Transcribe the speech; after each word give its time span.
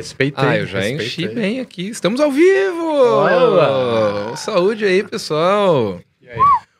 Respeita 0.00 0.42
Ah, 0.42 0.50
aí, 0.50 0.60
eu 0.60 0.66
já 0.66 0.78
respeita 0.80 1.04
enchi 1.04 1.26
aí. 1.26 1.34
bem 1.34 1.58
aqui. 1.60 1.88
Estamos 1.88 2.20
ao 2.20 2.30
vivo! 2.30 2.84
Olá! 2.86 4.36
Saúde 4.36 4.84
aí, 4.84 5.02
pessoal! 5.02 5.98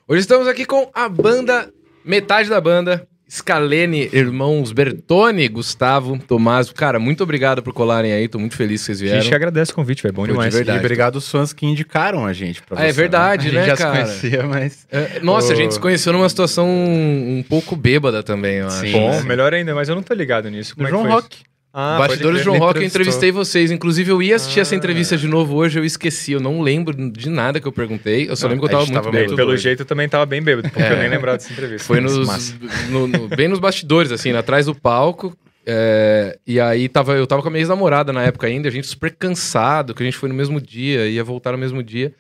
Hoje 0.07 0.21
estamos 0.21 0.47
aqui 0.47 0.67
com 0.67 0.91
a 0.93 1.09
banda, 1.09 1.73
metade 2.05 2.51
da 2.51 2.61
banda, 2.61 3.09
Scalene, 3.27 4.11
irmãos 4.13 4.71
Bertone, 4.71 5.49
Gustavo, 5.49 6.19
Tomás. 6.19 6.71
Cara, 6.73 6.99
muito 6.99 7.23
obrigado 7.23 7.63
por 7.63 7.73
colarem 7.73 8.13
aí, 8.13 8.29
tô 8.29 8.39
muito 8.39 8.55
feliz 8.55 8.83
que 8.83 8.87
vocês 8.89 9.01
A 9.01 9.05
vieram. 9.05 9.21
gente 9.23 9.31
que 9.31 9.35
agradece 9.35 9.73
o 9.73 9.75
convite, 9.77 10.03
velho. 10.03 10.13
Bom 10.15 10.21
Pô, 10.21 10.27
de 10.27 10.33
demais. 10.35 10.53
verdade. 10.55 10.77
E 10.79 10.81
obrigado 10.81 11.15
aos 11.15 11.31
fãs 11.31 11.55
que 11.55 11.65
indicaram 11.65 12.27
a 12.27 12.35
gente 12.35 12.61
pra 12.65 12.79
Ah, 12.79 12.85
é 12.85 12.93
você, 12.93 13.01
verdade, 13.01 13.49
A 13.49 13.53
né, 13.53 13.59
gente 13.61 13.69
já 13.71 13.77
cara? 13.79 14.07
se 14.09 14.21
conhecia, 14.21 14.43
mas... 14.43 14.87
É, 14.93 15.21
Nossa, 15.21 15.55
a 15.55 15.57
gente 15.57 15.73
se 15.73 15.81
conheceu 15.81 16.13
numa 16.13 16.29
situação 16.29 16.69
um 16.69 17.43
pouco 17.49 17.75
bêbada 17.75 18.23
também, 18.23 18.57
eu 18.57 18.67
acho. 18.67 18.81
Sim. 18.81 18.93
Bom, 18.93 19.11
né? 19.11 19.23
melhor 19.23 19.55
ainda, 19.55 19.75
mas 19.75 19.89
eu 19.89 19.95
não 19.95 20.03
tô 20.03 20.13
ligado 20.13 20.51
nisso. 20.51 20.75
Como 20.77 20.87
Do 20.87 20.89
é 20.89 20.91
João 20.91 21.03
que 21.05 21.09
foi 21.09 21.21
Rock. 21.23 21.37
isso? 21.39 21.56
Ah, 21.79 21.99
Bastidores. 21.99 22.43
João 22.43 22.57
Rock, 22.59 22.79
eu 22.81 22.87
entrevistei 22.87 23.31
vocês. 23.31 23.71
Inclusive, 23.71 24.11
eu 24.11 24.23
ia 24.23 24.37
assistir 24.37 24.61
essa 24.61 24.75
Ah. 24.75 24.79
entrevista 24.79 25.15
de 25.15 25.29
novo 25.29 25.57
hoje, 25.57 25.79
eu 25.79 25.85
esqueci, 25.85 26.33
eu 26.33 26.41
não 26.41 26.63
lembro 26.63 26.95
de 27.11 27.29
nada 27.29 27.61
que 27.61 27.69
eu 27.69 27.73
perguntei. 27.73 28.31
Eu 28.31 28.35
só 28.35 28.47
Não, 28.47 28.55
lembro 28.55 28.67
que 28.67 28.75
eu 28.75 28.79
tava 28.79 28.91
muito 28.91 28.95
tava 29.05 29.11
bêbado. 29.11 29.37
Pelo 29.37 29.55
jeito 29.59 29.81
eu 29.83 29.87
também 29.87 30.09
tava 30.09 30.25
bem 30.25 30.41
bêbado, 30.41 30.71
porque 30.71 30.83
É. 30.83 30.93
eu 30.93 30.97
nem 30.97 31.11
lembrava 31.11 31.37
dessa 31.37 31.53
entrevista. 31.53 31.87
Foi 31.87 32.01
nos, 32.01 32.55
no- 32.89 33.07
no- 33.07 33.29
bem 33.29 33.47
nos 33.49 33.59
bastidores, 33.59 34.11
assim, 34.11 34.33
atrás 34.33 34.65
do 34.65 34.75
palco. 34.75 35.37
é, 35.69 36.39
e 36.47 36.59
aí 36.61 36.89
tava, 36.89 37.15
eu 37.17 37.27
tava 37.27 37.43
com 37.43 37.49
a 37.49 37.51
minha 37.51 37.61
ex-namorada 37.61 38.13
na 38.13 38.23
época 38.23 38.47
ainda, 38.47 38.69
a 38.69 38.71
gente 38.71 38.87
super 38.87 39.11
cansado, 39.15 39.95
que 39.95 40.03
a 40.03 40.07
gente 40.07 40.17
foi 40.17 40.29
no 40.29 40.35
mesmo 40.35 40.61
dia, 40.61 41.07
ia 41.09 41.25
voltar 41.25 41.51
no 41.53 41.59
mesmo 41.59 41.83
dia. 41.83 42.15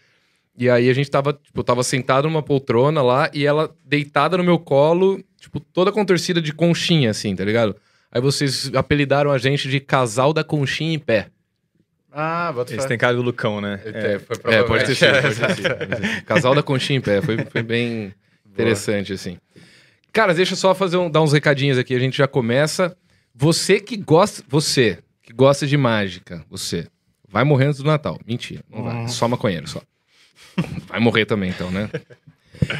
E 0.58 0.68
aí 0.68 0.90
a 0.90 0.92
gente 0.92 1.08
tava, 1.08 1.32
tipo, 1.32 1.60
eu 1.60 1.62
tava 1.64 1.82
sentado 1.84 2.24
numa 2.28 2.42
poltrona 2.42 3.00
lá 3.02 3.30
e 3.32 3.46
ela 3.46 3.70
deitada 3.86 4.36
no 4.36 4.42
meu 4.42 4.58
colo, 4.58 5.22
tipo, 5.40 5.60
toda 5.60 5.92
contorcida 5.92 6.42
de 6.42 6.52
conchinha, 6.52 7.10
assim, 7.10 7.36
tá 7.36 7.44
ligado? 7.44 7.76
Aí 8.16 8.20
vocês 8.22 8.70
apelidaram 8.74 9.30
a 9.30 9.36
gente 9.36 9.68
de 9.68 9.78
casal 9.78 10.32
da 10.32 10.42
conchinha 10.42 10.94
em 10.94 10.98
pé. 10.98 11.28
Ah, 12.10 12.50
bota 12.50 12.74
fé. 12.74 12.86
tem 12.88 12.96
cara 12.96 13.14
do 13.14 13.20
Lucão, 13.20 13.60
né? 13.60 13.78
É, 13.84 14.18
foi 14.18 14.54
É, 14.54 14.62
pode 14.62 14.86
ter 14.86 14.94
sido, 14.94 15.10
provavelmente. 15.10 15.38
pode 15.38 15.54
ter 15.54 16.06
sido. 16.08 16.24
Casal 16.24 16.54
da 16.54 16.62
conchinha 16.62 16.98
em 16.98 17.02
pé, 17.02 17.20
foi, 17.20 17.44
foi 17.44 17.62
bem 17.62 18.14
interessante, 18.50 19.12
assim. 19.12 19.36
Cara, 20.14 20.32
deixa 20.32 20.54
eu 20.54 20.56
só 20.56 20.74
fazer 20.74 20.96
um- 20.96 21.10
dar 21.10 21.20
uns 21.20 21.34
recadinhos 21.34 21.76
aqui, 21.76 21.94
a 21.94 21.98
gente 21.98 22.16
já 22.16 22.26
começa. 22.26 22.96
Você 23.34 23.78
que 23.80 23.98
gosta, 23.98 24.42
você 24.48 24.98
que 25.22 25.30
gosta 25.34 25.66
de 25.66 25.76
mágica, 25.76 26.42
você, 26.48 26.86
vai 27.28 27.44
morrer 27.44 27.66
antes 27.66 27.82
do 27.82 27.86
Natal. 27.86 28.18
Mentira, 28.26 28.64
não 28.70 28.82
vai, 28.82 28.94
Uhum. 28.96 29.08
só 29.08 29.28
maconheiro, 29.28 29.68
só. 29.68 29.82
Vai 30.86 31.00
morrer 31.00 31.26
também, 31.26 31.50
então, 31.50 31.70
né? 31.70 31.90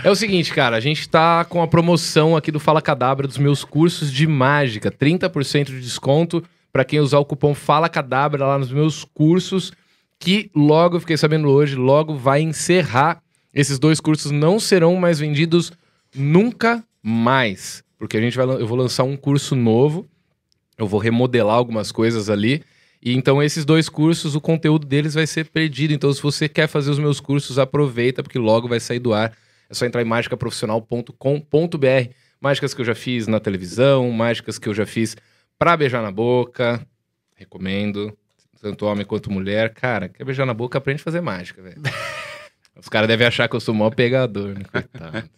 É 0.03 0.11
o 0.11 0.15
seguinte, 0.15 0.53
cara, 0.53 0.77
a 0.77 0.81
gente 0.81 1.09
tá 1.09 1.45
com 1.45 1.63
a 1.63 1.69
promoção 1.69 2.37
aqui 2.37 2.51
do 2.51 2.61
Fala 2.61 2.83
Cadabra 2.83 3.27
dos 3.27 3.39
meus 3.39 3.65
cursos 3.65 4.13
de 4.13 4.27
mágica, 4.27 4.91
30% 4.91 5.67
de 5.67 5.81
desconto 5.81 6.43
pra 6.73 6.85
quem 6.85 7.01
usar 7.01 7.19
o 7.19 7.25
cupom 7.25 7.55
Fala 7.55 7.89
Cadabra 7.89 8.47
lá 8.47 8.59
nos 8.59 8.71
meus 8.71 9.05
cursos, 9.05 9.73
que 10.19 10.51
logo, 10.55 11.01
fiquei 11.01 11.17
sabendo 11.17 11.49
hoje, 11.49 11.75
logo 11.75 12.15
vai 12.15 12.41
encerrar. 12.41 13.23
Esses 13.55 13.79
dois 13.79 14.01
cursos 14.01 14.31
não 14.31 14.61
serão 14.61 14.97
mais 14.97 15.19
vendidos 15.19 15.73
nunca 16.15 16.85
mais, 17.03 17.83
porque 17.99 18.17
a 18.17 18.21
gente 18.21 18.37
vai, 18.37 18.47
eu 18.47 18.67
vou 18.67 18.77
lançar 18.77 19.05
um 19.05 19.17
curso 19.17 19.55
novo, 19.55 20.07
eu 20.77 20.87
vou 20.87 21.01
remodelar 21.01 21.57
algumas 21.57 21.91
coisas 21.91 22.29
ali. 22.29 22.63
E 23.03 23.15
então 23.15 23.43
esses 23.43 23.65
dois 23.65 23.89
cursos, 23.89 24.35
o 24.35 24.41
conteúdo 24.41 24.87
deles 24.87 25.15
vai 25.15 25.27
ser 25.27 25.47
perdido. 25.47 25.95
Então 25.95 26.13
se 26.13 26.23
você 26.23 26.49
quer 26.49 26.67
fazer 26.67 26.91
os 26.91 26.99
meus 26.99 27.21
cursos, 27.21 27.59
aproveita 27.59 28.23
porque 28.23 28.39
logo 28.39 28.69
vai 28.69 28.81
sair 28.81 28.99
do 28.99 29.15
ar. 29.15 29.33
É 29.69 29.75
só 29.75 29.85
entrar 29.87 30.03
em 30.03 30.05
mágicaprofissional.com.br. 30.05 32.11
Mágicas 32.41 32.75
que 32.75 32.81
eu 32.81 32.85
já 32.85 32.95
fiz 32.95 33.27
na 33.27 33.41
televisão, 33.41 34.11
mágicas 34.11 34.59
que 34.59 34.69
eu 34.69 34.75
já 34.75 34.87
fiz 34.87 35.17
pra 35.59 35.77
beijar 35.77 36.03
na 36.03 36.11
boca. 36.11 36.87
Recomendo. 37.35 38.17
Tanto 38.61 38.87
homem 38.87 39.05
quanto 39.05 39.31
mulher. 39.31 39.75
Cara, 39.75 40.09
quer 40.09 40.25
beijar 40.25 40.47
na 40.47 40.55
boca, 40.55 40.79
aprende 40.79 41.01
a 41.01 41.05
fazer 41.05 41.21
mágica, 41.21 41.63
velho. 41.63 41.83
Os 42.79 42.89
caras 42.89 43.09
devem 43.09 43.27
achar 43.27 43.49
que 43.49 43.57
eu 43.57 43.61
sou 43.61 43.75
mó 43.75 43.91
pegador, 43.91 44.55
né? 44.55 44.63
Coitado. 44.71 45.29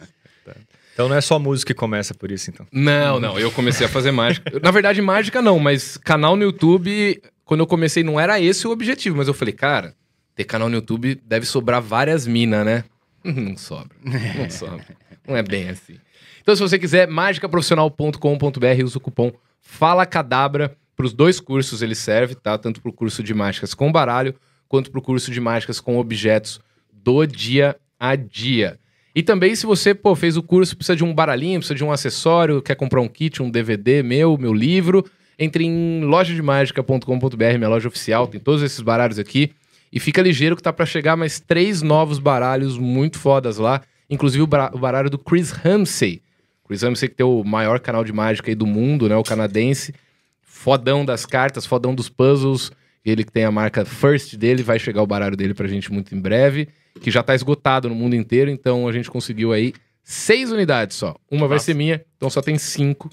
Então 0.93 1.09
não 1.09 1.15
é 1.15 1.21
só 1.21 1.39
música 1.39 1.73
que 1.73 1.79
começa 1.79 2.13
por 2.13 2.33
isso, 2.33 2.51
então. 2.51 2.67
Não, 2.73 3.21
não, 3.21 3.39
eu 3.39 3.53
comecei 3.53 3.87
a 3.87 3.89
fazer 3.89 4.11
mágica. 4.11 4.59
Na 4.61 4.73
verdade, 4.73 5.01
mágica 5.01 5.41
não, 5.41 5.61
mas 5.61 5.97
canal 5.97 6.35
no 6.35 6.43
YouTube, 6.43 7.23
quando 7.45 7.61
eu 7.61 7.67
comecei, 7.69 8.03
não 8.03 8.19
era 8.19 8.41
esse 8.41 8.67
o 8.67 8.73
objetivo, 8.73 9.17
mas 9.17 9.29
eu 9.29 9.35
falei, 9.35 9.55
cara, 9.55 9.95
ter 10.35 10.43
canal 10.43 10.69
no 10.69 10.75
YouTube 10.75 11.15
deve 11.25 11.47
sobrar 11.47 11.81
várias 11.81 12.27
minas, 12.27 12.67
né? 12.67 12.83
Não 13.25 13.57
sobra. 13.57 13.97
Não 14.03 14.51
sobra. 14.51 14.85
Não 15.27 15.37
é 15.37 15.43
bem 15.43 15.69
assim. 15.69 15.99
Então, 16.41 16.55
se 16.57 16.63
você 16.63 16.79
quiser, 16.79 17.07
mágicaprofissional.com.br, 17.09 18.85
usa 18.85 18.99
o 18.99 19.01
cupom 19.01 19.33
Fala 19.61 20.07
Cadabra. 20.07 20.77
Para 20.97 21.07
os 21.07 21.13
dois 21.13 21.39
cursos 21.39 21.83
ele 21.83 21.95
serve, 21.95 22.35
tá? 22.35 22.57
Tanto 22.59 22.81
para 22.81 22.91
o 22.91 22.93
curso 22.93 23.23
de 23.23 23.33
mágicas 23.35 23.75
com 23.75 23.93
baralho, 23.93 24.35
quanto 24.67 24.91
para 24.91 24.99
o 24.99 25.03
curso 25.03 25.31
de 25.31 25.41
mágicas 25.41 25.81
com 25.81 25.99
objetos 25.99 26.61
do 26.93 27.25
dia 27.27 27.77
a 28.01 28.17
dia. 28.17 28.79
E 29.15 29.23
também, 29.23 29.55
se 29.55 29.67
você 29.67 29.95
pô, 29.95 30.15
fez 30.15 30.37
o 30.37 30.43
curso, 30.43 30.77
precisa 30.77 30.97
de 30.97 31.05
um 31.05 31.15
baralhinho, 31.15 31.61
precisa 31.61 31.75
de 31.75 31.85
um 31.85 31.93
acessório, 31.93 32.63
quer 32.63 32.75
comprar 32.75 33.01
um 33.01 33.09
kit, 33.09 33.43
um 33.43 33.51
DVD 33.51 34.03
meu, 34.03 34.37
meu 34.39 34.53
livro, 34.53 35.05
entre 35.39 35.65
em 35.65 36.03
lojademagica.com.br, 36.05 37.59
minha 37.59 37.69
loja 37.69 37.89
oficial, 37.89 38.27
tem 38.27 38.41
todos 38.41 38.63
esses 38.63 38.81
baralhos 38.81 39.19
aqui. 39.19 39.53
E 39.93 39.99
fica 40.01 40.21
ligeiro 40.23 40.55
que 40.57 40.63
tá 40.63 40.73
para 40.73 40.85
chegar 40.87 41.17
mais 41.17 41.41
três 41.41 41.83
novos 41.83 42.19
baralhos 42.19 42.77
muito 42.79 43.19
fodas 43.19 43.59
lá, 43.59 43.81
inclusive 44.11 44.43
o, 44.43 44.47
bara- 44.47 44.71
o 44.75 44.79
baralho 44.79 45.09
do 45.11 45.19
Chris 45.19 45.51
Ramsey. 45.51 46.21
Chris 46.67 46.83
Ramsey 46.83 47.09
que 47.09 47.15
tem 47.15 47.25
o 47.27 47.43
maior 47.43 47.81
canal 47.81 48.05
de 48.05 48.13
mágica 48.13 48.51
aí 48.51 48.55
do 48.55 48.67
mundo, 48.67 49.09
né, 49.09 49.17
o 49.17 49.23
canadense. 49.23 49.95
Fodão 50.43 51.05
das 51.05 51.25
cartas, 51.25 51.65
fodão 51.67 51.95
dos 51.95 52.09
puzzles. 52.09 52.71
Ele 53.05 53.25
que 53.25 53.33
tem 53.33 53.45
a 53.45 53.51
marca 53.51 53.85
First 53.85 54.35
dele, 54.37 54.63
vai 54.63 54.79
chegar 54.79 55.03
o 55.03 55.07
baralho 55.07 55.37
dele 55.37 55.55
pra 55.55 55.67
gente 55.67 55.91
muito 55.91 56.15
em 56.15 56.21
breve, 56.21 56.69
que 57.01 57.11
já 57.11 57.23
tá 57.23 57.35
esgotado 57.35 57.89
no 57.89 57.95
mundo 57.95 58.15
inteiro, 58.15 58.51
então 58.51 58.87
a 58.87 58.93
gente 58.93 59.11
conseguiu 59.11 59.53
aí 59.53 59.73
seis 60.03 60.51
unidades 60.51 60.97
só. 60.97 61.15
Uma 61.31 61.47
vai 61.49 61.59
ser 61.59 61.75
minha, 61.75 62.05
então 62.17 62.29
só 62.29 62.43
tem 62.43 62.59
cinco. 62.59 63.09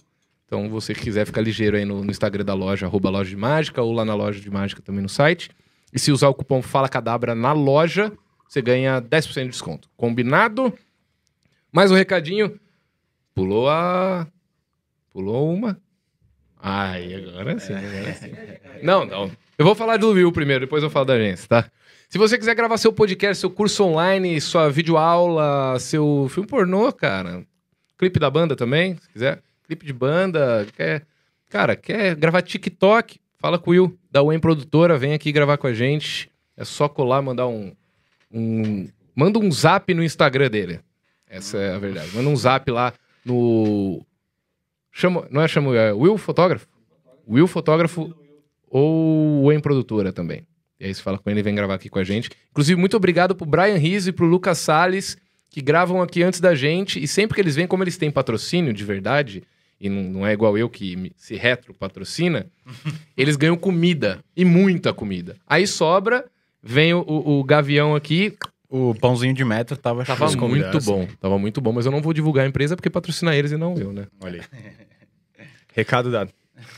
Então, 0.47 0.69
você 0.69 0.94
que 0.94 1.02
quiser 1.02 1.25
ficar 1.25 1.41
ligeiro 1.41 1.78
aí 1.78 1.85
no, 1.85 2.03
no 2.03 2.12
Instagram 2.12 2.44
da 2.44 2.53
loja, 2.53 2.85
arroba 2.85 3.09
loja 3.09 3.30
de 3.30 3.35
mágica, 3.38 3.81
ou 3.81 3.94
lá 3.94 4.03
na 4.03 4.14
loja 4.16 4.40
de 4.40 4.50
mágica 4.50 4.81
também 4.81 5.02
no 5.02 5.09
site. 5.09 5.50
E 5.96 6.00
se 6.00 6.12
usar 6.12 6.28
o 6.28 6.34
cupom 6.34 6.62
Fala 6.62 6.90
Cadabra 6.90 7.34
na 7.34 7.54
loja, 7.54 8.12
você 8.46 8.62
ganha 8.62 9.02
10% 9.02 9.44
de 9.44 9.50
desconto. 9.50 9.90
Combinado? 9.96 10.78
Mais 11.72 11.90
um 11.90 11.96
recadinho. 11.96 12.60
Pulou 13.34 13.70
a. 13.70 14.28
Pulou 15.10 15.54
uma. 15.54 15.80
Ai, 16.62 17.14
agora 17.14 17.58
sim, 17.60 17.74
agora 17.74 18.14
sim. 18.14 18.34
Não, 18.84 19.06
não. 19.06 19.32
Eu 19.58 19.64
vou 19.64 19.74
falar 19.74 19.96
do 19.96 20.10
Will 20.10 20.34
primeiro, 20.34 20.66
depois 20.66 20.84
eu 20.84 20.90
falo 20.90 21.06
da 21.06 21.14
agência, 21.14 21.48
tá? 21.48 21.72
Se 22.10 22.18
você 22.18 22.38
quiser 22.38 22.56
gravar 22.56 22.78
seu 22.78 22.92
podcast, 22.92 23.40
seu 23.40 23.50
curso 23.50 23.86
online, 23.86 24.42
sua 24.42 24.70
videoaula, 24.70 25.80
seu 25.80 26.28
filme 26.30 26.48
pornô, 26.48 26.92
cara, 26.92 27.46
clipe 27.98 28.20
da 28.20 28.30
banda 28.30 28.54
também, 28.54 28.98
se 28.98 29.10
quiser, 29.10 29.42
clipe 29.64 29.86
de 29.86 29.94
banda, 29.94 30.68
quer, 30.76 31.06
cara, 31.50 31.74
quer 31.76 32.16
gravar 32.16 32.42
TikTok, 32.42 33.18
fala 33.40 33.58
com 33.58 33.72
o 33.72 33.74
Will, 33.74 33.98
da 34.16 34.24
UEM 34.24 34.40
Produtora, 34.40 34.98
vem 34.98 35.14
aqui 35.14 35.30
gravar 35.30 35.58
com 35.58 35.68
a 35.68 35.74
gente. 35.74 36.31
É 36.56 36.64
só 36.64 36.88
colar, 36.88 37.22
mandar 37.22 37.48
um, 37.48 37.74
um 38.31 38.88
manda 39.14 39.38
um 39.38 39.52
zap 39.52 39.94
no 39.94 40.02
Instagram 40.02 40.50
dele. 40.50 40.80
Essa 41.28 41.58
é 41.58 41.74
a 41.74 41.78
verdade. 41.78 42.16
Manda 42.16 42.30
um 42.30 42.36
zap 42.38 42.72
lá 42.72 42.94
no 43.26 44.02
chama, 44.90 45.28
não 45.30 45.42
é 45.42 45.50
chama, 45.50 45.76
é 45.76 45.92
Will 45.92 46.18
Fotógrafo? 46.18 46.66
Will 47.28 47.46
Fotógrafo 47.46 48.16
ou 48.70 49.44
UEM 49.44 49.59
Produtora 49.59 50.14
também. 50.14 50.47
E 50.80 50.86
aí 50.86 50.94
você 50.94 51.02
fala 51.02 51.18
com 51.20 51.30
ele 51.30 51.42
e 51.42 51.44
vem 51.44 51.53
gravar 51.53 51.74
aqui 51.74 51.90
com 51.90 52.00
a 52.00 52.03
gente. 52.06 52.30
Inclusive, 52.52 52.80
muito 52.80 52.96
obrigado 52.96 53.36
pro 53.36 53.46
Brian 53.46 53.76
Rizzo 53.76 54.12
e 54.12 54.14
pro 54.14 54.26
Lucas 54.26 54.59
Salles, 54.59 55.18
que 55.50 55.59
gravam 55.59 56.02
aqui 56.02 56.24
antes 56.24 56.40
da 56.40 56.56
gente. 56.56 57.03
E 57.03 57.06
sempre 57.06 57.36
que 57.36 57.42
eles 57.42 57.58
vêm, 57.58 57.68
como 57.68 57.84
eles 57.84 57.97
têm 57.97 58.09
patrocínio 58.09 58.72
de 58.72 58.86
verdade, 58.86 59.44
e 59.80 59.90
não, 59.90 60.03
não 60.03 60.28
é 60.28 60.34
igual 60.34 60.58
eu 60.58 60.69
que 60.69 61.12
se 61.18 61.36
retro 61.36 61.74
patrocina, 61.74 62.46
eles 63.18 63.36
ganham 63.36 63.58
comida. 63.58 64.19
E 64.36 64.44
muita 64.46 64.94
comida. 64.94 65.36
Aí 65.47 65.66
sobra, 65.67 66.26
vem 66.64 66.94
o, 66.94 67.02
o- 67.02 67.40
o 67.40 67.44
Gavião 67.44 67.96
aqui. 67.96 68.35
O 68.67 68.96
pãozinho 68.96 69.34
de 69.34 69.46
metro 69.46 69.78
tava, 69.78 70.03
Tava 70.03 70.26
muito 70.47 70.79
bom. 70.85 71.08
Tava 71.22 71.38
muito 71.40 71.61
bom, 71.61 71.72
mas 71.72 71.85
eu 71.85 71.91
não 71.91 72.02
vou 72.02 72.11
divulgar 72.14 72.46
a 72.46 72.47
empresa 72.50 72.76
porque 72.76 72.90
patrocina 72.90 73.35
eles 73.35 73.52
e 73.52 73.58
não 73.58 73.76
eu, 73.78 73.94
né? 73.94 74.08
Olha 74.22 74.41
aí. 74.41 75.46
Recado 75.73 76.11
dado. 76.11 76.32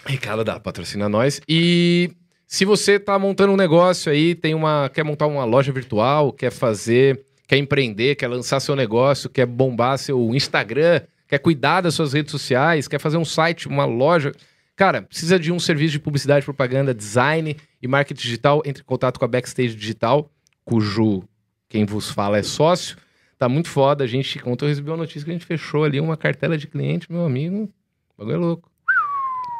Recado 0.06 0.44
da 0.44 0.60
patrocina 0.60 1.07
nós. 1.07 1.39
E 1.48 2.12
se 2.45 2.66
você 2.66 3.00
tá 3.00 3.18
montando 3.18 3.54
um 3.54 3.57
negócio 3.57 4.12
aí, 4.12 4.36
tem 4.36 4.54
uma 4.54 4.89
quer 4.94 5.04
montar 5.04 5.27
uma 5.27 5.45
loja 5.45 5.72
virtual, 5.72 6.31
quer 6.33 6.51
fazer, 6.51 7.25
quer 7.48 7.57
empreender, 7.57 8.16
quer 8.16 8.27
lançar 8.27 8.60
seu 8.60 8.75
negócio, 8.75 9.30
quer 9.30 9.45
bombar 9.45 9.98
seu 9.98 10.33
Instagram, 10.36 11.01
quer 11.27 11.39
cuidar 11.39 11.81
das 11.81 11.94
suas 11.94 12.13
redes 12.13 12.31
sociais, 12.31 12.88
quer 12.88 13.00
fazer 13.00 13.18
um 13.18 13.25
site, 13.25 13.68
uma 13.68 13.85
loja, 13.85 14.31
cara, 14.75 15.01
precisa 15.01 15.39
de 15.39 15.51
um 15.51 15.59
serviço 15.59 15.94
de 15.94 16.00
publicidade, 16.00 16.45
propaganda, 16.45 16.94
design 16.94 17.56
e 17.81 17.88
marketing 17.88 18.21
digital, 18.21 18.62
entre 18.65 18.81
em 18.81 18.85
contato 18.85 19.19
com 19.19 19.25
a 19.25 19.27
Backstage 19.27 19.75
Digital, 19.75 20.29
cujo 20.63 21.24
quem 21.69 21.85
vos 21.85 22.09
fala 22.09 22.38
é 22.38 22.44
sócio. 22.44 22.97
Tá 23.38 23.47
muito 23.47 23.69
foda, 23.69 24.03
a 24.03 24.07
gente, 24.07 24.41
ontem 24.45 24.65
eu 24.65 24.69
recebi 24.69 24.89
uma 24.89 24.97
notícia 24.97 25.24
que 25.24 25.29
a 25.29 25.33
gente 25.33 25.45
fechou 25.45 25.83
ali 25.83 26.00
uma 26.00 26.18
cartela 26.18 26.57
de 26.57 26.68
cliente, 26.68 27.12
meu 27.12 27.25
amigo. 27.25 27.69
O 28.15 28.18
bagulho 28.18 28.35
é 28.35 28.39
louco. 28.39 28.71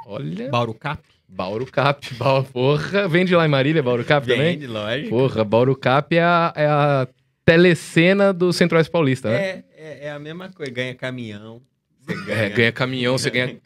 Olha. 0.08 0.50
Baurucap. 0.50 1.00
Bauru 1.28 1.66
Cap. 1.66 2.14
Bauru, 2.16 2.46
porra, 2.54 3.08
vende 3.08 3.36
lá 3.36 3.46
em 3.46 3.50
Marília, 3.50 3.84
Bauru 3.84 4.06
Cap 4.06 4.26
também? 4.26 4.54
Vende, 4.54 4.68
lógico. 4.68 5.10
Porra, 5.10 5.44
Bauru 5.44 5.76
Cap 5.76 6.16
é 6.16 6.24
a, 6.24 6.54
é 6.56 6.66
a 6.66 7.08
telecena 7.44 8.32
do 8.32 8.54
Centro-Oeste 8.54 8.92
Paulista, 8.92 9.30
né? 9.30 9.38
É, 9.38 9.64
é, 9.78 10.06
é 10.08 10.12
a 10.12 10.20
mesma 10.20 10.50
coisa. 10.52 10.72
Ganha 10.72 10.94
caminhão. 10.96 11.62
Você 12.02 12.32
É, 12.32 12.50
ganha 12.50 12.72
caminhão, 12.72 13.18
você 13.18 13.30
ganha... 13.30 13.58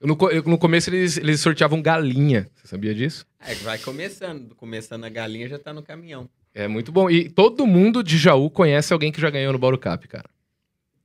No, 0.00 0.16
no 0.46 0.56
começo 0.58 0.88
eles, 0.88 1.18
eles 1.18 1.40
sorteavam 1.40 1.82
galinha, 1.82 2.48
você 2.54 2.66
sabia 2.68 2.94
disso? 2.94 3.26
É, 3.38 3.54
vai 3.56 3.78
começando. 3.78 4.54
Começando 4.54 5.04
a 5.04 5.10
galinha, 5.10 5.46
já 5.48 5.58
tá 5.58 5.74
no 5.74 5.82
caminhão. 5.82 6.26
É 6.54 6.66
muito 6.66 6.90
bom. 6.90 7.10
E 7.10 7.28
todo 7.28 7.66
mundo 7.66 8.02
de 8.02 8.16
Jaú 8.16 8.48
conhece 8.50 8.92
alguém 8.94 9.12
que 9.12 9.20
já 9.20 9.28
ganhou 9.28 9.52
no 9.52 9.58
Bauru 9.58 9.76
Cap, 9.76 10.08
cara. 10.08 10.24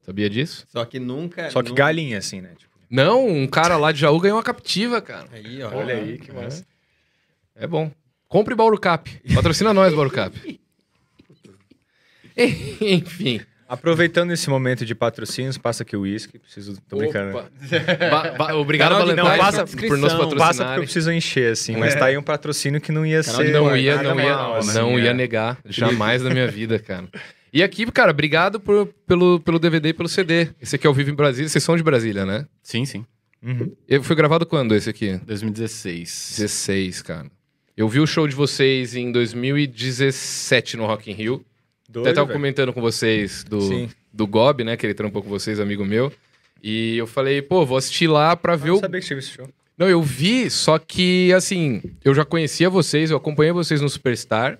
Sabia 0.02 0.30
disso? 0.30 0.66
Só 0.70 0.86
que 0.86 0.98
nunca... 1.00 1.50
Só 1.52 1.62
que 1.62 1.70
nunca- 1.70 1.84
galinha, 1.84 2.18
assim, 2.18 2.40
né? 2.40 2.54
Tipo, 2.58 2.72
Não, 2.90 3.28
um 3.28 3.46
cara 3.48 3.76
lá 3.76 3.92
de 3.92 4.00
Jaú 4.00 4.18
ganhou 4.20 4.38
uma 4.38 4.44
captiva, 4.44 5.02
cara. 5.02 5.28
Aí, 5.34 5.62
ó. 5.62 5.76
olha 5.76 5.96
aí, 5.96 6.18
que 6.18 6.32
É. 6.32 6.34
massa. 6.34 6.66
É 7.54 7.68
bom. 7.68 7.92
Compre 8.30 8.56
Bauru 8.56 8.80
Cap. 8.80 9.12
Patrocina 9.34 9.74
nós, 9.74 9.94
Bauru 9.94 10.10
Cap. 10.12 10.60
Enfim. 12.82 13.42
Aproveitando 13.68 14.32
esse 14.32 14.50
momento 14.50 14.86
de 14.86 14.94
patrocínios, 14.94 15.58
passa 15.58 15.82
aqui 15.84 15.98
o 15.98 16.02
uísque. 16.02 16.38
Preciso. 16.38 16.80
Tô 16.88 16.98
brincando. 16.98 17.36
Opa. 17.38 17.50
Ba- 18.12 18.32
ba- 18.38 18.56
obrigado, 18.56 18.90
Canal 18.92 19.08
de- 19.08 19.16
Valentine, 19.16 19.38
não, 19.38 19.44
passa- 19.44 19.66
por- 19.66 19.88
por 19.88 19.98
nos 19.98 20.14
patrocinarem. 20.14 20.38
Passa 20.38 20.64
porque 20.66 20.80
eu 20.80 20.84
preciso 20.84 21.12
encher, 21.12 21.52
assim. 21.54 21.76
Mas 21.76 21.96
tá 21.96 22.06
aí 22.06 22.18
um 22.18 22.22
patrocínio 22.22 22.80
que 22.80 22.92
não 22.92 23.04
ia 23.06 23.24
Canal 23.24 23.42
de 23.42 23.48
ser. 23.48 23.54
Não 23.54 23.76
ia, 23.78 23.96
nada 23.96 24.10
não 24.14 24.20
ia, 24.22 24.36
mal, 24.36 24.56
assim, 24.58 24.74
não 24.78 25.00
é. 25.00 25.02
ia 25.04 25.14
negar. 25.14 25.58
Jamais 25.66 26.22
na 26.22 26.30
minha 26.30 26.48
vida, 26.48 26.78
cara. 26.78 27.08
E 27.52 27.64
aqui, 27.64 27.86
cara, 27.92 28.12
obrigado 28.12 28.60
por- 28.60 28.88
pelo, 29.08 29.40
pelo 29.40 29.58
DVD 29.58 29.90
e 29.90 29.94
pelo 29.94 30.10
CD. 30.10 30.50
Esse 30.62 30.76
aqui 30.76 30.86
é 30.86 30.90
ao 30.90 30.94
vivo 30.94 31.10
em 31.10 31.16
Brasília. 31.16 31.50
Vocês 31.50 31.64
são 31.64 31.76
de 31.76 31.82
Brasília, 31.84 32.26
né? 32.26 32.46
Sim, 32.62 32.86
sim. 32.86 33.04
Uhum. 33.42 33.72
E 33.88 34.00
Foi 34.02 34.16
gravado 34.16 34.46
quando 34.46 34.76
esse 34.76 34.90
aqui? 34.90 35.20
2016. 35.26 36.36
16, 36.38 37.02
cara. 37.02 37.28
Eu 37.78 37.88
vi 37.90 38.00
o 38.00 38.06
show 38.08 38.28
de 38.28 38.36
vocês 38.36 38.96
em 38.96 39.12
2017 39.12 40.78
no 40.78 40.86
Rock 40.86 41.10
in 41.10 41.14
Rio. 41.14 41.46
Doido, 41.96 42.08
Até 42.08 42.14
tava 42.16 42.28
velho. 42.28 42.38
comentando 42.40 42.74
com 42.74 42.82
vocês 42.82 43.44
do, 43.44 43.62
Sim. 43.62 43.90
do 44.14 44.28
Gob, 44.28 44.64
né? 44.64 44.76
Que 44.78 44.86
ele 44.86 44.94
trampou 44.94 45.24
com 45.24 45.30
vocês, 45.30 45.60
amigo 45.60 45.84
meu. 45.86 46.12
E 46.62 46.98
eu 46.98 47.08
falei, 47.08 47.42
pô, 47.42 47.66
vou 47.66 47.78
assistir 47.78 48.08
lá 48.08 48.36
pra 48.36 48.56
ver 48.56 48.70
Eu 48.70 48.74
o. 48.74 48.76
não 48.76 48.82
sabia 48.82 49.00
que 49.00 49.08
tinha 49.08 49.18
esse 49.20 49.30
show. 49.30 49.48
Não, 49.78 49.88
eu 49.90 50.02
vi, 50.02 50.50
só 50.50 50.78
que, 50.80 51.32
assim, 51.34 51.82
eu 52.04 52.14
já 52.14 52.24
conhecia 52.26 52.70
vocês, 52.70 53.12
eu 53.12 53.18
acompanhei 53.18 53.52
vocês 53.52 53.82
no 53.82 53.90
Superstar. 53.90 54.60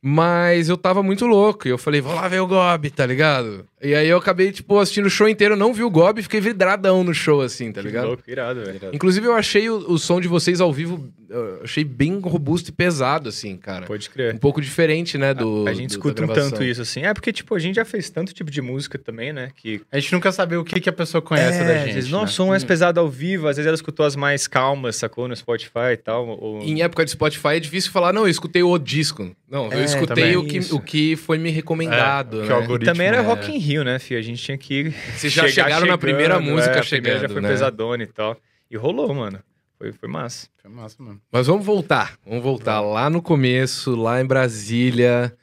Mas 0.00 0.68
eu 0.68 0.76
tava 0.76 1.02
muito 1.02 1.26
louco. 1.26 1.66
E 1.66 1.70
eu 1.70 1.78
falei, 1.78 2.00
vou 2.00 2.14
lá 2.14 2.28
ver 2.28 2.40
o 2.40 2.46
Gob, 2.46 2.90
tá 2.90 3.04
ligado? 3.04 3.66
E 3.82 3.94
aí 3.94 4.08
eu 4.08 4.16
acabei, 4.16 4.50
tipo, 4.52 4.78
assistindo 4.78 5.04
o 5.06 5.10
show 5.10 5.28
inteiro, 5.28 5.54
não 5.54 5.74
vi 5.74 5.82
o 5.82 5.90
Gob 5.90 6.18
e 6.18 6.22
fiquei 6.22 6.40
vidradão 6.40 7.04
no 7.04 7.12
show, 7.12 7.42
assim, 7.42 7.70
tá 7.70 7.82
Que 7.82 7.88
ligado? 7.88 8.06
louco, 8.08 8.22
irado, 8.26 8.64
velho. 8.64 8.80
Inclusive, 8.92 9.26
eu 9.26 9.34
achei 9.34 9.68
o, 9.68 9.76
o 9.92 9.98
som 9.98 10.18
de 10.18 10.26
vocês 10.28 10.62
ao 10.62 10.72
vivo, 10.72 11.06
eu 11.28 11.60
achei 11.62 11.84
bem 11.84 12.18
robusto 12.18 12.70
e 12.70 12.72
pesado, 12.72 13.28
assim, 13.28 13.54
cara. 13.58 13.84
Pode 13.84 14.08
crer. 14.08 14.34
Um 14.34 14.38
pouco 14.38 14.62
diferente, 14.62 15.18
né, 15.18 15.34
do. 15.34 15.66
a 15.68 15.74
gente 15.74 15.88
do- 15.90 15.92
escuta 15.92 16.24
um 16.24 16.28
tanto 16.28 16.64
isso, 16.64 16.80
assim. 16.80 17.02
É 17.02 17.12
porque, 17.12 17.30
tipo, 17.34 17.54
a 17.54 17.58
gente 17.58 17.74
já 17.76 17.84
fez 17.84 18.08
tanto 18.08 18.32
tipo 18.32 18.50
de 18.50 18.62
música 18.62 18.98
também, 18.98 19.30
né? 19.30 19.50
Que 19.54 19.82
A 19.92 19.98
gente 20.00 20.10
nunca 20.12 20.32
sabe 20.32 20.56
o 20.56 20.64
que, 20.64 20.80
que 20.80 20.88
a 20.88 20.92
pessoa 20.92 21.20
conhece 21.20 21.58
é, 21.60 21.64
da 21.66 21.72
às 21.74 21.80
gente. 21.84 21.94
vezes, 21.94 22.10
né? 22.10 22.16
nossa, 22.18 22.32
som 22.32 22.46
mais 22.48 22.64
pesado 22.64 22.98
ao 22.98 23.10
vivo, 23.10 23.46
às 23.46 23.56
vezes 23.56 23.66
ela 23.66 23.74
escutou 23.76 24.06
as 24.06 24.16
mais 24.16 24.46
calmas, 24.46 24.96
sacou? 24.96 25.28
No 25.28 25.36
Spotify 25.36 25.92
e 25.92 25.96
tal. 25.98 26.26
Ou... 26.26 26.62
Em 26.62 26.80
época 26.80 27.04
de 27.04 27.10
Spotify 27.10 27.48
é 27.56 27.60
difícil 27.60 27.90
falar, 27.92 28.12
não, 28.14 28.22
eu 28.22 28.28
escutei 28.30 28.62
o 28.62 28.78
disco. 28.78 29.36
Não, 29.48 29.66
eu 29.70 29.78
É, 29.80 29.84
escutei 29.84 30.06
também 30.08 30.36
o 30.36 30.44
que, 30.44 30.56
isso. 30.58 30.74
o 30.74 30.80
que 30.80 31.14
foi 31.14 31.38
me 31.38 31.50
recomendado. 31.50 32.40
É, 32.40 32.44
que 32.44 32.48
né? 32.48 32.54
o 32.54 32.58
E 32.58 32.62
algoritmo 32.62 32.92
também 32.92 33.06
era 33.06 33.18
é- 33.18 33.20
Rock 33.20 33.50
in 33.52 33.58
Rio, 33.58 33.75
né, 33.84 33.98
filho? 33.98 34.18
A 34.18 34.22
gente 34.22 34.42
tinha 34.42 34.56
que. 34.58 34.90
Vocês 35.16 35.32
já 35.32 35.48
chegaram 35.48 35.86
na 35.86 35.98
primeira 35.98 36.38
música 36.40 36.76
é, 36.76 36.80
a 36.80 36.82
primeira 36.82 36.84
chegando, 37.18 37.20
já 37.22 37.28
foi 37.28 37.40
né? 37.42 37.48
pesadona 37.48 38.02
e 38.02 38.06
tal. 38.06 38.36
E 38.70 38.76
rolou, 38.76 39.12
mano. 39.14 39.38
Foi, 39.78 39.92
foi 39.92 40.08
massa. 40.08 40.48
Foi 40.62 40.70
massa, 40.70 40.96
mano. 41.02 41.20
Mas 41.30 41.46
vamos 41.46 41.64
voltar. 41.64 42.16
Vamos 42.26 42.42
voltar 42.42 42.80
lá 42.80 43.08
no 43.10 43.20
começo, 43.22 43.94
lá 43.94 44.20
em 44.20 44.24
Brasília. 44.26 45.36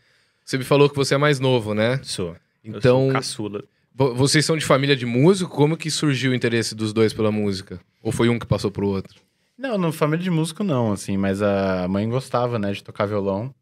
Você 0.44 0.58
me 0.58 0.64
falou 0.64 0.90
que 0.90 0.96
você 0.96 1.16
é 1.16 1.18
mais 1.18 1.40
novo, 1.40 1.74
né? 1.74 2.00
Sou. 2.04 2.36
Então, 2.64 3.02
Eu 3.02 3.06
sou 3.06 3.12
caçula. 3.12 3.64
vo- 3.94 4.14
vocês 4.16 4.46
são 4.46 4.58
de 4.58 4.66
família 4.66 4.96
de 4.96 5.06
músico? 5.06 5.56
Como 5.56 5.78
que 5.78 5.92
surgiu 5.92 6.32
o 6.32 6.36
interesse 6.36 6.74
dos 6.76 6.92
dois 6.94 7.14
pela 7.14 7.32
música? 7.32 7.80
Ou 8.02 8.12
foi 8.12 8.28
um 8.30 8.40
que 8.40 8.46
passou 8.46 8.72
pro 8.72 8.88
outro? 8.88 9.22
Não, 9.58 9.78
no 9.78 9.92
família 9.94 10.24
de 10.24 10.32
músico 10.32 10.64
não, 10.64 10.92
assim, 10.92 11.16
mas 11.16 11.42
a 11.42 11.88
mãe 11.88 12.10
gostava, 12.10 12.58
né, 12.58 12.72
de 12.74 12.84
tocar 12.84 13.06
violão. 13.06 13.54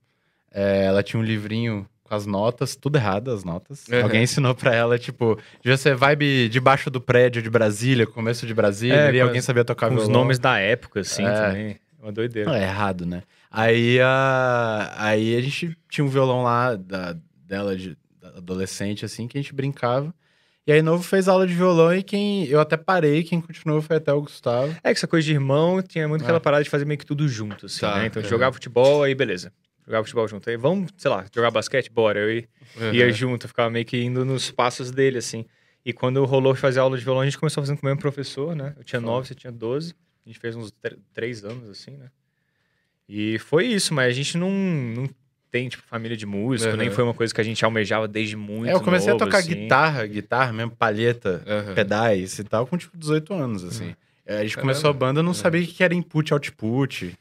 É, 0.51 0.85
ela 0.85 1.03
tinha 1.03 1.19
um 1.19 1.23
livrinho 1.23 1.85
as 2.15 2.25
notas, 2.25 2.75
tudo 2.75 2.97
errado 2.97 3.31
as 3.31 3.43
notas. 3.43 3.87
Uhum. 3.87 4.03
Alguém 4.03 4.23
ensinou 4.23 4.53
pra 4.55 4.73
ela, 4.75 4.97
tipo, 4.99 5.37
devia 5.63 5.77
ser 5.77 5.95
vibe 5.95 6.49
debaixo 6.49 6.89
do 6.89 6.99
prédio 7.01 7.41
de 7.41 7.49
Brasília, 7.49 8.05
começo 8.07 8.45
de 8.45 8.53
Brasília, 8.53 9.09
É, 9.09 9.13
e 9.13 9.21
alguém 9.21 9.39
as- 9.39 9.45
sabia 9.45 9.63
tocar 9.65 9.89
Com 9.89 9.95
os 9.95 10.03
violão. 10.03 10.21
nomes 10.21 10.39
da 10.39 10.57
época, 10.59 10.99
assim, 11.01 11.25
É. 11.25 11.33
também. 11.33 11.75
Uma 12.01 12.11
doideira. 12.11 12.49
Não, 12.49 12.55
é 12.57 12.63
errado, 12.63 13.05
né? 13.05 13.21
Aí 13.51 13.99
a, 14.01 14.93
aí 14.97 15.35
a 15.35 15.41
gente 15.41 15.77
tinha 15.89 16.03
um 16.03 16.07
violão 16.09 16.43
lá 16.43 16.75
da, 16.75 17.15
dela, 17.45 17.75
de 17.75 17.97
da 18.19 18.29
adolescente, 18.37 19.03
assim, 19.05 19.27
que 19.27 19.37
a 19.37 19.41
gente 19.41 19.53
brincava. 19.53 20.13
E 20.65 20.71
aí, 20.71 20.81
novo 20.83 21.01
fez 21.03 21.27
aula 21.27 21.45
de 21.47 21.53
violão 21.55 21.93
e 21.93 22.03
quem. 22.03 22.45
Eu 22.45 22.59
até 22.59 22.77
parei, 22.77 23.23
quem 23.23 23.41
continuou 23.41 23.81
foi 23.81 23.97
até 23.97 24.13
o 24.13 24.21
Gustavo. 24.21 24.71
É 24.83 24.91
que 24.93 24.97
essa 24.99 25.07
coisa 25.07 25.25
de 25.25 25.33
irmão 25.33 25.81
tinha 25.81 26.07
muito 26.07 26.21
É. 26.21 26.23
aquela 26.23 26.39
parada 26.39 26.63
de 26.63 26.69
fazer 26.69 26.85
meio 26.85 26.99
que 26.99 27.05
tudo 27.05 27.27
junto, 27.27 27.65
assim, 27.65 27.81
Tá, 27.81 27.97
né? 27.97 28.05
Então, 28.05 28.21
é. 28.21 28.25
jogava 28.25 28.53
futebol, 28.53 29.01
aí 29.03 29.15
beleza. 29.15 29.51
Jogava 29.85 30.03
futebol 30.03 30.27
junto. 30.27 30.49
Aí 30.49 30.57
vamos, 30.57 30.91
sei 30.97 31.09
lá, 31.11 31.25
jogar 31.33 31.51
basquete? 31.51 31.89
Bora. 31.91 32.19
Eu 32.19 32.31
ia, 32.31 32.47
ia 32.93 33.05
Uhum. 33.07 33.11
junto, 33.11 33.47
ficava 33.47 33.69
meio 33.69 33.85
que 33.85 33.97
indo 34.01 34.23
nos 34.23 34.51
passos 34.51 34.91
dele, 34.91 35.17
assim. 35.17 35.45
E 35.83 35.91
quando 35.91 36.23
rolou 36.25 36.53
fazer 36.55 36.79
aula 36.79 36.97
de 36.97 37.03
violão, 37.03 37.21
a 37.21 37.25
gente 37.25 37.37
começou 37.39 37.63
fazendo 37.63 37.77
com 37.79 37.85
o 37.85 37.89
mesmo 37.89 37.99
professor, 37.99 38.55
né? 38.55 38.73
Eu 38.77 38.83
tinha 38.83 38.99
nove, 39.01 39.27
você 39.27 39.33
tinha 39.35 39.51
doze. 39.51 39.95
A 40.25 40.29
gente 40.29 40.39
fez 40.39 40.55
uns 40.55 40.71
tr- 40.71 40.95
três 41.13 41.43
anos, 41.43 41.67
assim, 41.69 41.97
né? 41.97 42.09
E 43.09 43.39
foi 43.39 43.65
isso, 43.65 43.93
mas 43.93 44.07
a 44.07 44.11
gente 44.15 44.37
não, 44.37 44.49
não 44.51 45.09
tem, 45.49 45.67
tipo, 45.67 45.83
família 45.83 46.15
de 46.15 46.25
músico, 46.25 46.71
Uhum. 46.71 46.77
nem 46.77 46.89
foi 46.89 47.03
uma 47.03 47.13
coisa 47.13 47.33
que 47.33 47.41
a 47.41 47.43
gente 47.43 47.63
almejava 47.65 48.07
desde 48.07 48.37
muito 48.37 48.69
é, 48.69 48.73
eu 48.73 48.79
comecei 48.81 49.11
novo, 49.11 49.23
a 49.23 49.25
tocar 49.25 49.39
assim. 49.39 49.55
guitarra, 49.55 50.05
guitarra 50.05 50.53
mesmo, 50.53 50.71
palheta, 50.71 51.43
Uhum. 51.45 51.73
pedais 51.75 52.37
e 52.39 52.43
tal, 52.43 52.65
com 52.67 52.77
tipo 52.77 52.97
18 52.97 53.33
anos, 53.33 53.63
assim. 53.63 53.95
É, 54.25 54.37
A 54.37 54.41
gente 54.43 54.55
Caramba. 54.55 54.73
começou 54.73 54.89
a 54.89 54.93
banda, 54.93 55.19
eu 55.19 55.23
não 55.23 55.33
sabia 55.33 55.61
o 55.61 55.65
que 55.65 55.73
que 55.73 55.83
era 55.83 55.93
input, 55.93 56.31
output. 56.31 57.17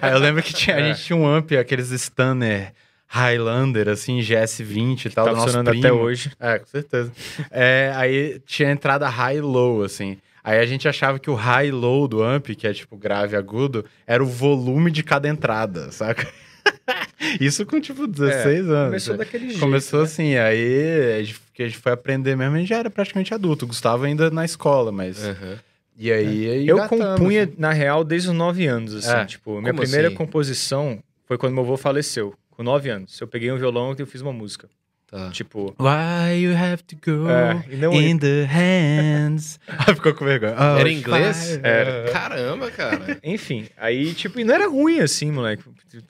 Aí 0.00 0.12
eu 0.12 0.18
lembro 0.18 0.42
que 0.42 0.52
tinha, 0.52 0.76
a 0.76 0.80
É. 0.80 0.84
gente 0.94 1.04
tinha 1.04 1.16
um 1.16 1.26
amp, 1.26 1.52
aqueles 1.52 1.90
Stanner 1.90 2.72
Highlander, 3.06 3.88
assim, 3.88 4.20
GS20 4.20 5.06
e 5.06 5.10
tal, 5.10 5.26
Tá 5.26 5.34
funcionando 5.36 5.68
primo. 5.70 5.84
até 5.86 5.92
hoje. 5.92 6.32
É, 6.40 6.58
com 6.58 6.66
certeza. 6.66 7.12
É, 7.50 7.92
aí 7.94 8.40
tinha 8.46 8.70
entrada 8.70 9.08
high 9.08 9.40
low, 9.40 9.82
assim. 9.82 10.16
Aí 10.42 10.58
a 10.58 10.66
gente 10.66 10.88
achava 10.88 11.18
que 11.18 11.30
o 11.30 11.34
high 11.34 11.70
low 11.70 12.08
do 12.08 12.22
amp, 12.22 12.46
que 12.56 12.66
é 12.66 12.72
tipo 12.72 12.96
grave 12.96 13.34
e 13.34 13.36
agudo, 13.36 13.84
era 14.06 14.22
o 14.22 14.26
volume 14.26 14.90
de 14.90 15.02
cada 15.02 15.28
entrada, 15.28 15.92
saca? 15.92 16.26
Isso 17.40 17.64
com 17.66 17.80
tipo 17.80 18.06
16 18.06 18.68
anos. 18.68 18.86
Começou 18.86 19.16
daquele 19.16 19.46
jeito. 19.48 19.60
Começou 19.60 20.00
né? 20.00 20.04
assim, 20.06 20.36
aí 20.36 21.18
a 21.18 21.22
gente, 21.22 21.40
que 21.54 21.62
a 21.62 21.68
gente 21.68 21.78
foi 21.78 21.92
aprender 21.92 22.36
mesmo, 22.36 22.56
a 22.56 22.58
gente 22.58 22.68
já 22.68 22.78
era 22.78 22.90
praticamente 22.90 23.32
adulto. 23.34 23.64
O 23.64 23.68
Gustavo 23.68 24.04
ainda 24.04 24.30
na 24.30 24.44
escola, 24.44 24.90
mas. 24.90 25.22
Uhum. 25.24 25.56
E 26.02 26.12
aí. 26.12 26.50
aí 26.50 26.66
Eu 26.66 26.88
compunha, 26.88 27.44
assim. 27.44 27.54
na 27.56 27.72
real, 27.72 28.02
desde 28.02 28.28
os 28.28 28.34
nove 28.34 28.66
anos, 28.66 28.92
assim. 28.92 29.12
É. 29.12 29.24
Tipo, 29.24 29.60
minha 29.60 29.72
Como 29.72 29.82
primeira 29.82 30.08
assim? 30.08 30.16
composição 30.16 31.00
foi 31.24 31.38
quando 31.38 31.54
meu 31.54 31.62
avô 31.62 31.76
faleceu, 31.76 32.34
com 32.50 32.64
nove 32.64 32.90
anos. 32.90 33.20
Eu 33.20 33.28
peguei 33.28 33.52
um 33.52 33.56
violão 33.56 33.94
e 33.96 34.02
eu 34.02 34.06
fiz 34.06 34.20
uma 34.20 34.32
música. 34.32 34.68
Tá. 35.06 35.30
Tipo... 35.30 35.76
Why 35.78 36.42
you 36.42 36.56
have 36.56 36.82
to 36.82 36.96
go 36.96 37.28
É, 37.28 37.76
não 37.76 37.92
in 37.92 38.18
the 38.18 38.44
hands. 38.46 39.60
ah, 39.68 39.94
ficou 39.94 40.12
com 40.12 40.24
vergonha. 40.24 40.56
Oh, 40.58 40.78
Era 40.80 40.90
inglês? 40.90 41.50
fire. 41.50 41.60
Era. 41.62 42.10
Caramba, 42.10 42.70
cara. 42.72 43.18
Enfim, 43.22 43.68
aí, 43.76 44.12
tipo, 44.12 44.40
e 44.40 44.44
não 44.44 44.54
era 44.54 44.68
ruim, 44.68 44.98
assim, 44.98 45.30
moleque. 45.30 45.62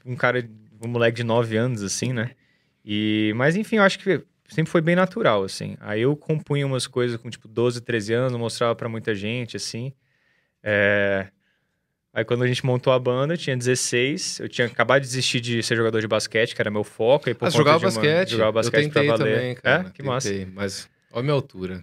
Um 0.06 0.16
cara, 0.16 0.42
um 0.80 0.88
moleque 0.88 1.18
de 1.18 1.24
nove 1.24 1.54
anos, 1.54 1.82
assim, 1.82 2.14
né? 2.14 2.30
E... 2.82 3.34
Mas, 3.36 3.56
enfim, 3.56 3.76
eu 3.76 3.82
acho 3.82 3.98
que 3.98 4.22
sempre 4.52 4.70
foi 4.70 4.80
bem 4.80 4.94
natural, 4.96 5.42
assim. 5.44 5.76
Aí 5.80 6.02
eu 6.02 6.14
compunha 6.16 6.66
umas 6.66 6.86
coisas 6.86 7.16
com, 7.20 7.28
tipo, 7.30 7.48
12, 7.48 7.80
13 7.80 8.12
anos, 8.14 8.38
mostrava 8.38 8.74
pra 8.74 8.88
muita 8.88 9.14
gente, 9.14 9.56
assim. 9.56 9.92
É... 10.62 11.28
Aí 12.14 12.24
quando 12.26 12.42
a 12.44 12.46
gente 12.46 12.64
montou 12.66 12.92
a 12.92 12.98
banda, 12.98 13.32
eu 13.34 13.38
tinha 13.38 13.56
16, 13.56 14.40
eu 14.40 14.48
tinha 14.48 14.66
acabado 14.66 15.00
de 15.00 15.06
desistir 15.08 15.40
de 15.40 15.62
ser 15.62 15.76
jogador 15.76 15.98
de 16.00 16.06
basquete, 16.06 16.54
que 16.54 16.60
era 16.60 16.70
meu 16.70 16.84
foco. 16.84 17.30
E 17.30 17.34
por 17.34 17.46
Ah, 17.46 17.48
conta 17.48 17.56
jogava 17.56 17.78
uma- 17.78 17.84
basquete. 17.84 18.30
Jogava 18.32 18.52
basquete 18.52 18.82
eu 18.84 18.88
tentei 18.90 19.06
pra 19.08 19.16
valer. 19.16 19.34
também, 19.34 19.54
cara. 19.54 19.88
É, 19.88 19.90
que 19.92 20.02
massa. 20.02 20.28
Tentei, 20.28 20.46
mas 20.46 20.90
olha 21.10 21.20
a 21.20 21.22
minha 21.22 21.32
altura. 21.34 21.82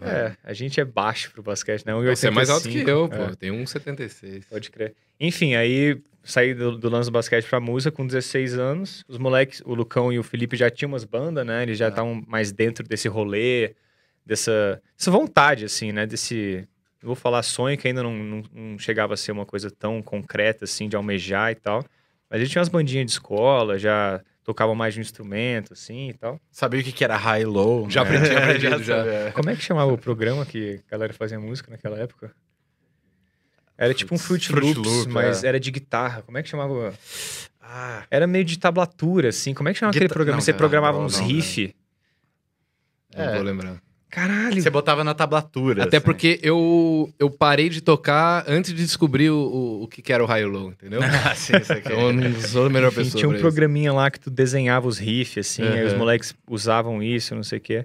cara. 0.00 0.10
É, 0.10 0.36
a 0.50 0.52
gente 0.52 0.80
é 0.80 0.84
baixo 0.84 1.30
pro 1.30 1.44
basquete, 1.44 1.86
né? 1.86 1.94
Você 1.94 2.26
é 2.26 2.30
mais 2.32 2.50
alto 2.50 2.68
que 2.68 2.78
eu, 2.80 3.08
1,85, 3.08 3.16
pô. 3.16 3.32
é. 3.32 3.36
Tenho 3.36 3.54
1,76. 3.54 4.44
Pode 4.50 4.68
crer. 4.72 4.94
Enfim, 5.20 5.54
aí 5.54 6.02
saí 6.30 6.54
do, 6.54 6.76
do 6.76 6.88
lance 6.88 7.08
do 7.08 7.12
basquete 7.12 7.46
pra 7.48 7.58
música 7.60 7.90
com 7.94 8.06
16 8.06 8.58
anos. 8.58 9.04
Os 9.08 9.18
moleques, 9.18 9.62
o 9.64 9.74
Lucão 9.74 10.12
e 10.12 10.18
o 10.18 10.22
Felipe 10.22 10.56
já 10.56 10.70
tinham 10.70 10.90
umas 10.92 11.04
bandas, 11.04 11.44
né? 11.46 11.62
Eles 11.62 11.78
já 11.78 11.88
estavam 11.88 12.22
mais 12.26 12.52
dentro 12.52 12.86
desse 12.86 13.08
rolê, 13.08 13.74
dessa, 14.24 14.80
dessa 14.96 15.10
vontade, 15.10 15.64
assim, 15.64 15.92
né? 15.92 16.06
Desse. 16.06 16.68
Eu 17.00 17.06
vou 17.06 17.14
falar 17.16 17.42
sonho, 17.42 17.78
que 17.78 17.86
ainda 17.86 18.02
não, 18.02 18.12
não, 18.12 18.42
não 18.52 18.78
chegava 18.78 19.14
a 19.14 19.16
ser 19.16 19.30
uma 19.32 19.46
coisa 19.46 19.70
tão 19.70 20.02
concreta, 20.02 20.64
assim, 20.64 20.88
de 20.88 20.96
almejar 20.96 21.52
e 21.52 21.54
tal. 21.54 21.84
Mas 22.28 22.40
a 22.40 22.44
gente 22.44 22.50
tinha 22.52 22.60
umas 22.60 22.68
bandinhas 22.68 23.06
de 23.06 23.12
escola, 23.12 23.78
já 23.78 24.20
tocava 24.44 24.74
mais 24.74 24.94
de 24.94 25.00
um 25.00 25.02
instrumento, 25.02 25.72
assim 25.74 26.08
e 26.10 26.14
tal. 26.14 26.40
Sabia 26.50 26.80
o 26.80 26.82
que 26.84 26.90
que 26.90 27.04
era 27.04 27.16
high 27.16 27.42
e 27.42 27.44
low? 27.44 27.88
Já 27.88 28.02
aprendi, 28.02 28.30
É, 28.30 28.36
aprendido 28.42 28.82
já. 28.82 28.96
sabia. 29.04 29.32
Como 29.32 29.48
é 29.50 29.54
que 29.56 29.62
chamava 29.62 29.92
o 29.92 29.98
programa 29.98 30.44
que 30.44 30.80
a 30.88 30.90
galera 30.90 31.12
fazia 31.12 31.38
música 31.38 31.70
naquela 31.70 31.98
época? 31.98 32.32
Era 33.78 33.94
tipo 33.94 34.12
um 34.14 34.18
Fruit, 34.18 34.48
Fruit 34.48 34.74
Loops, 34.76 34.92
Loop, 34.92 35.12
mas 35.12 35.44
é. 35.44 35.48
era 35.48 35.60
de 35.60 35.70
guitarra. 35.70 36.22
Como 36.22 36.36
é 36.36 36.42
que 36.42 36.48
chamava? 36.48 36.92
Ah, 37.62 38.02
Era 38.10 38.26
meio 38.26 38.44
de 38.44 38.58
tablatura, 38.58 39.28
assim. 39.28 39.54
Como 39.54 39.68
é 39.68 39.72
que 39.72 39.78
chamava 39.78 39.92
aquele 39.92 40.06
Guita- 40.06 40.14
programa? 40.14 40.36
não, 40.38 40.40
Você 40.44 40.52
cara, 40.52 40.58
programava 40.58 40.98
não, 40.98 41.04
uns 41.06 41.18
não, 41.20 41.26
riff. 41.26 41.74
Não 43.16 43.24
É. 43.24 43.34
vou 43.34 43.42
lembrar. 43.42 43.80
Caralho. 44.10 44.60
você 44.60 44.70
botava 44.70 45.04
na 45.04 45.12
tablatura. 45.14 45.84
Até 45.84 45.98
assim. 45.98 46.04
porque 46.04 46.40
eu, 46.42 47.12
eu 47.18 47.30
parei 47.30 47.68
de 47.68 47.82
tocar 47.82 48.42
antes 48.48 48.72
de 48.72 48.82
descobrir 48.82 49.28
o, 49.30 49.36
o, 49.38 49.82
o 49.82 49.86
que 49.86 50.00
que 50.00 50.10
era 50.12 50.24
o 50.24 50.26
high 50.26 50.46
low, 50.46 50.70
entendeu? 50.70 51.00
Ah, 51.30 51.34
sim, 51.34 51.54
isso 51.58 51.72
aqui. 51.72 51.88
Então 51.92 52.06
eu 52.08 52.12
não 52.14 52.40
sou 52.40 52.66
a 52.66 52.70
melhor 52.70 52.88
Enfim, 52.92 53.02
pessoa. 53.04 53.18
tinha 53.18 53.28
um 53.28 53.32
pra 53.32 53.38
isso. 53.38 53.42
programinha 53.46 53.92
lá 53.92 54.10
que 54.10 54.18
tu 54.18 54.30
desenhava 54.30 54.88
os 54.88 54.96
riffs, 54.98 55.46
assim, 55.46 55.62
aí 55.62 55.84
os 55.84 55.92
moleques 55.92 56.34
usavam 56.48 57.02
isso, 57.02 57.34
não 57.34 57.42
sei 57.44 57.58
o 57.58 57.60
quê. 57.60 57.84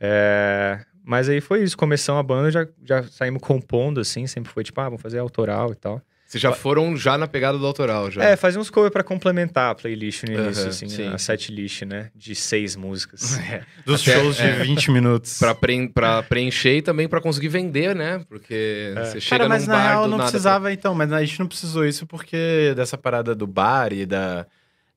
É, 0.00 0.80
Mas 1.04 1.28
aí 1.28 1.40
foi 1.40 1.62
isso, 1.62 1.76
começamos 1.76 2.20
a 2.20 2.22
banda, 2.22 2.50
já, 2.50 2.66
já 2.84 3.02
saímos 3.04 3.42
compondo, 3.42 4.00
assim, 4.00 4.26
sempre 4.26 4.52
foi 4.52 4.62
tipo, 4.62 4.80
ah, 4.80 4.84
vamos 4.84 5.00
fazer 5.02 5.18
autoral 5.18 5.72
e 5.72 5.74
tal. 5.74 6.00
Vocês 6.26 6.40
já 6.40 6.52
foram 6.52 6.96
já 6.96 7.18
na 7.18 7.26
pegada 7.26 7.58
do 7.58 7.66
autoral, 7.66 8.08
já. 8.08 8.22
É, 8.22 8.36
fazia 8.36 8.60
uns 8.60 8.70
covers 8.70 8.92
pra 8.92 9.02
complementar 9.02 9.72
a 9.72 9.74
playlist 9.74 10.22
no 10.22 10.32
início, 10.32 10.62
Aham, 10.62 10.70
assim, 10.70 10.88
sim. 10.88 11.08
a 11.08 11.18
set 11.18 11.50
list, 11.50 11.82
né, 11.82 12.10
de 12.14 12.36
seis 12.36 12.76
músicas. 12.76 13.36
É, 13.40 13.62
Dos 13.84 14.02
Até- 14.02 14.14
shows 14.20 14.36
de 14.36 14.42
é. 14.44 14.62
20 14.62 14.92
minutos. 14.92 15.40
Pra, 15.40 15.56
preen- 15.56 15.88
pra 15.88 16.22
preencher 16.22 16.76
e 16.76 16.82
também 16.82 17.08
pra 17.08 17.20
conseguir 17.20 17.48
vender, 17.48 17.96
né? 17.96 18.24
Porque 18.28 18.92
você 18.96 19.20
chega 19.20 19.38
Cara, 19.38 19.48
mas 19.48 19.66
num 19.66 19.72
na 19.72 19.78
bar 19.78 19.88
real 19.88 20.06
não 20.08 20.18
precisava, 20.18 20.72
então. 20.72 20.94
Mas 20.94 21.12
a 21.12 21.24
gente 21.24 21.40
não 21.40 21.48
precisou 21.48 21.84
isso 21.84 22.06
porque 22.06 22.72
dessa 22.76 22.96
parada 22.96 23.34
do 23.34 23.46
bar 23.48 23.92
e 23.92 24.06
da... 24.06 24.46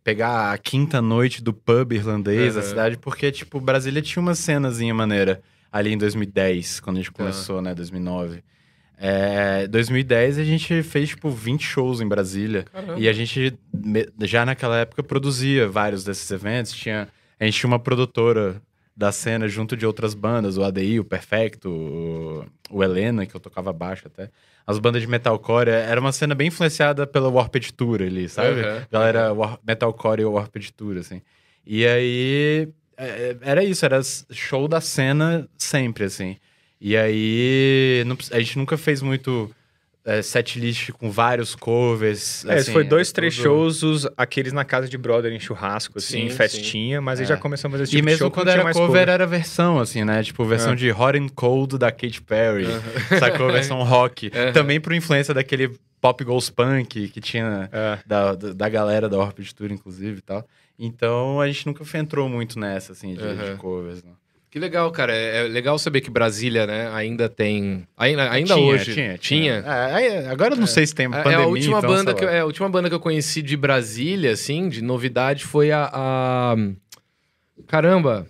Pegar 0.03 0.51
a 0.51 0.57
quinta 0.57 1.01
noite 1.01 1.41
do 1.41 1.53
pub 1.53 1.93
irlandês 1.93 2.55
da 2.55 2.61
Uhum. 2.61 2.67
cidade, 2.67 2.97
porque, 2.97 3.31
tipo, 3.31 3.59
Brasília 3.61 4.01
tinha 4.01 4.21
uma 4.21 4.35
cenazinha 4.35 4.93
maneira 4.93 5.41
ali 5.73 5.91
em 5.91 5.97
2010, 5.97 6.79
quando 6.81 6.97
a 6.97 6.99
gente 6.99 7.11
começou, 7.11 7.59
né, 7.59 7.73
2009. 7.73 8.43
É, 8.95 9.67
2010 9.67 10.37
a 10.37 10.43
gente 10.43 10.83
fez, 10.83 11.09
tipo, 11.09 11.31
20 11.31 11.63
shows 11.63 11.99
em 11.99 12.07
Brasília. 12.07 12.63
Caramba. 12.71 12.99
E 12.99 13.09
a 13.09 13.11
gente, 13.11 13.57
já 14.21 14.45
naquela 14.45 14.77
época, 14.77 15.01
produzia 15.01 15.67
vários 15.67 16.03
desses 16.03 16.29
eventos. 16.29 16.73
Tinha, 16.73 17.09
a 17.39 17.43
gente 17.43 17.59
tinha 17.59 17.67
uma 17.67 17.79
produtora 17.79 18.61
da 18.95 19.11
cena 19.11 19.47
junto 19.47 19.75
de 19.75 19.83
outras 19.83 20.13
bandas, 20.13 20.57
o 20.57 20.63
ADI, 20.63 20.99
o 20.99 21.03
Perfecto, 21.03 21.67
o, 21.71 22.45
o 22.69 22.83
Helena, 22.83 23.25
que 23.25 23.35
eu 23.35 23.39
tocava 23.39 23.73
baixo 23.73 24.03
até. 24.05 24.29
As 24.67 24.77
bandas 24.77 25.01
de 25.01 25.07
metalcore, 25.07 25.69
era 25.69 25.99
uma 25.99 26.11
cena 26.11 26.35
bem 26.35 26.49
influenciada 26.49 27.07
pela 27.07 27.29
Warped 27.29 27.73
Tour 27.73 28.03
ali, 28.03 28.29
sabe? 28.29 28.61
Aham, 28.61 28.87
Galera, 28.91 29.33
war, 29.33 29.59
metalcore 29.65 30.21
e 30.21 30.25
Warped 30.25 30.71
Tour, 30.73 30.97
assim. 30.97 31.19
E 31.65 31.85
aí, 31.87 32.69
é, 32.69 32.82
era 33.41 33.63
isso, 33.63 33.85
era 33.85 33.99
show 34.31 34.67
da 34.67 34.79
cena 34.81 35.47
sempre, 35.57 36.03
assim. 36.05 36.37
E 36.79 36.97
aí, 36.97 38.03
não 38.05 38.17
a 38.31 38.39
gente 38.39 38.57
nunca 38.57 38.77
fez 38.77 39.01
muito 39.01 39.49
é, 40.05 40.21
setlist 40.21 40.89
com 40.91 41.09
vários 41.09 41.55
covers. 41.55 42.43
É, 42.45 42.55
assim, 42.55 42.73
foi 42.73 42.83
dois, 42.83 43.11
três 43.13 43.35
tudo- 43.35 43.43
shows, 43.43 43.83
os, 43.83 44.07
aqueles 44.17 44.51
na 44.51 44.65
casa 44.65 44.89
de 44.89 44.97
brother 44.97 45.31
em 45.31 45.39
churrasco, 45.39 45.97
assim, 45.97 46.29
Sim, 46.29 46.35
festinha, 46.35 46.99
mas 46.99 47.19
aí 47.19 47.25
É. 47.25 47.29
já 47.29 47.37
começamos 47.37 47.75
a 47.75 47.77
fazer 47.77 47.83
esse 47.85 47.93
E 47.93 47.95
tipo 47.95 48.01
de 48.01 48.05
mesmo 48.11 48.19
show 48.25 48.31
quando 48.31 48.49
era 48.49 48.63
mais 48.65 48.75
cover, 48.75 49.07
era 49.07 49.25
versão, 49.25 49.79
assim, 49.79 50.03
né? 50.03 50.21
Tipo, 50.23 50.43
versão 50.43 50.73
É. 50.73 50.75
de 50.75 50.91
Hot 50.91 51.17
and 51.17 51.29
Cold 51.29 51.77
da 51.77 51.89
Katy 51.89 52.21
Perry. 52.21 52.67
Sacou? 53.17 53.49
Versão 53.51 53.81
rock. 53.83 54.29
É. 54.35 54.51
Também 54.51 54.81
por 54.81 54.91
influência 54.93 55.33
daquele 55.33 55.71
pop 56.01 56.21
goes 56.25 56.49
punk 56.49 57.07
que 57.07 57.21
tinha 57.21 57.69
É. 57.71 57.99
da, 58.05 58.35
da, 58.35 58.51
da 58.51 58.67
galera 58.69 59.07
da 59.07 59.17
Warped 59.17 59.55
Tour, 59.55 59.71
inclusive, 59.71 60.17
e 60.17 60.21
tal. 60.21 60.45
Então, 60.77 61.39
a 61.39 61.47
gente 61.47 61.65
nunca 61.67 61.83
entrou 61.97 62.27
muito 62.27 62.59
nessa, 62.59 62.93
assim, 62.93 63.13
de, 63.13 63.21
Aham. 63.23 63.51
de 63.51 63.57
covers, 63.57 64.03
não. 64.03 64.13
Que 64.49 64.59
legal, 64.59 64.91
cara. 64.91 65.11
É 65.15 65.45
é 65.45 65.47
legal 65.47 65.79
saber 65.79 66.01
que 66.01 66.11
Brasília, 66.11 66.67
né, 66.67 66.87
ainda 66.93 67.27
tem. 67.27 67.87
Ainda, 67.97 68.29
ainda 68.29 68.53
Tinha, 68.53 68.67
hoje. 68.67 68.93
Tinha, 68.93 69.17
Tinha. 69.17 69.53
É, 69.65 69.93
aí, 69.95 70.27
agora 70.27 70.53
eu 70.53 70.59
não 70.59 70.67
sei 70.67 70.85
se 70.85 70.93
tem 70.93 71.07
É, 71.07 71.09
pandemia, 71.09 71.37
é 71.39 71.43
a 71.43 71.47
última 71.47 71.77
então, 71.79 71.89
banda 71.89 72.13
que 72.13 72.23
eu, 72.23 72.29
é, 72.29 72.39
a 72.41 72.45
última 72.45 72.69
banda 72.69 72.87
que 72.87 72.93
eu 72.93 72.99
conheci 72.99 73.41
de 73.41 73.57
Brasília, 73.57 74.31
assim, 74.31 74.69
de 74.69 74.83
novidade, 74.83 75.43
foi 75.43 75.71
a. 75.71 75.89
a- 75.91 76.55
Caramba! 77.67 78.27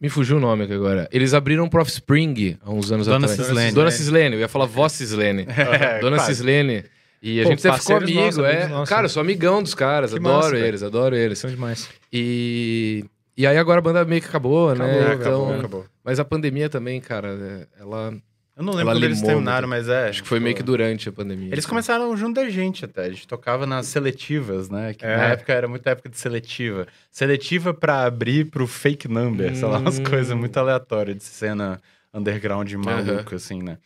Me 0.00 0.08
fugiu 0.08 0.38
o 0.38 0.40
nome 0.40 0.64
aqui 0.64 0.72
agora. 0.72 1.08
Eles 1.12 1.34
abriram 1.34 1.68
Prof 1.68 1.88
Spring 1.90 2.56
há 2.62 2.70
uns 2.72 2.90
anos 2.90 3.06
Dona 3.06 3.26
atrás. 3.26 3.46
Cislene. 3.46 3.72
Dona 3.72 3.90
Cislene, 3.90 4.34
eu 4.36 4.40
ia 4.40 4.48
falar 4.48 4.64
Vó 4.64 4.88
Cislene. 4.88 5.46
É, 5.54 5.98
Dona. 6.00 6.18
Cislene. 6.20 6.84
E 7.22 7.40
a 7.40 7.44
Pô, 7.44 7.50
gente 7.50 7.68
até 7.68 7.78
ficou 7.78 7.96
amigo, 7.96 8.20
nossos, 8.20 8.44
é. 8.44 8.68
nossos. 8.68 8.88
Cara, 8.88 9.04
eu 9.04 9.08
sou 9.10 9.20
amigão 9.20 9.62
dos 9.62 9.74
caras, 9.74 10.12
Que 10.12 10.18
adoro 10.18 10.36
massa, 10.44 10.56
eles, 10.56 10.82
adoro 10.82 11.14
eles. 11.16 11.38
São 11.38 11.50
demais. 11.50 11.88
E. 12.12 13.04
E 13.36 13.46
aí 13.46 13.56
agora 13.56 13.78
a 13.78 13.82
banda 13.82 14.04
meio 14.04 14.20
que 14.20 14.28
acabou, 14.28 14.74
né? 14.74 14.84
Acabou, 14.84 15.12
então, 15.14 15.42
acabou, 15.44 15.58
acabou. 15.58 15.86
Mas 16.04 16.18
a 16.20 16.24
pandemia 16.24 16.68
também, 16.68 17.00
cara, 17.00 17.28
é, 17.28 17.80
ela. 17.82 18.14
Eu 18.56 18.62
não 18.64 18.74
lembro 18.74 18.92
quando 18.92 19.04
eles 19.04 19.22
terminaram, 19.22 19.66
mas 19.68 19.88
é. 19.88 20.08
Acho 20.08 20.22
que 20.22 20.28
foi 20.28 20.38
meio 20.40 20.54
que 20.54 20.62
durante 20.62 21.08
a 21.08 21.12
pandemia. 21.12 21.46
Eles 21.48 21.60
assim. 21.60 21.68
começaram 21.68 22.14
junto 22.16 22.34
da 22.34 22.48
gente 22.50 22.84
até. 22.84 23.04
A 23.04 23.08
gente 23.08 23.26
tocava 23.26 23.64
nas 23.66 23.86
seletivas, 23.86 24.68
né? 24.68 24.92
Que 24.92 25.04
É. 25.06 25.16
na 25.16 25.24
época 25.28 25.52
era 25.52 25.66
muita 25.68 25.90
época 25.90 26.08
de 26.10 26.18
seletiva. 26.18 26.86
Seletiva 27.10 27.72
pra 27.72 28.04
abrir 28.04 28.46
pro 28.50 28.66
fake 28.66 29.08
number, 29.08 29.54
sei 29.56 29.66
lá, 29.68 29.78
umas 29.78 29.98
Hum. 29.98 30.04
coisas 30.04 30.36
muito 30.36 30.58
aleatórias 30.58 31.16
de 31.16 31.24
cena 31.24 31.80
underground 32.12 32.70
maluca, 32.74 33.36
assim, 33.36 33.62
né? 33.62 33.78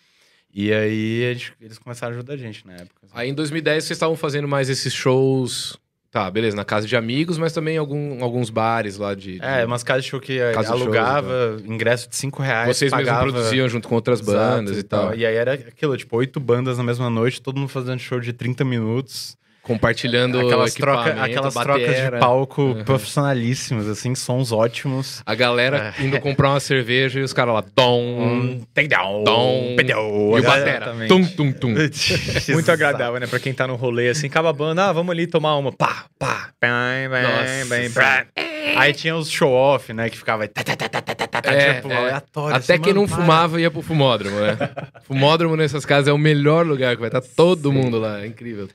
E 0.55 0.73
aí 0.73 1.33
gente- 1.35 1.53
eles 1.61 1.79
começaram 1.79 2.13
a 2.15 2.17
ajudar 2.17 2.35
a 2.35 2.37
gente 2.37 2.65
na 2.67 2.75
época. 2.75 2.95
assim. 3.03 3.13
Aí 3.15 3.29
em 3.29 3.35
2010 3.35 3.85
vocês 3.85 3.97
estavam 3.97 4.17
fazendo 4.17 4.47
mais 4.47 4.69
esses 4.71 4.93
shows. 4.93 5.77
Tá, 6.13 6.31
beleza, 6.31 6.55
na 6.55 6.65
casa 6.65 6.87
de 6.87 6.95
amigos, 6.97 7.39
mas 7.39 7.53
também 7.53 7.77
algum, 7.77 8.23
alguns 8.23 8.49
bares 8.49 8.97
lá 8.99 9.17
de. 9.17 9.33
de- 9.41 9.45
É, 9.45 9.65
umas 9.67 9.83
casas 9.83 10.05
de 10.05 10.11
show 10.11 10.21
que 10.21 10.39
Casa 10.53 10.69
shows, 10.69 10.83
alugava, 10.83 11.61
ingresso 11.67 12.09
de 12.09 12.15
5 12.15 12.41
reais. 12.41 12.77
Vocês 12.77 12.89
pagava... 12.93 13.25
mesmos 13.25 13.33
produziam 13.41 13.69
junto 13.69 13.89
com 13.89 13.97
outras 13.97 14.21
Exato, 14.21 14.39
bandas 14.39 14.79
e 14.79 14.83
tal. 14.85 15.13
E 15.13 15.27
aí 15.27 15.35
era 15.35 15.55
aquilo, 15.55 15.97
tipo, 15.97 16.17
oito 16.17 16.39
bandas 16.39 16.79
na 16.79 16.85
mesma 16.85 17.11
noite, 17.11 17.43
todo 17.43 17.59
mundo 17.59 17.69
fazendo 17.69 17.99
show 17.99 18.21
de 18.21 18.33
30 18.33 18.65
minutos. 18.65 19.37
Compartilhando 19.65 20.39
aquelas 20.41 20.75
troca, 20.75 21.23
aquelas 21.23 21.55
trocas 21.55 21.97
de 21.97 22.19
palco 22.21 22.63
Uhum. 22.63 22.85
profissionalíssimas, 22.85 23.89
assim, 23.89 24.15
sons 24.15 24.53
ótimos. 24.53 25.23
A 25.25 25.35
galera 25.35 25.95
É. 25.99 26.05
indo 26.05 26.21
comprar 26.21 26.51
uma 26.51 26.61
cerveja 26.61 27.19
e 27.19 27.23
os 27.23 27.33
caras 27.33 27.55
lá, 27.55 27.65
dom, 27.75 28.01
Um 28.05 28.61
take-down, 28.75 29.25
Dom. 29.25 29.75
pedal, 29.77 30.05
e 30.37 30.41
o 30.41 30.43
batera, 30.43 30.95
tum, 31.09 31.25
tum, 31.25 31.51
tum. 31.53 31.75
Muito 32.53 32.71
agradável, 32.71 33.19
né? 33.19 33.27
Pra 33.27 33.39
quem 33.41 33.55
tá 33.55 33.67
no 33.67 33.75
rolê, 33.77 34.11
assim, 34.11 34.27
acaba 34.27 34.51
a 34.51 34.53
banda, 34.53 34.85
ah, 34.91 34.93
vamos 34.93 35.11
ali 35.13 35.27
tomar 35.27 35.57
uma. 35.57 35.73
Pá, 35.73 36.05
pá, 36.19 36.51
bem, 36.61 37.09
bem, 37.09 37.67
bem, 37.69 37.89
sério. 37.89 38.29
Aí 38.77 38.93
tinha 38.93 39.17
os 39.17 39.31
show-off, 39.31 39.93
né, 39.93 40.11
que 40.11 40.17
ficava... 40.19 40.47
tá, 40.49 40.63
tá, 40.63 40.75
tá, 40.77 40.89
tá, 40.89 41.01
tá, 41.01 41.15
tá, 41.15 41.43
tá, 41.43 41.53
É, 41.53 41.75
tipo, 41.75 41.91
é. 41.91 41.97
aleatório. 41.97 42.57
Até 42.57 42.75
assim, 42.75 42.83
quem 42.83 42.93
não 42.93 43.07
fumava 43.07 43.61
ia 43.61 43.71
pro 43.71 43.83
fumódromo, 43.83 44.39
né? 44.41 44.57
fumódromo 45.07 45.57
nessas 45.57 45.85
casas 45.87 46.09
é 46.09 46.13
o 46.13 46.19
melhor 46.19 46.67
lugar 46.67 46.95
que 46.97 47.01
vai 47.01 47.09
estar 47.09 47.21
todo 47.21 47.73
mundo 47.73 47.99
lá, 47.99 48.23
é 48.23 48.27
incrível. 48.27 48.69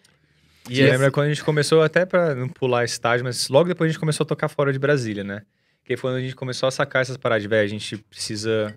E 0.70 0.74
esse- 0.82 0.84
lembra 0.92 1.12
quando 1.12 1.28
a 1.28 1.30
gente 1.30 1.44
começou, 1.44 1.82
até 1.82 2.06
pra 2.06 2.34
não 2.36 2.48
pular 2.48 2.84
estágio, 2.86 3.24
mas 3.26 3.50
logo 3.50 3.68
depois 3.70 3.90
a 3.90 3.92
gente 3.92 4.00
começou 4.00 4.24
a 4.24 4.28
tocar 4.28 4.48
fora 4.48 4.72
de 4.72 4.80
Brasília, 4.80 5.24
né? 5.24 5.42
Que 5.84 5.98
foi 5.98 6.12
quando 6.12 6.18
a 6.18 6.22
gente 6.22 6.36
começou 6.36 6.68
a 6.68 6.72
sacar 6.72 7.02
essas 7.02 7.18
paradas 7.18 7.46
velho, 7.46 7.66
a 7.66 7.68
gente 7.70 7.98
precisa 7.98 8.76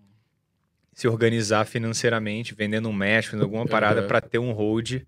se 0.95 1.09
organizar 1.09 1.65
financeiramente, 1.65 2.55
vendendo 2.55 2.89
um 2.89 2.93
mesh, 2.93 3.27
fazendo 3.27 3.43
alguma 3.45 3.67
parada 3.67 4.03
Uhum. 4.03 4.09
pra 4.09 4.21
ter 4.21 4.39
um 4.39 4.53
hold, 4.53 5.01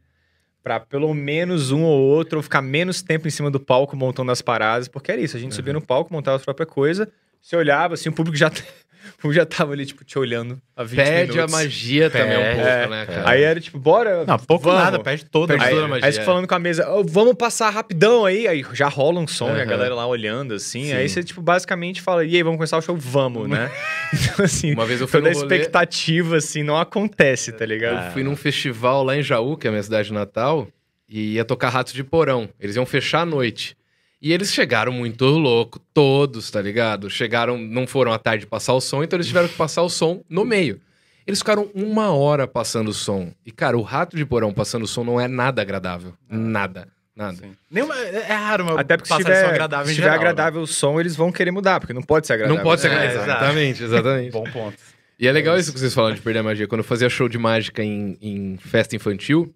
pra 0.63 0.81
pelo 0.81 1.13
menos 1.13 1.71
um 1.73 1.83
ou 1.83 2.01
outro, 2.03 2.39
ou 2.39 2.43
ficar 2.43 2.63
menos 2.63 3.03
tempo 3.03 3.29
em 3.29 3.31
cima 3.31 3.51
do 3.51 3.61
palco 3.61 3.97
montando 3.97 4.33
as 4.33 4.41
paradas, 4.41 4.89
porque 4.89 5.13
era 5.13 5.21
isso, 5.21 5.37
a 5.37 5.41
gente 5.41 5.55
subia 5.55 5.73
no 5.75 5.83
palco, 5.83 6.13
montava 6.13 6.37
a 6.39 6.41
própria 6.41 6.67
coisa, 6.67 7.11
você 7.41 7.55
olhava, 7.57 7.95
assim, 7.95 8.09
o 8.09 8.13
público 8.15 8.37
já, 8.37 8.51
o 9.19 9.23
público 9.23 9.33
já 9.35 9.47
tava 9.47 9.73
ali, 9.73 9.85
tipo, 9.87 10.05
te 10.05 10.19
olhando 10.19 10.61
há 10.77 10.83
20 10.83 10.97
Perde 10.97 11.33
minutos. 11.33 11.55
a 11.55 11.57
magia 11.59 12.11
também 12.11 12.37
um 12.37 12.41
Perde, 12.41 12.55
pouco, 12.57 12.69
é. 12.69 12.87
né, 12.89 13.07
cara? 13.07 13.31
Aí 13.31 13.43
era 13.43 13.61
tipo, 13.61 13.79
bora. 13.79 14.25
Não, 14.25 14.39
pouco 14.39 14.65
vamos. 14.65 14.81
nada, 14.83 14.99
perde 14.99 15.25
toda. 15.27 15.55
Perde 15.55 15.65
a 15.65 15.69
Aí, 15.69 15.75
toda 15.75 15.85
a 15.87 15.89
magia. 15.89 16.07
aí 16.07 16.13
você 16.13 16.23
falando 16.23 16.47
com 16.49 16.55
a 16.55 16.59
mesa, 16.59 16.89
"Ô, 16.91 17.05
vamos 17.05 17.35
passar 17.35 17.71
rapidão 17.71 18.25
aí, 18.25 18.47
aí 18.49 18.65
já 18.73 18.89
rola 18.89 19.21
um 19.21 19.27
som 19.27 19.55
e 19.57 19.61
a 19.61 19.65
galera 19.65 19.95
lá 19.95 20.07
olhando, 20.07 20.55
assim. 20.55 20.85
Sim. 20.87 20.93
Aí 20.95 21.09
você, 21.09 21.23
tipo, 21.23 21.41
basicamente 21.43 22.01
fala, 22.03 22.25
e 22.25 22.35
aí, 22.37 22.43
vamos 22.43 22.57
começar 22.59 22.79
o 22.79 22.83
show? 22.83 22.97
Vamos, 22.97 23.49
né? 23.49 23.71
Então, 24.15 24.45
assim, 24.45 24.73
Uma 24.75 24.87
vez 24.87 25.01
eu 25.01 25.09
fui 25.09 25.21
toda 25.21 25.29
a 25.29 25.33
expectativa, 25.33 26.37
assim, 26.37 26.63
não 26.63 26.77
acontece, 26.79 27.51
tá 27.53 27.67
ligado? 27.67 28.07
Eu 28.07 28.13
fui 28.13 28.23
num 28.23 28.37
festival 28.37 29.03
lá 29.03 29.17
em 29.17 29.23
Jaú, 29.23 29.57
que 29.57 29.67
é 29.67 29.69
a 29.69 29.73
minha 29.73 29.83
cidade 29.83 30.13
natal, 30.13 30.69
e 31.09 31.35
ia 31.35 31.45
tocar 31.45 31.69
Ratos 31.71 31.93
de 31.93 32.05
Porão. 32.05 32.49
Eles 32.61 32.77
iam 32.77 32.87
fechar 32.87 33.21
à 33.23 33.27
noite. 33.27 33.77
E 34.25 34.33
eles 34.33 34.55
chegaram 34.55 34.91
muito 34.91 35.27
louco, 35.27 35.79
todos, 35.93 36.51
tá 36.51 36.59
ligado? 36.63 37.11
Chegaram, 37.11 37.59
não 37.59 37.87
foram 37.87 38.11
à 38.11 38.19
tarde 38.19 38.47
passar 38.47 38.73
o 38.73 38.81
som, 38.81 39.05
então 39.05 39.19
eles 39.19 39.27
tiveram 39.27 39.49
que 39.49 39.55
passar 39.55 39.83
o 39.83 39.91
som 39.91 40.25
no 40.31 40.47
meio. 40.47 40.81
Eles 41.27 41.41
ficaram 41.41 41.71
uma 41.75 42.11
hora 42.11 42.47
passando 42.49 42.89
o 42.89 42.93
som. 42.95 43.35
E, 43.45 43.53
cara, 43.53 43.77
o 43.77 43.83
Rato 43.83 44.17
de 44.17 44.25
Porão 44.25 44.51
passando 44.51 44.85
o 44.85 44.87
som 44.87 45.05
não 45.05 45.21
é 45.21 45.29
nada 45.29 45.61
agradável. 45.61 46.15
Nada, 46.27 46.89
nada. 47.15 47.37
Sim. 47.37 47.53
Nenhuma, 47.71 47.95
é 47.99 48.25
é 48.31 48.33
raro, 48.33 48.65
mas 48.65 48.79
Até 48.79 48.97
porque 48.97 49.09
se 49.09 49.11
passar 49.11 49.25
tiver, 49.25 49.45
som 49.45 49.51
agradável 49.51 49.87
se 49.89 49.95
tiver 49.95 50.05
geral, 50.05 50.19
né? 50.19 50.31
agradável 50.31 50.63
o 50.63 50.67
som, 50.67 50.99
eles 50.99 51.15
vão 51.15 51.31
querer 51.31 51.51
mudar, 51.51 51.79
porque 51.79 51.93
não 51.93 52.03
pode 52.03 52.27
ser 52.27 52.33
agradável. 52.33 52.57
Não 52.57 52.65
pode 52.65 52.81
ser 52.81 52.89
né? 52.89 52.95
É, 52.95 52.99
agradável. 53.01 53.25
exato. 53.25 53.45
Exatamente, 53.45 53.85
exatamente. 53.85 54.33
Bom 54.33 54.45
ponto. 54.45 54.79
E 55.21 55.29
é 55.29 55.33
legal 55.33 55.59
isso 55.59 55.71
que 55.71 55.79
vocês 55.79 55.93
falaram 55.93 56.15
de 56.15 56.23
perder 56.23 56.39
a 56.39 56.43
magia. 56.43 56.67
Quando 56.67 56.79
eu 56.79 56.85
fazia 56.85 57.11
show 57.11 57.29
de 57.29 57.37
mágica 57.37 57.85
em, 57.85 58.17
em 58.23 58.57
festa 58.57 58.97
infantil, 58.97 59.55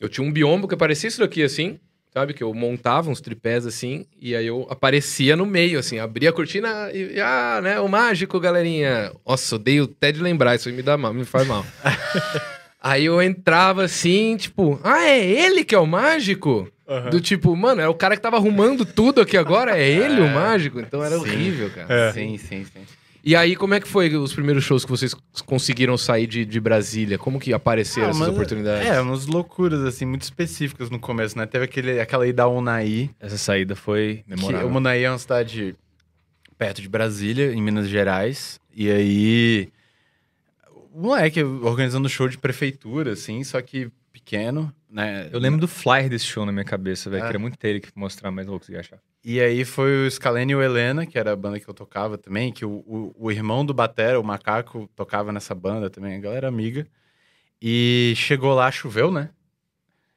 eu 0.00 0.08
tinha 0.08 0.26
um 0.26 0.32
biombo 0.32 0.66
que 0.66 0.76
parecia 0.76 1.06
isso 1.06 1.20
daqui, 1.20 1.44
assim, 1.44 1.78
sabe? 2.16 2.32
Que 2.32 2.42
eu 2.42 2.54
montava 2.54 3.10
uns 3.10 3.20
tripés 3.20 3.66
assim, 3.66 4.06
e 4.18 4.34
aí 4.34 4.46
eu 4.46 4.66
aparecia 4.70 5.36
no 5.36 5.44
meio, 5.44 5.78
assim, 5.78 5.98
abria 5.98 6.30
a 6.30 6.32
cortina 6.32 6.90
e, 6.90 7.16
e, 7.16 7.20
ah, 7.20 7.60
né, 7.62 7.78
o 7.78 7.86
mágico, 7.88 8.40
galerinha. 8.40 9.12
Nossa, 9.26 9.56
odeio 9.56 9.84
até 9.84 10.10
de 10.10 10.22
lembrar, 10.22 10.54
isso 10.54 10.66
aí 10.66 10.74
me 10.74 10.80
dá 10.80 10.96
mal, 10.96 11.12
me 11.12 11.26
faz 11.26 11.46
mal. 11.46 11.64
Aí 12.78 13.06
eu 13.06 13.20
entrava 13.20 13.82
assim, 13.82 14.36
tipo, 14.36 14.78
ah, 14.84 15.02
é 15.02 15.18
ele 15.18 15.64
que 15.64 15.74
é 15.74 15.78
o 15.78 15.86
mágico? 15.86 16.70
Do 17.10 17.20
tipo, 17.20 17.56
mano, 17.56 17.80
é 17.80 17.88
o 17.88 17.94
cara 17.94 18.14
que 18.14 18.22
tava 18.22 18.36
arrumando 18.36 18.86
tudo 18.86 19.20
aqui 19.20 19.36
agora, 19.36 19.76
é 19.76 19.88
ele 19.88 20.20
o 20.20 20.28
mágico? 20.28 20.78
Então 20.78 21.02
era 21.02 21.16
Sim. 21.16 21.22
horrível, 21.22 21.68
cara. 21.70 21.92
É. 21.92 22.12
Sim, 22.12 22.38
sim, 22.38 22.64
sim. 22.64 22.82
E 23.28 23.34
aí, 23.34 23.56
como 23.56 23.74
é 23.74 23.80
que 23.80 23.88
foi 23.88 24.14
os 24.16 24.32
primeiros 24.32 24.62
shows 24.62 24.84
que 24.84 24.90
vocês 24.90 25.12
conseguiram 25.44 25.98
sair 25.98 26.28
de, 26.28 26.44
de 26.44 26.60
Brasília? 26.60 27.18
Como 27.18 27.40
que 27.40 27.52
apareceram 27.52 28.06
Ah, 28.06 28.10
essas 28.10 28.20
mas- 28.20 28.28
oportunidades? 28.28 28.86
É, 28.88 29.00
umas 29.00 29.26
loucuras, 29.26 29.80
assim, 29.82 30.04
muito 30.04 30.22
específicas 30.22 30.90
no 30.90 31.00
começo, 31.00 31.36
né? 31.36 31.44
Teve 31.44 31.64
aquele, 31.64 31.98
aquela 31.98 32.24
ida 32.24 32.44
ao 32.44 32.54
Unaí, 32.56 33.10
Essa 33.18 33.36
saída 33.36 33.74
foi 33.74 34.22
que 34.22 34.30
memorável. 34.30 34.68
o 34.68 34.76
Unaí 34.76 35.02
é 35.02 35.10
uma 35.10 35.18
cidade 35.18 35.74
perto 36.56 36.80
de 36.80 36.88
Brasília, 36.88 37.52
em 37.52 37.60
Minas 37.60 37.88
Gerais, 37.88 38.60
e 38.72 38.88
aí... 38.90 39.68
O 40.94 41.02
moleque 41.02 41.42
organizando 41.42 42.08
show 42.08 42.28
de 42.28 42.38
prefeitura, 42.38 43.12
assim, 43.12 43.42
só 43.42 43.60
que 43.60 43.90
pequeno, 44.12 44.72
né? 44.88 45.28
Eu 45.32 45.38
lembro 45.40 45.60
do 45.60 45.68
flyer 45.68 46.08
desse 46.08 46.24
show 46.26 46.46
na 46.46 46.52
minha 46.52 46.64
cabeça, 46.64 47.10
velho. 47.10 47.22
É. 47.24 47.26
Queria 47.26 47.38
muito 47.40 47.58
ter 47.58 47.68
ele 47.70 47.80
que 47.80 47.88
mostrar, 47.94 48.30
mas 48.30 48.46
não 48.46 48.52
vou 48.52 48.60
conseguir 48.60 48.78
achar. 48.78 48.98
E 49.28 49.40
aí 49.40 49.64
foi 49.64 50.06
o 50.06 50.08
Scalene 50.08 50.52
e 50.52 50.54
o 50.54 50.62
Helena, 50.62 51.04
que 51.04 51.18
era 51.18 51.32
a 51.32 51.36
banda 51.36 51.58
que 51.58 51.68
eu 51.68 51.74
tocava 51.74 52.16
também, 52.16 52.52
que 52.52 52.64
o, 52.64 52.84
o, 52.86 53.12
o 53.18 53.32
irmão 53.32 53.66
do 53.66 53.74
Batera, 53.74 54.20
o 54.20 54.22
Macaco, 54.22 54.88
tocava 54.94 55.32
nessa 55.32 55.52
banda 55.52 55.90
também, 55.90 56.14
a 56.14 56.20
galera 56.20 56.46
amiga. 56.46 56.86
E 57.60 58.12
chegou 58.14 58.54
lá, 58.54 58.70
choveu, 58.70 59.10
né? 59.10 59.30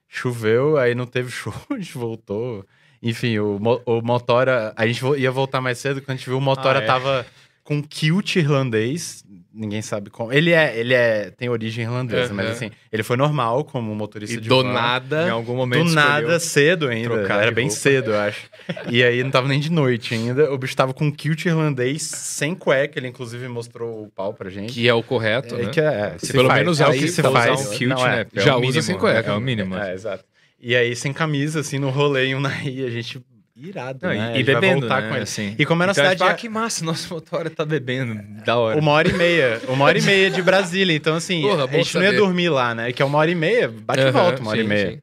Choveu, 0.07 0.77
aí 0.77 0.93
não 0.93 1.07
teve 1.07 1.31
show, 1.33 1.51
a 1.71 1.77
gente 1.79 1.97
voltou. 1.97 2.63
Enfim, 3.01 3.39
o, 3.39 3.59
o 3.83 3.99
Motora, 4.03 4.75
a 4.75 4.85
gente 4.85 5.03
ia 5.17 5.31
voltar 5.31 5.59
mais 5.59 5.79
cedo, 5.79 6.01
quando 6.03 6.11
a 6.11 6.15
gente 6.15 6.29
viu 6.29 6.37
o 6.37 6.41
Motora 6.41 6.77
Ah, 6.77 6.83
é? 6.83 6.85
tava 6.85 7.25
com 7.63 7.81
kilt 7.81 8.35
irlandês, 8.35 9.25
ninguém 9.59 9.81
sabe 9.81 10.09
como. 10.09 10.31
Ele 10.31 10.51
é, 10.51 10.77
ele 10.79 10.93
é, 10.93 11.29
tem 11.31 11.49
origem 11.49 11.83
irlandesa, 11.83 12.33
mas 12.33 12.45
Aham. 12.45 12.53
assim, 12.55 12.71
ele 12.91 13.03
foi 13.03 13.17
normal 13.17 13.63
como 13.65 13.93
motorista 13.93 14.37
E 14.37 14.41
de 14.41 14.47
do 14.49 14.63
van. 14.63 14.69
Em 14.69 14.73
nada. 14.73 15.31
algum 15.31 15.55
momento 15.55 15.83
Do 15.85 15.91
nada, 15.93 16.39
cedo 16.39 16.87
ainda. 16.87 17.13
Era 17.21 17.51
bem 17.51 17.65
roupa. 17.67 17.79
cedo, 17.79 18.11
eu 18.11 18.19
acho. 18.19 18.49
E 18.89 19.03
aí 19.03 19.23
não 19.23 19.31
tava 19.31 19.47
nem 19.47 19.59
de 19.59 19.71
noite 19.71 20.13
ainda. 20.13 20.51
O 20.51 20.57
bicho 20.57 20.75
tava 20.75 20.93
com 20.93 21.05
um 21.05 21.11
kilt 21.11 21.45
irlandês 21.45 22.03
sem 22.03 22.55
cueca. 22.55 22.97
Ele, 22.97 23.07
inclusive, 23.09 23.47
mostrou 23.47 24.03
o 24.03 24.09
pau 24.09 24.33
pra 24.33 24.49
gente. 24.49 24.73
Que 24.73 24.87
é 24.87 24.93
o 24.93 25.03
correto, 25.03 25.55
É 25.55 25.63
né? 25.63 25.69
que 25.71 25.81
é, 25.81 26.15
Se 26.17 26.31
pelo 26.31 26.47
faz, 26.47 26.59
menos 26.61 26.79
é 26.81 26.87
o 26.87 26.91
que 26.93 27.07
se 27.07 27.21
faz. 27.21 27.67
um 27.67 27.71
kilt, 27.71 27.89
Não, 27.89 28.07
é. 28.07 28.15
né? 28.17 28.25
É 28.35 28.41
Já 28.41 28.53
o 28.55 28.59
usa 28.59 28.65
mínimo, 28.67 28.83
sem 28.83 28.97
cueca. 28.97 29.29
É 29.31 29.33
o 29.35 29.39
mínimo. 29.41 29.75
É, 29.77 29.93
exato. 29.93 30.23
E 30.61 30.75
aí, 30.75 30.95
sem 30.95 31.11
camisa, 31.13 31.59
assim, 31.61 31.79
no 31.79 31.89
rolê 31.89 32.25
em 32.27 32.35
Unaí, 32.35 32.85
a 32.85 32.89
gente... 32.89 33.21
Irado, 33.61 33.99
Não, 34.01 34.09
né? 34.09 34.33
e, 34.35 34.39
e 34.39 34.43
bebendo, 34.43 34.87
né? 34.87 35.01
com 35.01 35.13
ele. 35.15 35.23
Assim. 35.23 35.55
E 35.57 35.65
como 35.65 35.83
era 35.83 35.91
então, 35.91 36.03
uma 36.03 36.09
tipo, 36.11 36.19
cidade... 36.19 36.35
ah, 36.35 36.37
que 36.37 36.49
massa, 36.49 36.85
nosso 36.85 37.13
motor 37.13 37.49
tá 37.49 37.65
bebendo. 37.65 38.21
Da 38.45 38.57
hora. 38.57 38.79
Uma 38.79 38.91
hora 38.91 39.09
e 39.09 39.13
meia. 39.13 39.61
Uma 39.67 39.85
hora 39.85 39.97
e 39.97 40.01
meia 40.01 40.29
de 40.29 40.41
Brasília. 40.41 40.95
Então, 40.95 41.15
assim, 41.15 41.41
Porra, 41.41 41.65
a 41.65 41.67
gente 41.67 41.93
não 41.95 42.01
ia 42.03 42.09
saber. 42.09 42.17
dormir 42.17 42.49
lá, 42.49 42.73
né? 42.73 42.91
Que 42.93 43.01
é 43.01 43.05
uma 43.05 43.17
hora 43.17 43.29
e 43.29 43.35
meia. 43.35 43.67
Bate 43.67 43.99
e 43.99 44.03
Aham, 44.03 44.11
volta 44.11 44.41
uma 44.41 44.51
hora 44.51 44.59
sim, 44.59 44.65
e 44.65 44.67
meia. 44.67 44.91
sim. 44.91 45.01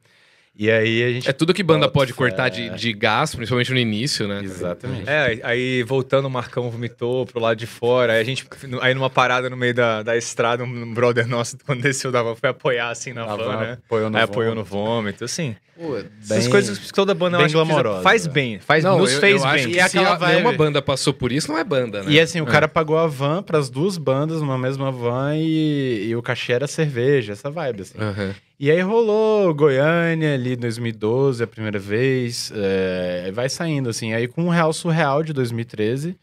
E 0.58 0.70
aí, 0.70 1.02
a 1.04 1.12
gente... 1.12 1.28
É 1.28 1.34
tudo 1.34 1.52
que 1.52 1.62
banda 1.62 1.86
pode 1.86 2.14
cortar 2.14 2.48
de, 2.48 2.70
de 2.70 2.92
gás, 2.94 3.34
principalmente 3.34 3.70
no 3.70 3.78
início, 3.78 4.26
né? 4.26 4.40
Exatamente. 4.42 5.04
É, 5.06 5.38
aí 5.42 5.82
voltando, 5.82 6.24
o 6.24 6.30
Marcão 6.30 6.70
vomitou 6.70 7.26
pro 7.26 7.38
lado 7.38 7.58
de 7.58 7.66
fora. 7.66 8.14
Aí 8.14 8.20
a 8.20 8.24
gente, 8.24 8.46
aí 8.80 8.94
numa 8.94 9.10
parada 9.10 9.50
no 9.50 9.56
meio 9.56 9.74
da, 9.74 10.02
da 10.02 10.16
estrada, 10.16 10.64
um 10.64 10.94
brother 10.94 11.28
nosso, 11.28 11.58
quando 11.66 11.82
desceu 11.82 12.10
da 12.10 12.22
van, 12.22 12.34
foi 12.34 12.48
apoiar 12.48 12.88
assim 12.88 13.12
na 13.12 13.26
van, 13.26 13.36
van 13.36 13.56
né? 13.58 13.78
apoiou 13.84 14.08
no 14.08 14.16
aí 14.16 14.22
apoiou 14.22 14.54
vômito. 14.54 14.74
no 14.74 14.80
vômito, 14.80 15.24
assim. 15.26 15.54
Pô, 15.76 15.96
Essas 15.96 16.42
Bem- 16.44 16.50
coisas 16.50 16.78
que 16.78 16.92
toda 16.92 17.12
banda 17.14 17.36
eu 17.36 17.38
bem 17.40 17.44
acho 17.46 17.54
que 17.54 17.60
precisa- 17.60 17.82
glamourosa, 17.82 18.02
faz 18.02 18.26
bem, 18.26 18.58
faz, 18.58 18.82
Não, 18.82 18.98
nos 18.98 19.12
eu, 19.12 19.20
fez 19.20 19.42
eu 19.42 19.46
acho 19.48 19.64
bem. 19.64 19.72
que 19.74 19.78
E 19.80 19.88
se 19.88 19.98
aquela 19.98 20.14
a- 20.16 20.28
nenhuma 20.28 20.52
banda 20.52 20.80
passou 20.80 21.12
por 21.12 21.30
isso, 21.30 21.48
não 21.52 21.58
é 21.58 21.64
banda, 21.64 22.02
né? 22.02 22.10
E 22.12 22.18
assim, 22.18 22.40
o 22.40 22.44
É. 22.48 22.50
cara 22.50 22.66
pagou 22.66 22.96
a 22.96 23.06
van 23.06 23.42
pras 23.42 23.68
duas 23.68 23.98
bandas 23.98 24.40
numa 24.40 24.56
mesma 24.56 24.90
van 24.90 25.34
e, 25.36 26.06
e 26.08 26.16
o 26.16 26.22
cachê 26.22 26.52
era 26.54 26.66
cerveja, 26.66 27.32
essa 27.34 27.50
vibe, 27.50 27.82
assim. 27.82 27.98
Aham. 27.98 28.34
E 28.58 28.70
aí 28.70 28.80
rolou 28.80 29.52
Goiânia 29.54 30.32
ali 30.32 30.54
em 30.54 30.56
2012, 30.56 31.42
a 31.42 31.46
primeira 31.46 31.78
vez, 31.78 32.50
é, 32.54 33.30
vai 33.34 33.48
saindo, 33.50 33.90
assim. 33.90 34.14
Aí 34.14 34.26
com 34.26 34.44
o 34.46 34.48
Real 34.50 34.72
Surreal 34.72 35.22
de 35.22 35.34
2013, 35.34 36.16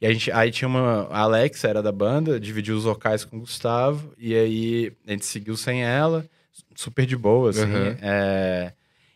e 0.00 0.06
a 0.06 0.12
gente, 0.12 0.30
aí 0.30 0.52
tinha 0.52 0.68
uma, 0.68 1.08
a 1.10 1.18
Alex 1.20 1.64
era 1.64 1.82
da 1.82 1.90
banda, 1.90 2.38
dividiu 2.38 2.76
os 2.76 2.84
vocais 2.84 3.24
com 3.24 3.38
o 3.38 3.40
Gustavo, 3.40 4.12
e 4.16 4.34
aí 4.36 4.92
a 5.04 5.10
gente 5.10 5.26
seguiu 5.26 5.56
sem 5.56 5.82
ela, 5.82 6.24
super 6.76 7.06
de 7.06 7.16
boa, 7.16 7.50
assim. 7.50 7.62
Uhum. 7.64 7.96
é, 8.00 8.72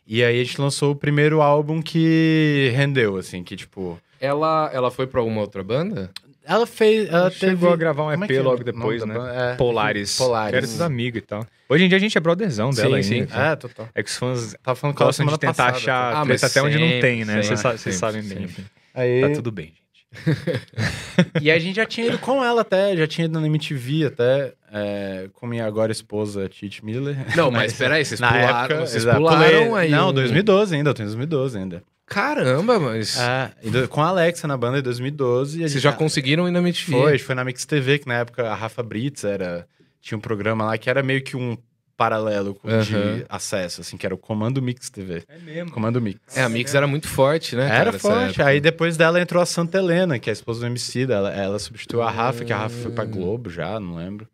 e 0.09 0.25
aí 0.25 0.40
a 0.40 0.44
gente 0.44 0.61
lançou 0.61 0.92
o 0.92 0.97
primeiro 0.97 1.42
álbum 1.42 1.83
que 1.83 2.73
rendeu, 2.75 3.16
assim, 3.16 3.44
que 3.44 3.55
tipo... 3.55 4.01
Ela, 4.21 4.71
ela 4.73 4.90
foi 4.90 5.07
pra 5.07 5.21
alguma 5.21 5.42
outra 5.42 5.62
banda? 5.62 6.11
Ela 6.49 6.66
fez. 6.66 7.09
Ela 7.11 7.31
Chegou 7.31 7.57
teve... 7.57 7.73
a 7.75 7.77
gravar 7.77 8.05
um 8.05 8.11
é 8.11 8.14
EP 8.14 8.23
que 8.27 8.33
é 8.35 8.40
logo 8.40 8.64
depois, 8.64 9.05
né? 9.05 9.14
É, 9.53 9.55
Polaris. 9.57 10.16
Polaris. 10.16 10.51
Que 10.51 10.57
era 10.57 10.66
tudo 10.66 10.83
amigo 10.83 11.18
e 11.18 11.21
tal. 11.21 11.47
Hoje 11.68 11.85
em 11.85 11.88
dia 11.88 11.99
a 11.99 12.01
gente 12.01 12.16
é 12.16 12.21
brotherzão 12.21 12.71
dela 12.71 13.03
Sim, 13.03 13.14
ainda. 13.21 13.35
sim. 13.35 13.38
É, 13.38 13.55
total. 13.55 13.88
É 13.94 14.03
que 14.03 14.09
os 14.09 14.16
fãs 14.16 14.57
Tava 14.62 14.75
falando 14.75 14.97
gostam 14.97 15.27
de 15.27 15.38
tentar 15.38 15.53
passada, 15.53 15.77
achar 15.77 16.09
Ah, 16.09 16.25
treta 16.25 16.27
mas 16.27 16.44
até 16.44 16.62
onde 16.62 16.79
não 16.79 17.01
tem, 17.01 17.25
né? 17.27 17.42
Vocês 17.42 17.94
sabem 17.94 18.23
bem. 18.23 18.49
Aí... 18.94 19.21
Tá 19.21 19.35
tudo 19.35 19.53
bem, 19.53 19.66
gente. 19.66 19.83
E 21.42 21.51
a 21.51 21.59
gente 21.59 21.77
já 21.77 21.85
tinha 21.87 22.07
ido 22.07 22.18
com 22.18 22.44
ela 22.44 22.62
até, 22.62 22.97
já 22.97 23.07
tinha 23.07 23.25
ido 23.27 23.38
na 23.40 23.47
MTV 23.47 24.07
até, 24.07 24.55
é, 24.73 25.29
com 25.33 25.47
minha 25.47 25.66
agora 25.66 25.90
esposa, 25.92 26.49
Tite 26.49 26.85
Miller. 26.85 27.16
Não, 27.37 27.51
mas 27.51 27.73
peraí, 27.73 28.05
vocês 28.05 28.21
Na 28.21 28.29
pularam, 28.29 28.59
época, 28.59 28.87
vocês 28.87 29.03
exato, 29.03 29.16
pularam 29.18 29.66
pulei- 29.66 29.75
aí. 29.85 29.90
Não, 29.90 30.11
um- 30.11 30.12
2012 30.12 30.75
ainda, 30.77 30.90
eu 30.90 30.94
tenho 30.94 31.09
2012 31.09 31.59
ainda. 31.59 31.83
Caramba, 32.07 32.79
mas 32.79 33.18
É, 33.21 33.53
com 33.88 34.03
a 34.03 34.07
Alexa 34.09 34.47
na 34.49 34.57
banda 34.57 34.79
em 34.79 34.83
2012. 34.83 35.61
E 35.61 35.64
a 35.64 35.68
vocês 35.68 35.83
já 35.83 35.92
conseguiram 35.92 36.49
ir 36.49 36.53
na 36.53 36.61
MTV. 36.61 36.92
Foi, 36.92 37.18
foi 37.18 37.35
na 37.35 37.44
Mix 37.44 37.66
TV, 37.66 37.99
que 37.99 38.07
na 38.09 38.14
época 38.14 38.49
a 38.49 38.55
Rafa 38.55 38.83
Brits 38.83 39.25
era, 39.25 39.66
tinha 40.01 40.16
um 40.16 40.21
programa 40.21 40.64
lá 40.64 40.79
que 40.79 40.88
era 40.88 41.03
meio 41.03 41.23
que 41.23 41.37
um 41.37 41.57
paralelo 41.98 42.54
com 42.54 42.68
Aham. 42.68 42.80
de 42.82 43.26
acesso, 43.28 43.80
assim, 43.82 43.96
que 43.96 44.06
era 44.06 44.14
o 44.14 44.18
Comando 44.18 44.62
Mix 44.62 44.88
TV. 44.88 45.24
É 45.28 45.37
mesmo. 45.38 45.70
Comando 45.72 46.00
Mix. 46.00 46.18
É, 46.37 46.42
a 46.42 46.48
Mix 46.48 46.72
era 46.74 46.87
muito 46.87 47.08
forte, 47.08 47.56
né? 47.56 47.66
cara, 47.68 47.90
Era 47.90 47.98
forte. 47.98 48.40
Aí 48.40 48.61
depois 48.61 48.96
dela 48.96 49.20
entrou 49.20 49.42
a 49.42 49.46
Santa 49.46 49.76
Helena, 49.78 50.16
que 50.18 50.30
é 50.30 50.32
a 50.32 50.32
esposa 50.32 50.61
do 50.61 50.66
MC. 50.66 51.02
Ela, 51.11 51.34
ela 51.34 51.58
substituiu 51.58 52.00
a 52.00 52.11
Rafa, 52.11 52.44
que 52.44 52.52
a 52.52 52.56
Rafa 52.56 52.76
foi 52.82 52.92
pra 52.92 53.02
Ah. 53.02 53.06
Globo 53.06 53.50
já, 53.50 53.78
não 53.80 53.96
lembro. 53.96 54.26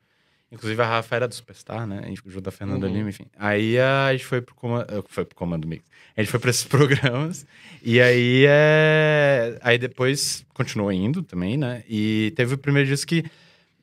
Inclusive 0.53 0.81
a 0.83 0.87
Rafa 0.87 1.17
era 1.17 1.27
do 1.27 1.35
Superstar, 1.35 1.85
né? 1.87 2.03
Junto 2.27 2.41
da 2.43 2.51
Fernanda 2.53 2.87
Uhum. 2.87 2.93
Lima, 2.93 3.09
enfim. 3.09 3.25
Aí 3.37 3.77
a 3.79 4.13
gente 4.13 4.25
foi 4.27 4.41
pro, 4.41 4.55
coma- 4.55 4.87
eh, 4.89 5.03
foi 5.09 5.25
pro 5.25 5.35
Comando 5.35 5.67
Mix. 5.67 5.83
A 6.17 6.21
gente 6.21 6.31
foi 6.31 6.39
pra 6.39 6.51
esses 6.51 6.63
programas. 6.69 7.45
E 7.83 8.01
aí 8.01 8.45
é. 8.47 9.59
Aí 9.63 9.79
depois 9.79 10.45
continuou 10.55 10.93
indo 10.93 11.23
também, 11.23 11.57
né? 11.57 11.83
E 11.89 12.33
teve 12.37 12.55
o 12.55 12.59
primeiro 12.59 12.89
disco 12.89 13.09
que. 13.09 13.25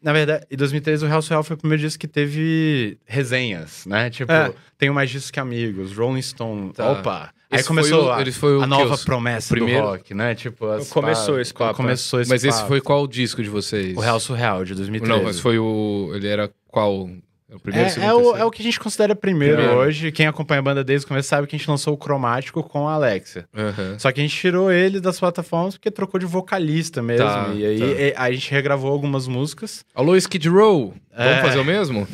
Na 0.02 0.12
verdade, 0.14 0.46
em 0.50 0.58
2013 0.58 1.06
o 1.06 1.08
Real 1.08 1.22
Surreal 1.22 1.44
foi 1.44 1.56
o 1.56 1.60
primeiro 1.60 1.82
disco 1.84 2.00
que 2.00 2.08
teve 2.08 2.98
resenhas, 3.06 3.86
né? 3.86 4.10
Tipo, 4.10 4.32
É. 4.32 4.52
tenho 4.78 4.94
mais 4.94 5.10
discos 5.12 5.30
que 5.30 5.40
amigos, 5.40 5.96
Rolling 5.96 6.22
Stone. 6.22 6.74
Tá. 6.74 6.92
Opa! 6.92 7.30
Aí 7.52 7.60
Esse 7.60 7.68
começou 7.68 8.00
foi 8.04 8.08
o- 8.08 8.14
a, 8.14 8.22
ele 8.22 8.32
foi 8.32 8.58
o 8.58 8.62
a 8.62 8.68
nova 8.68 8.94
os- 8.96 9.04
promessa 9.04 9.48
o 9.54 9.58
primeiro? 9.58 9.82
do 9.82 9.88
rock, 9.90 10.14
né? 10.14 10.34
Tipo, 10.34 10.68
as 10.68 10.90
Começou 10.90 11.36
pá- 11.36 11.42
esse 11.42 11.54
papo, 11.54 11.76
Começou 11.76 12.22
esse 12.22 12.30
Mas 12.30 12.44
esse 12.46 12.56
papo. 12.58 12.70
foi 12.70 12.80
qual 12.82 13.06
disco 13.06 13.44
de 13.44 13.50
vocês? 13.50 13.96
o 13.96 14.00
Real 14.00 14.20
Surreal 14.22 14.64
de 14.64 14.74
2013. 14.74 15.20
Não, 15.20 15.24
mas 15.26 15.40
foi 15.40 15.60
o. 15.60 16.12
Ele 16.16 16.28
era 16.28 16.50
qual? 16.70 17.10
O 17.54 17.60
primeiro, 17.60 17.88
é, 17.88 17.90
segundo, 17.90 18.10
é, 18.10 18.14
o, 18.16 18.38
é 18.38 18.46
o 18.46 18.50
que 18.52 18.62
a 18.62 18.64
gente 18.66 18.80
considera 18.80 19.14
primeiro, 19.14 19.58
Primeiro. 19.58 19.80
hoje. 19.80 20.12
Quem 20.12 20.26
acompanha 20.26 20.60
a 20.60 20.62
banda 20.64 20.84
desde 20.86 21.06
o 21.06 21.08
começo 21.10 21.28
sabe 21.28 21.48
que 21.48 21.56
a 21.56 21.60
gente 21.60 21.70
lançou 21.70 21.94
o 21.94 21.98
Cromático 21.98 22.64
com 22.64 22.88
a 22.88 22.94
Alexia. 22.94 23.46
Aham. 23.54 24.00
Só 24.00 24.10
que 24.12 24.22
a 24.22 24.24
gente 24.24 24.36
tirou 24.38 24.72
ele 24.72 25.02
das 25.02 25.20
plataformas 25.20 25.76
porque 25.76 25.92
trocou 25.92 26.18
de 26.20 26.26
vocalista 26.26 27.02
mesmo. 27.02 27.26
Tá, 27.28 27.50
e 27.54 27.66
aí 27.66 27.80
tá. 27.80 27.86
e- 27.86 28.14
a 28.16 28.32
gente 28.32 28.50
regravou 28.52 28.90
algumas 28.92 29.28
músicas. 29.28 29.84
Alô, 29.94 30.16
Skid 30.16 30.48
Row! 30.48 30.94
Vamos 31.16 31.32
É. 31.34 31.42
fazer 31.42 31.60
o 31.60 31.66
mesmo? 31.66 32.08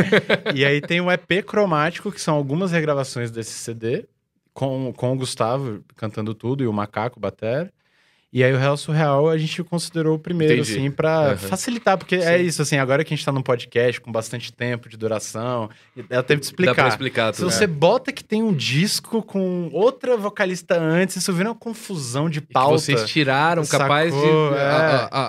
e 0.54 0.64
aí 0.64 0.80
tem 0.80 1.00
o 1.00 1.10
EP 1.10 1.42
Cromático, 1.44 2.12
que 2.12 2.20
são 2.20 2.36
algumas 2.36 2.70
regravações 2.70 3.30
desse 3.32 3.52
CD, 3.52 4.04
com, 4.52 4.92
com 4.96 5.12
o 5.12 5.16
Gustavo 5.16 5.80
cantando 5.96 6.34
tudo 6.34 6.62
e 6.62 6.66
o 6.68 6.72
Macaco 6.72 7.18
Batera. 7.18 7.72
E 8.34 8.42
aí 8.42 8.52
o 8.52 8.58
Real 8.58 8.76
Surreal 8.76 9.28
a 9.30 9.38
gente 9.38 9.62
considerou 9.62 10.16
o 10.16 10.18
primeiro, 10.18 10.54
Entendi. 10.54 10.72
assim, 10.72 10.90
pra 10.90 11.26
Aham. 11.28 11.36
facilitar, 11.36 11.96
porque 11.96 12.16
é 12.16 12.36
isso, 12.42 12.60
assim, 12.60 12.76
agora 12.78 13.04
que 13.04 13.14
a 13.14 13.16
gente 13.16 13.24
tá 13.24 13.30
num 13.30 13.40
podcast 13.40 14.00
com 14.00 14.10
bastante 14.10 14.52
tempo 14.52 14.88
de 14.88 14.96
duração, 14.96 15.70
ela 16.10 16.20
teve 16.24 16.40
que 16.40 16.46
explicar. 16.46 16.72
Dá 16.72 16.82
pra 16.82 16.88
explicar 16.88 17.32
Se 17.32 17.40
tudo. 17.42 17.52
você 17.52 17.64
bota 17.64 18.10
que 18.12 18.24
tem 18.24 18.42
um 18.42 18.52
disco 18.52 19.22
com 19.22 19.70
outra 19.72 20.16
vocalista 20.16 20.76
antes, 20.76 21.14
isso 21.14 21.32
vira 21.32 21.50
uma 21.50 21.54
confusão 21.54 22.28
de 22.28 22.40
pauta. 22.40 22.76
vocês 22.78 23.04
tiraram, 23.08 23.62
Sacou, 23.62 23.78
capaz 23.86 24.12
de. 24.12 24.18
é. 24.20 24.62
A, 24.62 25.08
a- 25.12 25.26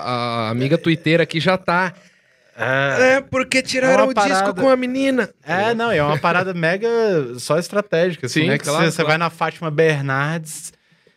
a- 0.48 0.50
amiga 0.50 0.76
tuiteira 0.76 1.22
aqui 1.22 1.39
já 1.39 1.60
tá. 1.60 1.94
É, 2.58 3.18
É, 3.18 3.22
porque 3.22 3.62
tiraram 3.62 4.06
É 4.06 4.08
o 4.08 4.13
disco 4.15 4.56
com 4.56 4.68
a 4.68 4.76
menina. 4.76 5.30
É, 5.44 5.76
não, 5.76 5.91
é 5.91 6.02
uma 6.02 6.18
parada 6.18 6.56
mega 6.56 6.88
só 7.38 7.60
estratégica, 7.60 8.26
assim, 8.26 8.41
Sim, 8.44 8.48
né? 8.48 8.58
Claro, 8.58 8.80
você, 8.86 8.91
você 8.91 8.96
claro. 8.96 9.10
vai 9.10 9.18
na 9.20 9.30
Fátima 9.30 9.70
Bernardes, 9.70 10.74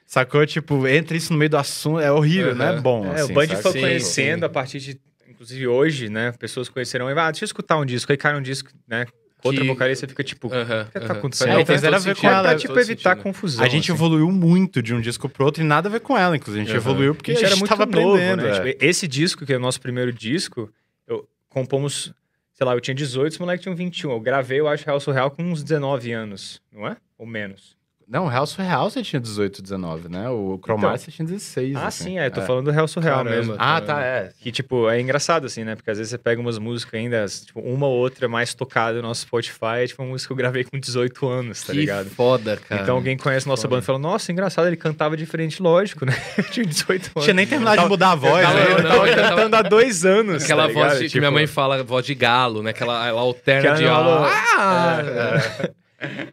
sacou? 0.08 0.44
Tipo, 0.46 0.88
entra 0.88 1.16
isso 1.16 1.32
no 1.32 1.38
meio 1.38 1.50
do 1.50 1.56
assunto, 1.58 2.00
é 2.00 2.10
horrível, 2.10 2.54
não 2.56 2.66
é 2.66 2.80
bom, 2.80 3.04
É, 3.06 3.20
assim, 3.20 3.30
o 3.30 3.34
Band 3.34 3.46
foi 3.62 3.72
Sim, 3.72 3.80
conhecendo 3.80 4.38
sim. 4.40 4.44
a 4.44 4.48
partir 4.48 4.80
de. 4.80 5.00
Inclusive 5.28 5.68
hoje, 5.68 6.08
né? 6.08 6.32
Pessoas 6.32 6.68
conheceram. 6.68 7.06
Ah, 7.06 7.30
deixa 7.30 7.44
eu 7.44 7.46
escutar 7.46 7.76
um 7.76 7.84
disco. 7.86 8.10
Aí 8.10 8.18
cai 8.18 8.36
um 8.36 8.42
disco, 8.42 8.70
né? 8.88 9.06
com 9.40 9.50
Outra 9.50 9.62
Que- 9.62 9.68
vocalista 9.68 10.08
fica 10.08 10.24
tipo. 10.24 10.52
Aham, 10.52 10.86
que 10.86 10.98
tá 10.98 11.04
aham. 11.06 11.12
acontecendo? 11.18 11.48
É, 11.50 11.52
então 11.52 11.66
faz 11.66 11.80
zero 11.80 11.94
a 11.94 11.98
ver 12.00 12.16
com 12.16 12.26
ela, 12.26 12.42
pra, 12.42 12.56
tipo, 12.56 12.76
evitar 12.76 13.10
sentido. 13.10 13.22
confusão. 13.22 13.64
A 13.64 13.68
gente 13.68 13.84
assim. 13.92 13.96
evoluiu 13.96 14.32
muito 14.32 14.82
de 14.82 14.92
um 14.92 15.00
disco 15.00 15.28
pro 15.28 15.44
outro 15.44 15.62
e 15.62 15.64
nada 15.66 15.88
a 15.88 15.92
ver 15.92 16.00
com 16.00 16.18
ela, 16.18 16.36
inclusive. 16.36 16.62
A 16.62 16.64
gente 16.66 16.76
Aham. 16.76 16.90
evoluiu 16.90 17.14
porque 17.14 17.30
a 17.30 17.34
gente 17.34 17.44
era 17.44 17.54
muito 17.54 17.68
tava 17.68 17.86
novo, 17.86 18.14
aprendendo. 18.14 18.42
né? 18.42 18.48
é. 18.50 18.72
Tipo, 18.72 18.84
esse 18.84 19.06
disco, 19.06 19.46
que 19.46 19.52
é 19.52 19.56
o 19.56 19.60
nosso 19.60 19.80
primeiro 19.80 20.12
disco, 20.12 20.68
eu 21.06 21.28
compomos 21.48 22.12
sei 22.52 22.66
lá, 22.66 22.74
eu 22.74 22.80
tinha 22.80 22.92
18, 22.96 23.34
os 23.34 23.38
moleques 23.38 23.62
tinham 23.62 23.76
21. 23.76 24.10
Eu 24.10 24.18
gravei, 24.20 24.58
eu 24.58 24.66
acho, 24.66 24.84
Real 24.84 24.98
Surreal 24.98 25.30
com 25.30 25.44
uns 25.44 25.62
19 25.62 26.10
anos, 26.10 26.60
não 26.72 26.88
é? 26.88 26.96
Ou 27.16 27.24
menos. 27.24 27.76
Não, 28.10 28.24
o 28.24 28.28
Real 28.28 28.46
Surreal 28.46 28.88
você 28.88 29.02
tinha 29.02 29.20
18, 29.20 29.60
19, 29.60 30.08
né? 30.08 30.30
O 30.30 30.56
Cromar 30.58 30.92
Então. 30.94 30.98
você 31.04 31.10
tinha 31.10 31.26
16. 31.26 31.76
Ah, 31.76 31.88
assim. 31.88 32.04
sim, 32.04 32.18
é, 32.18 32.26
eu 32.26 32.30
tô 32.30 32.40
É. 32.40 32.46
falando 32.46 32.64
do 32.64 32.70
Real 32.70 32.88
Surreal 32.88 33.18
Caramba. 33.18 33.36
mesmo. 33.36 33.54
Ah, 33.58 33.80
tá, 33.82 34.00
é. 34.00 34.30
Que, 34.40 34.50
tipo, 34.50 34.88
é 34.88 34.98
engraçado, 34.98 35.44
assim, 35.44 35.62
né? 35.62 35.74
Porque 35.76 35.90
às 35.90 35.98
vezes 35.98 36.10
você 36.10 36.16
pega 36.16 36.40
umas 36.40 36.56
músicas 36.58 36.98
ainda, 36.98 37.26
tipo, 37.26 37.60
uma 37.60 37.86
ou 37.86 37.94
outra 37.98 38.26
mais 38.26 38.54
tocada 38.54 39.02
no 39.02 39.08
nosso 39.08 39.20
Spotify, 39.22 39.80
é 39.82 39.86
tipo 39.86 40.02
uma 40.02 40.08
música 40.10 40.28
que 40.28 40.32
eu 40.32 40.36
gravei 40.38 40.64
com 40.64 40.78
18 40.80 41.28
anos, 41.28 41.60
tá 41.62 41.72
que 41.74 41.80
ligado? 41.80 42.08
foda, 42.08 42.56
cara. 42.56 42.80
Então 42.82 42.96
alguém 42.96 43.14
conhece 43.16 43.46
nossa 43.46 43.62
Foda. 43.62 43.72
banda 43.74 43.82
e 43.82 43.86
fala, 43.86 43.98
nossa, 43.98 44.32
engraçado, 44.32 44.66
ele 44.68 44.76
cantava 44.76 45.14
diferente, 45.14 45.62
lógico, 45.62 46.06
né? 46.06 46.12
Eu 46.38 46.44
tinha 46.44 46.64
18 46.64 47.10
anos. 47.14 47.24
Tinha 47.24 47.34
nem 47.34 47.46
terminado 47.46 47.72
de 47.76 47.82
Tava- 47.82 47.88
mudar 47.90 48.12
a 48.12 48.14
voz, 48.14 48.42
Tava, 48.42 48.54
né? 48.58 48.64
eu 48.70 48.76
tava 48.88 49.04
ainda 49.04 49.16
tava- 49.22 49.28
cantando 49.36 49.56
há 49.56 49.62
dois 49.62 50.04
anos. 50.06 50.44
Aquela 50.44 50.66
tá 50.68 50.72
voz 50.72 50.92
de, 50.94 50.98
que 51.00 51.08
Tipo, 51.10 51.18
minha 51.18 51.30
mãe 51.30 51.46
fala, 51.46 51.82
voz 51.84 52.06
de 52.06 52.14
galo, 52.14 52.62
né? 52.62 52.70
Aquela 52.70 53.06
ela 53.06 53.20
alterna 53.20 53.60
Que 53.60 53.66
ela 53.68 53.76
de 53.76 53.84
falou- 53.84 54.24
ah, 54.24 55.68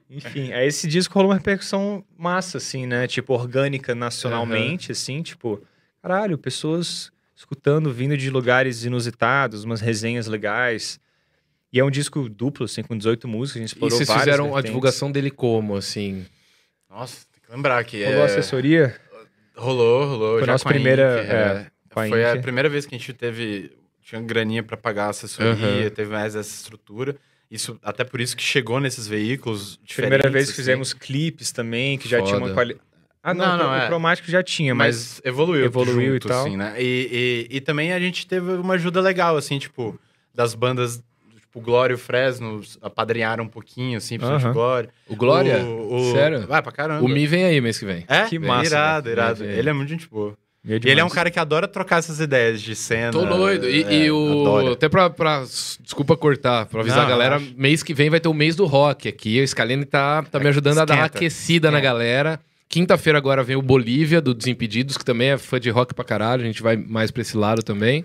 Enfim, 0.09 0.53
aí 0.53 0.67
esse 0.67 0.87
disco 0.87 1.13
rolou 1.13 1.31
uma 1.31 1.37
repercussão 1.37 2.03
massa, 2.17 2.57
assim, 2.57 2.85
né? 2.85 3.07
Tipo, 3.07 3.33
orgânica 3.33 3.95
nacionalmente, 3.95 4.91
assim, 4.91 5.21
tipo, 5.21 5.61
caralho, 6.01 6.37
pessoas 6.37 7.11
escutando, 7.35 7.91
vindo 7.91 8.15
de 8.15 8.29
lugares 8.29 8.85
inusitados, 8.85 9.63
umas 9.63 9.81
resenhas 9.81 10.27
legais. 10.27 10.99
E 11.73 11.79
é 11.79 11.83
um 11.83 11.91
disco 11.91 12.29
duplo, 12.29 12.65
assim, 12.65 12.83
com 12.83 12.97
18 12.97 13.27
músicas, 13.27 13.57
a 13.57 13.65
gente 13.65 13.71
E 13.71 13.73
explorou 13.73 13.97
vocês 13.97 14.07
várias 14.07 14.23
fizeram 14.23 14.55
a 14.55 14.61
divulgação 14.61 15.11
dele 15.11 15.29
como, 15.29 15.75
assim? 15.75 16.25
Nossa, 16.89 17.25
tem 17.33 17.41
que 17.43 17.51
lembrar 17.51 17.83
que 17.83 18.03
Rolou 18.05 18.21
é... 18.21 18.25
assessoria? 18.25 18.95
Rolou, 19.55 20.07
rolou. 20.07 20.37
Foi 20.37 20.45
já 20.45 20.51
nossa 20.53 20.63
com 20.63 20.69
a 20.69 20.73
primeira, 20.73 21.23
Inc, 21.23 21.29
é, 21.29 21.35
é. 21.35 21.67
com 21.89 21.99
a 21.99 22.07
Foi 22.07 22.25
a 22.25 22.35
Inc. 22.35 22.41
primeira 22.41 22.69
vez 22.69 22.85
que 22.85 22.95
a 22.95 22.97
gente 22.97 23.13
teve... 23.13 23.71
Tinha 24.01 24.21
graninha 24.21 24.61
pra 24.61 24.77
pagar 24.77 25.07
a 25.07 25.09
assessoria, 25.09 25.51
Aham. 25.51 25.89
teve 25.89 26.11
mais 26.11 26.35
essa 26.35 26.53
estrutura. 26.55 27.15
Isso, 27.49 27.79
até 27.83 28.03
por 28.03 28.19
isso 28.19 28.35
que 28.35 28.43
chegou 28.43 28.79
nesses 28.79 29.07
veículos 29.07 29.79
diferentes. 29.83 29.95
Primeira 30.17 30.29
vez 30.29 30.45
que 30.47 30.51
assim. 30.51 30.61
fizemos 30.61 30.93
clipes 30.93 31.51
também, 31.51 31.97
que 31.97 32.07
já 32.09 32.21
tinha 32.21 32.37
uma 32.37 32.51
qualidade. 32.53 32.83
Ah, 33.21 33.33
não, 33.33 33.57
Não, 33.57 33.71
o 33.71 33.75
é. 33.75 33.87
cromático 33.87 34.29
já 34.29 34.43
tinha, 34.43 34.75
mas. 34.75 34.95
Mas 35.15 35.21
evoluiu, 35.25 35.65
evoluiu 35.65 36.13
junto, 36.13 36.27
e 36.27 36.29
tal. 36.29 36.45
assim, 36.45 36.55
né? 36.57 36.75
E, 36.77 37.47
e, 37.51 37.57
e 37.57 37.61
também 37.61 37.91
a 37.91 37.99
gente 37.99 38.27
teve 38.27 38.51
uma 38.51 38.75
ajuda 38.75 39.01
legal, 39.01 39.35
assim, 39.35 39.57
tipo, 39.57 39.99
das 40.31 40.53
bandas, 40.53 41.03
tipo, 41.39 41.59
Glória 41.59 41.93
e 41.93 41.95
o 41.95 41.97
Fresno 41.97 42.61
apadrinharam 42.83 43.45
um 43.45 43.47
pouquinho, 43.47 43.97
assim, 43.97 44.19
Aham. 44.21 44.49
o 44.51 44.53
Glória. 44.53 44.89
O 45.07 45.15
Glória? 45.15 45.57
O, 45.63 45.95
o... 45.95 46.11
Sério? 46.11 46.45
Vai 46.45 46.61
pra 46.61 46.71
caramba. 46.71 47.03
O 47.03 47.07
Mi 47.07 47.25
vem 47.25 47.45
aí 47.45 47.59
mês 47.61 47.79
que 47.79 47.85
vem. 47.85 48.05
É? 48.07 48.25
Que 48.25 48.37
massa, 48.37 48.67
Irado, 48.67 49.05
né? 49.07 49.11
irado. 49.13 49.43
Ele 49.43 49.69
é 49.69 49.73
muito 49.73 49.89
gente 49.89 50.07
boa. 50.07 50.37
E 50.67 50.71
E 50.83 50.89
ele 50.89 50.99
é 50.99 51.05
um 51.05 51.09
cara 51.09 51.29
que 51.29 51.39
adora 51.39 51.67
trocar 51.67 51.99
essas 51.99 52.19
ideias 52.19 52.59
de 52.61 52.75
cena. 52.75 53.11
Tô 53.11 53.23
doido. 53.25 53.69
E, 53.69 53.83
é, 53.83 53.93
e 54.05 54.11
o. 54.11 54.41
adora. 54.41 54.73
Até 54.73 54.89
pra, 54.89 55.09
pra- 55.09 55.43
Desculpa 55.79 56.17
cortar, 56.17 56.65
pra 56.65 56.81
avisar 56.81 56.99
Não, 56.99 57.05
a 57.05 57.09
galera. 57.09 57.37
relaxa. 57.37 57.55
Mês 57.57 57.83
que 57.83 57.93
vem 57.93 58.09
vai 58.09 58.19
ter 58.19 58.27
o 58.27 58.33
mês 58.33 58.55
do 58.55 58.65
rock 58.65 59.07
aqui. 59.07 59.39
O 59.41 59.47
Scalene 59.47 59.85
tá, 59.85 60.23
tá 60.23 60.39
me 60.39 60.47
ajudando 60.47 60.79
a 60.79 60.85
dar 60.85 60.95
uma 60.95 61.05
Esquenta. 61.05 61.17
aquecida 61.17 61.69
na 61.69 61.77
Esquenta. 61.77 61.93
galera. 61.93 62.39
Quinta-feira 62.67 63.17
agora 63.19 63.43
vem 63.43 63.55
o 63.55 63.61
Bolívia, 63.61 64.19
do 64.19 64.33
Desimpedidos, 64.33 64.97
que 64.97 65.05
também 65.05 65.29
é 65.29 65.37
fã 65.37 65.59
de 65.59 65.69
rock 65.69 65.93
pra 65.93 66.03
caralho. 66.03 66.41
A 66.41 66.45
gente 66.45 66.63
vai 66.63 66.75
mais 66.75 67.11
pra 67.11 67.21
esse 67.21 67.37
lado 67.37 67.61
também. 67.61 68.03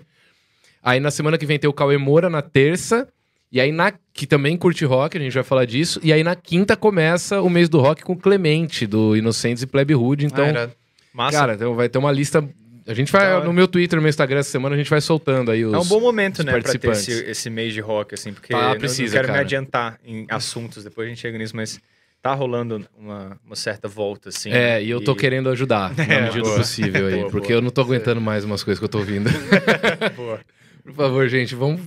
Aí 0.83 0.99
na 0.99 1.09
semana 1.09 1.37
que 1.37 1.45
vem 1.47 1.57
tem 1.57 1.69
o 1.69 1.73
Cauê 1.73 1.97
Moura 1.97 2.29
na 2.29 2.41
terça. 2.43 3.07
E 3.51 3.59
aí 3.59 3.71
na. 3.71 3.91
Que 4.13 4.27
também 4.27 4.55
curte 4.55 4.85
rock, 4.85 5.17
a 5.17 5.21
gente 5.21 5.33
vai 5.33 5.43
falar 5.43 5.65
disso. 5.65 5.99
E 6.03 6.13
aí 6.13 6.23
na 6.23 6.35
quinta 6.35 6.75
começa 6.77 7.41
o 7.41 7.49
mês 7.49 7.67
do 7.69 7.79
rock 7.79 8.03
com 8.03 8.13
o 8.13 8.17
Clemente, 8.17 8.85
do 8.85 9.15
Inocentes 9.17 9.63
e 9.63 9.67
Plebe 9.67 9.95
Hood. 9.95 10.25
Então. 10.27 10.45
Ah. 10.45 10.69
Massa. 11.13 11.37
Cara, 11.37 11.53
então 11.55 11.75
vai 11.75 11.89
ter 11.89 11.97
uma 11.97 12.11
lista. 12.11 12.47
A 12.87 12.93
gente 12.93 13.11
vai, 13.11 13.31
hora. 13.33 13.45
no 13.45 13.53
meu 13.53 13.67
Twitter, 13.67 13.97
no 13.97 14.01
meu 14.01 14.09
Instagram 14.09 14.39
essa 14.39 14.49
semana, 14.49 14.73
a 14.75 14.77
gente 14.77 14.89
vai 14.89 14.99
soltando 15.01 15.51
aí 15.51 15.63
os. 15.63 15.73
É 15.73 15.77
um 15.77 15.85
bom 15.85 15.99
momento, 15.99 16.43
né, 16.43 16.51
pra 16.59 16.73
ter 16.73 16.87
esse, 16.91 17.11
esse 17.25 17.49
mês 17.49 17.73
de 17.73 17.79
rock, 17.79 18.15
assim, 18.15 18.33
porque 18.33 18.53
Ah, 18.55 18.57
eu 18.59 18.69
não- 18.69 18.77
precisa, 18.79 19.13
quero 19.15 19.27
cara. 19.27 19.39
me 19.39 19.45
adiantar 19.45 19.99
em 20.03 20.25
assuntos, 20.29 20.83
depois 20.83 21.05
a 21.05 21.09
gente 21.09 21.19
chega 21.21 21.37
nisso, 21.37 21.55
mas 21.55 21.79
tá 22.23 22.33
rolando 22.33 22.83
uma, 22.97 23.37
uma 23.45 23.55
certa 23.55 23.87
volta, 23.87 24.29
assim. 24.29 24.51
É, 24.51 24.81
e 24.83 24.89
eu 24.89 24.99
tô 25.01 25.15
querendo 25.15 25.49
ajudar 25.49 25.93
na 25.97 26.03
É, 26.03 26.21
medida 26.23 26.41
do 26.49 26.55
possível 26.55 27.07
aí, 27.07 27.15
Boa, 27.19 27.29
porque 27.29 27.47
boa. 27.49 27.57
eu 27.57 27.61
não 27.61 27.69
tô 27.69 27.81
aguentando 27.81 28.19
mais 28.19 28.43
umas 28.43 28.63
coisas 28.63 28.79
que 28.79 28.85
eu 28.85 28.89
tô 28.89 28.97
ouvindo. 28.99 29.29
Boa. 30.15 30.39
Por 30.83 30.93
favor, 30.93 31.27
gente, 31.29 31.53
vamos. 31.53 31.81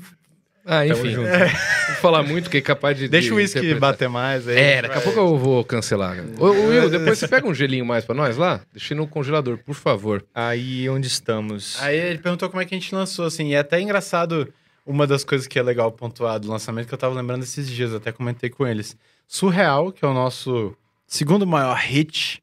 Ah, 0.65 0.81
Tamo 0.87 0.93
enfim. 0.93 1.11
junto. 1.11 1.29
Não 1.29 1.39
vou 1.39 1.97
falar 2.01 2.23
muito, 2.23 2.49
que 2.49 2.57
é 2.57 2.61
capaz 2.63 2.97
de. 2.97 3.07
Deixa 3.09 3.29
de 3.29 3.33
o 3.35 3.37
uísque 3.37 3.75
bater 3.75 4.09
mais 4.09 4.49
aí. 4.49 4.57
É, 4.59 4.83
daqui 4.83 4.97
a 4.99 5.01
pouco 5.01 5.19
eu 5.21 5.37
vou 5.37 5.63
cancelar. 5.65 6.17
ô, 6.39 6.47
Will, 6.69 6.89
depois 6.89 7.19
você 7.19 7.29
pega 7.29 7.47
um 7.47 7.55
gelinho 7.55 7.85
mais 7.85 8.05
pra 8.05 8.15
nós 8.15 8.37
lá? 8.37 8.61
Deixa 8.73 8.95
no 8.95 9.07
congelador, 9.07 9.59
por 9.59 9.75
favor. 9.75 10.25
Aí 10.35 10.89
onde 10.89 11.07
estamos? 11.07 11.77
Aí 11.83 11.97
ele 11.97 12.19
perguntou 12.19 12.49
como 12.49 12.63
é 12.63 12.65
que 12.65 12.75
a 12.75 12.79
gente 12.79 12.95
lançou, 12.95 13.27
assim, 13.27 13.49
e 13.51 13.55
é 13.55 13.59
até 13.59 13.81
engraçado 13.81 14.53
uma 14.87 15.07
das 15.07 15.23
coisas 15.25 15.47
que 15.47 15.59
é 15.59 15.63
legal 15.63 15.93
pontuar 15.93 16.39
do 16.41 16.49
lançamento 16.49 16.87
que 16.89 16.95
eu 16.95 16.99
tava 16.99 17.15
lembrando 17.15 17.43
esses 17.43 17.69
dias, 17.69 17.93
até 17.95 18.11
comentei 18.13 18.49
com 18.51 18.67
eles. 18.67 18.97
Surreal, 19.29 19.93
que 19.93 20.05
é 20.05 20.09
o 20.09 20.15
nosso 20.15 20.75
segundo 21.07 21.47
maior 21.47 21.77
hit. 21.77 22.43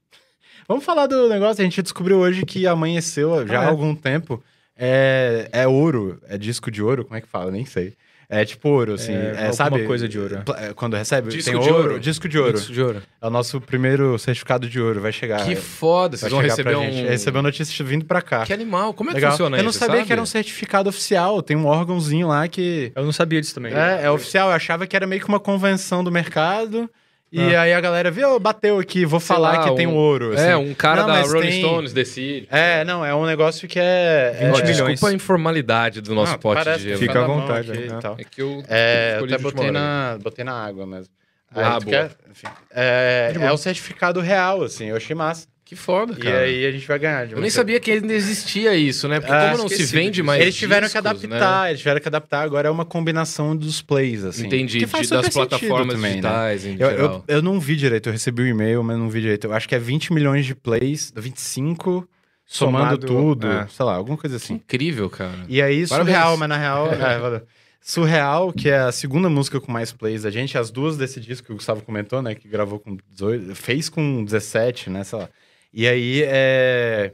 Vamos 0.68 0.86
falar 0.86 1.08
do 1.08 1.28
negócio, 1.28 1.62
a 1.62 1.64
gente 1.64 1.82
descobriu 1.82 2.18
hoje 2.20 2.46
que 2.46 2.66
amanheceu 2.66 3.46
já 3.48 3.60
Ah, 3.60 3.62
há 3.62 3.66
é? 3.66 3.68
algum 3.68 3.94
tempo. 3.96 4.44
É, 4.78 5.50
é 5.52 5.68
ouro, 5.68 6.20
é 6.28 6.38
disco 6.38 6.72
de 6.72 6.82
ouro, 6.82 7.04
como 7.06 7.16
é 7.18 7.22
que 7.22 7.28
fala? 7.28 7.52
Nem 7.52 7.66
sei. 7.66 7.94
É 8.34 8.46
tipo 8.46 8.70
ouro, 8.70 8.94
assim, 8.94 9.12
É, 9.12 9.16
é, 9.16 9.30
alguma 9.32 9.54
sabe? 9.54 9.84
coisa 9.84 10.08
de 10.08 10.18
ouro, 10.18 10.38
é. 10.58 10.70
É, 10.70 10.74
Quando 10.74 10.96
recebe, 10.96 11.30
Disco 11.30 11.52
tem 11.52 11.60
de 11.60 11.70
ouro, 11.70 11.84
ouro. 11.90 12.00
disco 12.00 12.30
de 12.30 12.40
ouro. 12.40 12.58
Isso 12.58 12.72
de 12.72 12.82
ouro. 12.82 13.04
É 13.22 13.28
o 13.28 13.30
nosso 13.30 13.60
primeiro 13.60 14.18
certificado 14.18 14.70
de 14.70 14.80
ouro, 14.80 15.02
vai 15.02 15.12
chegar. 15.12 15.44
Que 15.46 15.54
foda, 15.56 16.16
vocês 16.16 16.32
vão 16.32 16.40
receber 16.42 16.78
um. 16.78 16.84
gente. 16.90 17.08
Recebeu 17.10 17.42
notícia 17.42 17.84
vindo 17.84 18.06
pra 18.06 18.22
cá. 18.22 18.46
Que 18.46 18.54
animal, 18.54 18.94
como 18.94 19.10
é 19.10 19.14
que 19.14 19.18
Legal. 19.18 19.32
funciona 19.32 19.58
Eu 19.58 19.64
não 19.64 19.70
isso? 19.70 19.80
sabia 19.80 19.96
sabe? 19.98 20.08
que 20.08 20.14
era 20.14 20.22
um 20.22 20.26
certificado 20.26 20.88
oficial. 20.90 21.42
Tem 21.42 21.58
um 21.58 21.66
órgãozinho 21.66 22.28
lá 22.30 22.48
que. 22.48 22.94
Eu 22.96 23.04
não 23.04 23.12
sabia 23.12 23.42
disso 23.42 23.54
também. 23.54 23.74
É, 23.74 24.04
é 24.04 24.10
oficial. 24.10 24.48
Eu 24.50 24.56
achava 24.56 24.88
que 24.88 24.96
era 24.96 25.06
meio 25.06 25.22
que 25.22 25.28
uma 25.28 25.40
convenção 25.40 26.02
do 26.02 26.10
mercado. 26.12 26.90
E 27.34 27.40
Ah. 27.56 27.62
aí 27.62 27.74
a 27.74 27.80
galera 27.80 28.12
viu, 28.12 28.38
bateu 28.40 28.78
aqui, 28.78 29.06
vou 29.06 29.20
Sei 29.22 29.28
falar 29.28 29.60
lá, 29.60 29.70
que 29.70 29.76
tem 29.78 29.88
um- 29.88 29.96
ouro. 29.96 30.34
É, 30.38 30.52
assim. 30.52 30.70
um 30.70 30.74
cara 30.74 31.02
Não, 31.04 31.08
da 31.08 31.22
Rolling 31.22 31.48
tem- 31.48 31.62
Stones 31.62 31.94
decide. 31.94 32.46
É, 32.52 32.84
não, 32.84 33.06
é 33.06 33.16
um 33.16 33.26
negócio 33.26 33.70
que 33.70 33.80
é. 33.80 34.32
20 34.38 34.42
Ó, 34.42 34.60
é... 34.60 34.62
milhões. 34.64 34.78
desculpa 34.78 35.08
a 35.08 35.14
informalidade 35.14 36.02
do 36.02 36.14
nosso 36.14 36.34
Não, 36.34 36.40
pote 36.40 36.64
de 36.74 36.80
gelo. 36.80 36.98
Fica 36.98 37.24
à 37.24 37.26
vontade, 37.28 37.72
aqui 37.72 37.80
né? 37.88 37.98
e 37.98 38.02
tal. 38.02 38.16
É 38.20 38.24
que 38.26 38.42
eu 38.42 38.62
É, 38.68 39.16
eu 39.20 39.24
até 39.26 39.38
botei 39.38 39.72
na, 39.72 40.18
botei 40.22 40.44
na 40.44 40.54
água 40.66 40.86
mesmo. 40.86 41.08
Ah, 41.54 41.76
Aí 41.78 41.86
quer? 41.86 42.12
Enfim. 42.30 42.48
É, 42.74 43.34
é 43.40 43.52
o 43.52 43.58
certificado 43.58 44.20
real, 44.22 44.64
assim, 44.64 44.86
eu 44.86 44.96
achei 44.96 45.16
massa. 45.16 45.48
Que 45.66 45.76
foda, 45.78 46.12
E 46.14 46.18
cara. 46.18 46.40
aí 46.40 46.66
a 46.66 46.72
gente 46.72 46.86
vai 46.86 47.00
ganhar. 47.00 47.26
de 47.28 47.34
Eu 47.34 47.40
nem 47.40 47.50
sabia 47.50 47.80
que 47.80 47.90
ainda 47.92 48.14
existia 48.14 48.76
isso, 48.76 49.08
né? 49.08 49.22
Porque 49.22 49.32
Ah, 49.34 49.52
como 49.52 49.64
não 49.64 49.70
se 49.70 49.86
vende 49.86 50.12
disso. 50.16 50.26
mais 50.26 50.42
Eles 50.42 50.56
tiveram 50.58 50.86
discos, 50.86 51.02
que 51.02 51.08
adaptar, 51.08 51.70
eles 51.70 51.80
tiveram 51.80 52.02
que 52.02 52.08
adaptar. 52.10 52.42
Agora 52.44 52.68
é 52.68 52.72
uma 52.72 52.84
combinação 52.84 53.56
dos 53.56 53.82
plays, 53.82 54.26
assim. 54.26 54.48
Entendi, 54.48 54.80
Que 54.80 54.86
faz 54.88 55.08
de- 55.08 55.14
das 55.16 55.30
plataformas 55.30 55.96
também, 55.96 56.16
né? 56.16 56.16
digitais 56.22 56.66
em 56.66 56.72
Eu, 56.74 56.90
geral. 56.90 57.24
eu, 57.26 57.36
eu 57.38 57.42
não 57.42 57.58
vi 57.58 57.78
direito, 57.78 58.10
eu 58.10 58.12
recebi 58.12 58.42
o 58.42 58.48
e-mail, 58.48 58.84
mas 58.84 58.98
não 58.98 59.10
vi 59.10 59.22
direito. 59.22 59.48
Eu 59.48 59.54
acho 59.54 59.70
que 59.70 59.74
é 59.74 59.80
20 59.80 60.12
milhões 60.12 60.46
de 60.46 60.54
plays, 60.56 61.14
25, 61.16 62.06
somando 62.46 62.86
Somado, 62.86 63.08
tudo, 63.08 63.48
é. 63.48 63.66
sei 63.70 63.86
lá, 63.86 63.96
alguma 63.96 64.18
coisa 64.18 64.36
assim. 64.36 64.56
Incrível, 64.56 65.10
cara. 65.10 65.32
E 65.48 65.62
aí, 65.62 65.88
Parabéns. 65.88 66.14
Surreal, 66.18 66.36
mas 66.36 66.50
na 66.50 66.58
real. 66.58 66.88
é, 66.92 67.18
valeu. 67.18 67.42
Surreal, 67.84 68.54
que 68.54 68.70
é 68.70 68.78
a 68.78 68.92
segunda 68.92 69.28
música 69.28 69.60
com 69.60 69.72
mais 69.72 69.92
plays 69.92 70.22
da 70.22 70.30
gente, 70.30 70.56
as 70.58 70.70
duas 70.70 70.98
desse 70.98 71.20
disco 71.20 71.48
que 71.48 71.52
o 71.54 71.56
Gustavo 71.56 71.82
comentou, 71.82 72.22
né? 72.22 72.36
Que 72.36 72.48
gravou 72.48 72.80
com 72.80 72.96
18, 73.10 73.56
fez 73.56 73.90
com 73.90 74.24
17, 74.24 74.90
né? 74.90 75.04
Sei 75.04 75.18
lá. 75.18 75.28
E 75.74 75.88
aí, 75.88 76.22
é. 76.26 77.14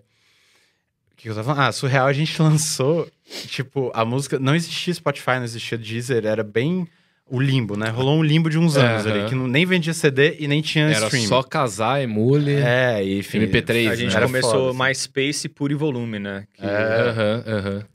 O 1.14 1.16
que 1.16 1.30
eu 1.30 1.34
tava 1.36 1.46
falando? 1.54 1.68
Ah, 1.70 1.72
Surreal 1.72 2.08
a 2.08 2.14
gente 2.14 2.40
lançou, 2.42 3.10
tipo, 3.48 3.90
a 3.94 4.04
música. 4.04 4.38
Não 4.40 4.54
existia 4.54 4.94
Spotify, 4.94 5.38
não 5.38 5.46
existia 5.46 5.78
Deezer, 5.78 6.26
era 6.26 6.44
bem 6.44 6.86
o 7.30 7.40
limbo, 7.40 7.76
né? 7.78 7.90
Rolou 7.90 8.18
um 8.18 8.24
limbo 8.24 8.50
de 8.50 8.58
uns 8.58 8.76
anos 8.78 9.06
Aham. 9.06 9.16
ali, 9.22 9.30
que 9.30 9.36
não, 9.36 9.48
nem 9.48 9.66
vendia 9.66 9.94
CD 9.94 10.36
e 10.40 10.48
nem 10.48 10.62
tinha 10.62 10.86
Era 10.90 11.06
stream. 11.06 11.26
só 11.28 11.42
casar, 11.44 12.02
emule. 12.02 12.54
É, 12.56 13.04
e 13.04 13.20
enfim. 13.20 13.40
MP3, 13.40 13.90
A 13.90 13.96
gente 13.96 14.10
né? 14.12 14.18
Era 14.18 14.26
começou 14.26 14.52
foda, 14.52 14.70
assim. 14.70 14.84
MySpace 14.84 15.50
puro 15.50 15.72
e 15.74 15.76
volume, 15.76 16.20
né? 16.20 16.46
Que- 16.54 16.66
É. 16.66 16.68
Aham, 17.10 17.44
aham. 17.48 17.86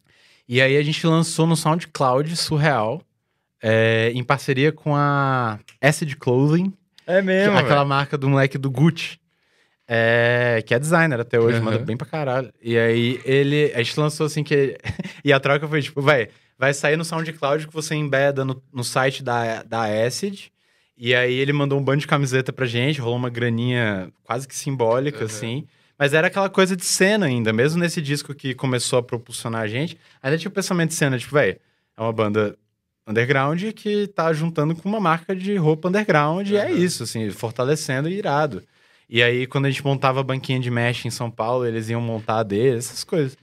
E 0.48 0.60
aí 0.60 0.76
a 0.76 0.82
gente 0.82 1.06
lançou 1.06 1.46
no 1.46 1.56
SoundCloud 1.56 2.34
Surreal, 2.36 3.00
é, 3.62 4.10
em 4.14 4.22
parceria 4.24 4.72
com 4.72 4.94
a 4.94 5.58
Acid 5.80 6.14
Clothing, 6.16 6.72
É 7.06 7.20
que- 7.20 7.26
mesmo. 7.26 7.56
aquela 7.56 7.84
marca 7.84 8.18
do 8.18 8.28
moleque 8.28 8.58
do 8.58 8.70
Gucci. 8.70 9.18
é, 9.94 10.62
que 10.64 10.72
é 10.74 10.78
designer 10.78 11.20
até 11.20 11.38
hoje, 11.38 11.56
Aham. 11.56 11.64
manda 11.64 11.78
bem 11.80 11.96
pra 11.96 12.06
caralho. 12.06 12.50
E 12.62 12.78
aí 12.78 13.20
ele. 13.24 13.72
A 13.74 13.82
gente 13.82 13.98
lançou 13.98 14.24
assim 14.26 14.42
que. 14.42 14.78
e 15.24 15.32
a 15.32 15.40
troca 15.40 15.66
foi 15.68 15.82
tipo, 15.82 16.00
vai, 16.00 16.28
vai 16.58 16.72
sair 16.72 16.96
no 16.96 17.04
SoundCloud 17.04 17.66
que 17.66 17.74
você 17.74 17.94
embeda 17.94 18.44
no, 18.44 18.62
no 18.72 18.84
site 18.84 19.22
da, 19.22 19.62
da 19.64 19.84
Acid. 20.06 20.50
E 20.96 21.14
aí 21.14 21.34
ele 21.34 21.52
mandou 21.52 21.78
um 21.78 21.84
bando 21.84 21.98
de 22.00 22.06
camiseta 22.06 22.52
pra 22.52 22.64
gente, 22.64 23.00
rolou 23.00 23.18
uma 23.18 23.28
graninha 23.28 24.10
quase 24.22 24.46
que 24.48 24.54
simbólica, 24.54 25.18
Aham. 25.18 25.26
assim. 25.26 25.66
Mas 26.02 26.14
era 26.14 26.26
aquela 26.26 26.50
coisa 26.50 26.76
de 26.76 26.84
cena 26.84 27.26
ainda, 27.26 27.52
mesmo 27.52 27.78
nesse 27.78 28.02
disco 28.02 28.34
que 28.34 28.56
começou 28.56 28.98
a 28.98 29.02
propulsionar 29.04 29.62
a 29.62 29.68
gente, 29.68 29.96
ainda 30.20 30.36
tinha 30.36 30.48
o 30.48 30.52
pensamento 30.52 30.88
de 30.88 30.96
cena, 30.96 31.16
tipo, 31.16 31.32
velho, 31.32 31.60
é 31.96 32.02
uma 32.02 32.12
banda 32.12 32.58
underground 33.06 33.62
que 33.70 34.08
tá 34.08 34.32
juntando 34.32 34.74
com 34.74 34.88
uma 34.88 34.98
marca 34.98 35.32
de 35.32 35.54
roupa 35.54 35.88
underground, 35.88 36.48
e 36.50 36.56
é 36.56 36.72
isso, 36.72 37.04
assim, 37.04 37.30
fortalecendo 37.30 38.08
e 38.08 38.14
irado. 38.14 38.64
E 39.08 39.22
aí, 39.22 39.46
quando 39.46 39.66
a 39.66 39.70
gente 39.70 39.84
montava 39.84 40.18
a 40.18 40.24
banquinha 40.24 40.58
de 40.58 40.72
mesh 40.72 41.04
em 41.04 41.10
São 41.10 41.30
Paulo, 41.30 41.64
eles 41.64 41.88
iam 41.88 42.00
montar 42.00 42.40
a 42.40 42.42
deles, 42.42 42.86
essas 42.88 43.04
coisas. 43.04 43.38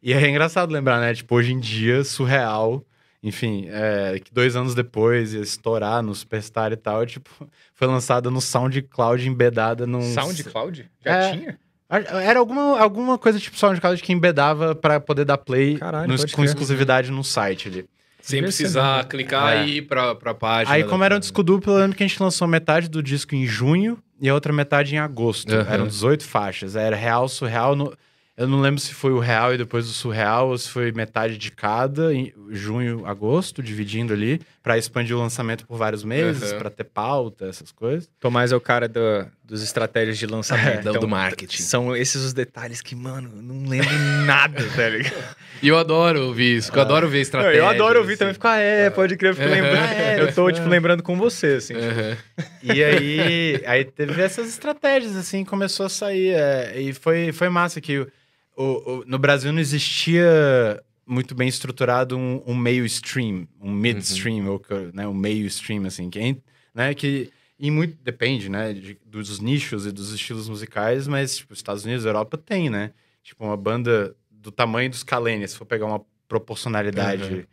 E 0.00 0.14
aí 0.14 0.22
é 0.22 0.28
engraçado 0.28 0.70
lembrar, 0.70 1.00
né? 1.00 1.12
Tipo, 1.14 1.34
hoje 1.34 1.52
em 1.52 1.58
dia, 1.58 2.04
surreal 2.04 2.86
enfim, 3.24 3.66
é, 3.70 4.20
que 4.22 4.34
dois 4.34 4.54
anos 4.54 4.74
depois 4.74 5.32
ia 5.32 5.40
estourar 5.40 6.02
no 6.02 6.14
Superstar 6.14 6.72
e 6.72 6.76
tal, 6.76 7.06
tipo, 7.06 7.30
foi 7.74 7.88
lançada 7.88 8.30
no 8.30 8.38
SoundCloud 8.38 9.26
embedada 9.26 9.86
num... 9.86 10.02
SoundCloud? 10.12 10.90
Já 11.02 11.10
É. 11.10 11.32
tinha? 11.32 11.58
Era 11.88 12.38
alguma, 12.38 12.80
alguma 12.80 13.18
coisa 13.18 13.38
tipo 13.38 13.56
SoundCloud 13.58 14.02
que 14.02 14.12
embedava 14.12 14.74
pra 14.74 14.98
poder 14.98 15.24
dar 15.24 15.38
play 15.38 15.76
Caralho, 15.78 16.08
no- 16.08 16.30
com 16.32 16.44
exclusividade 16.44 17.10
no 17.10 17.22
site 17.22 17.68
ali. 17.68 17.84
Sem 18.20 18.42
precisar 18.42 19.04
clicar 19.04 19.52
É. 19.58 19.66
e 19.66 19.76
ir 19.78 19.82
pra, 19.82 20.14
pra 20.14 20.32
página. 20.32 20.74
Aí, 20.74 20.84
como 20.84 21.04
era 21.04 21.14
um 21.16 21.20
disco 21.20 21.42
duplo, 21.42 21.74
eu 21.74 21.78
lembro 21.78 21.94
que 21.96 22.02
a 22.02 22.06
gente 22.06 22.22
lançou 22.22 22.48
metade 22.48 22.88
do 22.88 23.02
disco 23.02 23.34
em 23.34 23.46
junho 23.46 23.98
e 24.18 24.28
a 24.30 24.34
outra 24.34 24.50
metade 24.50 24.94
em 24.94 24.98
agosto. 24.98 25.54
Aham. 25.54 25.70
Eram 25.72 25.86
18 25.86 26.24
faixas. 26.24 26.74
Era 26.74 26.96
real, 26.96 27.28
surreal. 27.28 27.76
no- 27.76 27.92
Eu 28.36 28.48
não 28.48 28.60
lembro 28.60 28.80
se 28.80 28.92
foi 28.94 29.12
o 29.12 29.18
real 29.20 29.54
e 29.54 29.58
depois 29.58 29.86
o 29.88 29.92
surreal 29.92 30.48
ou 30.48 30.58
se 30.58 30.68
foi 30.70 30.90
metade 30.90 31.36
de 31.38 31.50
cada, 31.52 32.12
em 32.14 32.32
junho, 32.50 33.06
agosto, 33.06 33.62
dividindo 33.62 34.12
ali, 34.12 34.40
pra 34.64 34.78
expandir 34.78 35.14
o 35.14 35.20
lançamento 35.20 35.66
por 35.66 35.76
vários 35.76 36.02
meses, 36.02 36.50
Aham. 36.52 36.58
pra 36.58 36.70
ter 36.70 36.84
pauta, 36.84 37.46
essas 37.46 37.70
coisas. 37.70 38.08
Tomás 38.18 38.50
é 38.50 38.56
o 38.56 38.60
cara 38.60 38.88
do- 38.88 39.26
dos 39.44 39.62
estratégias 39.62 40.16
de 40.16 40.26
lançamento. 40.26 40.82
Do- 40.82 40.88
então, 40.88 41.00
do 41.02 41.06
marketing. 41.06 41.60
São 41.62 41.94
esses 41.94 42.24
os 42.24 42.32
detalhes 42.32 42.80
que, 42.80 42.96
mano, 42.96 43.30
eu 43.36 43.42
não 43.42 43.68
lembro 43.68 43.92
nada, 44.24 44.64
tá 44.74 44.88
ligado? 44.88 45.36
E 45.62 45.68
eu 45.68 45.76
adoro 45.76 46.28
ouvir 46.28 46.56
isso, 46.56 46.72
que 46.72 46.78
eu 46.78 46.82
adoro 46.82 47.06
ver 47.10 47.20
estratégia. 47.20 47.58
eu 47.58 47.66
adoro 47.68 47.98
ouvir 47.98 48.14
assim. 48.14 48.20
também. 48.20 48.32
Fico, 48.34 48.48
ah, 48.48 48.56
é, 48.56 48.88
pode 48.88 49.16
crer, 49.18 49.32
eu 49.32 49.34
fico 49.36 49.46
Aham. 49.46 49.54
lembrando. 49.54 49.84
Ah, 49.84 49.94
é, 49.94 50.20
eu 50.22 50.34
tô, 50.34 50.48
é. 50.48 50.52
tipo, 50.54 50.66
lembrando 50.66 51.02
com 51.02 51.14
você, 51.18 51.46
assim. 51.58 51.74
Aham. 51.74 52.16
E 52.62 52.82
aí, 52.82 53.62
aí 53.66 53.84
teve 53.84 54.18
essas 54.22 54.48
estratégias, 54.48 55.14
assim, 55.14 55.44
começou 55.44 55.84
a 55.84 55.90
sair. 55.90 56.30
é, 56.34 56.80
e 56.80 56.94
foi, 56.94 57.32
foi 57.32 57.50
massa 57.50 57.82
que 57.82 57.98
o- 57.98 58.08
o- 58.56 59.04
no 59.06 59.18
Brasil 59.18 59.52
não 59.52 59.60
existia 59.60 60.80
muito 61.06 61.34
bem 61.34 61.48
estruturado 61.48 62.16
um, 62.16 62.42
um 62.46 62.54
meio 62.54 62.84
stream, 62.86 63.46
um 63.60 63.70
midstream, 63.70 64.46
ou 64.48 64.58
que- 64.58 64.90
né, 64.92 65.06
um 65.06 65.14
meio 65.14 65.46
stream, 65.46 65.84
assim, 65.86 66.08
que, 66.10 66.36
né, 66.74 66.94
que 66.94 67.30
e 67.58 67.70
muito 67.70 67.96
depende, 68.02 68.48
né, 68.48 68.72
de- 68.72 68.98
dos 69.06 69.38
nichos 69.38 69.86
e 69.86 69.92
dos 69.92 70.12
estilos 70.12 70.48
musicais, 70.48 71.06
mas, 71.06 71.36
tipo, 71.36 71.52
Estados 71.54 71.84
Unidos, 71.84 72.04
Europa 72.04 72.36
tem, 72.36 72.68
né? 72.68 72.90
Tipo, 73.22 73.44
uma 73.44 73.56
banda 73.56 74.14
do 74.30 74.50
tamanho 74.50 74.90
dos 74.90 75.02
Kalenia, 75.04 75.46
se 75.46 75.56
for 75.56 75.64
pegar 75.64 75.86
uma 75.86 76.04
proporcionalidade 76.26 77.32
Uhum. 77.32 77.44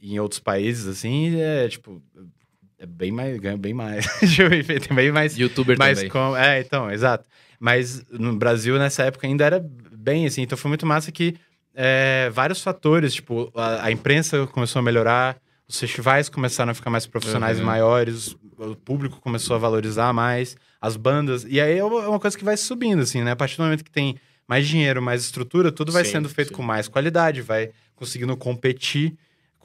em 0.00 0.18
outros 0.20 0.40
países, 0.40 0.86
assim, 0.86 1.38
é, 1.40 1.68
tipo, 1.68 2.02
é 2.78 2.86
bem 2.86 3.10
mais, 3.12 3.38
ganha 3.38 3.56
bem 3.56 3.74
mais. 3.74 4.06
Tem 4.88 4.96
bem 4.96 5.10
mais 5.12 5.36
Youtuber 5.36 5.76
mas 5.78 5.98
também. 5.98 6.10
com, 6.10 6.36
é, 6.36 6.60
então, 6.60 6.90
exato. 6.90 7.28
Mas 7.60 8.04
no 8.10 8.36
Brasil, 8.36 8.78
nessa 8.78 9.02
época, 9.04 9.26
ainda 9.26 9.44
era 9.44 9.58
bem 9.60 10.26
assim. 10.26 10.42
Então 10.42 10.56
foi 10.56 10.68
muito 10.68 10.86
massa 10.86 11.10
que 11.10 11.34
é, 11.80 12.28
vários 12.30 12.60
fatores, 12.60 13.14
tipo, 13.14 13.52
a, 13.54 13.84
a 13.84 13.92
imprensa 13.92 14.48
começou 14.48 14.80
a 14.80 14.82
melhorar, 14.82 15.36
os 15.68 15.78
festivais 15.78 16.28
começaram 16.28 16.72
a 16.72 16.74
ficar 16.74 16.90
mais 16.90 17.06
profissionais 17.06 17.58
Uhum. 17.58 17.62
e 17.62 17.66
maiores, 17.66 18.36
o 18.58 18.74
público 18.74 19.20
começou 19.20 19.54
a 19.54 19.58
valorizar 19.60 20.12
mais, 20.12 20.56
as 20.80 20.96
bandas. 20.96 21.46
E 21.48 21.60
aí 21.60 21.78
é 21.78 21.84
uma 21.84 22.02
é 22.02 22.08
uma 22.08 22.18
coisa 22.18 22.36
que 22.36 22.44
vai 22.44 22.56
subindo, 22.56 23.02
assim, 23.02 23.22
né? 23.22 23.30
A 23.30 23.36
partir 23.36 23.56
do 23.58 23.62
momento 23.62 23.84
que 23.84 23.90
tem 23.90 24.16
mais 24.48 24.66
dinheiro, 24.66 25.00
mais 25.00 25.22
estrutura, 25.22 25.70
tudo 25.70 25.92
vai 25.92 26.04
Sim, 26.04 26.12
sendo 26.12 26.28
feito 26.28 26.48
sim. 26.48 26.54
com 26.54 26.62
mais 26.62 26.88
qualidade, 26.88 27.42
vai 27.42 27.70
conseguindo 27.94 28.36
competir 28.36 29.14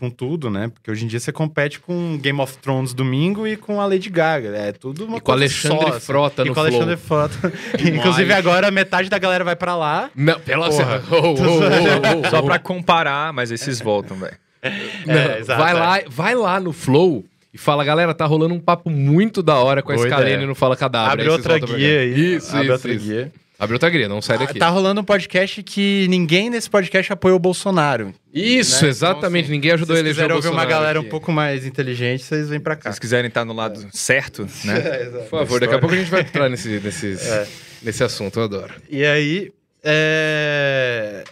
com 0.03 0.09
tudo, 0.09 0.49
né? 0.49 0.67
Porque 0.67 0.91
hoje 0.91 1.05
em 1.05 1.07
dia 1.07 1.17
você 1.17 1.31
compete 1.31 1.79
com 1.79 2.17
Game 2.17 2.37
of 2.41 2.57
Thrones 2.57 2.93
domingo 2.93 3.47
e 3.47 3.55
com 3.55 3.79
a 3.79 3.85
Lady 3.85 4.09
Gaga. 4.09 4.49
É 4.49 4.73
tudo 4.73 5.05
uma 5.05 5.15
E 5.15 5.21
com 5.21 5.31
o 5.31 5.35
coisa 5.35 5.43
Alexandre 5.43 5.87
só, 5.87 5.87
assim. 5.95 6.05
Frota 6.05 6.41
E 6.41 6.49
no 6.49 6.53
com 6.53 6.59
o 6.59 6.63
Alexandre 6.63 6.97
Flow. 6.97 7.29
Frota. 7.29 7.53
Inclusive 7.79 8.33
agora 8.33 8.69
metade 8.69 9.09
da 9.09 9.17
galera 9.17 9.45
vai 9.45 9.55
pra 9.55 9.77
lá. 9.77 10.09
Não, 10.13 10.37
pela 10.41 10.67
Porra. 10.67 11.01
Oh, 11.09 11.15
oh, 11.15 11.19
oh, 11.23 11.31
oh, 11.31 12.27
oh, 12.27 12.29
Só 12.29 12.39
oh. 12.39 12.43
pra 12.43 12.59
comparar, 12.59 13.31
mas 13.31 13.49
esses 13.49 13.79
voltam, 13.79 14.17
velho. 14.17 14.35
É, 14.61 15.39
exato, 15.39 15.61
vai, 15.61 15.71
é. 15.71 15.73
lá, 15.73 15.99
vai 16.07 16.35
lá 16.35 16.59
no 16.59 16.73
Flow 16.73 17.23
e 17.53 17.57
fala, 17.57 17.83
galera, 17.85 18.13
tá 18.13 18.25
rolando 18.25 18.53
um 18.53 18.59
papo 18.59 18.89
muito 18.89 19.41
da 19.41 19.55
hora 19.55 19.81
com 19.81 19.91
a 19.91 19.95
Boa 19.95 20.07
Scalene 20.07 20.31
ideia. 20.33 20.47
no 20.47 20.55
Fala 20.55 20.75
Cadabra. 20.75 21.13
Abre 21.13 21.29
outra 21.29 21.59
guia 21.59 21.99
aí. 21.99 22.35
Isso, 22.35 22.51
Abre 22.51 22.63
isso, 22.63 22.73
outra 22.73 22.93
isso. 22.93 23.05
guia. 23.05 23.31
Abre 23.59 23.75
outra 23.75 23.89
guia, 23.89 24.09
não 24.09 24.21
sai 24.21 24.35
Ah, 24.35 24.39
daqui. 24.39 24.59
Tá 24.59 24.67
rolando 24.69 24.99
um 25.01 25.03
podcast 25.03 25.61
que 25.63 26.07
ninguém 26.09 26.49
nesse 26.49 26.69
podcast 26.69 27.13
apoia 27.13 27.35
o 27.35 27.39
Bolsonaro. 27.39 28.13
Isso, 28.33 28.83
né? 28.83 28.89
exatamente. 28.89 29.25
Então, 29.27 29.39
assim, 29.45 29.51
Ninguém 29.51 29.69
Se 29.71 29.75
ajudou 29.75 29.93
a 29.93 29.97
vocês 29.99 30.05
eleger 30.05 30.11
o 30.11 30.27
quiserem 30.27 30.35
ouvir 30.35 30.47
uma 30.47 30.53
Bolsonaro 30.55 30.69
galera 30.81 30.99
aqui. 30.99 31.07
um 31.07 31.11
pouco 31.11 31.31
mais 31.31 31.65
inteligente, 31.65 32.23
vocês 32.23 32.49
vêm 32.49 32.59
pra 32.59 32.75
Se 32.75 32.81
cá. 32.81 32.89
vocês 32.89 32.99
quiserem 32.99 33.27
estar 33.29 33.45
no 33.45 33.53
lado 33.53 33.87
certo, 33.93 34.47
né? 34.65 34.81
Por 35.29 35.29
favor, 35.39 35.59
daqui 35.61 35.75
a 35.75 35.79
pouco 35.79 35.93
a 35.95 35.97
gente 35.97 36.09
vai 36.09 36.21
entrar 36.21 36.49
nesse, 36.49 36.67
nesses, 36.83 37.25
É. 37.25 37.47
nesse 37.83 38.03
assunto, 38.03 38.39
eu 38.39 38.43
adoro. 38.43 38.73
E 38.89 39.05
aí, 39.05 39.51
é... 39.83 41.23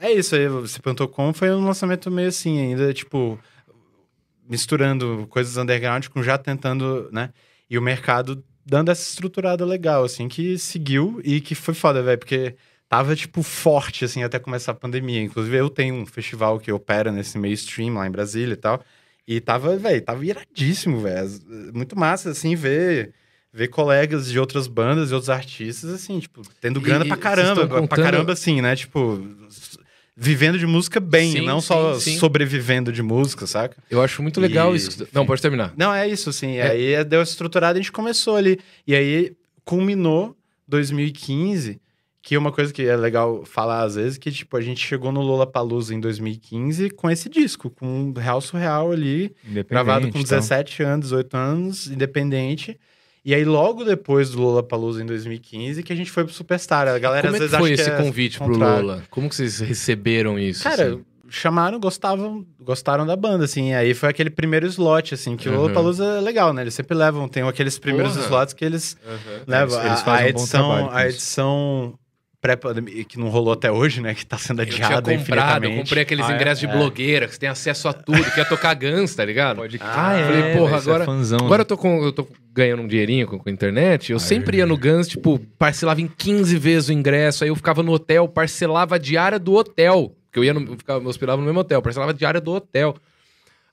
É 0.00 0.12
isso 0.12 0.34
aí, 0.36 0.48
você 0.48 0.80
perguntou 0.80 1.06
como, 1.08 1.32
foi 1.34 1.50
um 1.50 1.64
lançamento 1.64 2.08
meio 2.10 2.28
assim 2.28 2.60
ainda, 2.60 2.92
tipo, 2.94 3.38
misturando 4.48 5.26
coisas 5.28 5.56
underground 5.56 6.06
com 6.08 6.22
já 6.22 6.38
tentando, 6.38 7.08
né? 7.12 7.30
E 7.68 7.76
o 7.76 7.82
mercado 7.82 8.42
dando 8.68 8.90
essa 8.90 9.02
estruturada 9.08 9.64
legal, 9.64 10.04
assim, 10.04 10.28
que 10.28 10.58
seguiu 10.58 11.20
e 11.24 11.40
que 11.40 11.54
foi 11.54 11.72
foda, 11.74 12.02
velho, 12.02 12.18
porque 12.18 12.54
tava, 12.88 13.16
tipo, 13.16 13.42
forte, 13.42 14.04
assim, 14.04 14.22
até 14.22 14.38
começar 14.38 14.72
a 14.72 14.74
pandemia. 14.74 15.22
Inclusive, 15.22 15.56
eu 15.56 15.70
tenho 15.70 15.94
um 15.94 16.06
festival 16.06 16.58
que 16.60 16.70
opera 16.70 17.10
nesse 17.10 17.38
meio 17.38 17.54
stream 17.54 17.94
lá 17.94 18.06
em 18.06 18.10
Brasília 18.10 18.52
e 18.54 18.56
tal, 18.56 18.82
e 19.26 19.40
tava, 19.40 19.76
velho, 19.76 20.02
tava 20.02 20.24
iradíssimo, 20.24 21.00
velho. 21.00 21.28
Muito 21.72 21.98
massa, 21.98 22.30
assim, 22.30 22.54
ver... 22.54 23.12
Ver 23.50 23.68
colegas 23.68 24.30
de 24.30 24.38
outras 24.38 24.66
bandas 24.66 25.10
e 25.10 25.14
outros 25.14 25.30
artistas, 25.30 25.88
assim, 25.90 26.20
tipo, 26.20 26.42
tendo 26.60 26.82
grana 26.82 27.06
e 27.06 27.08
pra 27.08 27.16
caramba. 27.16 27.62
estão 27.62 27.66
Pra 27.66 27.80
contando- 27.80 28.04
caramba, 28.04 28.32
assim, 28.34 28.60
né? 28.60 28.76
Tipo, 28.76 29.18
vivendo 30.20 30.58
de 30.58 30.66
música 30.66 30.98
bem, 30.98 31.30
Sim, 31.30 31.40
não 31.42 31.60
sim, 31.60 31.66
só 31.68 31.94
sim. 32.00 32.18
sobrevivendo 32.18 32.90
de 32.92 33.02
música, 33.02 33.46
saca? 33.46 33.76
Eu 33.88 34.02
acho 34.02 34.20
muito 34.20 34.40
legal 34.40 34.74
E- 34.74 34.76
isso. 34.78 35.06
Não, 35.12 35.24
pode 35.24 35.40
terminar. 35.40 35.72
Não, 35.76 35.94
é 35.94 36.08
isso, 36.08 36.28
assim. 36.30 36.56
É. 36.56 36.70
Aí 36.70 37.04
deu 37.04 37.20
essa 37.20 37.30
estruturada 37.30 37.78
e 37.78 37.80
a 37.80 37.82
gente 37.82 37.92
começou 37.92 38.34
ali. 38.34 38.58
E 38.84 38.96
aí 38.96 39.32
culminou 39.64 40.36
2015, 40.66 41.80
que 42.20 42.34
é 42.34 42.38
uma 42.38 42.50
coisa 42.50 42.72
que 42.72 42.82
é 42.82 42.96
legal 42.96 43.44
falar 43.44 43.82
às 43.82 43.94
vezes, 43.94 44.18
que 44.18 44.30
tipo, 44.32 44.56
a 44.56 44.60
gente 44.60 44.84
chegou 44.84 45.12
no 45.12 45.22
Lollapalooza 45.22 45.94
em 45.94 46.00
2015 46.00 46.90
com 46.90 47.08
esse 47.10 47.28
disco, 47.28 47.70
com 47.70 47.86
um 47.86 48.12
Real 48.12 48.40
Surreal 48.40 48.90
ali, 48.92 49.34
gravado 49.68 50.00
com 50.02 50.18
Independente, 50.18 50.26
então. 50.26 50.38
17 50.38 50.82
anos, 50.82 51.06
18 51.06 51.36
anos, 51.36 51.86
independente. 51.86 52.78
E 53.28 53.34
aí, 53.34 53.44
logo 53.44 53.84
depois 53.84 54.30
do 54.30 54.40
Lollapalooza 54.40 55.02
em 55.02 55.04
2015, 55.06 55.82
que 55.82 55.92
a 55.92 55.96
gente 55.96 56.10
foi 56.10 56.24
pro 56.24 56.32
Superstar. 56.32 56.88
A 56.88 56.98
galera 56.98 57.28
Como 57.28 57.36
é 57.36 57.38
às 57.38 57.44
que 57.44 57.50
vezes 57.50 57.58
foi 57.58 57.72
acha 57.74 57.82
esse 57.82 57.90
que 57.90 57.96
é 57.96 58.02
convite 58.02 58.38
pro. 58.38 58.56
Lola? 58.56 59.02
Como 59.10 59.28
que 59.28 59.34
vocês 59.36 59.60
receberam 59.60 60.38
isso? 60.38 60.62
Cara, 60.62 60.86
assim? 60.94 61.04
chamaram, 61.28 61.78
gostavam, 61.78 62.46
gostaram 62.58 63.04
da 63.06 63.14
banda, 63.14 63.44
assim. 63.44 63.74
Aí 63.74 63.92
foi 63.92 64.08
aquele 64.08 64.30
primeiro 64.30 64.66
slot, 64.66 65.12
assim, 65.12 65.36
que 65.36 65.46
o 65.46 65.52
Uhum. 65.52 65.58
Lollapalooza 65.58 66.04
é 66.06 66.20
legal, 66.22 66.54
né? 66.54 66.62
Eles 66.62 66.72
sempre 66.72 66.96
levam, 66.96 67.28
tem 67.28 67.42
aqueles 67.42 67.78
primeiros 67.78 68.14
Porra. 68.14 68.24
slots 68.24 68.54
que 68.54 68.64
eles 68.64 68.96
Aham. 69.06 69.42
levam. 69.46 69.78
eles 69.84 70.00
A- 70.00 70.04
fazem 70.04 70.26
a, 70.26 70.30
um 70.30 70.32
bom 70.32 70.38
edição, 70.40 70.90
a 70.90 71.06
isso. 71.08 71.16
edição 71.18 71.98
pré-pandemia, 72.40 73.04
que 73.04 73.18
não 73.18 73.28
rolou 73.28 73.52
até 73.52 73.70
hoje, 73.70 74.00
né? 74.00 74.14
Que 74.14 74.24
tá 74.24 74.38
sendo 74.38 74.62
Eu 74.62 74.66
tinha 74.66 74.86
comprado, 74.86 75.10
eu 75.10 75.14
infinitamente. 75.16 75.76
comprei 75.78 76.02
aqueles 76.04 76.24
Ah, 76.26 76.32
é? 76.32 76.34
ingressos 76.36 76.60
de 76.60 76.66
É. 76.66 76.72
blogueira, 76.72 77.26
que 77.26 77.34
você 77.34 77.40
tem 77.40 77.48
acesso 77.48 77.88
a 77.88 77.92
tudo, 77.92 78.22
que 78.30 78.38
ia 78.38 78.44
tocar 78.44 78.74
Guns, 78.74 79.14
tá 79.14 79.24
ligado? 79.24 79.56
Pode 79.56 79.76
Ah, 79.80 80.08
Ah, 80.10 80.16
é, 80.16 80.20
é, 80.20 80.24
falei, 80.24 80.42
porra, 80.56 80.70
velho, 80.70 80.82
você 80.82 80.88
é 80.90 80.92
agora- 80.92 81.04
fãzão, 81.04 81.38
Agora 81.40 81.58
né? 81.58 81.62
eu 81.62 81.66
tô, 81.66 81.76
com, 81.76 82.04
eu 82.04 82.12
tô 82.12 82.28
ganhando 82.52 82.82
um 82.82 82.86
dinheirinho 82.86 83.26
com, 83.26 83.38
com 83.38 83.48
a 83.48 83.52
internet. 83.52 84.12
Eu 84.12 84.18
sempre 84.20 84.58
ia 84.58 84.66
no 84.66 84.76
Guns, 84.78 85.08
tipo, 85.08 85.38
parcelava 85.58 86.00
em 86.00 86.06
15 86.08 86.56
vezes 86.58 86.88
o 86.88 86.92
ingresso. 86.92 87.42
Aí 87.44 87.50
eu 87.50 87.56
ficava 87.56 87.82
no 87.82 87.92
hotel, 87.92 88.28
parcelava 88.28 88.94
a 88.94 88.98
diária 88.98 89.38
do 89.38 89.54
hotel. 89.54 90.14
Porque 90.26 90.38
eu 90.38 90.44
ia 90.44 90.54
no, 90.54 90.60
eu 90.60 90.76
ficava, 90.76 91.02
eu 91.02 91.08
hospedava 91.08 91.40
no 91.40 91.46
mesmo 91.46 91.58
hotel, 91.60 91.82
parcelava 91.82 92.12
a 92.12 92.14
diária 92.14 92.40
do 92.40 92.52
hotel. 92.52 92.94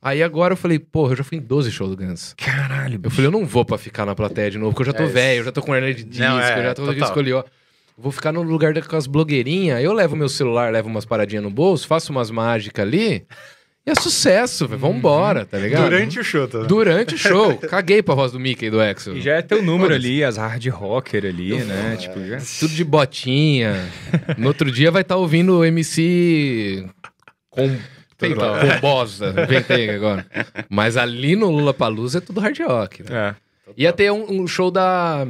Aí 0.01 0.21
agora 0.21 0.53
eu 0.53 0.57
falei, 0.57 0.77
porra, 0.79 1.13
eu 1.13 1.17
já 1.17 1.23
fui 1.23 1.37
em 1.37 1.41
12 1.41 1.71
shows 1.71 1.89
do 1.95 1.97
Guns. 1.97 2.33
Caralho, 2.37 2.99
Eu 3.03 3.09
falei, 3.09 3.27
eu 3.27 3.31
não 3.31 3.45
vou 3.45 3.65
pra 3.65 3.77
ficar 3.77 4.05
na 4.05 4.13
plateia 4.13 4.51
de 4.51 4.57
novo, 4.57 4.71
porque 4.71 4.83
eu 4.89 4.93
já 4.93 4.97
tô 4.97 5.03
É 5.03 5.07
velho, 5.07 5.39
eu 5.39 5.43
já 5.45 5.51
tô 5.51 5.61
com 5.63 5.75
hernia 5.75 5.93
de 5.95 6.03
disco, 6.03 6.23
Não, 6.23 6.39
é, 6.39 6.59
eu 6.59 6.63
já 6.63 6.73
tô 6.75 6.81
com 6.83 6.87
total. 6.89 7.01
disco 7.03 7.19
ali, 7.19 7.33
ó. 7.33 7.43
Vou 7.97 8.11
ficar 8.11 8.31
no 8.31 8.41
lugar 8.43 8.73
da- 8.73 8.81
com 8.81 8.95
as 8.95 9.07
blogueirinhas, 9.07 9.81
eu 9.81 9.93
levo 9.93 10.15
meu 10.15 10.27
celular, 10.29 10.71
levo 10.71 10.89
umas 10.89 11.05
paradinhas 11.05 11.43
no 11.43 11.49
bolso, 11.49 11.87
faço 11.87 12.11
umas 12.11 12.29
mágicas 12.29 12.85
ali, 12.85 13.25
e 13.87 13.91
é 13.91 13.95
sucesso, 13.95 14.67
velho, 14.67 14.79
vambora, 14.81 15.45
tá 15.45 15.57
ligado? 15.57 15.83
Durante 15.83 16.19
o 16.19 16.23
show, 16.23 16.47
tá? 16.47 16.59
Durante 16.63 17.15
o 17.15 17.17
show. 17.17 17.55
Caguei 17.69 18.01
pra 18.03 18.13
voz 18.15 18.31
do 18.33 18.39
Mickey 18.39 18.65
e 18.65 18.69
do 18.69 18.81
Exo. 18.81 19.13
E 19.15 19.21
já 19.21 19.35
é 19.35 19.41
teu 19.41 19.61
número 19.63 19.93
ali, 19.93 20.23
as 20.23 20.35
hard 20.37 20.65
rocker 20.67 21.23
ali, 21.25 21.55
né? 21.63 21.95
Tipo, 21.97 22.19
já... 22.25 22.37
Tudo 22.59 22.73
de 22.73 22.83
botinha. 22.83 23.75
No 24.37 24.47
outro 24.47 24.69
dia 24.71 24.91
vai 24.91 25.03
estar 25.03 25.15
ouvindo 25.15 25.59
o 25.59 25.63
MC 25.63 26.85
com, 27.49 27.77
sei 28.19 28.33
lá, 28.33 28.59
com 28.59 28.79
bosa. 28.81 29.33
Inventei 29.41 29.89
agora. 29.91 30.25
Mas 30.69 30.97
ali 30.97 31.35
no 31.35 31.49
Lula 31.49 31.73
Palusa 31.73 32.17
é 32.17 32.21
tudo 32.21 32.41
hard 32.41 32.59
rock. 32.59 33.03
né? 33.03 33.35
É. 33.69 33.71
Ia 33.77 33.93
ter 33.93 34.11
um, 34.11 34.41
um 34.41 34.47
show 34.47 34.69
da 34.71 35.25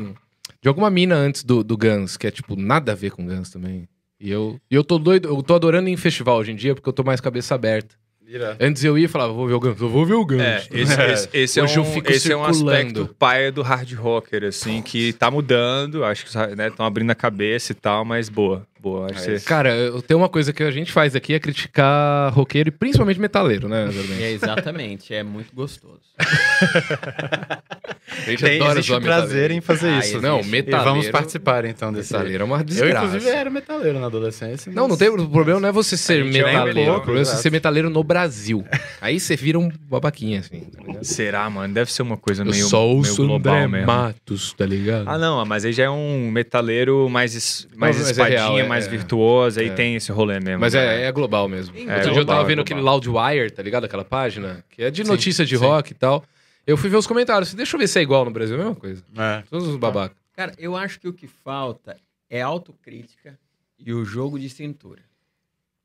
de 0.66 0.68
alguma 0.68 0.90
mina 0.90 1.14
antes 1.14 1.44
do, 1.44 1.64
do 1.64 1.78
Guns, 1.78 2.18
que 2.18 2.26
é 2.26 2.32
tipo 2.32 2.56
nada 2.56 2.94
a 2.94 2.96
ver 2.96 3.12
com 3.12 3.24
Guns 3.24 3.52
também. 3.52 3.88
E 4.20 4.32
eu, 4.32 4.60
e 4.72 4.74
eu 4.74 4.84
tô 4.84 4.98
doido, 4.98 5.28
eu 5.30 5.44
tô 5.44 5.54
adorando 5.54 5.88
ir 5.90 5.92
em 5.92 5.96
festival 5.98 6.40
hoje 6.40 6.54
em 6.54 6.56
dia 6.56 6.74
porque 6.74 6.90
eu 6.90 6.94
tô 6.94 7.04
mais 7.04 7.22
cabeça 7.22 7.54
aberta. 7.54 7.94
Irado. 8.28 8.58
Antes 8.60 8.84
eu 8.84 8.98
ia 8.98 9.06
e 9.06 9.08
falava, 9.08 9.32
vou 9.32 9.46
ver 9.46 9.54
o 9.54 9.60
Guns, 9.60 9.80
eu 9.80 9.88
vou 9.88 10.04
ver 10.08 10.16
o 10.16 10.26
Guns. 10.26 10.42
É, 10.42 10.64
esse, 10.72 11.00
esse- 11.04 11.30
esse 11.38 11.60
é 11.60 11.64
Hoje 11.64 11.78
eu 11.78 11.84
um, 11.84 11.86
fico 11.86 12.12
esse 12.12 12.32
é 12.32 12.36
um 12.36 12.44
aspecto 12.44 13.08
paia 13.20 13.52
do 13.52 13.62
hard 13.62 13.94
rocker, 13.94 14.44
assim, 14.46 14.82
que 14.82 15.14
tá 15.14 15.30
mudando. 15.30 16.04
Acho 16.04 16.26
que 16.26 16.32
estão 16.36 16.84
abrindo 16.88 17.12
a 17.12 17.16
cabeça 17.16 17.72
e 17.72 17.76
tal, 17.76 18.04
mas 18.04 18.28
boa. 18.28 18.66
Boa. 18.80 19.12
Acho 19.12 19.30
É. 19.30 19.40
Cara, 19.42 19.70
eu- 19.76 20.02
tem 20.02 20.18
uma 20.18 20.28
coisa 20.30 20.52
que 20.52 20.64
a 20.64 20.72
gente 20.72 20.92
faz 20.92 21.16
aqui 21.16 21.36
é 21.36 21.40
criticar 21.40 22.34
roqueiro 22.34 22.70
e 22.70 22.72
principalmente 22.72 23.20
metaleiro, 23.20 23.68
né? 23.70 23.88
É, 24.20 24.32
exatamente, 24.32 25.14
é 25.14 25.22
muito 25.22 25.54
gostoso. 25.54 26.02
A 28.08 28.30
gente 28.30 28.44
Tem, 28.44 28.56
adora 28.62 28.74
existe 28.74 28.88
zoar 28.90 29.02
prazer 29.02 29.28
metaleiro. 29.28 29.54
em 29.56 29.62
fazer 29.62 29.88
Ah, 29.88 30.00
isso. 30.00 30.22
Não, 30.22 30.36
existe. 30.40 30.48
E 30.50 30.52
metaleiro... 30.62 30.90
vamos 30.92 31.10
participar 31.10 31.66
então 31.66 31.92
desse. 31.92 32.14
Metaleiro 32.14 32.44
é 32.44 32.46
uma 32.46 32.58
Eu, 32.60 32.64
desgraça. 32.64 33.06
inclusive, 33.08 33.32
era 33.32 33.50
metaleiro 33.50 34.00
na 34.00 34.06
adolescência. 34.06 34.72
Não, 34.72 34.88
não 34.88 34.96
tem, 34.96 35.10
o 35.10 35.28
problema 35.28 35.60
não 35.60 35.70
é 35.70 35.72
você 35.72 35.98
ser 35.98 36.20
é 36.22 36.24
um 36.24 36.28
metaleiro. 36.28 36.74
pouco, 36.86 37.00
o 37.00 37.02
problema 37.04 37.22
é 37.22 37.26
você 37.26 37.42
ser 37.42 37.52
metaleiro 37.52 37.90
no 37.90 38.04
Brasil. 38.04 38.64
Aí 39.02 39.20
você 39.20 39.36
vira 39.36 39.58
um 39.58 39.72
babaquinha, 39.90 40.42
assim. 40.42 40.60
tá? 40.62 41.04
Será, 41.04 41.50
mano? 41.50 41.74
Deve 41.74 41.92
ser 41.92 42.04
uma 42.04 42.16
coisa 42.16 42.44
Eu 42.44 42.52
meio, 42.52 42.66
só 42.68 42.86
meio 42.88 43.16
global 43.16 43.56
André 43.56 43.68
mesmo. 43.68 43.88
Matos, 43.88 44.54
tá 44.54 44.66
ligado? 44.66 45.10
Ah, 45.10 45.18
não, 45.18 45.44
mas 45.46 45.66
aí 45.66 45.74
já 45.74 45.86
é 45.86 45.90
um 45.90 46.30
metaleiro 46.30 47.10
mais, 47.10 47.68
mais 47.76 47.98
mas 47.98 48.08
é 48.08 48.12
espadinha, 48.12 48.38
real, 48.40 48.60
é- 48.60 48.68
mais 48.68 48.86
é. 48.86 48.90
virtuoso, 48.90 49.60
aí 49.60 49.70
É. 49.70 49.74
tem 49.74 49.96
esse 49.96 50.12
rolê 50.12 50.40
mesmo. 50.40 50.60
Mas 50.60 50.74
né? 50.76 51.04
é, 51.04 51.06
é 51.08 51.12
global 51.12 51.50
mesmo. 51.50 51.76
É 51.76 51.80
Outro 51.82 51.94
dia 52.02 52.10
eu 52.12 52.14
global, 52.14 52.36
tava 52.38 52.42
é 52.42 52.56
vendo 52.56 52.64
global. 52.64 52.64
aquele 52.64 52.82
Loudwire, 52.82 53.50
tá 53.52 53.64
ligado? 53.64 53.86
Aquela 53.86 54.06
página, 54.06 54.64
que 54.70 54.84
é 54.84 54.92
de 54.92 55.04
Sim, 55.04 55.10
notícia 55.10 55.44
de 55.44 55.58
sim. 55.58 55.64
rock 55.64 55.92
e 55.92 55.96
tal. 55.96 56.24
Eu 56.68 56.78
fui 56.78 56.90
ver 56.90 56.98
os 56.98 57.08
comentários. 57.08 57.54
Deixa 57.54 57.76
eu 57.76 57.80
ver 57.80 57.88
se 57.88 58.00
é 58.00 58.02
igual 58.02 58.26
no 58.26 58.32
Brasil, 58.32 58.56
é 58.56 58.60
a 58.60 58.64
mesma 58.64 58.76
coisa. 58.76 59.04
É. 59.18 59.44
Todos 59.50 59.68
os 59.68 59.78
babacas. 59.78 60.18
Cara, 60.34 60.54
eu 60.58 60.76
acho 60.76 61.00
que 61.00 61.08
o 61.08 61.14
que 61.14 61.28
falta 61.28 61.98
é 62.30 62.42
autocrítica 62.42 63.38
e 63.80 63.94
o 63.94 64.04
jogo 64.04 64.40
de 64.40 64.50
cintura. 64.50 65.02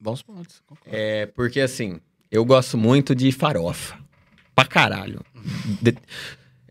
Bons 0.00 0.22
pontos. 0.22 0.62
concordo. 0.66 0.90
É, 0.96 1.26
porque 1.26 1.60
assim, 1.60 2.00
eu 2.30 2.44
gosto 2.44 2.78
muito 2.78 3.14
de 3.14 3.30
farofa. 3.30 3.98
Pra 4.54 4.64
caralho. 4.64 5.20
De- 5.82 5.96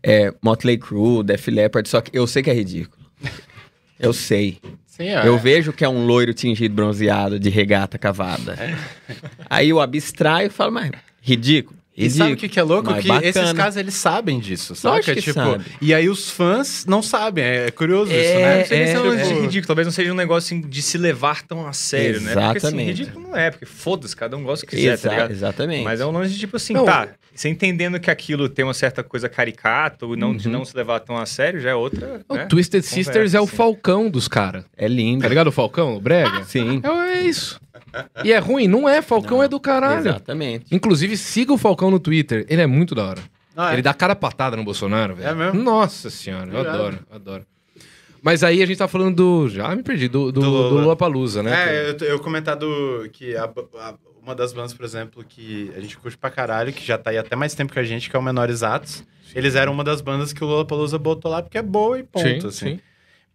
é, 0.02 0.34
Motley 0.42 0.76
Crue, 0.78 1.22
Def 1.22 1.46
Leppard, 1.48 1.88
só 1.88 2.00
que 2.00 2.16
eu 2.16 2.26
sei 2.26 2.42
que 2.42 2.50
é 2.50 2.54
ridículo. 2.54 3.00
Eu 3.98 4.12
sei. 4.12 4.58
Sim, 4.86 5.08
é. 5.08 5.26
Eu 5.26 5.38
vejo 5.38 5.72
que 5.72 5.84
é 5.84 5.88
um 5.88 6.04
loiro 6.06 6.34
tingido 6.34 6.74
bronzeado 6.74 7.38
de 7.38 7.48
regata 7.50 7.98
cavada. 7.98 8.56
Aí 9.48 9.68
eu 9.68 9.80
abstraio 9.80 10.46
e 10.48 10.50
falo, 10.50 10.72
mas 10.72 10.90
ridículo. 11.20 11.78
E 12.06 12.10
sabe 12.10 12.32
o 12.32 12.36
que, 12.36 12.48
que 12.48 12.58
é 12.58 12.62
louco? 12.62 12.90
mas 12.90 13.02
Que 13.02 13.08
bacana. 13.08 13.26
esses 13.28 13.52
caras, 13.52 13.76
eles 13.76 13.94
sabem 13.94 14.38
disso, 14.38 14.74
sabe? 14.74 14.96
Lógico 14.96 15.14
que 15.14 15.22
tipo, 15.22 15.34
sabe. 15.34 15.64
E 15.80 15.92
aí 15.94 16.08
os 16.08 16.30
fãs 16.30 16.84
não 16.86 17.02
sabem, 17.02 17.44
é 17.44 17.70
curioso 17.70 18.10
É, 18.12 18.20
isso, 18.20 18.34
né? 18.34 18.58
Não 18.58 18.64
sei 18.66 18.78
nem 18.78 18.86
se 18.86 18.92
é 18.94 18.98
um 19.00 19.02
tipo, 19.16 19.34
de 19.34 19.40
ridículo, 19.40 19.66
talvez 19.66 19.86
não 19.86 19.92
seja 19.92 20.12
um 20.12 20.16
negócio 20.16 20.46
assim, 20.56 20.68
de 20.68 20.82
se 20.82 20.98
levar 20.98 21.42
tão 21.42 21.66
a 21.66 21.72
sério, 21.72 22.20
né? 22.20 22.32
Porque 22.34 22.40
assim, 22.42 22.56
Exatamente. 22.56 22.86
ridículo 22.88 23.28
não 23.28 23.36
é, 23.36 23.50
porque 23.50 23.66
foda-se, 23.66 24.14
cada 24.16 24.36
um 24.36 24.42
gosta 24.42 24.64
do 24.64 24.68
que 24.70 24.76
quiser, 24.76 24.92
Exa- 24.94 25.08
tá 25.08 25.14
ligado? 25.14 25.30
exatamente. 25.32 25.84
Mas 25.84 26.00
é 26.00 26.06
um 26.06 26.10
lance 26.10 26.32
de 26.32 26.38
tipo 26.38 26.56
assim, 26.56 26.72
Não, 26.74 26.84
tá, 26.84 27.08
você 27.34 27.48
entendendo 27.48 27.98
que 28.00 28.10
aquilo 28.10 28.48
tem 28.48 28.64
uma 28.64 28.74
certa 28.74 29.02
coisa 29.02 29.28
caricata, 29.28 30.04
ou 30.06 30.16
não, 30.16 30.34
de 30.36 30.46
Uhum. 30.48 30.52
não 30.54 30.64
se 30.64 30.76
levar 30.76 31.00
tão 31.00 31.16
a 31.16 31.26
sério, 31.26 31.60
já 31.60 31.70
é 31.70 31.74
outra, 31.74 32.20
O 32.28 32.34
né? 32.34 32.46
Twisted 32.46 32.82
Conversa, 32.82 32.94
Sisters 32.94 33.34
é 33.34 33.40
o 33.40 33.44
assim. 33.44 33.56
Falcão 33.56 34.10
dos 34.10 34.28
caras. 34.28 34.64
É 34.76 34.86
lindo. 34.88 35.22
Tá 35.22 35.28
ligado 35.28 35.46
o 35.48 35.52
Falcão, 35.52 35.94
o 35.96 36.00
Brega? 36.00 36.44
Sim. 36.44 36.80
É, 36.82 37.18
é 37.18 37.22
isso. 37.22 37.60
E 38.24 38.32
é 38.32 38.38
ruim? 38.38 38.66
Não 38.68 38.88
é. 38.88 39.00
Falcão 39.02 39.38
Não, 39.38 39.44
é 39.44 39.48
do 39.48 39.58
caralho. 39.60 40.00
Exatamente. 40.00 40.66
Inclusive, 40.74 41.16
siga 41.16 41.52
o 41.52 41.58
Falcão 41.58 41.90
no 41.90 41.98
Twitter. 42.00 42.44
Ele 42.48 42.62
é 42.62 42.66
muito 42.66 42.94
da 42.94 43.04
hora. 43.04 43.20
Ah, 43.56 43.70
é? 43.70 43.74
Ele 43.74 43.82
dá 43.82 43.92
cara 43.92 44.14
patada 44.16 44.56
no 44.56 44.64
Bolsonaro, 44.64 45.14
velho. 45.16 45.28
É 45.28 45.34
mesmo? 45.34 45.62
Nossa 45.62 46.08
senhora, 46.10 46.50
eu 46.52 46.60
adoro, 46.60 46.98
adoro. 47.10 47.44
Mas 48.22 48.44
aí 48.44 48.62
a 48.62 48.66
gente 48.66 48.76
tá 48.78 48.86
falando 48.88 49.16
do. 49.16 49.48
Já 49.48 49.74
me 49.74 49.82
perdi, 49.82 50.06
do, 50.08 50.30
do, 50.30 50.40
Do 50.40 50.50
Lula. 50.50 50.94
Palusa, 50.96 51.42
né? 51.42 51.52
É, 51.52 51.90
eu, 51.90 52.06
eu 52.06 52.20
comentado 52.20 52.68
que 53.12 53.34
a- 53.36 53.44
a- 53.78 53.94
uma 54.22 54.34
das 54.34 54.52
bandas, 54.52 54.74
por 54.74 54.84
exemplo, 54.84 55.24
que 55.26 55.72
a 55.74 55.80
gente 55.80 55.96
curte 55.96 56.16
pra 56.18 56.30
caralho, 56.30 56.72
que 56.72 56.86
já 56.86 56.98
tá 56.98 57.08
aí 57.10 57.16
até 57.18 57.34
mais 57.34 57.54
tempo 57.54 57.72
que 57.72 57.78
a 57.78 57.82
gente, 57.82 58.10
que 58.10 58.14
é 58.14 58.18
o 58.18 58.22
Menores 58.22 58.62
Atos. 58.62 59.02
Eles 59.34 59.54
eram 59.54 59.72
uma 59.72 59.82
das 59.82 60.00
bandas 60.02 60.32
que 60.32 60.44
o 60.44 60.46
Lula 60.46 60.64
Palusa 60.66 60.98
botou 60.98 61.30
lá 61.30 61.40
porque 61.40 61.56
é 61.56 61.62
boa 61.62 61.98
e 61.98 62.02
ponto, 62.02 62.48
assim. 62.48 62.78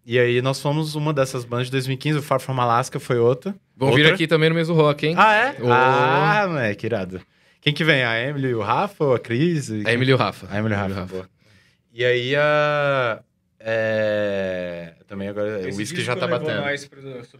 E 0.06 0.20
aí 0.20 0.42
nós 0.42 0.62
fomos 0.62 0.94
uma 0.94 1.12
dessas 1.12 1.44
bandas 1.44 1.68
de 1.68 1.72
2015, 1.72 2.20
o 2.20 2.22
Far 2.22 2.40
From 2.40 2.60
Alaska 2.62 3.00
foi 3.00 3.18
outra. 3.18 3.56
Vão 3.76 3.92
vir 3.94 4.06
aqui 4.06 4.28
também 4.28 4.50
no 4.50 4.56
mesmo 4.56 4.76
rock, 4.76 5.08
hein? 5.08 5.16
Ah, 5.18 5.34
é? 5.34 5.58
Oh. 5.60 5.72
Ah, 5.72 6.46
moleque, 6.48 6.86
irado. 6.86 7.22
Quem 7.60 7.74
que 7.74 7.84
vem? 7.84 8.04
A 8.04 8.20
Emily 8.22 8.50
e 8.50 8.54
o 8.54 8.62
Rafa 8.62 9.04
ou 9.04 9.16
a 9.16 9.20
Cris? 9.20 9.72
A 9.72 9.92
Emily 9.92 10.12
e 10.12 10.14
o 10.14 10.18
Rafa. 10.18 10.48
A 10.52 10.60
Emily 10.60 10.76
e 10.76 10.78
o 10.78 10.80
Rafa, 10.80 11.06
boa. 11.06 11.30
E 11.92 12.06
aí 12.06 12.36
a... 12.36 13.24
É... 13.60 14.95
Também 15.08 15.28
agora 15.28 15.60
o 15.72 15.76
whisky 15.76 16.02
já 16.02 16.16
tá 16.16 16.26
batendo. 16.28 16.64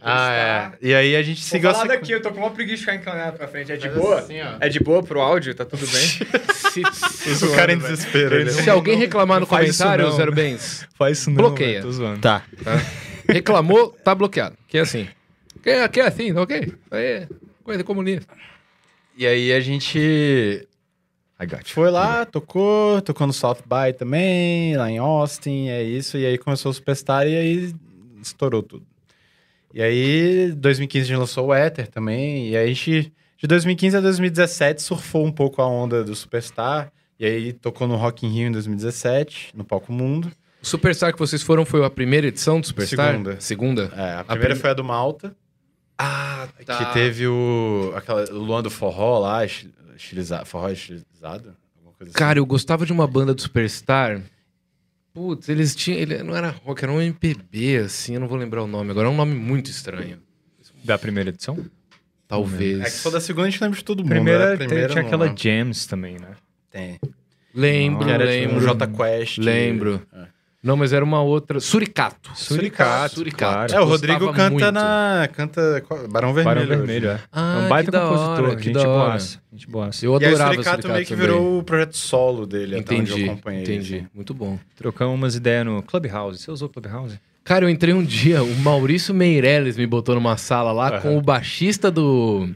Ah, 0.00 0.32
é. 0.32 0.86
E 0.86 0.94
aí 0.94 1.16
a 1.16 1.22
gente 1.22 1.40
Vou 1.40 1.48
seguiu 1.50 1.70
falar 1.72 1.84
essa... 1.84 1.94
daqui, 1.94 2.12
eu 2.12 2.22
tô 2.22 2.30
com 2.30 2.38
uma 2.38 2.50
preguiça 2.50 2.76
de 2.76 2.80
ficar 2.82 2.94
inclinado 2.94 3.36
pra 3.36 3.48
frente. 3.48 3.72
É 3.72 3.76
de 3.76 3.88
Faz 3.88 4.00
boa? 4.00 4.18
assim, 4.20 4.40
ó. 4.40 4.56
É 4.60 4.68
de 4.68 4.78
boa 4.78 5.02
pro 5.02 5.20
áudio? 5.20 5.52
Tá 5.54 5.64
tudo 5.64 5.84
bem? 5.86 6.06
Se, 6.54 7.44
O 7.44 7.56
cara 7.56 7.72
em 7.72 7.78
desespero. 7.78 8.44
né? 8.44 8.50
se 8.50 8.68
alguém 8.70 8.96
reclamar 8.96 9.40
no 9.40 9.46
comentário. 9.46 10.10
Zero 10.12 10.32
Bens, 10.32 10.86
Faz 10.96 11.18
isso 11.18 11.30
não, 11.30 11.36
Bloqueia. 11.36 11.80
Tô 11.82 11.90
zoando. 11.90 12.20
Tá. 12.20 12.42
reclamou, 13.28 13.90
tá 14.04 14.14
bloqueado. 14.14 14.56
Que 14.68 14.78
é 14.78 14.82
assim. 14.82 15.08
Que 15.62 15.70
é, 15.70 15.88
que 15.88 16.00
é 16.00 16.06
assim, 16.06 16.32
tá 16.32 16.42
ok? 16.42 16.72
Aí 16.90 17.26
coisa 17.64 17.82
comunista. 17.82 18.32
E 19.16 19.26
aí 19.26 19.52
a 19.52 19.60
gente 19.60 20.68
I 21.38 21.46
got 21.46 21.60
you. 21.68 21.74
foi 21.74 21.90
lá, 21.90 22.24
tocou, 22.24 23.00
tocou 23.02 23.26
no 23.26 23.32
South 23.32 23.58
By 23.66 23.92
também, 23.96 24.76
lá 24.76 24.90
em 24.90 24.98
Austin, 24.98 25.68
é 25.68 25.82
isso. 25.82 26.16
E 26.16 26.24
aí 26.24 26.38
começou 26.38 26.70
o 26.70 26.74
Superstar 26.74 27.26
e 27.26 27.36
aí 27.36 27.74
estourou 28.22 28.62
tudo. 28.62 28.86
E 29.74 29.82
aí, 29.82 30.52
2015 30.52 31.04
a 31.04 31.06
gente 31.08 31.18
lançou 31.18 31.48
o 31.48 31.54
Ether 31.54 31.86
também. 31.88 32.48
E 32.48 32.56
aí 32.56 32.64
a 32.64 32.68
gente, 32.68 33.12
de 33.36 33.46
2015 33.46 33.96
a 33.98 34.00
2017, 34.00 34.80
surfou 34.80 35.26
um 35.26 35.30
pouco 35.32 35.60
a 35.60 35.66
onda 35.66 36.02
do 36.02 36.14
Superstar. 36.16 36.90
E 37.20 37.26
aí 37.26 37.52
tocou 37.52 37.86
no 37.86 37.96
Rock 37.96 38.26
in 38.26 38.30
Rio 38.30 38.48
em 38.48 38.52
2017, 38.52 39.50
no 39.54 39.64
Palco 39.64 39.92
Mundo. 39.92 40.32
O 40.62 40.66
Superstar 40.66 41.12
que 41.12 41.18
vocês 41.18 41.42
foram 41.42 41.66
foi 41.66 41.84
a 41.84 41.90
primeira 41.90 42.26
edição 42.26 42.58
do 42.60 42.66
Superstar? 42.66 43.10
Segunda. 43.12 43.40
Segunda? 43.40 43.92
É, 43.94 44.14
a 44.20 44.24
primeira 44.24 44.54
prim- 44.54 44.60
foi 44.62 44.70
a 44.70 44.74
do 44.74 44.82
Malta, 44.84 45.36
Ah, 45.98 46.48
que 46.58 46.92
teve 46.94 47.26
o, 47.26 47.92
aquela, 47.94 48.24
o 48.32 48.38
Luan 48.38 48.62
do 48.62 48.70
Forró 48.70 49.18
lá, 49.18 49.40
estilizado, 49.96 50.46
forró 50.46 50.70
estilizado? 50.70 51.56
Alguma 51.76 51.94
coisa 51.96 52.10
assim. 52.10 52.18
Cara, 52.18 52.38
eu 52.38 52.46
gostava 52.46 52.84
de 52.86 52.92
uma 52.92 53.06
banda 53.06 53.34
do 53.34 53.40
Superstar. 53.40 54.22
Putz, 55.12 55.48
eles 55.48 55.74
tinham. 55.74 55.98
Ele 55.98 56.22
não 56.22 56.36
era 56.36 56.50
rock, 56.50 56.84
era 56.84 56.92
um 56.92 57.00
MPB, 57.00 57.78
assim, 57.78 58.14
eu 58.14 58.20
não 58.20 58.28
vou 58.28 58.36
lembrar 58.36 58.62
o 58.62 58.66
nome 58.66 58.90
agora. 58.90 59.08
É 59.08 59.10
um 59.10 59.16
nome 59.16 59.34
muito 59.34 59.70
estranho. 59.70 60.20
Da 60.84 60.98
primeira 60.98 61.30
edição? 61.30 61.58
Talvez. 62.28 62.80
É 62.80 62.84
que 62.84 62.98
for 62.98 63.10
da 63.10 63.20
segunda 63.20 63.46
a 63.46 63.50
gente 63.50 63.62
lembra 63.62 63.78
de 63.78 63.84
todo 63.84 64.00
mundo. 64.00 64.10
Primeira, 64.10 64.46
né? 64.48 64.54
A 64.54 64.56
primeira 64.56 64.88
tinha 64.88 65.04
aquela 65.04 65.34
Jams 65.34 65.86
também, 65.86 66.18
né? 66.18 66.34
Tem. 66.70 67.00
Lembro, 67.54 68.08
era 68.08 68.24
lembro. 68.24 68.60
tipo 68.60 68.64
um 68.64 68.66
J 68.66 68.86
Quest. 68.88 69.38
Lembro. 69.38 70.06
É. 70.12 70.26
Não, 70.66 70.76
mas 70.76 70.92
era 70.92 71.04
uma 71.04 71.22
outra. 71.22 71.60
Suricato. 71.60 72.30
Suricato, 72.34 73.14
Suricato. 73.14 73.74
É, 73.74 73.80
o 73.80 73.86
Gostava 73.86 74.12
Rodrigo 74.14 74.32
canta 74.34 74.50
muito. 74.50 74.72
na. 74.72 75.28
Canta. 75.32 75.82
Barão 76.10 76.34
Vermelho. 76.34 76.56
Barão 76.66 76.66
Vermelho, 76.78 77.08
é. 77.10 77.20
Ah, 77.32 77.60
é 77.62 77.64
um 77.64 77.68
baita 77.68 77.84
que 77.90 77.96
da 77.96 78.00
compositor, 78.06 78.44
hora, 78.44 78.56
que 78.56 78.62
gente 78.64 78.84
boaça. 78.84 79.38
Gente 79.52 79.68
boaça. 79.68 80.04
Eu 80.04 80.10
E 80.20 80.24
aí 80.24 80.30
o 80.32 80.34
adorava 80.34 80.52
Suricato 80.54 80.88
meio 80.88 81.04
que 81.06 81.10
também. 81.14 81.26
virou 81.26 81.58
o 81.58 81.62
projeto 81.62 81.96
solo 81.96 82.46
dele, 82.46 82.78
até 82.80 82.94
onde 82.94 83.02
Entendi, 83.12 83.26
eu 83.26 83.32
acompanhei. 83.32 83.62
entendi. 83.62 83.94
assim. 83.98 84.06
Muito 84.14 84.34
bom. 84.34 84.58
Trocamos 84.76 85.14
umas 85.14 85.34
ideias 85.36 85.64
no 85.64 85.82
Clubhouse. 85.82 86.38
Você 86.42 86.50
usou 86.50 86.68
Clubhouse? 86.68 87.18
Cara, 87.44 87.64
eu 87.64 87.70
entrei 87.70 87.94
um 87.94 88.02
dia, 88.02 88.42
o 88.42 88.56
Maurício 88.56 89.14
Meirelles 89.14 89.76
me 89.76 89.86
botou 89.86 90.16
numa 90.16 90.36
sala 90.36 90.72
lá 90.72 90.88
Aham. 90.88 91.00
com 91.00 91.16
o 91.16 91.22
baixista 91.22 91.92
do. 91.92 92.48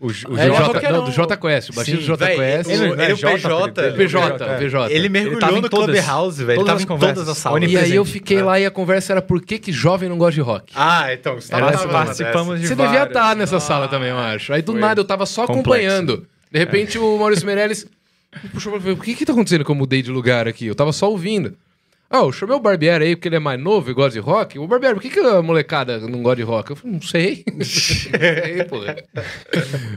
O, 0.00 0.12
J- 0.12 0.28
O 0.30 0.38
É, 0.38 0.46
J, 0.46 0.92
não, 0.92 1.00
um. 1.02 1.04
do 1.06 1.10
J 1.10 1.36
Quest, 1.36 1.70
o 1.70 1.72
baixista 1.74 2.00
do 2.00 2.06
J 2.06 2.24
véi, 2.24 2.36
Quest. 2.36 2.70
ele- 2.70 2.86
não 2.94 3.00
é 3.02 3.04
ele- 3.06 3.12
o 3.14 3.16
J, 3.16 3.32
PJ, 3.34 3.70
dele, 3.72 3.96
PJ, 3.96 4.44
é. 4.44 4.56
PJ. 4.58 4.92
Ele 4.94 5.08
mergulhou 5.08 5.40
tava 5.40 5.58
em 5.58 5.60
no 5.60 5.68
todas- 5.68 5.96
Clubhouse, 6.04 6.38
velho. 6.44 6.50
Ele 6.50 6.56
todas 6.58 6.66
tava 6.66 6.76
as 6.76 6.82
em 6.82 7.14
todas 7.14 7.28
as 7.28 7.38
salas. 7.38 7.70
E 7.70 7.76
aí 7.76 7.94
eu 7.96 8.04
fiquei 8.04 8.40
lá 8.40 8.60
e 8.60 8.64
a 8.66 8.70
conversa 8.70 9.12
era 9.14 9.20
por 9.20 9.42
que, 9.42 9.58
que 9.58 9.72
jovem 9.72 10.08
não 10.08 10.16
gosta 10.16 10.34
de 10.34 10.40
rock? 10.40 10.72
Ah, 10.76 11.12
então. 11.12 11.34
Você 11.40 11.50
tava 11.50 11.88
Participamos 11.88 12.60
de 12.60 12.68
Você 12.68 12.76
devia 12.76 13.02
estar 13.02 13.34
nessa 13.34 13.58
sala 13.58 13.88
também, 13.88 14.10
eu 14.10 14.18
acho. 14.18 14.52
Aí 14.52 14.62
do 14.62 14.72
nada 14.72 15.00
eu 15.00 15.04
tava 15.04 15.26
só 15.26 15.46
complexo. 15.48 15.88
acompanhando. 15.88 16.26
De 16.50 16.58
repente 16.60 16.96
o 16.96 17.18
Maurício 17.18 17.44
Meirelles 17.46 17.84
me 18.42 18.48
puxou 18.50 18.70
pra 18.72 18.80
ver, 18.80 18.92
o 18.92 18.96
que 18.96 19.16
que 19.16 19.26
tá 19.26 19.32
acontecendo 19.32 19.64
que 19.64 19.70
eu 19.70 19.74
mudei 19.74 20.00
de 20.00 20.12
lugar 20.12 20.46
aqui? 20.46 20.66
Eu 20.66 20.76
tava 20.76 20.92
só 20.92 21.10
ouvindo. 21.10 21.54
Ah, 22.10 22.20
eu 22.20 22.32
chamei 22.32 22.56
o 22.56 22.60
Barbieri 22.60 23.04
aí 23.04 23.14
porque 23.16 23.28
ele 23.28 23.36
é 23.36 23.38
mais 23.38 23.60
novo 23.60 23.90
e 23.90 23.92
gosta 23.92 24.12
de 24.12 24.18
rock. 24.18 24.58
O 24.58 24.66
Barbieri, 24.66 24.94
por 24.94 25.02
que, 25.02 25.10
que 25.10 25.20
a 25.20 25.42
molecada 25.42 25.98
não 26.00 26.22
gosta 26.22 26.36
de 26.36 26.42
rock? 26.42 26.70
Eu 26.70 26.76
falei, 26.76 26.92
não 26.94 27.02
sei. 27.02 27.44
não 27.54 27.64
sei. 27.64 28.10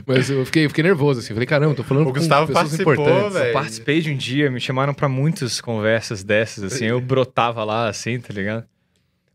Mas 0.06 0.30
eu 0.30 0.44
fiquei, 0.44 0.68
fiquei 0.68 0.84
nervoso, 0.84 1.20
assim. 1.20 1.32
Falei, 1.32 1.46
caramba, 1.46 1.74
tô 1.74 1.82
falando 1.82 2.08
O 2.08 2.12
Gustavo 2.12 2.46
com 2.46 2.52
pessoas 2.52 2.68
participou, 2.70 2.92
importantes. 2.94 3.32
velho. 3.34 3.48
Eu 3.48 3.52
participei 3.52 4.00
de 4.00 4.10
um 4.10 4.16
dia, 4.16 4.50
me 4.50 4.60
chamaram 4.60 4.92
pra 4.94 5.08
muitas 5.08 5.60
conversas 5.60 6.22
dessas, 6.22 6.64
assim, 6.64 6.84
eu 6.86 7.00
brotava 7.00 7.64
lá, 7.64 7.88
assim, 7.88 8.20
tá 8.20 8.32
ligado? 8.32 8.64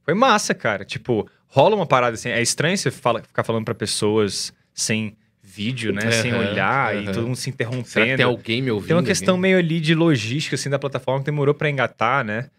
Foi 0.03 0.13
massa, 0.13 0.53
cara. 0.53 0.85
Tipo, 0.85 1.27
rola 1.47 1.75
uma 1.75 1.85
parada 1.85 2.13
assim. 2.13 2.29
É 2.29 2.41
estranho 2.41 2.77
você 2.77 2.91
fala- 2.91 3.21
ficar 3.21 3.43
falando 3.43 3.65
pra 3.65 3.73
pessoas 3.75 4.53
sem 4.73 5.17
vídeo, 5.41 5.91
né? 5.91 6.11
sem 6.11 6.31
Aham, 6.31 6.39
olhar 6.51 6.95
e 6.95 6.99
aham. 7.05 7.11
todo 7.11 7.25
mundo 7.25 7.35
se 7.35 7.49
interrompendo. 7.49 7.87
Será 7.87 8.05
que 8.05 8.15
tem 8.17 8.25
alguém 8.25 8.61
me 8.61 8.69
ouvindo? 8.69 8.87
Tem 8.89 8.95
uma 8.95 9.03
questão 9.03 9.35
aqui? 9.35 9.41
meio 9.41 9.57
ali 9.57 9.79
de 9.79 9.95
logística, 9.95 10.55
assim, 10.55 10.69
da 10.69 10.77
plataforma 10.77 11.19
que 11.21 11.25
demorou 11.25 11.55
pra 11.55 11.69
engatar, 11.69 12.23
né? 12.23 12.49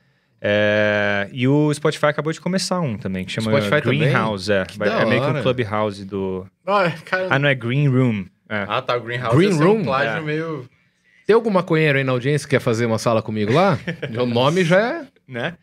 É, 0.41 1.29
E 1.33 1.49
o 1.49 1.73
Spotify 1.75 2.07
acabou 2.07 2.33
de 2.33 2.41
começar 2.41 2.81
um 2.81 2.97
também, 2.97 3.25
que 3.25 3.33
chama 3.33 3.51
Spotify 3.51 3.83
também? 3.83 3.99
Greenhouse. 4.01 4.53
É, 4.53 4.65
Que 4.65 4.79
Vai- 4.79 4.89
da 4.89 5.01
é 5.01 5.05
meio 5.07 5.21
que 5.23 5.27
um. 5.39 5.43
Clubhouse 5.43 6.05
do... 6.05 6.47
Ah, 6.67 6.91
cara, 7.05 7.27
Ah, 7.31 7.39
não 7.39 7.49
é 7.49 7.55
Green 7.55 7.89
Room. 7.89 8.27
É. 8.49 8.65
Ah, 8.69 8.81
tá. 8.81 8.97
O 8.97 9.01
Greenhouse 9.01 9.37
Green 9.37 9.53
Room? 9.59 9.79
um 9.81 9.85
plágio 9.85 10.19
É. 10.19 10.21
meio... 10.21 10.69
Tem 11.27 11.35
algum 11.35 11.51
maconheiro 11.51 11.99
aí 11.99 12.05
na 12.05 12.13
audiência 12.13 12.47
que 12.49 12.55
quer 12.57 12.61
fazer 12.61 12.87
uma 12.87 12.99
sala 12.99 13.21
comigo 13.21 13.53
lá? 13.53 13.79
o 14.19 14.25
nome 14.27 14.65
já 14.65 14.81
é 14.81 15.07
Né? 15.27 15.55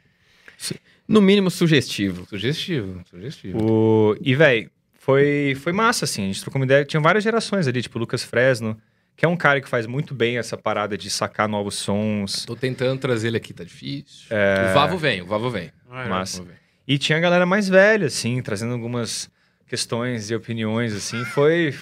No 1.08 1.22
mínimo 1.22 1.50
sugestivo. 1.50 2.26
sugestivo. 2.28 3.02
Sugestivo. 3.10 3.58
O... 3.64 4.16
E, 4.22 4.36
velho, 4.36 4.70
foi, 5.00 5.56
foi 5.60 5.72
massa, 5.72 6.06
assim. 6.06 6.24
A 6.24 6.28
gente 6.28 6.42
trocou 6.42 6.60
uma 6.60 6.66
ideia. 6.66 6.84
Tinha 6.86 7.00
várias 7.02 7.24
gerações 7.24 7.68
ali, 7.68 7.82
tipo 7.82 7.98
o 7.98 8.00
Lucas 8.02 8.24
Fresno, 8.24 8.78
que 9.16 9.24
é 9.26 9.28
um 9.28 9.38
cara 9.38 9.62
que 9.62 9.70
faz 9.70 9.86
muito 9.88 10.14
bem 10.14 10.38
essa 10.38 10.58
parada 10.58 10.98
de 10.98 11.10
sacar 11.10 11.48
novos 11.48 11.76
sons. 11.76 12.46
Tô 12.46 12.56
tentando 12.56 13.00
trazer 13.00 13.28
ele 13.28 13.38
aqui, 13.38 13.54
tá 13.54 13.64
difícil. 13.64 14.28
O 14.70 14.74
Vavo 14.74 14.98
vem, 14.98 15.22
o 15.22 15.26
Vavo 15.26 15.50
vem. 15.50 15.72
O 15.88 15.94
Vavo 15.94 16.44
vem. 16.44 16.56
E 16.88 16.98
tinha 16.98 17.18
a 17.18 17.22
galera 17.22 17.46
mais 17.46 17.68
velha, 17.70 18.08
assim, 18.08 18.42
trazendo 18.42 18.74
algumas 18.74 19.30
questões 19.68 20.30
e 20.30 20.36
opiniões, 20.36 20.94
assim. 20.94 21.24
Foi, 21.26 21.72
foi 21.72 21.82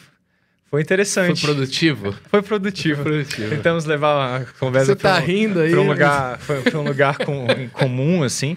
Foi 0.69 0.81
interessante. 0.81 1.41
produtivo? 1.41 2.13
Foi 2.29 2.41
produtivo. 2.41 3.03
produtivo. 3.03 3.49
Tentamos 3.49 3.83
levar 3.85 4.41
a 4.41 4.45
conversa 4.59 4.87
Você 4.87 4.95
tá 4.95 5.15
pra 5.15 5.23
um- 5.23 5.25
rindo 5.25 5.59
aí? 5.59 5.71
pra 5.71 5.81
um 5.81 5.87
lugar, 5.87 6.39
foi, 6.39 6.61
foi 6.61 6.79
um 6.79 6.83
lugar 6.83 7.17
com, 7.17 7.45
em 7.51 7.67
comum, 7.67 8.23
assim. 8.23 8.55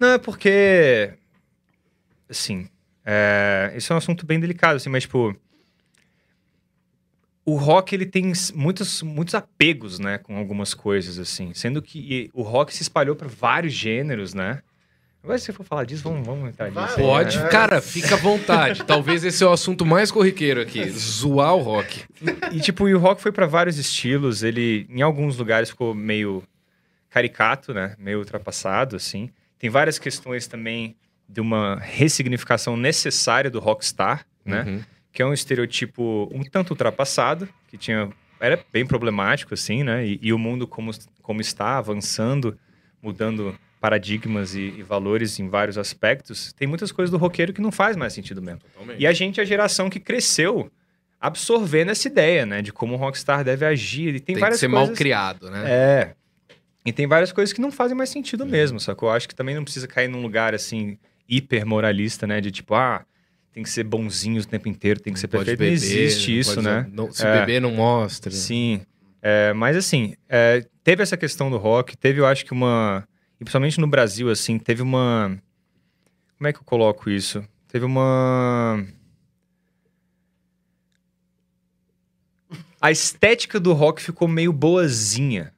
Não, 0.00 0.08
é 0.12 0.18
porque, 0.18 1.10
assim, 2.28 2.68
é, 3.04 3.72
esse 3.76 3.90
é 3.92 3.94
um 3.94 3.98
assunto 3.98 4.24
bem 4.24 4.40
delicado, 4.40 4.76
assim, 4.76 4.88
mas, 4.88 5.02
tipo, 5.02 5.36
o 7.46 7.56
rock, 7.56 7.94
ele 7.94 8.06
tem 8.06 8.32
muitos, 8.54 9.02
muitos 9.02 9.34
apegos, 9.34 9.98
né, 9.98 10.18
com 10.18 10.36
algumas 10.36 10.72
coisas, 10.72 11.18
assim, 11.18 11.52
sendo 11.54 11.82
que 11.82 12.30
o 12.32 12.42
rock 12.42 12.74
se 12.74 12.82
espalhou 12.82 13.14
para 13.14 13.28
vários 13.28 13.72
gêneros, 13.72 14.32
né? 14.32 14.62
Agora, 15.22 15.38
se 15.38 15.46
você 15.46 15.52
for 15.54 15.64
falar 15.64 15.84
disso, 15.84 16.02
vamos, 16.02 16.26
vamos 16.26 16.50
entrar 16.50 16.70
nisso. 16.70 16.96
aí, 16.98 17.02
Pode, 17.02 17.38
né? 17.38 17.48
cara, 17.48 17.80
fica 17.80 18.14
à 18.14 18.18
vontade. 18.18 18.84
Talvez 18.84 19.24
esse 19.24 19.42
é 19.42 19.46
o 19.46 19.52
assunto 19.52 19.84
mais 19.86 20.10
corriqueiro 20.10 20.60
aqui. 20.60 20.86
Zoar 20.90 21.54
o 21.54 21.62
rock. 21.62 22.02
E, 22.52 22.60
tipo, 22.60 22.86
e 22.86 22.94
o 22.94 22.98
rock 22.98 23.22
foi 23.22 23.32
pra 23.32 23.46
vários 23.46 23.78
estilos. 23.78 24.42
Ele, 24.42 24.86
em 24.90 25.00
alguns 25.00 25.38
lugares, 25.38 25.70
ficou 25.70 25.94
meio 25.94 26.42
caricato, 27.08 27.72
né? 27.72 27.94
Meio 27.98 28.18
ultrapassado, 28.18 28.96
assim. 28.96 29.30
Tem 29.58 29.70
várias 29.70 29.98
questões 29.98 30.46
também 30.46 30.94
de 31.26 31.40
uma 31.40 31.78
ressignificação 31.80 32.76
necessária 32.76 33.50
do 33.50 33.60
rockstar, 33.60 34.26
né? 34.44 34.62
Uhum. 34.66 34.82
Que 35.14 35.22
é 35.22 35.26
um 35.26 35.32
estereotipo 35.32 36.28
um 36.30 36.42
tanto 36.42 36.72
ultrapassado, 36.72 37.48
que 37.68 37.78
tinha... 37.78 38.10
Era 38.38 38.62
bem 38.70 38.84
problemático, 38.84 39.54
assim, 39.54 39.82
né? 39.82 40.06
E, 40.06 40.18
e 40.20 40.32
o 40.32 40.38
mundo 40.38 40.66
como, 40.66 40.90
como 41.22 41.40
está, 41.40 41.78
avançando, 41.78 42.58
mudando 43.00 43.58
paradigmas 43.80 44.54
e, 44.54 44.74
e 44.76 44.82
valores 44.82 45.38
em 45.38 45.48
vários 45.48 45.78
aspectos. 45.78 46.52
Tem 46.52 46.66
muitas 46.66 46.90
coisas 46.90 47.10
do 47.10 47.16
roqueiro 47.16 47.52
que 47.52 47.60
não 47.60 47.70
faz 47.70 47.96
mais 47.96 48.12
sentido 48.12 48.42
mesmo. 48.42 48.60
E 48.98 49.06
a 49.06 49.12
gente 49.12 49.40
é 49.40 49.42
a 49.42 49.46
geração 49.46 49.88
que 49.88 50.00
cresceu 50.00 50.70
absorvendo 51.20 51.90
essa 51.90 52.08
ideia, 52.08 52.44
né? 52.44 52.60
De 52.60 52.72
como 52.72 52.94
o 52.94 52.96
rockstar 52.96 53.44
deve 53.44 53.64
agir. 53.64 54.14
E 54.14 54.20
tem, 54.20 54.20
Tem, 54.20 54.34
que 54.34 54.40
várias 54.40 54.60
ser 54.60 54.68
coisas... 54.68 54.88
mal 54.88 54.96
criado, 54.96 55.50
né? 55.50 55.70
É. 55.70 56.14
E 56.84 56.92
tem 56.92 57.06
várias 57.06 57.32
coisas 57.32 57.52
que 57.52 57.60
não 57.60 57.72
fazem 57.72 57.96
mais 57.96 58.10
sentido 58.10 58.44
mesmo, 58.44 58.78
sacou? 58.78 59.08
Eu 59.08 59.14
acho 59.14 59.28
que 59.28 59.34
também 59.34 59.54
não 59.54 59.64
precisa 59.64 59.88
cair 59.88 60.08
num 60.08 60.20
lugar, 60.20 60.54
assim, 60.54 60.98
hiper 61.26 61.64
moralista, 61.64 62.26
né? 62.26 62.42
De 62.42 62.50
tipo, 62.50 62.74
ah, 62.74 63.06
tem 63.54 63.62
que 63.62 63.70
ser 63.70 63.84
bonzinhos 63.84 64.44
o 64.44 64.48
tempo 64.48 64.68
inteiro, 64.68 64.98
tem 64.98 65.12
que 65.12 65.20
ser 65.20 65.28
perfeito. 65.28 65.60
não 65.60 65.66
existe 65.66 66.36
isso, 66.36 66.60
né? 66.60 66.88
não- 66.92 67.12
se 67.12 67.24
É. 67.24 67.38
beber, 67.40 67.60
não 67.60 67.70
mostra. 67.70 68.32
Sim. 68.32 68.80
É, 69.22 69.52
mas 69.52 69.76
assim, 69.76 70.16
é, 70.28 70.66
teve 70.82 71.04
essa 71.04 71.16
questão 71.16 71.48
do 71.48 71.56
rock, 71.56 71.96
teve, 71.96 72.20
eu 72.20 72.26
acho 72.26 72.44
que 72.44 72.52
uma. 72.52 73.06
E 73.40 73.44
principalmente 73.44 73.78
no 73.80 73.86
Brasil, 73.86 74.28
assim, 74.28 74.58
teve 74.58 74.82
uma. 74.82 75.40
Como 76.36 76.48
é 76.48 76.52
que 76.52 76.58
eu 76.58 76.64
coloco 76.64 77.08
isso? 77.08 77.44
Teve 77.68 77.84
uma. 77.84 78.84
A 82.80 82.90
estética 82.90 83.60
do 83.60 83.72
rock 83.72 84.02
ficou 84.02 84.26
meio 84.26 84.52
boazinha, 84.52 85.54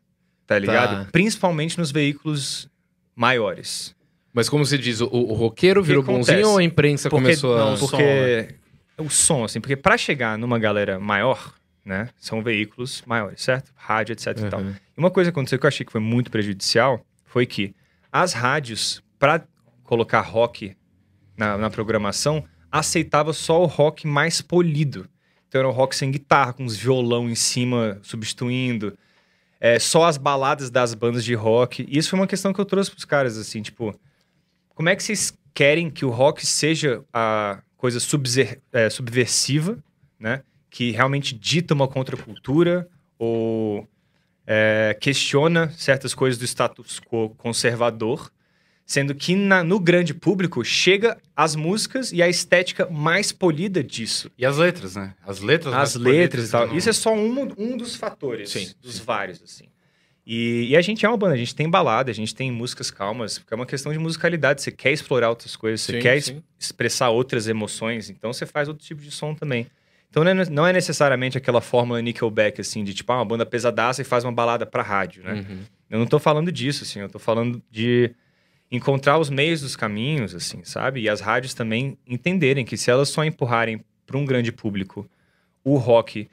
tá 0.46 0.58
ligado? 0.58 1.10
Principalmente 1.10 1.78
nos 1.78 1.90
veículos 1.90 2.68
maiores. 3.16 3.95
Mas 4.36 4.50
como 4.50 4.66
você 4.66 4.76
diz, 4.76 5.00
o, 5.00 5.06
o 5.06 5.32
roqueiro 5.32 5.82
virou 5.82 6.02
bonzinho 6.02 6.50
ou 6.50 6.58
a 6.58 6.62
imprensa 6.62 7.08
Porque, 7.08 7.24
começou 7.24 7.56
a... 7.56 7.58
não, 7.58 7.72
o 7.72 7.76
som, 7.78 7.86
porque 7.86 8.54
o 8.98 9.08
som, 9.08 9.44
assim, 9.44 9.62
porque 9.62 9.76
pra 9.76 9.96
chegar 9.96 10.36
numa 10.36 10.58
galera 10.58 11.00
maior, 11.00 11.54
né, 11.82 12.10
são 12.18 12.42
veículos 12.42 13.02
maiores, 13.06 13.40
certo? 13.40 13.72
Rádio, 13.74 14.12
etc 14.12 14.26
e 14.36 14.50
tal. 14.50 14.60
Uhum. 14.60 14.74
E 14.94 15.00
uma 15.00 15.10
coisa 15.10 15.32
que 15.32 15.34
aconteceu 15.34 15.58
que 15.58 15.64
eu 15.64 15.68
achei 15.68 15.86
que 15.86 15.90
foi 15.90 16.02
muito 16.02 16.30
prejudicial 16.30 17.02
foi 17.24 17.46
que 17.46 17.74
as 18.12 18.34
rádios, 18.34 19.02
pra 19.18 19.42
colocar 19.82 20.20
rock 20.20 20.76
na, 21.34 21.56
na 21.56 21.70
programação, 21.70 22.44
aceitava 22.70 23.32
só 23.32 23.62
o 23.62 23.66
rock 23.66 24.06
mais 24.06 24.42
polido. 24.42 25.08
Então 25.48 25.60
era 25.60 25.68
um 25.68 25.72
rock 25.72 25.96
sem 25.96 26.10
guitarra, 26.10 26.52
com 26.52 26.62
uns 26.62 26.76
violão 26.76 27.26
em 27.30 27.34
cima 27.34 27.98
substituindo. 28.02 28.98
É, 29.58 29.78
só 29.78 30.04
as 30.04 30.18
baladas 30.18 30.68
das 30.68 30.92
bandas 30.92 31.24
de 31.24 31.32
rock. 31.32 31.86
E 31.88 31.96
isso 31.96 32.10
foi 32.10 32.18
uma 32.18 32.26
questão 32.26 32.52
que 32.52 32.60
eu 32.60 32.66
trouxe 32.66 32.90
pros 32.90 33.06
caras, 33.06 33.38
assim, 33.38 33.62
tipo... 33.62 33.98
Como 34.76 34.88
é 34.90 34.94
que 34.94 35.02
vocês 35.02 35.32
querem 35.54 35.90
que 35.90 36.04
o 36.04 36.10
rock 36.10 36.46
seja 36.46 37.02
a 37.12 37.60
coisa 37.78 37.98
é, 38.72 38.90
subversiva, 38.90 39.78
né? 40.20 40.42
Que 40.70 40.90
realmente 40.90 41.34
dita 41.34 41.72
uma 41.72 41.88
contracultura 41.88 42.86
ou 43.18 43.88
é, 44.46 44.94
questiona 45.00 45.70
certas 45.70 46.14
coisas 46.14 46.38
do 46.38 46.44
status 46.44 47.00
quo 47.00 47.30
conservador, 47.38 48.30
sendo 48.84 49.14
que 49.14 49.34
na- 49.34 49.64
no 49.64 49.80
grande 49.80 50.12
público 50.12 50.62
chega 50.62 51.16
as 51.34 51.56
músicas 51.56 52.12
e 52.12 52.22
a 52.22 52.28
estética 52.28 52.86
mais 52.90 53.32
polida 53.32 53.82
disso. 53.82 54.30
E 54.36 54.44
as 54.44 54.58
letras, 54.58 54.94
né? 54.94 55.14
As 55.26 55.40
letras 55.40 55.74
As 55.74 55.94
letras 55.94 56.48
e 56.48 56.52
tal. 56.52 56.66
não- 56.68 56.76
Isso 56.76 56.90
é 56.90 56.92
só 56.92 57.14
um, 57.14 57.48
um 57.56 57.76
dos 57.78 57.96
fatores, 57.96 58.50
Sim, 58.50 58.70
dos 58.82 58.98
vários, 58.98 59.42
assim. 59.42 59.64
E, 60.26 60.66
e 60.70 60.76
a 60.76 60.80
gente 60.80 61.06
é 61.06 61.08
uma 61.08 61.16
banda, 61.16 61.34
a 61.34 61.38
gente 61.38 61.54
tem 61.54 61.70
balada, 61.70 62.10
a 62.10 62.14
gente 62.14 62.34
tem 62.34 62.50
músicas 62.50 62.90
calmas, 62.90 63.38
porque 63.38 63.54
é 63.54 63.56
uma 63.56 63.66
questão 63.66 63.92
de 63.92 63.98
musicalidade. 63.98 64.60
Você 64.60 64.72
quer 64.72 64.90
explorar 64.92 65.28
outras 65.30 65.54
coisas, 65.54 65.82
você 65.82 65.92
Sim, 65.92 66.00
quer 66.00 66.16
es- 66.16 66.34
expressar 66.58 67.10
outras 67.10 67.46
emoções, 67.46 68.10
então 68.10 68.32
você 68.32 68.44
faz 68.44 68.66
outro 68.66 68.84
tipo 68.84 69.00
de 69.00 69.10
som 69.12 69.34
também. 69.34 69.68
Então 70.10 70.24
não 70.24 70.30
é, 70.30 70.50
não 70.50 70.66
é 70.66 70.72
necessariamente 70.72 71.38
aquela 71.38 71.60
fórmula 71.60 72.00
Nickelback, 72.02 72.60
assim, 72.60 72.82
de 72.82 72.92
tipo, 72.92 73.12
ah, 73.12 73.16
uma 73.16 73.24
banda 73.24 73.46
pesadaça 73.46 74.02
e 74.02 74.04
faz 74.04 74.24
uma 74.24 74.32
balada 74.32 74.66
pra 74.66 74.82
rádio, 74.82 75.22
né? 75.22 75.44
Uhum. 75.48 75.58
Eu 75.90 75.98
não 76.00 76.06
tô 76.06 76.18
falando 76.18 76.50
disso, 76.50 76.82
assim, 76.82 77.00
eu 77.00 77.08
tô 77.08 77.18
falando 77.20 77.62
de 77.70 78.10
encontrar 78.70 79.18
os 79.18 79.30
meios 79.30 79.60
dos 79.60 79.76
caminhos, 79.76 80.34
assim, 80.34 80.64
sabe? 80.64 81.02
E 81.02 81.08
as 81.08 81.20
rádios 81.20 81.54
também 81.54 81.96
entenderem 82.06 82.64
que 82.64 82.76
se 82.76 82.90
elas 82.90 83.08
só 83.08 83.24
empurrarem 83.24 83.80
para 84.04 84.16
um 84.16 84.24
grande 84.24 84.50
público 84.50 85.08
o 85.62 85.76
rock 85.76 86.28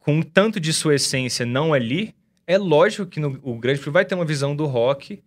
com 0.00 0.16
um 0.16 0.22
tanto 0.22 0.58
de 0.58 0.72
sua 0.72 0.96
essência 0.96 1.46
não 1.46 1.72
ali, 1.72 2.12
é 2.46 2.58
lógico 2.58 3.06
que 3.06 3.20
no- 3.20 3.38
o 3.42 3.58
grande 3.58 3.78
público 3.78 3.92
vai 3.92 4.04
ter 4.04 4.14
uma 4.14 4.24
visão 4.24 4.54
do 4.54 4.66
rock 4.66 5.22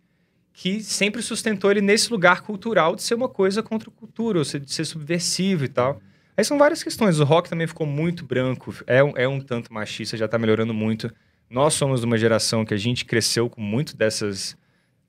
que 0.53 0.81
sempre 0.81 1.21
sustentou 1.21 1.69
ele 1.69 1.81
nesse 1.81 2.09
lugar 2.11 2.41
cultural 2.41 2.95
de 2.95 3.03
ser 3.03 3.13
uma 3.13 3.29
coisa 3.29 3.61
contra 3.61 3.89
a 3.89 3.93
cultura, 3.93 4.39
ou 4.39 4.45
ser, 4.45 4.59
de 4.59 4.71
ser 4.73 4.85
subversivo 4.85 5.63
e 5.65 5.67
tal. 5.67 6.01
Aí 6.35 6.43
são 6.43 6.57
várias 6.57 6.81
questões. 6.83 7.19
O 7.19 7.23
rock 7.23 7.49
também 7.49 7.67
ficou 7.67 7.85
muito 7.85 8.25
branco, 8.25 8.73
é 8.87 9.03
um, 9.03 9.13
é 9.15 9.27
um 9.27 9.39
tanto 9.39 9.71
machista, 9.73 10.17
já 10.17 10.27
tá 10.27 10.37
melhorando 10.39 10.73
muito. 10.73 11.11
Nós 11.49 11.73
somos 11.75 12.03
uma 12.03 12.17
geração 12.17 12.65
que 12.65 12.73
a 12.73 12.77
gente 12.77 13.05
cresceu 13.05 13.49
com 13.49 13.61
muito 13.61 13.95
dessas 13.95 14.55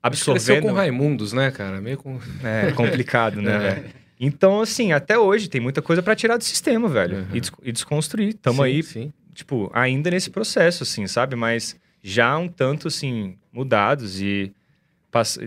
Cresceu 0.01 0.33
absorvendo. 0.33 0.61
com 0.61 0.71
Raimundos, 0.73 1.33
né, 1.33 1.51
cara? 1.51 1.81
Meio 1.81 1.97
com... 1.97 2.19
É 2.43 2.71
complicado, 2.71 3.41
né, 3.41 3.51
É. 3.57 3.59
velho? 3.75 3.89
Então, 4.19 4.61
assim, 4.61 4.91
até 4.91 5.17
hoje 5.17 5.49
tem 5.49 5.59
muita 5.61 5.81
coisa 5.81 6.01
pra 6.03 6.15
tirar 6.15 6.37
do 6.37 6.43
sistema, 6.43 6.87
velho. 6.87 7.17
Uhum. 7.19 7.27
E, 7.35 7.39
des- 7.41 7.51
e 7.63 7.71
desconstruir. 7.71 8.33
Tamo 8.35 8.57
Sim, 8.57 8.63
aí, 8.69 8.83
Sim. 8.83 9.13
tipo, 9.33 9.69
ainda 9.73 10.11
nesse 10.11 10.29
processo, 10.29 10.83
assim, 10.83 11.07
sabe? 11.07 11.35
Mas 11.35 11.75
já 12.01 12.37
um 12.37 12.47
tanto, 12.47 12.87
assim, 12.87 13.37
mudados 13.51 14.21
e... 14.21 14.53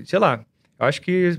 Sei 0.05 0.19
lá, 0.19 0.45
eu 0.79 0.87
acho 0.87 1.01
que 1.01 1.39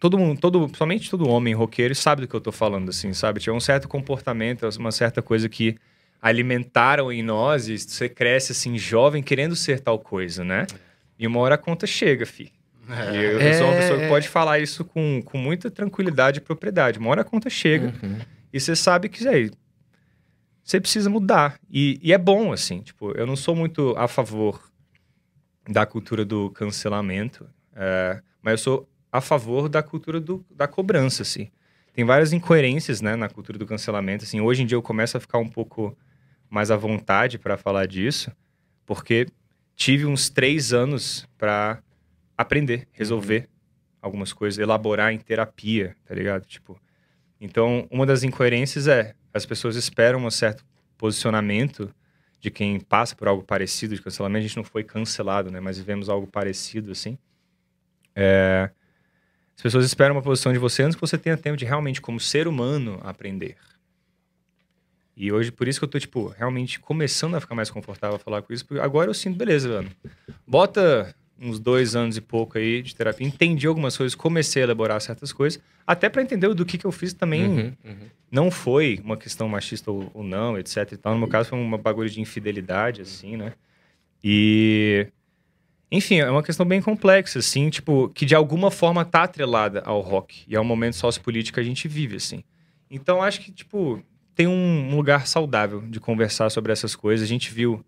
todo 0.00 0.18
mundo, 0.18 0.40
todo, 0.40 0.70
somente 0.76 1.10
todo 1.10 1.28
homem 1.28 1.52
roqueiro 1.54 1.94
sabe 1.94 2.22
do 2.22 2.28
que 2.28 2.34
eu 2.34 2.40
tô 2.40 2.50
falando, 2.52 2.88
assim, 2.88 3.12
sabe? 3.12 3.38
Tinha 3.40 3.52
um 3.54 3.60
certo 3.60 3.86
comportamento, 3.86 4.66
uma 4.78 4.90
certa 4.92 5.20
coisa 5.20 5.48
que 5.48 5.76
alimentaram 6.22 7.12
em 7.12 7.22
nós 7.22 7.68
e 7.68 7.78
você 7.78 8.08
cresce, 8.08 8.52
assim, 8.52 8.78
jovem, 8.78 9.22
querendo 9.22 9.54
ser 9.54 9.80
tal 9.80 9.98
coisa, 9.98 10.42
né? 10.42 10.66
E 11.18 11.26
uma 11.26 11.38
hora 11.40 11.54
a 11.56 11.58
conta 11.58 11.86
chega, 11.86 12.24
fi. 12.24 12.50
E 12.88 13.16
eu, 13.16 13.40
eu 13.40 13.54
sou 13.54 13.66
uma 13.66 13.74
É. 13.74 13.80
pessoa 13.80 14.00
que 14.00 14.08
pode 14.08 14.28
falar 14.28 14.58
isso 14.58 14.84
com, 14.86 15.20
com 15.22 15.36
muita 15.38 15.70
tranquilidade 15.70 16.38
e 16.38 16.40
propriedade. 16.40 16.98
Uma 16.98 17.10
hora 17.10 17.20
a 17.20 17.24
conta 17.24 17.48
chega 17.50 17.92
Uhum. 18.02 18.18
e 18.52 18.58
você 18.60 18.74
sabe 18.74 19.08
que, 19.10 19.26
aí, 19.28 19.50
você 20.64 20.80
precisa 20.80 21.10
mudar. 21.10 21.60
E, 21.70 22.00
e 22.02 22.12
é 22.12 22.18
bom, 22.18 22.52
assim, 22.52 22.80
tipo, 22.80 23.12
eu 23.12 23.26
não 23.26 23.36
sou 23.36 23.54
muito 23.54 23.94
a 23.98 24.08
favor 24.08 24.72
da 25.68 25.84
cultura 25.84 26.24
do 26.24 26.50
cancelamento, 26.50 27.46
é, 27.76 28.20
mas 28.42 28.52
eu 28.52 28.58
sou 28.58 28.88
a 29.12 29.20
favor 29.20 29.68
da 29.68 29.82
cultura 29.82 30.18
do, 30.18 30.44
da 30.50 30.66
cobrança, 30.66 31.22
assim. 31.22 31.50
Tem 31.92 32.04
várias 32.04 32.32
incoerências, 32.32 33.00
né, 33.00 33.14
na 33.14 33.28
cultura 33.28 33.58
do 33.58 33.66
cancelamento, 33.66 34.24
assim. 34.24 34.40
Hoje 34.40 34.62
em 34.62 34.66
dia 34.66 34.76
eu 34.76 34.82
começo 34.82 35.16
a 35.16 35.20
ficar 35.20 35.38
um 35.38 35.48
pouco 35.48 35.96
mais 36.48 36.70
à 36.70 36.76
vontade 36.76 37.38
para 37.38 37.56
falar 37.56 37.86
disso, 37.86 38.32
porque 38.86 39.26
tive 39.76 40.06
uns 40.06 40.28
três 40.28 40.72
anos 40.72 41.28
para 41.36 41.82
aprender, 42.36 42.88
resolver 42.90 43.48
algumas 44.00 44.32
coisas, 44.32 44.58
elaborar 44.58 45.12
em 45.12 45.18
terapia, 45.18 45.96
tá 46.04 46.14
ligado? 46.14 46.44
Tipo, 46.46 46.80
então, 47.40 47.86
uma 47.90 48.06
das 48.06 48.22
incoerências 48.22 48.88
é 48.88 49.14
as 49.34 49.44
pessoas 49.44 49.74
esperam 49.74 50.24
um 50.24 50.30
certo 50.30 50.64
posicionamento 50.96 51.92
de 52.40 52.50
quem 52.50 52.78
passa 52.78 53.16
por 53.16 53.26
algo 53.26 53.42
parecido 53.42 53.94
de 53.94 54.00
cancelamento. 54.00 54.38
A 54.38 54.46
gente 54.46 54.56
não 54.56 54.64
foi 54.64 54.84
cancelado, 54.84 55.50
né? 55.50 55.60
Mas 55.60 55.76
vivemos 55.76 56.08
algo 56.08 56.26
parecido, 56.26 56.92
assim. 56.92 57.18
É, 58.14 58.70
As 59.56 59.62
pessoas 59.62 59.84
esperam 59.84 60.14
uma 60.14 60.22
posição 60.22 60.52
de 60.52 60.58
você 60.58 60.82
antes 60.82 60.94
que 60.94 61.00
você 61.00 61.18
tenha 61.18 61.36
tempo 61.36 61.56
de 61.56 61.64
realmente, 61.64 62.00
como 62.00 62.20
ser 62.20 62.46
humano, 62.46 63.00
aprender. 63.02 63.56
E 65.16 65.32
hoje, 65.32 65.50
por 65.50 65.66
isso 65.66 65.78
que 65.80 65.84
eu 65.84 65.88
tô, 65.88 65.98
tipo, 65.98 66.28
realmente 66.28 66.78
começando 66.80 67.34
a 67.36 67.40
ficar 67.40 67.54
mais 67.54 67.70
confortável 67.70 68.16
a 68.16 68.18
falar 68.18 68.42
com 68.42 68.52
isso. 68.52 68.66
Porque 68.66 68.80
agora 68.80 69.10
eu 69.10 69.14
sinto, 69.14 69.36
beleza, 69.36 69.68
mano. 69.68 69.90
Bota 70.46 71.14
uns 71.44 71.60
dois 71.60 71.94
anos 71.94 72.16
e 72.16 72.20
pouco 72.20 72.56
aí 72.56 72.82
de 72.82 72.94
terapia. 72.94 73.26
Entendi 73.26 73.66
algumas 73.66 73.96
coisas, 73.96 74.14
comecei 74.14 74.62
a 74.62 74.64
elaborar 74.64 75.00
certas 75.00 75.32
coisas. 75.32 75.60
Até 75.86 76.08
para 76.08 76.22
entender 76.22 76.52
do 76.54 76.64
que, 76.64 76.78
que 76.78 76.86
eu 76.86 76.92
fiz 76.92 77.12
também. 77.12 77.44
Uhum, 77.44 77.72
uhum. 77.84 78.06
Não 78.30 78.50
foi 78.50 79.00
uma 79.04 79.16
questão 79.16 79.46
machista 79.48 79.90
ou, 79.90 80.10
ou 80.14 80.24
não, 80.24 80.58
etc 80.58 80.92
e 80.92 80.96
tal. 80.96 81.12
No 81.12 81.18
meu 81.18 81.28
caso, 81.28 81.50
foi 81.50 81.58
uma 81.58 81.76
bagulho 81.76 82.08
de 82.08 82.20
infidelidade, 82.20 83.02
assim, 83.02 83.36
né? 83.36 83.52
E... 84.22 85.06
Enfim, 85.92 86.18
é 86.18 86.30
uma 86.30 86.42
questão 86.42 86.66
bem 86.66 86.80
complexa, 86.80 87.38
assim, 87.38 87.68
tipo, 87.68 88.08
que 88.08 88.24
de 88.24 88.34
alguma 88.34 88.70
forma 88.70 89.04
tá 89.04 89.22
atrelada 89.22 89.82
ao 89.84 90.00
rock 90.00 90.42
e 90.48 90.56
ao 90.56 90.64
momento 90.64 90.96
sociopolítico 90.96 91.54
que 91.54 91.60
a 91.60 91.64
gente 91.64 91.86
vive, 91.86 92.16
assim. 92.16 92.42
Então, 92.90 93.22
acho 93.22 93.40
que, 93.42 93.52
tipo, 93.52 94.02
tem 94.34 94.48
um 94.48 94.88
um 94.90 94.96
lugar 94.96 95.26
saudável 95.26 95.82
de 95.82 96.00
conversar 96.00 96.50
sobre 96.50 96.72
essas 96.72 96.96
coisas. 96.96 97.24
A 97.24 97.28
gente 97.28 97.52
viu 97.52 97.84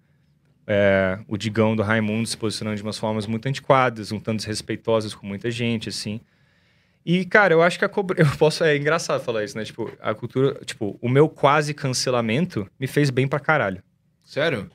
é, 0.66 1.18
o 1.28 1.36
Digão 1.36 1.76
do 1.76 1.82
Raimundo 1.82 2.26
se 2.26 2.36
posicionando 2.36 2.76
de 2.76 2.82
umas 2.82 2.98
formas 2.98 3.26
muito 3.26 3.46
antiquadas, 3.48 4.10
um 4.12 4.18
tanto 4.18 4.38
desrespeitosas 4.38 5.14
com 5.14 5.26
muita 5.26 5.50
gente, 5.50 5.88
assim. 5.88 6.20
E, 7.04 7.24
cara, 7.24 7.54
eu 7.54 7.62
acho 7.62 7.78
que 7.78 7.84
a 7.84 7.88
cobrança. 7.88 8.22
Eu 8.32 8.36
posso. 8.36 8.64
É 8.64 8.76
engraçado 8.76 9.22
falar 9.22 9.44
isso, 9.44 9.56
né? 9.56 9.64
Tipo, 9.64 9.90
a 10.00 10.12
cultura. 10.12 10.58
Tipo, 10.64 10.98
o 11.00 11.08
meu 11.08 11.28
quase 11.28 11.72
cancelamento 11.72 12.68
me 12.80 12.86
fez 12.88 13.10
bem 13.10 13.28
pra 13.28 13.38
caralho. 13.38 13.80
Sério? 14.24 14.68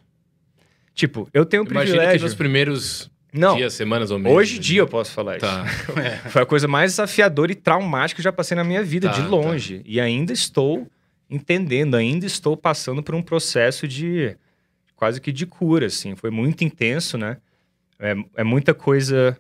Tipo, 0.93 1.27
eu 1.33 1.45
tenho 1.45 1.63
o 1.63 1.67
Imagina 1.69 2.11
que 2.11 2.19
nos 2.19 2.35
primeiros 2.35 3.09
Não, 3.33 3.55
dias, 3.55 3.73
semanas 3.73 4.11
ou 4.11 4.19
meses. 4.19 4.37
hoje 4.37 4.57
em 4.57 4.59
dia 4.59 4.79
eu 4.81 4.87
posso 4.87 5.11
falar 5.11 5.37
isso. 5.37 5.45
Tá. 5.45 5.65
Foi 6.29 6.41
a 6.41 6.45
coisa 6.45 6.67
mais 6.67 6.91
desafiadora 6.91 7.51
e 7.51 7.55
traumática 7.55 8.17
que 8.17 8.21
eu 8.21 8.23
já 8.25 8.31
passei 8.31 8.55
na 8.55 8.63
minha 8.63 8.83
vida, 8.83 9.09
Tá, 9.09 9.15
de 9.15 9.27
longe. 9.27 9.81
E 9.85 9.99
ainda 9.99 10.31
estou 10.33 10.87
entendendo, 11.29 11.95
ainda 11.95 12.25
estou 12.25 12.57
passando 12.57 13.01
por 13.01 13.15
um 13.15 13.21
processo 13.21 13.87
de 13.87 14.35
quase 15.02 15.20
que 15.20 15.32
de 15.32 15.47
cura, 15.47 15.88
assim. 15.88 16.16
Foi 16.16 16.30
muito 16.30 16.64
intenso, 16.64 17.18
né? 17.18 17.38
É, 17.97 18.14
é 18.36 18.43
muita 18.43 18.72
coisa 18.72 19.36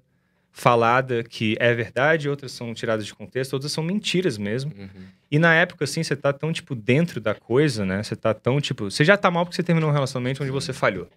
falada 0.51 1.23
que 1.23 1.55
é 1.59 1.71
verdade, 1.71 2.27
outras 2.27 2.51
são 2.51 2.73
tiradas 2.73 3.05
de 3.05 3.13
contexto, 3.13 3.53
outras 3.53 3.71
são 3.71 3.83
mentiras 3.83 4.39
mesmo. 4.39 4.73
Uhum. 4.75 5.03
E 5.29 5.37
na 5.37 5.53
época, 5.53 5.83
assim, 5.83 6.01
você 6.01 6.15
tá 6.15 6.33
tão, 6.33 6.51
tipo, 6.51 6.73
dentro 6.73 7.21
da 7.21 7.35
coisa, 7.35 7.85
né? 7.85 8.01
Você 8.01 8.15
tá 8.15 8.33
tão, 8.33 8.59
tipo... 8.59 8.89
Você 8.89 9.05
já 9.05 9.15
tá 9.15 9.29
mal 9.29 9.45
porque 9.45 9.55
você 9.55 9.61
terminou 9.61 9.91
um 9.91 9.93
relacionamento 9.93 10.41
onde 10.41 10.51
você 10.51 10.73
falhou. 10.73 11.07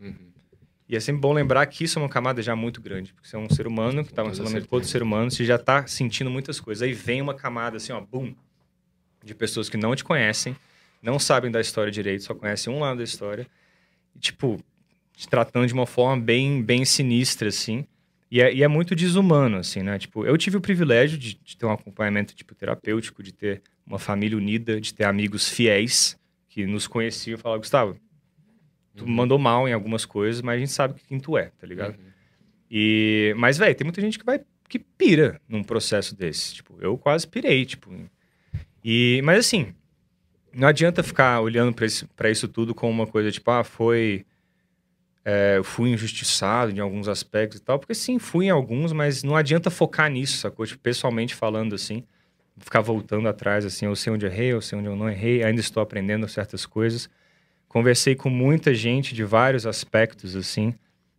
Uhum. 0.00 0.14
E 0.88 0.96
é 0.96 1.00
sempre 1.00 1.20
bom 1.20 1.34
lembrar 1.34 1.66
que 1.66 1.84
isso 1.84 1.98
é 1.98 2.02
uma 2.02 2.08
camada 2.08 2.40
já 2.40 2.56
muito 2.56 2.80
grande. 2.80 3.12
Porque 3.12 3.28
você 3.28 3.36
é 3.36 3.38
um 3.38 3.50
ser 3.50 3.66
humano 3.66 4.02
que 4.02 4.14
tá 4.14 4.22
num 4.22 4.30
relacionamento 4.30 4.66
com 4.66 4.76
outro 4.76 4.88
ser 4.88 5.02
humano, 5.02 5.30
você 5.30 5.44
já 5.44 5.58
tá 5.58 5.86
sentindo 5.86 6.30
muitas 6.30 6.58
coisas. 6.58 6.80
Aí 6.80 6.94
vem 6.94 7.20
uma 7.20 7.34
camada, 7.34 7.76
assim, 7.76 7.92
ó, 7.92 8.00
bum, 8.00 8.32
de 9.22 9.34
pessoas 9.34 9.68
que 9.68 9.76
não 9.76 9.94
te 9.94 10.02
conhecem, 10.02 10.56
não 11.02 11.18
sabem 11.18 11.50
da 11.50 11.60
história 11.60 11.92
direito, 11.92 12.24
só 12.24 12.34
conhecem 12.34 12.72
um 12.72 12.80
lado 12.80 12.96
da 12.96 13.04
história. 13.04 13.46
Tipo, 14.18 14.58
te 15.16 15.28
tratando 15.28 15.66
de 15.66 15.72
uma 15.74 15.86
forma 15.86 16.22
bem, 16.22 16.62
bem 16.62 16.84
sinistra, 16.84 17.48
assim. 17.48 17.84
E 18.30 18.40
é, 18.40 18.52
e 18.54 18.62
é 18.62 18.68
muito 18.68 18.94
desumano, 18.94 19.56
assim, 19.56 19.82
né? 19.82 19.98
Tipo, 19.98 20.24
eu 20.24 20.36
tive 20.38 20.56
o 20.56 20.60
privilégio 20.60 21.18
de, 21.18 21.34
de 21.42 21.56
ter 21.56 21.66
um 21.66 21.72
acompanhamento, 21.72 22.34
tipo, 22.34 22.54
terapêutico, 22.54 23.22
de 23.22 23.32
ter 23.32 23.62
uma 23.86 23.98
família 23.98 24.36
unida, 24.38 24.80
de 24.80 24.94
ter 24.94 25.04
amigos 25.04 25.48
fiéis 25.48 26.16
que 26.48 26.64
nos 26.66 26.86
conheciam 26.86 27.34
e 27.36 27.40
falavam, 27.40 27.60
Gustavo, 27.60 27.96
tu 28.94 29.04
Uhum. 29.04 29.10
mandou 29.10 29.38
mal 29.38 29.68
em 29.68 29.72
algumas 29.72 30.04
coisas, 30.04 30.42
mas 30.42 30.56
a 30.56 30.58
gente 30.58 30.72
sabe 30.72 31.00
quem 31.08 31.18
tu 31.18 31.36
é, 31.36 31.50
tá 31.58 31.66
ligado? 31.66 31.96
Uhum. 31.98 32.04
E, 32.70 33.34
mas, 33.36 33.58
velho, 33.58 33.74
tem 33.74 33.84
muita 33.84 34.00
gente 34.00 34.18
que 34.18 34.24
vai 34.24 34.40
que 34.68 34.78
pira 34.78 35.40
num 35.48 35.64
processo 35.64 36.14
desse. 36.16 36.54
Tipo, 36.54 36.76
eu 36.80 36.96
quase 36.96 37.26
pirei, 37.26 37.64
tipo. 37.66 37.90
E, 38.84 39.20
mas 39.24 39.40
assim, 39.40 39.74
não 40.52 40.68
adianta 40.68 41.02
ficar 41.02 41.40
olhando 41.40 41.74
pra 42.16 42.30
isso, 42.30 42.48
tudo 42.48 42.74
como 42.74 42.92
uma 42.92 43.06
coisa 43.06 43.30
tipo, 43.30 43.50
ah, 43.50 43.64
foi. 43.64 44.24
é, 45.24 45.54
eu 45.58 45.64
fui 45.64 45.90
injustiçado 45.90 46.72
em 46.72 46.80
alguns 46.80 47.06
aspectos 47.08 47.58
e 47.58 47.62
tal, 47.62 47.78
porque 47.78 47.94
sim, 47.94 48.18
fui 48.18 48.46
em 48.46 48.50
alguns, 48.50 48.92
mas 48.92 49.22
não 49.22 49.36
adianta 49.36 49.70
focar 49.70 50.10
nisso, 50.10 50.38
sacou? 50.38 50.66
Tipo, 50.66 50.80
pessoalmente 50.80 51.34
falando 51.34 51.74
assim, 51.74 52.02
ficar 52.58 52.80
voltando 52.80 53.28
atrás, 53.28 53.64
assim, 53.64 53.86
eu 53.86 53.94
sei 53.94 54.12
onde 54.12 54.26
errei, 54.26 54.52
eu 54.52 54.60
sei 54.60 54.78
onde 54.78 54.88
eu 54.88 54.96
não 54.96 55.08
errei, 55.08 55.42
ainda 55.42 55.60
estou 55.60 55.82
aprendendo 55.82 56.26
certas 56.28 56.64
coisas. 56.66 57.08
Conversei 57.68 58.14
com 58.16 58.28
muita 58.30 58.74
gente 58.74 59.14
de 59.14 59.22
vários 59.24 59.66
aspectos, 59.66 60.34
assim, 60.34 60.74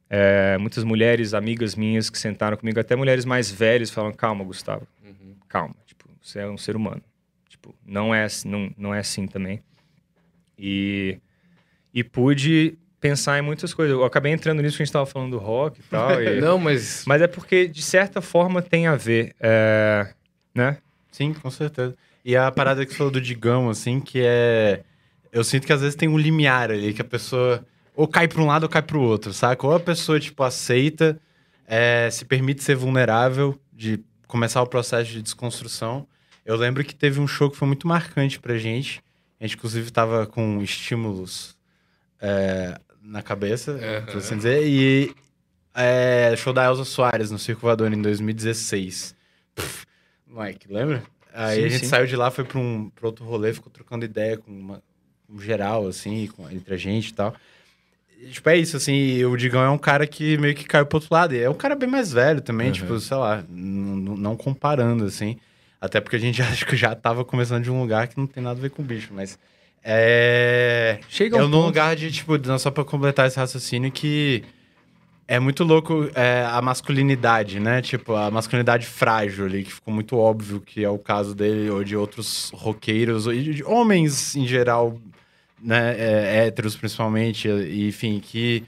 é, 0.10 0.58
muitas 0.58 0.84
mulheres, 0.84 1.34
amigas 1.34 1.76
minhas 1.76 2.10
que 2.10 2.18
sentaram 2.20 2.58
comigo, 2.58 2.80
até 2.80 2.96
mulheres 2.96 3.24
mais 3.24 3.50
velhas, 3.50 3.90
falaram: 3.90 4.14
calma, 4.16 4.44
Gustavo, 4.44 4.86
Uhum. 5.06 5.36
calma, 5.48 5.76
tipo, 5.86 6.10
você 6.22 6.40
é 6.40 6.48
um 6.48 6.58
ser 6.58 6.76
humano. 6.76 7.02
Tipo, 7.62 7.76
não 7.86 8.14
é, 8.14 8.24
assim- 8.24 8.50
não, 8.50 8.74
não 8.76 8.94
é 8.96 9.00
assim 9.00 9.28
também. 9.28 9.62
E, 10.58 11.20
e 11.94 12.04
pude 12.04 12.78
pensar 13.00 13.38
em 13.38 13.42
muitas 13.42 13.72
coisas. 13.74 13.94
Eu 13.96 14.04
acabei 14.04 14.32
entrando 14.32 14.62
nisso 14.62 14.78
que 14.78 14.84
a 14.84 14.86
gente 14.86 14.90
estava 14.90 15.06
falando 15.06 15.32
do 15.32 15.38
rock 15.38 15.80
e 15.80 15.84
tal. 15.84 16.22
e- 16.22 16.40
Não, 16.42 16.58
mas. 16.58 17.04
Mas 17.06 17.22
é 17.22 17.28
porque, 17.28 17.68
de 17.68 17.82
certa 17.82 18.22
forma, 18.22 18.62
tem 18.62 18.88
a 18.88 18.96
ver, 18.96 19.36
é, 19.40 20.12
né? 20.56 20.78
Sim, 21.12 21.34
com 21.34 21.52
certeza. 21.52 21.96
E 22.26 22.36
a 22.36 22.52
parada 22.52 22.84
que 22.86 22.92
você 22.92 22.98
falou 22.98 23.12
do 23.12 23.22
Digão, 23.22 23.70
assim, 23.70 24.00
que 24.00 24.22
é. 24.24 24.82
Eu 25.32 25.44
sinto 25.44 25.66
que 25.66 25.74
às 25.74 25.82
vezes 25.82 25.96
tem 25.96 26.10
um 26.10 26.18
limiar 26.18 26.72
ali, 26.72 26.94
que 26.94 27.02
a 27.02 27.06
pessoa 27.06 27.66
ou 27.96 28.08
cai 28.08 28.28
pra 28.28 28.42
um 28.42 28.46
lado 28.48 28.64
ou 28.64 28.70
cai 28.70 28.82
pro 28.82 29.02
outro, 29.02 29.32
saca? 29.34 29.66
Ou 29.68 29.76
a 29.76 29.80
pessoa, 29.80 30.20
tipo, 30.20 30.44
aceita, 30.44 31.20
é, 31.68 32.10
se 32.12 32.26
permite 32.26 32.64
ser 32.64 32.76
vulnerável, 32.76 33.58
de 33.72 34.00
começar 34.28 34.62
o 34.62 34.68
processo 34.68 35.10
de 35.12 35.22
desconstrução. 35.22 36.08
Eu 36.46 36.56
lembro 36.56 36.84
que 36.84 36.96
teve 36.96 37.20
um 37.20 37.28
show 37.28 37.50
que 37.50 37.58
foi 37.58 37.68
muito 37.68 37.88
marcante 37.88 38.40
pra 38.40 38.58
gente. 38.58 39.04
A 39.40 39.44
gente, 39.44 39.56
inclusive, 39.56 39.92
tava 39.92 40.26
com 40.26 40.62
estímulos 40.62 41.58
é, 42.20 42.80
na 43.02 43.22
cabeça, 43.22 43.72
Aham. 43.74 44.06
por 44.06 44.18
assim 44.18 44.38
dizer. 44.38 44.66
E 44.68 45.14
é, 45.74 46.34
show 46.38 46.52
da 46.54 46.66
Elza 46.66 46.84
Soares 46.86 47.32
no 47.32 47.40
Circo 47.40 47.62
Voador 47.62 47.92
em 47.94 48.02
2016. 48.02 49.16
Pff, 49.56 49.86
Mike, 50.28 50.72
lembra? 50.72 51.04
Aí 51.34 51.58
Sim, 51.60 51.66
a 51.66 51.70
gente 51.70 51.80
sim. 51.82 51.88
saiu 51.90 52.06
de 52.08 52.16
lá, 52.16 52.30
foi 52.30 52.44
pra, 52.44 52.60
um, 52.60 52.90
pra 52.90 53.08
outro 53.08 53.24
rolê, 53.24 53.54
ficou 53.54 53.72
trocando 53.72 54.04
ideia 54.04 54.38
com, 54.38 54.52
uma, 54.52 54.84
com 55.28 55.40
geral, 55.40 55.88
assim, 55.88 56.28
com- 56.28 56.50
entre 56.50 56.74
a 56.74 56.78
gente 56.78 57.10
e 57.10 57.14
tal. 57.14 57.34
Tipo, 58.32 58.50
é 58.50 58.58
isso, 58.58 58.78
assim, 58.78 58.94
e 58.94 59.26
o 59.26 59.36
Digão 59.38 59.62
é 59.64 59.70
um 59.70 59.78
cara 59.78 60.06
que 60.06 60.38
meio 60.38 60.54
que 60.54 60.66
caiu 60.66 60.86
pro 60.86 60.98
outro 60.98 61.10
lado. 61.14 61.34
E 61.34 61.40
é 61.40 61.50
um 61.50 61.54
cara 61.56 61.76
bem 61.76 61.90
mais 61.90 62.12
velho 62.12 62.42
também, 62.42 62.68
Uhum. 62.68 62.74
tipo, 62.74 63.00
sei 63.00 63.18
lá, 63.18 63.44
não 63.50 64.36
comparando, 64.36 65.06
assim. 65.06 65.38
Até 65.82 66.00
porque 66.00 66.16
a 66.16 66.20
gente 66.20 66.40
acho 66.44 66.66
que 66.66 66.78
já 66.78 66.94
tava 66.96 67.26
começando 67.26 67.64
de 67.64 67.72
um 67.72 67.82
lugar 67.82 68.08
que 68.08 68.18
não 68.18 68.28
tem 68.28 68.44
nada 68.44 68.60
a 68.60 68.62
ver 68.62 68.70
com 68.70 68.84
o 68.84 68.86
bicho, 68.86 69.10
mas. 69.12 69.38
É. 69.84 71.00
Chega 71.10 71.38
Eu 71.38 71.46
um 71.46 71.48
num 71.48 71.58
ponto... 71.58 71.66
lugar 71.66 71.96
de, 71.96 72.12
tipo, 72.12 72.38
não, 72.38 72.60
só 72.60 72.70
pra 72.70 72.86
completar 72.86 73.28
esse 73.28 73.38
raciocínio, 73.38 73.92
que 73.92 74.44
é 75.28 75.40
muito 75.40 75.64
louco 75.64 76.08
é, 76.14 76.46
a 76.46 76.62
masculinidade, 76.62 77.60
né? 77.60 77.82
Tipo, 77.82 78.14
a 78.14 78.30
masculinidade 78.30 78.86
frágil 78.86 79.46
ali, 79.46 79.64
que 79.64 79.74
ficou 79.74 79.92
muito 79.92 80.16
óbvio 80.18 80.62
que 80.62 80.84
é 80.84 80.90
o 80.90 81.00
caso 81.00 81.34
dele, 81.34 81.70
ou 81.72 81.84
de 81.84 81.96
outros 81.96 82.52
roqueiros, 82.54 83.26
ou 83.26 83.34
de 83.34 83.56
de 83.56 83.64
homens 83.64 84.36
em 84.36 84.46
geral, 84.46 85.00
né? 85.60 85.96
É, 85.98 86.46
héteros 86.48 86.76
principalmente, 86.76 87.48
e, 87.48 87.88
enfim, 87.88 88.20
que 88.20 88.64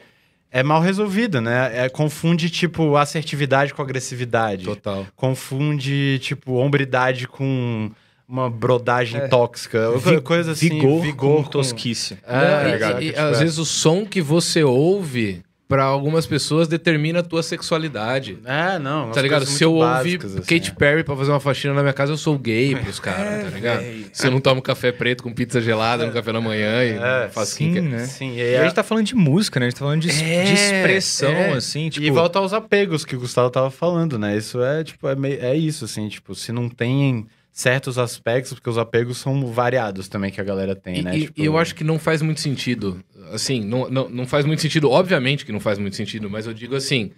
é 0.54 0.62
mal 0.64 0.80
resolvida, 0.82 1.42
né? 1.42 1.72
É, 1.86 1.90
confunde, 1.90 2.50
tipo, 2.50 2.96
assertividade 2.96 3.74
com 3.74 3.82
agressividade. 3.82 4.64
Total. 4.66 5.06
Confunde, 5.16 6.20
tipo, 6.22 6.54
hombridade 6.54 7.28
com 7.28 7.90
uma 8.30 8.50
brodagem 8.50 9.20
É. 9.20 9.28
tóxica. 9.28 9.92
Vi- 9.98 10.22
coisa 10.22 10.52
assim, 10.54 10.70
vigor, 10.70 11.02
vigor 11.02 11.44
com 11.44 11.50
tosquice. 11.50 12.18
É, 12.26 12.38
Não, 12.64 12.70
e- 12.70 12.74
exato, 12.76 13.02
e, 13.02 13.08
tipo, 13.08 13.20
às 13.20 13.38
é. 13.38 13.44
vezes 13.44 13.58
o 13.58 13.66
som 13.66 14.06
que 14.06 14.22
você 14.22 14.64
ouve, 14.64 15.44
pra 15.68 15.84
algumas 15.86 16.28
pessoas, 16.28 16.68
determina 16.68 17.20
a 17.20 17.24
tua 17.24 17.42
sexualidade. 17.42 18.38
É, 18.46 18.78
não. 18.78 19.12
Tá 19.12 19.22
ligado? 19.22 19.46
Se 19.46 19.64
eu 19.64 19.74
ouvir 19.74 20.20
assim, 20.24 20.38
Katy 20.42 20.70
é. 20.70 20.74
Perry 20.74 21.04
pra 21.04 21.16
fazer 21.16 21.32
uma 21.32 21.40
faxina 21.40 21.74
na 21.74 21.82
minha 21.82 21.94
casa, 21.94 22.12
eu 22.12 22.18
sou 22.18 22.38
gay 22.38 22.76
pros 22.76 23.00
caras, 23.00 23.44
tá 23.46 23.50
ligado? 23.50 23.80
véi. 23.80 24.06
Se 24.14 24.28
eu 24.28 24.32
não 24.32 24.40
tomo 24.40 24.62
café 24.62 24.92
preto 24.92 25.24
com 25.24 25.34
pizza 25.34 25.60
gelada 25.62 26.06
no 26.06 26.12
café 26.12 26.32
da 26.32 26.42
manhã 26.42 26.84
e 26.84 26.90
É, 26.92 27.30
faço 27.30 27.54
sim, 27.56 27.70
skincare. 27.72 27.88
né? 27.88 28.06
Sim, 28.06 28.32
e, 28.34 28.38
E 28.38 28.42
aí 28.42 28.58
a 28.58 28.64
gente 28.66 28.76
tá 28.76 28.84
falando 28.84 29.06
de 29.06 29.16
música, 29.16 29.60
né? 29.60 29.66
A 29.66 29.70
gente 29.70 29.80
tá 29.80 29.86
falando 29.86 30.02
de, 30.02 30.10
É, 30.12 30.44
de 30.44 30.54
expressão, 30.54 31.32
é. 31.32 31.54
assim, 31.54 31.90
tipo... 31.90 32.06
e 32.06 32.12
volta 32.12 32.38
aos 32.40 32.54
apegos 32.54 33.04
que 33.06 33.16
o 33.16 33.20
Gustavo 33.20 33.50
tava 33.50 33.72
falando, 33.72 34.20
né? 34.20 34.38
Isso 34.38 34.62
é, 34.62 34.84
tipo, 34.84 35.08
é, 35.08 35.16
meio- 35.16 35.40
é 35.42 35.56
isso, 35.56 35.86
assim, 35.86 36.08
tipo, 36.08 36.36
se 36.36 36.52
não 36.52 36.70
tem 36.70 37.26
certos 37.56 38.00
aspectos, 38.00 38.54
porque 38.54 38.70
os 38.70 38.80
apegos 38.80 39.20
são 39.20 39.46
variados 39.46 40.08
também 40.08 40.32
que 40.32 40.42
a 40.42 40.44
galera 40.44 40.76
tem, 40.76 40.98
E, 40.98 41.02
né? 41.04 41.16
e- 41.18 41.22
Tipo, 41.28 41.42
eu 41.44 41.56
acho 41.58 41.76
que 41.76 41.84
não 41.84 42.00
faz 42.00 42.22
muito 42.24 42.42
sentido. 42.42 43.02
Assim, 43.32 43.64
não, 43.64 43.88
não, 43.90 44.10
não 44.10 44.26
faz 44.26 44.44
muito 44.46 44.62
sentido. 44.62 44.90
Obviamente 44.90 45.46
que 45.46 45.52
não 45.52 45.60
faz 45.60 45.78
muito 45.78 45.96
sentido, 45.96 46.28
mas 46.30 46.48
eu 46.48 46.54
digo 46.54 46.76
assim: 46.76 47.12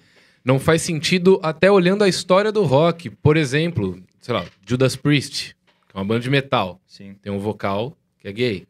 não 0.44 0.60
faz 0.60 0.82
sentido 0.82 1.40
até 1.42 1.72
olhando 1.72 2.04
a 2.04 2.08
história 2.10 2.52
do 2.52 2.64
rock. 2.64 3.10
Por 3.10 3.38
exemplo, 3.38 3.98
sei 4.20 4.34
lá, 4.34 4.46
Judas 4.68 4.96
Priest, 4.98 5.56
que 5.88 5.96
é 5.96 5.98
uma 5.98 6.06
banda 6.06 6.20
de 6.20 6.30
metal. 6.30 6.82
Sim. 6.86 7.16
Tem 7.22 7.32
um 7.32 7.40
vocal 7.40 7.98
que 8.20 8.28
é 8.28 8.34
gay. 8.34 8.66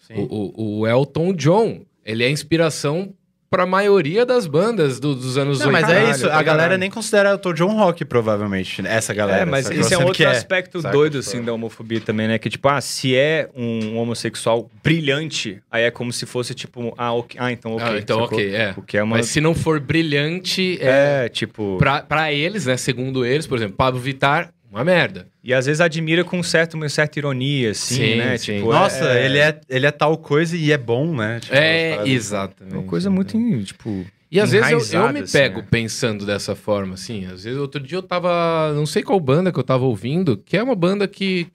Sim. 0.00 0.14
O, 0.16 0.52
o- 0.56 0.78
o 0.80 0.86
Elton 0.88 1.34
John, 1.34 1.82
ele 2.04 2.24
é 2.24 2.30
inspiração 2.30 3.12
pra 3.50 3.66
maioria 3.66 4.24
das 4.24 4.46
bandas 4.46 5.00
do- 5.00 5.12
dos 5.14 5.36
anos 5.36 5.58
Não, 5.58 5.72
mas 5.72 5.82
80. 5.88 6.00
é 6.06 6.10
isso. 6.12 6.26
A 6.26 6.30
galera 6.40 6.56
caralho. 6.56 6.78
nem 6.78 6.88
considera 6.88 7.34
o 7.34 7.38
Tom 7.38 7.52
John 7.52 7.74
Rock, 7.76 8.04
provavelmente. 8.04 8.80
Essa 8.86 9.12
galera. 9.12 9.42
É, 9.42 9.44
mas 9.44 9.68
esse 9.68 9.92
é 9.92 9.98
um 9.98 10.02
outro 10.02 10.14
que 10.18 10.24
aspecto 10.24 10.80
saca? 10.80 10.94
doido, 10.96 11.18
assim, 11.18 11.42
da 11.42 11.52
homofobia 11.52 12.00
também, 12.00 12.28
né? 12.28 12.38
Que, 12.38 12.48
tipo, 12.48 12.68
ah, 12.68 12.80
se 12.80 13.16
é 13.16 13.50
um 13.56 13.98
homossexual 13.98 14.70
brilhante, 14.84 15.60
aí 15.68 15.82
é 15.82 15.90
como 15.90 16.12
se 16.12 16.26
fosse, 16.26 16.54
tipo, 16.54 16.94
ah, 16.96 17.12
ok. 17.12 17.40
Ah, 17.42 17.50
então 17.50 17.72
ok. 17.74 17.86
Ah, 17.88 17.98
então 17.98 18.20
sacou? 18.20 18.38
ok, 18.38 18.54
é. 18.54 18.74
O 18.76 18.82
que 18.82 18.96
é 18.96 19.02
uma... 19.02 19.16
Mas 19.16 19.26
se 19.26 19.40
não 19.40 19.52
for 19.54 19.80
brilhante, 19.80 20.78
é, 20.80 21.24
É, 21.24 21.28
tipo... 21.28 21.76
pra, 21.76 22.02
pra 22.02 22.32
eles, 22.32 22.66
né, 22.66 22.76
segundo 22.76 23.24
eles, 23.26 23.48
por 23.48 23.58
exemplo, 23.58 23.74
Pablo 23.76 23.98
Vittar, 24.00 24.52
uma 24.70 24.84
merda. 24.84 25.26
E 25.42 25.52
às 25.52 25.66
vezes 25.66 25.80
admira 25.80 26.22
com 26.22 26.42
certo, 26.42 26.74
uma 26.74 26.88
certa 26.88 27.18
ironia, 27.18 27.72
assim, 27.72 27.94
Sim, 27.94 28.16
né? 28.16 28.38
sim. 28.38 28.56
Tipo, 28.58 28.72
Nossa, 28.72 29.18
Ele, 29.18 29.38
é, 29.38 29.60
ele 29.68 29.86
é 29.86 29.90
tal 29.90 30.16
coisa 30.16 30.56
e 30.56 30.70
é 30.70 30.78
bom, 30.78 31.14
né? 31.14 31.40
Tipo, 31.40 31.54
é, 31.54 32.08
exatamente. 32.08 32.76
uma 32.76 32.84
coisa 32.84 33.10
muito, 33.10 33.36
tipo... 33.64 34.06
E 34.30 34.38
às 34.38 34.52
vezes 34.52 34.92
eu, 34.92 35.02
eu 35.02 35.12
me 35.12 35.20
assim, 35.20 35.38
pego 35.38 35.60
né? 35.60 35.66
pensando 35.68 36.24
dessa 36.24 36.54
forma, 36.54 36.94
assim. 36.94 37.26
Às 37.26 37.42
vezes, 37.42 37.58
outro 37.58 37.80
dia 37.80 37.98
eu 37.98 38.02
tava. 38.02 38.72
Não 38.74 38.86
sei 38.86 39.02
qual 39.02 39.18
banda 39.18 39.50
que 39.50 39.58
eu 39.58 39.64
tava 39.64 39.84
ouvindo, 39.84 40.36
que 40.36 40.56
é 40.56 40.62
uma 40.62 40.76
banda 40.76 41.08
que. 41.08 41.48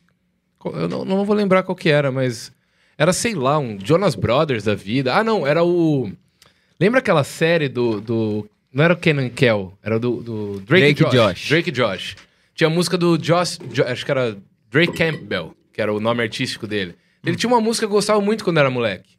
Eu 0.66 0.89
não, 0.89 1.05
não 1.05 1.24
vou 1.24 1.36
lembrar 1.36 1.63
qual 1.63 1.76
que 1.76 1.89
era, 1.89 2.11
mas. 2.11 2.51
Era, 2.97 3.13
sei 3.13 3.34
lá, 3.34 3.57
um 3.57 3.78
Jonas 3.82 4.13
Brothers 4.13 4.66
da 4.66 4.76
vida. 4.76 5.16
Ah, 5.16 5.24
não, 5.24 5.47
era 5.47 5.63
o. 5.63 6.11
Lembra 6.78 6.99
aquela 6.99 7.24
série 7.24 7.70
do. 7.70 8.01
do... 8.01 8.49
Não 8.74 8.84
era 8.84 8.93
o 8.93 8.97
Kenan 8.97 9.30
Kel, 9.30 9.72
era 9.82 9.97
do, 9.97 10.22
do 10.22 10.59
Drake, 10.59 10.95
Drake 10.95 11.03
Josh. 11.03 11.13
Josh. 11.13 11.47
Drake 11.47 11.72
Josh. 11.72 12.16
Tinha 12.56 12.68
a 12.68 12.70
música 12.70 12.97
do 12.97 13.18
Josh, 13.18 13.60
Jo- 13.72 13.84
acho 13.84 14.03
que 14.06 14.10
era 14.12 14.36
Drake 14.72 14.93
Campbell, 14.93 15.56
que 15.72 15.82
era 15.82 15.93
o 15.93 15.99
nome 15.99 16.24
artístico 16.24 16.66
dele. 16.66 16.95
Ele 17.24 17.36
tinha 17.36 17.49
uma 17.51 17.62
música 17.62 17.86
que 17.86 17.91
eu 17.91 17.95
gostava 17.95 18.22
muito 18.22 18.43
quando 18.43 18.58
era 18.60 18.70
moleque. 18.70 19.16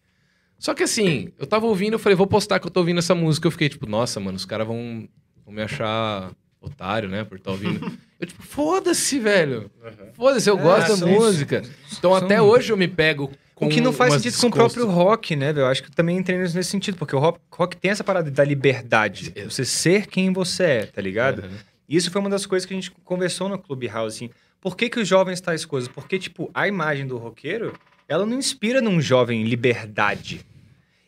Só 0.58 0.72
que 0.74 0.82
assim, 0.82 1.30
eu 1.38 1.46
tava 1.46 1.66
ouvindo, 1.66 1.92
eu 1.94 1.98
falei, 1.98 2.16
vou 2.16 2.26
postar 2.26 2.58
que 2.58 2.66
eu 2.66 2.70
tô 2.70 2.80
ouvindo 2.80 2.98
essa 2.98 3.14
música. 3.14 3.46
Eu 3.46 3.50
fiquei 3.50 3.68
tipo, 3.68 3.86
nossa, 3.86 4.18
mano, 4.18 4.36
os 4.36 4.44
caras 4.46 4.66
vão, 4.66 5.06
vão 5.44 5.54
me 5.54 5.60
achar 5.62 6.32
otário, 6.60 7.08
né, 7.08 7.24
por 7.24 7.36
estar 7.36 7.50
ouvindo. 7.50 7.78
eu 8.18 8.26
tipo, 8.26 8.42
foda-se, 8.42 9.18
velho. 9.18 9.70
Foda-se, 10.14 10.48
eu 10.48 10.58
É, 10.58 10.62
gosto 10.62 10.96
da 11.00 11.06
música. 11.06 11.62
Então 11.98 12.12
são- 12.16 12.24
até 12.24 12.40
hoje 12.40 12.72
eu 12.72 12.76
me 12.76 12.88
pego 12.88 13.30
com 13.54 13.66
O 13.66 13.68
que 13.68 13.80
não 13.82 13.92
faz 13.92 14.14
sentido 14.14 14.40
com 14.40 14.46
o 14.46 14.50
próprio 14.50 14.86
rock, 14.86 15.36
né, 15.36 15.52
velho? 15.52 15.64
Eu 15.64 15.68
acho 15.68 15.82
que 15.82 15.90
também 15.90 16.16
entrei 16.16 16.38
nesse 16.38 16.64
sentido, 16.64 16.96
porque 16.96 17.14
o 17.14 17.18
rock, 17.18 17.38
rock 17.52 17.76
tem 17.76 17.90
essa 17.90 18.02
parada 18.04 18.30
da 18.30 18.42
liberdade. 18.44 19.32
Você 19.44 19.64
ser 19.64 20.06
quem 20.06 20.32
você 20.32 20.62
é, 20.64 20.86
tá 20.86 21.00
ligado? 21.02 21.42
Uhum. 21.42 21.50
Isso 21.88 22.10
foi 22.10 22.20
uma 22.20 22.30
das 22.30 22.46
coisas 22.46 22.66
que 22.66 22.74
a 22.74 22.76
gente 22.76 22.90
conversou 23.04 23.48
no 23.48 23.58
Clubhouse, 23.58 24.16
assim. 24.16 24.34
Por 24.60 24.76
que, 24.76 24.88
que 24.88 25.00
os 25.00 25.06
jovens 25.06 25.40
tais 25.40 25.64
coisas? 25.64 25.88
Porque, 25.88 26.18
tipo, 26.18 26.50
a 26.52 26.66
imagem 26.66 27.06
do 27.06 27.16
roqueiro, 27.18 27.72
ela 28.08 28.26
não 28.26 28.38
inspira 28.38 28.80
num 28.80 29.00
jovem 29.00 29.44
liberdade. 29.44 30.44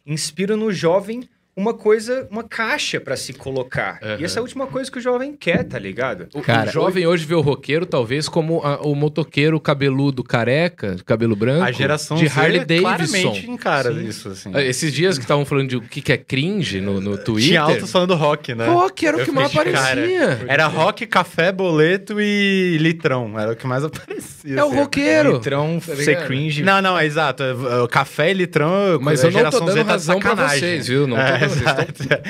Inspira 0.07 0.57
no 0.57 0.73
jovem 0.73 1.29
uma 1.59 1.75
coisa, 1.75 2.27
uma 2.31 2.45
caixa 2.45 3.01
pra 3.01 3.17
se 3.17 3.33
colocar. 3.33 3.99
Uhum. 4.03 4.17
E 4.21 4.25
essa 4.25 4.39
é 4.39 4.41
a 4.41 4.43
última 4.43 4.67
coisa 4.67 4.91
que 4.91 4.99
o 4.99 5.01
jovem 5.01 5.35
quer, 5.39 5.65
tá 5.65 5.79
ligado? 5.79 6.29
O, 6.35 6.41
Cara, 6.41 6.69
o 6.71 6.73
jovem 6.73 7.07
hoje 7.07 7.25
vê 7.27 7.35
o 7.35 7.41
roqueiro, 7.41 7.85
talvez, 7.85 8.29
como 8.29 8.61
a- 8.65 8.81
o 8.83 8.95
motoqueiro 8.95 9.59
cabeludo 9.61 10.23
careca, 10.23 10.97
cabelo 11.05 11.35
branco, 11.35 11.65
A 11.65 11.73
geração 11.73 12.17
de 12.17 12.29
Z 12.29 12.39
Harley 12.41 12.65
Davidson. 12.65 12.83
claramente 13.23 13.51
encara 13.51 13.93
Sim. 13.93 14.07
isso, 14.07 14.29
assim. 14.29 14.51
Ah, 14.55 14.63
Esses 14.63 14.93
dias 14.93 15.19
que 15.19 15.25
estavam 15.25 15.45
falando 15.45 15.69
de 15.69 15.77
o 15.77 15.81
que, 15.81 16.01
que 16.01 16.13
é 16.13 16.17
cringe 16.17 16.81
no, 16.81 17.01
no 17.01 17.19
Twitter. 17.19 17.49
Tinha 17.51 17.63
altos 17.63 17.91
falando 17.91 18.15
rock, 18.15 18.55
né? 18.55 18.67
Rock 18.67 19.07
era 19.07 19.17
o 19.17 19.21
Eu 19.21 19.25
que 19.27 19.33
mais 19.33 19.51
de 19.51 19.57
cara. 19.57 19.71
aparecia. 19.71 20.45
Era 20.47 20.67
rock, 20.67 21.07
café, 21.07 21.51
boleto 21.51 22.21
e 22.21 22.77
litrão. 22.81 23.39
Era 23.39 23.53
o 23.53 23.57
que 23.57 23.67
mais 23.67 23.83
aparecia. 23.85 24.59
É 24.59 24.63
o 24.65 24.69
assim. 24.69 24.77
roqueiro. 24.77 25.33
Litrão, 25.35 25.81
Tá 25.85 25.97
ser 25.97 26.25
cringe. 26.27 26.63
Não, 26.63 26.81
não, 26.81 26.99
é 26.99 27.05
exato. 27.05 27.43
É, 27.43 27.83
O 27.83 27.89
café 27.89 28.31
e 28.31 28.35
litrão. 28.35 28.99
Mas 29.01 29.25
a 29.25 29.29
eu 29.29 29.33
não 29.33 29.33
tô 29.33 29.39
geração 29.39 29.61
dando 29.67 29.73
Z 29.75 29.79
tá 29.79 29.83
de 29.85 29.89
razão 29.91 30.21
pra 30.21 30.35
vocês, 30.49 30.87
viu? 30.89 31.07
Não 31.07 31.17
tô 31.17 31.23
É, 31.23 31.39
dando- 31.39 31.48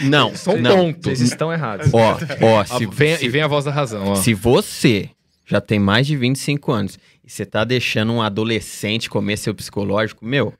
Não, 0.04 0.34
São 0.34 0.56
não. 0.56 0.76
tontos. 0.92 1.02
Vocês 1.04 1.20
estão 1.20 1.52
errados. 1.52 1.92
Ó, 1.92 2.18
ó, 2.42 2.64
se, 2.78 2.86
vem- 2.86 3.16
se- 3.16 3.24
e 3.24 3.28
vem 3.28 3.42
a 3.42 3.46
voz 3.46 3.64
da 3.64 3.70
razão, 3.70 4.08
ó. 4.08 4.14
se 4.14 4.34
você 4.34 5.10
já 5.46 5.60
tem 5.60 5.78
mais 5.78 6.06
de 6.06 6.16
25 6.16 6.70
anos 6.72 6.98
e 7.24 7.30
você 7.30 7.44
tá 7.46 7.64
deixando 7.64 8.12
um 8.12 8.22
adolescente 8.22 9.08
comer 9.08 9.36
seu 9.36 9.54
psicológico, 9.54 10.24
meu, 10.24 10.52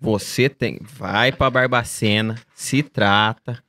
você 0.00 0.48
tem. 0.48 0.78
Vai 0.98 1.32
pra 1.32 1.50
Barbacena, 1.50 2.36
se 2.54 2.82
trata, 2.82 3.62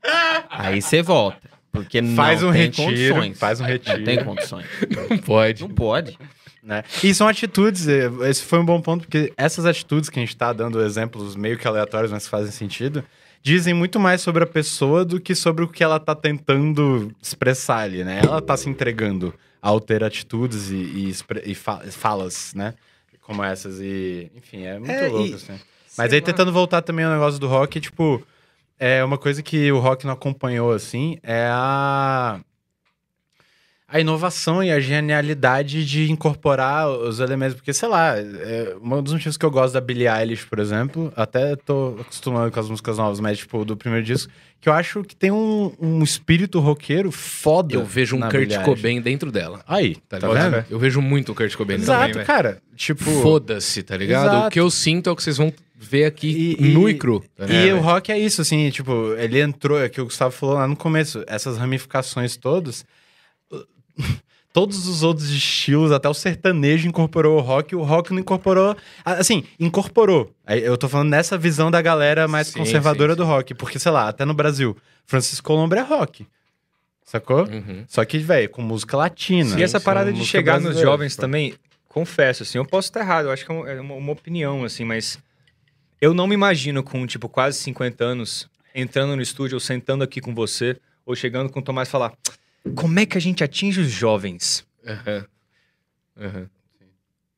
aí 0.50 0.82
você 0.82 1.02
volta. 1.02 1.48
Porque 1.72 2.02
Faz 2.02 2.42
não 2.42 2.50
um 2.50 2.52
tem 2.54 2.62
retiro, 2.64 2.88
condições. 3.16 3.38
faz 3.40 3.62
um 3.62 3.64
retiro. 3.66 3.98
Não 4.00 4.06
tem 4.06 4.24
condições. 4.24 4.66
Não 5.10 5.18
pode. 5.20 5.62
Não 5.62 5.70
pode. 5.70 6.18
né? 6.64 6.84
E 7.04 7.14
são 7.14 7.28
atitudes, 7.28 7.88
eh, 7.88 8.10
esse 8.28 8.42
foi 8.44 8.58
um 8.60 8.66
bom 8.66 8.82
ponto, 8.82 9.02
porque 9.02 9.32
essas 9.38 9.64
atitudes 9.66 10.10
que 10.10 10.18
a 10.20 10.22
gente 10.24 10.36
tá 10.36 10.52
dando 10.52 10.82
exemplos 10.84 11.36
meio 11.36 11.56
que 11.58 11.68
aleatórios, 11.68 12.12
mas 12.12 12.24
que 12.24 12.30
fazem 12.32 12.52
sentido, 12.52 13.04
dizem 13.48 13.74
muito 13.74 13.98
mais 13.98 14.20
sobre 14.20 14.44
a 14.44 14.48
pessoa 14.48 15.06
do 15.06 15.22
que 15.22 15.34
sobre 15.34 15.64
o 15.64 15.68
que 15.70 15.82
ela 15.82 16.00
tá 16.02 16.14
tentando 16.14 17.10
expressar 17.22 17.80
ali, 17.80 18.04
né? 18.04 18.20
Ela 18.22 18.42
tá 18.42 18.58
se 18.58 18.70
entregando 18.70 19.34
ao 19.62 19.80
ter 19.80 20.04
atitudes 20.04 20.70
e, 20.70 20.76
e 20.76 21.14
e 21.46 21.56
fa- 21.56 21.82
falas, 21.90 22.54
né? 22.54 22.74
Como 23.22 23.42
essas, 23.44 23.80
e 23.80 24.30
enfim, 24.36 24.64
é 24.66 24.78
muito 24.78 24.92
É, 24.92 25.08
e- 25.08 25.12
louco, 25.12 25.36
assim. 25.36 25.58
Mas 25.98 26.12
aí 26.12 26.22
tentando 26.22 26.52
voltar 26.52 26.82
também 26.82 27.06
ao 27.06 27.12
negócio 27.14 27.40
do 27.40 27.48
rock, 27.48 27.80
tipo, 27.80 28.22
é 28.78 29.02
uma 29.04 29.18
coisa 29.18 29.42
que 29.42 29.72
o 29.72 29.80
rock 29.80 30.06
não 30.06 30.14
acompanhou, 30.14 30.72
assim, 30.74 31.18
é 31.24 31.48
a 31.50 32.40
a 33.90 34.02
inovação 34.02 34.62
e 34.62 34.70
a 34.70 34.80
genialidade 34.82 35.86
de 35.86 36.12
incorporar 36.12 36.90
os 36.90 37.20
elementos. 37.22 37.56
Porque, 37.56 37.74
sei 37.74 37.88
lá, 37.88 38.18
é, 38.18 38.76
um 38.82 39.02
dos 39.02 39.14
motivos 39.14 39.38
que 39.38 39.46
eu 39.46 39.52
gosto 39.52 39.74
da 39.76 39.80
Billie 39.82 40.08
Eilish, 40.10 40.46
por 40.46 40.60
exemplo, 40.60 41.12
até 41.16 41.56
tô 41.56 41.96
acostumado 42.02 42.52
com 42.52 42.60
as 42.60 42.70
músicas 42.70 42.98
novas, 42.98 43.20
mas, 43.22 43.38
tipo, 43.38 43.64
do 43.64 43.78
primeiro 43.78 44.06
disco, 44.06 44.30
que 44.60 44.68
eu 44.68 44.74
acho 44.74 45.04
que 45.04 45.16
tem 45.16 45.32
um, 45.32 45.72
um 45.80 46.04
espírito 46.04 46.60
roqueiro 46.60 47.12
foda. 47.12 47.76
Eu 47.76 47.86
vejo 47.86 48.18
um 48.18 48.20
Kurt 48.22 48.34
Billie. 48.34 48.60
Cobain 48.64 49.00
dentro 49.02 49.32
dela. 49.32 49.64
Aí, 49.66 49.96
Tá, 50.10 50.18
tá, 50.20 50.28
ligado? 50.28 50.52
vendo? 50.52 50.66
Eu 50.70 50.80
vejo 50.80 51.02
muito 51.02 51.32
o 51.32 51.36
Kurt 51.36 51.56
Cobain 51.56 51.76
Exato, 51.78 52.12
também, 52.12 52.26
cara. 52.28 52.62
Tipo... 52.76 53.06
Foda-se, 53.22 53.84
tá 53.84 53.96
ligado? 53.96 54.28
Exato. 54.28 54.48
O 54.48 54.50
que 54.52 54.60
eu 54.60 54.70
sinto 54.70 55.10
é 55.10 55.14
o 55.14 55.16
que 55.16 55.24
vocês 55.24 55.38
vão 55.38 55.54
ver 55.80 56.06
aqui 56.06 56.58
E- 56.60 56.66
e- 56.66 56.74
nu 56.74 56.90
e 56.90 56.94
cru. 56.96 57.24
tá 57.38 57.46
E 57.46 57.48
ligado? 57.48 57.78
o 57.78 57.82
rock 57.82 58.12
é 58.12 58.20
isso, 58.20 58.42
assim, 58.42 58.70
tipo, 58.70 59.14
ele 59.18 59.40
entrou, 59.40 59.80
é 59.82 59.88
que 59.88 60.02
o 60.02 60.06
Gustavo 60.06 60.32
falou 60.34 60.56
lá 60.56 60.68
no 60.68 60.76
começo, 60.76 61.24
essas 61.28 61.58
ramificações 61.58 62.36
todas. 62.36 62.84
Todos 64.54 64.88
os 64.88 65.04
outros 65.04 65.30
estilos, 65.30 65.92
até 65.92 66.10
o 66.10 66.16
sertanejo 66.16 66.88
incorporou 66.88 67.38
o 67.38 67.42
rock, 67.42 67.76
o 67.76 67.84
rock 67.84 68.12
não 68.12 68.20
incorporou. 68.20 68.76
Assim, 69.06 69.44
incorporou. 69.60 70.34
Eu 70.48 70.76
tô 70.78 70.90
falando 70.90 71.10
nessa 71.10 71.38
visão 71.38 71.70
da 71.70 71.80
galera 71.80 72.28
mais 72.28 72.48
Sim, 72.48 72.60
conservadora 72.60 73.14
sim, 73.14 73.18
do 73.18 73.24
rock. 73.24 73.54
Porque, 73.54 73.78
sei 73.78 73.92
lá, 73.92 74.10
até 74.10 74.26
no 74.26 74.34
Brasil, 74.34 74.76
Francisco 75.06 75.46
Colombo 75.46 75.76
é 75.76 75.82
rock. 75.82 76.26
Sacou? 77.08 77.48
Uhum. 77.48 77.86
Só 77.88 78.04
que, 78.04 78.18
velho, 78.18 78.50
com 78.50 78.62
música 78.62 78.98
latina. 78.98 79.60
E 79.60 79.64
essa 79.64 79.80
parada 79.80 80.12
de 80.12 80.26
chegar 80.26 80.60
nos 80.60 80.80
jovens 80.80 81.14
tipo. 81.14 81.22
também, 81.22 81.54
confesso, 81.88 82.44
assim, 82.44 82.58
eu 82.58 82.66
posso 82.66 82.90
estar 82.90 83.00
errado, 83.00 83.26
eu 83.26 83.32
acho 83.32 83.46
que 83.46 83.52
é 83.52 83.78
é 83.78 83.82
uma, 83.82 83.96
uma 83.96 84.12
opinião, 84.12 84.66
assim, 84.66 84.84
mas 84.84 85.18
eu 86.02 86.14
não 86.14 86.28
me 86.28 86.34
imagino 86.34 86.84
com, 86.84 87.08
tipo, 87.08 87.30
quase 87.30 87.60
50 87.60 88.04
anos, 88.04 88.50
entrando 88.76 89.16
no 89.16 89.22
estúdio, 89.22 89.56
ou 89.56 89.60
sentando 89.60 90.04
aqui 90.04 90.20
com 90.20 90.36
você, 90.36 90.78
ou 91.06 91.16
chegando 91.16 91.50
com 91.50 91.60
o 91.60 91.64
Tomás 91.64 91.88
e 91.88 91.92
falar, 91.92 92.12
como 92.76 93.00
é 93.00 93.06
que 93.06 93.18
a 93.18 93.22
gente 93.22 93.44
atinge 93.44 93.80
os 93.82 93.90
jovens? 93.90 94.66
Aham. 94.86 95.26
Aham. 96.20 96.50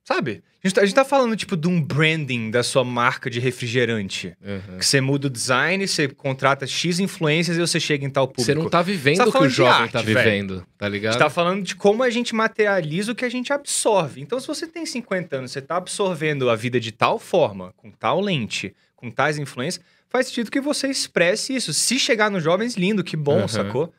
Sabe? 0.04 0.42
A 0.64 0.68
gente, 0.68 0.76
tá, 0.76 0.82
a 0.82 0.86
gente 0.86 0.96
tá 0.96 1.06
falando, 1.06 1.36
tipo, 1.36 1.56
de 1.56 1.68
um 1.68 1.80
branding 1.82 2.50
da 2.50 2.64
sua 2.64 2.84
marca 2.84 3.30
de 3.30 3.40
refrigerante. 3.40 4.36
Aham. 4.44 4.78
Que 4.80 4.86
você 4.86 5.00
muda 5.00 5.28
o 5.28 5.30
design, 5.30 5.88
você 5.88 6.08
contrata 6.08 6.66
X 6.66 7.00
influências 7.00 7.58
e 7.58 7.60
você 7.62 7.80
chega 7.80 8.04
em 8.06 8.10
tal 8.10 8.28
público. 8.28 8.44
Você 8.44 8.56
não 8.56 8.68
tá 8.68 8.82
vivendo 8.82 9.18
tá 9.20 9.26
o 9.28 9.32
que 9.32 9.38
o 9.38 9.50
jovem 9.50 9.74
arte, 9.84 9.92
tá 9.94 10.02
velho. 10.02 10.18
vivendo, 10.18 10.66
tá 10.78 10.88
A 10.88 10.90
ligado? 10.90 11.14
gente 11.14 11.20
tá 11.22 11.30
falando 11.30 11.64
de 11.64 11.76
como 11.76 12.02
a 12.04 12.10
gente 12.10 12.34
materializa 12.36 13.12
o 13.12 13.16
que 13.16 13.24
a 13.24 13.30
gente 13.30 13.54
absorve. 13.54 14.20
Então, 14.20 14.40
se 14.40 14.48
você 14.48 14.68
tem 14.68 14.86
50 14.86 15.38
anos, 15.38 15.52
você 15.52 15.62
tá 15.62 15.78
absorvendo 15.78 16.50
a 16.50 16.56
vida 16.56 16.80
de 16.80 16.92
tal 16.92 17.20
forma, 17.20 17.72
com 17.78 17.92
tal 17.92 18.20
lente, 18.20 18.76
com 18.96 19.10
tais 19.12 19.38
influências, 19.38 19.86
faz 20.10 20.28
sentido 20.28 20.50
que 20.52 20.60
você 20.60 20.88
expresse 20.90 21.56
isso. 21.56 21.72
Se 21.72 21.98
chegar 22.00 22.30
nos 22.32 22.44
jovens, 22.44 22.76
lindo, 22.76 23.04
que 23.04 23.16
bom, 23.16 23.38
Aham. 23.40 23.48
sacou? 23.48 23.94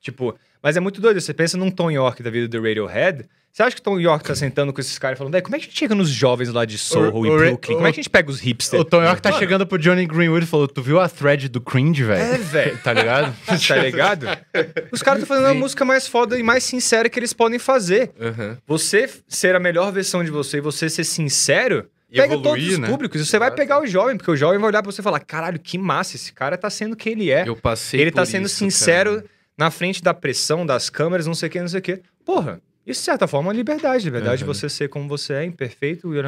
Tipo, 0.00 0.36
mas 0.64 0.76
é 0.76 0.80
muito 0.80 1.00
doido. 1.00 1.20
Você 1.20 1.32
pensa 1.34 1.56
num 1.58 1.70
Tom 1.70 1.90
York 1.90 2.22
da 2.22 2.30
vida 2.30 2.48
do 2.48 2.56
Radiohead. 2.60 3.26
Você 3.52 3.62
acha 3.62 3.76
que 3.76 3.80
o 3.80 3.84
Tom 3.84 4.00
York 4.00 4.24
tá 4.24 4.34
sentando 4.34 4.72
com 4.72 4.80
esses 4.80 4.98
caras 4.98 5.16
e 5.16 5.18
falando, 5.18 5.40
como 5.42 5.54
é 5.54 5.58
que 5.60 5.66
a 5.66 5.68
gente 5.68 5.78
chega 5.78 5.94
nos 5.94 6.08
jovens 6.08 6.48
lá 6.48 6.64
de 6.64 6.76
Soho 6.76 7.14
O- 7.14 7.24
e 7.24 7.30
o 7.30 7.36
Brooklyn? 7.36 7.76
Como 7.76 7.86
é 7.86 7.92
que 7.92 8.00
a 8.00 8.02
gente 8.02 8.10
pega 8.10 8.28
os 8.28 8.40
hipsters? 8.40 8.80
O 8.82 8.84
Tom 8.84 9.00
York 9.00 9.22
tá 9.22 9.28
Mano, 9.28 9.38
chegando 9.38 9.64
pro 9.64 9.78
Johnny 9.78 10.06
Greenwood 10.06 10.44
e 10.44 10.48
falou: 10.48 10.66
Tu 10.66 10.82
viu 10.82 10.98
a 10.98 11.08
thread 11.08 11.48
do 11.48 11.60
cringe, 11.60 12.02
velho? 12.02 12.34
É, 12.34 12.38
velho. 12.38 12.78
Tá 12.82 12.92
ligado? 12.92 13.32
tá 13.46 13.76
ligado? 13.76 14.26
Os 14.90 15.02
caras 15.02 15.22
estão 15.22 15.36
fazendo 15.36 15.52
a 15.52 15.54
música 15.54 15.84
mais 15.84 16.08
foda 16.08 16.36
e 16.36 16.42
mais 16.42 16.64
sincera 16.64 17.08
que 17.08 17.16
eles 17.18 17.32
podem 17.32 17.60
fazer. 17.60 18.10
Aham. 18.20 18.58
Você 18.66 19.08
ser 19.28 19.54
a 19.54 19.60
melhor 19.60 19.92
versão 19.92 20.24
de 20.24 20.30
você 20.32 20.56
e 20.56 20.60
você 20.60 20.90
ser 20.90 21.04
sincero, 21.04 21.86
E 22.10 22.16
pega 22.16 22.34
evoluir, 22.34 22.42
todos 22.62 22.72
os 22.72 22.78
né? 22.78 22.88
públicos. 22.88 23.20
E 23.20 23.24
você 23.26 23.38
vai 23.38 23.48
Exato. 23.50 23.60
pegar 23.60 23.80
o 23.80 23.86
jovem, 23.86 24.16
porque 24.16 24.30
o 24.32 24.36
jovem 24.36 24.58
vai 24.58 24.68
olhar 24.68 24.82
pra 24.82 24.90
você 24.90 25.00
e 25.00 25.04
falar: 25.04 25.20
caralho, 25.20 25.60
que 25.60 25.78
massa, 25.78 26.16
esse 26.16 26.32
cara 26.32 26.56
tá 26.58 26.68
sendo 26.68 26.96
quem 26.96 27.12
ele 27.12 27.30
é. 27.30 27.46
Eu 27.46 27.54
passei 27.54 28.00
ele 28.00 28.10
tá 28.10 28.22
por 28.22 28.26
sendo 28.26 28.46
isso, 28.46 28.56
sincero 28.56 29.16
cara. 29.22 29.33
Na 29.56 29.70
frente 29.70 30.02
da 30.02 30.12
pressão, 30.14 30.64
das 30.66 30.90
câmeras, 30.90 31.26
não 31.26 31.34
sei 31.34 31.48
o 31.48 31.52
que, 31.52 31.60
não 31.60 31.68
sei 31.68 31.80
o 31.80 31.82
que. 31.82 32.00
Porra, 32.24 32.60
isso 32.86 33.00
de 33.00 33.04
certa 33.04 33.26
forma 33.26 33.52
é 33.52 33.54
liberdade. 33.56 34.04
Liberdade 34.04 34.38
de 34.38 34.44
Uhum. 34.44 34.52
você 34.54 34.68
ser 34.68 34.88
como 34.88 35.08
você 35.08 35.32
é, 35.34 35.44
imperfeito, 35.44 36.14
e 36.14 36.22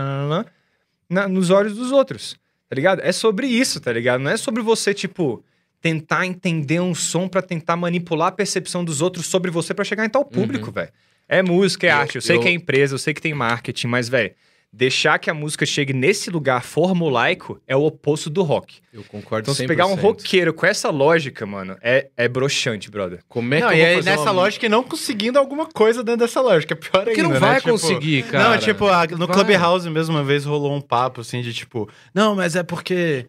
na- 1.09 1.29
nos 1.29 1.51
olhos 1.51 1.75
dos 1.77 1.93
outros, 1.93 2.37
tá 2.69 2.75
ligado? 2.75 3.01
É 3.03 3.13
sobre 3.13 3.47
isso, 3.47 3.81
tá 3.81 3.93
ligado? 3.93 4.21
Não 4.21 4.31
é 4.31 4.37
sobre 4.37 4.63
você, 4.63 4.93
tipo, 4.95 5.45
tentar 5.81 6.27
entender 6.27 6.81
um 6.81 6.95
som 6.95 7.29
pra 7.29 7.43
tentar 7.43 7.77
manipular 7.77 8.29
a 8.29 8.33
percepção 8.33 8.85
dos 8.85 9.01
outros 9.03 9.27
sobre 9.27 9.51
você 9.51 9.73
pra 9.75 9.85
chegar 9.85 10.05
em 10.05 10.09
tal 10.11 10.25
público, 10.25 10.71
velho. 10.73 10.91
É 11.29 11.43
música, 11.43 11.87
é 11.87 11.91
Eu- 11.91 11.97
arte. 11.97 12.15
Eu 12.17 12.23
sei 12.23 12.37
eu- 12.37 12.41
que 12.41 12.49
é 12.49 12.51
empresa, 12.53 12.95
eu 12.95 12.99
sei 12.99 13.13
que 13.13 13.21
tem 13.21 13.35
marketing, 13.35 13.87
mas, 13.89 14.09
velho, 14.09 14.33
deixar 14.79 15.19
que 15.19 15.31
a 15.31 15.35
música 15.35 15.65
chegue 15.65 15.95
nesse 15.95 16.29
lugar 16.29 16.63
formulaico 16.63 17.59
é 17.67 17.75
o 17.75 17.83
oposto 17.87 18.29
do 18.29 18.43
rock. 18.43 18.77
Eu 18.93 19.03
concordo 19.05 19.45
Então, 19.47 19.55
se 19.55 19.63
100%. 19.65 19.69
pegar 19.69 19.87
um 19.87 19.95
roqueiro 19.95 20.53
com 20.53 20.67
essa 20.67 20.91
lógica, 20.91 21.47
mano, 21.47 21.77
é, 21.81 22.09
é 22.15 22.29
broxante, 22.29 22.91
brother. 22.91 23.21
Como 23.27 23.55
é 23.55 23.61
não, 23.61 23.69
que 23.69 23.75
eu 23.75 23.79
e 23.79 23.81
vou 23.81 23.89
aí 23.89 23.95
fazer 23.97 24.11
nessa 24.11 24.23
uma- 24.25 24.31
lógica 24.33 24.67
e 24.67 24.69
não 24.69 24.83
conseguindo 24.83 25.39
alguma 25.39 25.65
coisa 25.67 26.05
dentro 26.05 26.21
dessa 26.27 26.43
lógica. 26.43 26.75
É 26.75 26.77
pior 26.77 27.01
ainda, 27.01 27.13
Que 27.15 27.23
não 27.23 27.31
né? 27.31 27.39
vai 27.39 27.57
Tipo, 27.57 27.71
conseguir, 27.71 28.23
cara. 28.25 28.51
Não, 28.51 28.59
tipo, 28.59 28.87
a- 28.87 29.07
no 29.07 29.27
Vai. 29.27 29.37
Clubhouse 29.37 29.89
mesmo, 29.89 30.15
uma 30.15 30.23
vez 30.23 30.45
rolou 30.45 30.75
um 30.75 30.81
papo 30.81 31.23
assim 31.23 31.41
de 31.41 31.55
tipo, 31.55 31.89
não, 32.15 32.35
mas 32.37 32.55
é 32.55 32.63
porque 32.63 33.27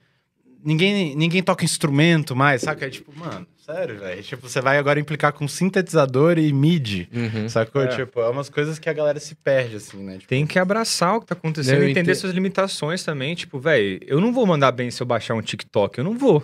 ninguém, 0.63 1.15
ninguém 1.15 1.41
toca 1.41 1.63
instrumento 1.63 2.35
mais, 2.35 2.61
saca? 2.61 2.85
É 2.85 2.89
tipo, 2.89 3.11
mano, 3.17 3.47
sério, 3.69 3.99
velho. 3.99 4.23
Tipo, 4.23 4.47
você 4.49 4.61
vai 4.61 4.77
agora 4.77 4.99
implicar 4.99 5.33
com 5.33 5.47
sintetizador 5.47 6.37
e 6.39 6.51
MIDI, 6.53 7.09
Uhum. 7.13 7.49
sacou? 7.49 7.81
É. 7.83 7.87
Tipo, 7.87 8.21
é 8.21 8.29
umas 8.29 8.49
coisas 8.49 8.79
que 8.79 8.89
a 8.89 8.93
galera 8.93 9.19
se 9.19 9.35
perde, 9.35 9.75
assim, 9.75 10.03
né? 10.03 10.13
Tipo, 10.13 10.27
Tem 10.27 10.47
que 10.47 10.57
abraçar 10.57 11.15
o 11.17 11.19
que 11.21 11.27
tá 11.27 11.33
acontecendo 11.35 11.83
e 11.83 11.91
entender 11.91 12.15
suas 12.15 12.33
limitações 12.33 13.03
também. 13.03 13.35
Tipo, 13.35 13.59
velho, 13.59 13.99
eu 14.07 14.19
não 14.21 14.31
vou 14.33 14.45
mandar 14.45 14.71
bem 14.71 14.89
se 14.89 15.01
eu 15.01 15.05
baixar 15.07 15.33
um 15.35 15.41
TikTok. 15.41 15.97
Eu 15.97 16.03
não 16.03 16.17
vou. 16.17 16.43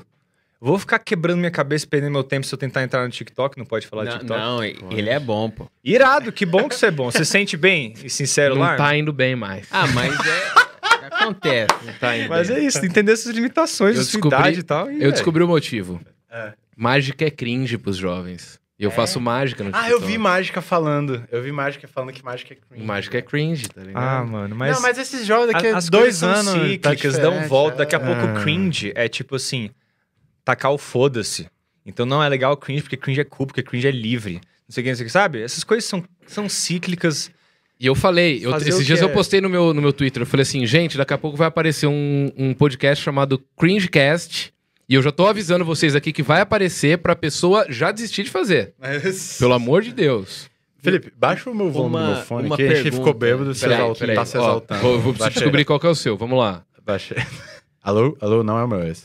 Vou 0.59 0.79
ficar 0.79 0.97
quebrando 0.99 1.39
minha 1.39 1.51
cabeça, 1.51 1.85
perdendo 1.85 2.11
meu 2.13 2.23
tempo 2.23 2.45
se 2.47 2.53
eu 2.53 2.57
tentar 2.57 2.83
entrar 2.83 3.03
no 3.03 3.09
TikTok. 3.09 3.57
Não 3.57 3.65
pode 3.65 3.85
falar 3.85 4.05
Não, 4.05 4.11
TikTok. 4.13 4.39
não, 4.39 4.63
ele 4.63 5.09
é 5.09 5.19
bom, 5.19 5.49
pô. 5.49 5.67
Irado, 5.83 6.31
que 6.31 6.45
bom 6.45 6.69
que 6.69 6.75
você 6.75 6.85
é 6.85 6.91
bom. 6.91 7.11
Você 7.11 7.25
sente 7.25 7.57
bem 7.57 7.93
e 8.03 8.09
sincero 8.09 8.55
Não 8.55 8.61
lá? 8.61 8.75
tá 8.77 8.95
indo 8.95 9.11
bem 9.11 9.35
mais. 9.35 9.67
Ah, 9.71 9.87
mas 9.87 10.13
é. 10.25 10.63
acontece. 11.11 11.73
Não 11.85 11.93
tá 11.93 12.17
indo 12.17 12.29
Mas 12.29 12.47
bem. 12.47 12.57
é 12.57 12.63
isso, 12.63 12.85
entender 12.85 13.15
suas 13.17 13.35
limitações, 13.35 13.97
Eu 13.97 14.03
sua 14.03 14.11
descobri- 14.13 14.39
idade 14.39 14.59
e 14.59 14.63
tal. 14.63 14.89
e, 14.89 14.93
Eu 14.93 14.99
velho, 14.99 15.11
descobri 15.11 15.43
o 15.43 15.47
motivo. 15.47 15.99
É. 16.31 16.53
Mágica 16.75 17.25
é 17.25 17.29
cringe 17.31 17.77
pros 17.77 17.97
jovens. 17.97 18.59
E 18.79 18.83
eu 18.83 18.91
faço 18.91 19.21
mágica 19.21 19.63
no 19.63 19.69
Ah, 19.73 19.89
eu 19.89 19.99
vi 20.01 20.17
Mágica 20.17 20.61
falando. 20.61 21.23
Eu 21.31 21.41
vi 21.43 21.51
Mágica 21.51 21.87
falando 21.87 22.11
que 22.11 22.23
Mágica 22.25 22.53
é 22.53 22.57
cringe. 22.57 22.85
Mágica 22.85 23.17
é 23.17 23.21
cringe, 23.21 23.69
tá 23.69 23.81
ligado? 23.81 24.03
Ah, 24.03 24.23
mano, 24.25 24.55
mas... 24.55 24.75
Não, 24.75 24.81
mas 24.81 24.97
esses 24.97 25.25
jovens 25.25 25.53
daqui 25.53 25.67
a 25.67 25.77
as 25.77 25.89
dois 25.89 26.23
anos. 26.23 26.51
cíclicas, 26.51 27.15
tá 27.15 27.21
dão 27.21 27.31
diferente, 27.31 27.49
volta. 27.49 27.75
é. 27.75 27.77
Daqui 27.79 27.95
a 27.95 27.99
pouco 27.99 28.21
Ah. 28.21 28.41
cringe 28.41 28.91
é 28.95 29.07
tipo 29.07 29.35
assim, 29.35 29.69
tacar 30.43 30.71
o 30.73 30.77
foda-se. 30.77 31.47
Então 31.85 32.05
não 32.05 32.21
é 32.23 32.27
legal 32.27 32.57
cringe, 32.57 32.81
porque 32.81 32.97
cringe 32.97 33.21
é 33.21 33.23
cool, 33.23 33.45
porque 33.47 33.61
cringe 33.61 33.87
é 33.87 33.91
livre. 33.91 34.35
Não 34.35 34.41
sei 34.69 34.81
o 34.81 34.83
que, 34.85 34.89
não 34.89 34.95
sei 34.97 35.03
o 35.05 35.07
que, 35.07 35.11
sabe? 35.13 35.41
Essas 35.41 35.63
coisas 35.63 35.85
são, 35.87 36.03
são 36.25 36.49
cíclicas. 36.49 37.29
E 37.79 37.85
eu 37.85 37.95
falei, 37.95 38.39
eu- 38.43 38.55
esses 38.57 38.85
dias 38.85 39.01
eu 39.01 39.09
é. 39.09 39.11
postei 39.13 39.39
no 39.39 39.49
meu, 39.49 39.73
no 39.73 39.81
meu 39.81 39.93
Twitter, 39.93 40.23
eu 40.23 40.27
falei 40.27 40.41
assim, 40.41 40.65
gente, 40.65 40.97
daqui 40.97 41.13
a 41.13 41.17
pouco 41.17 41.37
vai 41.37 41.47
aparecer 41.47 41.87
um, 41.87 42.31
um 42.35 42.53
podcast 42.53 43.03
chamado 43.03 43.37
Cringecast. 43.57 44.52
E 44.87 44.95
eu 44.95 45.01
já 45.01 45.11
tô 45.11 45.27
avisando 45.27 45.63
vocês 45.63 45.95
aqui 45.95 46.11
que 46.11 46.21
vai 46.23 46.41
aparecer 46.41 46.97
pra 46.97 47.15
pessoa 47.15 47.65
já 47.69 47.91
desistir 47.91 48.23
de 48.23 48.29
fazer. 48.29 48.73
Mas- 48.79 49.37
Pelo 49.39 49.53
amor 49.53 49.81
de 49.81 49.93
Deus. 49.93 50.49
Felipe, 50.79 51.13
baixa 51.15 51.49
o 51.49 51.55
meu 51.55 51.71
volume 51.71 51.97
do 51.97 52.05
meu 52.07 52.15
fone 52.23 52.45
uma 52.47 52.55
aqui. 52.55 52.63
A 52.63 52.67
gente 52.67 52.83
pergunta. 52.83 52.97
ficou 53.03 53.13
bêbado, 53.13 53.53
se 53.55 53.61
Peraí, 53.61 53.77
exalta- 53.77 53.99
peraí. 53.99 54.15
tá 54.17 54.25
se 54.25 54.37
Ó, 54.37 54.41
exaltando. 54.41 54.81
vou, 54.81 54.91
vou 54.93 55.01
preciso 55.13 55.19
Baixei. 55.19 55.39
descobrir 55.41 55.65
qual 55.65 55.79
que 55.79 55.87
é 55.87 55.89
o 55.89 55.95
seu. 55.95 56.17
Vamos 56.17 56.37
lá. 56.37 56.63
Baixei. 56.85 57.17
Alô? 57.81 58.17
Alô? 58.19 58.43
Não 58.43 58.59
é 58.59 58.63
o 58.65 58.67
meu 58.67 58.83
esse. 58.85 59.03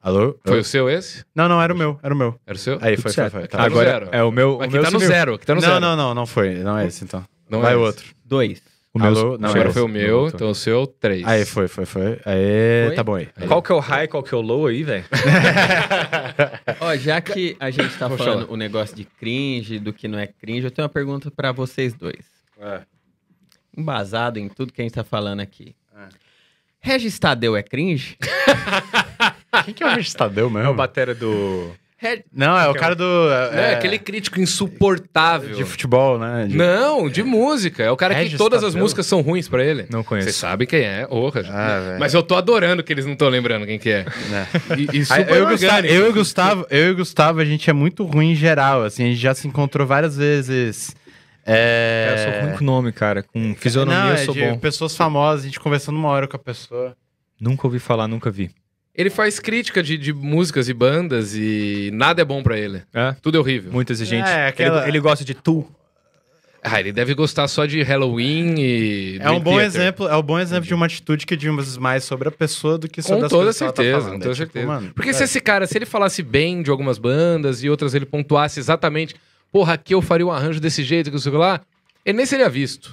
Alô? 0.00 0.38
Foi 0.42 0.52
Alô? 0.52 0.60
o 0.62 0.64
seu 0.64 0.88
esse? 0.88 1.22
Não, 1.34 1.46
não, 1.46 1.60
era 1.60 1.74
o 1.74 1.76
meu. 1.76 1.98
Era 2.02 2.14
o 2.14 2.16
meu. 2.16 2.34
Era 2.46 2.56
o 2.56 2.58
seu? 2.58 2.78
Aí, 2.80 2.96
foi, 2.96 3.02
foi, 3.02 3.12
certo. 3.12 3.32
foi. 3.32 3.42
Tá 3.42 3.48
Tá. 3.48 3.58
no 3.58 3.64
Agora 3.66 3.90
zero. 3.90 4.08
é 4.10 4.22
o 4.22 4.30
meu. 4.32 4.56
o 4.56 4.62
Aqui 4.62 4.72
meu 4.72 4.82
tá 4.82 4.90
no 4.90 4.98
sumiu. 4.98 5.08
zero, 5.08 5.34
aqui 5.34 5.44
tá 5.44 5.54
no 5.54 5.60
não, 5.60 5.68
zero. 5.68 5.80
não, 5.80 5.96
não, 5.96 6.14
não 6.14 6.26
foi. 6.26 6.54
Não 6.54 6.78
é 6.78 6.86
esse, 6.86 7.04
então. 7.04 7.22
Não 7.50 7.60
Vai 7.60 7.74
é 7.74 7.76
o 7.76 7.80
esse. 7.80 7.86
outro. 7.88 8.04
Dois. 8.24 8.62
O 8.94 8.98
meu, 8.98 9.08
Alô? 9.08 9.38
Não, 9.38 9.50
Agora 9.50 9.70
foi 9.72 9.82
o 9.82 9.88
meu, 9.88 10.20
Outro. 10.20 10.36
então 10.36 10.50
o 10.50 10.54
seu, 10.54 10.86
três. 10.86 11.24
Aí, 11.26 11.44
foi, 11.44 11.68
foi, 11.68 11.84
foi. 11.84 12.18
Aí, 12.24 12.86
Foi? 12.86 12.94
tá 12.96 13.04
bom 13.04 13.14
aí. 13.16 13.28
Qual 13.46 13.62
que 13.62 13.70
é 13.70 13.74
o 13.74 13.78
high, 13.80 14.08
qual 14.08 14.22
que 14.22 14.34
é 14.34 14.36
o 14.36 14.40
low 14.40 14.66
aí, 14.66 14.82
velho? 14.82 15.04
Ó, 16.80 16.96
já 16.96 17.20
que 17.20 17.56
a 17.60 17.70
gente 17.70 17.96
tá 17.98 18.08
Vou 18.08 18.16
falando 18.16 18.40
falar. 18.46 18.52
o 18.52 18.56
negócio 18.56 18.96
de 18.96 19.04
cringe, 19.04 19.78
do 19.78 19.92
que 19.92 20.08
não 20.08 20.18
é 20.18 20.26
cringe, 20.26 20.64
eu 20.64 20.70
tenho 20.70 20.84
uma 20.84 20.92
pergunta 20.92 21.30
pra 21.30 21.52
vocês 21.52 21.92
dois. 21.94 22.24
É. 22.60 22.80
Embasado 23.76 24.38
em 24.38 24.48
tudo 24.48 24.72
que 24.72 24.80
a 24.80 24.84
gente 24.84 24.94
tá 24.94 25.04
falando 25.04 25.40
aqui. 25.40 25.76
É. 25.96 26.08
Regis 26.80 27.18
Tadeu 27.18 27.54
é 27.56 27.62
cringe? 27.62 28.16
Quem 29.64 29.74
que 29.74 29.82
é 29.82 29.86
o 29.86 29.90
Regis 29.90 30.14
Tadeu 30.14 30.46
É 30.46 30.48
o 30.48 30.50
mesmo? 30.50 30.74
batera 30.74 31.14
do. 31.14 31.72
Não, 32.32 32.56
é 32.56 32.68
o 32.68 32.74
cara 32.74 32.94
do... 32.94 33.04
É 33.52 33.72
É, 33.72 33.74
aquele 33.74 33.98
crítico 33.98 34.40
insuportável. 34.40 35.56
De 35.56 35.64
futebol, 35.64 36.18
né? 36.18 36.46
De- 36.48 36.56
Não, 36.56 37.08
de 37.08 37.22
música. 37.24 37.82
É 37.82 37.90
o 37.90 37.96
cara 37.96 38.14
que 38.14 38.20
Regis 38.22 38.38
todas 38.38 38.62
as 38.62 38.74
músicas 38.74 39.04
são 39.06 39.20
ruins 39.20 39.48
pra 39.48 39.64
ele. 39.64 39.86
Não 39.90 40.02
Você 40.02 40.08
conheço. 40.08 40.32
sabe 40.32 40.66
quem 40.66 40.80
é, 40.82 41.06
orra. 41.10 41.42
Ah. 41.48 41.96
Mas 41.98 42.14
eu 42.14 42.22
tô 42.22 42.36
adorando 42.36 42.82
que 42.84 42.92
eles 42.92 43.04
não 43.04 43.14
estão 43.14 43.28
lembrando 43.28 43.66
quem 43.66 43.78
que 43.78 43.90
é. 43.90 44.06
É. 44.32 44.74
E, 44.78 44.98
e 44.98 45.04
eu, 45.28 45.36
e 45.36 45.42
o 45.42 45.48
Gustavo, 45.48 45.76
orgânico. 45.76 45.94
eu, 45.94 46.08
e 46.08 46.12
Gustavo, 46.12 46.66
eu 46.70 46.90
e 46.90 46.94
Gustavo, 46.94 47.40
a 47.40 47.44
gente 47.44 47.68
é 47.68 47.72
muito 47.72 48.04
ruim 48.04 48.30
em 48.32 48.36
geral, 48.36 48.84
assim, 48.84 49.02
a 49.04 49.06
gente 49.08 49.20
já 49.20 49.34
se 49.34 49.48
encontrou 49.48 49.86
várias 49.86 50.16
vezes. 50.16 50.94
É... 51.44 52.12
Eu 52.12 52.32
sou 52.32 52.42
ruim 52.48 52.58
com 52.58 52.64
nome, 52.64 52.92
cara. 52.92 53.22
Com 53.22 53.54
fisionomia 53.56 54.00
Não, 54.00 54.08
eu 54.10 54.14
é 54.14 54.18
sou 54.18 54.34
de 54.34 54.40
bom. 54.42 54.58
pessoas 54.58 54.94
famosas, 54.96 55.42
a 55.42 55.46
gente 55.46 55.58
conversando 55.58 55.96
uma 55.98 56.08
hora 56.10 56.28
com 56.28 56.36
a 56.36 56.40
pessoa. 56.40 56.94
Nunca 57.40 57.66
ouvi 57.66 57.78
falar, 57.78 58.06
nunca 58.06 58.30
vi. 58.30 58.50
Ele 58.98 59.10
faz 59.10 59.38
crítica 59.38 59.80
de, 59.80 59.96
de 59.96 60.12
músicas 60.12 60.68
e 60.68 60.74
bandas 60.74 61.34
e 61.36 61.88
nada 61.94 62.20
é 62.20 62.24
bom 62.24 62.42
pra 62.42 62.58
ele. 62.58 62.82
É? 62.92 63.14
Tudo 63.22 63.38
é 63.38 63.40
horrível. 63.40 63.70
Muito 63.72 63.92
exigente. 63.92 64.28
É, 64.28 64.48
aquela- 64.48 64.80
ele, 64.82 64.88
ele 64.90 65.00
gosta 65.00 65.24
de 65.24 65.34
tu. 65.34 65.64
Ah, 66.60 66.80
ele 66.80 66.90
deve 66.92 67.14
gostar 67.14 67.46
só 67.46 67.64
de 67.64 67.80
Halloween 67.82 68.56
e. 68.58 69.18
É 69.20 69.30
um 69.30 69.38
Dream 69.38 69.40
bom 69.40 69.50
Theater. 69.52 69.66
exemplo, 69.66 70.08
é 70.08 70.16
um 70.16 70.22
bom 70.22 70.38
exemplo 70.40 70.66
de 70.66 70.74
uma 70.74 70.86
atitude 70.86 71.24
que 71.24 71.36
diz 71.36 71.76
mais 71.76 72.02
sobre 72.02 72.26
a 72.28 72.32
pessoa 72.32 72.76
do 72.76 72.88
que 72.88 73.00
sobre 73.00 73.20
Com 73.20 73.24
as 73.26 73.30
toda 73.30 73.44
coisas 73.44 73.56
que 73.58 73.62
ela 73.64 73.72
tá 73.72 73.82
certeza, 73.82 74.00
falando. 74.00 74.12
com 74.14 74.18
toda 74.18 74.30
É 74.32 74.34
tipo, 74.34 74.52
certeza. 74.52 74.66
mano, 74.66 74.92
Porque 74.92 75.10
é. 75.10 75.12
se 75.12 75.22
esse 75.22 75.40
cara, 75.40 75.66
se 75.68 75.78
ele 75.78 75.86
falasse 75.86 76.20
bem 76.20 76.60
de 76.60 76.68
algumas 76.68 76.98
bandas 76.98 77.62
e 77.62 77.70
outras 77.70 77.94
ele 77.94 78.04
pontuasse 78.04 78.58
exatamente, 78.58 79.14
porra, 79.52 79.74
aqui 79.74 79.94
eu 79.94 80.02
faria 80.02 80.26
um 80.26 80.32
arranjo 80.32 80.58
desse 80.58 80.82
jeito, 80.82 81.06
que 81.10 81.12
não 81.14 81.20
sei 81.20 81.30
o 81.30 81.34
que 81.36 81.38
lá, 81.38 81.60
ele 82.04 82.16
nem 82.16 82.26
seria 82.26 82.48
visto. 82.50 82.92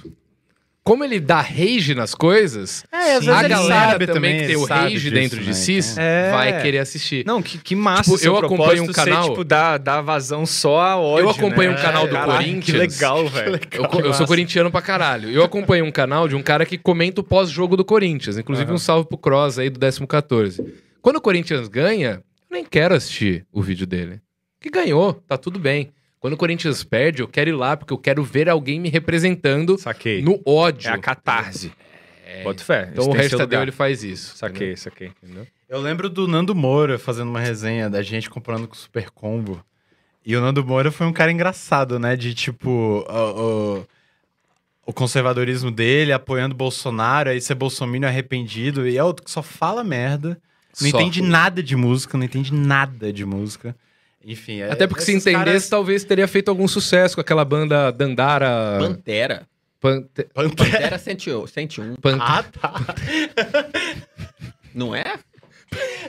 Como 0.86 1.02
ele 1.02 1.18
dá 1.18 1.40
rage 1.40 1.96
nas 1.96 2.14
coisas, 2.14 2.84
É, 2.92 3.16
às 3.16 3.26
a 3.26 3.42
galera 3.42 3.90
sabe 3.90 4.06
também, 4.06 4.38
que 4.38 4.46
tem 4.46 4.54
o 4.56 4.64
rage 4.64 4.94
disso, 5.00 5.10
dentro 5.10 5.40
de 5.40 5.46
né, 5.48 5.52
si 5.52 5.78
então. 5.78 6.00
É. 6.00 6.30
vai 6.30 6.62
querer 6.62 6.78
assistir. 6.78 7.26
Não, 7.26 7.42
que, 7.42 7.58
que 7.58 7.74
massa 7.74 8.04
Tipo, 8.04 8.18
seu 8.18 8.34
eu 8.34 8.38
acompanho 8.38 8.84
um 8.84 8.92
canal- 8.92 9.24
ser, 9.24 9.30
tipo, 9.30 9.42
dar, 9.42 9.78
dar 9.78 10.00
vazão 10.00 10.46
só 10.46 10.80
a 10.80 10.96
ódio, 10.96 11.24
Eu 11.26 11.30
acompanho 11.30 11.72
né? 11.72 11.76
um 11.76 11.82
canal 11.82 12.06
do 12.06 12.12
Caralho, 12.12 12.32
Corinthians. 12.34 12.64
Que 12.66 12.72
legal, 12.78 13.26
velho. 13.26 13.60
Eu, 13.72 14.00
eu 14.04 14.14
sou 14.14 14.28
corintiano 14.28 14.70
pra 14.70 14.80
caralho. 14.80 15.28
Eu 15.28 15.42
acompanho 15.42 15.84
um 15.84 15.90
canal 15.90 16.28
de 16.28 16.36
um 16.36 16.42
cara 16.42 16.64
que 16.64 16.78
comenta 16.78 17.20
o 17.20 17.24
pós-jogo 17.24 17.76
do 17.76 17.84
Corinthians. 17.84 18.38
Inclusive, 18.38 18.72
um 18.72 18.78
salve 18.78 19.08
pro 19.08 19.18
Cross 19.18 19.58
aí 19.58 19.68
do 19.68 19.80
14. 20.06 20.64
Quando 21.02 21.16
o 21.16 21.20
Corinthians 21.20 21.66
ganha, 21.66 22.22
eu 22.48 22.54
nem 22.54 22.64
quero 22.64 22.94
assistir 22.94 23.44
o 23.52 23.60
vídeo 23.60 23.88
dele. 23.88 24.20
Que 24.60 24.70
ganhou, 24.70 25.14
tá 25.26 25.36
tudo 25.36 25.58
bem. 25.58 25.90
Quando 26.20 26.32
o 26.32 26.36
Corinthians 26.36 26.82
perde, 26.82 27.22
eu 27.22 27.28
quero 27.28 27.50
ir 27.50 27.54
lá 27.54 27.76
porque 27.76 27.92
eu 27.92 27.98
quero 27.98 28.22
ver 28.24 28.48
alguém 28.48 28.80
me 28.80 28.88
representando 28.88 29.78
Saquei. 29.78 30.22
no 30.22 30.40
ódio. 30.46 30.88
É 30.90 30.92
a 30.94 30.98
catarse. 30.98 31.72
Bota 32.42 32.62
fé. 32.64 32.88
Então 32.92 33.06
o 33.08 33.12
resto 33.12 33.30
seu 33.30 33.38
Tadeu 33.38 33.58
lugar. 33.58 33.62
ele 33.68 33.72
faz 33.72 34.02
isso. 34.02 34.36
Saquei, 34.36 34.76
saquei. 34.76 35.12
entendeu? 35.22 35.46
Eu 35.68 35.80
lembro 35.80 36.08
do 36.08 36.26
Nando 36.26 36.54
Moura 36.54 36.98
fazendo 36.98 37.28
uma 37.28 37.40
resenha 37.40 37.88
da 37.88 38.02
gente 38.02 38.28
comprando 38.30 38.66
com 38.68 38.74
o 38.74 38.78
Super 38.78 39.10
Combo. 39.10 39.64
E 40.24 40.34
o 40.36 40.40
Nando 40.40 40.64
Moura 40.64 40.90
foi 40.90 41.06
um 41.06 41.12
cara 41.12 41.30
engraçado, 41.30 41.98
né? 41.98 42.16
De 42.16 42.34
tipo, 42.34 42.68
o, 43.08 43.78
o- 43.78 43.86
o 44.86 44.92
conservadorismo 44.92 45.70
dele, 45.70 46.12
apoiando 46.12 46.54
Bolsonaro, 46.54 47.30
aí 47.30 47.40
ser 47.40 47.54
bolsominion 47.56 48.08
arrependido. 48.08 48.86
E 48.88 48.96
é 48.96 49.02
outro 49.04 49.24
que 49.24 49.30
só 49.30 49.42
fala 49.42 49.82
merda, 49.84 50.40
não 50.80 50.90
Só. 50.90 51.00
entende 51.00 51.22
nada 51.22 51.62
de 51.62 51.74
música, 51.76 52.16
não 52.18 52.24
entende 52.24 52.52
nada 52.52 53.12
de 53.12 53.24
música. 53.24 53.74
Enfim, 54.26 54.60
é- 54.60 54.72
Até 54.72 54.86
porque 54.88 55.04
se 55.04 55.12
entendesse, 55.12 55.44
caras- 55.44 55.68
talvez 55.68 56.02
teria 56.04 56.26
feito 56.26 56.48
algum 56.48 56.66
sucesso 56.66 57.14
com 57.14 57.20
aquela 57.20 57.44
banda 57.44 57.92
Dandara. 57.92 58.76
Pantera. 58.80 59.46
Pante- 59.80 60.24
Pantera. 60.34 60.70
Pantera 60.70 60.98
101. 60.98 61.46
101. 61.46 61.94
Pan- 61.96 62.18
Ah, 62.20 62.42
tá. 62.42 62.74
Não 64.74 64.94
é? 64.94 65.04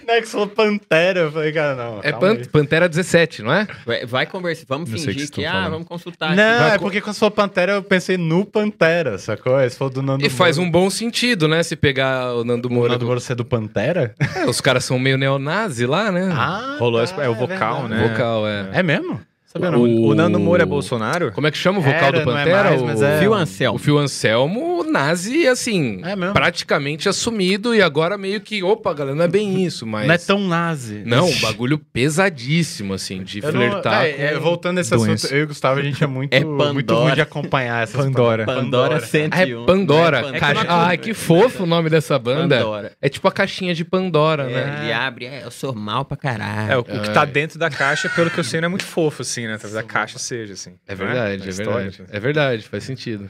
Não 0.08 0.14
é 0.14 0.22
que 0.22 0.26
você 0.28 0.32
falou 0.32 0.48
Pantera. 0.48 1.20
Eu 1.22 1.32
falei, 1.32 1.52
cara, 1.52 1.76
não. 1.76 2.00
É 2.04 2.12
Pan- 2.12 2.32
aí. 2.34 2.48
Pantera 2.48 2.88
17, 2.88 3.42
não 3.42 3.54
é? 3.54 3.68
Vai, 3.86 4.06
vai 4.06 4.26
conversar. 4.26 4.66
Vamos 4.68 4.90
Não 4.90 4.96
o 4.98 5.00
que 5.00 5.06
fingir 5.06 5.30
que, 5.30 5.42
estão 5.42 5.46
ah, 5.46 5.52
falando. 5.54 5.72
vamos 5.72 5.88
consultar. 5.88 6.36
Não, 6.36 6.66
aqui. 6.66 6.76
é 6.76 6.80
porque 6.80 7.02
quando 7.02 7.14
você 7.14 7.20
falou 7.20 7.32
Pantera, 7.32 7.74
eu 7.74 7.84
pensei 7.84 8.18
no 8.18 8.46
Pantera, 8.46 9.18
sacou? 9.18 9.56
Aí 9.56 9.70
Você 9.70 9.78
falou 9.78 9.94
do 9.94 10.02
Nando 10.02 10.26
E 10.26 10.30
faz 10.30 10.58
Moura. 10.58 10.68
um 10.70 10.72
bom 10.72 10.90
sentido, 10.90 11.48
né? 11.48 11.62
Se 11.64 11.76
pegar 11.76 12.34
o 12.36 12.44
Nando 12.44 12.68
O 12.68 12.72
Moura. 12.72 12.90
Nando 12.94 13.00
do- 13.00 13.06
Moura 13.06 13.20
ser 13.20 13.36
do 13.36 13.44
Pantera? 13.46 14.14
É, 14.36 14.46
os 14.46 14.62
caras 14.62 14.86
são 14.86 14.98
meio 14.98 15.18
neonazi 15.18 15.86
lá, 15.86 16.12
né? 16.12 16.30
Ah, 16.32 16.78
Rolou 16.80 17.06
tá, 17.06 17.24
é 17.24 17.30
o 17.30 17.36
vocal, 17.36 17.82
verdade. 17.82 18.02
né? 18.02 18.08
Vocal, 18.10 18.48
é. 18.48 18.70
É 18.74 18.84
mesmo? 18.84 19.20
Sabia 19.60 19.72
não. 19.72 19.82
O, 19.82 20.08
o 20.08 20.16
Nando 20.16 20.40
Moura 20.40 20.64
é 20.64 20.66
Bolsonaro? 20.66 21.32
Como 21.32 21.48
é 21.48 21.52
que 21.52 21.58
chama 21.58 21.80
o 21.80 21.82
vocal 21.82 22.00
Era, 22.08 22.20
do 22.20 22.26
não 22.26 22.38
é 22.38 22.44
Pantera? 22.46 22.64
mais, 22.70 22.82
o... 22.82 22.86
mas 22.86 23.02
é- 23.02 23.20
Fio 23.20 23.32
um- 23.32 23.36
Anselmo. 23.36 23.76
O 23.76 23.80
Fio 23.80 23.98
Anselmo, 23.98 24.84
nazi, 24.84 25.48
assim, 25.48 26.02
É 26.04 26.16
praticamente 26.32 27.08
assumido 27.10 27.74
e 27.76 27.82
agora 27.82 28.18
meio 28.18 28.40
que, 28.42 28.64
opa, 28.64 28.94
galera, 28.94 29.16
não 29.16 29.24
é 29.26 29.28
bem 29.28 29.64
isso, 29.64 29.86
mas... 29.86 30.08
Não 30.08 30.14
é 30.14 30.18
tão 30.18 30.40
nazi. 30.48 31.04
Não, 31.06 31.28
um 31.28 31.40
bagulho 31.40 31.78
pesadíssimo, 31.78 32.94
assim, 32.94 33.24
de 33.24 33.40
Eu 33.44 33.52
não- 33.52 33.60
flertar 33.60 34.02
Véi, 34.02 34.14
com... 34.14 34.22
é, 34.22 34.40
voltando 34.40 34.76
nesse 34.78 34.90
doença. 34.92 35.14
assunto, 35.28 35.34
eu 35.34 35.40
e 35.40 35.44
o 35.44 35.48
Gustavo, 35.48 35.80
a 35.80 35.84
gente 35.84 36.04
é 36.04 36.08
muito, 36.08 36.34
É 36.34 36.44
muito 36.44 36.94
ruim 36.96 37.14
de 37.14 37.22
acompanhar 37.22 37.84
essas 37.84 38.04
Pandora. 38.06 38.46
Pandora 38.46 38.98
Ah, 38.98 39.00
101. 39.02 39.64
é 39.64 39.66
Pandora. 39.66 40.22
Não 40.22 40.30
é 40.36 40.40
caixa- 40.40 40.62
Pandora. 40.66 40.88
Ai, 40.88 40.98
que 40.98 41.14
fofo 41.14 41.64
o 41.64 41.66
nome 41.66 41.90
dessa 41.90 42.18
banda. 42.20 42.58
Pandora. 42.58 42.92
É 43.02 43.10
tipo 43.10 43.28
a 43.28 43.32
caixinha 43.32 43.74
de 43.74 43.84
Pandora, 43.86 44.44
É, 44.44 44.54
né? 44.54 44.80
ele 44.84 44.94
abre, 44.94 45.26
é, 45.26 45.42
eu 45.46 45.52
sou 45.52 45.74
mal 45.74 46.06
pra 46.06 46.18
caralho. 46.18 46.72
É, 46.72 46.78
o, 46.78 46.82
o 46.82 46.84
que 47.02 47.10
tá 47.12 47.26
dentro 47.26 47.58
da 47.60 47.70
caixa, 47.70 48.10
pelo 48.10 48.30
que 48.30 48.40
eu 48.40 48.44
sei, 48.44 48.62
não 48.62 48.66
é 48.68 48.70
muito 48.70 48.86
fofo, 48.86 49.22
assim, 49.22 49.47
né? 49.48 49.58
Talvez 49.58 49.76
a 49.76 49.84
caixa 49.84 50.20
seja, 50.20 50.54
assim. 50.54 50.78
É 50.88 50.92
não 50.96 50.98
verdade, 51.06 51.38
Na 51.40 51.46
é 51.46 51.50
história, 51.50 51.74
verdade. 51.74 52.02
assim. 52.04 52.12
É 52.16 52.20
verdade, 52.20 52.64
faz 52.64 52.84
sentido. 52.84 53.30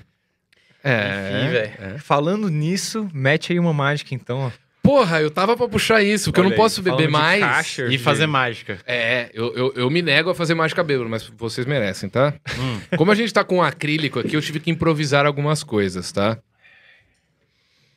É, 0.83 1.41
Enfim, 1.41 1.51
velho. 1.51 1.73
é. 1.95 1.97
Falando 1.97 2.49
nisso, 2.49 3.09
mete 3.13 3.51
aí 3.51 3.59
uma 3.59 3.73
mágica, 3.73 4.13
então. 4.13 4.39
ó. 4.39 4.51
Porra, 4.81 5.19
eu 5.19 5.29
tava 5.29 5.57
pra 5.57 5.67
puxar 5.67 6.01
isso, 6.01 6.25
porque 6.31 6.39
eu 6.39 6.43
Olha 6.45 6.49
não 6.49 6.53
aí, 6.53 6.57
posso 6.57 6.81
beber 6.81 7.09
mais. 7.09 7.41
caixa. 7.41 7.87
E 7.87 7.97
fazer 7.97 8.25
mágica. 8.25 8.79
É, 8.85 9.29
eu, 9.33 9.53
eu, 9.53 9.73
eu 9.75 9.89
me 9.89 10.01
nego 10.01 10.29
a 10.29 10.35
fazer 10.35 10.53
mágica 10.53 10.81
bêbado, 10.81 11.09
mas 11.09 11.23
vocês 11.37 11.67
merecem, 11.67 12.07
tá? 12.07 12.33
Hum. 12.57 12.79
Como 12.95 13.11
a 13.11 13.15
gente 13.15 13.33
tá 13.33 13.43
com 13.43 13.57
um 13.57 13.61
acrílico 13.61 14.17
aqui, 14.19 14.35
eu 14.37 14.41
tive 14.41 14.61
que 14.61 14.71
improvisar 14.71 15.25
algumas 15.25 15.61
coisas, 15.61 16.09
tá? 16.13 16.37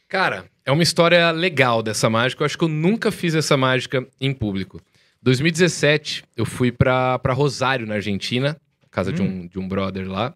Cara, 0.08 0.46
é 0.66 0.72
uma 0.72 0.82
história 0.82 1.30
legal 1.30 1.82
dessa 1.82 2.10
mágica. 2.10 2.42
Eu 2.42 2.46
acho 2.46 2.58
que 2.58 2.64
eu 2.64 2.68
nunca 2.68 3.12
fiz 3.12 3.36
essa 3.36 3.56
mágica 3.56 4.04
em 4.20 4.32
público. 4.34 4.80
2017, 5.22 6.24
eu 6.36 6.44
fui 6.44 6.72
pra, 6.72 7.18
pra 7.18 7.32
Rosário, 7.32 7.86
na 7.86 7.94
Argentina, 7.94 8.56
casa 8.90 9.12
de, 9.12 9.22
um, 9.22 9.46
de 9.46 9.58
um 9.58 9.68
brother 9.68 10.08
lá. 10.08 10.34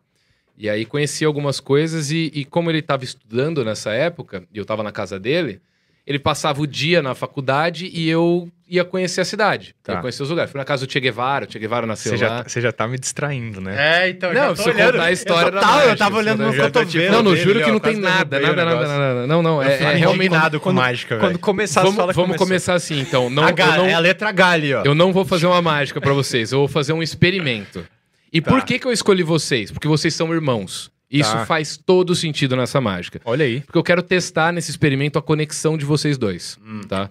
E 0.57 0.69
aí 0.69 0.85
conheci 0.85 1.25
algumas 1.25 1.59
coisas 1.59 2.11
e, 2.11 2.31
e 2.35 2.45
como 2.45 2.71
ele 2.71 2.79
estava 2.79 3.03
estudando 3.03 3.65
nessa 3.65 3.93
época, 3.93 4.47
e 4.53 4.59
eu 4.59 4.63
estava 4.63 4.83
na 4.83 4.93
casa 4.93 5.19
dele, 5.19 5.61
ele 6.07 6.19
passava 6.19 6.61
o 6.61 6.67
dia 6.67 7.01
na 7.03 7.15
faculdade 7.15 7.91
e 7.93 8.09
eu 8.09 8.49
ia 8.69 8.85
conhecer 8.85 9.21
a 9.21 9.25
cidade. 9.25 9.75
Tá. 9.83 9.95
Ia 9.95 10.01
conhecer 10.01 10.23
os 10.23 10.31
lugares. 10.31 10.51
Fui 10.51 10.59
na 10.59 10.65
casa 10.65 10.87
do 10.87 10.91
Che 10.93 10.99
Guevara, 11.01 11.47
o 11.47 11.53
Che 11.53 11.59
Guevara 11.59 11.87
nasceu 11.87 12.17
Você 12.17 12.25
lá. 12.25 12.39
já, 12.39 12.43
você 12.49 12.61
já 12.61 12.73
tá 12.73 12.89
me 12.89 12.99
distraindo, 12.99 13.61
né? 13.61 14.05
É, 14.07 14.09
então, 14.09 14.33
Não, 14.33 14.41
já 14.41 14.55
tô 14.55 14.63
se 14.63 14.69
eu 14.71 14.75
olhando. 14.75 14.93
contar 14.93 15.05
a 15.05 15.13
história 15.13 15.47
eu, 15.49 15.53
da 15.53 15.61
tava, 15.61 15.85
eu 15.85 15.97
tava 15.97 16.15
se 16.15 16.21
olhando 16.21 16.43
eu 16.43 16.47
no 16.47 16.53
tipo, 16.53 16.65
cotovelo 16.65 17.13
Não, 17.13 17.23
não, 17.23 17.33
dele, 17.33 17.45
juro 17.45 17.65
que 17.65 17.71
não 17.71 17.79
tem 17.81 17.97
nada, 17.97 18.41
nada, 18.41 18.65
nada, 18.65 18.75
nada, 18.87 18.99
nada. 18.99 19.27
Não, 19.27 19.43
não, 19.43 19.63
Eu 19.63 19.69
é, 19.69 19.77
fico 19.79 19.91
é 19.91 19.95
realmente... 19.95 20.27
indignado 20.27 20.59
com 20.59 20.65
quando- 20.65 20.77
mágica, 20.77 21.19
Quando 21.19 21.39
começar 21.39 21.83
Vamos, 21.83 21.97
vamos 21.97 22.15
começou. 22.17 22.39
começar 22.47 22.75
assim, 22.75 23.01
então. 23.01 23.29
Não, 23.31 23.45
A 23.45 23.51
eu 23.51 23.55
ga- 23.55 23.77
não- 23.77 23.87
É 23.87 23.93
a 23.95 23.99
letra 23.99 24.29
H 24.31 24.49
ali, 24.51 24.75
ó. 24.75 24.83
Eu 24.85 24.95
não 24.95 25.13
vou 25.13 25.25
fazer 25.25 25.47
uma 25.47 25.61
mágica 25.63 26.01
pra 26.01 26.13
vocês, 26.13 26.51
eu 26.53 26.59
vou 26.61 26.69
fazer 26.69 26.93
um 26.95 27.03
experimento. 27.03 27.87
E 28.33 28.41
Tá. 28.41 28.51
por 28.51 28.63
que 28.65 28.79
que 28.79 28.87
eu 28.87 28.93
escolhi 28.93 29.23
vocês? 29.23 29.71
Porque 29.71 29.87
vocês 29.87 30.13
são 30.15 30.33
irmãos. 30.35 30.91
Isso 31.11 31.33
Tá. 31.33 31.47
faz 31.47 31.77
todo 31.77 32.15
sentido 32.15 32.57
nessa 32.57 32.81
mágica. 32.81 33.21
Olha 33.25 33.45
aí. 33.45 33.61
Porque 33.61 33.79
eu 33.79 33.83
quero 33.85 34.03
testar 34.03 34.53
nesse 34.53 34.71
experimento 34.71 35.19
a 35.19 35.23
conexão 35.23 35.77
de 35.77 35.85
vocês 35.85 36.17
dois, 36.19 36.59
Hum. 36.65 36.81
tá? 36.89 37.09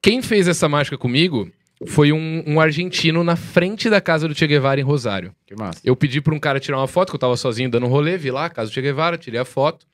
Quem 0.00 0.22
fez 0.22 0.46
essa 0.46 0.68
mágica 0.68 0.96
comigo 0.96 1.50
foi 1.86 2.12
um, 2.12 2.42
um 2.46 2.60
argentino 2.60 3.24
na 3.24 3.34
frente 3.36 3.88
da 3.90 4.00
casa 4.00 4.28
do 4.28 4.34
Che 4.34 4.46
Guevara 4.46 4.80
em 4.80 4.84
Rosário. 4.84 5.34
Que 5.46 5.54
massa. 5.56 5.80
Eu 5.84 5.96
pedi 5.96 6.20
pra 6.20 6.34
um 6.34 6.38
cara 6.38 6.60
tirar 6.60 6.78
uma 6.78 6.86
foto, 6.88 7.10
que 7.10 7.16
eu 7.16 7.20
tava 7.20 7.36
sozinho 7.36 7.70
dando 7.70 7.86
um 7.86 7.88
rolê, 7.88 8.16
vi 8.16 8.30
lá, 8.30 8.44
a 8.46 8.50
casa 8.50 8.70
do 8.70 8.74
Che 8.74 8.80
Guevara, 8.82 9.16
tirei 9.18 9.40
a 9.40 9.44
foto. 9.44 9.86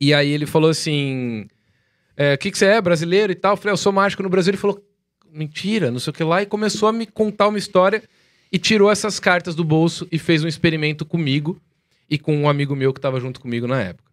E 0.00 0.12
aí 0.12 0.30
ele 0.30 0.46
falou 0.46 0.70
assim: 0.70 1.46
"É, 2.16 2.34
O 2.34 2.38
que, 2.38 2.50
que 2.50 2.58
você 2.58 2.66
é, 2.66 2.80
brasileiro 2.80 3.30
e 3.32 3.36
tal? 3.36 3.52
Eu 3.52 3.56
falei, 3.56 3.72
eu 3.72 3.76
sou 3.76 3.92
mágico 3.92 4.22
no 4.22 4.28
Brasil. 4.28 4.50
Ele 4.50 4.56
falou, 4.56 4.82
mentira, 5.32 5.90
não 5.90 5.98
sei 5.98 6.10
o 6.10 6.14
que 6.14 6.24
lá, 6.24 6.42
e 6.42 6.46
começou 6.46 6.88
a 6.88 6.92
me 6.92 7.06
contar 7.06 7.48
uma 7.48 7.58
história 7.58 8.02
e 8.52 8.58
tirou 8.58 8.90
essas 8.90 9.18
cartas 9.20 9.54
do 9.54 9.64
bolso 9.64 10.06
e 10.12 10.18
fez 10.18 10.42
um 10.44 10.48
experimento 10.48 11.04
comigo 11.04 11.60
e 12.08 12.18
com 12.18 12.36
um 12.36 12.48
amigo 12.48 12.74
meu 12.74 12.92
que 12.92 13.00
tava 13.00 13.20
junto 13.20 13.40
comigo 13.40 13.66
na 13.66 13.80
época. 13.80 14.04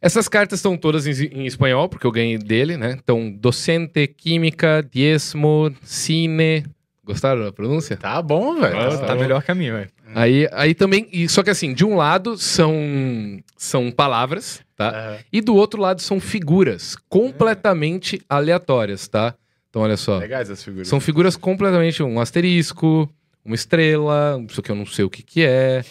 Essas 0.00 0.28
cartas 0.28 0.58
estão 0.58 0.76
todas 0.76 1.06
em, 1.06 1.26
em 1.26 1.46
espanhol, 1.46 1.88
porque 1.88 2.04
eu 2.06 2.10
ganhei 2.10 2.36
dele, 2.36 2.76
né? 2.76 2.96
Então, 3.00 3.30
docente, 3.30 4.06
química, 4.08 4.84
diezmo, 4.90 5.72
cine. 5.82 6.64
Gostaram 7.04 7.44
da 7.44 7.52
pronúncia? 7.52 7.96
Tá 7.96 8.20
bom, 8.20 8.60
velho. 8.60 8.72
Tá, 8.72 8.98
tá 8.98 9.06
tá 9.06 9.14
melhor 9.14 9.42
que 9.42 9.50
a 9.52 9.54
minha, 9.54 9.72
velho. 9.72 9.90
Aí, 10.14 10.48
aí 10.52 10.74
também, 10.74 11.08
e 11.12 11.28
só 11.28 11.42
que 11.42 11.50
assim, 11.50 11.72
de 11.72 11.84
um 11.84 11.96
lado 11.96 12.36
são, 12.36 12.74
são 13.56 13.90
palavras, 13.90 14.60
tá? 14.76 14.88
Aham. 14.90 15.18
E 15.32 15.40
do 15.40 15.54
outro 15.54 15.80
lado 15.80 16.02
são 16.02 16.20
figuras 16.20 16.96
completamente 17.08 18.20
aleatórias, 18.28 19.08
tá? 19.08 19.34
Então 19.70 19.82
olha 19.82 19.96
só, 19.96 20.18
Legais 20.18 20.50
as 20.50 20.62
figuras. 20.62 20.86
são 20.86 21.00
figuras 21.00 21.34
completamente 21.34 22.02
um 22.02 22.20
asterisco, 22.20 23.08
uma 23.44 23.54
estrela, 23.54 24.44
isso 24.48 24.60
aqui 24.60 24.70
eu 24.70 24.76
não 24.76 24.84
sei 24.84 25.04
o 25.04 25.10
que 25.10 25.22
que 25.22 25.42
é. 25.44 25.82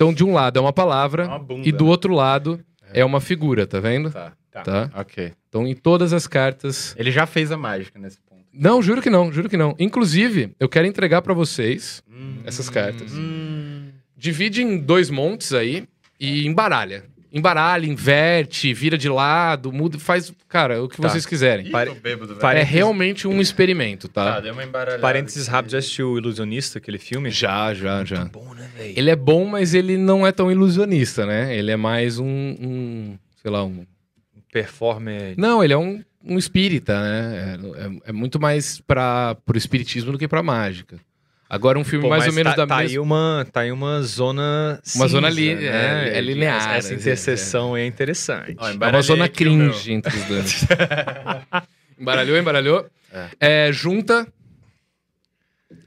Então 0.00 0.14
de 0.14 0.24
um 0.24 0.32
lado 0.32 0.58
é 0.58 0.62
uma 0.62 0.70
É 0.70 0.72
palavra 0.72 1.26
uma 1.26 1.38
bunda. 1.38 1.68
e 1.68 1.70
do 1.70 1.86
outro 1.86 2.14
lado 2.14 2.58
é 2.94 3.04
uma 3.04 3.20
figura, 3.20 3.66
tá 3.66 3.80
vendo? 3.80 4.10
Tá, 4.10 4.32
tá. 4.50 4.62
Tá? 4.62 4.90
Ok. 4.94 5.34
Então 5.46 5.66
em 5.66 5.74
todas 5.74 6.14
as 6.14 6.26
cartas 6.26 6.94
Ele 6.96 7.10
já 7.10 7.26
fez 7.26 7.52
a 7.52 7.56
mágica 7.58 7.98
nesse 7.98 8.18
ponto. 8.22 8.40
Não, 8.50 8.80
juro 8.80 9.02
que 9.02 9.10
não, 9.10 9.30
juro 9.30 9.46
que 9.50 9.58
não. 9.58 9.76
Inclusive, 9.78 10.52
eu 10.58 10.70
quero 10.70 10.86
entregar 10.86 11.20
pra 11.20 11.34
vocês 11.34 12.02
essas 12.46 12.70
cartas. 12.70 13.12
Hum. 13.12 13.90
Divide 14.16 14.62
em 14.62 14.78
dois 14.78 15.10
montes 15.10 15.52
aí 15.52 15.86
e 16.18 16.46
embaralha. 16.46 17.04
Embaralha, 17.32 17.86
inverte, 17.86 18.74
vira 18.74 18.98
de 18.98 19.08
lado, 19.08 19.72
muda, 19.72 19.98
faz, 19.98 20.32
cara, 20.48 20.82
o 20.82 20.88
que 20.88 21.00
Tá. 21.00 21.08
vocês 21.08 21.24
quiserem. 21.24 21.66
Ih, 21.66 21.70
Pare- 21.70 21.94
bêbado, 21.94 22.34
velho. 22.34 22.58
É 22.58 22.62
realmente 22.64 23.28
um 23.28 23.40
experimento, 23.40 24.08
Tá, 24.08 24.34
tá? 24.34 24.40
deu 24.40 24.52
uma 24.52 24.64
embaralhada. 24.64 25.00
Parênteses 25.00 25.42
aqui. 25.44 25.50
rápido, 25.52 25.70
já 25.72 25.78
assistiu 25.78 26.10
o 26.12 26.18
Ilusionista, 26.18 26.78
aquele 26.78 26.98
filme? 26.98 27.30
Já, 27.30 27.72
já, 27.72 28.04
já. 28.04 28.24
Bom, 28.24 28.52
né, 28.54 28.68
velho? 28.76 28.94
Ele 28.96 29.10
é 29.10 29.14
bom, 29.16 29.44
mas 29.44 29.74
ele 29.74 29.96
não 29.96 30.26
é 30.26 30.32
tão 30.32 30.50
ilusionista, 30.50 31.24
né? 31.24 31.56
Ele 31.56 31.70
é 31.70 31.76
mais 31.76 32.18
um, 32.18 32.26
um 32.26 33.18
sei 33.40 33.50
lá, 33.50 33.64
um... 33.64 33.86
Performer. 34.52 35.34
Não, 35.36 35.62
ele 35.62 35.72
é 35.72 35.78
um, 35.78 36.02
um 36.24 36.36
espírita, 36.36 37.00
né? 37.00 37.58
É, 37.76 37.84
é- 37.86 37.98
é 38.06 38.12
muito 38.12 38.40
mais 38.40 38.80
para 38.80 39.36
pro 39.46 39.56
espiritismo 39.56 40.10
do 40.10 40.18
que 40.18 40.26
pra 40.26 40.42
mágica. 40.42 40.98
Agora 41.52 41.76
um 41.76 41.82
filme 41.84 42.04
Pô, 42.04 42.10
mais 42.10 42.28
ou 42.28 42.32
menos 42.32 42.54
tá, 42.54 42.64
da 42.64 42.66
tá 42.68 42.76
mesma... 42.78 42.92
aí 42.92 42.98
uma 43.00 43.46
Tá 43.52 43.60
aí 43.62 43.72
uma 43.72 44.00
zona. 44.02 44.80
Uma 44.94 45.08
zona 45.08 45.28
cinza, 45.30 45.40
li- 45.40 45.54
né, 45.56 46.08
é, 46.10 46.18
é 46.18 46.20
linear, 46.20 46.76
Essa 46.76 46.92
é, 46.94 46.96
interseção 46.96 47.74
aí 47.74 47.82
é 47.82 47.86
interessante. 47.86 48.54
Ó, 48.56 48.68
É 48.68 48.72
uma 48.88 49.02
zona 49.02 49.28
cringe 49.28 49.92
entre 49.92 50.16
os 50.16 50.24
dois. 50.26 50.64
embaralhou, 51.98 52.38
embaralhou. 52.38 52.86
É, 53.40 53.72
junta. 53.72 54.28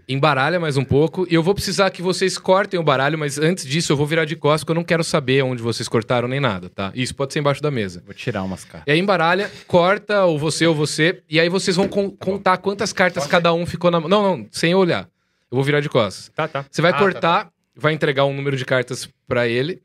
Embaralha 0.07 0.59
mais 0.59 0.75
um 0.75 0.83
pouco. 0.83 1.25
E 1.29 1.33
eu 1.33 1.41
vou 1.41 1.53
precisar 1.55 1.89
que 1.89 2.01
vocês 2.01 2.37
cortem 2.37 2.77
o 2.77 2.83
baralho, 2.83 3.17
mas 3.17 3.37
antes 3.37 3.65
disso 3.65 3.93
eu 3.93 3.95
vou 3.97 4.05
virar 4.05 4.25
de 4.25 4.35
costas, 4.35 4.61
porque 4.65 4.71
eu 4.71 4.75
não 4.75 4.83
quero 4.83 5.01
saber 5.03 5.41
onde 5.45 5.61
vocês 5.63 5.87
cortaram 5.87 6.27
nem 6.27 6.41
nada, 6.41 6.69
tá? 6.69 6.91
Isso 6.93 7.15
pode 7.15 7.31
ser 7.31 7.39
embaixo 7.39 7.61
da 7.61 7.71
mesa. 7.71 8.03
Vou 8.05 8.13
tirar 8.13 8.43
umas 8.43 8.65
cartas. 8.65 8.83
E 8.85 8.91
aí 8.91 8.99
embaralha, 8.99 9.49
corta, 9.65 10.25
ou 10.25 10.37
você 10.37 10.67
ou 10.67 10.75
você, 10.75 11.23
e 11.29 11.39
aí 11.39 11.47
vocês 11.47 11.77
vão 11.77 11.87
con- 11.87 12.11
contar 12.11 12.57
quantas 12.57 12.91
cartas 12.91 13.25
cada 13.25 13.53
um 13.53 13.65
ficou 13.65 13.89
na 13.89 14.01
mão. 14.01 14.09
Não, 14.09 14.23
não, 14.23 14.47
sem 14.51 14.75
olhar. 14.75 15.07
Eu 15.53 15.55
vou 15.55 15.63
virar 15.63 15.81
de 15.81 15.87
costas. 15.89 16.29
Tá, 16.33 16.47
tá. 16.47 16.65
Você 16.67 16.81
vai 16.81 16.89
Ah, 16.89 16.93
tá, 16.95 16.99
cortar, 16.99 17.53
vai 17.75 17.93
entregar 17.93 18.25
um 18.25 18.33
número 18.33 18.57
de 18.57 18.65
cartas 18.65 19.07
pra 19.27 19.47
ele, 19.47 19.83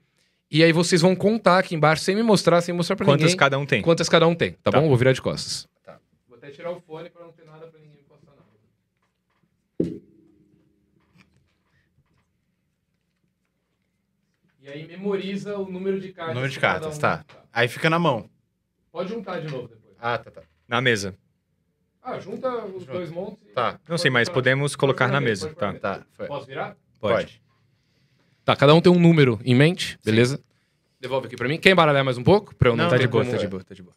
e 0.51 0.65
aí 0.65 0.73
vocês 0.73 1.03
vão 1.03 1.15
contar 1.15 1.59
aqui 1.59 1.75
embaixo, 1.75 2.03
sem 2.03 2.17
me 2.17 2.23
mostrar, 2.23 2.63
sem 2.63 2.75
mostrar 2.75 2.97
pra 2.97 3.05
Quantas 3.05 3.21
ninguém. 3.25 3.37
cada 3.37 3.59
um 3.59 3.67
tem? 3.67 3.83
Quantas 3.83 4.09
cada 4.09 4.27
um 4.27 4.35
tem, 4.35 4.53
tá, 4.53 4.71
Tá. 4.71 4.81
bom? 4.81 4.89
Vou 4.89 4.97
virar 4.97 5.13
de 5.13 5.21
costas. 5.21 5.69
Vou 6.27 6.39
até 6.39 6.49
tirar 6.51 6.71
o 6.71 6.81
fone 6.81 7.11
pra 7.11 7.23
não 7.23 7.33
ter 7.33 7.45
nada 7.45 7.67
pra 7.67 7.79
ninguém 7.81 8.03
postar 8.09 8.33
nada. 8.33 10.01
E 14.61 14.69
aí 14.69 14.87
memoriza 14.87 15.57
o 15.59 15.71
número 15.71 16.01
de 16.01 16.13
cartas. 16.13 16.35
Número 16.35 16.53
de 16.53 16.59
cartas, 16.61 16.97
um- 16.97 17.01
tá. 17.01 17.25
Aí 17.53 17.69
fica 17.69 17.89
na 17.89 17.99
mão. 17.99 18.29
Pode 18.91 19.11
juntar 19.11 19.41
de 19.41 19.49
novo 19.53 19.69
depois. 19.69 19.95
Ah, 20.01 20.19
tá, 20.19 20.31
tá. 20.31 20.43
Na 20.67 20.81
mesa. 20.81 21.15
Ah, 22.11 22.19
junta 22.21 22.49
os 22.65 22.85
dois 22.87 23.11
montes. 23.11 23.43
e- 23.43 23.53
Tá. 23.53 23.79
Não 23.89 23.99
sei, 23.99 24.11
mas 24.11 24.29
Pode- 24.29 24.35
podemos 24.35 24.73
pode 24.73 24.79
colocar 24.81 25.09
na 25.09 25.21
mesa. 25.21 25.51
Tá. 25.55 25.73
Tá, 25.75 26.03
foi. 26.17 26.27
Posso 26.27 26.47
virar? 26.47 26.77
Pode. 27.01 27.41
Tá, 28.45 28.57
cada 28.57 28.75
um 28.75 28.81
tem 28.81 28.91
um 28.91 28.99
número 28.99 29.39
em 29.45 29.55
mente, 29.55 29.99
beleza? 30.05 30.41
Devolve 31.01 31.27
aqui 31.27 31.37
pra 31.37 31.47
mim. 31.49 31.59
Quer 31.59 31.71
embaralhar 31.71 32.05
mais 32.05 32.17
um 32.19 32.25
pouco? 32.25 32.55
Pra 32.55 32.71
eu 32.71 32.77
não, 32.77 32.85
Não, 32.85 32.91
Tá 32.91 32.97
ter 32.97 33.03
de 33.03 33.09
boa, 33.09 33.25
como- 33.25 33.37
tá 33.37 33.41
de 33.43 33.47
boa, 33.49 33.63
tá 33.65 33.75
de 33.75 33.83
boa. 33.83 33.95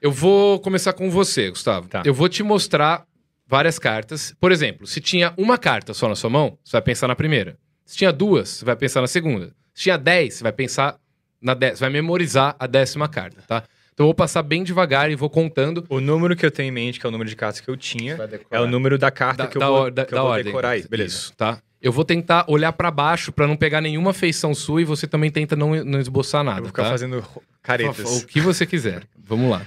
Eu 0.00 0.12
vou 0.12 0.60
começar 0.60 0.92
com 0.92 1.10
você, 1.10 1.48
Gustavo. 1.50 1.88
Tá. 1.88 2.02
Eu 2.04 2.12
vou 2.12 2.28
te 2.28 2.42
mostrar 2.42 3.06
várias 3.46 3.78
cartas. 3.78 4.34
Por 4.38 4.52
exemplo, 4.52 4.86
se 4.86 5.00
tinha 5.00 5.32
uma 5.36 5.56
carta 5.58 5.94
só 5.94 6.08
na 6.08 6.14
sua 6.14 6.28
mão, 6.28 6.58
você 6.62 6.72
vai 6.72 6.82
pensar 6.82 7.08
na 7.08 7.16
primeira. 7.16 7.56
Se 7.86 7.96
tinha 7.96 8.12
duas, 8.12 8.48
você 8.50 8.64
vai 8.66 8.76
pensar 8.76 9.00
na 9.00 9.06
segunda. 9.06 9.54
Se 9.72 9.82
tinha 9.84 9.96
dez, 9.96 10.34
você 10.34 10.42
vai 10.42 10.52
pensar 10.52 10.98
na 11.40 11.54
décima. 11.54 11.76
Você 11.76 11.80
vai 11.84 11.90
memorizar 11.90 12.54
a 12.58 12.66
décima 12.66 13.08
carta, 13.08 13.42
tá? 13.46 13.64
Então 13.94 14.04
eu 14.04 14.08
vou 14.08 14.14
passar 14.14 14.42
bem 14.42 14.64
devagar 14.64 15.08
e 15.10 15.14
vou 15.14 15.30
contando 15.30 15.84
O 15.88 16.00
número 16.00 16.34
que 16.34 16.44
eu 16.44 16.50
tenho 16.50 16.68
em 16.68 16.72
mente, 16.72 16.98
que 16.98 17.06
é 17.06 17.08
o 17.08 17.12
número 17.12 17.30
de 17.30 17.36
cartas 17.36 17.60
que 17.60 17.68
eu 17.70 17.76
tinha, 17.76 18.18
é 18.50 18.60
o 18.60 18.66
número 18.66 18.98
da 18.98 19.08
carta 19.10 19.44
da, 19.44 19.48
que 19.48 19.56
eu 19.56 19.60
da 19.60 19.68
vou, 19.68 19.78
or- 19.84 19.90
da- 19.92 20.04
que 20.04 20.12
eu 20.12 20.16
da 20.16 20.22
vou 20.22 20.30
ordem. 20.32 20.44
decorar 20.46 20.70
aí. 20.70 20.86
Beleza. 20.88 21.14
Isso, 21.16 21.32
tá? 21.34 21.62
Eu 21.80 21.92
vou 21.92 22.04
tentar 22.04 22.44
olhar 22.48 22.72
pra 22.72 22.90
baixo 22.90 23.30
pra 23.30 23.46
não 23.46 23.56
pegar 23.56 23.80
nenhuma 23.80 24.12
feição 24.12 24.52
sua 24.54 24.82
e 24.82 24.84
você 24.84 25.06
também 25.06 25.30
tenta 25.30 25.54
não, 25.54 25.84
não 25.84 26.00
esboçar 26.00 26.42
nada, 26.42 26.58
Eu 26.58 26.62
vou 26.62 26.68
ficar 26.70 26.84
tá? 26.84 26.90
fazendo 26.90 27.24
caretas. 27.62 28.22
O 28.22 28.26
que 28.26 28.40
você 28.40 28.66
quiser. 28.66 29.06
Vamos 29.16 29.48
lá. 29.50 29.64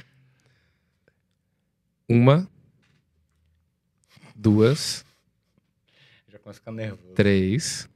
Uma. 2.10 2.48
Duas. 4.36 5.06
começo 6.44 6.50
a 6.50 6.54
ficar 6.54 6.72
nervoso. 6.72 7.14
três, 7.14 7.90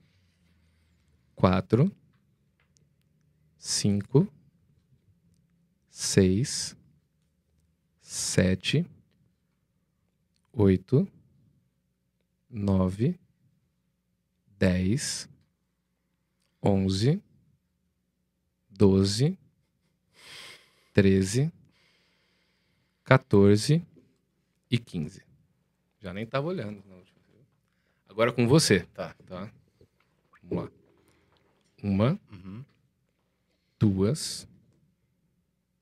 quatro, 1.35 1.91
cinco, 3.57 4.27
seis, 6.01 6.75
sete, 8.01 8.83
oito, 10.51 11.07
nove, 12.49 13.19
dez, 14.57 15.29
onze, 16.61 17.21
doze, 18.67 19.37
treze, 20.91 21.51
14 23.03 23.85
e 24.71 24.77
15. 24.79 25.23
Já 25.99 26.11
nem 26.13 26.25
tava 26.25 26.47
olhando. 26.47 26.83
Não. 26.89 27.03
Agora 28.09 28.33
com 28.33 28.47
você. 28.47 28.79
Tá. 28.95 29.13
Tá. 29.27 29.51
Vamos 30.49 30.65
lá. 30.65 30.71
Uma, 31.83 32.19
Uhum. 32.31 32.65
duas, 33.79 34.47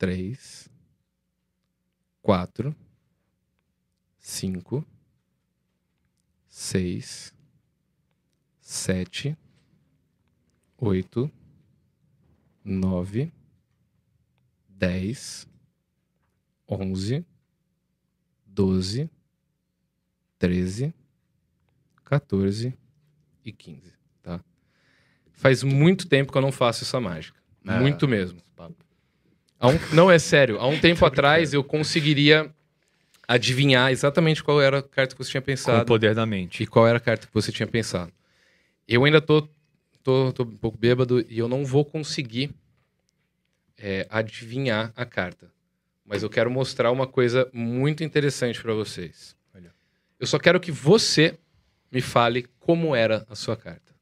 três, 0.00 0.66
quatro, 2.22 2.74
cinco, 4.18 4.82
seis, 6.48 7.34
sete, 8.62 9.36
oito, 10.78 11.30
nove, 12.64 13.30
dez, 14.66 15.46
onze, 16.66 17.22
doze, 18.46 19.10
treze, 20.38 20.94
14 22.06 22.72
e 23.44 23.52
15, 23.52 23.92
tá? 24.22 24.42
Faz 25.30 25.62
muito 25.62 26.08
tempo 26.08 26.32
que 26.32 26.38
eu 26.38 26.42
não 26.42 26.50
faço 26.50 26.84
essa 26.84 26.98
mágica. 26.98 27.38
É. 27.66 27.78
Muito 27.78 28.08
mesmo. 28.08 28.40
Um- 29.68 29.94
não, 29.94 30.10
é 30.10 30.18
sério. 30.18 30.58
Há 30.58 30.66
um 30.66 30.78
tempo 30.78 31.04
atrás 31.04 31.52
eu 31.52 31.62
conseguiria 31.62 32.50
adivinhar 33.28 33.92
exatamente 33.92 34.42
qual 34.42 34.60
era 34.60 34.78
a 34.78 34.82
carta 34.82 35.14
que 35.14 35.22
você 35.22 35.30
tinha 35.30 35.40
Com 35.40 35.44
o 35.44 35.46
pensado 35.46 35.86
poder 35.86 36.14
da 36.14 36.26
mente. 36.26 36.62
e 36.62 36.66
qual 36.66 36.86
era 36.86 36.96
a 36.98 37.00
carta 37.00 37.26
que 37.26 37.34
você 37.34 37.52
tinha 37.52 37.66
pensado. 37.66 38.12
Eu 38.88 39.04
ainda 39.04 39.20
tô, 39.20 39.46
tô, 40.02 40.32
tô 40.32 40.42
um 40.42 40.56
pouco 40.56 40.76
bêbado 40.78 41.24
e 41.28 41.38
eu 41.38 41.46
não 41.48 41.64
vou 41.64 41.84
conseguir 41.84 42.50
é, 43.78 44.06
adivinhar 44.10 44.92
a 44.96 45.04
carta. 45.04 45.50
Mas 46.04 46.22
eu 46.24 46.28
quero 46.30 46.50
mostrar 46.50 46.90
uma 46.90 47.06
coisa 47.06 47.48
muito 47.52 48.02
interessante 48.02 48.60
para 48.60 48.74
vocês. 48.74 49.36
Olha. 49.54 49.72
Eu 50.18 50.26
só 50.26 50.38
quero 50.40 50.58
que 50.58 50.72
você 50.72 51.38
me 51.92 52.00
fale 52.00 52.48
como 52.58 52.96
era 52.96 53.24
a 53.30 53.36
sua 53.36 53.56
carta. 53.56 53.94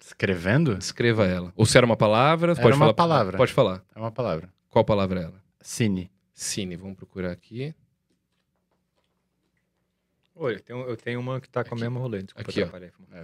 Escrevendo? 0.00 0.74
Descreva 0.76 1.26
ela. 1.26 1.52
Ou 1.54 1.66
se 1.66 1.76
era 1.76 1.84
uma 1.84 1.96
palavra, 1.96 2.52
Era 2.52 2.60
pode 2.62 2.76
uma 2.76 2.86
falar. 2.86 2.94
palavra. 2.94 3.36
Pode 3.36 3.52
falar. 3.52 3.82
É 3.94 3.98
uma 3.98 4.10
palavra. 4.10 4.48
Qual 4.74 4.84
palavra 4.84 5.20
é 5.20 5.22
ela? 5.22 5.40
Cine. 5.60 6.10
Cine. 6.32 6.74
Vamos 6.74 6.96
procurar 6.96 7.30
aqui. 7.30 7.72
Olha, 10.34 10.56
eu 10.56 10.60
tenho, 10.60 10.80
eu 10.80 10.96
tenho 10.96 11.20
uma 11.20 11.40
que 11.40 11.48
tá 11.48 11.62
com 11.62 11.76
a 11.76 11.78
mesma 11.78 12.00
rolê. 12.00 12.24
Desculpa 12.24 12.50
Aqui, 12.50 12.60
ó. 12.64 12.68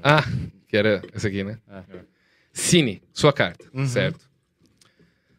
Ah, 0.00 0.22
que 0.68 0.76
era 0.76 1.02
essa 1.12 1.26
aqui, 1.26 1.42
né? 1.42 1.58
É. 1.68 2.04
Cine, 2.52 3.02
sua 3.12 3.32
carta, 3.32 3.68
Uhum. 3.74 3.84
certo? 3.84 4.30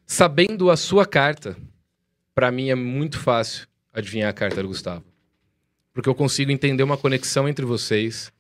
Sabendo 0.06 0.70
a 0.70 0.76
sua 0.76 1.06
carta, 1.06 1.56
pra 2.36 2.52
mim 2.52 2.70
é 2.70 2.76
muito 2.76 3.18
fácil 3.18 3.66
adivinhar 3.94 4.30
a 4.30 4.34
carta 4.34 4.62
do 4.62 4.68
Gustavo. 4.68 5.06
Porque 5.94 6.10
eu 6.10 6.16
consigo 6.16 6.52
entender 6.52 6.84
uma 6.84 6.98
conexão 6.98 7.48
entre 7.48 7.64
vocês 7.64 8.34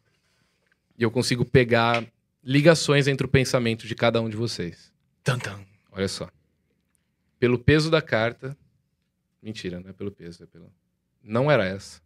e 0.97 1.03
eu 1.03 1.09
consigo 1.09 1.45
pegar 1.45 2.05
ligações 2.43 3.07
entre 3.07 3.25
o 3.25 3.29
pensamento 3.29 3.87
de 3.87 3.95
cada 3.95 4.21
um 4.21 4.29
de 4.29 4.35
vocês. 4.35 4.91
Tantan. 5.23 5.61
Olha 5.89 6.09
só. 6.09 6.29
Pelo 7.41 7.57
peso 7.57 7.89
da 7.89 8.03
carta. 8.03 8.55
Mentira, 9.41 9.79
não 9.79 9.89
é 9.89 9.93
pelo 9.93 10.11
peso, 10.11 10.43
é 10.43 10.45
pelo. 10.45 10.71
Não 11.23 11.49
era 11.49 11.65
essa. 11.65 11.99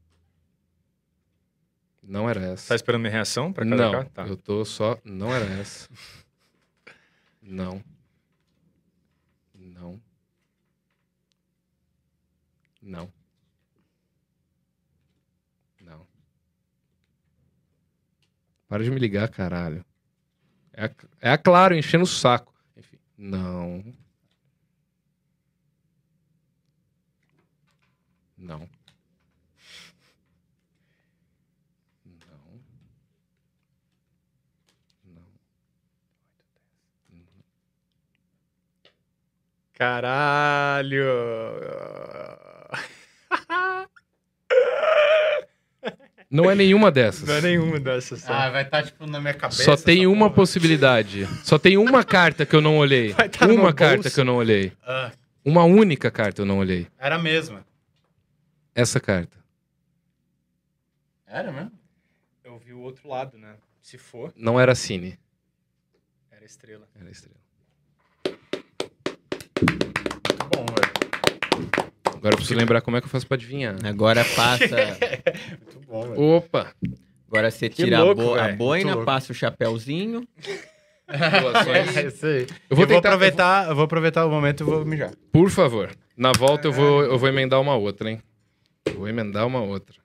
Não 2.01 2.29
era 2.29 2.39
essa. 2.41 2.69
Tá 2.69 2.75
esperando 2.75 3.01
minha 3.01 3.11
reação 3.11 3.51
pra 3.51 3.65
cada 3.65 3.83
Não, 3.83 3.91
carta? 3.91 4.11
Tá. 4.11 4.27
eu 4.29 4.37
tô 4.37 4.63
só. 4.63 4.97
Não 5.03 5.33
era 5.33 5.43
essa. 5.59 5.89
Não. 7.41 7.83
Não. 9.53 10.01
Não. 12.81 13.11
Não. 15.81 16.07
Para 18.69 18.85
de 18.85 18.89
me 18.89 18.99
ligar, 18.99 19.27
caralho. 19.27 19.85
É 20.71 20.85
a, 20.85 20.91
é 21.19 21.29
a 21.31 21.37
Claro 21.37 21.75
enchendo 21.75 22.05
o 22.05 22.07
saco. 22.07 22.53
Enfim. 22.77 22.97
Não. 23.17 23.83
Não. 28.45 28.59
Não. 32.05 32.61
Não. 35.05 35.23
Caralho! 39.73 41.03
Não 46.29 46.49
é 46.51 46.55
nenhuma 46.55 46.91
dessas. 46.91 47.27
Não 47.27 47.35
é 47.35 47.41
nenhuma 47.41 47.79
dessas. 47.79 48.21
Só. 48.21 48.33
Ah, 48.33 48.49
vai 48.49 48.63
estar, 48.63 48.83
tipo, 48.83 49.05
na 49.07 49.21
minha 49.21 49.33
cabeça. 49.33 49.63
Só 49.63 49.75
tem 49.77 50.05
uma 50.07 50.25
porra. 50.25 50.35
possibilidade. 50.35 51.27
Só 51.43 51.57
tem 51.57 51.77
uma 51.77 52.03
carta 52.03 52.45
que 52.45 52.55
eu 52.55 52.61
não 52.61 52.77
olhei. 52.77 53.13
Vai 53.13 53.29
tá 53.29 53.47
uma 53.47 53.71
carta 53.73 53.95
bolso. 54.03 54.13
que 54.13 54.19
eu 54.19 54.25
não 54.25 54.35
olhei. 54.35 54.73
Ah, 54.85 55.11
Uma 55.45 55.63
única 55.63 56.09
carta 56.11 56.41
eu 56.41 56.45
não 56.45 56.57
olhei. 56.57 56.87
era 56.99 57.15
a 57.15 57.19
mesma. 57.19 57.65
Essa 58.75 58.99
carta. 58.99 59.37
Era 61.25 61.51
mesmo? 61.51 61.71
Eu 62.43 62.57
vi 62.59 62.73
o 62.73 62.79
outro 62.81 63.07
lado, 63.07 63.37
né? 63.37 63.55
Se 63.81 63.97
for, 63.97 64.33
Não 64.35 64.59
era 64.59 64.75
Cine. 64.75 65.17
era 66.31 66.45
estrela. 66.45 66.87
Era 66.99 67.09
Estrela. 67.09 67.35
Muito 69.61 70.45
bom, 70.53 70.65
velho. 70.65 71.91
Agora 72.05 72.33
eu 72.33 72.37
preciso 72.37 72.59
lembrar 72.59 72.81
como 72.81 72.97
é 72.97 73.01
que 73.01 73.05
eu 73.05 73.09
faço 73.11 73.27
pra 73.27 73.35
adivinhar. 73.35 73.75
Agora 73.85 74.23
passa. 74.35 74.65
Muito 75.63 75.79
bom, 75.87 76.01
velho. 76.09 76.21
Opa! 76.21 76.73
Agora 77.27 77.51
você 77.51 77.69
tira 77.69 78.03
louco, 78.03 78.21
a, 78.21 78.23
bo- 78.25 78.33
a 78.33 78.35
velho. 78.37 78.47
Muito 78.47 78.57
boina, 78.57 78.91
louco. 78.91 79.05
passa 79.05 79.31
o 79.31 79.35
chapéuzinho. 79.35 80.27
É 81.07 82.07
isso 82.07 82.25
aí. 82.25 82.41
Eu 82.41 82.47
Eu 82.71 82.75
vou 82.75 82.77
vou, 82.77 82.87
tentar- 82.87 83.09
aproveitar, 83.09 83.67
eu 83.69 83.75
vou 83.75 83.85
aproveitar 83.85 84.25
o 84.25 84.29
momento 84.31 84.61
e 84.61 84.63
vou 84.65 84.83
mijar. 84.83 85.13
Por 85.31 85.51
favor. 85.51 85.95
Na 86.17 86.31
volta 86.31 86.67
eu 86.67 86.71
vou, 86.73 87.03
eu 87.03 87.15
vou 87.19 87.29
emendar 87.29 87.61
uma 87.61 87.75
outra, 87.75 88.09
hein? 88.09 88.23
Eu 88.85 88.93
Vou 88.95 89.07
emendar 89.07 89.45
uma 89.45 89.61
outra. 89.61 89.95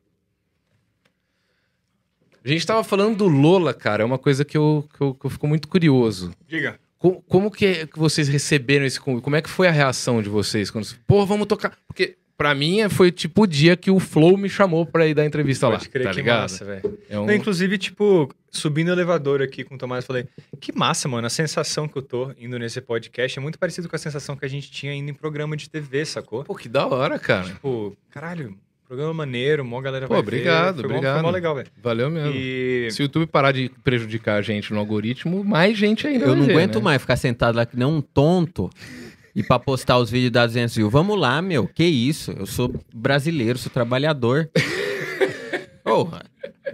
A 2.45 2.49
gente 2.49 2.66
tava 2.66 2.83
falando 2.83 3.18
do 3.18 3.28
Lola, 3.28 3.74
cara. 3.74 4.03
É 4.03 4.07
uma 4.07 4.18
coisa 4.18 4.45
que 4.45 4.57
eu, 4.57 4.89
que 4.97 5.01
eu, 5.03 5.14
que 5.14 5.26
eu 5.26 5.31
fico 5.31 5.47
muito 5.47 5.68
curioso. 5.68 6.33
Diga. 6.49 6.81
Como, 6.99 7.22
como 7.22 7.51
que, 7.51 7.66
é 7.66 7.87
que 7.87 7.99
vocês 7.99 8.28
receberam 8.28 8.85
esse 8.85 8.99
convite? 9.01 9.22
Como 9.24 9.37
é 9.37 9.43
que 9.43 9.49
foi 9.49 9.68
a 9.68 9.70
reação 9.70 10.22
de 10.22 10.28
vocês? 10.28 10.70
Quando, 10.70 10.87
pô, 11.07 11.24
vamos 11.26 11.47
tocar. 11.47 11.76
Porque 11.87 12.16
pra 12.37 12.55
mim 12.55 12.81
é- 12.81 12.89
foi 12.89 13.11
tipo 13.12 13.43
o 13.43 13.47
dia 13.47 13.76
que 13.76 13.91
o 13.91 13.99
Flow 14.01 14.37
me 14.39 14.49
chamou 14.49 14.87
pra 14.87 15.07
ir 15.07 15.12
dar 15.14 15.24
entrevista 15.26 15.68
lá. 15.68 15.76
Pode 15.76 15.89
crer, 15.91 16.05
tá 16.05 16.11
que 16.11 16.16
ligado? 16.16 16.41
massa, 16.43 16.64
velho. 16.64 16.99
É 17.11 17.18
um- 17.18 17.26
Não, 17.26 17.35
Inclusive, 17.35 17.76
tipo, 17.78 18.31
subindo 18.51 18.89
o 18.89 18.93
elevador 18.93 19.43
aqui 19.43 19.62
com 19.64 19.74
o 19.74 19.78
Tomás, 19.78 20.05
eu 20.05 20.07
falei, 20.07 20.26
que 20.59 20.72
massa, 20.76 21.09
mano. 21.09 21.26
A 21.26 21.31
sensação 21.31 21.87
que 21.87 21.97
eu 21.97 22.03
tô 22.03 22.33
indo 22.39 22.59
nesse 22.59 22.81
podcast 22.81 23.39
é 23.39 23.43
muito 23.43 23.59
parecido 23.59 23.87
com 23.89 23.97
a 23.97 23.99
sensação 23.99 24.35
que 24.37 24.45
a 24.47 24.49
gente 24.49 24.70
tinha 24.70 24.95
indo 24.95 25.11
em 25.11 25.14
programa 25.14 25.57
de 25.57 25.68
TV, 25.68 26.05
sacou? 26.07 26.45
Pô, 26.45 26.55
que 26.55 26.68
da 26.70 26.87
hora, 26.87 27.18
cara. 27.18 27.49
Tipo, 27.49 27.97
caralho, 28.11 28.57
programa 28.91 29.14
maneiro, 29.14 29.64
mó 29.64 29.80
galera 29.80 30.09
Pô, 30.09 30.14
vai 30.14 30.20
obrigado, 30.22 30.76
ver. 30.76 30.82
Foi 30.82 30.88
mó- 30.91 30.97
obrigado. 30.97 31.14
Foi 31.14 31.22
mó 31.22 31.30
legal, 31.30 31.55
velho. 31.55 31.68
Valeu 31.80 32.11
mesmo. 32.11 32.32
E... 32.34 32.88
Se 32.91 33.01
o 33.01 33.05
YouTube 33.05 33.26
parar 33.26 33.53
de 33.53 33.70
prejudicar 33.84 34.36
a 34.38 34.43
gente 34.43 34.72
no 34.72 34.80
algoritmo, 34.80 35.45
mais 35.45 35.78
gente 35.78 36.09
ainda 36.09 36.24
Eu 36.24 36.30
vai 36.30 36.36
não 36.41 36.45
ver, 36.47 36.53
aguento 36.55 36.76
né? 36.78 36.82
mais 36.84 37.01
ficar 37.01 37.16
sentado 37.16 37.55
lá 37.55 37.64
que 37.64 37.76
nem 37.76 37.86
um 37.86 38.01
tonto 38.01 38.68
e 39.32 39.45
pra 39.45 39.61
postar 39.61 39.97
os 39.99 40.11
vídeos 40.11 40.32
da 40.32 40.45
200 40.45 40.76
mil. 40.76 40.91
Vamos 40.91 41.16
lá, 41.16 41.41
meu. 41.41 41.68
Que 41.68 41.84
isso? 41.84 42.32
Eu 42.32 42.47
sou 42.47 42.74
brasileiro, 42.93 43.59
sou 43.59 43.70
trabalhador. 43.70 44.51
Porra, 45.84 46.22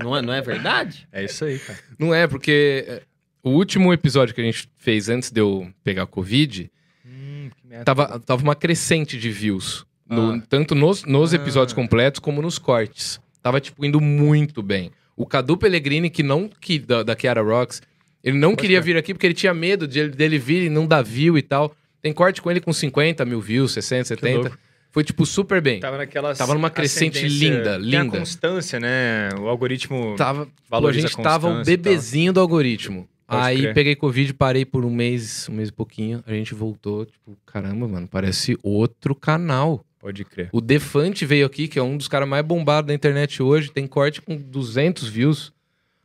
não 0.03 0.17
é, 0.17 0.23
não 0.23 0.33
é 0.33 0.41
verdade? 0.41 1.07
É 1.13 1.23
isso 1.25 1.45
aí, 1.45 1.59
cara. 1.59 1.79
Não 1.99 2.15
é, 2.15 2.27
porque 2.27 2.85
é, 2.89 3.03
o 3.43 3.51
último 3.51 3.93
episódio 3.93 4.35
que 4.35 4.41
a 4.41 4.45
gente 4.45 4.69
fez 4.79 5.11
antes 5.11 5.31
de 5.31 5.41
eu 5.41 5.71
pegar 5.85 6.07
Covid, 6.07 6.71
Hum, 7.05 7.51
que 7.61 7.67
merda. 7.69 7.85
tava, 7.85 8.19
tava 8.21 8.43
uma 8.43 8.55
crescente 8.55 9.19
de 9.19 9.31
views. 9.31 9.85
No- 10.09 10.35
Ah. 10.35 10.43
Tanto 10.49 10.75
nos, 10.75 11.05
nos 11.05 11.33
Ah. 11.33 11.37
episódios 11.37 11.73
completos 11.73 12.19
como 12.21 12.41
nos 12.43 12.59
cortes. 12.59 13.21
Tava, 13.43 13.61
tipo, 13.61 13.85
indo 13.85 14.01
muito 14.01 14.63
bem. 14.63 14.91
O 15.17 15.25
Cadu 15.27 15.57
Pellegrini, 15.57 16.11
que 16.11 16.23
não 16.23 16.49
que, 16.61 16.79
da, 16.79 17.03
da 17.03 17.17
Kiara 17.17 17.43
Rocks, 17.43 17.81
ele 18.23 18.37
não 18.39 18.51
Pode 18.51 18.63
queria 18.63 18.81
vir 18.81 18.97
aqui 18.97 19.15
porque 19.15 19.27
ele 19.27 19.35
tinha 19.35 19.55
medo 19.55 19.87
de, 19.89 19.99
ele- 20.01 20.11
dele 20.11 20.39
vir 20.39 20.65
e 20.65 20.69
não 20.69 20.87
dar 20.87 21.03
view 21.03 21.39
e 21.39 21.43
tal. 21.43 21.75
Tem 22.03 22.13
corte 22.13 22.41
com 22.43 22.51
ele 22.51 22.61
com 22.61 22.73
50 22.73 23.25
mil 23.25 23.41
views, 23.41 23.73
60, 23.73 24.05
70. 24.05 24.41
louco. 24.41 24.59
foi, 24.93 25.05
tipo, 25.05 25.27
super 25.27 25.61
bem. 25.61 25.79
Tava 25.81 25.99
naquela 25.99 26.35
Tava 26.35 26.55
numa 26.55 26.71
crescente 26.71 27.19
ascendência- 27.19 27.49
linda, 27.51 27.63
Tem 27.79 27.99
a 27.99 28.03
linda. 28.03 28.19
constância, 28.19 28.81
né? 28.81 29.29
O 29.39 29.47
algoritmo 29.49 30.15
Tava, 30.17 30.47
pô, 30.47 30.53
a 30.53 30.71
valoriza 30.71 31.09
gente 31.09 31.23
tava 31.23 31.61
o 31.61 31.63
bebezinho 31.65 32.33
do 32.33 32.41
algoritmo. 32.41 33.07
Pode 33.27 33.43
Aí 33.43 33.59
crer. 33.61 33.75
peguei 33.75 33.95
Covid, 33.97 34.33
parei 34.35 34.65
por 34.65 34.85
um 34.87 34.91
mês, 34.91 35.49
um 35.51 35.55
mês 35.55 35.69
e 35.69 35.73
pouquinho. 35.73 36.23
A 36.27 36.33
gente 36.33 36.55
voltou, 36.55 37.05
tipo, 37.05 37.37
caramba, 37.45 37.87
mano, 37.89 38.09
parece 38.09 38.57
outro 38.63 39.15
canal. 39.15 39.85
Pode 39.99 40.25
crer. 40.25 40.51
O 40.53 40.61
Defante 40.61 41.25
veio 41.25 41.47
aqui, 41.47 41.69
que 41.69 41.79
é 41.79 41.83
um 41.83 41.97
dos 41.97 42.09
caras 42.09 42.29
mais 42.29 42.45
bombados 42.45 42.89
da 42.89 42.95
internet 42.95 43.43
hoje, 43.43 43.71
tem 43.71 43.87
corte 43.87 44.21
com 44.21 44.37
200 44.37 45.09
views. 45.09 45.53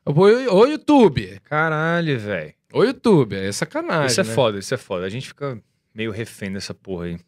Ô 0.05 0.65
YouTube! 0.65 1.39
Caralho, 1.43 2.19
velho. 2.19 2.53
Ô 2.73 2.83
YouTube, 2.83 3.35
é 3.35 3.51
sacanagem. 3.51 4.07
Isso 4.07 4.21
é 4.21 4.23
né? 4.23 4.33
foda, 4.33 4.59
isso 4.59 4.73
é 4.73 4.77
foda. 4.77 5.05
A 5.05 5.09
gente 5.09 5.27
fica 5.27 5.61
meio 5.93 6.11
refém 6.11 6.51
dessa 6.51 6.73
porra 6.73 7.05
aí. 7.05 7.19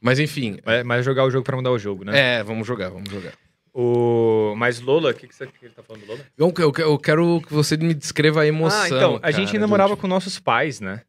Mas 0.00 0.18
enfim, 0.18 0.58
Mas, 0.64 0.84
mas 0.84 1.04
jogar 1.04 1.24
o 1.24 1.30
jogo 1.30 1.44
pra 1.44 1.56
mudar 1.56 1.70
o 1.70 1.78
jogo, 1.78 2.04
né? 2.04 2.38
é, 2.38 2.42
vamos 2.42 2.66
jogar, 2.66 2.90
vamos 2.90 3.10
jogar. 3.10 3.32
O... 3.74 4.54
Mas 4.56 4.80
Lola, 4.80 5.10
o 5.10 5.14
que, 5.14 5.26
que, 5.26 5.34
você... 5.34 5.46
que 5.46 5.66
ele 5.66 5.74
tá 5.74 5.82
falando 5.82 6.02
do 6.02 6.08
Lola? 6.08 6.20
Eu, 6.38 6.54
eu, 6.58 6.72
eu 6.78 6.98
quero 6.98 7.42
que 7.42 7.52
você 7.52 7.76
me 7.76 7.92
descreva 7.92 8.42
a 8.42 8.46
emoção. 8.46 8.80
ah, 8.80 8.86
então, 8.86 9.16
a 9.16 9.20
cara, 9.20 9.32
gente 9.32 9.54
ainda 9.54 9.66
morava 9.66 9.90
último. 9.90 10.02
com 10.02 10.08
nossos 10.08 10.38
pais, 10.38 10.80
né? 10.80 11.02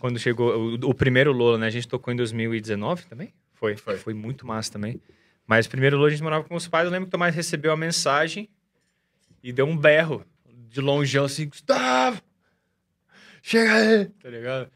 Quando 0.00 0.18
chegou 0.18 0.56
o, 0.56 0.90
o 0.90 0.94
primeiro 0.94 1.32
Lola, 1.32 1.58
né? 1.58 1.66
A 1.66 1.70
gente 1.70 1.88
tocou 1.88 2.14
em 2.14 2.16
2019 2.16 3.06
também? 3.06 3.34
Foi, 3.58 3.76
foi. 3.76 3.96
Foi 3.96 4.14
muito 4.14 4.46
massa 4.46 4.72
também. 4.72 5.00
Mas 5.46 5.66
o 5.66 5.70
primeiro 5.70 5.96
Lola 5.96 6.08
a 6.08 6.10
gente 6.10 6.22
morava 6.22 6.44
com 6.44 6.54
os 6.54 6.68
pais. 6.68 6.84
Eu 6.84 6.90
lembro 6.92 7.06
que 7.06 7.10
o 7.10 7.12
Tomás 7.12 7.34
recebeu 7.34 7.72
a 7.72 7.76
mensagem 7.76 8.48
e 9.42 9.52
deu 9.52 9.66
um 9.66 9.76
berro 9.76 10.24
de 10.46 10.80
longeão 10.80 11.24
assim, 11.24 11.48
Gustavo! 11.48 12.20
Chega 13.42 13.72
aí! 13.72 14.04
Tá 14.06 14.28
ligado? 14.28 14.70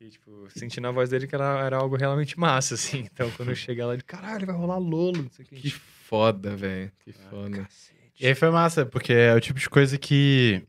E, 0.00 0.08
tipo, 0.10 0.48
sentindo 0.50 0.86
a 0.88 0.90
voz 0.90 1.10
dele 1.10 1.26
que 1.26 1.34
era, 1.34 1.64
era 1.64 1.76
algo 1.76 1.96
realmente 1.96 2.38
massa, 2.38 2.74
assim. 2.74 3.06
Então, 3.12 3.30
quando 3.32 3.50
eu 3.50 3.54
cheguei 3.56 3.84
lá, 3.84 3.94
ele, 3.94 4.02
caralho, 4.02 4.46
vai 4.46 4.54
rolar 4.54 4.78
Lolo, 4.78 5.22
não 5.22 5.30
sei 5.30 5.44
o 5.44 5.48
que. 5.48 5.56
Que 5.56 5.70
foda, 5.70 6.56
velho. 6.56 6.90
Que 7.04 7.10
Ah, 7.10 7.30
foda. 7.30 7.68
E 8.18 8.26
aí 8.26 8.34
foi 8.34 8.50
massa, 8.50 8.86
porque 8.86 9.12
é 9.12 9.34
o 9.34 9.40
tipo 9.40 9.58
de 9.58 9.68
coisa 9.68 9.98
que 9.98 10.62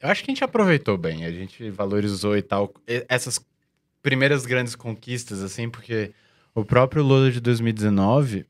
eu 0.00 0.08
acho 0.08 0.22
que 0.24 0.30
a 0.30 0.34
gente 0.34 0.44
aproveitou 0.44 0.96
bem, 0.98 1.24
a 1.24 1.30
gente 1.32 1.70
valorizou 1.70 2.36
e 2.36 2.42
tal, 2.42 2.72
essas 3.08 3.44
primeiras 4.02 4.44
grandes 4.46 4.74
conquistas, 4.74 5.42
assim, 5.42 5.68
porque 5.68 6.12
o 6.56 6.64
próprio 6.64 7.02
Lola 7.04 7.30
de 7.30 7.40
2019 7.40 8.44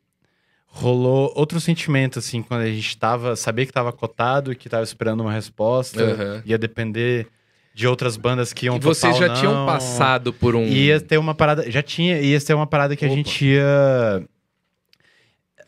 rolou 0.66 1.32
outro 1.34 1.60
sentimento, 1.60 2.18
assim, 2.18 2.42
quando 2.42 2.60
a 2.62 2.66
gente 2.66 2.96
tava, 2.96 3.34
sabia 3.36 3.64
que 3.66 3.72
tava 3.72 3.92
cotado 3.92 4.52
e 4.52 4.56
que 4.56 4.68
tava 4.68 4.82
esperando 4.84 5.20
uma 5.20 5.32
resposta, 5.32 6.02
Aham. 6.02 6.42
ia 6.44 6.56
depender 6.58 7.26
de 7.74 7.86
outras 7.86 8.16
bandas 8.16 8.52
que 8.52 8.66
iam 8.66 8.76
E 8.76 8.80
vocês 8.80 9.16
já 9.18 9.28
ou 9.28 9.34
tinham 9.34 9.54
não. 9.54 9.66
passado 9.66 10.32
por 10.32 10.54
um. 10.56 10.64
Ia 10.66 10.98
ter 11.00 11.18
uma 11.18 11.34
parada. 11.34 11.70
Já 11.70 11.82
tinha, 11.82 12.18
ia 12.20 12.40
ter 12.40 12.54
uma 12.54 12.66
parada 12.66 12.96
que 12.96 13.04
a 13.04 13.08
Opa. 13.08 13.16
gente 13.16 13.44
ia. 13.44 14.24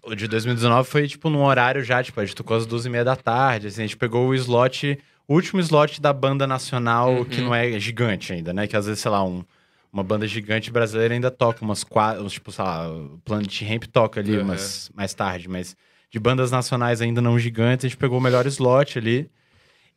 O 0.02 0.14
de 0.14 0.26
2019 0.26 0.88
foi, 0.88 1.06
tipo, 1.06 1.28
num 1.28 1.42
horário 1.44 1.82
já, 1.84 2.02
tipo, 2.02 2.18
a 2.20 2.24
gente 2.24 2.34
tocou 2.36 2.56
às 2.56 2.66
12h30 2.66 3.04
da 3.04 3.16
tarde. 3.16 3.66
Assim, 3.66 3.82
a 3.82 3.86
gente 3.86 3.96
pegou 3.96 4.26
o 4.28 4.34
slot, 4.34 4.98
o 5.26 5.34
último 5.34 5.60
slot 5.60 6.00
da 6.00 6.12
banda 6.12 6.46
nacional, 6.46 7.12
Uhum. 7.12 7.24
que 7.26 7.40
não 7.42 7.54
é 7.54 7.78
gigante 7.78 8.32
ainda, 8.32 8.52
né? 8.54 8.66
Que 8.66 8.76
às 8.76 8.86
vezes, 8.86 9.00
sei 9.02 9.10
lá, 9.10 9.22
um, 9.22 9.44
uma 9.92 10.02
banda 10.02 10.26
gigante 10.26 10.70
brasileira 10.70 11.14
ainda 11.14 11.30
toca 11.30 11.64
umas 11.64 11.82
quatro. 11.84 12.28
Tipo, 12.28 12.52
sei 12.52 12.64
lá, 12.64 12.88
o 12.90 13.18
Planet 13.24 13.62
Ramp 13.62 13.84
toca 13.84 14.20
ali 14.20 14.36
Uhum. 14.36 14.44
umas, 14.44 14.90
mais 14.94 15.14
tarde, 15.14 15.48
mas 15.48 15.76
de 16.10 16.18
bandas 16.18 16.50
nacionais 16.50 17.00
ainda 17.00 17.20
não 17.20 17.38
gigantes, 17.38 17.84
a 17.84 17.88
gente 17.88 17.98
pegou 17.98 18.18
o 18.18 18.20
melhor 18.20 18.46
slot 18.46 18.98
ali. 18.98 19.30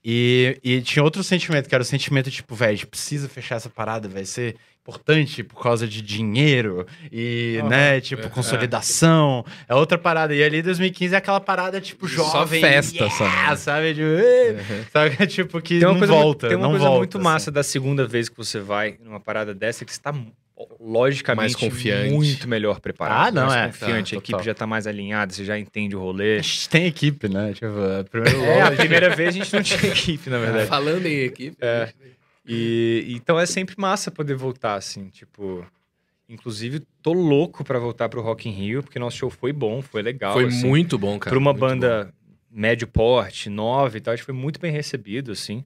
E, 0.04 0.58
e 0.64 0.82
tinha 0.82 1.04
outro 1.04 1.24
sentimento, 1.24 1.70
que 1.70 1.76
era 1.76 1.82
o 1.82 1.86
sentimento, 1.86 2.32
tipo, 2.32 2.56
velho, 2.56 2.72
a 2.72 2.76
gente 2.76 2.88
precisa 2.88 3.30
fechar 3.30 3.56
essa 3.56 3.70
parada, 3.70 4.08
vai 4.10 4.26
ser 4.26 4.56
importante 4.82 5.43
por 5.43 5.62
causa 5.62 5.88
de 5.88 6.02
dinheiro 6.02 6.88
e, 7.12 7.62
né, 7.70 8.02
tipo, 8.02 8.24
É. 8.26 8.30
consolidação. 8.30 9.45
É 9.70 9.76
outra 9.76 9.95
parada. 9.97 10.34
E 10.34 10.43
ali 10.43 10.62
2015 10.64 11.14
é 11.14 11.18
aquela 11.20 11.39
parada, 11.39 11.80
tipo, 11.80 12.08
Só 12.08 12.32
jovem. 12.32 12.60
festa, 12.62 12.95
yeah, 13.06 13.56
sabe? 13.56 13.60
sabe? 13.60 13.93
Tipo, 13.93 14.74
Uhum. 14.74 14.86
sabe? 14.91 15.28
Tipo, 15.28 15.62
que 15.62 15.78
Tem 15.78 15.88
uma 15.88 15.91
não 15.93 15.99
coisa, 15.99 16.14
volta, 16.14 16.47
tem 16.47 16.58
uma 16.58 16.64
não 16.64 16.72
coisa 16.72 16.86
volta, 16.86 16.97
muito 16.99 17.18
assim. 17.20 17.24
massa 17.24 17.52
da 17.52 17.62
segunda 17.62 18.08
vez 18.08 18.28
que 18.28 18.36
você 18.38 18.60
vai 18.60 18.97
numa 19.04 19.20
parada 19.20 19.54
dessa, 19.54 19.86
que 19.86 19.93
você 19.93 20.02
tá 20.02 20.12
logicamente 20.80 21.53
Mais 21.53 21.55
confiante. 21.55 22.14
muito 22.14 22.47
melhor 22.47 22.80
preparado. 22.80 23.28
Ah, 23.38 23.41
não, 23.41 23.47
mais 23.47 23.62
é. 23.62 23.68
confiante, 23.68 24.12
Tá, 24.12 24.16
a 24.16 24.20
equipe 24.20 24.32
total. 24.32 24.43
já 24.45 24.53
tá 24.53 24.68
mais 24.68 24.88
alinhada, 24.88 25.34
você 25.34 25.45
já 25.45 25.57
entende 25.57 25.95
o 25.95 25.99
rolê. 25.99 26.39
A 26.39 26.41
gente 26.41 26.70
tem 26.70 26.86
equipe, 26.86 27.28
né? 27.30 27.53
Tipo, 27.53 27.68
a 27.99 28.03
primeira 28.03 28.38
É, 28.45 28.62
a 28.62 28.72
primeira 28.72 29.16
vez 29.16 29.30
a 29.30 29.32
gente 29.32 29.53
não 29.53 29.64
tinha 29.64 29.91
equipe, 29.91 30.30
na 30.30 30.38
verdade. 30.39 30.68
Falando 30.68 31.05
em 31.05 31.20
equipe. 31.20 31.57
É. 31.62 31.91
E 32.45 33.05
então 33.09 33.39
é 33.39 33.45
sempre 33.45 33.76
massa 33.78 34.09
poder 34.12 34.36
voltar, 34.36 34.76
assim, 34.76 35.09
tipo. 35.09 35.66
Inclusive, 36.28 36.82
tô 37.01 37.12
louco 37.14 37.64
pra 37.64 37.78
voltar 37.78 38.07
pro 38.07 38.22
Rock 38.22 38.47
in 38.47 38.53
Rio, 38.53 38.82
porque 38.82 38.97
nosso 38.97 39.18
show 39.18 39.30
foi 39.30 39.51
bom, 39.51 39.82
foi 39.82 40.01
legal. 40.01 40.34
Foi 40.34 40.45
assim. 40.45 40.66
muito 40.66 40.97
bom, 40.97 41.20
cara. 41.20 41.30
Pra 41.32 41.38
uma 41.39 41.53
banda 41.53 42.14
médio 42.49 42.88
porte, 42.88 43.49
nova 43.49 43.97
e 43.97 44.01
tal, 44.01 44.14
a 44.14 44.16
gente 44.16 44.26
foi 44.26 44.34
muito 44.34 44.59
bem 44.59 44.72
recebido, 44.72 45.32
assim. 45.32 45.64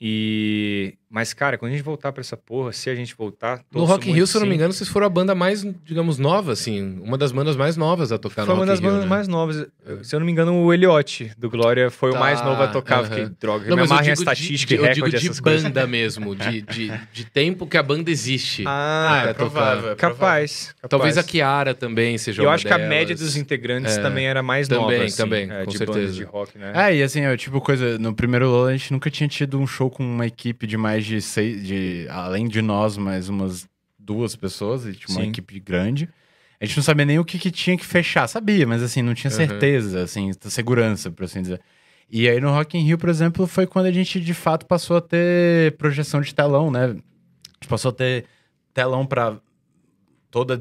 E. 0.00 0.94
Mas, 1.10 1.32
cara, 1.32 1.56
quando 1.56 1.70
a 1.72 1.74
gente 1.74 1.84
voltar 1.84 2.12
pra 2.12 2.20
essa 2.20 2.36
porra, 2.36 2.70
se 2.72 2.90
a 2.90 2.94
gente 2.94 3.14
voltar. 3.16 3.60
No 3.74 3.84
Rock 3.84 4.10
in 4.10 4.12
Rio, 4.12 4.26
se 4.26 4.36
eu 4.36 4.40
não 4.42 4.46
me 4.48 4.54
engano, 4.54 4.72
vocês 4.74 4.88
foram 4.90 5.06
a 5.06 5.08
banda 5.08 5.34
mais, 5.34 5.64
digamos, 5.84 6.18
nova, 6.18 6.52
assim. 6.52 7.00
Uma 7.02 7.16
das 7.16 7.32
bandas 7.32 7.56
mais 7.56 7.76
novas 7.78 8.12
a 8.12 8.18
tocar 8.18 8.44
Foi 8.44 8.54
no 8.54 8.60
uma 8.60 8.66
Rock 8.66 8.68
das 8.68 8.78
in 8.78 8.82
Rio, 8.82 8.90
bandas 8.90 9.04
né? 9.04 9.08
mais 9.10 9.26
novas. 9.28 9.66
Se 10.02 10.14
eu 10.14 10.20
não 10.20 10.26
me 10.26 10.32
engano, 10.32 10.52
o 10.62 10.72
Eliote 10.72 11.32
do 11.38 11.48
Glória 11.48 11.90
foi 11.90 12.12
Tá, 12.12 12.16
o 12.18 12.20
mais 12.20 12.42
novo 12.42 12.62
a 12.62 12.68
tocar. 12.68 12.98
aham. 12.98 13.04
Fiquei, 13.08 13.28
droga, 13.40 13.64
eu 13.64 13.70
Não, 13.70 13.76
me 13.76 13.80
mas 13.82 13.90
eu 13.90 13.96
amarro 13.96 14.08
em 14.10 14.12
estatística 14.12 14.74
de, 14.76 14.80
e 14.82 14.84
eu 14.86 14.92
digo 14.94 15.06
recorde 15.06 15.30
de 15.34 15.40
coisas. 15.42 15.62
banda 15.62 15.86
mesmo, 15.86 16.36
de, 16.36 16.60
de, 16.62 16.92
de 17.12 17.24
tempo 17.24 17.66
que 17.66 17.76
a 17.78 17.82
banda 17.82 18.10
existe. 18.10 18.64
Ah, 18.68 19.20
é 19.20 19.24
pra 19.26 19.34
provável. 19.34 19.92
é 19.92 19.94
capaz, 19.94 20.74
capaz. 20.74 20.74
Talvez 20.90 21.16
a 21.18 21.22
Kiara 21.22 21.72
também 21.74 22.18
seja 22.18 22.42
Eu 22.42 22.48
uma 22.48 22.54
acho 22.54 22.66
que 22.66 22.72
a 22.72 22.76
delas. 22.76 22.88
média 22.90 23.14
dos 23.14 23.34
integrantes 23.36 23.96
É, 23.96 24.02
também 24.02 24.26
era 24.26 24.42
mais 24.42 24.68
também, 24.68 24.82
nova, 24.98 25.04
assim, 25.04 25.16
também, 25.16 25.50
é, 25.50 25.64
com 25.64 25.70
de 25.70 25.78
certeza. 25.78 26.12
de 26.12 26.22
rock, 26.24 26.58
né? 26.58 26.72
É, 26.74 26.94
e 26.96 27.02
assim, 27.02 27.20
eu, 27.20 27.36
tipo, 27.36 27.60
coisa, 27.60 27.98
no 27.98 28.14
primeiro 28.14 28.48
Lola 28.48 28.68
a 28.68 28.72
gente 28.76 28.92
nunca 28.92 29.10
tinha 29.10 29.26
tido 29.28 29.58
um 29.58 29.66
show 29.66 29.88
com 29.90 30.02
uma 30.04 30.26
equipe 30.26 30.66
de 30.66 30.76
mais 30.76 30.97
de 31.04 31.20
seis, 31.20 31.66
de, 31.66 32.06
além 32.10 32.48
de 32.48 32.60
nós, 32.62 32.96
mais 32.96 33.28
umas 33.28 33.68
duas 33.98 34.34
pessoas, 34.36 34.86
e 34.86 34.92
tinha 34.94 35.14
uma 35.16 35.24
Sim. 35.24 35.30
equipe 35.30 35.58
grande. 35.60 36.08
A 36.60 36.64
gente 36.64 36.76
não 36.76 36.82
sabia 36.84 37.04
nem 37.04 37.18
o 37.18 37.24
que, 37.24 37.38
que 37.38 37.50
tinha 37.50 37.76
que 37.76 37.84
fechar, 37.84 38.26
sabia, 38.26 38.66
mas 38.66 38.82
assim, 38.82 39.02
não 39.02 39.14
tinha 39.14 39.30
Uhum. 39.30 39.36
certeza, 39.36 40.02
assim, 40.02 40.32
segurança, 40.40 41.10
por 41.10 41.24
assim 41.24 41.42
dizer. 41.42 41.60
E 42.10 42.28
aí 42.28 42.40
no 42.40 42.50
Rock 42.50 42.76
in 42.76 42.82
Rio, 42.82 42.98
por 42.98 43.08
exemplo, 43.08 43.46
foi 43.46 43.66
quando 43.66 43.86
a 43.86 43.92
gente 43.92 44.18
de 44.20 44.34
fato 44.34 44.66
passou 44.66 44.96
a 44.96 45.00
ter 45.00 45.76
projeção 45.76 46.20
de 46.20 46.34
telão, 46.34 46.70
né? 46.70 46.84
A 46.86 46.88
gente 46.88 47.68
passou 47.68 47.90
a 47.90 47.94
ter 47.94 48.24
telão 48.72 49.04
pra 49.06 49.38
toda, 50.30 50.60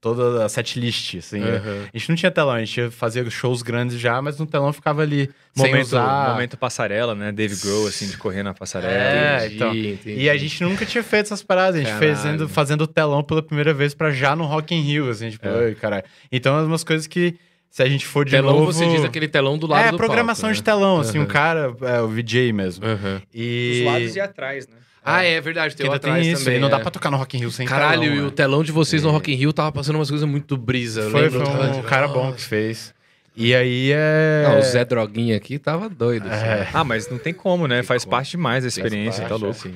toda 0.00 0.44
a 0.44 0.48
setlist, 0.48 1.16
assim. 1.16 1.42
Aham. 1.42 1.84
A 1.92 1.96
gente 1.98 2.08
não 2.08 2.16
tinha 2.16 2.30
telão, 2.30 2.52
a 2.54 2.64
gente 2.64 2.90
fazia 2.90 3.28
shows 3.30 3.62
grandes 3.62 3.98
já, 3.98 4.20
mas 4.22 4.38
no 4.38 4.46
telão 4.46 4.72
ficava 4.72 5.02
ali 5.02 5.30
sem 5.54 5.66
Momento, 5.66 5.86
usar. 5.86 6.30
momento 6.30 6.56
passarela, 6.56 7.14
né? 7.14 7.32
Dave 7.32 7.56
Grohl, 7.56 7.86
assim, 7.88 8.06
de 8.08 8.16
correr 8.16 8.42
na 8.42 8.52
passarela. 8.54 8.92
É, 8.92 9.36
Entendi, 9.46 9.54
então. 9.56 9.74
entendi. 9.74 10.20
E 10.20 10.30
a 10.30 10.36
gente 10.36 10.62
nunca 10.62 10.84
tinha 10.86 11.02
feito 11.02 11.26
essas 11.26 11.42
paradas. 11.42 11.76
A 11.76 11.78
gente 11.84 11.92
Caralho. 11.92 12.16
fazendo, 12.16 12.48
fazendo 12.48 12.86
telão 12.86 13.22
pela 13.22 13.42
primeira 13.42 13.72
vez 13.74 13.94
pra 13.94 14.10
já 14.10 14.36
no 14.36 14.44
Rock 14.44 14.74
in 14.74 14.80
Rio, 14.82 15.08
assim, 15.10 15.30
tipo, 15.30 15.46
É. 15.46 15.66
"Ai, 15.66 15.74
caralho. 15.74 16.04
Então, 16.30 16.58
é 16.58 16.62
umas 16.62 16.84
coisas 16.84 17.06
que, 17.06 17.34
se 17.70 17.82
a 17.82 17.88
gente 17.88 18.06
for 18.06 18.24
de 18.24 18.30
telão, 18.32 18.52
novo... 18.60 18.72
você 18.72 18.86
diz 18.88 19.04
aquele 19.04 19.28
telão 19.28 19.58
do 19.58 19.66
lado 19.66 19.88
É, 19.88 19.90
do 19.90 19.96
programação 19.96 20.48
palco, 20.48 20.54
de 20.54 20.60
né? 20.60 20.64
telão, 20.64 21.00
assim, 21.00 21.18
Aham. 21.18 21.24
um 21.26 21.28
cara, 21.28 21.76
é, 21.82 22.00
o 22.00 22.08
VJ 22.08 22.52
mesmo. 22.52 22.84
Aham. 22.86 23.20
E... 23.34 23.80
Os 23.86 23.92
lados 23.92 24.16
e 24.16 24.20
atrás, 24.20 24.66
né? 24.68 24.76
Ah, 25.06 25.22
é 25.22 25.40
verdade, 25.40 25.70
Que 25.74 25.78
tem 25.78 25.86
ainda 25.86 25.96
atrás 25.96 26.22
tem 26.22 26.32
isso, 26.32 26.44
também. 26.44 26.60
não 26.60 26.68
dá 26.68 26.78
é. 26.78 26.80
pra 26.82 26.90
tocar 26.90 27.10
no 27.10 27.16
Rock 27.16 27.36
in 27.36 27.40
Rio 27.40 27.50
sem 27.50 27.66
Caralho, 27.66 28.02
telão, 28.02 28.16
e 28.16 28.20
o 28.22 28.30
telão 28.30 28.64
de 28.64 28.72
vocês 28.72 29.02
no 29.02 29.10
Rock 29.10 29.32
in 29.32 29.36
Rio 29.36 29.52
tava 29.52 29.70
passando 29.72 29.96
umas 29.96 30.10
coisas 30.10 30.28
muito 30.28 30.56
brisa. 30.56 31.02
eu 31.02 31.10
Foi, 31.10 31.30
foi 31.30 31.40
um 31.42 31.82
cara 31.82 32.08
bom 32.08 32.32
que 32.32 32.42
fez. 32.42 32.94
E 33.36 33.54
aí 33.54 33.90
é... 33.92 34.44
Não, 34.48 34.58
o 34.58 34.62
Zé 34.62 34.84
Droguinha 34.84 35.36
aqui 35.36 35.58
tava 35.58 35.88
doido. 35.88 36.26
assim. 36.26 36.44
É. 36.44 36.68
Ah, 36.72 36.82
mas 36.84 37.08
não 37.08 37.18
tem 37.18 37.34
como, 37.34 37.66
né? 37.66 37.76
Tem 37.76 37.84
Faz 37.84 38.04
como. 38.04 38.12
parte 38.16 38.30
demais 38.32 38.64
da 38.64 38.68
experiência, 38.68 39.20
parte, 39.22 39.28
tá 39.28 39.36
louco. 39.36 39.50
assim. 39.60 39.74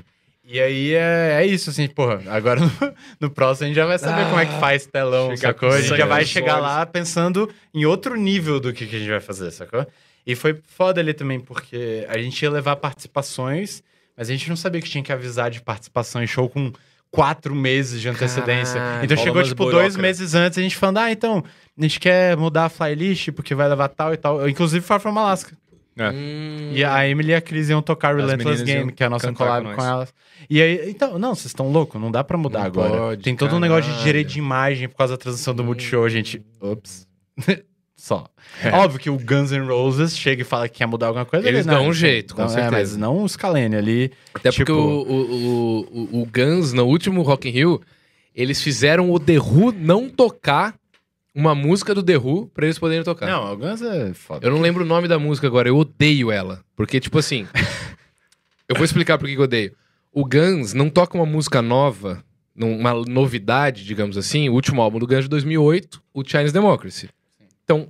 E 0.53 0.59
aí 0.59 0.95
é, 0.95 1.39
é 1.43 1.47
isso, 1.47 1.71
assim, 1.71 1.87
porra. 1.87 2.23
Agora 2.27 2.59
no, 2.61 2.73
no 3.21 3.31
próximo 3.31 3.67
a 3.67 3.69
gente 3.69 3.77
já 3.77 3.87
vai 3.87 3.99
saber 3.99 4.23
Ah, 4.23 4.29
como 4.31 4.41
é 4.41 4.47
que 4.47 4.59
faz 4.59 4.85
telão, 4.87 5.37
sacou? 5.37 5.69
A 5.71 5.81
gente 5.81 5.97
já 5.97 6.07
vai 6.07 6.25
chegar 6.25 6.55
olhos. 6.55 6.63
lá 6.67 6.87
pensando 6.87 7.49
em 7.73 7.85
outro 7.85 8.17
nível 8.17 8.59
do 8.59 8.73
que, 8.73 8.87
que 8.87 8.97
a 8.97 8.99
gente 8.99 9.11
vai 9.11 9.21
fazer, 9.21 9.51
sacou? 9.53 9.87
E 10.27 10.35
foi 10.35 10.59
foda 10.67 11.01
ali 11.01 11.15
também, 11.15 11.39
porque 11.39 12.05
a 12.09 12.19
gente 12.19 12.43
ia 12.43 12.51
levar 12.51 12.77
participações, 12.77 13.83
mas 14.21 14.29
a 14.29 14.33
gente 14.33 14.51
não 14.51 14.57
sabia 14.57 14.83
que 14.83 14.91
tinha 14.91 15.03
que 15.03 15.11
avisar 15.11 15.51
de 15.51 15.63
participação 15.63 16.23
em 16.23 16.27
show 16.27 16.47
com 16.47 16.71
quatro 17.11 17.55
meses 17.55 18.03
de 18.03 18.07
antecedência. 18.07 18.79
Caralho, 18.79 19.05
então 19.07 19.17
chegou, 19.17 19.43
tipo, 19.43 19.71
dois 19.71 19.97
meses 19.97 20.35
antes, 20.35 20.59
a 20.59 20.61
gente 20.61 20.77
falando, 20.77 20.99
ah, 20.99 21.11
então, 21.11 21.43
a 21.79 21.83
gente 21.83 21.99
quer 21.99 22.37
mudar 22.37 22.67
a 22.67 22.69
flylist 22.69 23.31
porque 23.33 23.55
vai 23.55 23.67
levar 23.67 23.89
tal 23.89 24.13
e 24.13 24.19
tal. 24.19 24.47
Inclusive 24.47 24.85
Far 24.85 25.01
From 25.01 25.19
Alaska. 25.19 25.57
É. 25.97 26.11
Hum. 26.11 26.71
E 26.75 26.85
a 26.85 27.09
Emily 27.09 27.31
e 27.31 27.35
a 27.35 27.41
Cris 27.41 27.71
iam 27.71 27.81
tocar 27.81 28.15
Relentless 28.15 28.63
Game, 28.63 28.93
que 28.93 29.03
é 29.03 29.07
a 29.07 29.11
nossa 29.11 29.33
collab 29.33 29.67
com 29.71 29.77
com, 29.77 29.83
elas. 29.83 30.13
E 30.51 30.61
aí, 30.61 30.91
então, 30.91 31.19
não, 31.19 31.35
vocês 31.35 31.47
estão 31.47 31.73
loucos, 31.73 31.99
não 31.99 32.11
dá 32.11 32.23
pra 32.23 32.37
mudar 32.37 32.59
Não 32.59 32.67
agora. 32.67 32.99
pode, 32.99 33.23
Tem 33.23 33.35
todo 33.35 33.57
um 33.57 33.59
negócio 33.59 33.85
de 33.85 33.89
caralho. 33.89 34.05
direito 34.05 34.29
de 34.29 34.39
imagem 34.39 34.87
por 34.87 34.97
causa 34.97 35.15
da 35.15 35.19
transição 35.19 35.55
do 35.55 35.65
Multishow, 35.65 36.07
gente. 36.11 36.45
Ops. 36.61 37.09
Só. 38.01 38.27
É. 38.65 38.71
Óbvio 38.71 38.99
que 38.99 39.11
o 39.11 39.19
Guns 39.19 39.51
N' 39.53 39.67
Roses 39.67 40.17
chega 40.17 40.41
e 40.41 40.45
fala 40.45 40.67
que 40.71 40.79
quer 40.79 40.87
mudar 40.87 41.09
alguma 41.09 41.27
coisa. 41.27 41.47
Eles 41.47 41.67
não, 41.67 41.75
dão 41.75 41.89
um 41.89 41.93
jeito, 41.93 42.35
com 42.35 42.41
não, 42.41 42.49
certeza. 42.49 42.69
É, 42.69 42.79
mas 42.79 42.97
não 42.97 43.23
o 43.23 43.29
Scalene 43.29 43.77
ali. 43.77 44.11
Até 44.33 44.51
Tipo- 44.51 44.65
porque 44.65 44.73
o, 44.73 45.03
o, 45.07 45.81
o, 46.17 46.23
o 46.23 46.27
Guns, 46.27 46.73
no 46.73 46.87
último 46.87 47.21
Rock 47.21 47.51
in 47.51 47.53
Rio, 47.53 47.83
eles 48.35 48.63
fizeram 48.63 49.11
o 49.11 49.21
The 49.21 49.39
Who 49.39 49.73
não 49.73 50.09
tocar 50.09 50.75
uma 51.35 51.55
música 51.55 51.95
do 51.95 52.03
The 52.03 52.17
Who 52.17 52.47
pra 52.55 52.65
eles 52.65 52.79
poderem 52.79 53.05
tocar. 53.05 53.27
Não, 53.27 53.53
o 53.53 53.57
Guns 53.59 53.83
é 53.83 54.15
foda. 54.15 54.47
Eu 54.47 54.51
não 54.51 54.63
lembro 54.63 54.83
o 54.83 54.87
nome 54.87 55.07
da 55.07 55.19
música 55.19 55.47
agora, 55.47 55.69
eu 55.69 55.77
odeio 55.77 56.33
ela. 56.33 56.65
Porque, 56.75 56.99
tipo 57.01 57.19
assim. 57.19 57.47
eu 58.67 58.77
vou 58.77 58.85
explicar 58.87 59.19
por 59.19 59.27
que 59.29 59.35
que 59.35 59.41
eu 59.41 59.45
odeio. 59.45 59.77
O 60.11 60.25
Guns 60.25 60.73
não 60.73 60.89
toca 60.89 61.19
uma 61.19 61.27
música 61.27 61.61
nova, 61.61 62.25
uma 62.57 62.95
novidade, 62.95 63.85
digamos 63.85 64.17
assim. 64.17 64.49
O 64.49 64.55
último 64.55 64.81
álbum 64.81 64.99
do 64.99 65.07
Guns 65.07 65.25
de 65.25 65.29
2008, 65.29 66.03
o 66.15 66.25
Chinese 66.27 66.55
Democracy. 66.55 67.11
Então, 67.71 67.87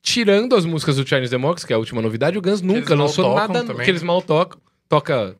tirando 0.00 0.54
as 0.54 0.64
músicas 0.64 0.96
do 0.96 1.06
Chinese 1.06 1.32
Democracy, 1.32 1.66
que 1.66 1.72
é 1.72 1.76
a 1.76 1.78
última 1.80 2.00
novidade, 2.00 2.38
o 2.38 2.40
Guns 2.40 2.62
nunca 2.62 2.94
lançou 2.94 3.34
nada 3.34 3.64
também. 3.64 3.84
que 3.84 3.90
eles 3.90 4.04
mal 4.04 4.22
tocam. 4.22 4.60
Toca 4.88 5.34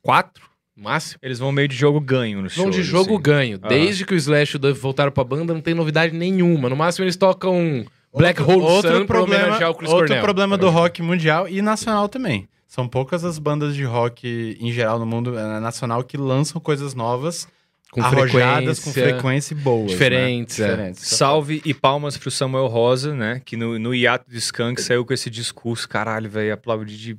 quatro, 0.00 0.42
no 0.74 0.84
máximo. 0.84 1.18
Eles 1.22 1.38
vão 1.38 1.52
meio 1.52 1.68
de 1.68 1.76
jogo 1.76 2.00
ganho 2.00 2.40
no 2.40 2.48
show. 2.48 2.64
Vão 2.64 2.70
de 2.70 2.82
jogo 2.82 3.12
assim. 3.12 3.22
ganho. 3.22 3.58
Ah. 3.60 3.68
Desde 3.68 4.06
que 4.06 4.14
o 4.14 4.16
Slash 4.16 4.54
e 4.54 4.56
o 4.56 4.58
Duff 4.58 4.80
voltaram 4.80 5.12
pra 5.12 5.22
banda, 5.22 5.52
não 5.52 5.60
tem 5.60 5.74
novidade 5.74 6.16
nenhuma. 6.16 6.70
No 6.70 6.76
máximo, 6.76 7.04
eles 7.04 7.14
tocam 7.14 7.84
Black 8.16 8.40
Hole 8.40 8.62
outro 8.62 8.90
Sun 8.90 9.04
pra 9.04 9.16
problema, 9.18 9.44
homenagear 9.44 9.70
o 9.70 9.74
Chris 9.74 9.90
outro 9.90 10.06
Cornell. 10.06 10.22
problema 10.22 10.56
do 10.56 10.70
rock 10.70 11.02
mundial 11.02 11.46
e 11.46 11.60
nacional 11.60 12.08
também. 12.08 12.48
São 12.66 12.88
poucas 12.88 13.22
as 13.22 13.38
bandas 13.38 13.76
de 13.76 13.84
rock 13.84 14.56
em 14.58 14.72
geral 14.72 14.98
no 14.98 15.04
mundo 15.04 15.38
eh, 15.38 15.60
nacional 15.60 16.02
que 16.02 16.16
lançam 16.16 16.58
coisas 16.58 16.94
novas, 16.94 17.46
Com 17.90 18.02
arrojadas 18.02 18.80
com 18.80 18.90
frequência, 18.90 19.12
frequência 19.12 19.54
e 19.54 19.56
boas. 19.56 19.90
diferentes, 19.90 20.58
né? 20.58 20.66
é. 20.66 20.70
Diferentes. 20.70 21.06
Salve 21.06 21.62
e 21.64 21.72
palmas 21.72 22.16
pro 22.16 22.30
Samuel 22.30 22.66
Rosa, 22.66 23.14
né? 23.14 23.40
Que 23.44 23.56
no, 23.56 23.78
no 23.78 23.94
hiato 23.94 24.28
do 24.28 24.36
Skank 24.36 24.80
saiu 24.82 25.04
com 25.04 25.14
esse 25.14 25.30
discurso, 25.30 25.88
caralho, 25.88 26.28
velho, 26.28 26.52
aplaudir 26.52 26.96
de 26.96 27.16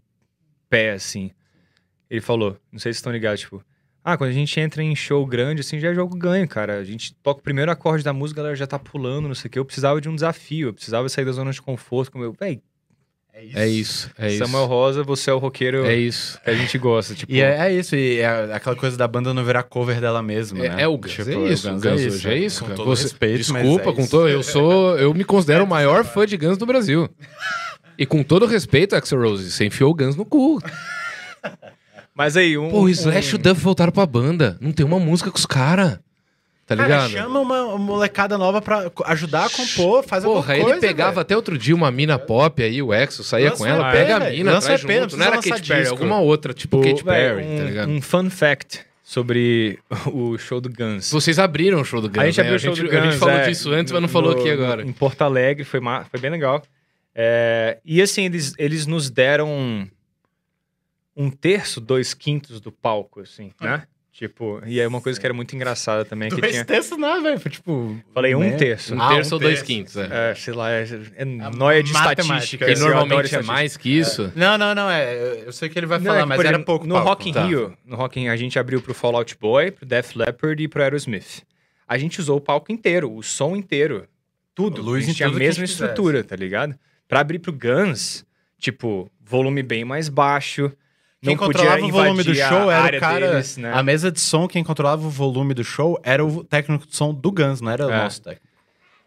pé, 0.70 0.92
assim. 0.92 1.32
Ele 2.10 2.22
falou, 2.22 2.58
não 2.72 2.80
sei 2.80 2.94
se 2.94 2.98
estão 2.98 3.12
ligados, 3.12 3.42
tipo... 3.42 3.64
Ah, 4.04 4.18
quando 4.18 4.30
a 4.30 4.34
gente 4.34 4.58
entra 4.58 4.82
em 4.82 4.96
show 4.96 5.26
grande, 5.26 5.60
assim, 5.60 5.80
já 5.80 5.90
é 5.90 5.94
jogo 5.94 6.16
ganho, 6.16 6.48
cara. 6.48 6.78
A 6.78 6.84
gente 6.84 7.14
toca 7.16 7.42
o 7.42 7.44
primeiro 7.44 7.70
acorde 7.70 8.06
da 8.06 8.14
música, 8.14 8.40
a 8.40 8.44
galera 8.44 8.56
já 8.56 8.66
tá 8.66 8.80
pulando, 8.80 9.28
não 9.28 9.36
sei 9.36 9.50
o 9.50 9.52
quê. 9.52 9.60
Eu 9.60 9.66
precisava 9.66 10.00
de 10.00 10.08
um 10.08 10.16
desafio, 10.16 10.70
eu 10.70 10.74
precisava 10.74 11.10
sair 11.10 11.26
da 11.26 11.34
zona 11.34 11.52
de 11.52 11.62
conforto. 11.62 12.14
Como 12.14 12.24
eu, 12.24 12.32
véi, 12.32 12.62
É 13.54 13.68
isso, 13.68 14.10
é 14.18 14.28
isso. 14.30 14.40
Samuel 14.46 14.66
Rosa, 14.66 15.04
você 15.04 15.30
é 15.30 15.34
o 15.34 15.38
roqueiro 15.38 15.86
É 15.86 15.96
isso. 15.96 16.40
que 16.44 16.50
a 16.50 16.54
gente 16.56 16.78
gosta. 16.78 17.14
Tipo, 17.14 17.32
E 17.32 17.40
é, 17.42 17.68
é 17.68 17.74
isso, 17.74 17.96
e 17.96 18.20
é 18.20 18.54
aquela 18.54 18.76
coisa 18.76 18.98
da 18.98 19.08
banda 19.08 19.34
não 19.34 19.44
virar 19.44 19.64
cover 19.64 20.02
dela 20.02 20.22
mesma, 20.24 20.66
É, 20.66 20.70
né? 20.70 20.82
é 20.84 20.88
o 20.88 20.98
Guns, 20.98 21.12
Tipo, 21.14 21.30
é 21.30 21.52
isso. 21.54 21.70
O 21.70 21.74
Guns, 21.80 21.86
hoje 22.06 22.30
é 22.30 22.38
isso. 22.38 22.66
Com 22.66 22.74
todo 22.76 22.86
Você- 22.88 23.04
respeito, 23.04 23.38
desculpa, 23.38 23.90
é 23.90 23.94
com 23.94 24.02
isso. 24.02 24.10
todo, 24.12 24.28
eu 24.28 24.42
sou, 24.44 24.98
eu 24.98 25.14
me 25.14 25.24
considero 25.24 25.64
o 25.64 25.68
maior 25.68 26.04
fã 26.04 26.26
de 26.26 26.36
Guns 26.38 26.58
do 26.58 26.66
Brasil. 26.66 27.08
E 27.98 28.06
com 28.06 28.24
todo 28.24 28.46
respeito, 28.46 28.96
Axel 28.96 29.20
Rose, 29.22 29.50
você 29.52 29.66
enfiou 29.66 29.92
o 29.92 29.96
Guns 29.96 30.16
no 30.16 30.26
cu. 30.26 30.60
Mas 32.16 32.36
aí, 32.36 32.58
um. 32.58 32.70
Pô, 32.70 32.82
o 32.82 32.90
Slash 32.90 33.34
e 33.34 33.36
o 33.36 33.38
Duff 33.38 33.62
voltaram 33.62 33.92
pra 33.92 34.06
banda. 34.06 34.58
Não 34.60 34.72
tem 34.72 34.86
uma 34.86 35.00
música 35.00 35.30
com 35.30 35.38
os 35.38 35.46
caras. 35.46 36.00
Tá 36.68 36.76
Cara, 36.76 36.88
ligado? 37.08 37.10
chama 37.12 37.40
uma 37.40 37.78
molecada 37.78 38.38
nova 38.38 38.62
pra 38.62 38.92
ajudar 39.06 39.46
a 39.46 39.50
compor, 39.50 40.04
faz 40.04 40.24
Porra, 40.26 40.40
alguma 40.40 40.54
ele 40.54 40.64
coisa, 40.66 40.80
pegava 40.82 41.12
velho. 41.12 41.22
até 41.22 41.34
outro 41.36 41.58
dia 41.58 41.74
uma 41.74 41.90
mina 41.90 42.20
pop 42.20 42.62
aí, 42.62 42.82
o 42.82 42.94
Exo, 42.94 43.24
saía 43.24 43.52
Lança 43.52 43.58
com 43.64 43.66
ela, 43.70 43.90
pega 43.90 44.18
a 44.18 44.30
mina, 44.30 44.52
lança 44.52 44.68
traz 44.68 44.84
EP, 44.84 44.90
não 44.90 45.02
junto. 45.04 45.18
Não 45.18 45.26
era 45.26 45.32
precisa 45.38 45.56
Katy 45.56 45.68
Perry, 45.70 45.88
alguma 45.88 46.20
outra, 46.20 46.54
tipo 46.54 46.78
o- 46.78 46.84
Katy 46.84 47.04
Perry, 47.06 47.44
um, 47.46 47.58
tá 47.58 47.64
ligado? 47.64 47.90
um 47.90 48.02
fun 48.02 48.30
fact 48.30 48.82
sobre 49.02 49.80
o 50.12 50.38
show 50.38 50.60
do 50.60 50.70
Guns. 50.70 51.10
Vocês 51.10 51.40
abriram 51.40 51.80
o 51.80 51.86
show 51.86 52.02
do 52.02 52.10
Guns, 52.10 52.20
a 52.20 52.26
gente 52.26 52.38
né? 52.38 52.44
abriu 52.44 52.56
o 52.58 52.60
show 52.60 52.76
gente, 52.76 52.86
do 52.86 52.92
Guns. 52.92 53.00
A 53.00 53.12
gente 53.12 53.18
falou 53.20 53.36
é, 53.36 53.48
disso 53.48 53.72
antes, 53.72 53.94
mas 53.94 54.02
não 54.02 54.10
falou 54.10 54.34
no- 54.34 54.40
aqui 54.42 54.50
agora. 54.52 54.84
Em 54.84 54.92
Porto 54.92 55.22
Alegre, 55.22 55.64
foi, 55.64 55.80
foi 56.12 56.20
bem 56.20 56.32
legal. 56.32 56.62
É, 57.16 57.78
e 57.86 58.02
assim, 58.02 58.26
eles, 58.26 58.54
eles 58.60 58.86
nos 58.86 59.10
deram 59.10 59.90
um 61.16 61.30
terço, 61.30 61.80
dois 61.82 62.14
quintos 62.14 62.60
do 62.60 62.72
palco, 62.72 63.22
assim, 63.22 63.52
né? 63.62 63.84
Tipo, 64.18 64.60
e 64.66 64.80
é 64.80 64.88
uma 64.88 65.00
coisa 65.00 65.20
que 65.20 65.28
era 65.28 65.34
muito 65.34 65.56
engraçada 65.56 66.04
também, 66.04 66.30
que 66.32 66.42
Dois 66.42 66.52
tinha... 66.52 66.66
terços 66.66 66.98
não, 66.98 67.22
velho. 67.22 67.38
Tipo. 67.38 67.96
Falei 68.16 68.34
um 68.34 68.40
né? 68.40 68.56
terço. 68.58 68.96
Um 68.96 69.00
Ah, 69.00 69.10
terço 69.10 69.30
um 69.30 69.38
ou 69.38 69.40
dois 69.40 69.62
quintos, 69.62 69.96
é. 69.96 70.32
É, 70.32 70.34
sei 70.34 70.56
lá, 70.56 70.72
é, 70.72 70.88
é 71.18 71.24
nóia 71.24 71.84
de 71.84 71.94
Matemática. 71.94 72.22
estatística. 72.24 72.66
Que 72.66 72.72
assim, 72.72 72.82
normalmente 72.84 73.36
é 73.36 73.44
mais 73.44 73.78
que 73.78 73.96
isso. 73.96 74.34
Não, 74.36 74.58
não, 74.58 74.74
não. 74.74 74.90
É, 74.90 75.44
eu 75.46 75.52
sei 75.54 75.70
que 75.70 75.78
ele 75.78 75.86
vai 75.86 76.00
Não, 76.00 76.06
falar, 76.06 76.18
é 76.18 76.22
que, 76.24 76.28
mas 76.30 76.36
por 76.36 76.46
era 76.48 76.56
exemplo, 76.56 76.66
pouco. 76.66 76.88
No 76.88 76.96
palco. 76.96 77.10
Rock 77.10 77.30
in 77.30 77.34
Tá. 77.34 77.46
Rio, 77.46 77.78
no 77.86 77.96
Rock 77.96 78.20
in 78.20 78.24
Rio, 78.24 78.32
a 78.32 78.36
gente 78.36 78.58
abriu 78.58 78.82
pro 78.82 78.92
Fall 78.96 79.16
Out 79.18 79.38
Boy, 79.40 79.70
pro 79.70 79.86
Def 79.86 80.16
Leppard 80.16 80.64
e 80.64 80.68
pro 80.68 80.82
Aerosmith. 80.82 81.44
A 81.88 81.96
gente 82.00 82.20
usou 82.20 82.38
o 82.38 82.42
palco 82.42 82.72
inteiro, 82.72 83.14
o 83.16 83.22
som 83.22 83.56
inteiro, 83.56 84.08
tudo. 84.56 84.82
Luz 84.82 85.04
a 85.04 85.06
gente 85.06 85.18
tinha 85.18 85.28
a 85.28 85.30
tudo 85.30 85.38
que 85.38 85.46
a 85.46 85.48
mesma 85.48 85.64
estrutura, 85.64 86.24
tá 86.24 86.36
ligado? 86.36 86.74
Pra 87.08 87.20
abrir 87.20 87.38
pro 87.38 87.54
Guns, 87.54 88.26
tipo, 88.58 89.12
volume 89.22 89.62
bem 89.62 89.86
mais 89.86 90.10
baixo. 90.10 90.72
Quem 91.22 91.36
não 91.36 91.46
podia 91.46 91.62
controlava 91.62 91.86
o 91.86 91.92
volume 91.92 92.24
do 92.24 92.36
show 92.36 92.72
era 92.72 92.98
o 92.98 93.00
cara. 93.00 93.32
deles, 93.32 93.58
né? 93.58 93.72
A 93.74 93.82
mesa 93.84 94.12
de 94.12 94.20
som, 94.20 94.48
quem 94.48 94.64
controlava 94.64 95.06
o 95.06 95.10
volume 95.10 95.54
do 95.54 95.64
show 95.64 96.00
era 96.04 96.24
o 96.24 96.44
técnico 96.44 96.86
de 96.88 96.96
som 96.96 97.14
do 97.14 97.32
Guns, 97.32 97.60
não 97.60 97.72
era 97.72 97.88
o 97.88 97.92
É. 97.92 97.98
nosso 98.04 98.22
técnico. 98.22 98.46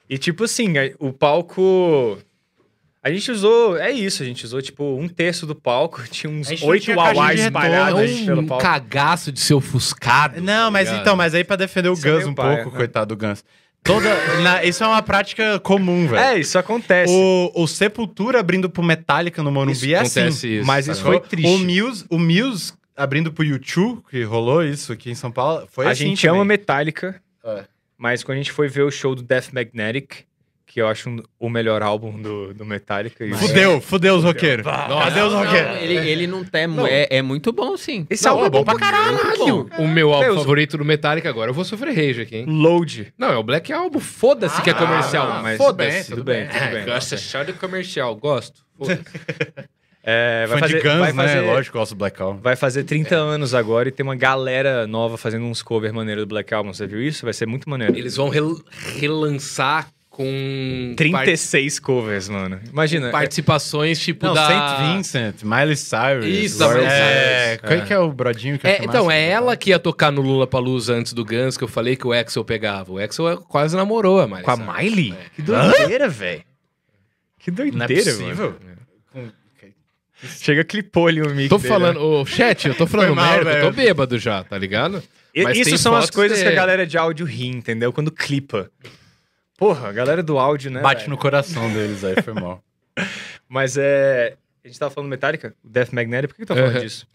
E 0.08 0.18
tipo 0.18 0.44
assim, 0.44 0.72
o 0.98 1.12
palco. 1.12 2.18
A 3.02 3.10
gente 3.10 3.30
usou. 3.30 3.78
É 3.78 3.90
isso, 3.90 4.22
a 4.22 4.26
gente 4.26 4.44
usou 4.44 4.60
tipo 4.60 4.84
um 4.98 5.08
terço 5.08 5.46
do 5.46 5.54
palco, 5.54 6.02
tinha 6.10 6.30
uns 6.30 6.48
oito 6.62 6.88
retorno, 6.88 7.32
espalhados 7.32 8.22
a 8.22 8.24
pelo 8.26 8.40
um 8.42 8.46
palco. 8.46 8.62
cagaço 8.62 9.30
de 9.32 9.40
ser 9.40 9.54
ofuscado. 9.54 10.40
Não, 10.40 10.70
mas 10.70 10.88
ligado? 10.88 11.00
então, 11.02 11.16
mas 11.16 11.32
aí 11.34 11.44
pra 11.44 11.56
defender 11.56 11.88
o 11.88 11.92
Isso 11.94 12.06
é 12.06 12.10
Guns 12.12 12.26
um 12.26 12.34
pouco, 12.34 12.70
né? 12.70 12.76
coitado 12.76 13.14
do 13.14 13.26
Guns. 13.26 13.44
Toda, 13.82 14.08
na- 14.42 14.62
isso 14.64 14.84
é 14.84 14.86
uma 14.86 15.02
prática 15.02 15.58
comum, 15.60 16.06
velho. 16.06 16.22
É, 16.22 16.38
isso 16.38 16.58
acontece. 16.58 17.12
O, 17.12 17.50
o 17.62 17.66
Sepultura 17.66 18.38
abrindo 18.40 18.68
pro 18.68 18.82
Metallica 18.82 19.42
no 19.42 19.50
Morumbi 19.50 19.72
Isso 19.76 19.86
é 19.86 19.94
acontece 19.94 20.18
assim. 20.28 20.48
isso, 20.58 20.66
mas 20.66 20.86
isso 20.86 20.96
sacou? 21.02 21.12
foi 21.12 21.20
triste. 21.28 21.48
O 21.48 21.58
Muse, 21.58 22.04
o 22.10 22.18
Muse 22.18 22.72
abrindo 22.96 23.32
pro 23.32 23.42
YouTube, 23.44 24.02
que 24.10 24.22
rolou 24.22 24.62
isso 24.62 24.92
aqui 24.92 25.10
em 25.10 25.14
São 25.14 25.32
Paulo, 25.32 25.66
foi 25.72 25.86
a 25.86 25.90
assim 25.90 26.08
gente 26.08 26.20
também. 26.26 26.36
ama 26.36 26.44
Metallica, 26.44 27.20
É. 27.44 27.64
mas 27.96 28.22
quando 28.22 28.36
a 28.36 28.40
gente 28.42 28.52
foi 28.52 28.68
ver 28.68 28.82
o 28.82 28.90
show 28.90 29.14
do 29.14 29.22
Death 29.22 29.50
Magnetic, 29.52 30.24
que 30.72 30.80
eu 30.80 30.86
acho 30.86 31.10
um- 31.10 31.20
o 31.38 31.50
melhor 31.50 31.82
álbum 31.82 32.12
do, 32.22 32.54
do 32.54 32.64
Metallica. 32.64 33.24
e- 33.24 33.34
Fudeu, 33.34 33.80
fudeu 33.80 34.14
os 34.14 34.22
roqueiros. 34.22 34.64
Cadê 34.64 35.20
os 35.20 35.32
Não, 35.32 35.44
roqueiros? 35.44 35.82
ele, 35.82 35.94
ele 36.08 36.26
não 36.28 36.44
tem. 36.44 36.66
É, 36.88 37.16
é 37.18 37.22
muito 37.22 37.52
bom, 37.52 37.76
sim. 37.76 38.06
Esse 38.08 38.24
Não, 38.24 38.32
álbum 38.34 38.46
é 38.46 38.50
bom 38.50 38.64
pra 38.64 38.76
caralho. 38.78 39.68
O 39.78 39.88
meu 39.88 40.12
álbum 40.12 40.26
Deus. 40.26 40.36
favorito 40.38 40.78
do 40.78 40.84
Metallica 40.84 41.28
agora, 41.28 41.50
eu 41.50 41.54
vou 41.54 41.64
sofrer 41.64 41.92
rage 41.92 42.20
aqui, 42.22 42.36
hein? 42.36 42.44
Load. 42.46 43.12
Não, 43.18 43.32
é 43.32 43.36
o 43.36 43.42
Black 43.42 43.72
Album, 43.72 43.98
foda-se 43.98 44.62
que 44.62 44.70
é 44.70 44.74
comercial. 44.74 45.26
Ah, 45.28 45.40
mas 45.42 45.58
foda-se. 45.58 46.10
tudo 46.10 46.22
bem, 46.22 46.46
tudo 46.46 46.60
bem. 46.70 46.80
É, 46.80 46.84
gosta 46.84 47.16
só 47.16 47.42
de 47.42 47.52
comercial, 47.54 48.14
gosto. 48.14 48.62
Foda-se. 48.78 49.02
É, 50.02 50.46
vai 50.46 50.58
Fã 50.58 50.66
fazer, 50.66 50.78
de 50.78 50.82
Guns, 50.88 50.98
vai 50.98 51.12
né? 51.12 51.22
fazer, 51.28 51.40
Lógico, 51.42 51.78
gosto 51.78 51.92
do 51.94 51.98
Black 51.98 52.22
Album. 52.22 52.40
Vai 52.40 52.56
fazer 52.56 52.84
30 52.84 53.16
anos 53.16 53.54
agora 53.54 53.86
e 53.90 53.92
tem 53.92 54.02
uma 54.02 54.16
galera 54.16 54.86
nova 54.86 55.18
fazendo 55.18 55.44
uns 55.44 55.60
covers 55.60 55.92
maneiros 55.92 56.24
do 56.24 56.26
Black 56.26 56.54
Album. 56.54 56.72
Você 56.72 56.86
viu 56.86 57.02
isso? 57.02 57.22
Vai 57.26 57.34
ser 57.34 57.44
muito 57.46 57.68
maneiro. 57.68 57.94
Eles 57.94 58.16
vão 58.16 58.30
rel- 58.30 58.56
relançar 58.98 59.88
com 60.24 60.94
36 60.96 61.78
covers, 61.78 62.28
mano. 62.28 62.60
Imagina. 62.70 63.10
part- 63.10 63.22
participações 63.24 63.98
tipo 63.98 64.26
Não, 64.26 64.34
da... 64.34 64.46
Saint 64.46 64.96
Vincent, 64.96 65.42
Miley 65.42 65.76
Cyrus. 65.76 66.26
Isso, 66.26 66.58
da 66.58 66.66
Lord- 66.66 66.84
É, 66.84 67.46
Cyrus. 67.56 67.60
qual 67.60 67.72
é 67.72 67.76
É. 67.76 67.80
que 67.86 67.92
é 67.94 67.98
o 67.98 68.12
brodinho 68.12 68.58
que 68.58 68.66
eu 68.66 68.70
É, 68.70 68.78
então, 68.84 69.10
é 69.10 69.28
ela 69.28 69.56
que 69.56 69.70
ia 69.70 69.78
tocar 69.78 70.10
no 70.10 70.20
Lula 70.20 70.46
Palusa 70.46 70.92
antes 70.94 71.12
do 71.14 71.24
Guns, 71.24 71.56
que 71.56 71.64
eu 71.64 71.68
falei 71.68 71.96
que 71.96 72.06
o 72.06 72.12
Axel 72.12 72.44
pegava. 72.44 72.92
O 72.92 72.98
Axel 72.98 73.38
quase 73.48 73.74
namorou 73.76 74.20
a 74.20 74.26
Miley 74.26 74.42
Com 74.42 74.50
a 74.50 74.56
Cyrus. 74.56 74.74
Miley? 74.76 75.14
Que 75.34 75.42
doideira, 75.42 76.08
velho. 76.08 76.42
Que 77.38 77.50
Não 77.50 77.64
é 77.64 77.70
doideira, 77.70 78.04
possível. 78.12 78.56
mano. 79.14 79.32
Chega, 80.22 80.62
clipou 80.64 81.06
ali 81.06 81.22
o 81.22 81.30
mic 81.34 81.48
Tô 81.48 81.56
dele, 81.56 81.68
falando, 81.68 81.98
ô, 82.02 82.26
chat, 82.26 82.68
eu 82.68 82.74
tô 82.74 82.86
falando 82.86 83.14
mal, 83.16 83.36
merda, 83.36 83.52
eu 83.52 83.64
tô 83.64 83.72
velho. 83.72 83.88
bêbado 83.88 84.18
já, 84.18 84.44
tá 84.44 84.58
ligado? 84.58 85.02
E- 85.34 85.42
Mas 85.44 85.56
Isso 85.56 85.78
são 85.78 85.94
as 85.96 86.10
coisas 86.10 86.42
que 86.42 86.46
a 86.48 86.50
galera 86.52 86.86
de 86.86 86.98
áudio 86.98 87.24
ri, 87.24 87.46
entendeu? 87.46 87.90
Quando 87.90 88.10
clipa. 88.10 88.70
Porra, 89.60 89.88
a 89.90 89.92
galera 89.92 90.22
do 90.22 90.38
áudio, 90.38 90.70
né? 90.72 90.80
Bate 90.80 91.02
velho? 91.02 91.10
no 91.10 91.16
coração 91.18 91.72
deles 91.72 92.02
aí, 92.02 92.20
foi 92.22 92.34
mal. 92.34 92.60
Mas 93.48 93.76
é. 93.76 94.34
A 94.64 94.68
gente 94.68 94.78
tava 94.78 94.90
falando 94.92 95.08
Metallica, 95.10 95.54
Death 95.62 95.92
Magnetic, 95.92 96.30
por 96.30 96.34
que 96.36 96.42
que 96.42 96.46
tá 96.46 96.54
falando 96.54 96.72
Aham. 96.76 96.80
disso? 96.80 97.06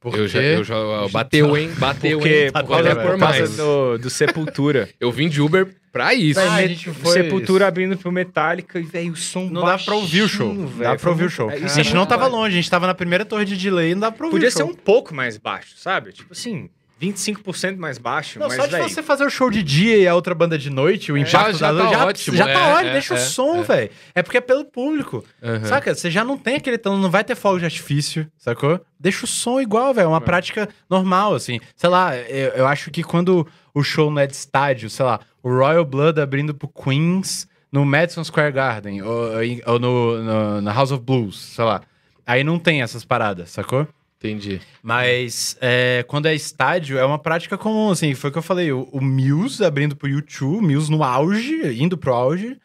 Porque 0.00 0.20
Eu 0.20 0.28
já, 0.28 0.40
eu 0.42 0.62
já 0.64 0.74
bateu, 1.10 1.56
hein? 1.56 1.70
Bateu, 1.78 2.18
Porque 2.18 2.44
hein? 2.44 2.52
por 2.52 2.66
causa, 2.66 2.82
causa- 2.94 2.94
por 3.10 3.18
causa 3.18 3.38
mais. 3.40 3.56
do, 3.56 3.98
do 3.98 4.10
Sepultura. 4.10 4.88
Eu 5.00 5.10
vim 5.10 5.28
de 5.28 5.40
Uber 5.40 5.74
pra 5.92 6.14
isso. 6.14 6.38
Ah, 6.38 6.54
a 6.56 6.66
gente 6.66 6.90
foi- 6.92 7.12
Sepultura 7.12 7.66
abrindo 7.66 7.96
pro 7.96 8.12
Metallica 8.12 8.78
e, 8.78 8.82
velho, 8.82 9.12
o 9.12 9.16
som 9.16 9.48
Não 9.50 9.64
dá 9.64 9.78
pra 9.78 9.94
ouvir 9.94 10.22
o 10.22 10.28
show. 10.28 10.54
dá 10.78 10.94
pra 10.96 11.10
ouvir 11.10 11.24
o 11.24 11.30
show. 11.30 11.50
É, 11.50 11.54
A 11.54 11.58
isso 11.58 11.74
gente 11.76 11.94
não 11.94 12.06
tava 12.06 12.26
longe, 12.26 12.54
a 12.54 12.60
gente 12.60 12.70
tava 12.70 12.86
na 12.86 12.94
primeira 12.94 13.24
torre 13.24 13.44
de 13.46 13.56
delay 13.56 13.90
e 13.90 13.94
não 13.94 14.02
dá 14.02 14.12
pra 14.12 14.26
ouvir 14.26 14.36
Podia 14.36 14.48
o 14.48 14.52
ser 14.52 14.58
show. 14.60 14.68
um 14.70 14.74
pouco 14.74 15.14
mais 15.14 15.38
baixo, 15.38 15.74
sabe? 15.76 16.12
Tipo 16.12 16.32
assim, 16.32 16.68
25% 17.00 17.76
mais 17.76 17.98
baixo, 17.98 18.38
Não, 18.38 18.46
mas, 18.48 18.56
só 18.56 18.64
de 18.66 18.72
velho, 18.72 18.88
você 18.88 19.02
fazer 19.02 19.24
o 19.24 19.30
show 19.30 19.50
de 19.50 19.62
dia 19.62 19.98
e 19.98 20.08
a 20.08 20.14
outra 20.14 20.34
banda 20.34 20.56
de 20.58 20.70
noite, 20.70 21.12
o 21.12 21.16
impacto 21.18 21.30
Já- 21.30 21.52
já 21.52 21.72
da 21.72 21.82
luz, 21.82 21.90
tá 21.90 21.98
já, 21.98 22.06
ótimo, 22.06 22.36
já 22.36 22.44
tá 22.46 22.50
é, 22.52 22.72
ótimo, 22.74 22.88
é, 22.88 22.92
deixa 22.92 23.14
é, 23.14 23.16
o 23.16 23.20
som, 23.20 23.56
é. 23.56 23.62
velho. 23.62 23.90
É 24.14 24.22
porque 24.22 24.38
é 24.38 24.40
pelo 24.40 24.64
público. 24.64 25.24
Aham. 25.42 25.64
Saca? 25.66 25.94
Você 25.94 26.10
já 26.10 26.24
não 26.24 26.38
tem 26.38 26.56
aquele 26.56 26.78
tom, 26.78 26.96
não 26.96 27.10
vai 27.10 27.22
ter 27.22 27.34
fogo 27.34 27.58
de 27.58 27.64
artifício, 27.66 28.26
sacou? 28.38 28.80
Deixa 28.98 29.24
o 29.24 29.28
som 29.28 29.60
igual, 29.60 29.92
velho. 29.92 30.06
É 30.06 30.08
uma 30.08 30.20
prática 30.20 30.68
normal, 30.88 31.34
assim. 31.34 31.60
Sei 31.76 31.90
lá, 31.90 32.16
eu, 32.16 32.48
eu 32.52 32.66
acho 32.66 32.90
que 32.90 33.02
quando 33.02 33.46
o 33.74 33.82
show 33.82 34.10
não 34.10 34.20
é 34.22 34.26
de 34.26 34.34
estádio, 34.34 34.88
sei 34.88 35.04
lá, 35.04 35.20
o 35.42 35.50
Royal 35.50 35.84
Blood 35.84 36.18
abrindo 36.20 36.54
pro 36.54 36.66
Queens 36.68 37.46
no 37.70 37.84
Madison 37.84 38.24
Square 38.24 38.52
Garden, 38.52 39.02
ou, 39.02 39.30
ou 39.66 39.78
no, 39.78 40.22
no- 40.22 40.60
na 40.62 40.72
House 40.72 40.92
of 40.92 41.02
Blues, 41.04 41.36
sei 41.38 41.64
lá. 41.64 41.82
Aí 42.26 42.42
não 42.42 42.58
tem 42.58 42.80
essas 42.80 43.04
paradas, 43.04 43.50
sacou? 43.50 43.86
Entendi. 44.28 44.60
Mas 44.82 45.56
é, 45.60 46.04
quando 46.08 46.26
é 46.26 46.34
estádio, 46.34 46.98
é 46.98 47.04
uma 47.04 47.18
prática 47.18 47.56
comum, 47.56 47.90
assim. 47.90 48.14
Foi 48.14 48.30
o 48.30 48.32
que 48.32 48.38
eu 48.38 48.42
falei. 48.42 48.72
O, 48.72 48.88
o 48.92 49.00
Muse 49.02 49.64
abrindo 49.64 49.94
pro 49.96 50.08
YouTube, 50.08 50.66
Muse 50.66 50.90
no 50.90 51.02
auge, 51.02 51.82
indo 51.82 51.96
pro 51.96 52.12
auge. 52.12 52.56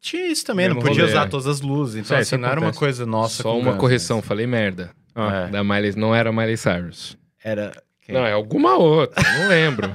tinha 0.00 0.26
isso 0.26 0.44
também, 0.44 0.68
não 0.68 0.76
podia 0.76 1.02
rolê, 1.02 1.12
usar 1.12 1.26
é. 1.26 1.28
todas 1.28 1.46
as 1.46 1.60
luzes. 1.60 2.04
Então, 2.04 2.16
É, 2.16 2.20
assim, 2.20 2.36
isso 2.36 2.38
não 2.42 2.48
era 2.48 2.60
uma 2.60 2.66
acontece. 2.68 2.78
coisa 2.78 3.06
nossa. 3.06 3.42
Só 3.42 3.52
com 3.52 3.58
uma 3.60 3.72
Guns, 3.72 3.80
correção, 3.80 4.16
né? 4.18 4.22
falei 4.22 4.46
merda. 4.46 4.90
Ah, 5.14 5.46
É. 5.46 5.50
Da 5.50 5.64
Miley, 5.64 5.94
não 5.96 6.14
era 6.14 6.30
Miley 6.32 6.56
Cyrus. 6.56 7.16
Era. 7.42 7.72
Não, 8.08 8.24
é 8.24 8.30
alguma 8.30 8.76
outra, 8.76 9.20
não 9.40 9.48
lembro. 9.48 9.92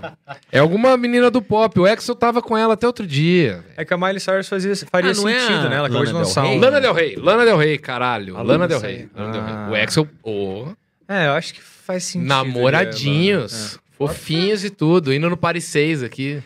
É 0.51 0.59
alguma 0.59 0.97
menina 0.97 1.31
do 1.31 1.41
pop. 1.41 1.79
O 1.79 1.85
Axel 1.85 2.13
tava 2.13 2.41
com 2.41 2.57
ela 2.57 2.73
até 2.73 2.85
outro 2.85 3.07
dia. 3.07 3.63
É 3.77 3.85
que 3.85 3.93
a 3.93 3.97
Miley 3.97 4.19
Cyrus 4.19 4.49
fazia, 4.49 4.75
faria 4.91 5.11
Ah, 5.11 5.13
não 5.13 5.29
é 5.29 5.39
sentido, 5.39 5.67
a 5.67 5.69
né? 5.69 5.75
Ela 5.77 5.87
acabou 5.87 6.05
de 6.05 6.11
Lana 6.11 6.19
Del 6.25 6.27
lançar 6.27 6.43
Rey? 6.43 6.57
um... 6.57 6.59
Lana 6.59 6.81
Del 6.81 6.93
Rey, 6.93 7.15
Lana 7.15 7.45
Del 7.45 7.57
Rey, 7.57 7.77
caralho. 7.77 8.35
Ah, 8.35 8.41
Lana 8.41 8.67
Del 8.67 8.77
isso 8.79 8.85
aí. 8.85 8.95
Rey. 8.97 9.09
Lana 9.15 9.31
Del 9.31 9.41
Rey. 9.43 9.53
Ah. 9.53 9.69
O 9.71 9.75
Axel, 9.75 10.07
ô, 10.23 10.67
É, 11.11 11.27
eu 11.27 11.31
acho 11.33 11.53
que 11.53 11.61
faz 11.61 12.03
sentido. 12.05 12.27
namoradinhos, 12.27 13.77
fofinhos 13.97 14.63
e 14.63 14.69
tudo, 14.69 15.13
indo 15.13 15.29
no 15.29 15.35
Paris 15.37 15.65
6 15.65 16.03
aqui, 16.03 16.41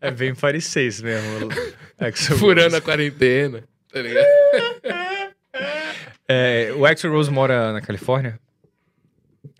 É, 0.00 0.08
é 0.08 0.10
bem 0.10 0.34
parecido 0.34 1.04
mesmo. 1.04 1.48
É 1.98 2.10
furando 2.38 2.76
a 2.76 2.80
quarentena. 2.80 3.64
Tá 3.92 4.00
ligado? 4.02 4.26
É, 6.28 6.72
o 6.76 6.86
Axel 6.86 7.12
Rose 7.12 7.30
mora 7.30 7.72
na 7.72 7.80
Califórnia? 7.80 8.38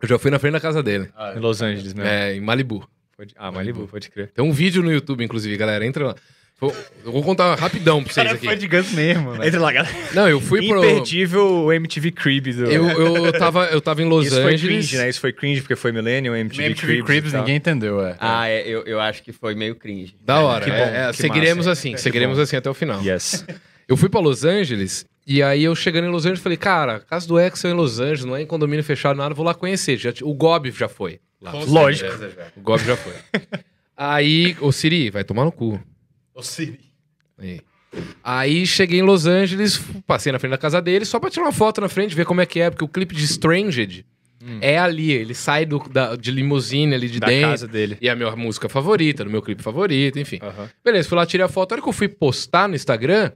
Eu 0.02 0.08
já 0.08 0.18
fui 0.18 0.30
na 0.30 0.38
frente 0.38 0.52
da 0.54 0.60
casa 0.60 0.82
dele. 0.82 1.10
Em 1.36 1.38
Los 1.38 1.62
Angeles 1.62 1.92
mesmo. 1.94 2.08
É, 2.10 2.34
em 2.34 2.40
Malibu. 2.40 2.88
Pode- 3.16 3.34
Ah, 3.38 3.52
Malibu, 3.52 3.86
pode 3.86 4.10
crer. 4.10 4.30
Tem 4.32 4.44
um 4.44 4.50
vídeo 4.52 4.82
no 4.82 4.90
YouTube, 4.92 5.22
inclusive, 5.24 5.56
galera. 5.56 5.86
Entra 5.86 6.08
lá. 6.08 6.14
Vou- 6.60 6.74
Eu 7.04 7.12
vou 7.12 7.22
contar 7.22 7.56
rapidão 7.56 8.02
pra 8.02 8.12
vocês 8.12 8.24
Cara, 8.26 8.36
aqui. 8.36 8.46
foi 8.46 8.56
de 8.56 8.68
Guns 8.68 8.92
mesmo, 8.92 9.34
né? 9.34 9.48
Entra 9.48 9.60
lá, 9.60 9.72
galera. 9.72 9.94
Não, 10.14 10.28
eu 10.28 10.40
fui 10.40 10.66
pro. 10.66 10.78
Imperdível 10.84 11.64
o 11.64 11.72
MTV 11.72 12.12
Crib 12.12 12.46
do... 12.52 12.64
Eu, 12.64 12.88
eu, 12.88 13.32
tava, 13.32 13.66
eu 13.66 13.80
tava 13.80 14.02
em 14.02 14.06
Los 14.06 14.26
Isso 14.28 14.40
foi 14.40 14.54
Angeles. 14.54 14.86
cringe, 14.86 14.96
né? 14.96 15.08
Isso 15.08 15.20
foi 15.20 15.32
cringe 15.32 15.60
porque 15.60 15.76
foi 15.76 15.90
Millennium, 15.92 16.34
MTV, 16.34 16.64
MTV 16.64 16.86
Cribs, 16.86 17.06
Cribs, 17.06 17.32
ninguém 17.32 17.56
entendeu, 17.56 18.00
é. 18.06 18.16
Ah, 18.20 18.48
é, 18.48 18.66
eu, 18.66 18.82
eu 18.84 19.00
acho 19.00 19.22
que 19.22 19.32
foi 19.32 19.54
meio 19.54 19.74
cringe. 19.74 20.16
Da 20.24 20.40
hora. 20.40 20.64
Que 20.64 20.70
bom, 20.70 20.76
é, 20.76 21.08
é, 21.08 21.10
que 21.10 21.16
seguiremos 21.16 21.66
massa. 21.66 21.72
assim, 21.72 21.96
seguiremos 21.96 22.38
assim 22.38 22.56
até 22.56 22.70
o 22.70 22.74
final. 22.74 23.02
Yes. 23.02 23.44
Eu 23.86 23.98
fui 23.98 24.08
pra 24.08 24.18
Los 24.18 24.46
Angeles 24.46 25.04
e 25.26 25.42
aí 25.42 25.64
eu 25.64 25.74
chegando 25.76 26.06
em 26.06 26.10
Los 26.10 26.24
Angeles 26.24 26.40
falei, 26.42 26.56
cara, 26.56 27.00
casa 27.00 27.28
do 27.28 27.36
Axel 27.36 27.70
em 27.70 27.74
Los 27.74 28.00
Angeles, 28.00 28.24
não 28.24 28.34
é 28.34 28.40
em 28.40 28.46
condomínio 28.46 28.82
fechado, 28.82 29.14
nada, 29.18 29.34
vou 29.34 29.44
lá 29.44 29.52
conhecer. 29.52 29.98
Já, 29.98 30.10
o 30.22 30.32
Gob 30.32 30.70
já 30.70 30.88
foi. 30.88 31.20
Lá. 31.38 31.52
Lógico. 31.52 32.10
O 32.56 32.60
Gob 32.62 32.82
já 32.82 32.96
foi. 32.96 33.12
aí, 33.94 34.56
ô 34.62 34.72
Siri, 34.72 35.10
vai 35.10 35.22
tomar 35.22 35.44
no 35.44 35.52
cu. 35.52 35.78
O 36.34 36.42
Siri. 36.42 36.80
Aí. 37.38 37.60
Aí 38.22 38.66
cheguei 38.66 38.98
em 39.00 39.02
Los 39.02 39.24
Angeles, 39.26 39.80
passei 40.06 40.32
na 40.32 40.38
frente 40.38 40.50
da 40.52 40.58
casa 40.58 40.82
dele 40.82 41.04
só 41.04 41.20
pra 41.20 41.30
tirar 41.30 41.44
uma 41.46 41.52
foto 41.52 41.80
na 41.80 41.88
frente, 41.88 42.14
ver 42.14 42.24
como 42.26 42.40
é 42.40 42.46
que 42.46 42.58
é, 42.60 42.68
porque 42.70 42.84
o 42.84 42.88
clipe 42.88 43.14
de 43.14 43.24
Stranged 43.24 44.04
é 44.60 44.76
ali, 44.78 45.10
ele 45.10 45.32
sai 45.32 45.64
do, 45.64 45.78
da- 45.88 46.16
de 46.16 46.30
limusine 46.30 46.92
ali 46.94 47.08
de 47.08 47.18
Da 47.20 47.28
dentro. 47.28 47.50
casa 47.50 47.66
dele. 47.68 47.96
E 48.00 48.08
é 48.08 48.10
a 48.10 48.16
minha 48.16 48.34
música 48.36 48.68
favorita, 48.68 49.24
no 49.24 49.30
meu 49.30 49.40
clipe 49.40 49.62
favorito, 49.62 50.18
enfim. 50.18 50.38
Beleza, 50.84 51.08
fui 51.08 51.16
lá, 51.16 51.24
tirei 51.24 51.46
a 51.46 51.48
foto. 51.48 51.72
A 51.72 51.74
hora 51.76 51.82
que 51.82 51.88
eu 51.88 51.92
fui 51.94 52.08
postar 52.08 52.68
no 52.68 52.74
Instagram, 52.74 53.30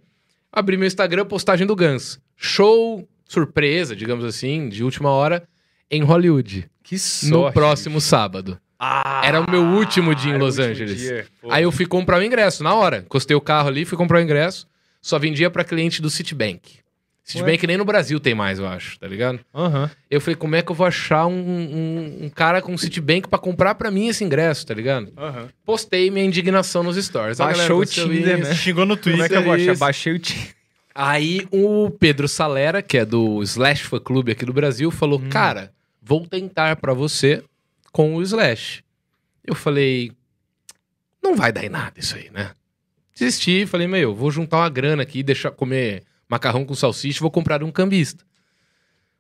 abri 0.53 0.77
meu 0.77 0.87
Instagram, 0.87 1.25
postagem 1.25 1.66
do 1.66 1.75
Guns. 1.77 2.20
Show 2.37 3.09
surpresa, 3.27 3.95
digamos 3.97 4.25
assim, 4.25 4.69
de 4.69 4.83
última 4.85 5.09
hora, 5.11 5.49
em 5.91 6.03
Hollywood. 6.03 6.69
Que 6.83 6.99
sorte. 6.99 7.31
no 7.33 7.53
próximo 7.53 8.01
sábado. 8.01 8.59
Ah, 8.78 9.22
Era 9.24 9.40
o 9.40 9.50
meu 9.50 9.62
último 9.62 10.14
dia 10.14 10.32
em 10.34 10.38
Los 10.38 10.59
Angeles. 10.59 10.98
dia. 11.00 11.26
Aí 11.50 11.64
eu 11.64 11.72
fui 11.72 11.84
comprar 11.86 12.18
o 12.20 12.22
ingresso, 12.22 12.62
na 12.62 12.74
hora. 12.74 12.98
Encostei 12.98 13.36
o 13.36 13.40
carro 13.40 13.68
ali, 13.68 13.84
fui 13.84 13.98
comprar 13.98 14.18
o 14.18 14.22
ingresso. 14.22 14.66
Só 15.02 15.18
vendia 15.18 15.50
pra 15.50 15.64
cliente 15.64 16.00
do 16.02 16.09
Citibank. 16.10 16.78
Citibank 17.24 17.66
nem 17.66 17.76
no 17.76 17.84
Brasil 17.84 18.18
tem 18.18 18.34
mais, 18.34 18.59
eu 18.59 18.66
acho, 18.66 18.98
tá 18.98 19.06
ligado? 19.06 19.40
Aham. 19.55 19.90
Eu 20.10 20.18
falei, 20.20 20.34
como 20.34 20.56
é 20.56 20.62
que 20.62 20.70
eu 20.70 20.74
vou 20.74 20.86
achar 20.86 21.26
um, 21.26 21.32
um, 21.34 22.18
um 22.24 22.30
cara 22.30 22.62
com 22.62 22.76
Citibank 22.78 23.28
pra 23.28 23.38
comprar 23.38 23.74
pra 23.74 23.90
mim 23.90 24.09
esse 24.09 24.24
ingresso, 24.24 24.64
tá 24.66 24.72
ligado? 24.72 25.12
Aham. 25.16 25.48
Postei 25.64 26.10
minha 26.10 26.24
indignação 26.24 26.82
nos 26.82 26.96
stories. 26.96 27.36
Baixou 27.38 27.80
o 27.80 27.84
Tinder, 27.84 28.38
isso. 28.38 28.48
né? 28.48 28.55
Xingou 28.55 28.86
no 28.86 28.96
Como 28.96 29.10
é 29.10 29.16
Twitter. 29.16 29.28
que 29.28 29.36
eu 29.36 29.42
vou 29.42 29.52
achar? 29.52 29.76
Baixei 29.76 30.12
o 30.14 30.18
Tinder. 30.18 30.55
Aí 30.94 31.46
o 31.52 31.90
Pedro 31.90 32.26
Salera, 32.26 32.80
que 32.80 32.96
é 32.98 33.05
do 33.05 33.42
Slash 33.42 33.84
Fã 33.84 34.00
Clube 34.00 34.32
aqui 34.32 34.44
do 34.46 34.52
Brasil, 34.52 34.90
falou: 34.90 35.20
Hum. 35.20 35.28
Cara, 35.28 35.70
vou 36.02 36.26
tentar 36.26 36.76
pra 36.76 36.94
você 36.94 37.42
com 37.99 38.15
o 38.15 38.23
Slash. 38.23 38.85
Eu 39.45 39.57
falei: 39.57 40.12
Não 41.20 41.35
vai 41.35 41.51
dar 41.51 41.65
em 41.65 41.69
nada 41.69 41.99
isso 41.99 42.15
aí, 42.15 42.31
né? 42.31 42.53
Desisti, 43.12 43.66
falei: 43.66 43.89
Meu, 43.89 44.15
vou 44.15 44.31
juntar 44.31 44.59
uma 44.59 44.69
grana 44.69 45.03
aqui, 45.03 45.20
deixar 45.20 45.51
comer 45.51 46.05
macarrão 46.29 46.65
com 46.65 46.77
salsicha 46.77 47.19
vou 47.19 47.29
comprar 47.29 47.61
um 47.65 47.73
cambista. 47.73 48.25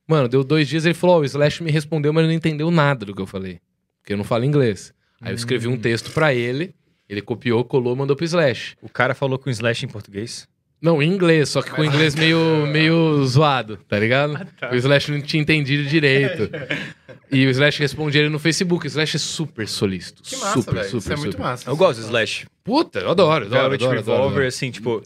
Mano, 0.06 0.28
deu 0.28 0.44
dois 0.44 0.68
dias 0.68 0.84
ele 0.84 0.94
falou: 0.94 1.16
Ó, 1.16 1.20
o 1.22 1.24
Slash 1.24 1.60
me 1.60 1.72
respondeu, 1.72 2.12
mas 2.12 2.24
não 2.24 2.32
entendeu 2.32 2.70
nada 2.70 3.04
do 3.04 3.12
que 3.12 3.20
eu 3.20 3.26
falei. 3.26 3.60
Porque 4.00 4.12
eu 4.12 4.16
não 4.16 4.22
falo 4.22 4.44
inglês. 4.44 4.94
Aí 5.20 5.32
eu 5.32 5.34
escrevi 5.34 5.66
um 5.66 5.76
texto 5.76 6.12
pra 6.12 6.32
ele, 6.32 6.72
ele 7.08 7.20
copiou, 7.20 7.64
colou, 7.64 7.96
mandou 7.96 8.14
pro 8.14 8.24
Slash. 8.24 8.76
O 8.80 8.88
cara 8.88 9.12
falou 9.12 9.40
com 9.40 9.50
Slash 9.50 9.84
em 9.84 9.88
português. 9.88 10.46
Não, 10.80 11.02
em 11.02 11.10
inglês, 11.10 11.48
só 11.48 11.60
que 11.60 11.70
com 11.70 11.82
inglês 11.84 12.14
meio, 12.14 12.66
meio 12.68 13.24
zoado, 13.26 13.78
tá 13.88 13.98
ligado? 13.98 14.38
tá. 14.58 14.70
O 14.70 14.76
Slash 14.76 15.10
não 15.10 15.20
tinha 15.20 15.42
entendido 15.42 15.84
direito. 15.88 16.50
E 17.30 17.46
o 17.46 17.50
Slash 17.50 17.78
respondia 17.80 18.22
ele 18.22 18.30
no 18.30 18.38
Facebook. 18.38 18.86
O 18.86 18.88
Slash 18.88 19.16
é 19.16 19.18
super 19.18 19.68
solícito. 19.68 20.22
Que 20.22 20.34
massa, 20.36 20.52
super, 20.62 20.84
super, 20.84 20.96
Isso 20.98 21.12
é 21.12 21.16
muito 21.16 21.32
super. 21.32 21.42
massa. 21.44 21.68
Eu 21.68 21.76
gosto 21.76 21.98
do 22.00 22.06
Slash. 22.06 22.46
Puta, 22.64 23.00
eu 23.00 23.10
adoro, 23.10 23.44
adoro, 23.44 23.50
Velvet 23.50 23.82
adoro, 23.82 23.96
Revolver, 23.98 24.14
adoro, 24.14 24.30
adoro. 24.32 24.46
assim, 24.46 24.70
tipo... 24.70 25.02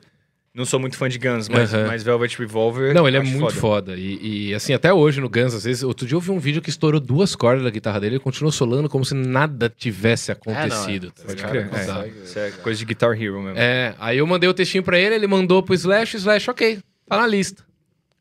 Não 0.55 0.67
sou 0.67 0.79
muito 0.79 0.99
fã 0.99 1.09
de 1.09 1.19
Guns, 1.19 1.49
mas, 1.49 1.73
Aham. 1.73 1.87
mas 1.87 2.03
Velvet 2.03 2.39
Revolver... 2.39 2.95
Não, 2.95 3.09
ele 3.09 3.17
é 3.17 3.23
muito 3.23 3.55
foda. 3.55 3.97
E, 3.97 4.49
e, 4.51 4.55
assim, 4.55 4.75
até 4.75 4.93
hoje 4.93 5.19
no 5.19 5.29
Guns, 5.29 5.55
às 5.55 5.65
vezes, 5.65 5.83
outro 5.83 6.07
dia 6.07 6.15
eu 6.15 6.21
vi 6.21 6.31
um 6.31 6.39
vídeo 6.39 6.61
que 6.61 6.69
estourou 6.69 7.01
duas 7.01 7.35
cordas 7.35 7.65
da 7.65 7.71
guitarra 7.71 7.99
dele 8.01 8.17
e 8.17 8.19
continuou 8.19 8.53
solando 8.53 8.87
como 8.87 9.03
se 9.03 9.15
nada 9.15 9.73
tivesse 9.75 10.31
acontecido. 10.31 11.11
tá 11.11 11.23
Pode 11.25 11.37
ligado? 11.37 11.51
crer. 11.71 11.87
Tá. 11.87 12.05
É, 12.05 12.09
isso 12.09 12.39
é 12.39 12.51
coisa 12.51 12.79
de 12.79 12.85
Guitar 12.85 13.13
Hero 13.21 13.41
mesmo. 13.41 13.59
É, 13.59 13.95
aí 13.99 14.19
eu 14.19 14.27
mandei 14.27 14.47
o 14.47 14.53
textinho 14.53 14.83
pra 14.85 14.99
ele, 14.99 15.15
ele 15.15 15.27
mandou 15.27 15.63
pro 15.63 15.75
Slash, 15.75 16.19
Slash, 16.19 16.51
ok, 16.51 16.81
tá 17.09 17.17
na 17.17 17.27
lista. 17.27 17.65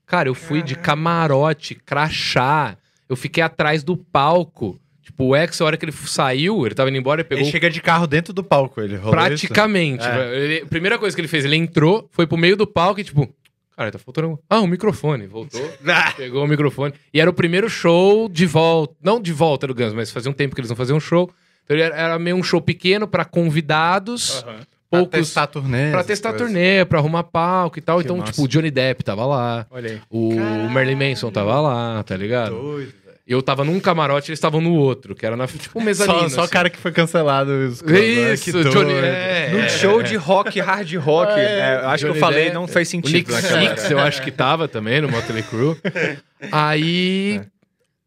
Cara, 0.06 0.30
eu 0.30 0.36
fui 0.36 0.62
de 0.62 0.76
camarote, 0.76 1.76
crachá, 1.76 2.78
eu 3.10 3.16
fiquei 3.18 3.44
atrás 3.44 3.84
do 3.84 3.98
palco. 3.98 4.80
Tipo, 5.22 5.26
o 5.26 5.36
X, 5.36 5.62
a 5.62 5.66
hora 5.66 5.78
que 5.78 5.86
ele 5.86 5.92
saiu, 5.92 6.66
ele 6.66 6.74
tava 6.74 6.90
indo 6.90 6.98
embora, 6.98 7.22
ele 7.22 7.28
pegou 7.28 7.44
Ele 7.44 7.52
chega 7.52 7.70
de 7.70 7.80
carro 7.82 8.08
dentro 8.08 8.34
do 8.34 8.44
palco, 8.44 8.82
ele 8.82 8.96
rolou 8.96 9.12
praticamente. 9.12 10.04
É. 10.06 10.36
Ele- 10.38 10.62
a 10.62 10.66
primeira 10.66 10.98
coisa 10.98 11.16
que 11.16 11.22
ele 11.22 11.28
fez, 11.28 11.46
ele 11.46 11.56
entrou, 11.56 12.08
foi 12.12 12.26
pro 12.26 12.38
meio 12.38 12.58
do 12.58 12.66
palco 12.66 13.00
e 13.00 13.04
tipo, 13.04 13.30
cara, 13.78 13.92
tá 13.92 14.00
faltando. 14.00 14.40
Ah, 14.50 14.62
um 14.62 14.68
microfone. 14.68 15.28
Voltou, 15.28 15.62
isso? 15.62 15.78
pegou 16.18 16.44
o 16.44 16.48
microfone. 16.48 16.94
E 17.14 17.22
era 17.22 17.30
o 17.30 17.34
primeiro 17.34 17.70
show 17.70 18.28
de 18.28 18.46
volta. 18.46 18.96
Não 19.04 19.22
de 19.22 19.32
volta 19.32 19.68
do 19.68 19.76
Guns, 19.76 19.94
mas 19.94 20.10
fazia 20.12 20.32
um 20.32 20.34
tempo 20.34 20.56
que 20.56 20.62
eles 20.62 20.70
não 20.70 20.76
faziam 20.78 20.98
um 20.98 21.02
show. 21.02 21.30
Então 21.64 21.78
ele 21.78 21.84
era, 21.84 22.18
meio 22.18 22.36
um 22.36 22.44
show 22.44 22.60
pequeno 22.62 23.08
pra 23.08 23.24
convidados. 23.24 24.42
Pra 24.90 25.00
Poucos 25.00 25.20
testar 25.20 25.44
a 25.44 25.48
turnê. 25.48 25.90
Pra 25.90 26.04
testar 26.04 26.30
coisas. 26.32 26.48
turnê, 26.48 26.84
pra 26.84 27.00
arrumar 27.00 27.24
palco 27.24 27.80
e 27.80 27.82
tal. 27.82 28.00
Que 28.00 28.04
então, 28.04 28.18
massa. 28.18 28.34
tipo, 28.34 28.44
o 28.44 28.48
Johnny 28.48 28.70
Depp 28.70 29.06
tava 29.06 29.26
lá, 29.26 29.66
Olha 29.72 29.90
aí. 29.92 30.02
o 30.10 30.36
Marilyn 30.70 31.12
Manson 31.12 31.32
tava 31.32 31.62
lá, 31.62 32.04
tá 32.04 32.18
ligado? 32.18 32.60
Doido. 32.60 32.94
Eu 33.32 33.42
tava 33.42 33.64
num 33.64 33.80
camarote, 33.80 34.30
eles 34.30 34.38
estavam 34.38 34.60
no 34.60 34.74
outro, 34.74 35.16
que 35.16 35.26
era 35.26 35.38
na, 35.38 35.48
tipo, 35.48 35.80
um 35.80 35.82
mezanino. 35.84 36.22
Só, 36.24 36.30
só 36.30 36.42
o 36.42 36.44
assim. 36.44 36.54
cara 36.54 36.70
que 36.70 36.78
foi 36.78 36.92
cancelado. 36.92 37.52
Né? 37.52 37.68
Isso, 37.68 38.44
Que 38.44 38.52
Johnny... 38.52 38.92
É, 38.94 39.50
Num 39.54 39.60
é, 39.60 39.70
show 39.70 40.02
é. 40.02 40.04
de 40.04 40.16
rock, 40.18 40.60
hard 40.60 40.94
rock, 40.96 41.32
é, 41.34 41.80
eu 41.82 41.90
acho 41.90 42.02
Johnny 42.04 42.14
que 42.14 42.18
eu 42.18 42.20
falei, 42.20 42.44
Depp. 42.46 42.54
não 42.56 42.68
fez 42.68 42.88
O 42.90 42.92
sentido. 42.92 43.14
Nick 43.14 43.32
naquela 43.32 43.76
Six, 43.76 43.92
eu 43.92 44.00
acho 44.00 44.22
que 44.22 44.32
tava 44.32 44.68
também 44.68 45.00
no 45.02 45.10
Motley 45.10 45.44
Crue. 45.44 45.78
Aí, 46.52 47.42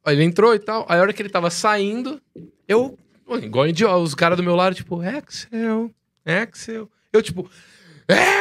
aí 0.05 0.14
ele 0.14 0.24
entrou 0.24 0.55
e 0.55 0.59
tal. 0.59 0.84
Aí 0.88 0.98
a 0.98 1.01
hora 1.01 1.12
que 1.12 1.22
ele 1.22 1.30
tava 1.30 1.48
saindo, 1.48 2.20
eu, 2.68 2.98
igual 3.42 3.66
idiota, 3.66 3.96
os 3.96 4.14
caras 4.14 4.36
do 4.36 4.42
meu 4.42 4.55
lado, 4.55 4.74
tipo, 4.74 5.01
Axel, 5.01 5.90
Axel. 6.26 6.90
Eu, 7.12 7.22
tipo, 7.22 7.48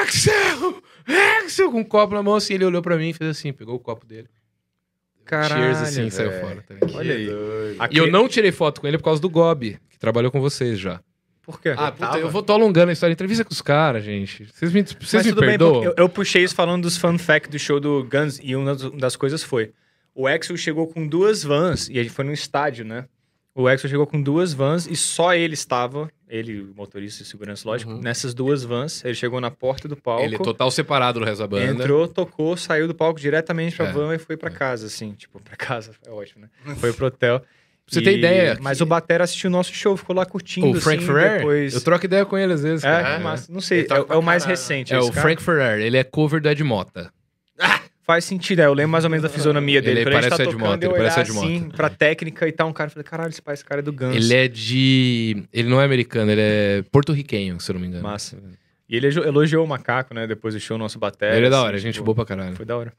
Axel, 0.02 0.82
Axel, 1.40 1.72
com 1.72 1.80
um 1.80 1.84
copo 1.84 2.14
na 2.14 2.24
mão 2.24 2.36
assim. 2.36 2.56
Ele 2.56 2.66
olhou 2.66 2.82
pra 2.82 2.98
mim 2.98 3.10
e 3.10 3.14
fez 3.14 3.30
assim, 3.30 3.54
pegou 3.54 3.76
o 3.76 3.80
copo 3.80 4.06
dele. 4.06 4.28
Caralho, 5.26 5.62
Cheers 5.62 5.82
assim, 5.82 6.10
saiu 6.10 6.30
velho. 6.32 6.42
fora. 6.42 6.64
Tá? 6.68 6.76
Olha 6.96 7.16
aí. 7.16 7.30
E 7.92 7.98
eu 7.98 8.12
não 8.12 8.28
tirei 8.28 8.52
foto 8.52 8.82
com 8.82 8.88
ele 8.88 8.98
por 8.98 9.06
causa 9.06 9.22
do 9.22 9.30
Gobi, 9.30 9.80
que 9.90 9.98
trabalhou 9.98 10.32
com 10.32 10.42
vocês 10.42 10.80
já. 10.80 11.00
Por 11.42 11.60
quê? 11.60 11.74
Ah, 11.78 11.92
puta, 11.92 12.18
eu 12.20 12.30
vou 12.30 12.42
tô 12.42 12.54
alongando 12.54 12.90
a 12.90 12.94
história. 12.94 13.12
Entrevista 13.14 13.44
com 13.44 13.52
os 13.52 13.62
caras, 13.62 14.04
gente. 14.04 14.46
Vocês 14.54 14.72
me, 14.72 14.82
vocês 14.84 15.14
Mas 15.14 15.26
me 15.26 15.32
tudo 15.32 15.42
bem, 15.42 15.50
perdoam? 15.50 15.74
porque 15.84 15.88
eu, 15.88 16.04
eu 16.06 16.10
puxei 16.10 16.44
isso 16.44 16.56
falando 16.56 16.84
dos 16.84 16.98
fun 16.98 17.18
facts 17.18 17.50
do 17.52 17.60
show 17.60 17.80
do 17.82 18.04
Guns 18.10 18.40
e 18.42 18.56
uma 18.56 18.74
das, 18.76 18.92
das 18.92 19.16
coisas 19.18 19.44
foi: 19.44 19.74
o 20.16 20.26
Axel 20.26 20.56
chegou 20.56 20.88
com 20.88 21.06
duas 21.06 21.44
vans 21.44 21.90
e 21.90 22.00
a 22.00 22.04
gente 22.04 22.14
foi 22.14 22.24
num 22.24 22.32
estádio, 22.32 22.86
né? 22.86 23.06
O 23.54 23.68
Axel 23.68 23.90
chegou 23.90 24.08
com 24.08 24.22
duas 24.22 24.54
vans 24.54 24.88
e 24.88 24.96
só 24.96 25.34
ele 25.36 25.54
estava, 25.54 26.10
ele, 26.36 26.62
o 26.62 26.74
motorista 26.76 27.22
e 27.22 27.26
segurança, 27.26 27.68
lógico, 27.68 27.92
Uhum. 27.92 28.02
nessas 28.02 28.34
duas 28.34 28.64
vans. 28.64 29.04
Ele 29.06 29.14
chegou 29.14 29.40
na 29.40 29.52
porta 29.52 29.88
do 29.88 29.96
palco, 29.96 30.24
Ele 30.24 30.36
é 30.36 30.40
total 30.40 30.72
separado 30.72 31.20
do 31.20 31.26
resto 31.26 31.40
da 31.42 31.48
banda. 31.48 31.66
entrou, 31.84 32.08
tocou, 32.08 32.58
saiu 32.58 32.88
do 32.88 32.96
palco 32.96 33.20
diretamente 33.20 33.76
pra 33.76 33.88
É. 33.88 33.92
van 33.92 34.16
e 34.16 34.18
foi 34.18 34.36
pra 34.36 34.50
casa, 34.50 34.88
assim, 34.88 35.12
tipo, 35.14 35.40
pra 35.40 35.56
casa, 35.58 35.92
é 36.06 36.10
ótimo, 36.10 36.42
né? 36.66 36.76
Foi 36.78 36.92
pro 36.92 37.06
hotel. 37.06 37.40
Pra 37.40 37.48
você 37.96 38.02
ter 38.02 38.18
ideia, 38.18 38.58
Mas 38.62 38.78
que- 38.78 38.84
o 38.84 38.86
Batera 38.88 39.26
assistiu 39.26 39.50
o 39.50 39.52
nosso 39.52 39.74
show, 39.74 39.96
ficou 39.98 40.16
lá 40.16 40.26
curtindo, 40.26 40.70
O 40.78 40.82
Frank 40.82 41.04
assim, 41.04 41.06
Ferrer? 41.14 41.38
depois... 41.40 41.74
Eu 41.74 41.82
troco 41.82 42.06
ideia 42.06 42.26
com 42.26 42.38
ele 42.38 42.54
às 42.54 42.64
vezes. 42.64 42.84
É, 42.84 42.90
cara. 42.90 43.20
mas 43.20 43.50
não 43.50 43.60
sei, 43.60 43.82
é, 43.82 44.14
é 44.14 44.16
o 44.16 44.22
mais 44.24 44.46
recente. 44.46 44.94
É 44.94 44.98
esse 45.00 45.10
o 45.10 45.12
cara. 45.12 45.22
Frank 45.22 45.44
Ferrer, 45.44 45.82
ele 45.82 45.98
é 45.98 46.04
cover 46.04 46.42
do 46.42 46.48
Ed 46.50 46.64
Mota. 46.64 47.12
Faz 48.06 48.26
sentido, 48.26 48.60
é, 48.62 48.66
eu 48.66 48.74
lembro 48.74 48.92
mais 48.92 49.06
ou 49.06 49.10
menos 49.10 49.24
da 49.24 49.30
fisionomia 49.30 49.82
dele. 49.82 50.02
Ele 50.02 50.10
a 50.10 50.12
gente 50.22 50.30
parece 50.30 50.44
tá 50.44 50.52
tocando, 50.52 50.84
eu 50.84 50.92
ele 50.92 50.98
parece 51.00 51.20
olhar 51.20 51.26
Ed 51.30 51.32
Mota. 51.34 51.48
assim, 51.48 51.70
pra 51.70 51.90
técnica 51.90 52.48
e 52.48 52.52
tal, 52.52 52.68
um 52.68 52.74
cara, 52.74 52.88
eu 52.90 52.92
falei, 52.92 53.04
caralho, 53.06 53.30
esse, 53.30 53.42
pai, 53.42 53.54
esse 53.54 53.64
cara 53.64 53.80
é 53.80 53.82
do 53.82 53.94
Guns. 53.94 54.14
Ele 54.16 54.34
é 54.34 54.48
de. 54.50 55.44
Ele 55.54 55.70
não 55.70 55.80
é 55.80 55.86
americano, 55.86 56.30
ele 56.30 56.42
é 56.42 56.84
porto-riquenho, 56.92 57.60
se 57.62 57.72
eu 57.72 57.76
não 57.76 57.82
me 57.82 57.88
engano. 57.88 58.04
Massa. 58.04 58.38
E 58.90 58.98
ele 58.98 59.08
elo- 59.08 59.24
elogiou 59.26 59.64
o 59.64 59.68
macaco, 59.68 60.14
né? 60.14 60.28
Depois 60.28 60.54
do 60.54 60.60
show, 60.60 60.78
nosso 60.78 61.00
bater. 61.00 61.34
Ele 61.34 61.46
é 61.48 61.50
da 61.50 61.58
assim, 61.60 61.66
hora, 61.66 61.78
gente 61.78 61.94
tipo, 61.94 62.06
boa 62.06 62.16
pra 62.16 62.26
caralho. 62.26 62.56
Foi 62.56 62.66
da 62.66 62.76
hora. 62.78 62.94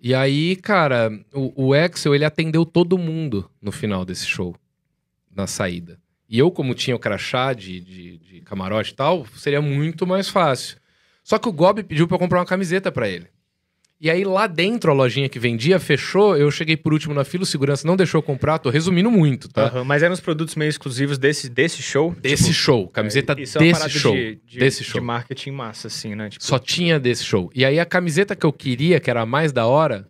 E 0.00 0.14
aí, 0.14 0.56
cara, 0.56 1.10
o, 1.34 1.66
o 1.68 1.74
Axel, 1.74 2.14
ele 2.14 2.24
atendeu 2.24 2.64
todo 2.64 2.96
mundo 2.96 3.50
no 3.60 3.70
final 3.70 4.04
desse 4.06 4.26
show, 4.26 4.56
na 5.34 5.46
saída. 5.46 5.98
E 6.28 6.38
eu, 6.38 6.50
como 6.50 6.74
tinha 6.74 6.96
o 6.96 6.98
crachá 6.98 7.52
de, 7.52 7.78
de, 7.80 8.18
de 8.18 8.40
camarote 8.40 8.92
e 8.92 8.94
tal, 8.94 9.26
seria 9.36 9.60
muito 9.60 10.06
mais 10.06 10.28
fácil. 10.28 10.78
Só 11.22 11.38
que 11.38 11.48
o 11.48 11.52
Gob 11.52 11.82
pediu 11.84 12.08
pra 12.08 12.14
eu 12.14 12.18
comprar 12.18 12.38
uma 12.40 12.46
camiseta 12.46 12.90
pra 12.90 13.06
ele. 13.08 13.26
E 13.98 14.10
aí, 14.10 14.24
lá 14.24 14.46
dentro, 14.46 14.90
a 14.90 14.94
lojinha 14.94 15.26
que 15.26 15.38
vendia 15.38 15.80
fechou, 15.80 16.36
eu 16.36 16.50
cheguei 16.50 16.76
por 16.76 16.92
último 16.92 17.14
na 17.14 17.24
fila, 17.24 17.44
o 17.44 17.46
segurança 17.46 17.86
não 17.88 17.96
deixou 17.96 18.20
comprar, 18.20 18.58
tô 18.58 18.68
resumindo 18.68 19.10
muito, 19.10 19.48
tá? 19.48 19.68
Aham, 19.68 19.84
Mas 19.84 20.02
eram 20.02 20.12
os 20.12 20.20
produtos 20.20 20.54
meio 20.54 20.68
exclusivos 20.68 21.16
desse, 21.16 21.48
desse 21.48 21.80
show? 21.80 22.14
Desse 22.20 22.44
Tipo, 22.44 22.54
show, 22.54 22.88
camiseta 22.88 23.34
isso 23.40 23.56
é 23.56 23.60
uma 23.60 23.66
desse 23.66 23.80
parada 23.80 23.98
show. 23.98 24.14
De, 24.14 24.38
de, 24.46 24.58
desse 24.58 24.82
de 24.82 24.90
show. 24.90 25.02
marketing 25.02 25.50
massa, 25.52 25.86
assim, 25.86 26.14
né? 26.14 26.28
Tipo, 26.28 26.44
Só 26.44 26.58
tinha 26.58 27.00
desse 27.00 27.24
show. 27.24 27.50
E 27.54 27.64
aí 27.64 27.80
a 27.80 27.86
camiseta 27.86 28.36
que 28.36 28.44
eu 28.44 28.52
queria, 28.52 29.00
que 29.00 29.08
era 29.08 29.22
a 29.22 29.26
mais 29.26 29.50
da 29.50 29.66
hora, 29.66 30.06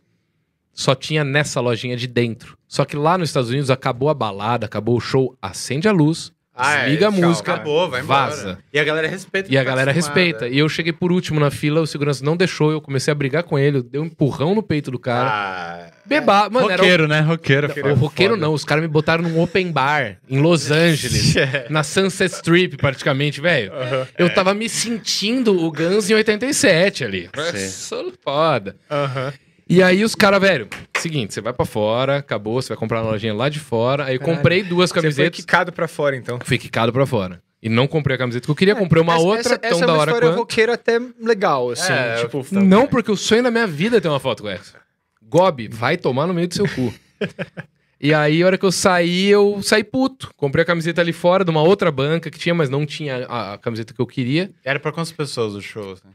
só 0.72 0.94
tinha 0.94 1.22
nessa 1.22 1.60
lojinha 1.60 1.96
de 1.96 2.08
dentro. 2.08 2.58
Só 2.66 2.84
que 2.84 2.96
lá 2.96 3.16
nos 3.16 3.28
Estados 3.28 3.50
Unidos 3.50 3.70
acabou 3.70 4.08
a 4.08 4.14
balada, 4.14 4.66
acabou 4.66 4.96
o 4.96 5.00
show, 5.00 5.38
acende 5.40 5.86
a 5.86 5.92
luz, 5.92 6.32
desliga 6.56 7.08
a 7.08 7.12
tchau, 7.12 7.20
música, 7.20 7.54
Acabou, 7.54 7.88
vai 7.90 8.00
embora. 8.02 8.26
vaza. 8.30 8.58
E 8.72 8.78
a 8.78 8.84
galera 8.84 9.08
respeita. 9.08 9.52
E 9.52 9.56
a 9.56 9.60
tá 9.60 9.64
galera 9.64 9.90
acostumada. 9.90 10.20
respeita. 10.20 10.48
E 10.48 10.58
eu 10.58 10.68
cheguei 10.68 10.92
por 10.92 11.12
último 11.12 11.38
na 11.40 11.50
fila, 11.50 11.80
o 11.80 11.86
segurança 11.86 12.24
não 12.24 12.36
deixou, 12.36 12.70
eu 12.72 12.80
comecei 12.80 13.12
a 13.12 13.14
brigar 13.14 13.42
com 13.42 13.58
ele, 13.58 13.82
deu 13.82 14.02
um 14.02 14.06
empurrão 14.06 14.54
no 14.54 14.62
peito 14.62 14.90
do 14.90 14.98
cara. 14.98 15.28
Ah, 15.30 15.90
Beba, 16.04 16.48
mano, 16.48 16.70
era 16.70 16.80
roqueiro, 16.82 17.08
né? 17.08 17.20
Roqueiro. 17.20 17.68
o 17.90 17.94
roqueiro 17.94 18.36
não, 18.36 18.52
os 18.52 18.64
caras 18.64 18.82
me 18.82 18.88
botaram 18.88 19.24
num 19.24 19.40
open 19.40 19.72
bar 19.72 20.18
em 20.28 20.38
Los 20.40 20.70
Angeles, 20.72 21.34
na 21.68 21.82
Sunset 21.82 22.32
Strip 22.32 22.76
praticamente, 22.76 23.40
velho. 23.40 23.72
Eu 24.16 24.32
tava 24.32 24.54
me 24.54 24.68
sentindo 24.68 25.64
o 25.64 25.70
Guns 25.72 26.08
em 26.08 26.14
87 26.14 27.04
ali. 27.04 27.28
Sou 27.70 28.12
foda. 28.22 28.76
Aham. 28.90 29.32
E 29.68 29.82
aí 29.82 30.05
os 30.05 30.14
caras, 30.14 30.40
velho, 30.40 30.68
seguinte, 30.97 31.34
você 31.34 31.40
vai 31.40 31.52
pra 31.52 31.66
fora, 31.66 32.18
acabou, 32.18 32.62
você 32.62 32.68
vai 32.68 32.76
comprar 32.76 33.02
na 33.02 33.10
lojinha 33.10 33.34
lá 33.34 33.48
de 33.48 33.59
fora. 33.59 34.05
Aí 34.05 34.14
eu 34.14 34.20
Caralho. 34.20 34.36
comprei 34.38 34.62
duas 34.62 34.90
Você 34.90 34.94
foi 34.94 35.02
camisetas, 35.02 35.40
quicado 35.40 35.72
pra 35.72 35.88
fora, 35.88 36.16
então. 36.16 36.38
fui 36.44 36.56
quicado 36.59 36.93
pra 36.93 37.05
fora. 37.05 37.43
E 37.60 37.68
não 37.68 37.88
comprei 37.88 38.14
a 38.14 38.18
camiseta 38.18 38.44
que 38.44 38.51
eu 38.51 38.55
queria, 38.55 38.76
comprei 38.76 39.02
uma 39.02 39.14
Essa- 39.14 39.24
outra 39.24 39.40
essa, 39.40 39.59
tão 39.59 39.70
essa 39.70 39.80
da 39.86 39.93
é 39.93 39.94
uma 39.94 40.01
hora 40.02 40.10
história 40.12 40.28
quanto. 40.28 40.38
roqueira 40.38 40.74
até 40.74 41.01
legal, 41.20 41.70
assim. 41.70 41.93
É, 41.93 42.16
tipo, 42.22 42.47
eu- 42.52 42.62
Não, 42.62 42.86
porque 42.86 43.10
o 43.10 43.16
sonho 43.16 43.43
da 43.43 43.51
minha 43.51 43.66
vida 43.66 43.97
é 43.97 44.01
ter 44.01 44.09
uma 44.09 44.20
foto 44.20 44.44
com 44.44 44.48
essa. 44.48 44.74
Gob, 45.20 45.66
vai 45.72 45.97
tomar 45.97 46.28
no 46.28 46.34
meio 46.34 46.47
do 46.47 46.55
seu 46.55 46.68
cu. 46.68 46.94
e 48.01 48.14
aí, 48.14 48.43
a 48.43 48.47
hora 48.47 48.59
que 48.59 48.64
eu 48.64 48.70
saí, 48.70 49.26
eu 49.26 49.60
saí 49.62 49.82
puto. 49.82 50.30
Comprei 50.36 50.62
a 50.62 50.66
camiseta 50.66 51.01
ali 51.01 51.12
fora 51.12 51.44
de 51.44 51.51
uma 51.51 51.62
outra 51.62 51.90
banca 51.90 52.30
que 52.30 52.38
tinha, 52.38 52.55
mas 52.55 52.68
não 52.70 52.86
tinha 52.86 53.26
a, 53.26 53.55
a 53.55 53.59
camiseta 53.59 53.93
que 53.93 54.01
eu 54.01 54.06
queria. 54.06 54.52
Era 54.64 54.78
pra 54.78 54.93
quantas 54.93 55.10
pessoas 55.10 55.55
o 55.55 55.60
show? 55.60 55.93
assim? 55.94 56.09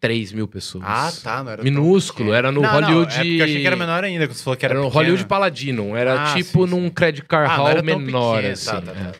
3 0.00 0.32
mil 0.32 0.46
pessoas. 0.46 0.84
Ah, 0.86 1.12
tá. 1.22 1.42
Não 1.42 1.52
era 1.52 1.62
Minúsculo, 1.62 2.32
era 2.32 2.52
no 2.52 2.60
Não, 2.62 2.68
não, 2.68 2.80
Hollywood. 2.80 3.12
é 3.12 3.16
porque 3.16 3.28
eu 3.40 3.44
achei 3.44 3.60
que 3.60 3.66
era 3.66 3.76
menor 3.76 4.04
ainda, 4.04 4.26
quando 4.26 4.36
você 4.36 4.44
falou 4.44 4.56
que 4.56 4.64
era, 4.64 4.74
Era, 4.74 4.80
no 4.80 4.86
pequeno. 4.86 5.02
Hollywood 5.04 5.26
Paladino. 5.26 5.96
Era 5.96 6.22
Ah, 6.30 6.34
tipo 6.34 6.64
sim, 6.66 6.70
num 6.74 6.88
credit 6.90 7.26
card 7.26 7.52
Ah, 7.52 7.56
não 7.56 7.64
hall 7.64 7.82
menor, 7.82 8.36
pequeno, 8.36 8.52
assim. 8.52 8.66
tá, 8.70 8.80
tá, 8.80 8.92
é. 8.92 8.94
tá. 8.94 9.12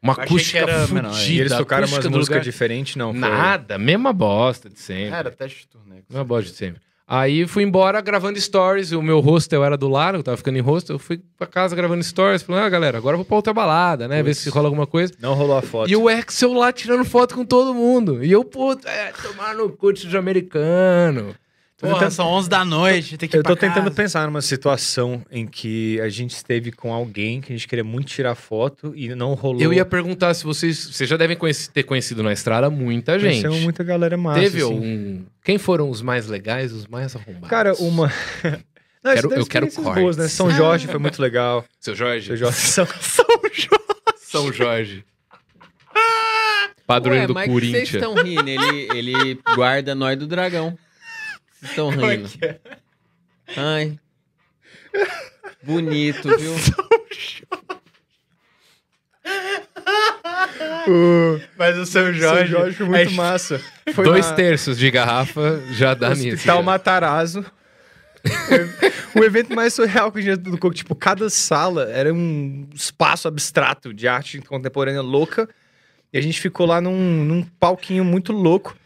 Uma 0.00 0.12
Achei 0.12 0.24
que 0.26 0.30
acústica 0.32 0.58
era 0.58 0.86
menor. 0.88 1.12
fudida. 1.12 1.32
E 1.32 1.40
eles 1.40 1.52
tocaram 1.56 1.86
umas 1.88 2.04
músicas 2.06 2.28
lugar. 2.28 2.40
diferentes, 2.40 2.94
não? 2.96 3.10
foi- 3.12 3.20
Nada, 3.20 3.78
mesma 3.78 4.12
bosta 4.12 4.68
de 4.70 4.78
sempre. 4.78 5.14
Era 5.14 5.30
teste 5.30 5.60
de 5.62 5.66
turnê. 5.68 5.96
Uma 6.08 6.22
bosta 6.24 6.50
de 6.50 6.56
sempre. 6.56 6.80
Aí 7.10 7.46
fui 7.46 7.62
embora 7.62 8.02
gravando 8.02 8.38
stories. 8.38 8.92
O 8.92 9.00
meu 9.00 9.18
hostel 9.20 9.64
era 9.64 9.78
do 9.78 9.88
lado, 9.88 10.18
eu 10.18 10.22
tava 10.22 10.36
ficando 10.36 10.58
em 10.58 10.60
hostel. 10.60 10.96
Eu 10.96 11.00
fui 11.00 11.18
pra 11.38 11.46
casa 11.46 11.74
gravando 11.74 12.04
stories. 12.04 12.42
Falando, 12.42 12.64
ah, 12.64 12.68
galera, 12.68 12.98
agora 12.98 13.14
eu 13.14 13.18
vou 13.18 13.24
pra 13.24 13.36
outra 13.36 13.54
balada, 13.54 14.06
né? 14.06 14.22
Ver 14.22 14.32
Putz. 14.32 14.40
se 14.40 14.50
rola 14.50 14.68
alguma 14.68 14.86
coisa. 14.86 15.14
Não 15.18 15.32
rolou 15.32 15.56
a 15.56 15.62
foto. 15.62 15.90
E 15.90 15.96
o 15.96 16.06
Axel 16.06 16.52
lá 16.52 16.70
tirando 16.70 17.06
foto 17.06 17.34
com 17.34 17.46
todo 17.46 17.72
mundo. 17.72 18.22
E 18.22 18.30
eu, 18.30 18.44
puto, 18.44 18.86
é, 18.86 19.10
tomar 19.22 19.54
no 19.54 19.70
curso 19.70 20.06
de 20.06 20.18
americano. 20.18 21.34
Porra, 21.80 21.94
tentando- 21.94 22.10
são 22.10 22.26
11 22.26 22.48
da 22.48 22.64
noite, 22.64 23.16
tem 23.16 23.28
que 23.28 23.36
ir 23.36 23.38
Eu 23.38 23.42
tô 23.44 23.56
pra 23.56 23.68
tentando 23.68 23.84
casa. 23.84 23.94
pensar 23.94 24.26
numa 24.26 24.42
situação 24.42 25.22
em 25.30 25.46
que 25.46 26.00
a 26.00 26.08
gente 26.08 26.32
esteve 26.32 26.72
com 26.72 26.92
alguém 26.92 27.40
que 27.40 27.52
a 27.52 27.56
gente 27.56 27.68
queria 27.68 27.84
muito 27.84 28.08
tirar 28.08 28.34
foto 28.34 28.92
e 28.96 29.14
não 29.14 29.34
rolou. 29.34 29.62
Eu 29.62 29.72
ia 29.72 29.84
perguntar 29.84 30.34
se 30.34 30.42
vocês. 30.44 30.76
Vocês 30.92 31.08
já 31.08 31.16
devem 31.16 31.36
conheci- 31.36 31.70
ter 31.70 31.84
conhecido 31.84 32.22
na 32.22 32.32
estrada 32.32 32.68
muita 32.68 33.16
gente. 33.18 33.30
Conhecemos 33.42 33.60
muita 33.60 33.84
galera 33.84 34.16
massa. 34.16 34.40
Teve 34.40 34.58
assim. 34.62 34.72
um. 34.74 35.24
Quem 35.44 35.56
foram 35.56 35.88
os 35.88 36.02
mais 36.02 36.26
legais, 36.26 36.72
os 36.72 36.86
mais 36.88 37.14
arrombados? 37.14 37.48
Cara, 37.48 37.74
uma. 37.76 38.12
Não, 39.04 39.14
Quero- 39.14 39.32
eu 39.32 39.46
quero 39.46 39.66
experiências 39.66 39.84
boas, 39.84 40.16
né? 40.16 40.22
cortes. 40.24 40.32
São 40.36 40.50
Jorge 40.54 40.88
foi 40.88 40.98
muito 40.98 41.22
legal. 41.22 41.64
Seu 41.78 41.94
Jorge? 41.94 42.26
Seu 42.26 42.36
Jorge. 42.36 42.56
São... 42.58 42.86
São 44.18 44.52
Jorge. 44.52 45.04
Padroeiro 46.86 47.22
Ué, 47.22 47.26
do 47.28 47.34
mas 47.34 47.44
que 47.46 47.50
vocês 47.52 47.70
Corinthians. 47.70 47.94
estão 47.94 48.14
rindo? 48.14 48.48
Ele, 48.48 48.88
ele 48.94 49.40
guarda 49.54 49.94
nós 49.94 50.18
do 50.18 50.26
dragão. 50.26 50.76
Vocês 51.60 51.70
estão 51.70 51.88
rindo. 51.90 52.28
Ai. 53.56 53.98
Bonito, 55.62 56.28
viu? 56.38 56.54
Mas 61.56 61.76
o 61.78 61.86
seu 61.86 62.04
São 62.04 62.12
Jorge... 62.14 62.50
Jorge 62.52 62.76
foi 62.76 62.86
muito 62.86 63.10
é- 63.10 63.14
massa. 63.14 63.60
Foi 63.92 64.04
Dois 64.04 64.26
na- 64.28 64.34
terços 64.34 64.78
de 64.78 64.90
garrafa 64.90 65.60
já 65.72 65.94
dá 65.94 66.10
nisso. 66.14 66.34
Hospital 66.36 66.62
Matarazzo. 66.62 67.44
o 69.14 69.24
evento 69.24 69.54
mais 69.54 69.72
surreal 69.74 70.10
que 70.10 70.18
a 70.18 70.22
gente 70.22 70.38
tocou, 70.50 70.72
tipo, 70.72 70.94
cada 70.94 71.30
sala 71.30 71.88
era 71.90 72.12
um 72.12 72.68
espaço 72.74 73.28
abstrato 73.28 73.94
de 73.94 74.08
arte 74.08 74.40
contemporânea 74.40 75.02
louca. 75.02 75.48
E 76.12 76.18
a 76.18 76.20
gente 76.20 76.40
ficou 76.40 76.66
lá 76.66 76.80
num, 76.80 77.24
num 77.24 77.42
palquinho 77.42 78.04
muito 78.04 78.32
louco. 78.32 78.76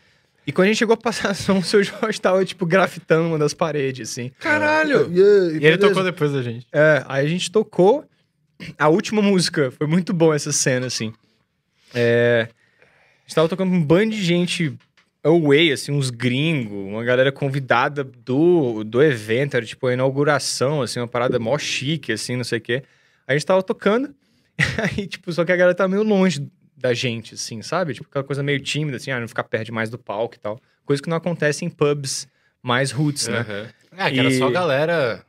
E 0.47 0.53
quando 0.53 0.67
a 0.67 0.69
gente 0.69 0.79
chegou 0.79 0.95
a 0.95 0.97
passar 0.97 1.31
a 1.31 1.35
som, 1.35 1.59
o 1.59 1.63
seu 1.63 1.83
Jorge 1.83 2.21
tava, 2.21 2.45
tipo, 2.45 2.67
grafitando 2.67 3.29
uma 3.29 3.39
das 3.39 3.55
paredes, 3.55 4.11
assim. 4.11 4.31
Caralho! 4.39 5.11
E 5.13 5.65
ele 5.65 5.79
tocou 5.79 6.03
depois 6.03 6.33
da 6.33 6.43
gente. 6.43 6.67
É, 6.73 7.05
aí 7.09 7.25
a 7.25 7.29
gente 7.29 7.51
tocou. 7.51 8.05
A 8.79 8.89
última 8.89 9.21
música, 9.21 9.73
foi 9.73 9.87
muito 9.87 10.13
bom 10.13 10.33
essa 10.33 10.53
cena, 10.53 10.87
assim. 10.87 11.13
É, 11.95 12.49
a 12.49 13.23
gente 13.27 13.35
tava 13.35 13.49
tocando 13.49 13.73
um 13.73 13.83
bando 13.83 14.15
de 14.15 14.23
gente 14.23 14.77
away, 15.25 15.73
assim, 15.73 15.93
uns 15.93 16.11
gringos, 16.11 16.73
uma 16.73 17.05
galera 17.05 17.31
convidada 17.31 18.03
do, 18.03 18.83
do 18.85 19.03
evento, 19.03 19.57
era 19.57 19.65
tipo 19.65 19.87
a 19.87 19.93
inauguração, 19.93 20.83
assim, 20.83 20.99
uma 21.01 21.09
parada 21.09 21.39
mó 21.39 21.57
chique, 21.59 22.13
assim, 22.13 22.37
não 22.37 22.45
sei 22.45 22.59
o 22.59 22.61
quê. 22.61 22.83
A 23.27 23.33
gente 23.33 23.47
tava 23.47 23.63
tocando, 23.63 24.15
aí, 24.79 25.07
tipo, 25.07 25.33
só 25.33 25.45
que 25.45 25.53
a 25.53 25.57
galera 25.57 25.75
tava 25.75 25.89
meio 25.89 26.03
longe 26.03 26.45
da 26.83 26.93
gente, 26.93 27.35
assim, 27.35 27.63
sabe? 27.63 27.95
Tipo, 27.95 28.09
aquela 28.11 28.25
coisa 28.25 28.43
meio 28.43 28.59
tímida, 28.61 28.97
assim, 28.97 29.13
ah, 29.13 29.21
não 29.21 29.29
ficar 29.29 29.45
perto 29.45 29.67
demais 29.67 29.89
do 29.89 29.97
palco 29.97 30.35
e 30.35 30.39
tal. 30.39 30.61
Coisa 30.85 31.01
que 31.01 31.09
não 31.09 31.17
acontece 31.17 31.65
em 31.65 31.71
pubs 31.71 32.27
mais 32.61 32.91
roots, 32.91 33.29
né? 33.29 33.39
Aham. 33.39 33.69
É, 33.97 34.11
que 34.11 34.19
era 34.19 34.29
E- 34.29 34.39
só 34.39 34.51
galera... 34.51 35.25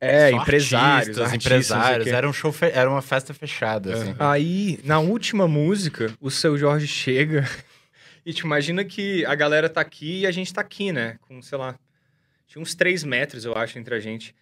É, 0.00 0.30
só 0.30 0.36
empresários, 0.36 1.18
artistas, 1.18 1.18
artistas, 1.32 1.46
empresários. 1.46 2.06
Era, 2.08 2.28
um 2.28 2.32
show 2.32 2.52
fe- 2.52 2.70
era 2.74 2.90
uma 2.90 3.00
festa 3.00 3.32
fechada, 3.32 3.94
assim. 3.94 4.14
Aí, 4.18 4.78
na 4.84 4.98
última 4.98 5.46
música, 5.48 6.12
o 6.20 6.30
seu 6.30 6.58
Jorge 6.58 6.86
chega 6.86 7.48
e 8.26 8.32
te 8.32 8.40
imagina 8.40 8.84
que 8.84 9.24
a 9.24 9.34
galera 9.34 9.68
tá 9.68 9.80
aqui 9.80 10.20
e 10.20 10.26
a 10.26 10.30
gente 10.30 10.52
tá 10.52 10.60
aqui, 10.60 10.92
né? 10.92 11.16
Com, 11.22 11.40
sei 11.40 11.56
lá, 11.56 11.78
tinha 12.46 12.60
uns 12.60 12.74
3 12.74 13.02
metros, 13.04 13.44
eu 13.46 13.54
acho, 13.56 13.78
entre 13.78 13.94
a 13.94 14.00
gente. 14.00 14.34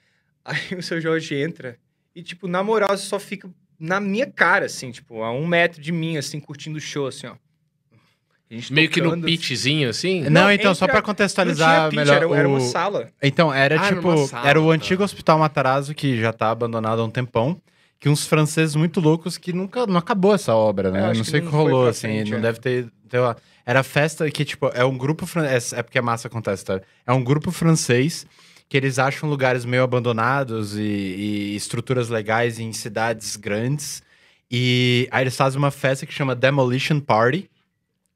Aí 0.44 0.76
o 0.76 0.82
seu 0.82 1.01
Jorge 1.01 1.34
entra 1.36 1.76
e, 2.14 2.22
tipo, 2.22 2.48
na 2.48 2.62
moral, 2.64 2.97
você 2.97 3.06
só 3.06 3.20
fica 3.20 3.48
na 3.83 3.99
minha 4.01 4.27
cara, 4.27 4.67
assim, 4.67 4.91
tipo, 4.91 5.23
a 5.23 5.33
um 5.33 5.47
metro 5.47 5.81
de 5.83 5.91
mim, 5.93 6.17
assim, 6.17 6.39
curtindo 6.41 6.79
o 6.79 6.81
show, 6.81 7.07
assim, 7.09 7.27
ó. 7.27 7.33
A 7.33 8.73
Meio 8.75 8.91
que 8.91 9.01
no 9.01 9.07
tocando. 9.11 9.25
pitchzinho, 9.25 9.89
assim? 9.89 10.21
Não, 10.25 10.43
Não, 10.43 10.53
então, 10.53 10.75
só 10.75 10.85
entre 10.85 10.93
pra 10.93 10.99
a- 11.01 11.03
contextualizar 11.03 11.89
pitch, 11.89 11.97
melhor 11.97 12.17
era, 12.23 12.37
era 12.37 12.49
uma 12.49 12.59
o- 12.59 12.61
sala. 12.61 13.09
Então, 13.23 13.53
era 13.53 13.81
Ah, 13.81 13.87
era 13.87 13.97
tipo. 13.97 14.09
uma 14.11 14.27
sala, 14.27 14.47
era 14.49 14.61
o 14.61 14.69
tá. 14.69 14.75
antigo 14.75 15.03
Hospital 15.03 15.39
Matarazzo, 15.39 15.95
que 15.95 16.21
já 16.21 16.33
tá 16.35 16.51
abandonado 16.51 17.01
há 17.01 17.05
um 17.05 17.11
tempão. 17.11 17.61
Que 17.99 18.09
uns 18.09 18.27
franceses 18.27 18.75
muito 18.75 19.01
loucos 19.01 19.39
que 19.39 19.53
nunca 19.53 19.87
não 19.87 19.97
acabou 19.97 20.35
essa 20.35 20.55
obra, 20.57 20.89
É, 20.89 20.91
né? 20.93 21.05
acho 21.07 21.19
não 21.19 21.25
sei 21.25 21.39
o 21.41 21.45
que 21.45 21.49
rolou, 21.49 21.87
assim. 21.87 22.09
frente, 22.09 22.31
não 22.33 22.39
é. 22.39 22.41
deve 22.43 22.59
ter. 22.59 22.91
ter 23.09 23.19
uma- 23.21 23.37
Era 23.65 23.83
festa 23.85 24.29
que, 24.31 24.45
tipo, 24.45 24.67
é 24.75 24.85
um 24.85 24.99
grupo. 24.99 25.25
fran- 25.25 25.47
É, 25.47 25.57
é 25.79 25.83
porque 25.85 25.99
é 25.99 26.03
massa 26.03 26.29
essa 26.51 26.53
história. 26.61 26.83
É 27.07 27.13
um 27.13 27.23
grupo 27.23 27.53
francês 27.53 28.27
que 28.73 28.77
eles 28.78 28.99
acham 28.99 29.28
lugares 29.28 29.66
meio 29.66 29.82
abandonados 29.82 30.78
e, 30.78 30.81
e 30.81 31.55
estruturas 31.57 32.09
legais 32.09 32.59
em 32.59 32.73
cidades 32.73 33.36
grandes. 33.36 34.03
E 34.51 35.07
aí 35.11 35.24
eles 35.24 35.36
fazem 35.36 35.59
uma 35.59 35.70
festa 35.70 36.07
que 36.07 36.12
chama 36.15 36.35
Demolition 36.35 36.99
Party. 36.99 37.51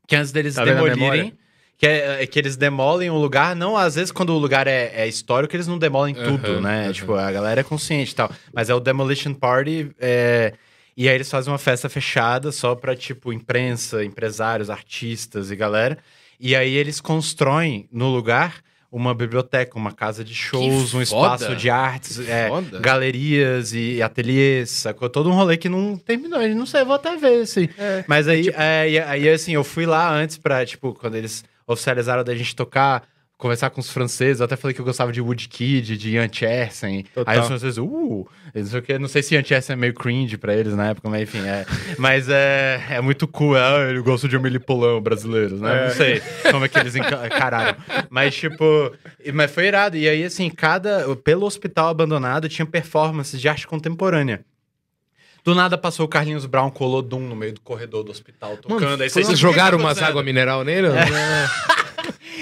Que 0.09 0.17
antes 0.17 0.33
deles 0.33 0.55
Tá 0.55 0.65
demolirem. 0.65 1.35
Que, 1.77 1.87
é, 1.87 2.23
é 2.23 2.27
que 2.27 2.39
eles 2.39 2.57
demolem 2.57 3.11
o 3.11 3.19
lugar, 3.19 3.55
não, 3.55 3.77
às 3.77 3.97
vezes, 3.97 4.11
quando 4.11 4.31
o 4.31 4.39
lugar 4.39 4.67
é, 4.67 4.93
é 4.95 5.07
histórico, 5.07 5.55
eles 5.55 5.67
não 5.67 5.79
demolem 5.79 6.15
tudo, 6.15 6.59
né? 6.59 6.85
aham. 6.85 6.93
Tipo, 6.95 7.13
a 7.13 7.31
galera 7.31 7.61
é 7.61 7.63
consciente 7.63 8.13
e 8.13 8.15
tal. 8.15 8.33
Mas 8.55 8.71
é 8.71 8.75
o 8.75 8.81
Demolition 8.81 9.35
Party. 9.35 9.91
é, 10.01 10.55
E 10.97 11.07
aí 11.07 11.15
eles 11.15 11.31
fazem 11.31 11.53
uma 11.53 11.59
festa 11.59 11.91
fechada 11.91 12.51
só 12.51 12.75
pra, 12.75 12.97
tipo, 12.97 13.31
imprensa, 13.31 14.03
empresários, 14.03 14.71
artistas 14.71 15.51
e 15.51 15.57
galera. 15.57 15.99
E 16.41 16.57
aí 16.57 16.75
eles 16.75 16.99
constroem 16.99 17.87
no 17.93 18.09
lugar 18.09 18.65
uma 18.97 19.15
biblioteca, 19.15 19.77
uma 19.79 19.93
casa 19.93 20.25
de 20.25 20.35
shows, 20.35 20.95
um 20.95 21.03
espaço 21.03 21.45
de 21.57 21.69
artes, 21.71 22.19
é, 22.29 22.49
galerias 22.81 23.73
e 23.75 24.01
ateliês, 24.03 24.71
sacou? 24.71 25.09
Todo 25.11 25.29
um 25.29 25.35
rolê 25.35 25.57
que 25.57 25.69
não 25.69 25.97
terminou. 25.97 26.41
Eu 26.41 26.57
não 26.57 26.65
sei, 26.67 26.81
eu 26.81 26.87
vou 26.87 26.95
até 26.95 27.15
ver, 27.17 27.43
assim. 27.43 27.69
Mas 28.07 28.27
aí, 28.27 28.49
é, 28.57 28.89
e- 28.91 28.99
aí, 28.99 29.29
assim, 29.29 29.53
eu 29.53 29.63
fui 29.63 29.85
lá 29.87 30.11
antes 30.11 30.39
pra, 30.39 30.65
tipo, 30.65 30.95
quando 30.95 31.15
eles 31.17 31.45
oficializaram 31.67 32.25
da 32.25 32.35
gente 32.35 32.57
tocar, 32.57 33.03
conversar 33.39 33.71
com 33.71 33.81
os 33.81 33.91
franceses. 33.91 34.41
Eu 34.41 34.47
até 34.47 34.57
falei 34.57 34.75
que 34.75 34.81
eu 34.81 34.85
gostava 34.85 35.13
de 35.13 35.21
Woodkid, 35.21 35.97
de 35.97 36.11
Ian 36.11 36.29
Chersen. 36.33 37.05
Aí 37.27 37.39
os 37.39 37.47
franceses, 37.47 37.77
uh, 37.79 38.27
não 38.55 38.65
sei 38.67 38.79
o 38.79 38.83
quê. 38.83 38.99
Não 38.99 39.09
sei 39.09 39.23
se 39.23 39.35
Ian 39.35 39.45
Chersen 39.45 39.75
é 39.75 39.77
meio 39.77 39.93
cringe 39.95 40.37
pra 40.39 40.55
eles 40.55 40.75
na 40.75 40.89
época, 40.89 41.09
mas 41.09 41.23
enfim, 41.23 41.47
é. 41.47 41.67
Mas 41.99 42.29
é, 42.29 42.81
é 42.91 43.01
muito 43.01 43.27
cool. 43.29 43.57
Ah, 43.57 43.87
ele 43.91 44.01
gosta 44.01 44.29
de 44.29 44.37
Emily 44.37 44.59
Polão 44.59 45.01
brasileiros, 45.01 45.61
né? 45.61 45.87
Não 45.89 45.95
sei 45.95 46.23
como 46.51 46.65
é 46.65 46.69
que 46.69 46.79
eles 46.79 46.97
enca- 46.97 47.27
encararam. 47.27 47.77
Mas, 48.11 48.35
tipo, 48.35 48.93
mas 49.35 49.51
foi 49.51 49.67
irado. 49.67 49.97
E 49.97 50.09
aí, 50.09 50.25
assim, 50.25 50.49
cada. 50.51 51.15
Pelo 51.17 51.47
hospital 51.47 51.89
abandonado 51.89 52.49
tinha 52.49 52.67
performances 52.67 53.41
de 53.41 53.49
arte 53.49 53.67
contemporânea. 53.67 54.45
Do 55.45 55.55
nada 55.55 55.79
passou 55.79 56.05
o 56.07 56.09
Carlinhos 56.09 56.45
Brown 56.45 56.71
Colodum 56.71 57.21
no 57.21 57.37
meio 57.37 57.53
do 57.53 57.61
corredor 57.61 58.03
do 58.03 58.11
hospital 58.11 58.57
tocando. 58.57 59.01
aí 59.01 59.09
Vocês 59.09 59.29
"O 59.29 59.31
que 59.31 59.37
jogaram 59.37 59.79
umas 59.79 59.91
acontecendo?" 59.93 60.09
água 60.09 60.23
mineral 60.25 60.65
nele? 60.65 60.89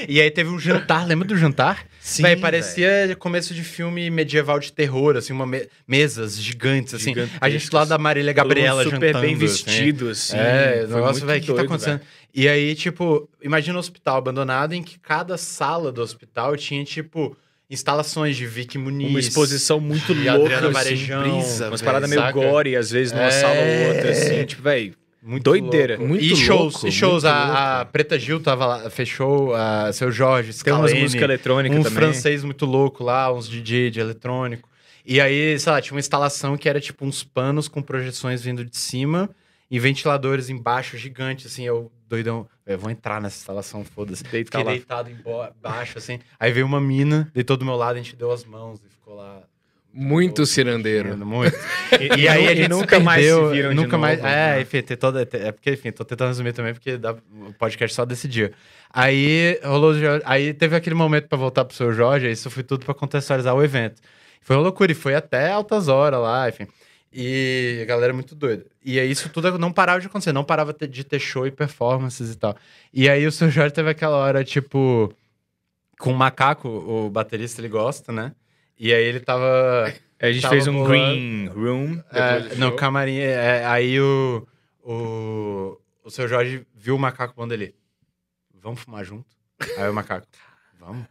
E 0.08 0.20
aí 0.20 0.30
teve 0.30 0.50
um 0.50 0.58
jantar, 0.58 1.06
lembra 1.06 1.26
do 1.26 1.36
jantar? 1.36 1.86
Sim, 2.00 2.22
Véi, 2.22 2.36
parecia 2.36 3.16
começo 3.18 3.54
de 3.54 3.62
filme 3.64 4.10
medieval 4.10 4.58
de 4.58 4.72
terror, 4.72 5.16
assim, 5.16 5.32
uma 5.32 5.46
me- 5.46 5.68
mesas 5.88 6.36
gigantes, 6.40 6.92
assim. 6.94 7.14
A 7.40 7.48
gente 7.48 7.68
lá 7.72 7.84
da 7.84 7.96
Marília 7.96 8.32
Gabriela 8.32 8.82
Todo 8.84 8.94
super 8.94 9.06
jantando. 9.08 9.26
bem 9.26 9.34
assim. 9.34 9.46
vestido, 9.46 10.08
assim. 10.10 10.36
É, 10.36 10.84
Foi 10.88 11.00
nossa, 11.00 11.12
muito 11.12 11.26
velho, 11.26 11.42
o 11.42 11.46
que 11.46 11.54
tá 11.54 11.62
acontecendo? 11.62 12.00
E 12.34 12.48
aí, 12.48 12.74
tipo, 12.74 13.28
imagina 13.42 13.76
um 13.76 13.80
hospital 13.80 14.16
abandonado 14.18 14.72
em 14.74 14.82
que 14.82 14.98
cada 14.98 15.36
sala 15.38 15.90
do 15.92 16.02
hospital 16.02 16.56
tinha, 16.56 16.84
tipo, 16.84 17.36
instalações 17.70 18.36
de 18.36 18.46
Vicky 18.46 18.76
Muniz. 18.76 19.08
Uma 19.10 19.20
exposição 19.20 19.80
muito 19.80 20.12
louca, 20.12 20.32
Adriana 20.32 20.66
assim, 20.66 20.72
Varejão, 20.72 21.22
brisa, 21.40 21.68
umas 21.68 21.80
paradas 21.82 22.10
meio 22.10 22.32
gore, 22.32 22.76
às 22.76 22.90
vezes, 22.90 23.12
numa 23.12 23.24
É. 23.26 23.30
sala 23.30 23.54
ou 23.60 23.88
outra, 23.94 24.10
assim, 24.10 24.44
tipo, 24.44 24.62
velho. 24.62 24.94
Muito 25.24 25.44
Doideira. 25.44 25.94
louco. 25.94 26.08
Muito 26.08 26.22
e 26.22 26.36
shows, 26.36 26.74
louco, 26.74 26.86
e 26.86 26.92
shows. 26.92 27.24
A, 27.24 27.80
a 27.80 27.84
Preta 27.86 28.18
Gil 28.18 28.40
tava 28.40 28.66
lá, 28.66 28.90
fechou, 28.90 29.54
a 29.54 29.90
seu 29.92 30.12
Jorge, 30.12 30.52
Tem 30.62 30.72
umas 30.72 30.90
Scalene, 30.90 31.00
músicas 31.02 31.22
eletrônicas 31.24 31.78
um 31.78 31.82
também. 31.82 31.98
francês 31.98 32.44
muito 32.44 32.66
louco 32.66 33.02
lá, 33.02 33.32
uns 33.32 33.48
DJ 33.48 33.90
de 33.90 34.00
eletrônico. 34.00 34.68
E 35.06 35.20
aí, 35.20 35.58
sei 35.58 35.72
lá, 35.72 35.80
tinha 35.80 35.94
uma 35.94 36.00
instalação 36.00 36.56
que 36.58 36.68
era 36.68 36.78
tipo 36.80 37.06
uns 37.06 37.24
panos 37.24 37.68
com 37.68 37.80
projeções 37.80 38.42
vindo 38.42 38.64
de 38.64 38.76
cima 38.76 39.30
e 39.70 39.78
ventiladores 39.78 40.50
embaixo 40.50 40.96
gigantes, 40.98 41.46
assim, 41.46 41.64
eu 41.64 41.90
doidão, 42.08 42.46
eu 42.66 42.78
vou 42.78 42.90
entrar 42.90 43.20
nessa 43.20 43.38
instalação, 43.38 43.82
foda-se. 43.82 44.22
Fiquei 44.24 44.44
lá. 44.62 44.70
deitado 44.70 45.10
embaixo, 45.10 45.98
assim. 45.98 46.20
Aí 46.38 46.52
veio 46.52 46.66
uma 46.66 46.80
mina, 46.80 47.30
deitou 47.34 47.56
do 47.56 47.64
meu 47.64 47.76
lado, 47.76 47.94
a 47.94 47.98
gente 47.98 48.14
deu 48.14 48.30
as 48.30 48.44
mãos 48.44 48.78
e 48.84 48.88
ficou 48.88 49.14
lá. 49.16 49.42
Muito 49.96 50.44
cirandeiro. 50.44 51.16
Muito. 51.16 51.56
E, 52.00 52.22
E 52.22 52.28
aí 52.28 52.48
a 52.48 52.54
gente 52.54 52.68
nunca 52.68 52.98
mais 52.98 53.24
se 53.24 53.48
viram 53.52 53.72
nunca 53.72 53.96
mais, 53.96 54.18
novo, 54.18 54.28
É, 54.28 54.56
né? 54.56 54.60
enfim, 54.62 54.82
tem 54.82 54.96
toda, 54.96 55.22
é 55.22 55.52
porque, 55.52 55.70
enfim, 55.70 55.92
tô 55.92 56.04
tentando 56.04 56.28
resumir 56.28 56.52
também, 56.52 56.74
porque 56.74 56.96
dá 56.96 57.12
o 57.12 57.52
podcast 57.56 57.94
só 57.94 58.04
desse 58.04 58.26
dia. 58.26 58.50
Aí 58.92 59.60
rolou, 59.62 59.92
aí 60.24 60.52
teve 60.52 60.74
aquele 60.74 60.96
momento 60.96 61.28
pra 61.28 61.38
voltar 61.38 61.64
pro 61.64 61.76
seu 61.76 61.92
Jorge, 61.92 62.26
aí 62.26 62.32
isso 62.32 62.50
foi 62.50 62.64
tudo 62.64 62.84
pra 62.84 62.94
contextualizar 62.94 63.54
o 63.54 63.62
evento. 63.62 64.02
Foi 64.40 64.56
uma 64.56 64.62
loucura, 64.62 64.90
e 64.90 64.94
foi 64.94 65.14
até 65.14 65.50
altas 65.52 65.86
horas 65.86 66.20
lá, 66.20 66.48
enfim. 66.48 66.66
E 67.12 67.78
a 67.80 67.84
galera 67.84 68.12
é 68.12 68.14
muito 68.14 68.34
doida. 68.34 68.66
E 68.84 68.98
aí 68.98 69.08
isso 69.08 69.28
tudo 69.28 69.56
não 69.56 69.72
parava 69.72 70.00
de 70.00 70.08
acontecer, 70.08 70.32
não 70.32 70.42
parava 70.42 70.74
de 70.74 71.04
ter 71.04 71.20
show 71.20 71.46
e 71.46 71.50
performances 71.52 72.32
e 72.32 72.36
tal. 72.36 72.56
E 72.92 73.08
aí 73.08 73.24
o 73.24 73.30
seu 73.30 73.48
Jorge 73.48 73.72
teve 73.72 73.88
aquela 73.90 74.16
hora, 74.16 74.42
tipo, 74.42 75.14
com 75.98 76.10
o 76.10 76.14
macaco, 76.16 76.68
o 76.68 77.08
baterista 77.08 77.60
ele 77.60 77.68
gosta, 77.68 78.10
né? 78.12 78.32
E 78.78 78.92
aí 78.92 79.04
ele 79.04 79.20
tava. 79.20 79.92
A 80.20 80.32
gente 80.32 80.42
Tava 80.42 80.54
fez 80.54 80.66
um 80.66 80.84
green 80.84 81.48
room. 81.48 82.02
É, 82.10 82.54
show. 82.56 82.72
camarim, 82.72 83.18
é, 83.18 83.64
aí 83.66 84.00
o, 84.00 84.46
o, 84.82 85.78
o 86.02 86.10
seu 86.10 86.26
Jorge 86.26 86.66
viu 86.74 86.96
o 86.96 86.98
macaco 86.98 87.34
falando 87.34 87.52
ele, 87.52 87.74
vamos 88.60 88.80
fumar 88.80 89.04
junto? 89.04 89.26
Aí 89.76 89.88
o 89.88 89.92
macaco, 89.92 90.26
vamos. 90.80 91.04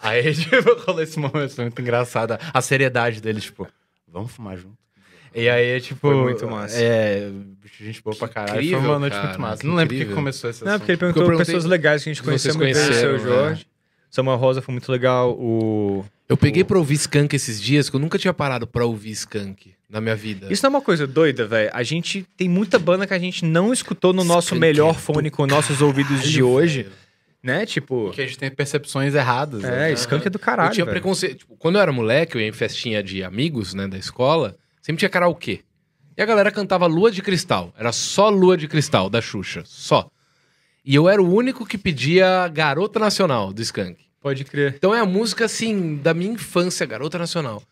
Aí, 0.00 0.22
tipo, 0.34 0.56
rolou 0.84 1.02
esse 1.02 1.18
momento, 1.18 1.54
foi 1.54 1.64
muito 1.64 1.80
engraçado. 1.80 2.38
A 2.52 2.60
seriedade 2.60 3.20
dele, 3.20 3.40
tipo, 3.40 3.68
vamos 4.08 4.32
fumar 4.32 4.56
junto. 4.56 4.76
E 5.34 5.48
aí, 5.48 5.80
tipo... 5.80 6.00
Foi 6.00 6.14
muito 6.14 6.46
massa. 6.48 6.80
É, 6.80 7.30
gente 7.78 8.02
boa 8.02 8.16
pra 8.16 8.28
caralho. 8.28 8.56
incrível, 8.56 8.80
foi 8.80 8.88
uma 8.88 8.98
noite 8.98 9.12
cara, 9.12 9.26
muito 9.26 9.40
massa. 9.40 9.60
que 9.60 9.66
Não 9.66 9.74
lembro 9.74 9.96
por 9.96 10.06
que 10.06 10.14
começou 10.14 10.48
esse 10.48 10.64
Não, 10.64 10.78
porque 10.78 10.92
ele 10.92 10.98
Porque 10.98 11.10
eu 11.10 11.12
perguntou 11.12 11.22
perguntei 11.26 11.46
pessoas 11.46 11.64
legais 11.64 12.02
que 12.02 12.10
a 12.10 12.12
gente 12.12 12.22
conheceu 12.22 12.54
muito 12.54 12.74
bem, 12.74 12.82
o 12.82 12.94
seu 12.94 13.18
Jorge. 13.18 13.66
Samuel 14.10 14.38
Rosa 14.38 14.62
foi 14.62 14.72
muito 14.72 14.90
legal. 14.90 15.32
O... 15.32 16.04
Eu 16.28 16.36
peguei 16.36 16.64
pra 16.64 16.76
ouvir 16.76 16.94
Skank 16.94 17.34
esses 17.36 17.60
dias, 17.62 17.88
que 17.88 17.94
eu 17.94 18.00
nunca 18.00 18.18
tinha 18.18 18.34
parado 18.34 18.66
pra 18.66 18.84
ouvir 18.84 19.12
Skank 19.12 19.74
na 19.88 20.00
minha 20.00 20.16
vida. 20.16 20.48
Isso 20.50 20.62
não 20.64 20.68
é 20.68 20.74
uma 20.76 20.80
coisa 20.82 21.06
doida, 21.06 21.46
velho. 21.46 21.70
A 21.72 21.82
gente 21.84 22.26
tem 22.36 22.48
muita 22.48 22.78
banda 22.78 23.06
que 23.06 23.14
a 23.14 23.18
gente 23.18 23.44
não 23.44 23.72
escutou 23.72 24.12
no 24.12 24.24
nosso 24.24 24.48
Skank 24.48 24.60
melhor 24.60 24.90
é 24.90 24.98
fone 24.98 25.30
com 25.30 25.46
nossos 25.46 25.80
ouvidos 25.80 26.24
de 26.24 26.42
hoje, 26.42 26.82
velho. 26.82 26.94
né? 27.42 27.64
Tipo, 27.64 28.06
Porque 28.06 28.22
a 28.22 28.26
gente 28.26 28.38
tem 28.38 28.50
percepções 28.50 29.14
erradas. 29.14 29.62
é, 29.62 29.70
né? 29.70 29.92
Skunk 29.92 30.26
é 30.26 30.30
do 30.30 30.38
caralho, 30.38 30.70
eu 30.70 30.74
tinha 30.74 30.86
preconceito. 30.86 31.38
Tipo, 31.38 31.56
quando 31.56 31.76
eu 31.76 31.80
era 31.82 31.92
moleque, 31.92 32.36
eu 32.36 32.40
ia 32.40 32.48
em 32.48 32.52
festinha 32.52 33.02
de 33.04 33.22
amigos, 33.22 33.72
né, 33.72 33.86
da 33.86 33.96
escola, 33.96 34.56
sempre 34.82 34.98
tinha 34.98 35.08
karaokê. 35.08 35.60
E 36.16 36.22
a 36.22 36.26
galera 36.26 36.50
cantava 36.50 36.86
Lua 36.86 37.10
de 37.12 37.22
Cristal. 37.22 37.72
Era 37.78 37.92
só 37.92 38.30
Lua 38.30 38.56
de 38.56 38.66
Cristal, 38.66 39.08
da 39.08 39.20
Xuxa. 39.20 39.62
Só. 39.64 40.10
E 40.84 40.94
eu 40.94 41.08
era 41.08 41.22
o 41.22 41.32
único 41.32 41.66
que 41.66 41.76
pedia 41.76 42.48
Garota 42.48 42.98
Nacional, 42.98 43.52
do 43.52 43.60
Skank. 43.60 44.05
Pode 44.26 44.44
crer. 44.44 44.74
Então 44.76 44.92
é 44.92 44.98
a 44.98 45.06
música, 45.06 45.44
assim, 45.44 45.94
da 46.02 46.12
minha 46.12 46.32
infância, 46.32 46.84
Garota 46.84 47.16
Nacional. 47.16 47.62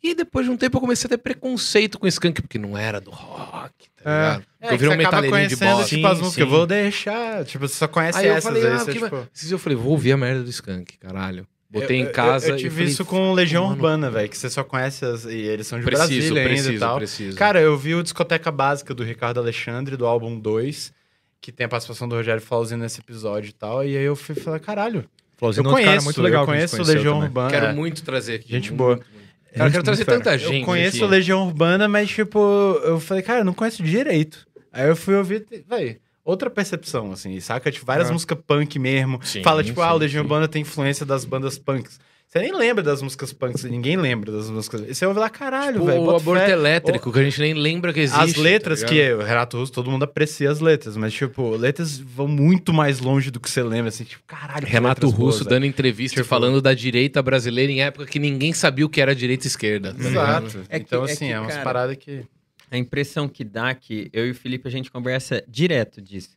E 0.00 0.14
depois 0.14 0.46
de 0.46 0.52
um 0.52 0.56
tempo 0.56 0.76
eu 0.76 0.80
comecei 0.80 1.08
a 1.08 1.10
ter 1.10 1.18
preconceito 1.18 1.98
com 1.98 2.06
Skank, 2.06 2.40
porque 2.40 2.56
não 2.56 2.78
era 2.78 3.00
do 3.00 3.10
rock, 3.10 3.72
tá 4.00 4.10
É. 4.10 4.22
ligado? 4.28 4.44
É, 4.60 4.72
eu 4.74 4.78
virei 4.78 4.94
um 4.94 4.98
metaleirinho 4.98 5.48
de 5.48 5.56
bosta. 5.56 5.84
tipo, 5.88 6.06
as 6.06 6.18
Sim, 6.18 6.24
músicas. 6.24 6.44
Eu 6.46 6.48
vou 6.48 6.66
deixar. 6.68 7.44
Tipo, 7.44 7.66
você 7.66 7.74
só 7.74 7.88
conhece 7.88 8.18
Aí 8.18 8.26
eu 8.28 8.32
essas. 8.34 8.44
falei, 8.44 8.64
aí 8.64 8.72
ah, 8.74 8.84
que... 8.84 8.92
tipo... 8.92 9.28
Eu 9.50 9.58
falei, 9.58 9.76
vou 9.76 9.90
ouvir 9.90 10.12
a 10.12 10.16
merda 10.16 10.44
do 10.44 10.50
Skank, 10.50 10.98
caralho. 10.98 11.44
Botei 11.68 12.00
Eu- 12.00 12.04
em 12.06 12.12
casa 12.12 12.46
Eu, 12.46 12.50
eu 12.52 12.56
tive 12.58 12.70
falei, 12.76 12.86
isso 12.92 13.04
com 13.04 13.32
Legião 13.32 13.64
"Mano, 13.64 13.74
Urbana, 13.74 14.10
velho, 14.10 14.28
que 14.28 14.38
você 14.38 14.48
só 14.48 14.62
conhece 14.62 15.04
as, 15.04 15.24
e 15.24 15.30
eles 15.38 15.66
são 15.66 15.80
de 15.80 15.84
Preciso, 15.84 16.06
Brasília 16.08 16.42
ainda 16.42 16.48
preciso, 16.50 16.72
e 16.74 16.78
tal. 16.78 16.96
preciso. 16.98 17.36
Cara, 17.36 17.60
eu 17.60 17.76
vi 17.76 17.96
o 17.96 18.02
Discoteca 18.04 18.52
Básica 18.52 18.94
do 18.94 19.02
Ricardo 19.02 19.40
Alexandre, 19.40 19.96
do 19.96 20.06
álbum 20.06 20.38
2, 20.38 20.92
que 21.40 21.50
tem 21.50 21.64
a 21.64 21.68
participação 21.68 22.06
do 22.06 22.14
Rogério 22.14 22.40
Flauzinho 22.40 22.78
nesse 22.80 23.00
episódio 23.00 23.48
e 23.48 23.52
tal. 23.52 23.82
E 23.84 23.96
aí 23.96 24.04
eu 24.04 24.14
fui 24.14 24.36
falar, 24.36 24.60
caralho, 24.60 25.04
Flauzinho 25.36 25.64
eu 25.64 25.66
é 25.66 25.68
outro 25.70 25.84
cara 25.84 25.90
conheço, 25.90 26.04
muito 26.04 26.22
legal 26.22 26.42
eu 26.42 26.46
conheço 26.46 26.82
Legião 26.82 27.14
também. 27.14 27.28
Urbana. 27.28 27.50
Quero 27.50 27.66
é. 27.66 27.72
muito 27.72 28.02
trazer 28.02 28.34
aqui. 28.34 28.50
Gente 28.50 28.70
muito, 28.70 28.78
boa. 28.78 28.96
muito, 28.96 29.06
muito. 29.12 29.24
Cara, 29.54 29.68
eu 29.68 29.72
quero 29.72 29.84
trazer 29.84 30.04
fera. 30.04 30.18
tanta 30.18 30.34
Eu 30.34 30.38
gente. 30.38 30.64
conheço 30.64 30.96
aqui. 31.04 31.06
Legião 31.06 31.46
Urbana, 31.46 31.88
mas, 31.88 32.08
tipo, 32.10 32.38
eu 32.84 32.98
falei, 33.00 33.22
cara, 33.22 33.40
eu 33.40 33.44
não 33.44 33.54
conheço 33.54 33.82
direito. 33.82 34.46
Aí 34.72 34.88
eu 34.88 34.96
fui 34.96 35.14
ouvir, 35.14 35.46
véi, 35.68 35.98
outra 36.24 36.50
percepção, 36.50 37.12
assim, 37.12 37.38
saca? 37.38 37.70
Tipo, 37.70 37.86
várias 37.86 38.10
É. 38.10 38.12
músicas 38.12 38.38
punk 38.46 38.78
mesmo. 38.78 39.20
Sim, 39.22 39.42
Fala, 39.42 39.62
tipo, 39.62 39.80
ah, 39.80 39.90
o 39.92 39.94
sim, 39.94 40.00
Legião 40.00 40.22
sim. 40.22 40.24
Urbana 40.26 40.48
tem 40.48 40.62
influência 40.62 41.06
das 41.06 41.24
bandas 41.24 41.56
punks. 41.58 42.00
Você 42.36 42.42
nem 42.42 42.52
lembra 42.52 42.82
das 42.82 43.00
músicas 43.00 43.32
punks, 43.32 43.62
ninguém 43.62 43.96
lembra 43.96 44.32
das 44.32 44.50
músicas. 44.50 44.80
E 44.88 44.92
você 44.92 45.06
ouve 45.06 45.20
lá, 45.20 45.30
caralho, 45.30 45.74
Tipo, 45.74 45.86
velho. 45.86 46.00
o 46.02 46.16
aborto 46.16 46.44
fé. 46.44 46.50
elétrico, 46.50 47.12
que 47.12 47.18
a 47.20 47.22
gente 47.22 47.40
nem 47.40 47.54
lembra 47.54 47.92
que 47.92 48.00
existe. 48.00 48.20
As 48.20 48.34
letras 48.34 48.80
tá 48.80 48.88
que 48.88 49.12
o 49.12 49.22
Renato 49.22 49.56
Russo, 49.56 49.70
todo 49.70 49.88
mundo 49.88 50.02
aprecia 50.02 50.50
as 50.50 50.58
letras, 50.58 50.96
mas, 50.96 51.14
tipo, 51.14 51.50
letras 51.54 51.96
vão 51.96 52.26
muito 52.26 52.72
mais 52.72 52.98
longe 52.98 53.30
do 53.30 53.38
que 53.38 53.48
você 53.48 53.62
lembra, 53.62 53.90
assim, 53.90 54.02
tipo, 54.02 54.24
caralho. 54.26 54.66
Renato 54.66 55.06
Russo 55.08 55.44
boas, 55.44 55.46
dando 55.46 55.64
entrevista 55.64 56.16
Tipo- 56.16 56.28
falando 56.28 56.60
da 56.60 56.74
direita 56.74 57.22
brasileira 57.22 57.70
em 57.70 57.82
época 57.82 58.04
que 58.04 58.18
ninguém 58.18 58.52
sabia 58.52 58.84
o 58.84 58.88
que 58.88 59.00
era 59.00 59.14
direita 59.14 59.46
e 59.46 59.48
esquerda. 59.48 59.94
tá? 59.94 60.00
Exato. 60.04 60.58
É 60.68 60.80
que- 60.80 60.86
então, 60.86 61.02
é 61.06 61.12
assim, 61.12 61.26
que, 61.26 61.32
é 61.32 61.38
umas 61.38 61.52
cara, 61.52 61.62
paradas 61.64 61.96
que. 61.98 62.24
A 62.68 62.76
impressão 62.76 63.28
que 63.28 63.44
dá 63.44 63.68
é 63.68 63.74
que 63.76 64.10
eu 64.12 64.26
e 64.26 64.32
o 64.32 64.34
Felipe 64.34 64.66
a 64.66 64.70
gente 64.72 64.90
conversa 64.90 65.40
direto 65.46 66.02
disso. 66.02 66.30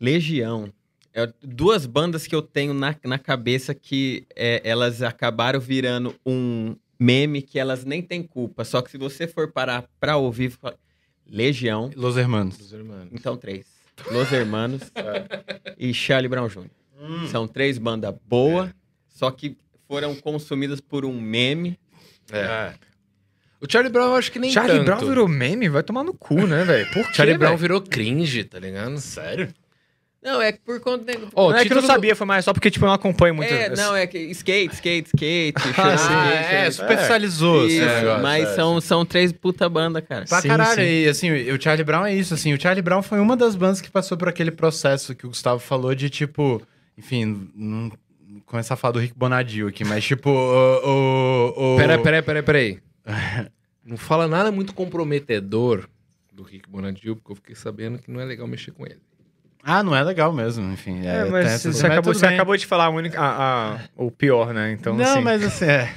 Legião. 0.00 0.72
É 1.18 1.32
duas 1.42 1.84
bandas 1.84 2.28
que 2.28 2.34
eu 2.34 2.40
tenho 2.40 2.72
na, 2.72 2.94
na 3.04 3.18
cabeça 3.18 3.74
que 3.74 4.24
é, 4.36 4.62
elas 4.62 5.02
acabaram 5.02 5.58
virando 5.58 6.14
um 6.24 6.76
meme 6.96 7.42
que 7.42 7.58
elas 7.58 7.84
nem 7.84 8.00
têm 8.00 8.22
culpa. 8.22 8.64
Só 8.64 8.80
que 8.80 8.88
se 8.88 8.96
você 8.96 9.26
for 9.26 9.50
parar 9.50 9.84
pra 9.98 10.16
ouvir, 10.16 10.50
fala, 10.50 10.78
Legião, 11.26 11.90
Los 11.96 12.16
Hermanos. 12.16 12.56
Dos 12.56 12.72
irmãos. 12.72 13.08
então 13.10 13.36
três. 13.36 13.66
Los 14.12 14.30
Hermanos 14.30 14.82
e 15.76 15.92
Charlie 15.92 16.28
Brown 16.28 16.46
Jr. 16.46 16.70
São 17.32 17.48
três 17.48 17.78
bandas 17.78 18.14
boas, 18.24 18.70
só 19.08 19.28
que 19.32 19.56
foram 19.88 20.14
consumidas 20.14 20.80
por 20.80 21.04
um 21.04 21.20
meme. 21.20 21.76
É. 22.30 22.74
O 23.60 23.66
Charlie 23.68 23.92
Brown 23.92 24.10
eu 24.10 24.14
acho 24.14 24.30
que 24.30 24.38
nem 24.38 24.52
Charlie 24.52 24.76
tanto. 24.76 24.86
Brown 24.86 25.08
virou 25.08 25.26
meme? 25.26 25.68
Vai 25.68 25.82
tomar 25.82 26.04
no 26.04 26.14
cu, 26.14 26.46
né, 26.46 26.62
velho? 26.62 26.86
Por 26.92 27.04
quê, 27.08 27.14
Charlie 27.14 27.36
Brown 27.36 27.56
virou 27.56 27.80
cringe, 27.82 28.44
tá 28.44 28.60
ligado? 28.60 28.96
Sério? 28.98 29.52
Não, 30.22 30.42
é 30.42 30.50
por 30.52 30.80
conta. 30.80 31.04
de- 31.04 31.18
Ó, 31.34 31.46
o 31.48 31.50
não 31.52 31.58
é 31.58 31.64
que 31.64 31.72
eu 31.72 31.76
não 31.76 31.82
do- 31.82 31.86
sabia, 31.86 32.16
foi 32.16 32.26
mais 32.26 32.44
só 32.44 32.52
porque, 32.52 32.70
tipo, 32.70 32.84
eu 32.84 32.88
não 32.88 32.94
acompanho 32.94 33.34
muito. 33.34 33.52
É, 33.52 33.68
esse- 33.72 33.76
não, 33.80 33.94
é 33.94 34.06
que 34.06 34.18
skate, 34.18 34.74
skate, 34.74 35.08
skate. 35.14 35.54
Ah, 35.78 35.92
Ah, 35.92 35.94
skate, 35.94 36.54
é, 36.54 36.70
superficializou. 36.72 37.64
o 37.64 37.68
negócio, 37.68 38.22
mas 38.22 38.48
é. 38.48 38.54
são, 38.54 38.80
são 38.80 39.06
três 39.06 39.30
puta 39.32 39.68
banda, 39.68 40.02
cara. 40.02 40.24
Pra 40.24 40.40
Sim, 40.40 40.48
caralho, 40.48 40.80
sim. 40.80 40.82
e 41.04 41.08
assim, 41.08 41.30
o 41.52 41.60
Charlie 41.62 41.84
Brown 41.84 42.04
é 42.04 42.14
isso, 42.14 42.34
assim, 42.34 42.52
o 42.52 42.60
Charlie 42.60 42.82
Brown 42.82 43.00
foi 43.02 43.20
uma 43.20 43.36
das 43.36 43.54
bandas 43.54 43.80
que 43.80 43.90
passou 43.90 44.18
por 44.18 44.28
aquele 44.28 44.50
processo 44.50 45.14
que 45.14 45.24
o 45.24 45.28
Gustavo 45.28 45.60
falou 45.60 45.94
de, 45.94 46.10
tipo, 46.10 46.60
enfim, 46.96 47.48
não- 47.54 47.92
começar 48.44 48.74
a 48.74 48.76
falar 48.76 48.92
do 48.92 48.98
Rick 48.98 49.14
Bonadio 49.16 49.68
aqui, 49.68 49.84
mas 49.84 50.02
tipo, 50.04 50.30
o. 50.30 51.54
o, 51.54 51.74
o... 51.74 51.76
Peraí, 51.76 51.98
peraí, 52.02 52.22
peraí, 52.22 52.42
peraí. 52.42 52.78
Não 53.84 53.96
fala 53.96 54.26
nada 54.28 54.50
muito 54.52 54.74
comprometedor 54.74 55.88
do 56.32 56.42
Rick 56.42 56.68
Bonadil, 56.68 57.16
porque 57.16 57.32
eu 57.32 57.36
fiquei 57.36 57.54
sabendo 57.54 57.98
que 57.98 58.10
não 58.10 58.20
é 58.20 58.24
legal 58.24 58.46
mexer 58.46 58.70
com 58.70 58.84
ele. 58.84 59.00
Ah, 59.70 59.82
não 59.82 59.94
é 59.94 60.02
legal 60.02 60.32
mesmo, 60.32 60.72
enfim. 60.72 61.06
É, 61.06 61.22
tem 61.24 61.30
mas 61.30 61.62
você, 61.62 61.86
acabou, 61.86 62.14
você 62.14 62.26
acabou 62.26 62.56
de 62.56 62.64
falar 62.64 62.86
a 62.86 62.90
única, 62.90 63.20
a- 63.20 63.74
a- 63.74 63.78
o 63.96 64.10
pior, 64.10 64.54
né? 64.54 64.72
Então, 64.72 64.94
não, 64.94 65.04
assim, 65.04 65.20
mas 65.20 65.44
assim, 65.44 65.66
é. 65.66 65.90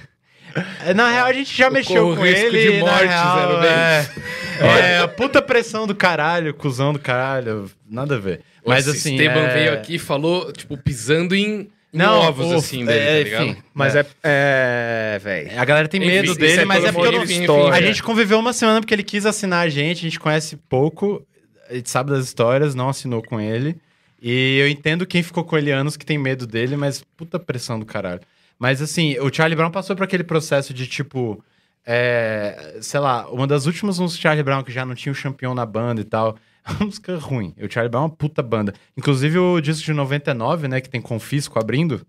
É, 0.86 0.94
Na 0.94 1.10
real, 1.10 1.28
a 1.28 1.32
gente 1.34 1.56
já 1.58 1.70
mexeu 1.70 2.04
corro 2.04 2.18
com 2.18 2.24
risco 2.24 2.46
ele. 2.48 2.74
de 2.74 2.80
morte, 2.80 3.06
real, 3.06 3.62
zero 3.62 3.64
é, 3.64 5.02
é, 5.04 5.08
puta 5.08 5.42
pressão 5.42 5.88
do 5.88 5.96
caralho, 5.96 6.54
cuzão 6.54 6.92
do 6.92 7.00
caralho. 7.00 7.72
Nada 7.90 8.16
a 8.16 8.20
ver. 8.20 8.42
Mas 8.66 8.86
o 8.88 8.92
assim. 8.92 9.14
Esteban 9.16 9.40
é... 9.48 9.54
veio 9.54 9.74
aqui 9.74 9.96
e 9.96 10.00
falou, 10.00 10.52
tipo, 10.52 10.76
pisando 10.78 11.34
em, 11.34 11.70
Não, 11.94 12.20
ovos, 12.20 12.48
o- 12.52 12.56
assim, 12.56 12.84
dele, 12.86 13.00
é, 13.00 13.18
tá 13.18 13.24
ligado? 13.24 13.46
enfim. 13.46 13.64
Mas 13.74 13.96
é. 13.96 14.06
É, 14.22 15.20
velho. 15.24 15.52
A 15.60 15.64
galera 15.66 15.88
tem 15.88 16.02
Enfim, 16.02 16.10
medo 16.12 16.26
isso 16.32 16.40
dele, 16.40 16.62
é 16.62 16.66
mas 16.66 16.84
é 16.84 16.92
porque 16.92 17.08
eu 17.08 17.12
não... 17.14 17.24
enfim, 17.24 17.40
história. 17.42 17.74
A 17.74 17.78
enfim. 17.78 17.88
gente 17.88 18.04
conviveu 18.04 18.38
uma 18.38 18.52
semana 18.52 18.82
porque 18.82 18.94
ele 18.94 19.04
quis 19.04 19.26
assinar 19.26 19.66
a 19.66 19.70
gente, 19.70 20.00
a 20.00 20.02
gente 20.02 20.20
conhece 20.20 20.58
pouco, 20.70 21.26
a 21.72 21.76
gente 21.76 21.90
sabe 21.90 22.12
das 22.12 22.26
histórias, 22.26 22.76
não 22.76 22.90
assinou 22.90 23.24
com 23.24 23.40
ele. 23.40 23.78
E 24.22 24.60
eu 24.60 24.70
entendo 24.70 25.06
quem 25.06 25.24
ficou 25.24 25.44
com 25.44 25.58
ele 25.58 25.72
anos 25.72 25.98
que 25.98 26.06
tem 26.06 26.18
medo 26.18 26.46
dele, 26.46 26.78
mas 26.78 27.04
puta 27.18 27.40
pressão 27.40 27.80
do 27.80 27.86
caralho. 27.86 28.22
Mas 28.60 28.82
assim, 28.82 29.18
o 29.20 29.34
Charlie 29.34 29.56
Brown 29.56 29.72
passou 29.72 29.96
por 29.96 30.04
aquele 30.04 30.24
processo 30.24 30.74
de 30.74 30.86
tipo. 30.86 31.44
é, 31.86 32.78
sei 32.82 33.00
lá, 33.00 33.28
uma 33.32 33.48
das 33.48 33.66
últimas 33.66 33.98
músicas 33.98 34.20
do 34.20 34.22
Charlie 34.22 34.44
Brown 34.44 34.64
que 34.64 34.72
já 34.72 34.86
não 34.86 34.94
tinha 34.94 35.12
o 35.12 35.16
campeão 35.16 35.56
na 35.56 35.66
banda 35.66 36.02
e 36.02 36.04
tal. 36.04 36.38
Uma 36.70 36.86
música 36.86 37.18
ruim. 37.18 37.56
O 37.60 37.72
Charlie 37.72 37.90
Brown 37.90 38.04
é 38.04 38.06
uma 38.06 38.16
puta 38.16 38.44
banda. 38.44 38.76
Inclusive 38.96 39.40
o 39.40 39.60
disco 39.60 39.84
de 39.84 39.94
99, 39.94 40.68
né, 40.68 40.80
que 40.80 40.88
tem 40.88 41.02
Confisco 41.02 41.58
abrindo. 41.58 42.06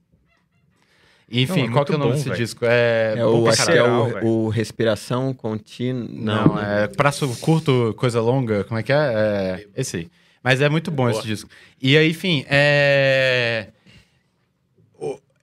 Enfim, 1.33 1.63
Não, 1.63 1.69
é 1.69 1.73
qual 1.73 1.85
que 1.85 1.93
é 1.93 1.95
o 1.95 1.99
nome 1.99 2.11
bom, 2.11 2.17
desse 2.17 2.29
velho. 2.29 2.37
disco? 2.41 2.65
É, 2.67 3.15
É 3.17 3.25
o, 3.27 3.49
acho 3.49 3.65
que 3.65 3.73
é 3.73 3.83
o, 3.83 4.25
o 4.27 4.49
respiração 4.51 5.33
contínua. 5.33 6.07
Não, 6.11 6.49
Não, 6.49 6.61
é 6.63 6.87
prazo 6.89 7.27
curto, 7.41 7.95
coisa 7.97 8.21
longa, 8.21 8.65
como 8.65 8.79
é 8.79 8.83
que 8.83 8.93
é? 8.93 8.97
É 8.97 9.67
esse 9.81 9.97
aí. 9.97 10.11
Mas 10.45 10.61
é 10.61 10.69
muito 10.69 10.91
bom 10.91 11.09
esse 11.09 11.23
disco. 11.23 11.49
E 11.81 11.97
aí, 11.97 12.11
enfim, 12.11 12.45
é... 12.49 13.69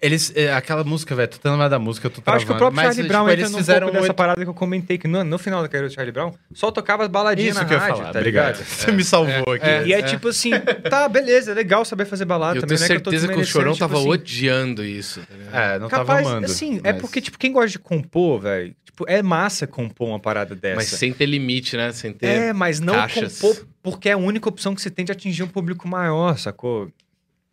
Eles, 0.02 0.32
é, 0.34 0.54
aquela 0.54 0.82
música, 0.86 1.14
velho, 1.14 1.28
tô 1.28 1.36
tentando 1.36 1.58
mais 1.58 1.70
da 1.70 1.78
música, 1.78 2.08
eu 2.08 2.12
tô 2.12 2.20
Eu 2.20 2.24
travando. 2.24 2.38
acho 2.38 2.46
que 2.46 2.54
o 2.54 2.58
próprio 2.58 2.76
mas, 2.78 2.86
Charlie 2.96 3.08
Brown 3.10 3.20
tipo, 3.24 3.32
entra 3.34 3.46
eles 3.46 3.56
fizeram 3.58 3.88
pouco 3.88 4.02
dessa 4.02 4.14
parada 4.14 4.44
que 4.44 4.50
eu 4.50 4.54
comentei, 4.54 4.98
que 4.98 5.10
no, 5.10 5.24
no 5.26 5.38
final 5.38 5.62
da 5.62 5.68
carreira 5.68 5.90
do 5.90 5.94
Charlie 5.94 6.14
Brown, 6.14 6.34
só 6.54 6.72
tocava 6.72 7.04
as 7.04 7.10
baladinhas 7.10 7.52
Isso 7.56 7.60
na 7.62 7.68
que 7.68 7.74
eu 7.74 7.78
ia 7.78 7.82
rádio, 7.82 7.98
falar, 7.98 8.12
tá 8.14 8.20
obrigado. 8.20 8.54
ligado? 8.56 8.64
Você 8.70 8.92
me 8.94 9.04
salvou 9.04 9.54
aqui. 9.54 9.66
é. 9.66 9.88
E 9.88 9.92
é, 9.94 10.02
tipo 10.02 10.30
assim, 10.30 10.52
tá, 10.90 11.10
beleza, 11.10 11.52
é 11.52 11.54
legal 11.54 11.84
saber 11.84 12.06
fazer 12.06 12.24
balada 12.24 12.58
Eu 12.58 12.62
também, 12.62 12.78
tenho 12.78 12.90
né? 12.90 12.96
eu 12.96 13.02
tô 13.02 13.12
certeza 13.12 13.28
que 13.34 13.40
o 13.40 13.46
Chorão 13.46 13.74
tipo 13.74 13.80
tava 13.86 13.98
assim, 14.00 14.10
odiando 14.10 14.86
isso. 14.86 15.20
Tá? 15.52 15.62
É, 15.74 15.80
não 15.80 15.90
Capaz, 15.90 16.08
tava 16.08 16.30
amando. 16.30 16.46
assim, 16.46 16.80
é 16.82 16.94
mas- 16.94 17.02
porque, 17.02 17.20
tipo, 17.20 17.38
quem 17.38 17.52
gosta 17.52 17.70
de 17.70 17.80
compor, 17.80 18.40
velho, 18.40 18.74
tipo, 18.86 19.04
é 19.06 19.22
massa 19.22 19.68
compor 19.68 20.08
uma 20.08 20.20
parada 20.20 20.56
dessa. 20.56 20.76
Mas 20.78 20.88
sem 20.88 21.12
ter 21.12 21.26
limite, 21.26 21.76
né? 21.76 21.92
Sem 21.92 22.14
ter. 22.14 22.26
É, 22.28 22.54
mas 22.54 22.80
não 22.80 22.94
caixas. 22.94 23.38
compor 23.42 23.68
porque 23.84 24.08
é 24.08 24.14
a 24.14 24.18
única 24.18 24.48
opção 24.48 24.74
que 24.74 24.82
você 24.82 24.90
tem 24.90 25.04
de 25.04 25.12
atingir 25.12 25.44
um 25.44 25.48
público 25.48 25.86
maior, 25.90 26.38
sacou? 26.38 26.90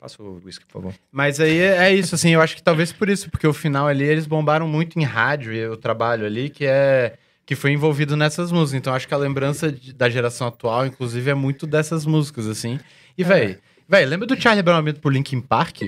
Passa 0.00 0.22
o 0.22 0.40
whisky, 0.44 0.64
por 0.66 0.74
favor. 0.82 0.94
Mas 1.10 1.40
aí 1.40 1.58
é, 1.58 1.88
é 1.88 1.94
isso, 1.94 2.14
assim, 2.14 2.30
eu 2.30 2.40
acho 2.40 2.54
que 2.54 2.62
talvez 2.62 2.92
por 2.92 3.08
isso, 3.08 3.30
porque 3.30 3.46
o 3.46 3.52
final 3.52 3.86
ali 3.88 4.04
eles 4.04 4.26
bombaram 4.26 4.68
muito 4.68 4.98
em 4.98 5.04
rádio 5.04 5.52
e 5.52 5.66
o 5.66 5.76
trabalho 5.76 6.26
ali 6.26 6.50
que 6.50 6.64
é 6.66 7.14
que 7.46 7.54
foi 7.54 7.70
envolvido 7.72 8.16
nessas 8.16 8.50
músicas. 8.52 8.74
Então 8.80 8.92
acho 8.94 9.06
que 9.08 9.14
a 9.14 9.16
lembrança 9.16 9.70
de- 9.70 9.92
da 9.92 10.08
geração 10.10 10.48
atual, 10.48 10.84
inclusive, 10.84 11.30
é 11.30 11.34
muito 11.34 11.64
dessas 11.66 12.04
músicas, 12.04 12.46
assim. 12.48 12.78
E, 13.16 13.22
véi, 13.22 13.58
véi, 13.88 14.04
lembra 14.04 14.26
do 14.26 14.40
Charlie 14.40 14.62
Brown 14.64 14.80
indo 14.86 14.98
pro 15.00 15.10
Linkin 15.10 15.40
Park? 15.40 15.82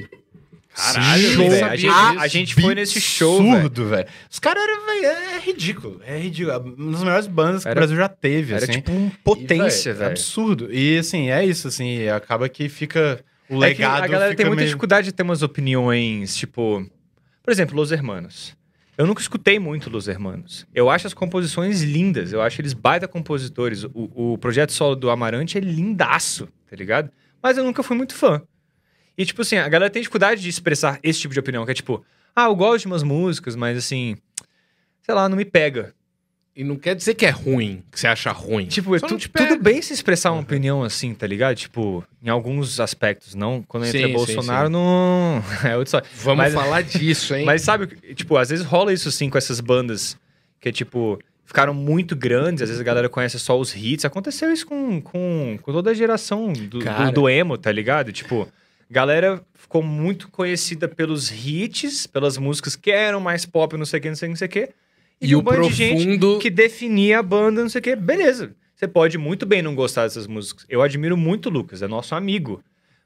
Caralho, 0.74 1.30
Show 1.32 1.50
velho. 1.50 1.66
A 1.66 1.76
gente, 1.76 1.92
a 2.20 2.26
gente 2.28 2.54
foi 2.54 2.74
nesse 2.76 3.00
show, 3.00 3.38
velho. 3.42 3.54
Absurdo, 3.56 3.86
velho. 3.88 4.06
Os 4.30 4.38
caras 4.38 4.62
eram, 4.62 4.86
velho, 4.86 5.04
é 5.06 5.38
ridículo. 5.40 6.00
É 6.06 6.16
ridículo. 6.18 6.74
Uma 6.78 6.92
das 6.92 7.02
melhores 7.02 7.26
bandas 7.26 7.62
que 7.64 7.68
Era- 7.68 7.78
o 7.78 7.80
Brasil 7.80 7.96
já 7.96 8.08
teve, 8.08 8.54
Era 8.54 8.62
assim. 8.62 8.72
tipo 8.74 8.92
um 8.92 9.10
potência, 9.24 9.92
velho. 9.92 10.10
Absurdo. 10.12 10.72
E, 10.72 10.96
assim, 10.98 11.30
é 11.30 11.44
isso, 11.44 11.66
assim, 11.68 12.08
acaba 12.08 12.48
que 12.48 12.68
fica... 12.68 13.20
O 13.50 13.64
É 13.64 13.74
que 13.74 13.80
legado 13.80 14.04
a 14.04 14.06
galera 14.06 14.34
tem 14.34 14.46
muita 14.46 14.60
meio... 14.60 14.68
dificuldade 14.68 15.06
de 15.06 15.12
ter 15.12 15.22
umas 15.22 15.42
opiniões, 15.42 16.36
tipo... 16.36 16.88
Por 17.42 17.50
exemplo, 17.50 17.74
Los 17.76 17.90
Hermanos. 17.90 18.56
Eu 18.96 19.06
nunca 19.06 19.20
escutei 19.20 19.58
muito 19.58 19.88
Los 19.88 20.08
Hermanos. 20.08 20.66
Eu 20.74 20.90
acho 20.90 21.06
as 21.06 21.14
composições 21.14 21.82
lindas. 21.82 22.32
Eu 22.32 22.42
acho 22.42 22.60
eles 22.60 22.72
baita 22.72 23.06
compositores. 23.08 23.84
O, 23.84 24.32
o 24.32 24.38
projeto 24.38 24.72
solo 24.72 24.96
do 24.96 25.08
Amarante 25.08 25.56
é 25.56 25.60
lindaço, 25.60 26.48
tá 26.68 26.76
ligado? 26.76 27.10
Mas 27.42 27.56
eu 27.56 27.64
nunca 27.64 27.82
fui 27.82 27.96
muito 27.96 28.14
fã. 28.14 28.42
E, 29.16 29.24
tipo 29.24 29.42
assim, 29.42 29.56
a 29.56 29.68
galera 29.68 29.90
tem 29.90 30.02
dificuldade 30.02 30.42
de 30.42 30.48
expressar 30.48 30.98
esse 31.02 31.20
tipo 31.20 31.32
de 31.32 31.40
opinião, 31.40 31.64
que 31.64 31.70
é 31.70 31.74
tipo... 31.74 32.04
Ah, 32.34 32.46
eu 32.46 32.56
gosto 32.56 32.82
de 32.82 32.86
umas 32.88 33.02
músicas, 33.02 33.56
mas 33.56 33.78
assim... 33.78 34.16
Sei 35.02 35.14
lá, 35.14 35.28
não 35.28 35.36
me 35.36 35.44
pega. 35.44 35.94
E 36.58 36.64
não 36.64 36.74
quer 36.74 36.96
dizer 36.96 37.14
que 37.14 37.24
é 37.24 37.30
ruim, 37.30 37.84
que 37.92 38.00
você 38.00 38.08
acha 38.08 38.32
ruim. 38.32 38.66
Tipo, 38.66 38.98
Só 38.98 39.06
tu- 39.06 39.16
tudo 39.28 39.62
bem 39.62 39.80
se 39.80 39.92
expressar 39.92 40.32
uma 40.32 40.40
opinião 40.42 40.82
assim, 40.82 41.14
tá 41.14 41.24
ligado? 41.24 41.54
Tipo, 41.54 42.04
em 42.20 42.28
alguns 42.28 42.80
aspectos, 42.80 43.32
não. 43.36 43.62
Quando 43.62 43.86
entra 43.86 44.00
Sim, 44.00 44.06
sim, 44.08 44.12
Bolsonaro, 44.12 44.66
sim. 44.66 44.72
não. 44.72 45.40
É 45.62 45.76
outra 45.76 45.84
história. 45.84 46.08
Vamos 46.16 46.38
Mas- 46.46 46.54
falar 46.54 46.82
disso, 46.82 47.32
hein? 47.36 47.44
Mas 47.44 47.62
sabe, 47.62 47.86
tipo, 48.12 48.36
às 48.36 48.48
vezes 48.48 48.64
rola 48.64 48.92
isso 48.92 49.08
assim 49.08 49.30
com 49.30 49.38
essas 49.38 49.60
bandas 49.60 50.18
que 50.60 50.68
é 50.68 50.72
tipo. 50.72 51.16
Ficaram 51.44 51.72
muito 51.72 52.16
grandes, 52.16 52.60
às 52.60 52.68
vezes 52.68 52.80
a 52.80 52.84
galera 52.84 53.08
conhece 53.08 53.38
só 53.38 53.56
os 53.58 53.72
hits. 53.74 54.04
Aconteceu 54.04 54.52
isso 54.52 54.66
com, 54.66 55.00
com, 55.00 55.56
com 55.62 55.72
toda 55.72 55.92
a 55.92 55.94
geração 55.94 56.52
do, 56.52 56.80
do, 56.80 57.12
do 57.12 57.28
emo, 57.28 57.56
tá 57.56 57.70
ligado? 57.72 58.12
Tipo, 58.12 58.46
galera 58.90 59.40
ficou 59.54 59.82
muito 59.82 60.28
conhecida 60.28 60.86
pelos 60.88 61.30
hits, 61.30 62.06
pelas 62.06 62.36
músicas 62.36 62.74
que 62.76 62.90
eram 62.90 63.20
mais 63.20 63.46
pop, 63.46 63.76
não 63.78 63.86
sei 63.86 63.98
o 63.98 64.02
que, 64.02 64.08
não 64.08 64.16
sei 64.16 64.26
o 64.26 64.28
que, 64.28 64.32
não 64.32 64.36
sei 64.36 64.46
o 64.46 64.50
que. 64.50 64.74
E 65.20 65.34
o 65.34 65.40
um 65.40 65.42
bando 65.42 65.68
de 65.68 65.74
gente 65.74 66.02
profundo. 66.04 66.38
que 66.38 66.50
definia 66.50 67.18
a 67.18 67.22
banda, 67.22 67.62
não 67.62 67.68
sei 67.68 67.80
o 67.80 67.82
quê. 67.82 67.96
Beleza. 67.96 68.54
Você 68.74 68.86
pode 68.86 69.18
muito 69.18 69.44
bem 69.44 69.60
não 69.60 69.74
gostar 69.74 70.04
dessas 70.04 70.26
músicas. 70.26 70.64
Eu 70.68 70.80
admiro 70.80 71.16
muito 71.16 71.46
o 71.46 71.52
Lucas, 71.52 71.82
é 71.82 71.88
nosso 71.88 72.14
amigo. 72.14 72.62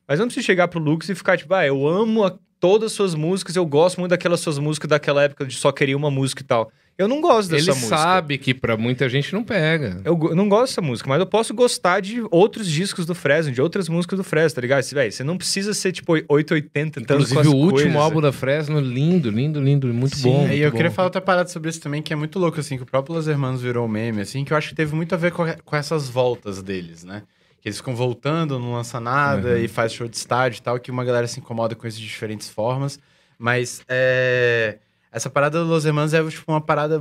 Mas 0.06 0.18
não 0.18 0.26
preciso 0.26 0.44
chegar 0.44 0.68
pro 0.68 0.78
Lucas 0.78 1.08
e 1.08 1.14
ficar 1.14 1.38
tipo, 1.38 1.54
ah, 1.54 1.66
eu 1.66 1.86
amo 1.88 2.24
a- 2.24 2.36
todas 2.60 2.86
as 2.86 2.92
suas 2.92 3.14
músicas, 3.14 3.56
eu 3.56 3.64
gosto 3.64 3.98
muito 3.98 4.10
daquelas 4.10 4.40
suas 4.40 4.58
músicas 4.58 4.88
daquela 4.88 5.22
época 5.24 5.46
de 5.46 5.56
só 5.56 5.72
queria 5.72 5.96
uma 5.96 6.10
música 6.10 6.42
e 6.42 6.44
tal. 6.44 6.70
Eu 6.98 7.08
não 7.08 7.20
gosto 7.20 7.48
dessa 7.50 7.70
Ele 7.70 7.78
música. 7.78 7.96
sabe 7.96 8.38
que 8.38 8.52
pra 8.52 8.76
muita 8.76 9.08
gente 9.08 9.32
não 9.32 9.42
pega. 9.42 10.00
Eu 10.04 10.14
go- 10.14 10.34
não 10.34 10.48
gosto 10.48 10.72
dessa 10.72 10.82
música, 10.82 11.08
mas 11.08 11.18
eu 11.18 11.26
posso 11.26 11.52
gostar 11.54 12.00
de 12.00 12.22
outros 12.30 12.68
discos 12.70 13.06
do 13.06 13.14
Fresno, 13.14 13.50
de 13.50 13.60
outras 13.62 13.88
músicas 13.88 14.18
do 14.18 14.22
Fresno, 14.24 14.56
tá 14.56 14.60
ligado? 14.60 14.82
Você, 14.82 14.94
véi, 14.94 15.10
você 15.10 15.24
não 15.24 15.36
precisa 15.38 15.72
ser 15.74 15.90
tipo 15.92 16.12
880 16.28 17.00
tanto 17.00 17.12
Inclusive, 17.14 17.34
com 17.34 17.40
as 17.40 17.46
o 17.46 17.56
último 17.56 17.70
coisas. 17.80 17.96
álbum 17.96 18.20
da 18.20 18.30
Fresno, 18.30 18.78
lindo, 18.78 19.30
lindo, 19.30 19.60
lindo, 19.60 19.86
muito 19.88 20.16
Sim, 20.16 20.22
bom. 20.30 20.44
e 20.44 20.48
muito 20.48 20.54
eu 20.62 20.70
bom. 20.70 20.76
queria 20.76 20.90
falar 20.92 21.06
outra 21.06 21.20
parada 21.20 21.48
sobre 21.48 21.70
isso 21.70 21.80
também, 21.80 22.02
que 22.02 22.12
é 22.12 22.16
muito 22.16 22.38
louco, 22.38 22.60
assim, 22.60 22.76
que 22.76 22.82
o 22.82 22.86
próprio 22.86 23.14
Los 23.16 23.26
Hermanos 23.26 23.62
virou 23.62 23.86
um 23.86 23.88
meme, 23.88 24.20
assim, 24.20 24.44
que 24.44 24.52
eu 24.52 24.56
acho 24.56 24.68
que 24.68 24.74
teve 24.74 24.94
muito 24.94 25.14
a 25.14 25.18
ver 25.18 25.32
com, 25.32 25.44
com 25.64 25.74
essas 25.76 26.08
voltas 26.08 26.62
deles, 26.62 27.04
né? 27.04 27.22
Que 27.60 27.68
eles 27.68 27.78
ficam 27.78 27.94
voltando, 27.96 28.58
não 28.58 28.74
lança 28.74 29.00
nada 29.00 29.58
e 29.58 29.66
faz 29.66 29.92
show 29.92 30.06
de 30.06 30.16
estádio 30.16 30.58
e 30.58 30.62
tal, 30.62 30.78
que 30.78 30.90
uma 30.90 31.04
galera 31.04 31.26
se 31.26 31.40
incomoda 31.40 31.74
com 31.74 31.86
isso 31.86 31.98
de 31.98 32.06
diferentes 32.06 32.48
formas. 32.50 32.98
Mas 33.38 33.80
é, 33.88 34.78
essa 35.12 35.28
parada 35.30 35.58
do 35.62 35.66
Los 35.68 35.84
Hermanos 35.84 36.14
é 36.14 36.24
tipo 36.28 36.50
uma 36.50 36.60
parada, 36.60 36.98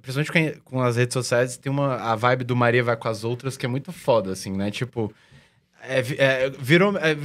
principalmente 0.00 0.60
com, 0.64 0.80
as 0.80 0.96
redes 0.96 1.12
sociais, 1.14 1.56
tem 1.56 1.70
uma, 1.70 1.96
a 1.96 2.16
vibe 2.16 2.44
do 2.44 2.56
Maria 2.56 2.82
vai 2.82 2.96
com 2.96 3.08
as 3.08 3.22
outras 3.24 3.56
que 3.56 3.66
é 3.66 3.68
muito 3.68 3.92
foda, 3.92 4.32
assim, 4.32 4.50
né? 4.52 4.70
Tipo, 4.70 5.12
é, 5.82 5.98
é, 6.18 6.50
virou. 6.58 6.96
É, 6.96 7.16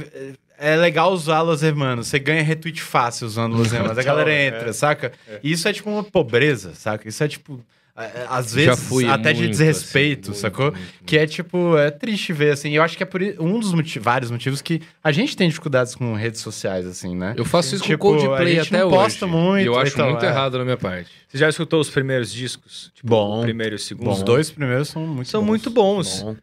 é 0.58 0.76
legal 0.76 1.10
usar 1.12 1.40
Los 1.40 1.62
Hermanos. 1.62 2.08
Você 2.08 2.18
ganha 2.18 2.42
retweet 2.42 2.82
fácil 2.82 3.26
usando 3.26 3.56
Los 3.56 3.72
Hermanos. 3.72 3.96
A 3.96 4.02
galera 4.02 4.30
É. 4.30 4.46
entra, 4.48 4.72
saca? 4.74 5.12
E 5.42 5.50
isso 5.50 5.66
é 5.66 5.72
tipo 5.72 5.88
uma 5.88 6.04
pobreza, 6.04 6.74
saca? 6.74 7.08
Isso 7.08 7.24
é 7.24 7.28
tipo. 7.28 7.64
É, 8.00 8.04
é, 8.22 8.26
Às 8.28 8.54
vezes, 8.54 8.80
fui 8.88 9.06
até 9.06 9.32
de 9.32 9.46
desrespeito, 9.48 10.30
assim, 10.32 10.40
sacou? 10.40 10.66
muito, 10.72 10.78
muito, 10.78 11.04
Que 11.04 11.18
é 11.18 11.26
tipo, 11.26 11.76
é 11.76 11.90
triste 11.90 12.32
ver, 12.32 12.52
assim. 12.52 12.70
Eu 12.72 12.82
acho 12.82 12.96
que 12.96 13.02
é 13.02 13.06
por 13.06 13.20
um 13.38 13.58
dos 13.60 13.72
moti- 13.72 13.98
vários 13.98 14.30
motivos 14.30 14.60
que 14.62 14.80
a 15.02 15.12
gente 15.12 15.36
tem 15.36 15.48
dificuldades 15.48 15.94
com 15.94 16.14
redes 16.14 16.40
sociais, 16.40 16.86
assim, 16.86 17.14
né? 17.16 17.34
Eu 17.36 17.44
faço 17.44 17.74
isso 17.74 17.84
Tipo, 17.84 17.98
com 17.98 18.16
Coldplay 18.18 18.58
a 18.58 18.62
gente 18.62 18.74
até 18.74 18.82
não 18.84 18.88
hoje. 18.88 18.96
posta 18.96 19.26
muito, 19.26 19.66
eu 19.66 19.78
acho 19.78 19.92
então, 19.94 20.10
muito 20.10 20.24
é. 20.24 20.28
errado 20.28 20.58
da 20.58 20.64
minha 20.64 20.76
parte. 20.76 21.10
Você 21.28 21.38
já 21.38 21.48
escutou 21.48 21.80
os 21.80 21.90
primeiros 21.90 22.32
discos? 22.32 22.90
Tipo, 22.94 23.08
Bom. 23.08 23.38
O 23.40 23.42
primeiro 23.42 23.74
e 23.74 23.76
o 23.76 23.78
segundo? 23.78 24.10
Os 24.10 24.22
dois 24.22 24.50
primeiros 24.50 24.88
são 24.88 25.06
muito 25.06 25.28
São 25.28 25.40
bons. 25.42 25.46
muito 25.48 25.70
bons. 25.70 26.22
Bom. 26.22 26.36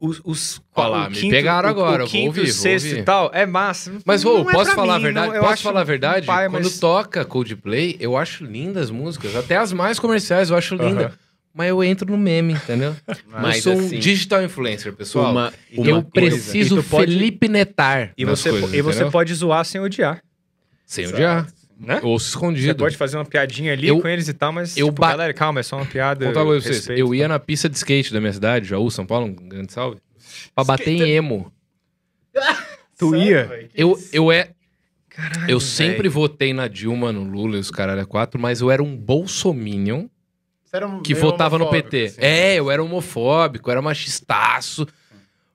Os, 0.00 0.20
os 0.24 0.60
Olha 0.74 0.88
lá, 0.88 1.06
o 1.06 1.10
me 1.10 1.16
quinto- 1.16 1.30
pegaram 1.30 1.68
o- 1.68 1.70
agora, 1.70 1.90
O 1.90 1.94
eu 1.94 1.98
vou 1.98 2.08
quinto, 2.08 2.26
ouvir, 2.26 2.40
o 2.42 2.44
vou 2.44 2.52
sexto 2.52 2.86
ouvir. 2.88 3.00
e 3.00 3.02
tal, 3.04 3.30
é 3.32 3.46
massa. 3.46 3.92
Mas, 4.04 4.22
vou, 4.22 4.40
é 4.48 4.52
posso 4.52 4.72
falar 4.74 4.96
a 4.96 4.98
mim, 4.98 5.04
verdade? 5.04 5.28
não, 5.28 5.34
eu 5.34 5.42
posso 5.42 5.62
falar 5.62 5.80
a 5.80 5.84
verdade? 5.84 6.26
pai, 6.26 6.48
Quando 6.50 6.64
mas- 6.64 6.78
toca 6.78 7.24
Coldplay, 7.24 7.96
eu 8.00 8.16
acho 8.16 8.44
lindas 8.44 8.84
as 8.84 8.90
músicas. 8.90 9.34
Até 9.36 9.56
as 9.56 9.72
mais 9.72 9.98
comerciais 9.98 10.50
eu 10.50 10.56
acho 10.56 10.74
linda. 10.74 11.14
Mas 11.56 11.68
eu 11.68 11.84
entro 11.84 12.10
no 12.10 12.18
meme, 12.18 12.54
entendeu? 12.54 12.96
Mas, 13.30 13.58
eu 13.58 13.62
sou 13.62 13.74
um 13.80 13.86
assim, 13.86 13.98
digital 14.00 14.42
influencer, 14.42 14.92
pessoal. 14.92 15.30
Uma, 15.30 15.52
eu 15.70 15.82
uma 15.84 16.02
coisa. 16.02 16.10
preciso 16.10 16.82
pode- 16.82 17.12
Felipe 17.12 17.48
Netar. 17.48 18.12
E 18.18 18.24
você, 18.24 18.50
coisas, 18.50 18.74
e 18.74 18.82
você 18.82 19.04
pode 19.08 19.32
zoar 19.32 19.64
sem 19.64 19.80
odiar, 19.80 20.20
Sem 20.84 21.06
odiar. 21.06 21.46
Né? 21.78 22.00
Ou 22.02 22.18
Você 22.18 22.28
escondido. 22.28 22.76
pode 22.76 22.96
fazer 22.96 23.16
uma 23.16 23.24
piadinha 23.24 23.72
ali 23.72 23.88
Eu- 23.88 24.00
com 24.00 24.08
eles 24.08 24.28
e 24.28 24.32
tal, 24.32 24.52
mas, 24.52 24.76
eu 24.76 24.86
tipo, 24.88 25.00
ba- 25.00 25.10
galera, 25.10 25.32
calma, 25.34 25.60
é 25.60 25.62
só 25.62 25.76
uma 25.76 25.86
piada. 25.86 26.24
Vou 26.24 26.28
contar 26.32 26.40
uma 26.44 26.46
coisa 26.52 26.66
pra 26.68 26.74
vocês. 26.78 26.98
Eu 26.98 27.14
ia 27.14 27.24
tá? 27.24 27.28
na 27.28 27.38
pista 27.38 27.68
de 27.68 27.76
skate 27.76 28.12
da 28.12 28.20
minha 28.20 28.32
cidade, 28.32 28.68
Jaú, 28.68 28.90
São 28.90 29.04
Paulo, 29.06 29.26
um 29.26 29.34
grande 29.34 29.72
salve, 29.72 29.98
pra 30.54 30.64
bater 30.64 30.90
em 30.90 31.10
emo. 31.10 31.52
Tu 32.98 33.16
ia? 33.16 33.68
Eu, 33.74 33.98
eu 34.12 34.30
é. 34.30 34.50
Caralho, 35.08 35.50
Eu 35.50 35.60
sempre 35.60 36.08
votei 36.08 36.52
na 36.52 36.66
Dilma, 36.68 37.12
no 37.12 37.22
Lula 37.22 37.56
e 37.56 37.60
os 37.60 37.70
caralho 37.70 38.00
a 38.00 38.06
quatro, 38.06 38.40
mas 38.40 38.60
eu 38.60 38.70
era 38.70 38.82
um 38.82 38.96
bolsominion 38.96 40.06
um 40.88 41.02
que 41.02 41.14
votava 41.14 41.56
no 41.56 41.70
PT. 41.70 42.04
assim. 42.06 42.20
É, 42.20 42.54
eu 42.56 42.68
era 42.70 42.82
homofóbico, 42.82 43.68
eu 43.68 43.72
era 43.72 43.80
machistaço, 43.82 44.86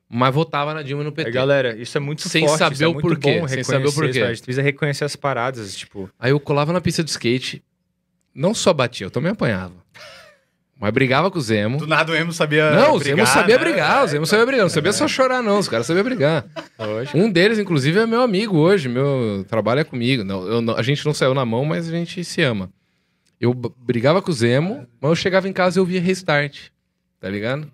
mas 0.10 0.34
votava 0.34 0.73
na 0.73 0.81
Dilma 0.81 1.03
e 1.03 1.06
no 1.06 1.11
PT. 1.11 1.30
É, 1.30 1.31
galera, 1.31 1.77
isso 1.77 1.95
é 1.95 2.02
muito 2.02 2.27
Sem 2.27 2.48
forte, 2.48 2.57
saber 2.57 2.73
isso 2.73 2.84
é 2.84 2.88
o 2.88 2.94
muito 2.94 3.07
porquê, 3.07 3.40
bom 3.40 3.48
sem 3.48 3.64
saber 3.64 3.88
o 3.88 3.94
porquê. 3.94 4.10
isso, 4.10 4.23
A 4.23 4.34
gente 4.34 4.44
precisa 4.44 4.61
reconhecer 4.64 5.06
as 5.06 5.15
paradas, 5.15 5.76
tipo... 5.77 6.10
Aí 6.18 6.31
eu 6.31 6.40
colava 6.40 6.73
na 6.73 6.81
pista 6.81 7.03
de 7.03 7.11
skate, 7.11 7.64
não 8.34 8.53
só 8.56 8.73
batia, 8.73 9.06
eu 9.06 9.11
também 9.11 9.31
apanhava. 9.31 9.76
Mas 10.80 10.91
brigava 10.91 11.30
com 11.30 11.38
o 11.38 11.41
Zemo. 11.41 11.77
Do 11.77 11.86
nada 11.86 12.11
o 12.11 12.15
Emo 12.15 12.31
sabia 12.31 12.72
Não, 12.72 12.95
o 12.95 12.99
brigar, 12.99 13.18
Zemo 13.18 13.27
sabia 13.27 13.57
né? 13.57 13.64
brigar, 13.64 14.03
o 14.06 14.07
Zemo 14.07 14.26
sabia 14.26 14.45
brigar, 14.45 14.64
não 14.64 14.69
sabia 14.69 14.94
só 14.94 15.07
chorar, 15.10 15.44
não. 15.44 15.60
Os 15.60 15.68
caras 15.68 15.86
sabiam 15.86 16.06
brigar. 16.06 16.45
Um 17.14 17.30
deles, 17.30 17.60
inclusive, 17.60 17.99
é 17.99 18.06
meu 18.07 18.22
amigo 18.22 18.57
hoje, 18.57 18.88
meu 18.88 19.45
trabalho 19.49 19.81
é 19.81 19.84
comigo. 19.84 20.23
Não, 20.23 20.48
eu 20.48 20.77
a 20.77 20.81
gente 20.81 21.06
não 21.06 21.14
saiu 21.14 21.34
na 21.34 21.44
mão, 21.45 21.65
mas 21.65 21.90
a 21.90 21.91
gente 21.91 22.23
se 22.23 22.41
ama. 22.41 22.72
Eu 23.41 23.53
brigava 23.53 24.22
com 24.22 24.31
o 24.31 24.34
Zemo, 24.34 24.88
mas 25.02 25.10
eu 25.10 25.15
chegava 25.15 25.49
em 25.49 25.53
casa 25.53 25.77
e 25.77 25.81
eu 25.81 25.86
via 25.86 25.99
restart. 25.99 26.69
Tá 27.19 27.30
ligado? 27.30 27.69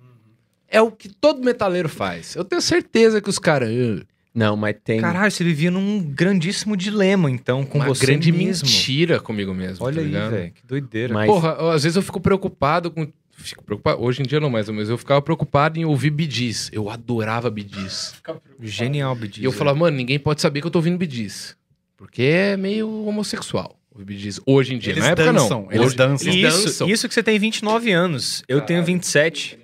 É 0.75 0.81
o 0.81 0.91
que 0.91 1.09
todo 1.09 1.43
metaleiro 1.43 1.87
faz. 1.89 2.35
Eu 2.35 2.43
tenho 2.43 2.61
certeza 2.61 3.21
que 3.21 3.29
os 3.29 3.39
caras. 3.39 3.69
"Ah, 3.69 4.03
Não, 4.33 4.57
mas 4.57 4.75
tem. 4.83 4.99
Caralho, 4.99 5.31
você 5.31 5.43
vivia 5.43 5.71
num 5.71 6.01
grandíssimo 6.01 6.75
dilema, 6.75 7.31
então, 7.31 7.63
com 7.65 7.77
Uma 7.77 7.87
você 7.87 8.05
grande 8.05 8.31
mesmo. 8.31 8.67
mentira 8.67 9.19
comigo 9.19 9.53
mesmo. 9.53 9.85
Olha 9.85 9.95
tá 9.95 10.01
aí, 10.01 10.07
ligado? 10.07 10.31
velho, 10.31 10.51
que 10.51 10.65
doideira. 10.67 11.13
Mas- 11.13 11.27
Porra, 11.27 11.55
eu- 11.59 11.69
às 11.71 11.83
vezes 11.83 11.95
eu 11.95 12.01
fico 12.01 12.19
preocupado 12.19 12.91
com. 12.91 13.07
Fico 13.37 13.63
preocupado. 13.63 14.01
Hoje 14.01 14.21
em 14.21 14.25
dia 14.25 14.39
não 14.39 14.49
mais, 14.49 14.69
mas 14.69 14.89
eu 14.89 14.97
ficava 14.97 15.21
preocupado 15.21 15.77
em 15.79 15.85
ouvir 15.85 16.09
bidis. 16.09 16.69
Eu 16.73 16.89
adorava 16.89 17.49
bidis. 17.49 18.13
Genial, 18.61 19.13
Bidis. 19.15 19.41
E 19.43 19.45
eu 19.45 19.51
falava, 19.51 19.77
mano, 19.79 19.95
ninguém 19.95 20.17
pode 20.19 20.41
saber 20.41 20.61
que 20.61 20.67
eu 20.67 20.71
tô 20.71 20.79
ouvindo 20.79 20.97
bidis. 20.97 21.55
Porque 21.97 22.21
é 22.23 22.57
meio 22.57 22.89
homossexual. 23.05 23.77
Hoje 24.45 24.73
em 24.75 24.77
dia. 24.77 24.91
Eles 24.93 25.03
Na 25.03 25.11
época 25.11 25.31
dançam, 25.31 25.61
não. 25.63 25.71
eles 25.71 25.87
Hoje- 25.87 25.95
dançam. 25.95 26.27
Eles 26.33 26.53
Isso, 26.53 26.63
dançam. 26.65 26.89
isso 26.89 27.07
que 27.07 27.13
você 27.13 27.23
tem 27.23 27.39
29 27.39 27.91
anos. 27.91 28.43
Eu 28.49 28.59
tenho 28.61 28.83
27. 28.83 29.57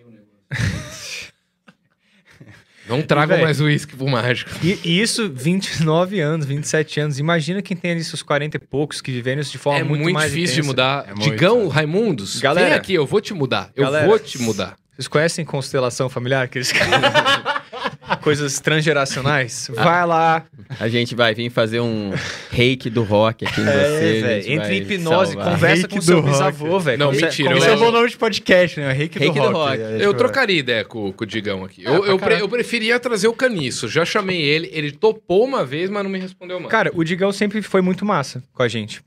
Não 2.91 3.01
tragam 3.01 3.35
velho, 3.35 3.43
mais 3.45 3.59
uísque 3.61 3.95
pro 3.95 4.07
mágico. 4.07 4.51
E, 4.63 4.77
e 4.83 5.01
isso, 5.01 5.29
29 5.33 6.19
anos, 6.19 6.45
27 6.45 6.99
anos. 6.99 7.19
Imagina 7.19 7.61
quem 7.61 7.75
tem 7.75 7.91
ali 7.91 8.03
seus 8.03 8.21
40 8.21 8.57
e 8.57 8.59
poucos 8.59 9.01
que 9.01 9.11
vivendo 9.11 9.39
isso 9.39 9.51
de 9.51 9.57
forma 9.57 9.79
é 9.79 9.83
muito, 9.83 10.01
muito, 10.03 10.13
mais 10.13 10.31
difícil 10.31 10.55
de 10.55 10.59
intensa. 10.61 10.67
mudar. 10.67 11.05
É 11.07 11.13
muito, 11.15 11.29
Digão, 11.31 11.63
né? 11.65 11.69
Raimundos, 11.71 12.39
Galera- 12.39 12.67
vem 12.69 12.77
aqui, 12.77 12.93
eu 12.93 13.05
vou 13.05 13.21
te 13.21 13.33
mudar. 13.33 13.69
Eu 13.75 13.83
Galera- 13.85 14.05
vou 14.07 14.19
te 14.19 14.39
mudar. 14.41 14.75
Vocês 14.93 15.07
conhecem 15.07 15.43
constelação 15.45 16.09
familiar? 16.09 16.43
Aqueles 16.43 16.71
coisas 18.21 18.59
transgeracionais? 18.59 19.69
Vai 19.73 20.05
lá. 20.05 20.45
A 20.79 20.87
gente 20.87 21.15
vai 21.15 21.33
vir 21.33 21.49
fazer 21.49 21.79
um 21.79 22.11
reiki 22.49 22.89
do 22.89 23.03
rock 23.03 23.45
aqui 23.45 23.61
em 23.61 23.67
É, 23.67 23.71
você. 23.99 24.41
gente 24.41 24.51
Entre 24.53 24.77
hipnose, 24.77 25.33
salvar. 25.33 25.51
conversa 25.53 25.75
Reiki 25.81 25.95
com 25.95 26.01
seu 26.01 26.19
rock. 26.19 26.31
bisavô, 26.31 26.79
velho. 26.79 26.97
Não, 26.97 27.07
Conver- 27.07 27.25
mentira, 27.25 27.57
Esse 27.57 27.67
é 27.67 27.73
o 27.73 27.79
bom 27.79 27.91
nome 27.91 28.09
de 28.09 28.17
podcast, 28.17 28.79
né? 28.79 28.91
Reiki, 28.91 29.19
Reiki 29.19 29.39
do 29.39 29.45
do 29.47 29.51
Rock. 29.51 29.81
Rock. 29.81 29.81
É, 30.01 30.05
Eu 30.05 30.13
trocaria 30.13 30.59
ideia 30.59 30.85
com, 30.85 31.11
com 31.11 31.23
o 31.23 31.27
Digão 31.27 31.63
aqui. 31.63 31.83
Eu, 31.83 32.03
Ah, 32.03 32.07
eu, 32.07 32.19
pre- 32.19 32.41
eu 32.41 32.49
preferia 32.49 32.99
trazer 32.99 33.27
o 33.27 33.33
Caniço. 33.33 33.87
Já 33.87 34.05
chamei 34.05 34.41
ele, 34.41 34.69
ele 34.73 34.91
topou 34.91 35.43
uma 35.43 35.65
vez, 35.65 35.89
mas 35.89 36.03
não 36.03 36.09
me 36.09 36.19
respondeu 36.19 36.59
mais. 36.59 36.71
Cara, 36.71 36.91
o 36.93 37.03
Digão 37.03 37.31
sempre 37.31 37.61
foi 37.61 37.81
muito 37.81 38.05
massa 38.05 38.43
com 38.53 38.63
a 38.63 38.67
gente. 38.67 39.01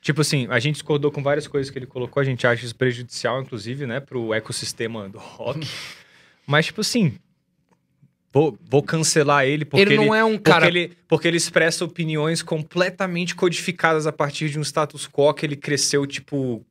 Tipo 0.00 0.20
assim, 0.22 0.48
a 0.50 0.58
gente 0.58 0.74
discordou 0.74 1.12
com 1.12 1.22
várias 1.22 1.46
coisas 1.46 1.70
que 1.70 1.78
ele 1.78 1.86
colocou, 1.86 2.20
a 2.20 2.24
gente 2.24 2.44
acha 2.44 2.64
isso 2.64 2.74
prejudicial, 2.74 3.40
inclusive, 3.40 3.86
né, 3.86 4.00
pro 4.00 4.34
ecossistema 4.34 5.08
do 5.08 5.18
rock. 5.18 5.64
Mas, 6.44 6.66
tipo 6.66 6.80
assim, 6.80 7.12
vou, 8.32 8.58
vou 8.68 8.82
cancelar 8.82 9.44
ele 9.44 9.64
porque 9.64 9.82
ele 9.82 9.96
não 9.96 10.14
é 10.14 10.24
um 10.24 10.32
porque 10.32 10.50
cara. 10.50 10.66
ele, 10.66 10.92
porque 11.06 11.28
ele 11.28 11.36
expressa 11.36 11.84
opiniões 11.84 12.42
completamente 12.42 13.34
codificadas 13.34 14.06
a 14.06 14.12
partir 14.12 14.48
de 14.48 14.58
um 14.58 14.62
status 14.62 15.06
quo 15.06 15.32
que 15.34 15.44
ele 15.44 15.56
cresceu, 15.56 16.06
tipo, 16.06 16.64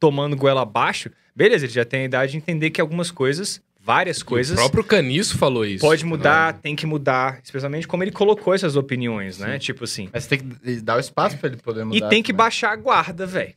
tomando 0.00 0.36
goela 0.36 0.62
abaixo. 0.62 1.10
Beleza, 1.34 1.66
ele 1.66 1.72
já 1.72 1.84
tem 1.84 2.02
a 2.02 2.04
idade 2.04 2.32
de 2.32 2.38
entender 2.38 2.70
que 2.70 2.80
algumas 2.80 3.10
coisas, 3.10 3.60
várias 3.80 4.22
coisas, 4.22 4.56
O 4.56 4.60
próprio 4.60 4.84
Caniço 4.84 5.36
falou 5.36 5.64
isso. 5.64 5.80
pode 5.80 6.04
mudar, 6.04 6.54
tem 6.54 6.76
que 6.76 6.86
mudar. 6.86 7.40
Especialmente 7.42 7.86
como 7.86 8.02
ele 8.02 8.12
colocou 8.12 8.54
essas 8.54 8.76
opiniões, 8.76 9.38
né? 9.38 9.58
Tipo 9.58 9.84
assim. 9.84 10.08
Mas 10.12 10.26
tem 10.26 10.38
que 10.38 10.80
dar 10.80 10.96
o 10.96 11.00
espaço 11.00 11.38
pra 11.38 11.48
ele 11.48 11.56
poder 11.56 11.84
mudar. 11.84 12.06
E 12.06 12.08
tem 12.08 12.22
que 12.22 12.32
também. 12.32 12.44
baixar 12.44 12.72
a 12.72 12.76
guarda, 12.76 13.26
velho. 13.26 13.54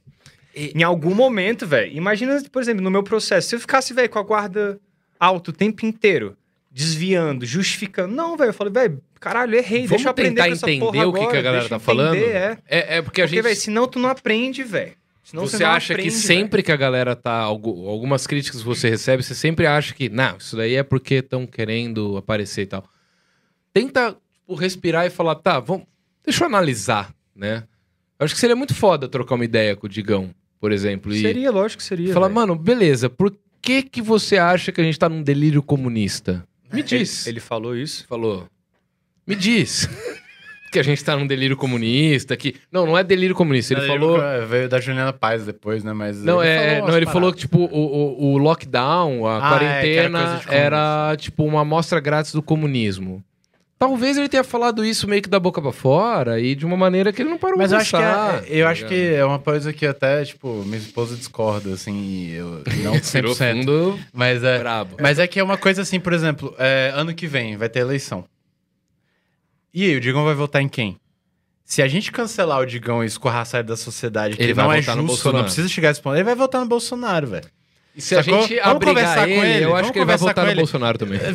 Em 0.56 0.82
algum 0.82 1.14
momento, 1.14 1.68
velho. 1.68 1.96
Imagina, 1.96 2.42
por 2.52 2.62
exemplo, 2.62 2.84
no 2.84 2.90
meu 2.90 3.04
processo, 3.04 3.50
se 3.50 3.56
eu 3.56 3.60
ficasse, 3.60 3.94
velho, 3.94 4.10
com 4.10 4.18
a 4.18 4.24
guarda 4.24 4.80
alta 5.20 5.52
o 5.52 5.54
tempo 5.54 5.86
inteiro, 5.86 6.36
desviando, 6.78 7.44
justificando. 7.46 8.14
Não, 8.16 8.38
velho. 8.38 8.50
Eu 8.50 8.54
falei, 8.54 8.72
velho, 8.72 9.02
caralho, 9.20 9.56
errei. 9.56 9.80
Vamos 9.88 9.90
deixa 9.90 10.08
eu 10.08 10.12
aprender 10.12 10.36
tentar 10.36 10.48
com 10.48 10.54
essa 10.54 10.72
entender 10.72 10.80
porra 11.00 11.08
o 11.08 11.14
que, 11.14 11.20
que 11.20 11.26
agora, 11.26 11.40
a 11.40 11.42
galera 11.42 11.70
tá 11.70 11.76
eu 11.76 11.80
falando. 11.80 12.16
entender, 12.16 12.36
É. 12.36 12.58
É, 12.68 12.98
é 12.98 13.02
porque 13.02 13.22
a 13.22 13.24
Porque, 13.26 13.36
gente. 13.38 13.44
velho, 13.44 13.56
senão 13.56 13.88
tu 13.88 13.98
não 14.00 14.10
aprende, 14.10 14.64
velho. 14.64 14.94
Senão 15.24 15.46
Você 15.48 15.62
não 15.62 15.72
acha 15.72 15.88
que 15.88 15.94
aprende, 16.02 16.12
sempre 16.16 16.64
que 16.64 16.72
a 16.72 16.76
galera 16.78 17.16
tá. 17.16 17.34
algu- 17.34 17.90
Algumas 17.90 18.26
críticas 18.28 18.62
que 18.62 18.66
você 18.66 18.90
recebe, 18.90 19.22
você 19.24 19.36
sempre 19.36 19.66
acha 19.66 19.94
que, 19.94 20.08
não, 20.08 20.38
isso 20.38 20.56
daí 20.56 20.76
é 20.76 20.84
porque 20.84 21.16
estão 21.16 21.46
querendo 21.48 22.16
aparecer 22.16 22.62
e 22.62 22.66
tal. 22.68 22.86
Tenta 23.74 24.12
tipo, 24.34 24.56
respirar 24.56 25.06
e 25.06 25.10
falar, 25.10 25.36
tá, 25.36 25.60
vamos, 25.60 25.86
deixa 26.24 26.44
eu 26.44 26.48
analisar, 26.48 27.14
né? 27.36 27.64
Eu 28.20 28.24
acho 28.26 28.34
que 28.34 28.40
seria 28.40 28.56
muito 28.56 28.74
foda 28.74 29.08
trocar 29.10 29.36
uma 29.36 29.44
ideia 29.46 29.76
com 29.76 29.86
o 29.86 29.90
Digão, 29.90 30.30
por 30.60 30.72
exemplo. 30.72 31.12
Seria, 31.14 31.52
lógico 31.52 31.80
que 31.82 31.88
seria. 31.88 32.14
falar, 32.14 32.28
velho. 32.28 32.36
mano, 32.36 32.56
beleza, 32.56 33.10
por 33.10 33.36
que 33.62 33.84
que 33.84 34.02
você 34.02 34.38
acha 34.38 34.72
que 34.72 34.80
a 34.80 34.84
gente 34.84 34.98
tá 34.98 35.10
num 35.10 35.22
delírio 35.22 35.62
comunista? 35.62 36.48
Me 36.72 36.80
Ele- 36.80 36.84
diz. 36.88 37.28
Ele, 37.28 37.40
falou 37.40 37.76
isso. 37.76 38.06
falou. 38.08 38.48
Me 39.26 39.36
diz. 39.36 39.88
que 40.72 40.80
a 40.80 40.84
gente 40.84 41.04
tá 41.04 41.16
num 41.16 41.26
delírio 41.26 41.56
comunista, 41.56 42.36
que. 42.36 42.56
Não, 42.72 42.86
não 42.86 42.98
é 42.98 43.04
delírio 43.04 43.36
comunista. 43.36 43.74
Ele 43.74 43.82
Ele 43.82 43.88
falou. 43.88 44.20
Veio 44.48 44.68
da 44.68 44.80
Juliana 44.80 45.14
Paz 45.14 45.46
depois, 45.46 45.84
né? 45.84 45.94
Mas 45.94 46.22
Não, 46.24 46.44
ele 46.44 46.52
é, 46.52 46.58
falou 46.58 46.78
não 46.80 46.86
umas 46.88 46.96
ele 46.98 47.06
falou 47.06 47.22
paradas. 47.22 47.36
que, 47.36 47.42
tipo, 47.42 47.60
o, 47.60 47.66
o, 47.80 48.34
o 48.34 48.38
lockdown, 48.38 49.26
a 49.26 49.36
Ah, 49.36 49.38
é, 49.38 49.82
que 49.82 49.88
era 49.98 50.10
quarentena, 50.10 50.20
coisa 50.20 50.50
de 50.50 50.56
era, 50.56 51.16
tipo, 51.18 51.44
uma 51.46 51.62
amostra 51.62 52.00
grátis 52.00 52.34
do 52.34 52.42
comunismo. 52.42 53.24
Talvez 53.80 54.18
ele 54.18 54.28
tenha 54.28 54.44
falado 54.44 54.84
isso 54.84 55.08
meio 55.08 55.22
que 55.22 55.30
da 55.30 55.40
boca 55.40 55.62
pra 55.62 55.72
fora 55.72 56.40
e 56.40 56.56
de 56.56 56.66
uma 56.66 56.76
maneira 56.76 57.14
que 57.14 57.22
ele 57.22 57.30
não 57.30 57.38
parou 57.38 57.58
Mas 57.60 57.72
eu 57.72 57.78
pra 57.78 57.82
acho, 57.84 57.92
que 57.92 57.98
pensar, 57.98 58.44
é, 58.44 58.60
eu 58.60 58.66
tá 58.66 58.72
acho 58.72 58.86
que 58.88 58.96
ligado? 58.96 59.16
é 59.20 59.26
uma 59.26 59.38
coisa 59.40 59.72
que 59.72 59.86
até, 59.86 60.26
tipo, 60.26 60.64
minha 60.66 60.80
esposa 60.80 61.16
discorda, 61.16 61.74
assim, 61.74 61.96
e 61.96 62.34
eu 62.36 62.64
não 62.84 62.98
Tirou 63.02 63.36
100%. 63.36 63.60
fundo 63.60 64.00
Mas 64.12 64.44
é, 64.44 64.58
brabo. 64.58 64.98
mas 65.00 65.20
é 65.20 65.28
que 65.28 65.40
é 65.40 65.44
uma 65.44 65.58
coisa 65.58 65.84
assim, 65.84 66.00
por 66.00 66.12
exemplo, 66.12 66.56
é, 66.58 66.92
ano 66.96 67.14
que 67.14 67.28
vem 67.28 67.56
vai 67.56 67.70
ter 67.70 67.80
eleição. 67.82 68.26
E 69.74 69.84
aí, 69.86 69.96
o 69.96 70.00
Digão 70.02 70.26
vai 70.26 70.34
votar 70.34 70.60
em 70.62 70.68
quem? 70.68 70.98
Se 71.64 71.84
a 71.84 71.88
gente 71.88 72.12
cancelar 72.12 72.60
o 72.60 72.66
Digão 72.66 73.04
e 73.04 73.06
escorraçar 73.08 73.60
ele 73.60 73.68
da 73.68 73.76
sociedade, 73.78 74.38
que 74.38 74.42
Ele 74.42 74.54
vai 74.56 74.66
não 74.66 74.74
é 74.74 74.80
votar 74.80 74.96
no 74.96 75.02
justo, 75.04 75.14
Bolsonaro. 75.16 75.38
não 75.38 75.44
precisa 75.44 75.68
chegar 75.68 75.90
a 75.90 75.92
esse 75.92 76.02
ponto, 76.02 76.16
ele 76.16 76.24
vai 76.24 76.34
votar 76.34 76.62
no 76.62 76.68
Bolsonaro, 76.68 77.28
velho. 77.28 77.46
E 77.96 78.02
se 78.02 78.16
a 78.16 78.24
Sacou? 78.24 78.42
gente 78.42 78.56
Vamos 78.56 78.72
abrigar 78.76 78.96
conversar 79.04 79.30
ele, 79.30 79.36
com 79.40 79.46
ele? 79.46 79.64
eu 79.66 79.70
Vamos 79.70 79.82
acho 79.84 79.92
que 79.94 80.00
ele 80.00 80.06
vai 80.06 80.18
votar 80.18 80.46
no 80.46 80.52
ele? 80.52 80.60
Bolsonaro 80.62 80.98
também. 80.98 81.20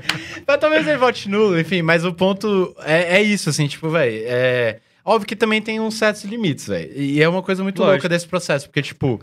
Mas 0.46 0.58
talvez 0.58 0.86
ele 0.86 0.98
vote 0.98 1.28
nulo, 1.28 1.58
enfim, 1.58 1.82
mas 1.82 2.04
o 2.04 2.12
ponto 2.12 2.74
é, 2.84 3.18
é 3.18 3.22
isso, 3.22 3.50
assim, 3.50 3.66
tipo, 3.66 3.88
velho, 3.88 4.22
é... 4.26 4.78
Óbvio 5.04 5.28
que 5.28 5.36
também 5.36 5.62
tem 5.62 5.78
uns 5.78 5.94
certos 5.94 6.24
limites, 6.24 6.66
velho. 6.66 6.90
E 6.96 7.22
é 7.22 7.28
uma 7.28 7.40
coisa 7.40 7.62
muito 7.62 7.78
Lógico. 7.78 7.92
louca 7.92 8.08
desse 8.08 8.26
processo, 8.26 8.66
porque, 8.66 8.82
tipo, 8.82 9.20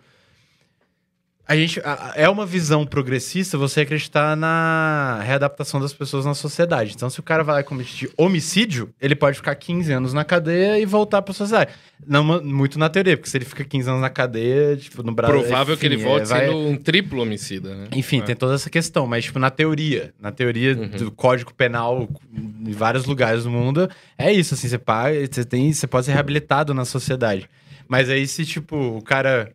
a 1.48 1.56
gente... 1.56 1.80
a- 1.82 1.94
a- 1.94 2.14
é 2.16 2.30
uma 2.30 2.46
visão 2.46 2.86
progressista 2.86 3.58
você 3.58 3.82
acreditar 3.82 4.36
na 4.36 5.20
readaptação 5.24 5.80
das 5.80 5.94
pessoas 5.94 6.26
na 6.26 6.34
sociedade. 6.34 6.94
Então, 6.96 7.10
se 7.10 7.20
o 7.20 7.24
cara 7.24 7.44
vai 7.44 7.56
lá 7.56 7.62
e 7.62 7.64
cometer 7.64 8.10
homicídio, 8.18 8.94
ele 9.02 9.16
pode 9.16 9.38
ficar 9.38 9.56
15 9.56 9.92
anos 9.92 10.14
na 10.14 10.24
cadeia 10.24 10.80
e 10.80 10.86
voltar 10.86 11.22
pra 11.22 11.34
sociedade. 11.34 11.72
Não 12.06 12.24
muito 12.44 12.78
na 12.80 12.90
teoria, 12.90 13.16
porque 13.18 13.30
se 13.30 13.38
ele 13.38 13.46
fica 13.46 13.64
15 13.64 13.90
anos 13.90 14.02
na 14.02 14.10
cadeia, 14.10 14.76
tipo, 14.78 15.04
no 15.04 15.12
Brasil... 15.14 15.40
Provável 15.42 15.78
que 15.78 15.86
ele 15.86 15.96
enfim, 15.96 16.04
volte 16.06 16.24
é, 16.24 16.26
vai- 16.26 16.46
sendo 16.48 16.58
um 16.58 16.76
triplo 16.76 17.22
homicida, 17.22 17.74
né? 17.76 17.88
enfim, 17.94 18.20
É. 18.20 18.24
tem 18.24 18.36
toda 18.36 18.56
essa 18.56 18.70
questão, 18.70 19.06
mas, 19.08 19.26
tipo, 19.26 19.40
na 19.40 19.50
teoria, 19.50 20.14
na 20.20 20.32
teoria 20.32 20.76
Uhum. 20.78 20.88
do 20.90 21.12
Código 21.12 21.54
Penal 21.54 22.10
em 22.34 22.72
vários 22.72 23.06
lugares 23.06 23.44
do 23.44 23.50
mundo, 23.52 23.90
é 24.18 24.32
isso, 24.32 24.54
assim, 24.54 24.68
você 24.68 24.78
paga, 24.78 25.16
você 25.30 25.46
tem, 25.46 25.72
você 25.72 25.88
pode 25.88 26.06
ser 26.06 26.12
reabilitado 26.14 26.74
na 26.74 26.84
sociedade. 26.86 27.50
Mas 27.88 28.10
aí, 28.10 28.26
se, 28.28 28.46
tipo, 28.46 28.76
o 28.98 29.02
cara 29.02 29.52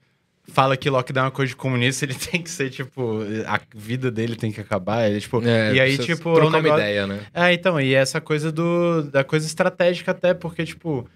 fala 0.50 0.76
que 0.76 0.88
lockdown 0.90 1.24
é 1.24 1.26
uma 1.26 1.30
coisa 1.30 1.50
de 1.50 1.56
comunista, 1.56 2.04
ele 2.04 2.14
tem 2.18 2.42
que 2.42 2.50
ser, 2.50 2.70
tipo, 2.70 3.20
a 3.46 3.60
vida 3.74 4.10
dele 4.10 4.34
tem 4.36 4.50
que 4.50 4.60
acabar, 4.60 5.08
ele, 5.08 5.20
tipo... 5.20 5.40
É, 5.46 5.74
e 5.74 5.80
aí, 5.80 5.98
tipo, 5.98 6.34
trocar 6.34 6.46
o 6.46 6.50
negócio- 6.50 6.68
uma 6.70 6.78
ideia, 6.80 7.06
né? 7.06 7.20
é, 7.34 7.52
então, 7.52 7.80
e 7.80 7.94
essa 7.94 8.20
coisa 8.20 8.50
do, 8.50 9.02
da 9.04 9.22
coisa 9.22 9.46
estratégica 9.46 10.10
até, 10.12 10.34
porque, 10.34 10.64
tipo... 10.64 11.08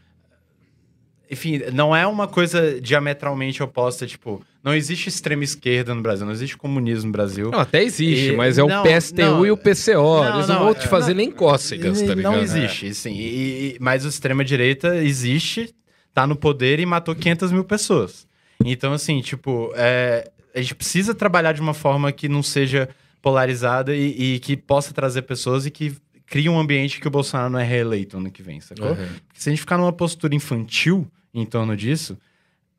Enfim, 1.30 1.62
não 1.72 1.96
é 1.96 2.06
uma 2.06 2.28
coisa 2.28 2.78
diametralmente 2.80 3.62
oposta, 3.62 4.06
tipo... 4.06 4.44
Não 4.62 4.74
existe 4.74 5.08
extrema 5.08 5.42
esquerda 5.42 5.94
no 5.94 6.02
Brasil, 6.02 6.26
não 6.26 6.32
existe 6.32 6.56
comunismo 6.58 7.06
no 7.06 7.12
Brasil. 7.12 7.50
Não, 7.50 7.58
até 7.58 7.82
existe, 7.82 8.32
E- 8.32 8.36
mas 8.36 8.58
é 8.58 8.62
o 8.62 8.68
não, 8.68 8.82
PSTU 8.84 9.16
não. 9.22 9.46
e 9.46 9.50
o 9.50 9.56
PCO. 9.56 10.22
Não, 10.24 10.34
Eles 10.36 10.48
não, 10.48 10.58
vão 10.58 10.74
te 10.74 10.84
é- 10.84 10.88
fazer 10.88 11.14
nem 11.14 11.30
cócegas, 11.32 12.00
tá 12.02 12.14
ligado? 12.14 12.34
Não 12.34 12.40
existe, 12.42 12.94
sim. 12.94 13.14
E- 13.18 13.76
mas 13.80 14.04
o 14.04 14.08
extrema-direita 14.08 14.96
existe, 14.98 15.74
tá 16.12 16.26
no 16.26 16.36
poder 16.36 16.78
e 16.78 16.86
matou 16.86 17.14
500 17.14 17.50
mil 17.50 17.64
pessoas. 17.64 18.26
Então, 18.64 18.92
assim, 18.92 19.20
tipo, 19.20 19.72
é, 19.74 20.30
a 20.54 20.60
gente 20.60 20.74
precisa 20.74 21.14
trabalhar 21.14 21.52
de 21.52 21.60
uma 21.60 21.74
forma 21.74 22.12
que 22.12 22.28
não 22.28 22.42
seja 22.42 22.88
polarizada 23.20 23.94
e, 23.94 24.34
e 24.34 24.40
que 24.40 24.56
possa 24.56 24.92
trazer 24.92 25.22
pessoas 25.22 25.64
e 25.66 25.70
que 25.70 25.96
cria 26.26 26.50
um 26.50 26.58
ambiente 26.58 27.00
que 27.00 27.06
o 27.06 27.10
Bolsonaro 27.10 27.50
não 27.50 27.58
é 27.58 27.64
reeleito 27.64 28.16
ano 28.16 28.30
que 28.30 28.42
vem, 28.42 28.60
sacou? 28.60 28.90
Uhum. 28.90 29.08
Se 29.34 29.48
a 29.48 29.52
gente 29.52 29.60
ficar 29.60 29.78
numa 29.78 29.92
postura 29.92 30.34
infantil 30.34 31.06
em 31.32 31.44
torno 31.44 31.76
disso, 31.76 32.18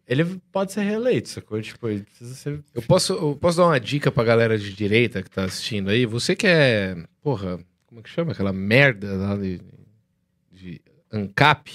ele 0.07 0.41
pode 0.51 0.73
ser 0.73 0.81
reeleito, 0.81 1.30
sacou? 1.30 1.61
Tipo, 1.61 1.88
ele 1.88 2.01
precisa 2.01 2.34
ser. 2.35 2.60
Eu 2.73 2.81
posso, 2.81 3.14
eu 3.14 3.38
posso 3.39 3.57
dar 3.57 3.68
uma 3.68 3.80
dica 3.80 4.11
pra 4.11 4.23
galera 4.23 4.57
de 4.57 4.73
direita 4.73 5.23
que 5.23 5.30
tá 5.30 5.45
assistindo 5.45 5.89
aí? 5.89 6.05
Você 6.05 6.35
que 6.35 6.47
é, 6.47 6.97
porra, 7.22 7.60
como 7.85 7.99
é 7.99 8.03
que 8.03 8.10
chama 8.10 8.31
aquela 8.34 8.51
merda 8.51 9.14
lá 9.15 9.38
de, 9.38 9.61
de 10.51 10.81
ANCAP? 11.11 11.72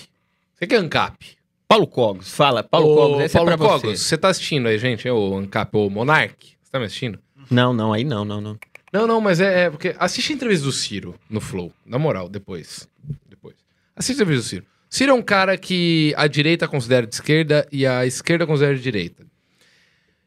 Você 0.55 0.67
que 0.67 0.75
é 0.75 0.79
ANCAP? 0.79 1.38
Paulo 1.69 1.87
Cogos, 1.87 2.33
fala. 2.33 2.65
Paulo 2.65 2.89
Ô, 2.89 2.97
Cogos, 2.97 3.25
esse 3.25 3.35
Paulo 3.35 3.51
é 3.51 3.57
pra 3.59 3.67
Cogos, 3.67 3.83
você. 3.83 3.97
você 3.99 4.17
tá 4.17 4.29
assistindo 4.29 4.67
aí, 4.67 4.79
gente? 4.79 5.07
É 5.07 5.13
o 5.13 5.37
ANCAP, 5.37 5.77
o 5.77 5.91
Monark? 5.91 6.35
Você 6.63 6.73
tá 6.73 6.79
me 6.79 6.87
assistindo? 6.87 7.19
Não, 7.51 7.75
não, 7.75 7.93
aí 7.93 8.05
não, 8.05 8.25
não, 8.25 8.41
não. 8.41 8.59
Não, 8.91 9.07
não, 9.07 9.21
mas 9.21 9.39
é, 9.39 9.65
é 9.65 9.71
porque 9.71 9.95
assiste 9.99 10.33
a 10.33 10.35
entrevista 10.37 10.65
do 10.65 10.73
Ciro 10.73 11.15
no 11.29 11.43
Flow, 11.43 11.71
na 11.85 11.99
moral, 11.99 12.27
depois. 12.27 12.89
Depois. 13.29 13.55
Assiste 13.95 14.19
a 14.19 14.23
entrevista 14.23 14.47
do 14.47 14.49
Ciro. 14.49 14.67
Ciro 14.89 15.13
é 15.13 15.15
um 15.15 15.21
cara 15.21 15.59
que 15.59 16.15
a 16.17 16.27
direita 16.27 16.67
considera 16.67 17.07
de 17.07 17.15
esquerda 17.15 17.69
e 17.71 17.87
a 17.87 18.07
esquerda 18.07 18.47
considera 18.47 18.75
de 18.75 18.83
direita. 18.83 19.27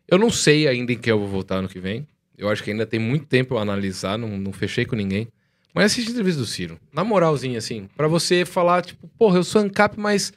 Eu 0.08 0.20
não 0.20 0.30
sei 0.30 0.68
ainda 0.68 0.94
em 0.94 0.98
que 0.98 1.12
eu 1.12 1.18
vou 1.18 1.28
votar 1.28 1.60
no 1.60 1.68
que 1.68 1.80
vem. 1.80 2.08
Eu 2.38 2.50
acho 2.50 2.64
que 2.64 2.70
ainda 2.70 2.86
tem 2.86 3.00
muito 3.00 3.26
tempo 3.26 3.56
eu 3.56 3.58
analisar, 3.58 4.16
não, 4.16 4.38
não 4.38 4.54
fechei 4.54 4.86
com 4.86 4.96
ninguém. 4.96 5.28
Mas 5.74 5.86
assiste 5.86 6.10
a 6.10 6.12
entrevista 6.12 6.40
do 6.42 6.46
Ciro. 6.46 6.80
Na 6.94 7.04
moralzinha, 7.04 7.58
assim, 7.58 7.90
pra 7.98 8.08
você 8.08 8.46
falar, 8.46 8.84
tipo, 8.84 9.08
porra, 9.18 9.38
eu 9.38 9.44
sou 9.44 9.62
ANCAP, 9.62 10.00
mas 10.00 10.32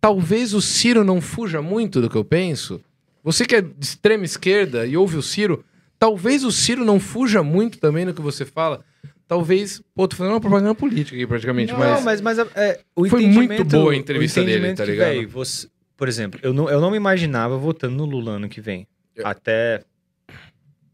talvez 0.00 0.54
o 0.54 0.60
Ciro 0.60 1.04
não 1.04 1.20
fuja 1.20 1.60
muito 1.62 2.00
do 2.00 2.08
que 2.10 2.16
eu 2.16 2.24
penso. 2.24 2.80
Você 3.22 3.44
que 3.44 3.56
é 3.56 3.60
de 3.60 3.74
extrema 3.84 4.24
esquerda 4.24 4.86
e 4.86 4.96
ouve 4.96 5.16
o 5.16 5.22
Ciro, 5.22 5.64
talvez 5.98 6.44
o 6.44 6.52
Ciro 6.52 6.84
não 6.84 6.98
fuja 7.00 7.42
muito 7.42 7.78
também 7.78 8.04
no 8.04 8.14
que 8.14 8.20
você 8.22 8.44
fala. 8.44 8.84
Talvez. 9.26 9.82
Pô, 9.94 10.08
tô 10.08 10.16
fazendo 10.16 10.32
uma 10.34 10.40
propaganda 10.40 10.74
política 10.74 11.14
aqui 11.14 11.26
praticamente, 11.26 11.72
Não, 11.72 11.78
mas. 11.78 12.02
mas, 12.04 12.20
mas 12.22 12.38
é, 12.54 12.80
Foi 13.10 13.26
muito 13.26 13.64
boa 13.64 13.92
a 13.92 13.96
entrevista 13.96 14.42
dele, 14.42 14.72
tá 14.74 14.84
que, 14.84 14.90
ligado? 14.92 15.08
véi, 15.08 15.26
você- 15.26 15.68
por 15.96 16.08
exemplo, 16.08 16.40
eu 16.42 16.54
não, 16.54 16.70
eu 16.70 16.80
não 16.80 16.90
me 16.90 16.96
imaginava 16.96 17.58
votando 17.58 17.94
no 17.96 18.04
Lula 18.06 18.32
ano 18.32 18.48
que 18.48 18.60
vem. 18.60 18.86
Até, 19.22 19.82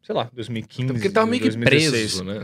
sei 0.02 0.14
lá, 0.14 0.28
2015. 0.32 0.92
Porque 0.92 1.06
ele 1.08 1.14
tava 1.14 1.26
meio 1.28 1.42
que 1.42 1.48
2016. 1.50 1.90
preso, 2.20 2.24
né? 2.24 2.40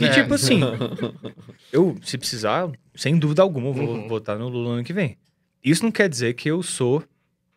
E 0.00 0.08
tipo 0.10 0.34
assim, 0.34 0.60
eu, 1.72 1.96
se 2.02 2.16
precisar, 2.18 2.70
sem 2.94 3.18
dúvida 3.18 3.42
alguma, 3.42 3.68
eu 3.68 3.72
vou 3.74 3.88
Uhum. 3.96 4.08
votar 4.08 4.38
no 4.38 4.48
Lula 4.48 4.74
ano 4.74 4.84
que 4.84 4.92
vem. 4.92 5.16
Isso 5.66 5.82
não 5.82 5.90
quer 5.90 6.08
dizer 6.08 6.34
que 6.34 6.48
eu 6.48 6.62
sou 6.62 7.02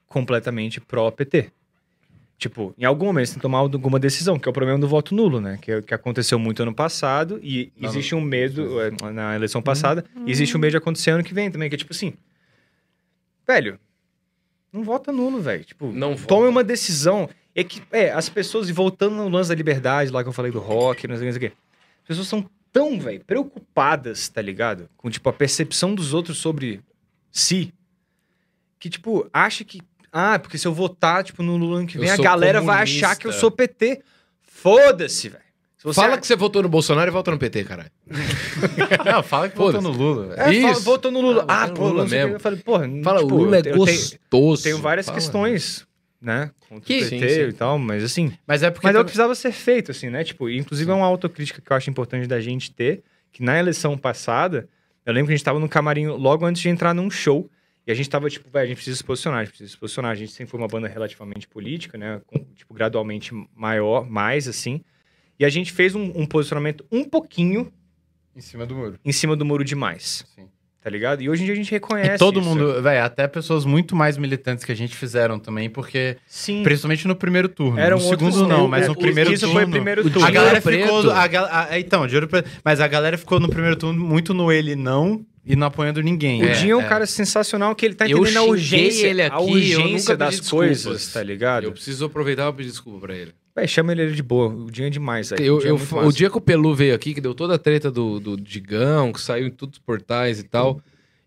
completamente 0.07 0.81
pró-PT. 0.81 1.51
Tipo, 2.39 2.73
em 2.75 2.85
algum 2.85 3.05
momento 3.05 3.27
você 3.27 3.33
tem 3.33 3.39
que 3.39 3.43
tomar 3.43 3.59
alguma 3.59 3.99
decisão, 3.99 4.39
que 4.39 4.47
é 4.47 4.49
o 4.49 4.53
problema 4.53 4.79
do 4.79 4.87
voto 4.87 5.13
nulo, 5.13 5.39
né? 5.39 5.59
Que, 5.61 5.73
é 5.73 5.81
que 5.81 5.93
aconteceu 5.93 6.39
muito 6.39 6.63
ano 6.63 6.73
passado 6.73 7.39
e 7.43 7.71
Não, 7.77 7.87
existe 7.87 8.15
um 8.15 8.21
medo, 8.21 8.81
é, 8.81 8.91
na 9.11 9.35
eleição 9.35 9.61
passada, 9.61 10.03
e 10.25 10.31
existe 10.31 10.57
um 10.57 10.59
medo 10.59 10.71
de 10.71 10.77
acontecer 10.77 11.11
ano 11.11 11.23
que 11.23 11.33
vem 11.33 11.51
também, 11.51 11.69
que 11.69 11.75
é 11.75 11.77
tipo 11.77 11.93
assim, 11.93 12.13
velho, 13.45 13.79
não 14.73 14.83
vota 14.83 15.11
nulo, 15.11 15.41
velho. 15.41 15.63
Tipo, 15.63 15.91
Não 15.91 16.15
tome 16.15 16.41
vota. 16.41 16.49
uma 16.49 16.63
decisão. 16.63 17.29
É 17.53 17.63
que, 17.63 17.81
é, 17.91 18.11
as 18.11 18.29
pessoas, 18.29 18.69
e 18.69 18.73
voltando 18.73 19.15
no 19.15 19.27
lance 19.27 19.49
da 19.49 19.55
liberdade, 19.55 20.11
lá 20.11 20.23
que 20.23 20.29
eu 20.29 20.33
falei 20.33 20.51
do 20.51 20.59
rock, 20.59 21.07
não 21.07 21.15
sei 21.15 21.27
o 21.27 21.31
que, 21.31 21.33
não 21.33 21.39
sei 21.39 21.47
o 21.47 21.51
que, 21.51 21.57
as 22.03 22.07
pessoas 22.07 22.27
são 22.27 22.49
tão, 22.71 22.99
velho, 22.99 23.23
preocupadas, 23.25 24.29
tá 24.29 24.41
ligado? 24.41 24.89
Com, 24.95 25.09
tipo, 25.09 25.27
a 25.27 25.33
percepção 25.33 25.93
dos 25.93 26.13
outros 26.13 26.37
sobre 26.37 26.79
si, 27.31 27.73
que, 28.79 28.89
tipo, 28.89 29.27
acha 29.33 29.63
que, 29.63 29.81
ah, 30.11 30.39
porque 30.39 30.57
se 30.57 30.67
eu 30.67 30.73
votar, 30.73 31.23
tipo, 31.23 31.43
no 31.43 31.57
Lula 31.57 31.79
ano 31.79 31.87
que 31.87 31.97
Eu 31.97 32.01
vem, 32.01 32.09
a 32.11 32.17
galera 32.17 32.61
vai 32.61 32.77
comunista. 32.85 33.05
achar 33.07 33.15
que 33.15 33.27
eu 33.27 33.33
sou 33.33 33.51
PT. 33.51 34.01
Foda-se, 34.41 35.29
velho. 35.29 35.43
Fala 35.93 36.17
que 36.17 36.27
você 36.27 36.35
votou 36.35 36.61
no 36.61 36.67
Bolsonaro 36.67 37.09
e 37.09 37.13
vota 37.13 37.31
no 37.31 37.37
PT, 37.39 37.63
caralho. 37.63 37.89
Não, 39.05 39.23
fala 39.23 39.47
que 39.47 39.57
votou 39.57 39.81
no 39.81 39.89
Lula. 39.91 40.27
velho. 40.35 40.41
É, 40.41 40.61
fala, 40.61 40.71
Isso. 40.73 40.81
votou 40.83 41.09
no 41.11 41.21
Lula. 41.21 41.45
Ah, 41.47 41.63
Ah, 41.63 41.67
pô, 41.69 41.87
Lula 41.87 42.05
mesmo. 42.05 42.33
Eu 42.35 42.39
falei, 42.39 42.59
porra, 42.59 42.85
Fala, 43.01 43.21
tipo, 43.21 43.33
o 43.33 43.37
Lula 43.37 43.55
é 43.55 43.59
eu 43.59 43.63
tenho- 43.63 43.77
gostoso. 43.77 44.63
tenho 44.63 44.77
várias 44.79 45.05
Fala. 45.05 45.17
questões, 45.17 45.87
né? 46.21 46.51
Contra 46.67 46.85
Que- 46.85 47.01
o 47.01 47.05
sim, 47.07 47.19
PT 47.21 47.33
sim. 47.33 47.41
e 47.49 47.53
tal, 47.53 47.79
mas 47.79 48.03
assim. 48.03 48.33
Mas 48.45 48.61
é 48.61 48.69
porque. 48.69 48.85
Mas 48.87 48.95
é 48.95 48.99
o 48.99 49.01
que 49.03 49.05
precisava 49.05 49.33
ser 49.35 49.53
feito, 49.53 49.91
assim, 49.91 50.09
né? 50.09 50.21
Tipo, 50.25 50.49
inclusive 50.49 50.91
é 50.91 50.93
uma 50.93 51.05
autocrítica 51.05 51.61
que 51.61 51.71
eu 51.71 51.77
acho 51.77 51.89
importante 51.89 52.27
da 52.27 52.41
gente 52.41 52.71
ter, 52.71 53.01
que 53.31 53.41
na 53.41 53.57
eleição 53.57 53.97
passada, 53.97 54.67
eu 55.05 55.13
lembro 55.13 55.27
que 55.27 55.33
a 55.33 55.37
gente 55.37 55.45
tava 55.45 55.59
no 55.59 55.69
camarim 55.69 56.07
logo 56.07 56.45
antes 56.45 56.61
de 56.61 56.67
entrar 56.67 56.93
num 56.93 57.09
show, 57.09 57.49
e 57.89 57.91
a 57.91 57.95
gente 57.95 58.07
tava, 58.07 58.29
tipo, 58.29 58.47
velho, 58.51 58.65
a 58.65 58.67
gente 58.67 58.75
precisa 58.77 58.95
se 58.97 59.03
posicionar, 59.03 59.39
a 59.39 59.43
gente 59.43 59.49
precisa 59.51 59.71
se 59.71 59.77
posicionar. 59.77 60.11
A 60.11 60.15
gente 60.15 60.31
sempre 60.31 60.51
foi 60.51 60.59
uma 60.59 60.67
banda 60.67 60.87
relativamente 60.87 61.47
política, 61.47 61.97
né? 61.97 62.21
Com, 62.27 62.37
tipo, 62.55 62.71
gradualmente 62.71 63.31
maior, 63.55 64.07
mais, 64.07 64.47
assim. 64.47 64.81
E 65.39 65.43
a 65.43 65.49
gente 65.49 65.71
fez 65.71 65.95
um, 65.95 66.11
um 66.15 66.25
posicionamento 66.25 66.85
um 66.91 67.03
pouquinho 67.03 67.71
Em 68.35 68.41
cima 68.41 68.65
do 68.65 68.75
muro. 68.75 68.99
em 69.03 69.11
cima 69.11 69.35
do 69.35 69.43
muro 69.43 69.63
demais, 69.63 70.23
Sim. 70.35 70.47
tá 70.83 70.89
ligado? 70.89 71.21
E 71.23 71.29
hoje 71.29 71.41
em 71.41 71.45
dia 71.45 71.53
a 71.53 71.57
gente 71.57 71.71
reconhece 71.71 72.15
E 72.15 72.17
todo 72.19 72.39
isso. 72.41 72.47
mundo, 72.47 72.79
velho, 72.81 73.03
até 73.03 73.27
pessoas 73.27 73.65
muito 73.65 73.95
mais 73.95 74.17
militantes 74.17 74.63
que 74.63 74.71
a 74.71 74.75
gente 74.75 74.95
fizeram 74.95 75.39
também, 75.39 75.67
porque. 75.69 76.17
Sim. 76.27 76.61
Principalmente 76.61 77.07
no 77.07 77.15
primeiro 77.15 77.49
turno. 77.49 77.79
Era 77.79 77.95
no 77.95 78.01
um 78.01 78.05
outro 78.05 78.31
segundo 78.31 78.47
não, 78.47 78.67
mas 78.67 78.87
no 78.87 78.95
primeiro 78.95 79.33
isso 79.33 79.45
turno. 79.45 79.55
foi 79.61 79.65
o 79.65 79.71
primeiro 79.71 80.05
o 80.05 80.09
turno. 80.11 80.27
A 80.27 80.31
galera 80.31 80.61
ficou. 80.61 81.09
A, 81.09 81.23
a- 81.71 81.79
então, 81.79 82.05
de 82.05 82.13
ouro 82.13 82.27
preto. 82.27 82.49
Mas 82.63 82.79
a 82.79 82.87
galera 82.87 83.17
ficou 83.17 83.39
no 83.39 83.49
primeiro 83.49 83.75
turno 83.77 83.99
muito 84.05 84.31
no 84.33 84.51
ele 84.51 84.75
não 84.75 85.25
e 85.45 85.55
não 85.55 85.67
apoiando 85.67 86.01
ninguém. 86.01 86.41
O 86.43 86.45
É, 86.45 86.51
Dinho 86.53 86.73
é 86.73 86.75
um 86.77 86.81
é. 86.81 86.87
cara 86.87 87.05
sensacional 87.05 87.73
que 87.75 87.85
ele 87.85 87.95
tá 87.95 88.05
Eu 88.07 88.19
entendendo 88.19 88.37
a 88.37 88.39
xinguei 88.41 88.49
urgência, 88.51 89.07
ele 89.07 89.21
a 89.21 89.27
aqui, 89.27 89.35
eu 89.35 89.41
urgência 89.53 90.13
nunca 90.13 90.17
das 90.17 90.39
coisas, 90.49 91.13
tá 91.13 91.23
ligado? 91.23 91.63
Eu 91.65 91.71
preciso 91.71 92.05
aproveitar 92.05 92.43
pra 92.43 92.53
pedir 92.53 92.69
desculpa 92.69 92.99
pra 93.07 93.15
ele. 93.15 93.31
Véi, 93.55 93.67
chama 93.67 93.91
ele 93.91 94.11
de 94.11 94.21
boa. 94.23 94.47
O 94.53 94.69
Dinho 94.71 94.87
é 94.87 94.89
demais, 94.89 95.29
velho. 95.31 95.43
Eu, 95.43 95.55
o 95.55 95.59
Dinho 95.59 95.69
é 95.69 95.71
eu- 95.73 95.77
muito 95.77 96.07
o 96.07 96.13
dia 96.13 96.29
que 96.29 96.37
o 96.37 96.41
Pelu 96.41 96.73
veio 96.75 96.93
aqui, 96.95 97.13
que 97.13 97.21
deu 97.21 97.33
toda 97.33 97.55
a 97.55 97.57
treta 97.57 97.89
do, 97.91 98.19
do 98.19 98.37
Digão, 98.37 99.11
que 99.11 99.19
saiu 99.21 99.47
em 99.47 99.51
todos 99.51 99.77
os 99.77 99.83
portais 99.83 100.39
e 100.39 100.43
tal, 100.43 100.79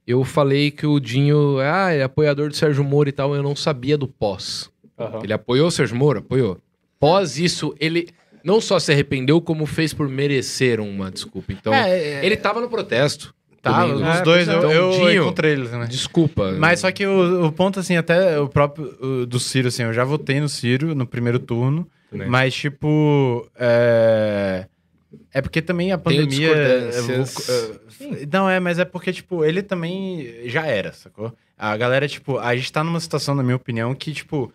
eu 0.06 0.24
falei 0.24 0.70
que 0.70 0.86
o 0.86 0.98
Dinho, 1.00 1.58
ah, 1.58 1.90
é 1.92 2.02
apoiador 2.02 2.48
do 2.48 2.56
Sérgio 2.56 2.82
Moro 2.84 3.08
e 3.08 3.12
tal, 3.12 3.34
eu 3.34 3.42
não 3.42 3.54
sabia 3.56 3.98
do 3.98 4.06
pós. 4.08 4.70
Aham. 4.98 5.20
Ele 5.24 5.32
apoiou 5.32 5.66
o 5.66 5.70
Sérgio 5.70 5.96
Moro? 5.96 6.20
Apoiou. 6.20 6.58
Pós 7.00 7.38
isso, 7.38 7.74
ele 7.80 8.08
não 8.44 8.60
só 8.60 8.78
se 8.78 8.92
arrependeu, 8.92 9.40
como 9.40 9.66
fez 9.66 9.92
por 9.92 10.08
merecer 10.08 10.80
uma 10.80 11.10
desculpa. 11.10 11.52
Então, 11.52 11.72
É, 11.74 11.90
é, 12.20 12.26
ele 12.26 12.36
tava 12.36 12.60
no 12.60 12.68
protesto. 12.68 13.34
Tá, 13.62 13.86
domingo. 13.86 14.10
os 14.10 14.16
É, 14.18 14.22
dois, 14.22 14.48
eu, 14.48 14.58
então, 14.58 14.72
eu 14.72 14.90
Dinho- 14.90 15.22
encontrei 15.22 15.52
eles, 15.52 15.70
né? 15.70 15.86
Desculpa. 15.88 16.50
Mas 16.58 16.80
só 16.80 16.90
que 16.90 17.06
o, 17.06 17.46
o 17.46 17.52
ponto, 17.52 17.78
assim, 17.78 17.96
até 17.96 18.38
o 18.40 18.48
próprio 18.48 18.92
o 19.00 19.24
do 19.24 19.38
Ciro, 19.38 19.68
assim, 19.68 19.84
eu 19.84 19.92
já 19.92 20.02
votei 20.02 20.40
no 20.40 20.48
Ciro 20.48 20.94
no 20.96 21.06
primeiro 21.06 21.38
turno, 21.38 21.88
Também. 22.10 22.28
mas, 22.28 22.52
tipo, 22.54 23.48
é... 23.56 24.66
É 25.32 25.40
porque 25.40 25.62
também 25.62 25.92
a 25.92 25.98
pandemia... 25.98 26.48
eu 26.48 27.04
vou- 27.04 27.26
eh, 28.10 28.26
não, 28.32 28.48
é, 28.50 28.58
mas 28.58 28.78
é 28.78 28.84
porque, 28.84 29.12
tipo, 29.12 29.44
ele 29.44 29.62
também 29.62 30.28
já 30.46 30.66
era, 30.66 30.92
sacou? 30.92 31.32
A 31.56 31.76
galera, 31.76 32.08
tipo, 32.08 32.38
a 32.38 32.56
gente 32.56 32.72
tá 32.72 32.82
numa 32.82 32.98
situação, 32.98 33.34
na 33.34 33.42
minha 33.42 33.56
opinião, 33.56 33.94
que, 33.94 34.12
tipo, 34.12 34.52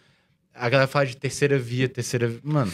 a 0.54 0.68
galera 0.68 0.88
fala 0.88 1.06
de 1.06 1.16
terceira 1.16 1.58
via, 1.58 1.88
terceira... 1.88 2.32
Mano... 2.44 2.72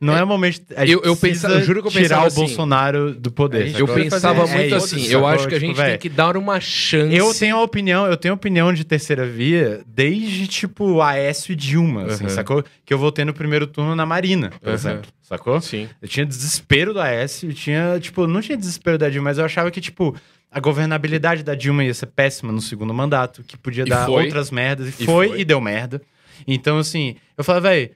Não 0.00 0.16
é, 0.16 0.22
o 0.22 0.26
momento. 0.26 0.62
Eu- 0.86 1.00
eu 1.04 1.16
pensa- 1.16 1.48
eu 1.48 1.62
juro 1.62 1.80
que 1.82 1.88
eu 1.88 1.92
tirar 1.92 2.22
o 2.22 2.26
assim, 2.26 2.40
Bolsonaro 2.40 3.14
do 3.14 3.30
poder. 3.30 3.78
eu 3.78 3.86
pensava 3.88 4.46
muito 4.46 4.74
é 4.74 4.76
assim, 4.76 5.06
eu 5.08 5.26
acho 5.26 5.48
que 5.48 5.54
a 5.54 5.58
Tipo, 5.58 5.66
gente 5.68 5.76
véi, 5.76 5.90
tem 5.92 5.98
que 5.98 6.08
dar 6.08 6.36
uma 6.36 6.60
chance. 6.60 7.14
Eu 7.14 7.32
tenho 7.34 7.56
a 7.56 7.62
opinião, 7.62 8.06
eu 8.06 8.16
tenho 8.16 8.34
opinião 8.34 8.72
de 8.72 8.84
terceira 8.84 9.26
via 9.26 9.82
desde, 9.86 10.46
tipo, 10.46 11.00
Aécio 11.00 11.52
e 11.52 11.56
Dilma, 11.56 12.04
assim, 12.06 12.24
Uhum. 12.24 12.30
sacou? 12.30 12.64
Que 12.84 12.92
eu 12.94 12.98
votei 12.98 13.24
no 13.24 13.32
primeiro 13.34 13.66
turno 13.66 13.94
na 13.94 14.04
Marina, 14.06 14.50
por 14.60 14.68
Uhum. 14.68 14.74
exemplo, 14.74 15.10
sacou? 15.22 15.60
Sim. 15.60 15.88
Eu 16.00 16.08
tinha 16.08 16.26
desespero 16.26 16.92
do 16.92 17.00
Aécio, 17.00 17.52
tinha, 17.52 17.98
tipo, 18.00 18.26
não 18.26 18.40
tinha 18.40 18.56
desespero 18.56 18.98
da 18.98 19.08
Dilma, 19.08 19.30
mas 19.30 19.38
eu 19.38 19.44
achava 19.44 19.70
que, 19.70 19.80
tipo, 19.80 20.14
a 20.50 20.60
governabilidade 20.60 21.42
da 21.42 21.54
Dilma 21.54 21.84
ia 21.84 21.92
ser 21.92 22.06
péssima 22.06 22.52
no 22.52 22.60
segundo 22.60 22.94
mandato, 22.94 23.42
que 23.42 23.56
podia 23.58 23.84
E 23.84 23.88
dar 23.88 24.06
foi. 24.06 24.24
outras 24.24 24.50
merdas, 24.50 24.86
e, 24.98 25.02
E 25.02 25.06
foi, 25.06 25.28
foi. 25.28 25.40
e 25.40 25.44
deu 25.44 25.60
merda. 25.60 26.00
Então, 26.46 26.78
assim, 26.78 27.16
eu 27.36 27.42
falava, 27.42 27.68
velho, 27.70 27.90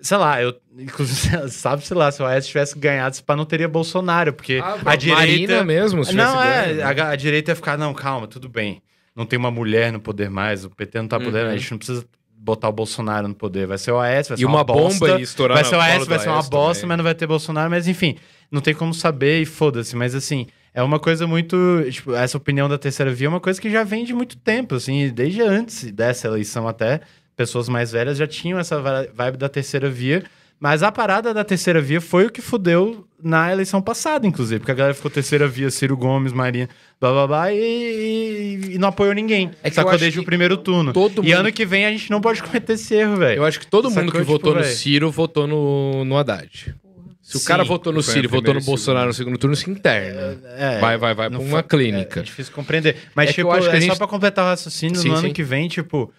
sei 0.00 0.16
lá, 0.16 0.40
eu, 0.42 0.54
inclusive, 0.78 1.48
sabe, 1.50 1.86
sei 1.86 1.96
lá, 1.96 2.10
se 2.12 2.22
o 2.22 2.26
Aécio 2.26 2.48
tivesse 2.48 2.78
ganhado, 2.78 3.14
esse 3.14 3.22
pá 3.22 3.34
não 3.36 3.44
teria 3.44 3.68
Bolsonaro, 3.68 4.32
porque 4.32 4.60
Ah, 4.62 4.78
a 4.84 4.96
direita... 4.96 5.20
Marina 5.20 5.64
mesmo, 5.64 6.04
se 6.04 6.14
Não, 6.14 6.42
é, 6.42 6.74
ganho. 6.74 7.02
a, 7.04 7.08
a 7.10 7.16
direita 7.16 7.50
ia 7.52 7.56
ficar, 7.56 7.76
não, 7.78 7.92
calma, 7.94 8.26
tudo 8.26 8.48
bem. 8.48 8.80
Não 9.14 9.26
tem 9.26 9.38
uma 9.38 9.50
mulher 9.50 9.92
no 9.92 9.98
poder 10.00 10.30
mais, 10.30 10.64
o 10.64 10.70
PT 10.70 11.00
não 11.00 11.08
tá 11.08 11.18
podendo, 11.18 11.46
Uhum. 11.46 11.52
a 11.54 11.56
gente 11.56 11.70
não 11.72 11.78
precisa 11.78 12.04
botar 12.40 12.68
o 12.68 12.72
Bolsonaro 12.72 13.26
no 13.26 13.34
poder. 13.34 13.66
Vai 13.66 13.76
ser 13.78 13.90
o 13.90 13.98
Aécio, 13.98 14.30
vai 14.30 14.38
ser 14.38 14.42
E 14.42 14.46
uma 14.46 14.62
bosta, 14.62 15.00
bomba 15.06 15.18
ia 15.18 15.24
estourar 15.24 15.56
Vai 15.56 15.64
ser 15.64 15.74
o 15.74 15.80
Aécio, 15.80 16.06
vai 16.06 16.18
ser 16.20 16.28
uma 16.28 16.42
bosta, 16.42 16.82
também. 16.82 16.88
mas 16.88 16.96
não 16.98 17.04
vai 17.04 17.14
ter 17.14 17.26
Bolsonaro. 17.26 17.68
Mas 17.68 17.88
enfim, 17.88 18.16
não 18.50 18.60
tem 18.60 18.72
como 18.74 18.94
saber 18.94 19.42
e 19.42 19.44
foda-se. 19.44 19.96
Mas 19.96 20.14
assim, 20.14 20.46
é 20.72 20.80
uma 20.80 21.00
coisa 21.00 21.26
muito. 21.26 21.56
Tipo, 21.90 22.14
essa 22.14 22.36
opinião 22.36 22.68
da 22.68 22.78
terceira 22.78 23.10
via 23.12 23.26
é 23.26 23.28
uma 23.28 23.40
coisa 23.40 23.60
que 23.60 23.68
já 23.68 23.82
vem 23.82 24.04
de 24.04 24.14
muito 24.14 24.36
tempo, 24.36 24.76
assim, 24.76 25.08
desde 25.12 25.42
antes 25.42 25.90
dessa 25.90 26.28
eleição 26.28 26.68
até. 26.68 27.00
Pessoas 27.36 27.68
mais 27.68 27.90
velhas 27.90 28.16
já 28.16 28.26
tinham 28.26 28.56
essa 28.58 28.80
vibe 29.12 29.36
da 29.36 29.48
terceira 29.48 29.90
via. 29.90 30.22
Mas 30.60 30.82
a 30.82 30.90
parada 30.90 31.32
da 31.32 31.44
terceira 31.44 31.80
via 31.80 32.00
foi 32.00 32.26
o 32.26 32.30
que 32.30 32.42
fudeu 32.42 33.06
na 33.22 33.52
eleição 33.52 33.80
passada, 33.80 34.26
inclusive. 34.26 34.58
Porque 34.58 34.72
a 34.72 34.74
galera 34.74 34.94
ficou 34.94 35.08
terceira 35.10 35.46
via, 35.46 35.70
Ciro 35.70 35.96
Gomes, 35.96 36.32
Marinha, 36.32 36.68
blá 37.00 37.12
blá 37.12 37.26
blá, 37.28 37.52
e, 37.52 37.58
e- 37.58 38.74
e 38.74 38.78
não 38.78 38.88
apoiou 38.88 39.14
ninguém. 39.14 39.50
É 39.62 39.70
que 39.70 39.76
sacou 39.76 39.96
desde 39.96 40.18
o 40.18 40.24
primeiro 40.24 40.56
turno. 40.56 40.92
todo 40.92 41.22
E 41.24 41.28
mundo- 41.28 41.34
ano 41.40 41.52
que 41.52 41.64
vem 41.64 41.86
a 41.86 41.90
gente 41.92 42.10
não 42.10 42.20
pode 42.20 42.42
cometer 42.42 42.72
esse 42.72 42.92
erro, 42.94 43.16
velho. 43.16 43.38
Eu 43.38 43.44
acho 43.44 43.60
que 43.60 43.66
todo 43.66 43.84
mundo 43.88 44.06
Sacou, 44.06 44.20
que 44.20 44.26
votou 44.26 44.52
tipo, 44.54 44.64
no. 44.64 44.72
Ciro 44.72 45.10
votou 45.12 45.46
no, 45.46 46.04
no 46.04 46.16
Haddad. 46.16 46.74
Se 47.22 47.36
o 47.36 47.40
Sim, 47.40 47.46
cara 47.46 47.62
votou 47.62 47.92
no 47.92 48.02
foi 48.02 48.14
Ciro 48.14 48.26
e 48.26 48.28
votou 48.28 48.54
no 48.54 48.60
Bolsonaro 48.62 49.06
no 49.08 49.12
segundo 49.12 49.36
turno, 49.36 49.54
se 49.54 49.68
interna. 49.70 50.38
É, 50.56 50.80
vai, 50.80 50.96
vai, 50.96 51.14
vai 51.14 51.28
não 51.28 51.38
pra 51.40 51.46
uma 51.48 51.62
clínica. 51.62 52.20
É, 52.20 52.22
difícil 52.22 52.52
compreender. 52.54 52.96
Mas, 53.14 53.30
É 53.30 53.32
que 53.34 53.42
eu 53.42 53.44
tipo, 53.46 53.56
acho 53.58 53.68
que 53.70 53.76
é 53.76 53.80
só 53.80 53.86
gente- 53.88 53.98
pra 53.98 54.06
completar 54.06 54.44
o 54.44 54.48
raciocínio, 54.48 54.96
Sim, 54.96 55.08
no 55.08 55.14
ano 55.14 55.28
sim. 55.28 55.32
que 55.34 55.42
vem, 55.42 55.68
tipo, 55.68 56.10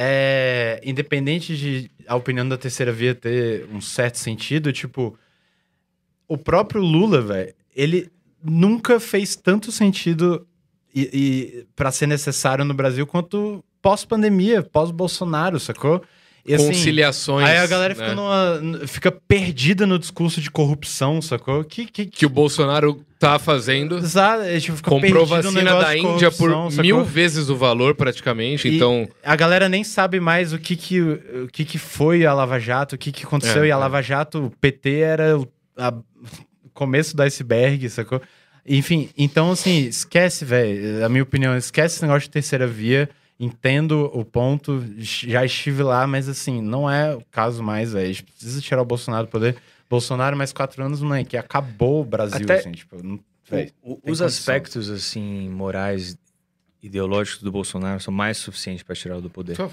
é, 0.00 0.80
independente 0.84 1.56
de 1.56 1.90
a 2.06 2.14
opinião 2.14 2.48
da 2.48 2.56
terceira 2.56 2.92
via 2.92 3.16
ter 3.16 3.66
um 3.72 3.80
certo 3.80 4.16
sentido, 4.16 4.72
tipo, 4.72 5.18
o 6.28 6.38
próprio 6.38 6.80
Lula, 6.80 7.20
velho, 7.20 7.52
ele 7.74 8.08
nunca 8.40 9.00
fez 9.00 9.34
tanto 9.34 9.72
sentido 9.72 10.46
e, 10.94 11.10
e 11.12 11.66
para 11.74 11.90
ser 11.90 12.06
necessário 12.06 12.64
no 12.64 12.74
Brasil 12.74 13.04
quanto 13.08 13.64
pós-pandemia, 13.82 14.62
pós-Bolsonaro, 14.62 15.58
sacou? 15.58 16.00
E, 16.48 16.54
assim, 16.54 16.66
Conciliações. 16.68 17.46
Aí 17.46 17.58
a 17.58 17.66
galera 17.66 17.94
né? 17.94 18.00
fica, 18.02 18.14
numa- 18.14 18.86
fica 18.86 19.12
perdida 19.12 19.86
no 19.86 19.98
discurso 19.98 20.40
de 20.40 20.50
corrupção, 20.50 21.20
sacou? 21.20 21.62
Que, 21.62 21.84
que, 21.86 22.06
Que 22.06 22.24
o 22.24 22.28
Bolsonaro 22.30 23.04
tá 23.18 23.38
fazendo. 23.38 23.98
Exato, 23.98 24.42
é, 24.44 24.58
tipo, 24.58 24.82
Comprou 24.82 25.26
vacina 25.26 25.74
da 25.78 25.96
Índia 25.96 26.30
por 26.30 26.50
sacou? 26.70 26.82
mil 26.82 27.04
vezes 27.04 27.48
o 27.50 27.56
valor, 27.56 27.94
praticamente. 27.94 28.66
E 28.68 28.76
Então, 28.76 29.06
A 29.22 29.36
galera 29.36 29.68
nem 29.68 29.84
sabe 29.84 30.18
mais 30.20 30.52
o 30.52 30.58
que 30.58 30.74
que, 30.74 31.00
o 31.00 31.48
que, 31.52 31.64
que 31.64 31.78
foi 31.78 32.24
a 32.24 32.32
Lava 32.32 32.58
Jato, 32.58 32.94
o 32.94 32.98
que, 32.98 33.12
que 33.12 33.24
aconteceu. 33.24 33.62
É, 33.64 33.66
e 33.68 33.70
a 33.70 33.74
é. 33.74 33.76
Lava 33.76 34.00
Jato, 34.00 34.46
o 34.46 34.50
PT 34.50 34.90
era 35.00 35.38
o 35.38 35.46
a- 35.76 35.94
começo 36.72 37.14
do 37.16 37.22
iceberg, 37.22 37.88
sacou? 37.90 38.22
Enfim, 38.66 39.08
então 39.16 39.50
assim, 39.50 39.86
esquece, 39.86 40.44
velho. 40.44 41.04
A 41.04 41.08
minha 41.08 41.22
opinião, 41.22 41.56
esquece 41.56 41.96
esse 41.96 42.02
negócio 42.02 42.22
de 42.22 42.30
terceira 42.30 42.66
via. 42.66 43.08
Entendo 43.40 44.10
o 44.12 44.24
ponto, 44.24 44.84
já 44.98 45.44
estive 45.44 45.82
lá, 45.84 46.06
mas 46.08 46.28
assim, 46.28 46.60
não 46.60 46.90
é 46.90 47.14
o 47.14 47.22
caso 47.30 47.62
mais, 47.62 47.92
velho. 47.92 48.04
A 48.04 48.08
gente 48.08 48.24
precisa 48.24 48.60
tirar 48.60 48.82
o 48.82 48.84
Bolsonaro 48.84 49.26
do 49.26 49.30
poder. 49.30 49.56
Bolsonaro, 49.88 50.36
mais 50.36 50.52
quatro 50.52 50.82
anos, 50.84 51.00
não 51.00 51.14
é 51.14 51.22
que 51.24 51.36
acabou 51.36 52.02
o 52.02 52.04
Brasil, 52.04 52.44
Até- 52.44 52.58
assim, 52.58 52.72
tipo, 52.72 53.00
não, 53.02 53.14
O- 53.82 53.92
os 53.94 54.00
condição. 54.02 54.26
aspectos, 54.26 54.90
assim, 54.90 55.48
morais, 55.48 56.18
ideológicos 56.82 57.42
do 57.42 57.50
Bolsonaro 57.52 58.00
são 58.00 58.12
mais 58.12 58.36
suficientes 58.38 58.82
para 58.82 58.94
tirá-lo 58.96 59.22
do 59.22 59.30
poder, 59.30 59.56
Só- 59.56 59.70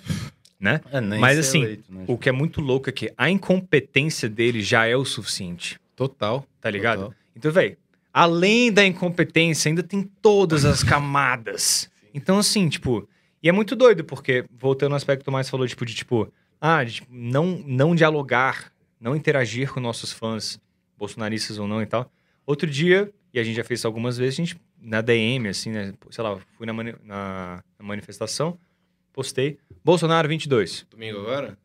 né? 0.59 0.79
é, 0.91 1.01
Mas, 1.01 1.37
assim, 1.39 1.63
eleito, 1.63 1.83
né? 1.91 2.05
O 2.07 2.17
que 2.17 2.29
é 2.29 2.31
muito 2.31 2.61
louco 2.61 2.87
é 2.89 2.93
que 2.93 3.11
a 3.17 3.29
incompetência 3.29 4.29
dele 4.29 4.61
já 4.61 4.85
é 4.85 4.95
o 4.95 5.03
suficiente, 5.03 5.77
total. 5.95 6.45
tá 6.61 6.69
ligado? 6.69 6.99
Total. 6.99 7.13
Então, 7.35 7.51
velho, 7.51 7.75
além 8.13 8.71
da 8.71 8.85
incompetência, 8.85 9.69
ainda 9.69 9.83
tem 9.83 10.03
todas 10.21 10.63
as 10.65 10.81
camadas. 10.83 11.89
Então, 12.13 12.37
assim, 12.39 12.69
tipo, 12.69 13.07
e 13.45 13.49
é 13.49 13.51
muito 13.51 13.75
doido, 13.75 14.03
porque, 14.03 14.43
voltando 14.51 14.93
ao 14.93 14.97
aspecto 14.97 15.19
que 15.19 15.23
o 15.23 15.25
Tomás 15.25 15.49
falou, 15.49 15.67
tipo, 15.67 15.85
de, 15.85 15.93
tipo, 15.93 16.31
ah, 16.59 16.83
de, 16.83 16.93
tipo, 16.95 17.07
não, 17.11 17.63
não 17.65 17.93
dialogar, 17.95 18.71
não 18.99 19.15
interagir 19.15 19.71
com 19.71 19.79
nossos 19.79 20.11
fãs, 20.11 20.59
bolsonaristas 20.97 21.59
ou 21.59 21.67
não 21.67 21.81
e 21.81 21.85
tal. 21.85 22.11
Outro 22.45 22.69
dia, 22.69 23.11
e 23.33 23.39
a 23.39 23.43
gente 23.43 23.55
já 23.55 23.63
fez 23.63 23.79
isso 23.81 23.87
algumas 23.87 24.17
vezes, 24.17 24.39
a 24.39 24.43
gente, 24.43 24.57
na 24.81 25.01
DM, 25.01 25.47
assim, 25.49 25.71
né, 25.71 25.93
sei 26.09 26.23
lá, 26.23 26.37
fui 26.57 26.65
na, 26.65 26.73
mani- 26.73 26.95
na- 27.03 27.63
na 27.79 27.85
manifestação, 27.85 28.57
postei, 29.13 29.57
Bolsonaro 29.83 30.27
22, 30.27 30.85
Domingo 30.89 31.19
agora? 31.19 31.57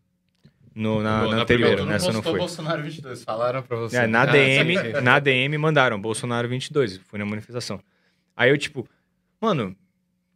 no, 0.75 1.03
na, 1.03 1.23
Boa, 1.25 1.37
na 1.37 1.43
anterior, 1.43 1.69
primeira, 1.77 1.91
nessa 1.91 2.13
não 2.13 2.23
foi. 2.23 2.39
Bolsonaro 2.39 2.83
22, 2.83 3.25
falaram 3.25 3.63
pra 3.63 3.77
você. 3.77 3.97
É, 3.97 4.07
na 4.07 4.23
Ah, 4.23 4.27
DM, 4.27 4.75
na 5.03 5.19
DM 5.19 5.59
mandaram 5.59 6.01
Bolsonaro 6.01 6.49
22, 6.49 6.99
fui 6.99 7.19
na 7.19 7.25
manifestação. 7.25 7.81
Aí 8.37 8.51
eu 8.51 8.57
tipo, 8.59 8.87
mano, 9.41 9.75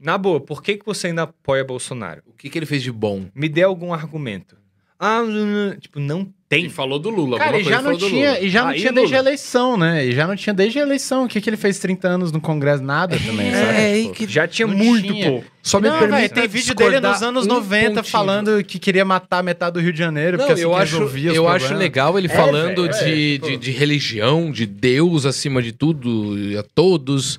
na 0.01 0.19
boa, 0.19 0.41
por 0.41 0.63
que 0.63 0.77
que 0.77 0.85
você 0.87 1.09
ainda 1.09 1.23
apoia 1.23 1.65
Bolsonaro? 1.65 2.23
O 2.27 2.33
que, 2.33 2.49
que 2.51 2.59
ele 2.59 2.67
fez 2.67 2.83
de 2.83 2.93
bom? 2.93 3.27
Me 3.35 3.49
dê 3.49 3.63
algum 3.63 3.93
argumento. 3.95 4.57
Ah, 4.99 5.21
não, 5.23 5.47
não, 5.47 5.77
tipo, 5.77 5.99
não 5.99 6.27
tem. 6.49 6.61
Ele 6.61 6.69
falou 6.71 6.99
do 7.01 7.11
Lula. 7.11 7.37
Cara, 7.37 7.59
e 7.59 7.65
já 7.65 7.83
não 7.83 7.97
tinha, 7.99 8.39
e 8.41 8.49
já 8.49 8.63
não 8.63 8.69
Ah, 8.71 8.77
e 8.77 8.79
tinha 8.79 8.91
Lula? 8.91 9.01
desde 9.03 9.17
a 9.17 9.19
eleição, 9.19 9.77
né? 9.77 10.07
E 10.07 10.13
já 10.13 10.27
não 10.27 10.37
tinha 10.37 10.55
desde 10.55 10.79
a 10.79 10.83
eleição. 10.83 11.25
O 11.25 11.29
que, 11.29 11.41
que 11.41 11.51
ele 11.51 11.57
fez 11.57 11.79
30 11.81 12.07
anos 12.09 12.31
no 12.33 12.41
Congresso? 12.41 12.83
Nada 12.83 13.19
também, 13.19 13.51
sabe? 13.51 13.77
É, 13.77 14.03
Tipo, 14.03 14.15
que 14.15 14.29
Já 14.29 14.47
tinha 14.47 14.69
muito 14.69 15.13
tinha. 15.13 15.31
pouco. 15.31 15.47
Só 15.63 15.81
me 15.81 15.89
não, 15.89 15.99
permite 15.99 16.21
velho, 16.21 16.33
tem 16.35 16.49
vídeo 16.49 16.75
dele 16.77 17.01
nos 17.01 17.23
anos 17.23 17.45
um 17.45 17.49
90 17.49 17.87
pontinho. 17.87 18.05
falando 18.05 18.65
que 18.65 18.79
queria 18.79 19.05
matar 19.05 19.43
metade 19.43 19.75
do 19.75 19.81
Rio 19.81 19.93
de 19.93 19.99
Janeiro, 19.99 20.39
Não, 20.39 20.45
porque 20.47 20.53
assim 20.53 20.63
eu 20.63 20.71
que 20.71 20.77
acho, 20.77 20.97
eu 21.35 21.49
acho 21.49 21.75
legal 21.75 22.17
ele 22.17 22.29
É, 22.29 22.31
falando 22.31 22.87
é, 22.87 22.89
de, 22.89 23.39
tipo- 23.41 23.47
de, 23.49 23.57
de 23.57 23.71
religião, 23.73 24.51
de 24.53 24.65
Deus 24.65 25.27
acima 25.27 25.61
de 25.61 25.73
tudo, 25.73 26.39
e 26.39 26.57
a 26.57 26.63
todos. 26.63 27.39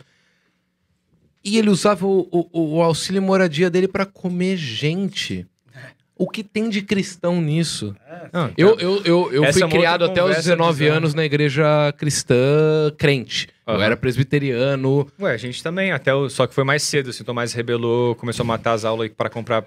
E 1.46 1.58
ele 1.60 1.70
usava 1.70 2.06
o, 2.08 2.28
o, 2.32 2.76
o 2.78 2.82
auxílio 2.82 3.22
moradia 3.22 3.70
dele 3.70 3.88
pra 3.88 4.06
comer 4.06 4.58
gente. 4.58 5.46
O 6.18 6.30
que 6.30 6.44
tem 6.44 6.70
de 6.70 6.82
cristão 6.82 7.42
nisso? 7.42 7.94
Não, 8.32 8.50
Eu, 8.58 8.80
eu, 8.80 9.02
eu, 9.04 9.34
eu 9.34 9.44
Essa 9.44 9.60
fui 9.60 9.68
é 9.68 9.70
criado 9.70 10.06
até 10.06 10.22
os 10.24 10.30
conversa 10.30 10.50
19 10.50 10.80
bizarra. 10.80 10.98
anos 10.98 11.14
na 11.14 11.26
igreja 11.26 11.94
cristã 11.98 12.36
crente. 12.98 13.50
Eu 13.68 13.74
Aham. 13.76 13.84
era 13.84 13.98
presbiteriano. 13.98 15.08
Ué, 15.20 15.34
a 15.34 15.38
gente 15.38 15.62
também, 15.62 15.92
até 15.92 16.14
o, 16.16 16.30
só 16.30 16.48
que 16.48 16.56
foi 16.56 16.64
mais 16.64 16.84
cedo, 16.84 17.10
assim, 17.10 17.22
o 17.22 17.26
Tomás 17.26 17.52
rebelou, 17.54 18.16
começou 18.16 18.44
a 18.44 18.48
matar 18.48 18.72
as 18.74 18.86
aulas 18.86 19.10
para 19.16 19.30
comprar 19.30 19.66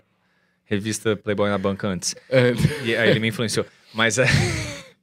revista 0.65 1.15
Playboy 1.17 1.51
na 1.51 1.59
banca 1.59 1.87
antes. 1.87 2.17
é, 2.31 2.53
E 2.83 2.97
aí 2.97 3.11
ele 3.11 3.21
me 3.21 3.29
influenciou. 3.29 3.67
Mas, 3.93 4.19
é, 4.19 4.25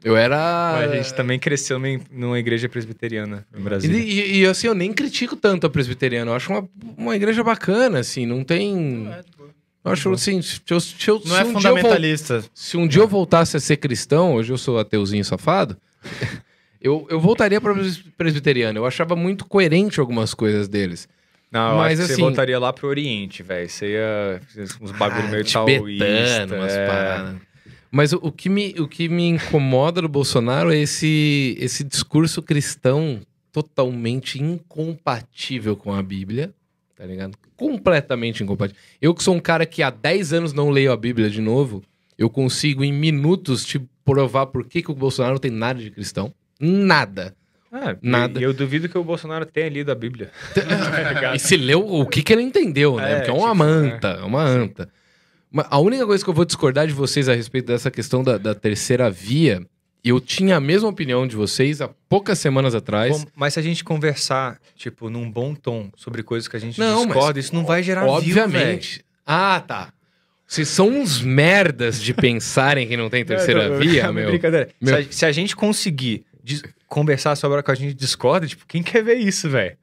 eu 0.05 0.15
era. 0.15 0.77
a 0.77 0.95
gente 0.95 1.13
também 1.13 1.37
cresceu 1.39 1.79
numa, 2.11 2.37
igreja 2.39 2.69
presbiteriana 2.69 3.45
no 3.53 3.59
Brasil. 3.61 3.91
e- 3.91 4.39
e, 4.41 4.45
assim, 4.45 4.67
eu 4.67 4.75
nem 4.75 4.93
critico 4.93 5.35
tanto 5.35 5.65
a 5.67 5.69
presbiteriana. 5.69 6.31
Eu 6.31 6.35
acho 6.35 6.51
uma, 6.53 6.69
uma 6.97 7.15
igreja 7.15 7.43
bacana, 7.43 7.99
assim, 7.99 8.25
não 8.25 8.43
tem. 8.43 9.09
Eu 9.83 9.91
acho 9.91 10.11
assim, 10.11 10.41
se 10.41 10.61
eu, 10.69 10.79
se 10.79 11.07
eu- 11.07 11.21
Não 11.25 11.35
se 11.35 11.41
é 11.41 11.43
um 11.43 11.53
dia 11.53 11.69
eu 11.69 11.73
vol- 11.73 11.81
fundamentalista. 11.81 12.43
se 12.53 12.77
um 12.77 12.87
dia 12.87 13.01
eu 13.01 13.07
voltasse 13.07 13.57
a 13.57 13.59
ser 13.59 13.77
cristão, 13.77 14.33
hoje 14.35 14.51
eu 14.53 14.57
sou 14.57 14.79
ateuzinho 14.79 15.23
safado, 15.25 15.75
eu, 16.81 17.05
eu 17.09 17.19
voltaria 17.19 17.59
para 17.59 17.73
presbiteriano. 18.17 18.79
Eu 18.79 18.85
achava 18.85 19.15
muito 19.15 19.45
coerente 19.45 19.99
algumas 19.99 20.33
coisas 20.33 20.67
deles. 20.67 21.07
Não, 21.51 21.71
eu 21.71 21.77
Mas, 21.77 21.99
acho 21.99 22.07
que 22.07 22.13
assim- 22.13 22.21
você 22.21 22.27
voltaria 22.27 22.59
lá 22.59 22.73
pro 22.73 22.87
Oriente, 22.87 23.41
velho. 23.43 23.69
Você 23.69 23.93
ia 23.93 24.41
uns 24.81 24.91
bagulho 24.91 25.29
meio 25.29 25.45
taoísta. 25.45 26.05
tibetano, 26.05 26.55
umas 26.55 26.73
é. 26.73 26.87
paradas. 26.87 27.35
Mas 27.91 28.13
o, 28.13 28.17
o 28.17 28.31
que 28.31 28.49
me, 28.49 28.75
o 28.79 28.87
que 28.87 29.07
me 29.07 29.27
incomoda 29.27 30.01
do 30.01 30.09
Bolsonaro 30.09 30.73
é 30.73 30.77
esse, 30.77 31.55
esse 31.59 31.83
discurso 31.83 32.41
cristão 32.41 33.21
totalmente 33.51 34.41
incompatível 34.41 35.77
com 35.77 35.93
a 35.93 36.03
Bíblia, 36.03 36.53
tá 36.95 37.05
ligado? 37.05 37.37
Completamente 37.55 38.43
incompatível. 38.43 38.81
Eu 39.01 39.13
que 39.13 39.23
sou 39.23 39.33
um 39.33 39.39
cara 39.39 39.65
que 39.65 39.81
há 39.81 39.89
10 39.89 40.33
anos 40.33 40.53
não 40.53 40.69
leio 40.69 40.91
a 40.91 40.97
Bíblia 40.97 41.29
de 41.29 41.41
novo, 41.41 41.81
eu 42.17 42.29
consigo 42.29 42.83
em 42.83 42.91
minutos 42.91 43.65
te 43.65 43.79
provar 44.03 44.47
por 44.47 44.65
que, 44.65 44.81
que 44.81 44.91
o 44.91 44.95
Bolsonaro 44.95 45.35
não 45.35 45.39
tem 45.39 45.51
nada 45.51 45.79
de 45.79 45.89
cristão. 45.89 46.33
Nada. 46.59 47.35
Ah, 47.71 47.95
Nada. 48.01 48.39
E 48.39 48.43
eu 48.43 48.53
duvido 48.53 48.87
que 48.87 48.97
o 48.97 49.03
Bolsonaro 49.03 49.45
tenha 49.45 49.67
lido 49.67 49.91
a 49.91 49.95
Bíblia. 49.95 50.31
E 51.35 51.39
se 51.39 51.57
leu 51.57 51.85
o 51.85 52.05
que, 52.05 52.23
que 52.23 52.31
ele 52.31 52.41
entendeu, 52.41 52.95
né? 52.95 53.11
É, 53.11 53.15
Porque 53.15 53.31
é 53.31 53.33
uma 53.33 53.51
tipo, 53.51 53.55
manta, 53.55 54.07
é 54.07 54.23
uma 54.23 54.43
anta. 54.43 54.89
Mas 55.55 55.67
a 55.69 55.79
única 55.79 56.05
coisa 56.05 56.21
que 56.21 56.29
eu 56.29 56.33
vou 56.33 56.43
discordar 56.43 56.85
de 56.85 56.91
vocês 56.93 57.29
a 57.29 57.33
respeito 57.33 57.67
dessa 57.67 57.89
questão 57.89 58.21
da, 58.21 58.37
da 58.37 58.53
terceira 58.53 59.09
via, 59.09 59.65
eu 60.03 60.19
tinha 60.19 60.57
a 60.57 60.59
mesma 60.59 60.89
opinião 60.89 61.25
de 61.25 61.33
vocês 61.35 61.79
há 61.79 61.89
poucas 62.09 62.37
semanas 62.39 62.75
atrás. 62.75 63.17
Bom, 63.17 63.25
mas 63.33 63.53
se 63.53 63.59
a 63.59 63.63
gente 63.63 63.81
conversar, 63.81 64.59
tipo, 64.75 65.09
num 65.09 65.31
bom 65.31 65.55
tom 65.55 65.89
sobre 65.95 66.23
coisas 66.23 66.49
que 66.49 66.57
a 66.57 66.59
gente 66.59 66.77
Não, 66.77 67.05
mas- 67.05 67.13
discorda, 67.13 67.39
isso 67.39 67.55
não 67.55 67.65
vai 67.65 67.81
gerar 67.81 68.01
view. 68.01 68.11
Obviamente. 68.15 69.01
ah, 69.25 69.63
tá. 69.65 69.93
Vocês 70.45 70.67
são 70.67 70.89
uns 70.89 71.21
merdas 71.21 72.01
de 72.03 72.13
pensarem 72.13 72.85
que 72.87 72.97
não 72.97 73.09
tem 73.09 73.23
terceira 73.25 73.63
Não, 73.69 73.75
não, 73.75 73.79
via, 73.79 74.07
não, 74.07 74.13
meu. 74.13 74.29
Brincadeira. 74.31 74.69
Meu- 74.81 74.93
Se, 74.95 75.01
a, 75.09 75.11
se 75.11 75.25
a 75.25 75.31
gente 75.31 75.55
conseguir 75.55 76.25
conversar 76.87 77.35
sobre 77.37 77.59
o 77.59 77.63
que 77.63 77.71
a 77.71 77.75
gente 77.75 77.93
discorda, 77.93 78.45
tipo, 78.45 78.65
quem 78.67 78.83
quer 78.83 79.03
ver 79.03 79.15
isso, 79.15 79.49
velho? 79.49 79.77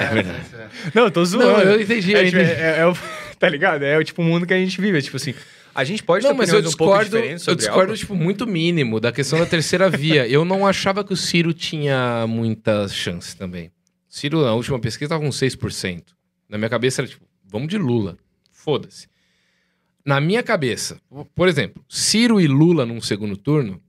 É 0.00 0.06
verdade. 0.06 0.40
Não, 0.94 1.04
eu 1.04 1.10
tô 1.10 1.24
zoando. 1.24 1.48
Não, 1.48 1.60
eu 1.74 1.80
entendi, 1.80 2.12
eu 2.12 2.18
É, 2.18 2.24
tipo, 2.24 2.36
entendi. 2.38 2.52
é- 2.60 2.78
é 2.78 2.86
o- 2.86 2.96
tá 3.38 3.48
ligado? 3.48 3.82
É 3.82 3.98
o 3.98 4.04
tipo 4.04 4.22
o 4.22 4.24
mundo 4.24 4.46
que 4.46 4.54
a 4.54 4.58
gente 4.58 4.80
vive. 4.80 4.98
É 4.98 5.00
tipo 5.00 5.16
assim, 5.16 5.34
a 5.74 5.82
gente 5.84 6.02
pode 6.02 6.24
Não, 6.24 6.32
ter 6.32 6.38
mas 6.38 6.48
eu 6.50 6.60
um 6.60 6.62
discordo, 6.62 7.16
diferentes 7.16 7.46
eu 7.46 7.54
discordo 7.54 7.92
algo. 7.92 7.96
tipo, 7.96 8.14
muito 8.14 8.46
mínimo 8.46 9.00
da 9.00 9.10
questão 9.10 9.38
da 9.38 9.46
terceira 9.46 9.90
via. 9.90 10.26
Eu 10.28 10.44
não 10.44 10.66
achava 10.66 11.02
que 11.02 11.12
o 11.12 11.16
Ciro 11.16 11.52
tinha 11.52 12.26
muitas 12.28 12.94
chances 12.94 13.34
também. 13.34 13.70
Ciro, 14.08 14.42
na 14.42 14.54
última 14.54 14.78
pesquisa, 14.78 15.08
tava 15.08 15.24
com 15.24 15.30
6%. 15.30 16.02
Na 16.48 16.56
minha 16.56 16.70
cabeça 16.70 17.02
era 17.02 17.08
tipo, 17.08 17.24
vamos 17.44 17.68
de 17.68 17.76
Lula. 17.76 18.16
Foda-se. 18.52 19.08
Na 20.04 20.20
minha 20.20 20.42
cabeça, 20.42 21.00
por 21.34 21.48
exemplo, 21.48 21.84
Ciro 21.88 22.40
e 22.40 22.46
Lula 22.46 22.86
num 22.86 23.00
segundo 23.00 23.36
turno, 23.36 23.82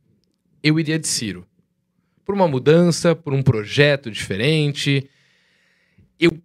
eu 0.63 0.79
iria 0.79 0.97
de 0.97 1.07
Ciro. 1.07 1.45
Por 2.25 2.33
uma 2.33 2.47
mudança, 2.47 3.15
por 3.15 3.33
um 3.33 3.43
projeto 3.43 4.09
diferente. 4.09 5.07
Eu 6.19 6.35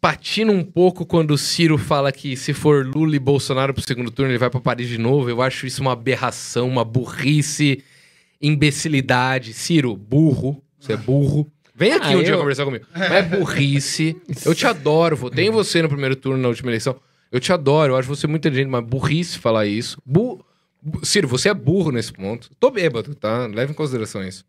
patino 0.00 0.52
um 0.52 0.64
pouco 0.64 1.04
quando 1.04 1.32
o 1.32 1.38
Ciro 1.38 1.76
fala 1.76 2.10
que 2.10 2.36
se 2.36 2.52
for 2.54 2.86
Lula 2.86 3.14
e 3.16 3.18
Bolsonaro 3.18 3.74
pro 3.74 3.82
segundo 3.86 4.10
turno, 4.10 4.30
ele 4.30 4.38
vai 4.38 4.48
pra 4.50 4.60
Paris 4.60 4.88
de 4.88 4.98
novo. 4.98 5.28
Eu 5.28 5.42
acho 5.42 5.66
isso 5.66 5.82
uma 5.82 5.92
aberração, 5.92 6.66
uma 6.68 6.84
burrice, 6.84 7.82
imbecilidade. 8.40 9.52
Ciro, 9.52 9.96
burro. 9.96 10.62
Você 10.78 10.94
é 10.94 10.96
burro. 10.96 11.50
Vem 11.74 11.92
aqui 11.92 12.12
Ah, 12.14 12.16
um 12.18 12.22
dia 12.22 12.32
eu- 12.32 12.38
conversar 12.38 12.64
comigo. 12.64 12.86
É 12.94 13.22
burrice. 13.22 14.16
Eu 14.44 14.54
te 14.54 14.66
adoro. 14.66 15.16
Votei 15.16 15.46
em 15.46 15.50
você 15.50 15.80
no 15.82 15.88
primeiro 15.88 16.16
turno 16.16 16.40
na 16.42 16.48
última 16.48 16.70
eleição. 16.70 16.96
Eu 17.30 17.38
te 17.40 17.52
adoro. 17.52 17.92
Eu 17.92 17.96
acho 17.96 18.08
você 18.08 18.26
muito 18.26 18.42
inteligente, 18.46 18.70
mas 18.70 18.84
burrice 18.84 19.38
falar 19.38 19.66
isso. 19.66 20.00
Bu- 20.04 20.44
Ciro, 21.02 21.28
você 21.28 21.50
é 21.50 21.54
burro 21.54 21.90
nesse 21.92 22.12
ponto. 22.12 22.50
Tô 22.58 22.70
bêbado, 22.70 23.14
tá? 23.14 23.46
Leve 23.46 23.72
em 23.72 23.74
consideração 23.74 24.26
isso. 24.26 24.44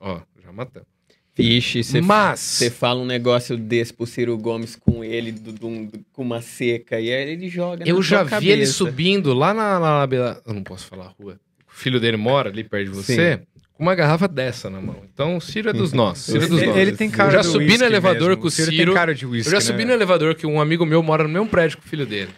Ó, 0.00 0.20
já 0.42 0.52
matamos. 0.52 0.88
Vixe, 1.36 1.84
você 1.84 2.00
Mas, 2.00 2.40
Você 2.40 2.70
fala 2.70 3.00
um 3.00 3.04
negócio 3.04 3.56
desse 3.58 3.92
pro 3.92 4.06
Ciro 4.06 4.36
Gomes 4.38 4.74
com 4.74 5.04
ele, 5.04 5.32
do- 5.32 5.52
do- 5.52 5.86
do- 5.86 6.04
com 6.12 6.22
uma 6.22 6.40
seca, 6.40 6.98
e 6.98 7.12
aí 7.12 7.30
ele 7.30 7.48
joga 7.48 7.84
na 7.84 7.90
eu 7.90 8.00
já 8.02 8.22
vi 8.22 8.48
ele 8.48 8.62
cabeça. 8.62 8.72
subindo 8.72 9.34
lá 9.34 9.52
na, 9.52 9.78
na, 9.78 10.06
na- 10.06 10.40
Eu 10.46 10.54
não 10.54 10.62
posso 10.62 10.86
falar 10.86 11.06
a 11.06 11.08
rua. 11.22 11.38
O 11.68 11.72
filho 11.78 12.00
dele 12.00 12.16
mora 12.16 12.48
ali 12.48 12.64
perto 12.64 12.90
de 12.90 12.96
você, 12.96 13.42
com 13.74 13.82
uma 13.82 13.94
garrafa 13.94 14.26
dessa 14.26 14.70
na 14.70 14.80
mão. 14.80 15.02
Então 15.12 15.36
o 15.36 15.40
Ciro 15.40 15.68
é 15.68 15.72
dos 15.74 15.92
nossos. 15.94 16.24
Ciro 16.24 16.44
é 16.44 16.48
dos 16.48 16.56
Ele, 16.58 16.66
nossos. 16.68 16.80
ele 16.82 16.92
tem 16.96 17.10
cara 17.10 17.28
Eu 17.28 17.32
já 17.32 17.42
subi 17.42 17.76
no 17.76 17.84
elevador 17.84 18.28
mesmo. 18.30 18.40
com 18.40 18.48
o 18.48 18.50
Ciro 18.50 18.70
Ciro. 18.70 18.84
tem 18.86 18.94
cara 18.94 19.14
de 19.14 19.26
whisky, 19.26 19.48
Eu 19.48 19.52
já 19.52 19.58
né? 19.58 19.60
subi 19.72 19.84
no 19.84 19.92
elevador 19.92 20.34
que 20.34 20.46
um 20.46 20.58
amigo 20.58 20.86
meu 20.86 21.02
mora 21.02 21.22
no 21.24 21.28
mesmo 21.28 21.48
prédio 21.48 21.76
que 21.76 21.84
o 21.86 21.88
filho 21.88 22.06
dele. 22.06 22.30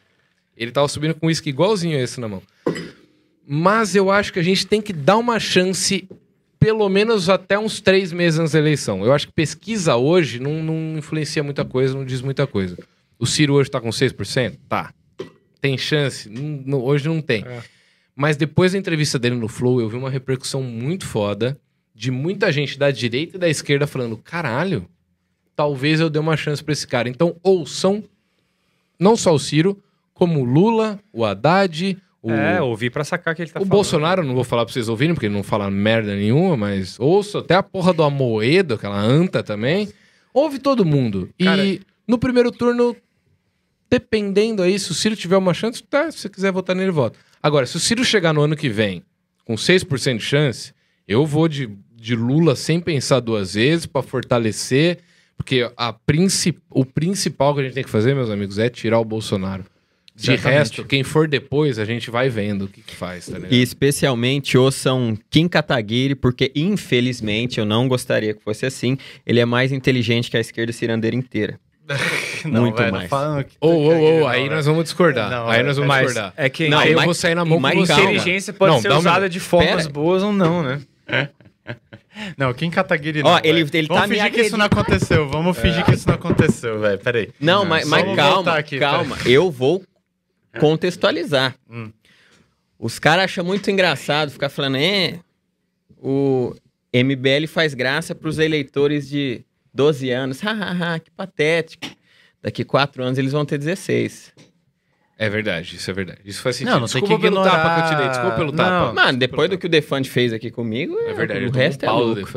Ele 0.57 0.73
tava 0.73 0.89
subindo 0.89 1.15
com 1.15 1.29
uísque 1.29 1.51
igualzinho 1.51 1.97
a 1.97 2.03
esse 2.03 2.19
na 2.19 2.27
mão. 2.27 2.43
Mas 3.47 3.95
eu 3.95 4.11
acho 4.11 4.33
que 4.33 4.41
a 4.41 4.43
gente 4.43 4.67
tem 4.67 4.83
que 4.83 4.93
dar 4.93 5.17
uma 5.17 5.39
chance, 5.39 6.09
pelo 6.59 6.89
menos 6.89 7.29
até 7.29 7.59
uns 7.59 7.81
três 7.81 8.13
meses 8.13 8.39
antes 8.41 8.53
da 8.53 8.59
eleição. 8.59 9.05
Eu 9.05 9.13
acho 9.13 9.27
que 9.29 9.33
pesquisa 9.33 9.97
hoje 9.97 10.39
não, 10.41 10.63
não 10.63 10.99
influencia 10.99 11.43
muita 11.43 11.65
coisa, 11.65 11.95
não 11.95 12.05
diz 12.05 12.21
muita 12.21 12.47
coisa. 12.47 12.77
O 13.19 13.27
Ciro 13.27 13.55
hoje 13.55 13.71
tá 13.71 13.81
com 13.81 13.89
6%? 13.91 14.57
Tá. 14.69 14.93
Tem 15.61 15.77
chance? 15.79 16.29
Não- 16.29 16.63
não- 16.65 16.85
hoje 16.85 17.09
não 17.09 17.21
tem. 17.21 17.45
É. 17.45 17.63
Mas 18.15 18.37
depois 18.37 18.73
da 18.73 18.79
entrevista 18.79 19.19
dele 19.19 19.37
no 19.37 19.49
Flow, 19.49 19.81
eu 19.81 19.89
vi 19.89 19.97
uma 19.97 20.11
repercussão 20.11 20.63
muito 20.63 21.07
foda 21.07 21.59
de 21.95 22.11
muita 22.11 22.51
gente 22.53 22.79
da 22.79 22.91
direita 22.91 23.37
e 23.37 23.41
da 23.41 23.49
esquerda 23.49 23.87
falando: 23.87 24.17
caralho, 24.17 24.89
talvez 25.55 26.01
eu 26.01 26.11
dê 26.11 26.19
uma 26.19 26.37
chance 26.37 26.63
pra 26.63 26.73
esse 26.73 26.87
cara. 26.87 27.09
Então, 27.09 27.37
ouçam 27.43 28.03
não 28.99 29.17
só 29.17 29.33
o 29.35 29.39
Ciro, 29.39 29.81
como 30.15 30.41
o 30.41 30.45
Lula, 30.45 30.99
o 31.13 31.25
Haddad, 31.25 31.97
o, 32.23 32.31
É, 32.33 32.61
ouvi 32.61 32.91
pra 32.91 33.05
sacar 33.05 33.35
que 33.35 33.43
ele 33.43 33.51
tá 33.51 33.59
o 33.59 33.63
falando. 33.63 33.71
Bolsonaro. 33.71 34.25
Não 34.25 34.35
vou 34.35 34.45
falar 34.45 34.65
pra 34.65 34.73
vocês 34.73 34.89
ouvirem, 34.89 35.15
porque 35.15 35.27
ele 35.27 35.35
não 35.35 35.43
fala 35.43 35.71
merda 35.71 36.15
nenhuma, 36.17 36.57
mas 36.57 36.99
ouço 36.99 37.39
até 37.39 37.55
a 37.55 37.63
porra 37.63 37.93
do 37.93 38.03
Amoedo, 38.03 38.75
aquela 38.75 38.99
anta 39.01 39.43
também. 39.43 39.89
Ouve 40.35 40.59
todo 40.59 40.85
mundo. 40.85 41.29
Cara- 41.43 41.65
E 41.65 41.81
no 42.07 42.19
primeiro 42.19 42.51
turno, 42.51 42.97
dependendo 43.91 44.63
aí, 44.63 44.79
se 44.79 44.91
o 44.91 44.95
Ciro 44.95 45.17
tiver 45.17 45.37
uma 45.37 45.55
chance, 45.55 45.83
tá, 45.83 46.11
se 46.11 46.19
você 46.19 46.29
quiser 46.29 46.53
votar 46.53 46.75
nele, 46.77 46.91
vota. 46.91 47.19
Agora, 47.43 47.67
se 47.67 47.77
o 47.77 47.81
Ciro 47.81 48.05
chegar 48.05 48.33
no 48.33 48.43
ano 48.43 48.57
que 48.57 48.69
vem 48.69 49.03
com 49.45 49.55
6% 49.55 50.19
de 50.19 50.25
chance, 50.25 50.73
eu 51.07 51.25
vou 51.25 51.49
de, 51.49 51.71
de 51.95 52.15
Lula 52.15 52.55
sem 52.55 52.81
pensar 52.81 53.21
duas 53.21 53.55
vezes 53.55 53.87
pra 53.87 54.03
fortalecer, 54.03 54.99
porque 55.37 55.71
a 55.77 55.93
princi 55.93 56.55
o 56.71 56.85
principal 56.85 57.55
que 57.55 57.61
a 57.61 57.65
gente 57.65 57.75
tem 57.75 57.85
que 57.85 57.89
fazer, 57.91 58.15
meus 58.15 58.29
amigos, 58.29 58.59
é 58.59 58.69
tirar 58.69 58.99
o 58.99 59.05
Bolsonaro. 59.05 59.65
De 60.19 60.35
resto, 60.35 60.85
quem 60.85 61.05
for 61.05 61.29
depois, 61.29 61.79
a 61.79 61.85
gente 61.85 62.11
vai 62.11 62.29
vendo 62.29 62.65
o 62.65 62.69
que, 62.69 62.81
que 62.83 62.95
faz, 62.95 63.27
tá 63.27 63.35
ligado? 63.37 63.53
E 63.53 63.63
especialmente 63.63 64.59
ouçam 64.59 65.17
Kim 65.31 65.47
Kataguiri, 65.47 66.15
porque 66.17 66.51
infelizmente 66.57 67.61
eu 67.61 67.65
não 67.65 67.87
gostaria 67.87 68.35
que 68.35 68.43
fosse 68.43 68.67
assim. 68.67 68.99
Ele 69.25 69.39
é 69.39 69.45
mais 69.45 69.71
inteligente 69.71 70.29
que 70.31 70.37
a 70.37 70.41
esquerda 70.41 70.73
cirandeira 70.73 71.15
inteira. 71.17 71.61
Muito 72.45 72.77
velho, 72.77 72.93
mais. 72.93 73.11
ô, 73.61 73.69
ô, 73.69 74.21
Não, 74.21 74.29
aí 74.29 74.49
nós 74.49 74.67
vamos 74.67 74.85
discordar. 74.85 75.31
Não, 75.31 75.49
aí 75.49 75.63
nós 75.63 75.77
vamos 75.77 75.89
Mas 75.89 76.07
discordar. 76.09 76.35
é 76.37 76.49
que 76.51 76.69
Não, 76.69 76.79
aí 76.79 76.91
eu 76.91 76.97
mas- 76.97 77.05
vou 77.07 77.15
sair 77.15 77.35
na 77.35 77.45
mão 77.45 77.59
mas 77.61 77.75
com 77.75 77.87
você. 77.87 77.93
inteligência 77.95 78.53
pode 78.53 78.75
Não, 78.75 78.81
ser 78.83 78.93
um 78.93 78.99
usada 78.99 79.21
minuto. 79.21 79.33
de 79.33 79.41
formas 79.41 79.83
Pera. 79.83 79.89
boas 79.89 80.23
ou 80.23 80.33
não, 80.33 80.63
né? 80.63 80.81
Não, 82.37 82.53
Kim 82.53 82.69
Kataguiri 82.71 83.21
Ó, 83.25 83.35
não, 83.35 83.39
ele- 83.45 83.65
velho. 83.65 83.71
ele 83.77 83.87
Vamos 83.89 84.03
tá 84.03 84.09
me 84.09 84.17
fingir 84.17 84.33
que 84.33 84.41
isso 84.43 84.57
não 84.57 84.67
aconteceu. 84.67 85.29
Vamos 85.29 85.57
fingir 85.57 85.85
que 85.85 85.95
isso 85.95 86.09
não 86.09 86.17
aconteceu, 86.17 86.81
velho. 86.81 86.99
Peraí. 86.99 87.29
Não, 87.41 87.65
mas, 87.65 87.85
só 87.85 87.91
mas 87.91 88.05
vou 88.05 88.17
calma, 88.17 88.53
aqui, 88.59 88.79
calma. 88.79 89.17
Eu 89.25 89.51
vou 89.51 89.83
contextualizar. 90.59 91.55
Hum. 91.71 91.91
Os 92.79 92.99
caras 92.99 93.25
acham 93.25 93.45
muito 93.45 93.71
engraçado 93.71 94.31
ficar 94.31 94.49
falando, 94.49 94.77
é, 94.77 95.19
o 95.97 96.55
MBL 96.95 97.47
faz 97.49 97.75
graça 97.75 98.15
pros 98.15 98.39
eleitores 98.39 99.09
de 99.09 99.45
12 99.75 100.11
anos. 100.11 100.41
Hahaha, 100.41 100.99
que 101.01 101.11
patético. 101.11 101.87
Daqui 102.41 102.65
quatro 102.65 103.03
anos 103.03 103.19
eles 103.19 103.33
vão 103.33 103.45
ter 103.45 103.59
16. 103.59 104.33
É 105.21 105.29
verdade, 105.29 105.75
isso 105.75 105.91
é 105.91 105.95
verdade. 105.95 106.21
Isso 106.25 106.41
faz 106.41 106.55
sentido. 106.55 106.75
Não, 106.75 106.81
não 106.81 106.87
tem 106.87 107.01
Desculpa 107.03 107.17
que 107.17 107.21
pelo 107.29 107.41
ignorar- 107.41 107.51
tapa 107.63 107.75
que 107.75 107.81
eu 107.81 107.91
te 107.91 108.01
dei. 108.01 108.09
Desculpa 108.11 108.37
pelo 108.37 108.53
Não. 108.53 108.57
tapa. 108.57 108.93
Mano, 108.93 109.19
depois 109.19 109.51
do 109.51 109.59
que 109.59 109.67
o 109.67 109.69
Defante 109.69 110.09
fez 110.09 110.33
aqui 110.33 110.49
comigo, 110.49 110.97
É 111.01 111.13
verdade, 111.13 111.45
o 111.45 111.51
resto 111.51 111.85
um 111.85 111.89
é 111.89 111.93
louco. 111.93 112.29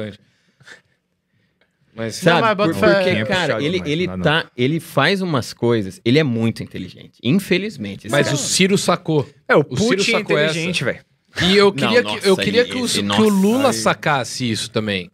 Mas, 2.05 2.15
Sabe? 2.15 2.41
mas 2.41 2.55
Por- 2.57 2.75
fé. 2.75 2.93
porque, 2.95 3.09
É 3.09 3.25
cara, 3.25 3.61
ele, 3.63 3.73
demais, 3.73 3.91
ele, 3.91 4.07
não 4.07 4.19
tá, 4.21 4.49
ele 4.57 4.79
faz 4.79 5.21
umas 5.21 5.53
coisas, 5.53 6.01
ele 6.03 6.17
é 6.19 6.23
muito 6.23 6.63
inteligente. 6.63 7.19
Infelizmente. 7.23 8.09
mas 8.09 8.25
cara- 8.27 8.35
o 8.35 8.39
Ciro 8.39 8.77
sacou. 8.77 9.27
É, 9.47 9.55
o 9.55 9.59
O 9.69 9.77
Ciro 9.77 9.97
Putin 9.97 10.11
é 10.11 10.17
sacou 10.19 10.37
essa. 10.37 10.51
inteligente, 10.51 10.83
velho. 10.83 10.99
E 11.43 11.55
eu 11.55 11.71
queria, 11.71 12.01
Não, 12.01 12.15
que, 12.17 12.25
eu 12.25 12.29
nossa, 12.31 12.41
queria 12.43 12.65
que, 12.65 12.75
o, 12.75 12.85
esse- 12.85 12.95
que 12.95 13.01
nossa, 13.03 13.21
o 13.21 13.29
Lula 13.29 13.67
aí- 13.69 13.73
sacasse 13.73 14.49
isso 14.49 14.69
também. 14.71 15.09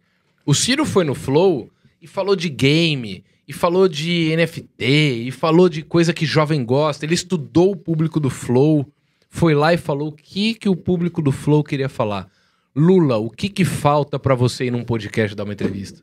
O 0.46 0.54
Ciro 0.54 0.84
foi 0.84 1.04
no 1.04 1.14
Flow 1.14 1.70
e 2.00 2.06
falou 2.06 2.34
de 2.34 2.48
game, 2.48 3.22
e 3.46 3.52
falou 3.52 3.86
de 3.88 4.30
NFT, 4.36 4.84
e 5.26 5.30
falou 5.30 5.68
de 5.68 5.82
coisa 5.82 6.12
que 6.12 6.24
jovem 6.26 6.64
gosta. 6.64 7.04
Ele 7.04 7.14
estudou 7.14 7.72
o 7.72 7.76
público 7.76 8.18
do 8.18 8.30
Flow, 8.30 8.86
foi 9.30 9.54
lá 9.54 9.72
e 9.74 9.76
falou 9.76 10.08
o 10.08 10.12
que, 10.12 10.54
que 10.54 10.68
o 10.68 10.74
público 10.76 11.20
do 11.22 11.30
Flow 11.32 11.62
queria 11.62 11.88
falar. 11.88 12.28
Lula, 12.74 13.16
o 13.16 13.28
que, 13.30 13.48
que 13.48 13.64
falta 13.64 14.18
pra 14.18 14.34
você 14.34 14.66
ir 14.66 14.70
num 14.70 14.84
podcast 14.84 15.34
dar 15.36 15.44
uma 15.44 15.52
entrevista? 15.52 16.00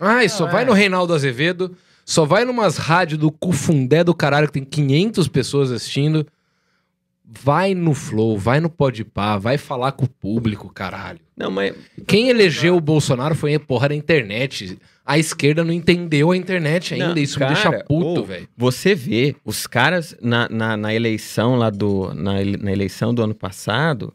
Ai, 0.00 0.28
só 0.28 0.46
Ah, 0.46 0.50
vai 0.50 0.62
é. 0.62 0.66
no 0.66 0.72
Reinaldo 0.72 1.14
Azevedo, 1.14 1.76
só 2.04 2.24
vai 2.24 2.44
numas 2.44 2.76
rádios 2.76 3.18
do 3.18 3.30
Cufundé 3.30 4.04
do 4.04 4.14
caralho 4.14 4.46
que 4.48 4.54
tem 4.54 4.64
500 4.64 5.28
pessoas 5.28 5.70
assistindo. 5.70 6.26
Vai 7.26 7.74
no 7.74 7.94
Flow, 7.94 8.38
vai 8.38 8.60
no 8.60 8.68
Podpah, 8.68 9.38
vai 9.38 9.56
falar 9.56 9.92
com 9.92 10.04
o 10.04 10.08
público, 10.08 10.68
caralho. 10.72 11.18
Não, 11.34 11.50
mas 11.50 11.74
Quem 12.06 12.28
elegeu 12.28 12.76
o 12.76 12.80
Bolsonaro 12.80 13.34
foi 13.34 13.54
a 13.54 13.60
porra 13.60 13.88
da 13.88 13.94
internet. 13.94 14.78
A 15.06 15.18
esquerda 15.18 15.64
não 15.64 15.72
entendeu 15.72 16.30
a 16.30 16.36
internet 16.36 16.92
ainda. 16.94 17.08
Não, 17.08 17.16
Isso 17.16 17.38
cara, 17.38 17.50
me 17.50 17.54
deixa 17.54 17.84
puto, 17.84 18.20
ô, 18.20 18.24
velho. 18.24 18.46
Você 18.56 18.94
vê, 18.94 19.34
os 19.44 19.66
caras 19.66 20.14
na, 20.20 20.48
na, 20.50 20.76
na 20.76 20.94
eleição 20.94 21.56
lá 21.56 21.70
do. 21.70 22.12
Na, 22.14 22.34
na 22.60 22.70
eleição 22.72 23.14
do 23.14 23.22
ano 23.22 23.34
passado, 23.34 24.12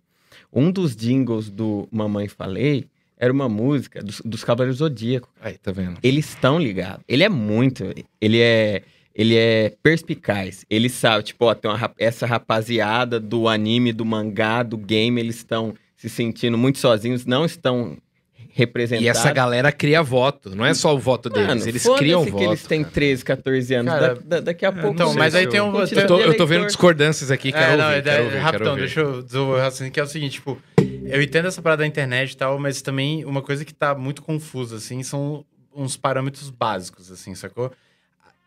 um 0.54 0.72
dos 0.72 0.96
jingles 0.96 1.50
do 1.50 1.88
Mamãe 1.92 2.28
Falei 2.28 2.86
era 3.20 3.32
uma 3.34 3.50
música 3.50 4.02
dos, 4.02 4.22
dos 4.24 4.44
Cavaleiros 4.44 4.78
Zodíaco. 4.80 5.28
Aí, 5.42 5.58
tá 5.58 5.72
vendo? 5.72 5.98
Eles 6.02 6.30
estão 6.30 6.58
ligados. 6.58 7.04
Ele 7.08 7.24
é 7.24 7.30
muito. 7.30 7.94
Ele 8.22 8.40
é. 8.40 8.82
Ele 9.14 9.36
é 9.36 9.74
perspicaz. 9.84 10.66
Ele 10.70 10.88
sabe, 10.88 11.24
tipo, 11.26 11.44
ó, 11.46 11.54
tem 11.54 11.70
uma, 11.70 11.92
essa 12.00 12.26
rapaziada 12.26 13.20
do 13.20 13.50
anime, 13.50 13.92
do 13.92 14.06
mangá, 14.06 14.64
do 14.64 14.78
game, 14.78 15.20
eles 15.20 15.36
estão 15.38 15.74
se 15.98 16.08
sentindo 16.10 16.58
muito 16.58 16.78
sozinhos, 16.80 17.26
não 17.26 17.44
estão 17.44 17.98
representados. 18.54 19.06
E 19.06 19.10
essa 19.10 19.32
galera 19.34 19.72
cria 19.74 20.02
voto. 20.02 20.56
Não 20.56 20.66
é 20.66 20.74
só 20.74 20.96
o 20.96 21.00
voto 21.00 21.30
deles, 21.30 21.48
Mano, 21.50 21.68
eles 21.68 21.84
criam 21.98 22.24
que 22.24 22.32
voto. 22.32 22.44
eles 22.46 22.64
têm 22.64 22.84
13, 22.84 23.26
14 23.26 23.74
anos. 23.74 23.94
Cara, 23.94 24.16
Da- 24.16 24.22
da- 24.24 24.40
daqui 24.40 24.66
a 24.66 24.72
pouco. 24.72 24.94
então, 24.94 25.14
mas 25.16 25.36
aí 25.36 25.48
tem 25.48 25.60
um- 25.60 25.78
Eu 25.78 26.08
tô, 26.08 26.20
eu 26.20 26.38
tô 26.38 26.46
vendo 26.46 26.66
discordâncias 26.66 27.30
aqui, 27.32 27.52
quero 27.52 27.74
É, 27.74 27.78
não, 27.78 27.86
ouvir, 27.86 27.98
é, 27.98 28.02
quero 28.02 28.16
é, 28.16 28.20
ouvir, 28.20 28.32
quero 28.32 28.44
rapidão, 28.46 28.70
ouvir. 28.72 28.82
deixa 28.82 29.00
eu 29.02 29.22
desenvolver 29.22 29.60
o 29.60 29.62
raciocínio, 29.64 29.92
que 29.92 30.00
é 30.00 30.04
o 30.04 30.08
seguinte, 30.08 30.34
tipo, 30.34 30.58
eu 31.10 31.22
entendo 31.22 31.48
essa 31.48 31.62
parada 31.62 31.84
da 31.84 31.88
internet 31.88 32.32
e 32.32 32.38
tal, 32.38 32.60
mas 32.60 32.82
também 32.82 33.26
uma 33.26 33.42
coisa 33.42 33.66
que 33.66 33.74
tá 33.74 33.96
muito 33.96 34.22
confusa, 34.22 34.78
assim, 34.78 35.04
são 35.04 35.46
uns 35.76 35.98
parâmetros 35.98 36.50
básicos, 36.50 37.12
assim, 37.12 37.36
sacou? 37.36 37.72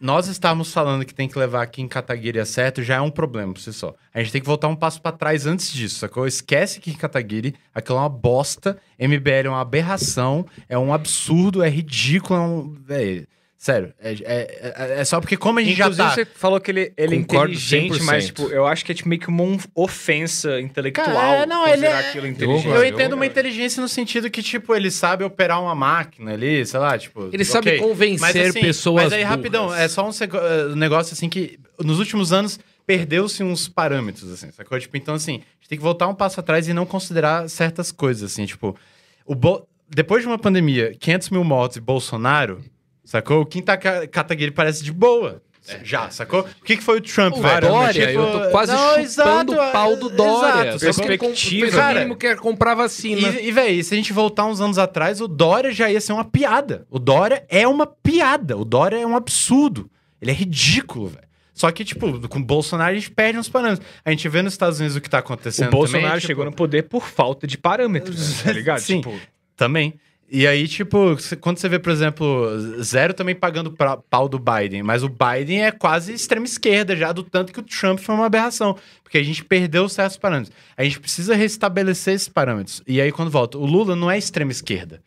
Nós 0.01 0.27
estávamos 0.27 0.73
falando 0.73 1.05
que 1.05 1.15
tem 1.15 1.29
que 1.29 1.39
levar 1.39 1.63
aqui 1.63 1.81
em 1.81 1.87
Kataguiri 1.87 2.45
certo, 2.45 2.83
já 2.83 2.97
é 2.97 3.01
um 3.01 3.11
problema 3.11 3.53
por 3.53 3.61
si 3.61 3.73
só. 3.73 3.95
A 4.13 4.21
gente 4.21 4.33
tem 4.33 4.41
que 4.41 4.47
voltar 4.47 4.67
um 4.67 4.75
passo 4.75 5.01
pra 5.01 5.13
trás 5.13 5.47
antes 5.47 5.73
disso, 5.73 6.01
sacou? 6.01 6.27
Esquece 6.27 6.81
que 6.81 6.91
em 6.91 6.95
Kataguiri 6.95 7.55
aquilo 7.73 7.99
é 7.99 8.01
uma 8.01 8.09
bosta, 8.09 8.77
MBL 8.99 9.47
é 9.47 9.49
uma 9.49 9.61
aberração, 9.61 10.45
é 10.69 10.77
um 10.77 10.93
absurdo, 10.93 11.63
é 11.63 11.69
ridículo, 11.69 12.37
é 12.37 12.43
um... 12.43 12.73
Véi, 12.85 13.27
sério, 13.65 13.95
é, 14.01 14.11
é, 14.13 14.75
é- 14.97 15.01
é 15.01 15.05
só 15.05 15.21
porque 15.21 15.37
como 15.37 15.61
a 15.61 15.63
gente 15.63 15.79
Inclusive, 15.81 15.97
já 16.03 16.09
tá... 16.09 16.15
você 16.17 16.25
falou 16.25 16.61
que 16.61 16.69
ele, 16.73 16.93
ele 16.97 17.15
é 17.15 17.19
inteligente, 17.19 18.03
mas 18.03 18.25
100%. 18.25 18.27
tipo, 18.27 18.43
eu 18.49 18.67
acho 18.67 18.85
que 18.85 18.91
é 18.91 18.95
tipo, 18.97 19.09
meio 19.09 19.21
que 19.21 19.29
uma 19.29 19.45
um- 19.45 19.57
ofensa 19.73 20.61
intelectual 20.61 21.07
Cara, 21.15 21.43
é, 21.43 21.47
não, 21.47 21.63
ele 21.63 21.71
considerar 21.77 22.03
é- 22.05 22.09
aquilo 22.09 22.27
Eu 22.27 22.31
inteligente. 22.33 22.63
concordo. 22.65 22.85
Eu 22.85 22.91
entendo 22.93 23.13
uma 23.13 23.25
inteligência 23.25 23.81
no 23.81 23.89
sentido 23.89 24.29
que, 24.29 24.43
tipo, 24.43 24.75
ele 24.75 24.91
sabe 24.91 25.23
operar 25.23 25.63
uma 25.63 25.77
máquina 25.77 26.33
ali, 26.33 26.67
sei 26.67 26.81
lá, 26.81 26.99
tipo. 26.99 27.31
Ele 27.33 27.45
sabe 27.45 27.69
ok. 27.71 27.79
convencer 27.79 28.21
Mas, 28.21 28.37
assim, 28.37 28.61
pessoas 28.61 29.05
Mas 29.05 29.13
aí, 29.13 29.21
burras. 29.21 29.37
rapidão, 29.37 29.73
é 29.73 29.87
só 29.87 30.09
um 30.09 30.11
sego- 30.13 30.39
eh, 30.39 30.75
negócio 30.75 31.13
assim 31.15 31.29
que 31.29 31.57
nos 31.79 32.01
últimos 32.01 32.33
anos 32.33 32.59
perdeu-se 32.85 33.45
uns 33.45 33.69
parâmetros, 33.69 34.29
assim, 34.33 34.51
sacou? 34.51 34.77
Tipo, 34.81 34.97
então, 34.97 35.15
assim, 35.15 35.35
a 35.35 35.55
gente 35.61 35.69
tem 35.69 35.79
que 35.79 35.85
voltar 35.85 36.09
um 36.09 36.15
passo 36.17 36.41
atrás 36.41 36.67
e 36.67 36.75
não 36.75 36.85
considerar 36.85 37.49
certas 37.49 37.93
coisas, 37.93 38.33
assim, 38.33 38.45
tipo. 38.45 38.77
O 39.25 39.37
Bo- 39.37 39.69
Depois 39.89 40.23
de 40.23 40.27
uma 40.27 40.39
pandemia, 40.39 40.93
500 40.99 41.31
mil 41.31 41.45
mortos 41.45 41.77
e 41.77 41.81
Bolsonaro, 41.81 42.61
sacou? 43.05 43.41
O 43.43 43.47
Kim 43.47 43.63
Kataguiri 43.63 44.51
parece 44.51 44.83
de 44.85 44.93
boa. 44.93 45.43
Já, 45.85 46.11
sacou? 46.11 46.41
O 46.41 46.65
que, 46.65 46.77
que 46.77 46.83
foi 46.83 46.99
o 46.99 47.01
Trump, 47.01 47.37
O 47.37 47.41
velho? 47.41 47.61
Dória, 47.69 48.07
Tipo, 48.09 48.19
eu 48.21 48.33
tô 48.47 48.51
quase 48.51 48.73
não, 48.73 48.79
chupando 48.89 49.01
exato, 49.05 49.53
o 49.53 49.73
pau 49.73 49.97
do 49.97 50.09
Dória. 50.11 50.71
exato, 50.75 50.93
Só 50.95 51.03
que 51.03 51.09
ele 51.09 51.19
Perspectiva, 51.19 51.67
com- 51.67 51.71
fez 51.71 51.75
o 51.75 51.77
cara. 51.77 51.95
mínimo 52.01 52.17
que 52.17 52.27
é 52.27 52.35
comprar 52.35 52.75
vacina. 52.75 53.29
E, 53.29 53.47
e 53.47 53.53
véi, 53.53 53.81
se 53.85 53.95
a 53.95 53.97
gente 53.97 54.13
voltar 54.13 54.45
uns 54.47 54.61
anos 54.61 54.77
atrás, 54.77 55.21
o 55.21 55.29
Dória 55.29 55.71
já 55.71 55.89
ia 55.89 56.01
ser 56.01 56.13
uma 56.15 56.25
piada. 56.25 56.85
O 56.91 56.99
Dória 56.99 57.45
é 57.49 57.67
uma 57.69 57.87
piada. 57.87 58.57
O 58.57 58.65
Dória 58.65 58.97
é 58.97 59.07
um 59.07 59.15
absurdo. 59.15 59.89
Ele 60.21 60.33
é 60.33 60.35
ridículo, 60.35 61.07
velho. 61.09 61.29
Só 61.55 61.71
que, 61.71 61.85
tipo, 61.85 62.29
com 62.29 62.39
o 62.41 62.45
Bolsonaro 62.45 62.91
a 62.91 62.95
gente 62.95 63.11
perde 63.13 63.39
uns 63.39 63.49
parâmetros. 63.49 63.87
A 64.05 64.11
gente 64.11 64.29
vê 64.29 64.43
nos 64.43 64.55
Estados 64.55 64.81
Unidos 64.81 64.97
o 64.97 65.01
que 65.01 65.09
tá 65.09 65.19
acontecendo 65.19 65.69
O 65.69 65.71
Bolsonaro 65.71 66.07
também, 66.09 66.21
chegou 66.21 66.45
tipo, 66.45 66.51
no 66.51 66.57
poder 66.57 66.83
por 66.89 67.07
falta 67.07 67.47
de 67.47 67.57
parâmetros, 67.57 68.43
tá 68.43 68.51
ligado? 68.53 68.81
Sim. 68.81 68.97
Tipo, 69.01 69.15
Também. 69.57 69.95
E 70.35 70.47
aí, 70.47 70.67
tipo, 70.67 71.15
quando 71.43 71.59
você 71.59 71.69
vê, 71.69 71.79
por 71.79 71.93
exemplo, 71.93 72.59
zero 72.83 73.13
também 73.13 73.35
pagando 73.35 73.71
pra- 73.71 73.99
pau 73.99 74.27
do 74.31 74.39
Biden, 74.39 74.83
mas 74.83 75.03
o 75.03 75.09
Biden 75.11 75.63
é 75.63 75.71
quase 75.71 76.15
extrema 76.15 76.47
esquerda 76.47 76.97
já, 76.97 77.13
do 77.13 77.23
tanto 77.23 77.53
que 77.53 77.61
o 77.61 77.63
Trump 77.63 77.99
foi 77.99 78.15
uma 78.15 78.25
aberração. 78.25 78.75
Porque 79.03 79.19
a 79.19 79.23
gente 79.23 79.45
perdeu 79.45 79.87
certos 79.91 80.17
parâmetros. 80.17 80.57
A 80.75 80.83
gente 80.85 80.99
precisa 80.99 81.35
restabelecer 81.35 82.15
esses 82.15 82.31
parâmetros. 82.31 82.83
E 82.87 82.99
aí, 82.99 83.13
quando 83.13 83.31
volta, 83.31 83.59
o 83.59 83.67
Lula 83.67 83.95
não 83.95 84.11
é 84.11 84.17
extrema 84.17 84.51
esquerda. 84.53 85.03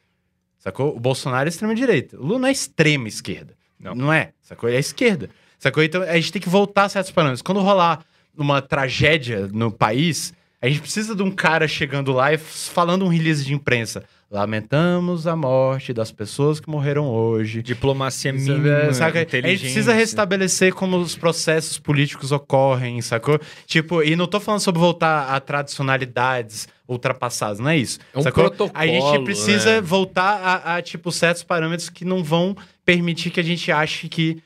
Sacou? 0.60 0.96
O 0.96 1.00
Bolsonaro 1.00 1.48
é 1.48 1.50
extrema 1.50 1.74
direita. 1.74 2.18
O 2.20 2.24
Lula 2.24 2.40
não 2.40 2.48
é 2.48 2.52
extrema 2.52 3.08
esquerda. 3.08 3.56
Não. 3.80 3.96
Não 3.96 4.14
é. 4.14 4.32
Sacou? 4.44 4.70
Ele 4.70 4.78
é 4.78 4.80
esquerda. 4.80 5.32
Sacou? 5.58 5.82
Então 5.82 6.04
a 6.04 6.16
gente 6.18 6.34
tem 6.34 6.42
que 6.42 6.50
voltar 6.50 6.84
a 6.84 6.90
certos 6.90 7.12
parâmetros. 7.12 7.42
Quando 7.42 7.62
rolar 7.62 8.06
uma 8.38 8.62
tragédia 8.62 9.48
no 9.52 9.72
país, 9.72 10.34
a 10.62 10.68
gente 10.68 10.82
precisa 10.82 11.16
de 11.16 11.24
um 11.24 11.32
cara 11.32 11.68
chegando 11.68 12.12
lá 12.12 12.32
e 12.32 12.38
falando 12.38 13.06
um 13.06 13.08
release 13.08 13.44
de 13.44 13.56
imprensa. 13.56 14.04
Lamentamos 14.30 15.28
a 15.28 15.36
morte 15.36 15.94
das 15.94 16.12
pessoas 16.12 16.60
que 16.60 16.68
morreram 16.70 17.08
hoje. 17.08 17.62
Diplomacia 17.62 18.32
Sabe? 18.34 18.44
mínima, 18.44 18.92
Saca? 18.94 19.20
A 19.20 19.22
gente 19.24 19.60
precisa 19.62 19.94
restabelecer 19.94 20.74
como 20.74 20.98
os 20.98 21.16
processos 21.16 21.78
políticos 21.78 22.32
ocorrem, 22.32 23.02
sacou? 23.02 23.40
Tipo, 23.68 24.02
e 24.02 24.16
não 24.16 24.26
tô 24.28 24.40
falando 24.40 24.62
sobre 24.62 24.82
voltar 24.82 25.30
a 25.30 25.40
tradicionalidades 25.40 26.68
ultrapassadas, 26.88 27.60
não 27.60 27.70
é 27.70 27.78
isso. 27.78 28.00
É 28.14 28.20
um 28.20 28.24
sacou? 28.24 28.46
protocolo, 28.46 28.72
A 28.74 28.88
gente 28.88 29.24
precisa 29.24 29.76
né? 29.76 29.82
voltar 29.82 30.40
a, 30.42 30.76
a, 30.76 30.82
tipo, 30.82 31.12
certos 31.12 31.44
parâmetros 31.44 31.90
que 31.90 32.04
não 32.04 32.24
vão 32.24 32.56
permitir 32.84 33.30
que 33.30 33.40
a 33.40 33.44
gente 33.44 33.72
ache 33.72 34.10
que 34.10 34.42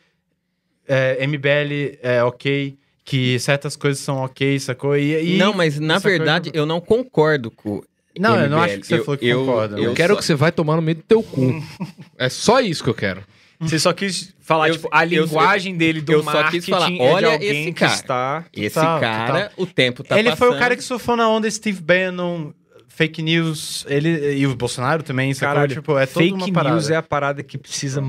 é, 0.87 1.25
MBL 1.25 1.97
é 2.01 2.23
ok, 2.23 2.77
que 3.05 3.39
certas 3.39 3.75
coisas 3.75 4.03
são 4.03 4.17
ok, 4.17 4.59
sacou? 4.59 4.97
E, 4.97 5.35
e- 5.35 5.37
não, 5.37 5.53
mas 5.53 5.79
na 5.79 5.97
verdade 5.99 6.51
eu 6.53 6.65
não 6.65 6.81
concordo 6.81 7.49
com. 7.49 7.81
Não, 8.19 8.35
eu 8.39 8.49
não 8.49 8.57
MBL. 8.57 8.65
acho 8.71 8.79
que 8.81 8.87
você 8.87 8.93
Eu- 8.95 9.05
falou 9.05 9.17
que 9.17 9.27
eu- 9.27 9.39
concorda. 9.45 9.77
Eu, 9.77 9.83
eu 9.85 9.93
quero 9.93 10.13
só- 10.13 10.19
que 10.19 10.25
você 10.25 10.35
vai 10.35 10.51
tomar 10.51 10.75
no 10.75 10.81
meio 10.81 10.97
do 10.97 11.03
teu 11.03 11.23
cu. 11.23 11.63
é 12.17 12.29
só 12.29 12.59
isso 12.59 12.83
que 12.83 12.89
eu 12.89 12.93
quero. 12.93 13.23
Você 13.61 13.77
só 13.77 13.91
quis 13.91 14.33
falar, 14.39 14.69
Eu- 14.69 14.75
tipo, 14.75 14.87
a 14.91 15.05
eu- 15.05 15.23
linguagem 15.25 15.75
dele 15.75 15.99
do 16.01 16.13
eu 16.13 16.23
só 16.23 16.31
marketing 16.31 16.57
quis 16.57 16.69
falar, 16.69 16.87
é 16.87 16.91
de 16.91 17.01
olha 17.01 17.31
alguém 17.33 17.49
esse 17.63 17.65
que 17.73 17.79
cara. 17.79 17.93
está... 17.93 18.45
Esse 18.53 18.75
Total, 18.75 18.99
cara, 19.01 19.51
o 19.57 19.65
tempo 19.65 20.01
tá 20.03 20.17
ele 20.17 20.29
foi 20.35 20.47
o 20.47 20.51
passando. 20.51 20.59
cara 20.59 20.75
que 20.77 20.83
surfou 20.83 21.15
na 21.17 21.27
onda 21.29 21.49
Steve 21.51 21.81
Bannon, 21.81 22.51
fake 22.87 23.21
news, 23.21 23.85
ele 23.89 24.35
e 24.37 24.47
o 24.47 24.55
Bolsonaro 24.55 25.03
também? 25.03 25.33
Caralho, 25.35 25.73
tipo, 25.75 25.97
é 25.97 26.05
toda 26.05 26.23
fake 26.25 26.35
uma 26.37 26.51
parada. 26.53 26.75
news 26.75 26.89
é 26.89 26.95
a 26.95 27.03
parada 27.03 27.43
que 27.43 27.57
precisa 27.57 28.01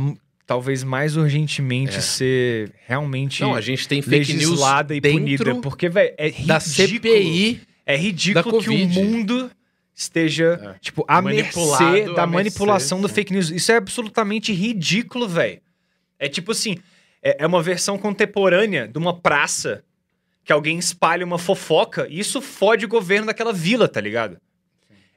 talvez 0.47 0.85
mais 0.85 1.16
urgentemente 1.16 1.97
É. 1.97 2.01
ser 2.01 2.73
realmente 2.87 3.41
Não, 3.43 3.55
a 3.55 3.61
gente 3.61 3.87
tem 3.89 4.03
fake 4.03 4.32
news 4.35 4.61
e 4.91 5.01
punida, 5.01 5.55
porque 5.57 5.89
velho, 5.89 6.12
é 6.16 6.27
ridículo. 6.27 6.47
da 6.49 6.61
CPI. 6.61 7.61
É 7.87 7.97
ridículo 7.97 8.59
da 8.59 8.65
que 8.65 8.70
o 8.70 8.89
mundo 8.89 9.51
esteja, 10.01 10.59
É. 10.77 10.78
tipo, 10.81 11.05
à 11.06 11.20
Manipulado, 11.20 11.85
mercê 11.85 12.14
da 12.14 12.22
à 12.22 12.27
manipulação 12.27 12.98
mercê, 12.98 13.12
do 13.12 13.14
fake 13.14 13.32
news. 13.32 13.51
Isso 13.51 13.70
é 13.70 13.77
absolutamente 13.77 14.52
ridículo, 14.52 15.28
velho. 15.28 15.60
É 16.18 16.28
tipo 16.28 16.52
assim, 16.52 16.77
é, 17.22 17.44
é 17.44 17.47
uma 17.47 17.62
versão 17.62 17.98
contemporânea 17.98 18.89
de 18.89 18.98
uma 18.98 19.18
praça 19.18 19.85
que 20.44 20.52
alguém 20.52 20.78
espalha 20.78 21.24
uma 21.24 21.39
fofoca 21.39 22.06
e 22.09 22.18
isso 22.18 22.40
fode 22.40 22.85
o 22.85 22.89
governo 22.89 23.27
daquela 23.27 23.52
vila, 23.52 23.86
tá 23.86 24.01
ligado? 24.01 24.39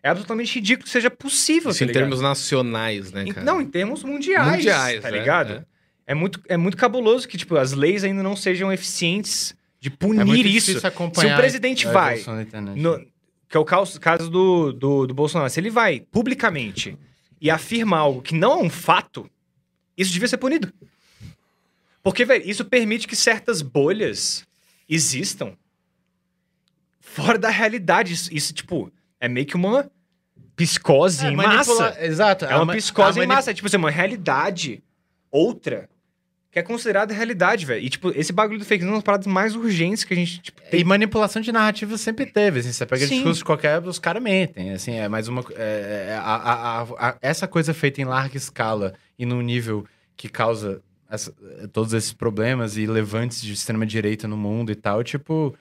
É 0.02 0.10
absolutamente 0.10 0.54
ridículo 0.56 0.84
que 0.84 0.90
seja 0.92 1.10
possível, 1.10 1.72
Isso 1.72 1.80
tá 1.80 1.86
em 1.86 1.88
ligado? 1.88 2.02
termos 2.04 2.20
nacionais, 2.22 3.12
né, 3.14 3.26
cara? 3.26 3.46
Não, 3.46 3.62
em 3.62 3.66
termos 3.66 4.04
mundiais, 4.04 4.52
Mundiais, 4.58 5.02
tá 5.02 5.10
né? 5.10 5.18
ligado? 5.18 5.54
É. 6.06 6.12
É. 6.12 6.14
muito, 6.14 6.42
é 6.50 6.58
muito 6.58 6.76
cabuloso 6.76 7.26
que, 7.26 7.38
tipo, 7.38 7.56
as 7.56 7.72
leis 7.72 8.04
ainda 8.04 8.22
não 8.22 8.36
sejam 8.36 8.72
eficientes 8.74 9.56
de 9.80 9.88
É 9.88 9.92
punir 9.98 10.26
muito 10.26 10.46
isso. 10.46 10.78
Se 10.78 10.86
o 10.88 11.36
presidente 11.38 11.88
vai. 11.88 12.22
No- 12.76 13.02
que 13.54 13.58
é 13.58 13.60
o 13.60 13.66
caso, 13.66 14.00
caso 14.02 14.32
do, 14.32 14.74
do, 14.74 15.06
do 15.06 15.14
Bolsonaro. 15.14 15.48
Se 15.48 15.60
ele 15.60 15.70
vai 15.70 16.00
publicamente 16.00 16.98
e 17.40 17.52
afirma 17.52 18.00
algo 18.00 18.20
que 18.20 18.34
não 18.34 18.54
é 18.54 18.64
um 18.64 18.70
fato, 18.70 19.30
isso 19.96 20.12
devia 20.12 20.28
ser 20.28 20.38
punido. 20.38 20.74
Porque, 22.02 22.26
velho, 22.26 22.44
isso 22.50 22.66
permite 22.66 23.08
que 23.08 23.16
certas 23.16 23.62
bolhas 23.62 24.44
existam 24.90 25.54
fora 27.00 27.38
da 27.38 27.52
realidade. 27.52 28.14
Isso, 28.14 28.34
isso, 28.34 28.54
tipo, 28.56 28.92
é 29.20 29.28
meio 29.28 29.46
que 29.46 29.56
uma 29.56 29.88
psicose 30.56 31.24
É, 31.24 31.30
em 31.30 31.36
manipula- 31.36 31.90
massa. 31.92 32.04
Exato. 32.04 32.46
É 32.46 32.56
uma 32.56 32.64
a 32.64 32.66
ma- 32.66 32.74
psicose 32.74 33.20
a 33.20 33.24
em 33.24 33.28
massa. 33.28 33.52
É 33.52 33.54
tipo 33.54 33.68
assim, 33.68 33.78
uma 33.78 33.92
realidade 33.92 34.84
outra 35.30 35.88
que 36.54 36.60
é 36.60 36.62
considerada 36.62 37.12
realidade, 37.14 37.66
velho. 37.66 37.84
E, 37.84 37.90
tipo, 37.90 38.12
esse 38.16 38.32
bagulho 38.32 38.60
do 38.60 38.66
fake 38.66 38.84
news 38.84 38.92
é 38.92 38.94
uma 38.94 38.98
das 39.00 39.04
paradas 39.04 39.26
mais 39.28 39.56
urgentes 39.56 40.04
que 40.04 40.14
a 40.14 40.16
gente, 40.16 40.40
tipo, 40.40 40.62
tem. 40.62 40.80
E 40.80 40.84
manipulação 40.84 41.42
de 41.42 41.52
narrativa 41.52 41.98
sempre 41.98 42.28
teve. 42.28 42.60
Assim, 42.60 42.72
você 42.72 42.86
pega 42.86 43.08
Sim. 43.08 43.16
discurso 43.16 43.40
de 43.40 43.46
qualquer, 43.46 43.82
os 43.82 43.98
caras 43.98 44.22
mentem. 44.22 44.72
Assim, 44.72 44.94
é 44.94 45.10
mais 45.10 45.28
uma. 45.28 45.44
é- 45.56 46.10
é- 46.12 46.14
a- 46.16 46.22
a- 46.22 46.82
a- 46.82 47.10
a- 47.10 47.18
essa 47.22 47.48
coisa 47.48 47.74
feita 47.74 48.00
em 48.02 48.06
larga 48.06 48.38
escala 48.38 48.94
e 49.18 49.26
num 49.26 49.42
nível 49.42 49.84
que 50.16 50.30
causa 50.30 50.80
essa- 51.10 51.34
todos 51.72 51.92
esses 51.92 52.14
problemas 52.14 52.78
e 52.78 52.86
levantes 52.86 53.42
de 53.42 53.52
extrema-direita 53.54 54.28
no 54.28 54.38
mundo 54.38 54.72
e 54.72 54.76
tal, 54.76 55.04
tipo. 55.04 55.56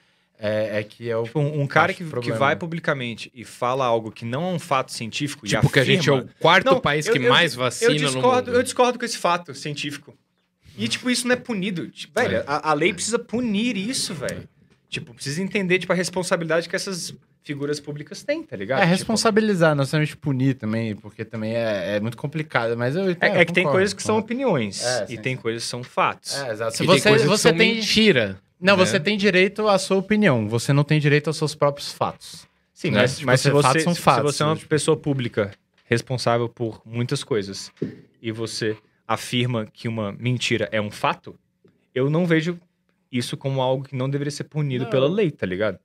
É, 0.45 0.81
é 0.81 0.83
que 0.83 1.09
é 1.09 1.17
o. 1.17 1.23
Tipo, 1.23 1.39
um, 1.39 1.61
um 1.63 1.67
cara 1.69 1.95
que, 1.95 2.05
que 2.05 2.33
vai 2.33 2.57
publicamente 2.57 3.31
e 3.33 3.45
fala 3.45 3.87
algo 3.87 4.11
que 4.11 4.25
não 4.25 4.43
é 4.51 4.53
um 4.55 4.59
fato 4.59 4.91
científico 4.93 5.47
e 5.47 5.49
Tipo, 5.51 5.71
que 5.71 5.79
a 5.79 5.85
gente 5.85 6.11
é 6.11 6.13
afirma- 6.13 6.31
o 6.37 6.43
quarto 6.43 6.67
Não, 6.67 6.81
país 6.81 7.07
eu- 7.07 7.13
que 7.13 7.19
eu- 7.21 7.29
mais 7.31 7.55
vacina 7.55 7.93
eu 7.93 7.97
discordo, 7.97 8.21
no 8.21 8.47
mundo. 8.49 8.59
Eu 8.59 8.63
discordo 8.65 8.99
com 8.99 9.05
esse 9.05 9.17
fato 9.19 9.55
científico. 9.55 10.15
E, 10.77 10.89
tipo, 10.89 11.11
isso 11.11 11.27
não 11.27 11.35
é 11.35 11.37
punido. 11.37 11.89
Tipo, 11.89 12.21
velho, 12.21 12.37
É. 12.39 12.45
a, 12.47 12.71
a 12.71 12.75
lei 12.75 12.93
precisa 12.95 13.19
punir 13.19 13.77
isso, 13.77 14.15
velho. 14.15 14.49
Tipo, 14.89 15.15
precisa 15.15 15.43
entender, 15.43 15.79
tipo, 15.79 15.93
a 15.93 15.97
responsabilidade 15.97 16.69
que 16.69 16.77
essas 16.77 17.15
figuras 17.45 17.81
públicas 17.81 18.23
têm, 18.23 18.43
tá 18.43 18.57
ligado? 18.57 18.79
É, 18.79 18.83
Tipo, 18.83 18.91
responsabilizar, 18.91 19.71
não 19.71 19.83
necessariamente 19.83 20.17
punir 20.17 20.55
também, 20.55 20.95
porque 20.95 21.25
também 21.25 21.55
é, 21.55 21.97
é 21.97 22.01
muito 22.01 22.17
complicado. 22.17 22.77
Mas 22.77 22.95
eu. 22.95 23.11
é, 23.11 23.11
é 23.11 23.45
que 23.45 23.53
tem 23.53 23.65
concordo, 23.65 23.71
coisas 23.79 23.93
que 23.95 24.03
são 24.03 24.17
concordo. 24.17 24.35
opiniões 24.35 24.83
É, 24.85 25.07
e 25.09 25.19
tem 25.19 25.37
coisas 25.37 25.63
que 25.65 25.69
são 25.69 25.83
fatos. 25.83 26.37
É, 26.43 26.53
exato. 26.53 26.77
Se 26.77 26.85
E 26.85 26.87
tem 26.87 26.99
você, 27.01 27.19
você 27.27 27.43
são 27.49 27.57
tem. 27.57 27.75
mentira. 27.77 28.39
Não, 28.61 28.77
né? 28.77 28.85
você 28.87 29.01
tem 29.01 29.17
direito 29.19 29.67
à 29.67 29.77
sua 29.79 29.97
opinião. 29.97 30.49
Você 30.49 30.73
não 30.73 30.85
tem 30.85 31.01
direito 31.01 31.27
aos 31.29 31.37
seus 31.37 31.55
próprios 31.55 31.91
fatos. 31.93 32.47
Sim, 32.73 32.91
né? 32.93 33.01
mas, 33.03 33.15
Tipo, 33.17 33.27
mas 33.27 33.41
se, 33.41 33.51
você- 33.51 33.53
você, 33.55 33.63
fatos 33.69 33.83
são 33.83 33.95
se- 33.95 34.01
fatos, 34.01 34.31
se 34.33 34.37
você 34.39 34.43
é 34.43 34.47
uma 34.47 34.55
né? 34.55 34.61
pessoa 34.69 34.97
pública 34.97 35.51
responsável 35.87 36.49
por 36.49 36.81
muitas 36.87 37.25
coisas 37.25 37.73
e 38.23 38.31
você 38.31 38.77
afirma 39.07 39.67
que 39.73 39.89
uma 39.89 40.13
mentira 40.13 40.69
é 40.73 40.81
um 40.81 40.91
fato, 40.91 41.35
eu 41.95 42.09
não 42.09 42.27
vejo 42.27 42.59
isso 43.11 43.37
como 43.37 43.61
algo 43.61 43.85
que 43.85 43.95
não 43.97 44.09
deveria 44.09 44.31
ser 44.31 44.45
punido 44.45 44.85
Não. 44.85 44.91
pela 44.91 45.09
lei, 45.09 45.31
tá 45.31 45.45
ligado? 45.47 45.79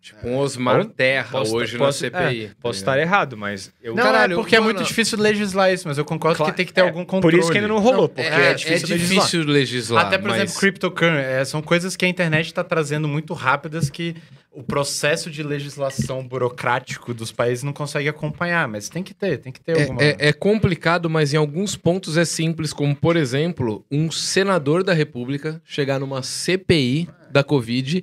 Tipo, 0.00 0.28
um 0.28 0.36
Osmar 0.38 0.78
Ou- 0.78 0.84
Terra 0.84 1.30
Posso- 1.32 1.56
hoje 1.56 1.76
posso- 1.76 2.04
na 2.04 2.10
CPI. 2.10 2.44
é, 2.44 2.50
posso 2.60 2.78
estar 2.78 2.96
errado, 2.98 3.36
mas 3.36 3.72
eu... 3.82 3.92
Não, 3.94 4.04
Caralho, 4.04 4.34
é 4.34 4.36
porque 4.36 4.54
é 4.54 4.60
mano- 4.60 4.72
muito 4.72 4.86
difícil 4.86 5.18
legislar 5.18 5.72
isso, 5.72 5.88
mas 5.88 5.98
eu 5.98 6.04
concordo 6.04 6.36
Claro, 6.36 6.52
que 6.52 6.56
tem 6.56 6.64
que 6.66 6.72
ter 6.72 6.82
é, 6.82 6.84
algum 6.84 7.00
Por 7.04 7.06
controle. 7.06 7.38
isso 7.40 7.50
que 7.50 7.58
ainda 7.58 7.66
não 7.66 7.80
rolou, 7.80 8.02
Não, 8.02 8.08
porque 8.08 8.20
é, 8.20 8.50
é, 8.50 8.54
difícil, 8.54 8.86
é 8.86 8.92
legislar. 8.92 9.24
difícil 9.26 9.42
legislar. 9.44 10.06
Até, 10.06 10.18
por 10.18 10.28
mas... 10.30 10.42
exemplo, 10.42 10.60
cryptocurrency. 10.60 11.28
é, 11.28 11.44
são 11.44 11.60
coisas 11.60 11.96
que 11.96 12.04
a 12.04 12.08
internet 12.08 12.46
está 12.46 12.62
trazendo 12.62 13.08
muito 13.08 13.34
rápidas 13.34 13.90
que 13.90 14.14
o 14.56 14.62
processo 14.62 15.30
de 15.30 15.42
legislação 15.42 16.26
burocrático 16.26 17.12
dos 17.12 17.30
países 17.30 17.62
não 17.62 17.72
consegue 17.74 18.08
acompanhar. 18.08 18.66
Mas 18.66 18.88
tem 18.88 19.02
que 19.02 19.12
ter, 19.12 19.36
tem 19.38 19.52
que 19.52 19.60
ter 19.60 19.78
alguma... 19.82 20.02
É, 20.02 20.08
é- 20.18 20.28
é 20.28 20.32
complicado, 20.32 21.10
mas 21.10 21.34
em 21.34 21.36
alguns 21.36 21.76
pontos 21.76 22.16
é 22.16 22.24
simples, 22.24 22.72
como, 22.72 22.96
por 22.96 23.16
exemplo, 23.16 23.84
um 23.90 24.10
senador 24.10 24.82
da 24.82 24.92
República 24.94 25.60
chegar 25.64 26.00
numa 26.00 26.22
CPI 26.22 27.08
da 27.30 27.44
Covid 27.44 28.02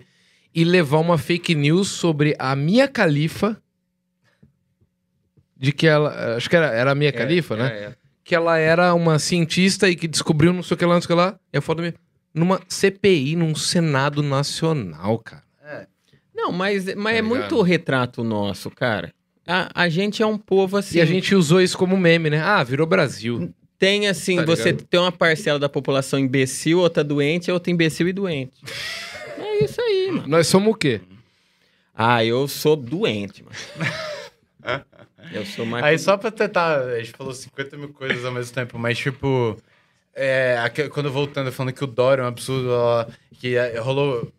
e 0.53 0.63
levar 0.63 0.99
uma 0.99 1.17
fake 1.17 1.55
news 1.55 1.87
sobre 1.87 2.35
a 2.37 2.55
Mia 2.55 2.85
Khalifa, 2.87 3.59
de 5.57 5.71
que 5.71 5.87
ela... 5.87 6.35
Acho 6.35 6.49
que 6.49 6.55
era, 6.55 6.67
era 6.67 6.91
a 6.91 6.95
Mia 6.95 7.11
Khalifa, 7.11 7.55
né? 7.55 7.67
É, 7.67 7.83
é. 7.85 7.95
Que 8.23 8.35
ela 8.35 8.57
era 8.57 8.93
uma 8.93 9.17
cientista 9.19 9.89
e 9.89 9.95
que 9.95 10.07
descobriu 10.07 10.53
não 10.53 10.63
sei 10.63 10.75
o 10.75 10.77
que 10.77 10.85
lá, 10.85 10.93
não 10.93 11.01
sei 11.01 11.05
o 11.05 11.09
que 11.09 11.13
lá. 11.15 11.39
E 11.51 11.57
a 11.57 11.61
foto 11.61 11.77
da 11.77 11.83
Mia- 11.83 11.95
Numa 12.33 12.61
CPI, 12.67 13.35
num 13.35 13.53
Senado 13.55 14.21
Nacional, 14.23 15.19
cara. 15.19 15.42
Não, 16.33 16.51
mas, 16.51 16.85
mas 16.95 17.13
Tá 17.13 17.19
é 17.19 17.21
muito 17.21 17.61
retrato 17.61 18.23
nosso, 18.23 18.69
cara. 18.71 19.13
A, 19.47 19.83
a 19.83 19.89
gente 19.89 20.21
é 20.23 20.25
um 20.25 20.37
povo 20.37 20.77
assim. 20.77 20.97
E 20.97 21.01
a 21.01 21.05
gente 21.05 21.35
usou 21.35 21.61
isso 21.61 21.77
como 21.77 21.97
meme, 21.97 22.29
né? 22.29 22.41
Ah, 22.41 22.63
virou 22.63 22.87
Brasil. 22.87 23.53
tem 23.77 24.07
assim, 24.07 24.37
Tá 24.37 24.45
você 24.45 24.71
ligado? 24.71 24.87
tem 24.87 24.99
uma 24.99 25.11
parcela 25.11 25.59
da 25.59 25.67
população 25.69 26.17
imbecil, 26.17 26.79
outra 26.79 27.03
doente, 27.03 27.51
outra 27.51 27.71
imbecil 27.71 28.07
e 28.07 28.13
doente. 28.13 28.53
É 29.37 29.65
isso 29.65 29.79
aí, 29.81 30.09
mano. 30.11 30.27
Nós 30.27 30.47
somos 30.47 30.73
o 30.73 30.75
quê? 30.75 30.99
Ah, 31.93 32.25
eu 32.25 32.47
sou 32.47 32.75
doente, 32.75 33.43
mano. 33.43 33.55
Eu 35.31 35.45
sou 35.45 35.65
mais. 35.65 35.83
Aí 35.83 35.97
só 35.99 36.17
pra 36.17 36.31
tentar, 36.31 36.79
a 36.81 36.99
gente 36.99 37.11
falou 37.11 37.33
50 37.33 37.77
mil 37.77 37.89
coisas 37.89 38.25
ao 38.25 38.31
mesmo 38.31 38.53
tempo, 38.53 38.77
mas 38.77 38.97
tipo, 38.97 39.57
é, 40.13 40.57
quando 40.91 41.11
voltando, 41.11 41.51
falando 41.51 41.73
que 41.73 41.83
o 41.83 41.87
Dória 41.87 42.21
é 42.21 42.25
um 42.25 42.27
absurdo, 42.27 42.69
ó, 42.71 43.05
que 43.39 43.55
é, 43.55 43.79
rolou 43.79 44.31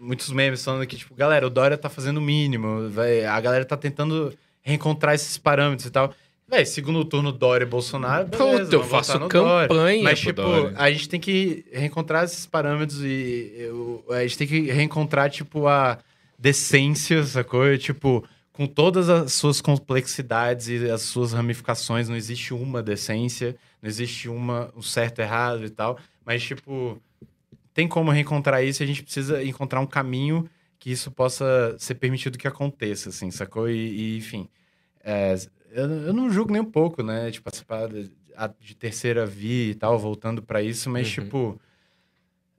muitos 0.00 0.30
memes 0.30 0.64
falando 0.64 0.86
que, 0.86 0.96
tipo, 0.96 1.14
galera, 1.14 1.46
o 1.46 1.50
Dória 1.50 1.76
tá 1.76 1.88
fazendo 1.90 2.16
o 2.16 2.20
mínimo, 2.22 2.90
a 3.30 3.40
galera 3.40 3.64
tá 3.64 3.76
tentando 3.76 4.32
reencontrar 4.62 5.14
esses 5.14 5.36
parâmetros 5.38 5.86
e 5.86 5.90
tal. 5.90 6.12
Véi, 6.48 6.64
segundo 6.64 7.04
turno 7.04 7.30
Dória 7.30 7.64
e 7.64 7.68
Bolsonaro, 7.68 8.26
beleza, 8.26 8.64
Puta, 8.64 8.74
eu 8.76 8.82
faço 8.82 9.18
no 9.20 9.28
Dória. 9.28 9.68
campanha 9.68 10.02
Mas, 10.02 10.18
tipo, 10.18 10.32
Dória. 10.42 10.72
a 10.76 10.90
gente 10.90 11.08
tem 11.08 11.20
que 11.20 11.64
reencontrar 11.72 12.24
esses 12.24 12.44
parâmetros 12.46 13.00
e 13.04 13.52
eu- 13.56 14.04
a 14.10 14.22
gente 14.22 14.36
tem 14.38 14.46
que 14.48 14.60
reencontrar, 14.62 15.30
tipo, 15.30 15.68
a 15.68 15.98
decência, 16.36 17.22
sacou? 17.24 17.76
Tipo, 17.78 18.24
com 18.52 18.66
todas 18.66 19.08
as 19.08 19.32
suas 19.32 19.60
complexidades 19.60 20.66
e 20.68 20.90
as 20.90 21.02
suas 21.02 21.32
ramificações, 21.32 22.08
não 22.08 22.16
existe 22.16 22.52
uma 22.52 22.82
decência, 22.82 23.54
não 23.80 23.88
existe 23.88 24.28
uma, 24.28 24.70
um 24.76 24.82
certo 24.82 25.20
e 25.20 25.22
errado 25.22 25.64
e 25.64 25.70
tal. 25.70 25.98
Mas, 26.26 26.42
tipo, 26.42 27.00
tem 27.80 27.88
como 27.88 28.10
reencontrar 28.10 28.62
isso 28.62 28.82
e 28.82 28.84
a 28.84 28.86
gente 28.86 29.02
precisa 29.02 29.42
encontrar 29.42 29.80
um 29.80 29.86
caminho 29.86 30.46
que 30.78 30.90
isso 30.90 31.10
possa 31.10 31.74
ser 31.78 31.94
permitido 31.94 32.36
que 32.36 32.46
aconteça, 32.46 33.08
assim, 33.08 33.30
sacou? 33.30 33.70
E, 33.70 33.74
e, 33.74 34.18
enfim, 34.18 34.46
é, 35.02 35.34
eu, 35.72 35.90
eu 36.08 36.12
não 36.12 36.30
julgo 36.30 36.52
nem 36.52 36.60
um 36.60 36.70
pouco, 36.70 37.02
né? 37.02 37.30
De 37.30 37.40
participar 37.40 37.88
de, 37.88 38.74
terceira 38.74 39.24
via 39.24 39.70
e 39.70 39.74
tal, 39.74 39.98
voltando 39.98 40.42
pra 40.42 40.62
isso, 40.62 40.90
mas, 40.90 41.06
Uhum. 41.06 41.24
tipo, 41.24 41.60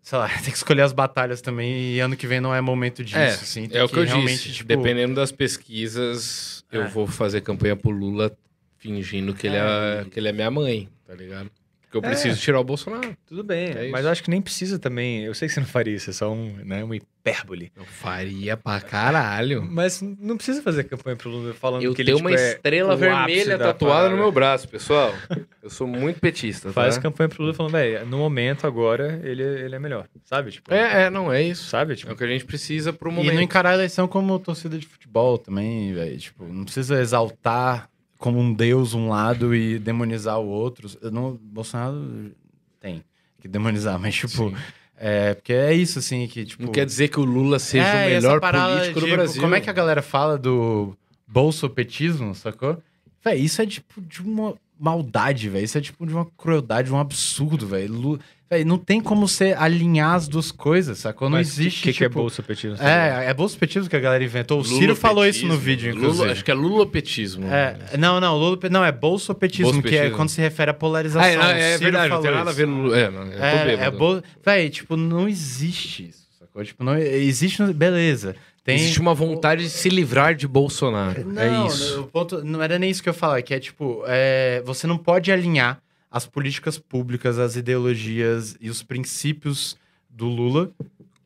sei 0.02 0.18
lá, 0.18 0.27
tem 0.43 0.52
que 0.52 0.57
escolher 0.57 0.81
as 0.81 0.91
batalhas 0.93 1.39
também 1.39 1.93
e 1.93 1.99
ano 1.99 2.18
que 2.18 2.26
vem 2.26 2.41
não 2.41 2.53
é 2.53 2.61
momento 2.61 3.03
disso, 3.03 3.18
É, 3.19 3.27
assim. 3.30 3.68
É 3.72 3.84
o 3.84 3.88
que 3.89 3.99
eu 3.99 4.03
realmente, 4.03 4.43
disse. 4.43 4.53
tipo, 4.53 4.68
Dependendo 4.69 5.14
das 5.14 5.31
pesquisas, 5.31 6.65
eu 6.72 6.84
É. 6.84 6.88
vou 6.88 7.06
fazer 7.06 7.41
campanha 7.41 7.76
pro 7.76 7.91
Lula 7.91 8.35
fingindo 8.77 9.35
que 9.35 9.45
ele 9.45 9.57
é, 9.57 10.03
que 10.10 10.19
ele 10.19 10.30
é 10.30 10.31
minha 10.31 10.49
mãe, 10.49 10.89
tá 11.06 11.14
ligado? 11.14 11.52
Porque 11.91 12.05
eu 12.05 12.09
É. 12.09 12.13
preciso 12.13 12.39
tirar 12.39 12.59
o 12.59 12.63
Bolsonaro. 12.63 13.15
Tudo 13.27 13.43
bem, 13.43 13.72
É 13.72 13.89
mas 13.89 14.05
eu 14.05 14.11
acho 14.11 14.23
que 14.23 14.30
nem 14.30 14.41
precisa 14.41 14.80
também. 14.80 15.26
Eu 15.26 15.34
sei 15.34 15.49
que 15.49 15.53
você 15.53 15.59
não 15.59 15.68
faria 15.68 15.93
isso, 15.93 16.09
é 16.09 16.13
só 16.13 16.31
um, 16.31 16.55
né, 16.63 16.81
uma 16.85 16.95
hipérbole. 16.95 17.69
Eu 17.76 17.84
faria 17.84 18.55
pra 18.55 18.80
caralho. 18.80 19.61
Mas 19.69 20.01
não 20.01 20.38
precisa 20.38 20.61
fazer 20.61 20.85
campanha 20.85 21.18
pro 21.18 21.30
Lula 21.30 21.53
falando 21.53 21.84
Eu 21.84 21.93
que 21.93 22.01
tenho 22.03 22.15
ele 22.18 22.22
uma 22.23 22.30
tipo, 22.31 22.41
é 22.41 22.51
estrela 22.53 22.95
vermelha 22.95 23.57
tatuada 23.57 24.09
no 24.09 24.15
meu 24.15 24.31
braço, 24.31 24.69
pessoal. 24.69 25.13
Eu 25.61 25.69
sou 25.69 25.85
muito 25.85 26.19
petista, 26.22 26.72
Faz 26.72 26.95
tá? 26.95 27.01
campanha 27.01 27.27
pro 27.27 27.41
Lula 27.43 27.53
falando, 27.53 27.73
velho, 27.73 28.05
no 28.05 28.18
momento 28.18 28.65
agora 28.65 29.19
ele, 29.23 29.43
ele 29.43 29.76
é 29.76 29.80
melhor, 29.80 30.07
sabe? 30.23 30.51
Tipo, 30.51 30.73
É, 30.73 31.03
é, 31.03 31.09
não, 31.09 31.31
é 31.31 31.41
isso. 31.43 31.65
Sabe? 31.69 31.91
É 31.91 31.95
Tipo, 31.97 32.13
o 32.13 32.15
que 32.15 32.23
a 32.23 32.27
gente 32.27 32.45
precisa 32.45 32.93
pro 32.93 33.09
E 33.11 33.15
não 33.15 33.23
momento. 33.23 33.41
encarar 33.41 33.72
a 33.72 33.73
eleição 33.73 34.07
como 34.07 34.39
torcida 34.39 34.80
de 34.80 34.88
futebol 34.88 35.38
também, 35.38 35.93
velho. 35.93 36.18
Tipo, 36.18 36.45
não 36.45 36.63
precisa 36.63 37.01
exaltar 37.01 37.89
como 38.22 38.39
um 38.39 38.53
deus 38.53 38.93
um 38.93 39.10
lado 39.10 39.53
e 39.53 39.80
demonizar 39.80 40.39
o 40.39 40.48
outro. 40.48 40.88
Eu 41.02 41.11
não, 41.11 41.38
Bolsonaro 41.41 42.31
tem 42.80 43.03
que 43.41 43.48
demonizar, 43.48 43.98
mas 43.99 44.15
tipo, 44.15 44.53
é 44.95 45.34
porque 45.34 45.52
é 45.52 45.73
isso 45.73 45.99
assim 45.99 46.27
que 46.27 46.45
tipo 46.45 46.64
Não 46.64 46.72
quer 46.72 46.85
dizer 46.85 47.10
que 47.10 47.19
o 47.19 47.26
Lula 47.26 47.57
seja 47.57 47.84
É, 47.84 48.06
o 48.06 48.10
melhor 48.11 48.39
político 48.39 48.99
do 48.99 49.06
de, 49.07 49.11
Brasil. 49.11 49.41
Como 49.41 49.56
é 49.56 49.60
que 49.60 49.69
a 49.69 49.73
galera 49.73 50.03
fala 50.03 50.38
do 50.38 50.95
bolsopetismo, 51.27 52.35
sacou? 52.35 52.81
Véi, 53.23 53.39
isso 53.39 53.61
é 53.61 53.65
tipo 53.65 53.99
de 53.99 54.22
uma 54.22 54.53
maldade, 54.80 55.49
velho. 55.49 55.65
Isso 55.65 55.77
é 55.77 55.81
tipo 55.81 56.06
de 56.06 56.14
uma 56.14 56.26
crueldade, 56.38 56.93
um 56.93 56.99
absurdo, 56.99 57.68
velho. 57.68 58.19
Véi, 58.52 58.65
não 58.65 58.78
tem 58.78 58.99
como 58.99 59.26
você 59.26 59.56
alinhar 59.57 60.14
as 60.14 60.28
duas 60.28 60.52
coisas, 60.52 60.98
sacou? 60.98 61.30
Não 61.30 61.38
mas 61.38 61.48
existe. 61.57 61.80
O 61.80 61.84
que, 61.84 61.94
que 61.94 62.03
é 62.03 62.10
tipo, 62.10 62.19
bolsa 62.19 62.44
petismo? 62.44 62.86
É, 62.86 63.28
é 63.28 63.34
bolsopetismo 63.34 63.90
que 63.90 63.95
a 63.95 63.99
galera 63.99 64.22
inventou. 64.22 64.60
O 64.60 64.65
Ciro 64.65 64.94
falou 64.94 65.26
isso 65.26 65.48
no 65.48 65.57
vídeo, 65.57 65.90
inclusive. 65.90 66.18
Lula, 66.19 66.34
acho 66.34 66.44
que 66.44 66.52
é 66.52 66.53
lulopetismo. 66.53 67.48
É, 67.48 67.78
não, 67.98 68.19
não, 68.19 68.38
Lula, 68.38 68.60
não, 68.69 68.84
é 68.84 68.91
bolsopetismo, 68.91 69.82
que 69.82 69.95
é 69.95 70.10
quando 70.10 70.28
se 70.28 70.41
refere 70.41 70.69
à 70.69 70.73
polarização. 70.73 71.22
Ah, 71.22 71.32
é, 71.32 71.38
não, 71.38 71.45
O 71.45 71.49
é 71.49 71.78
verdade, 71.78 72.10
não 72.10 72.22
tem 72.22 72.32
nada 72.32 72.49
a 72.49 72.53
ver 72.53 72.68
no. 72.68 72.94
É, 72.94 73.10
não, 73.10 73.23
É, 73.32 73.65
bêbado. 73.65 73.84
é 73.84 73.90
bol... 73.90 74.22
Véi, 74.45 74.69
tipo, 74.69 74.98
não 74.98 75.30
existe 75.30 76.10
isso, 76.10 76.28
sacou? 76.38 76.61
Tipo, 76.61 76.84
não 76.84 76.98
existe, 76.98 77.64
beleza. 77.72 78.36
Tem... 78.65 78.76
Existe 78.76 78.99
uma 78.99 79.14
vontade 79.14 79.64
de 79.64 79.69
se 79.69 79.88
livrar 79.88 80.36
de 80.36 80.45
Bolsonaro. 80.45 81.26
Não, 81.26 81.41
é 81.41 81.68
isso. 81.68 82.02
O 82.02 82.07
ponto, 82.07 82.44
não 82.44 82.61
era 82.61 82.78
nem 82.78 82.90
isso 82.90 83.02
que 83.02 83.07
eu 83.07 83.14
falar, 83.14 83.41
que 83.44 83.53
é 83.53 83.60
tipo, 83.61 84.03
é, 84.06 84.61
você 84.65 84.86
não 84.86 84.98
pode 84.98 85.32
alinhar 85.32 85.82
as 86.11 86.27
políticas 86.27 86.77
públicas, 86.77 87.39
as 87.39 87.55
ideologias 87.55 88.57
e 88.59 88.69
os 88.69 88.83
princípios 88.83 89.77
do 90.09 90.27
Lula 90.27 90.71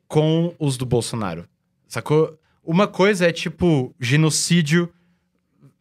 com 0.06 0.54
os 0.58 0.76
do 0.76 0.86
Bolsonaro. 0.86 1.44
Sacou? 1.88 2.38
Uma 2.64 2.86
coisa 2.86 3.26
é 3.26 3.32
tipo 3.32 3.92
genocídio, 3.98 4.88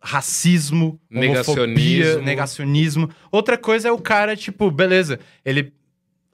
racismo, 0.01 0.99
homofobia, 1.11 1.65
Negacionismo. 1.67 2.21
negacionismo. 2.21 3.09
Outra 3.31 3.57
coisa 3.57 3.87
é 3.87 3.91
o 3.91 3.97
cara, 3.99 4.35
tipo, 4.35 4.69
beleza, 4.71 5.19
ele 5.43 5.73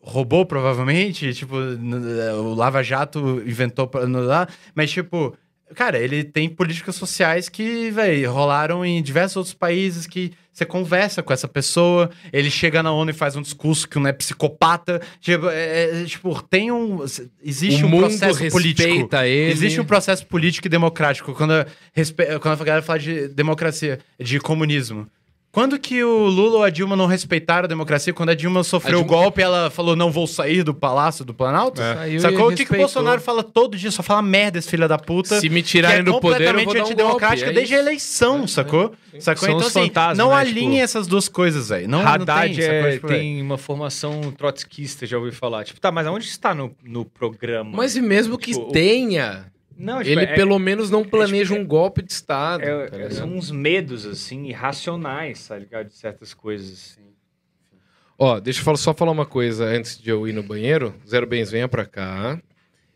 roubou 0.01 0.45
provavelmente, 0.45 1.33
tipo, 1.33 1.55
o 1.55 2.53
Lava 2.55 2.81
Jato 2.83 3.41
inventou 3.45 3.87
pra 3.87 4.07
não 4.07 4.21
lá, 4.21 4.47
mas 4.73 4.91
tipo, 4.91 5.35
cara, 5.75 5.99
ele 5.99 6.23
tem 6.23 6.49
políticas 6.49 6.95
sociais 6.95 7.47
que, 7.47 7.91
velho, 7.91 8.31
rolaram 8.31 8.83
em 8.83 9.01
diversos 9.01 9.37
outros 9.37 9.53
países 9.53 10.07
que 10.07 10.31
você 10.51 10.65
conversa 10.65 11.23
com 11.23 11.31
essa 11.31 11.47
pessoa, 11.47 12.09
ele 12.31 12.51
chega 12.51 12.83
na 12.83 12.91
ONU 12.91 13.11
e 13.11 13.13
faz 13.13 13.35
um 13.35 13.41
discurso 13.41 13.87
que 13.87 13.97
não 13.97 14.07
é 14.07 14.13
psicopata, 14.13 15.01
tipo, 15.19 15.47
é, 15.47 16.01
é, 16.01 16.05
tipo 16.05 16.41
tem 16.43 16.71
um 16.71 17.03
existe 17.43 17.83
o 17.83 17.87
um 17.87 17.97
processo 17.97 18.49
político 18.49 19.07
ele. 19.25 19.51
Existe 19.51 19.79
um 19.79 19.85
processo 19.85 20.25
político 20.25 20.67
e 20.67 20.69
democrático. 20.69 21.33
Quando, 21.33 21.53
a 21.53 21.65
quando 22.39 22.61
a 22.61 22.65
galera 22.65 22.81
fala 22.81 22.99
de 22.99 23.27
democracia, 23.29 23.99
de 24.19 24.39
comunismo. 24.39 25.07
Quando 25.51 25.77
que 25.77 26.01
o 26.01 26.27
Lula 26.27 26.59
ou 26.59 26.63
a 26.63 26.69
Dilma 26.69 26.95
não 26.95 27.07
respeitaram 27.07 27.65
a 27.65 27.67
democracia? 27.67 28.13
Quando 28.13 28.29
a 28.29 28.33
Dilma 28.33 28.63
sofreu 28.63 28.99
A 28.99 29.01
o 29.01 29.03
Dilma- 29.03 29.21
golpe, 29.23 29.41
ela 29.41 29.69
falou, 29.69 29.97
não 29.97 30.09
vou 30.09 30.25
sair 30.25 30.63
do 30.63 30.73
Palácio 30.73 31.25
do 31.25 31.33
Planalto? 31.33 31.81
É. 31.81 31.93
Saiu 31.95 32.17
e 32.17 32.19
Sacou? 32.21 32.47
O 32.49 32.55
que, 32.55 32.63
que 32.65 32.73
o. 32.73 32.77
Bolsonaro 32.77 33.19
fala 33.19 33.43
todo 33.43 33.77
dia? 33.77 33.91
Só 33.91 34.01
fala 34.01 34.21
merda, 34.21 34.59
esse 34.59 34.69
filho 34.69 34.87
da 34.87 34.97
puta. 34.97 35.39
Se 35.41 35.49
me 35.49 35.61
que 35.61 35.67
tirarem 35.67 35.99
é 35.99 36.03
do 36.03 36.19
poder, 36.21 36.43
eu 36.43 36.53
completamente 36.53 36.65
vou 36.65 36.73
dar 36.73 36.79
um 36.79 36.83
antidemocrática 36.85 37.45
golpe. 37.47 37.57
é 37.57 37.59
desde 37.59 37.75
a 37.75 37.79
eleição, 37.79 38.47
sacou? 38.47 38.93
Sacou? 39.19 39.43
São 39.49 39.55
então, 39.57 39.67
assim, 39.67 39.81
fantasmas, 39.89 40.17
não 40.17 40.29
né? 40.29 40.35
alinhe 40.35 40.71
Tipo, 40.71 40.83
essas 40.83 41.05
duas 41.05 41.27
coisas, 41.27 41.67
velho. 41.67 41.87
Não, 41.89 42.01
não 42.01 42.07
Haddad 42.07 42.55
tem, 42.55 42.61
sacou? 42.63 42.77
é- 42.87 42.91
Tipo, 42.93 43.07
tem 43.07 43.41
uma 43.41 43.57
formação 43.57 44.21
trotskista, 44.31 45.05
já 45.05 45.17
ouvi 45.17 45.31
falar. 45.31 45.65
Tipo, 45.65 45.81
tá, 45.81 45.91
mas 45.91 46.07
aonde 46.07 46.27
está 46.27 46.55
no, 46.55 46.73
no 46.81 47.03
programa? 47.03 47.71
Mas 47.75 47.97
e 47.97 48.01
mesmo 48.01 48.37
que 48.37 48.53
Tipo, 48.53 48.67
o- 48.67 48.71
tenha, 48.71 49.47
não, 49.81 49.97
tipo, 49.99 50.09
ele 50.09 50.21
é- 50.21 50.35
pelo 50.35 50.57
menos 50.59 50.89
não 50.89 51.03
planeja 51.03 51.53
tipo, 51.53 51.61
um 51.61 51.67
golpe 51.67 52.01
de 52.01 52.11
Estado. 52.11 52.63
é- 52.63 52.87
tá 52.89 52.97
é- 52.97 53.09
são 53.09 53.27
uns 53.27 53.49
medos, 53.51 54.05
assim, 54.05 54.45
irracionais, 54.47 55.47
tá 55.47 55.57
ligado? 55.57 55.87
De 55.87 55.93
certas 55.95 56.33
coisas. 56.33 56.71
assim. 56.97 57.11
Ó, 58.17 58.39
deixa 58.39 58.69
eu 58.69 58.77
só 58.77 58.93
falar 58.93 59.11
uma 59.11 59.25
coisa 59.25 59.65
antes 59.65 59.97
de 59.97 60.09
eu 60.09 60.27
ir 60.27 60.33
no 60.33 60.43
banheiro. 60.43 60.93
Zero 61.07 61.25
Bens, 61.25 61.49
venha 61.49 61.67
pra 61.67 61.85
cá. 61.85 62.39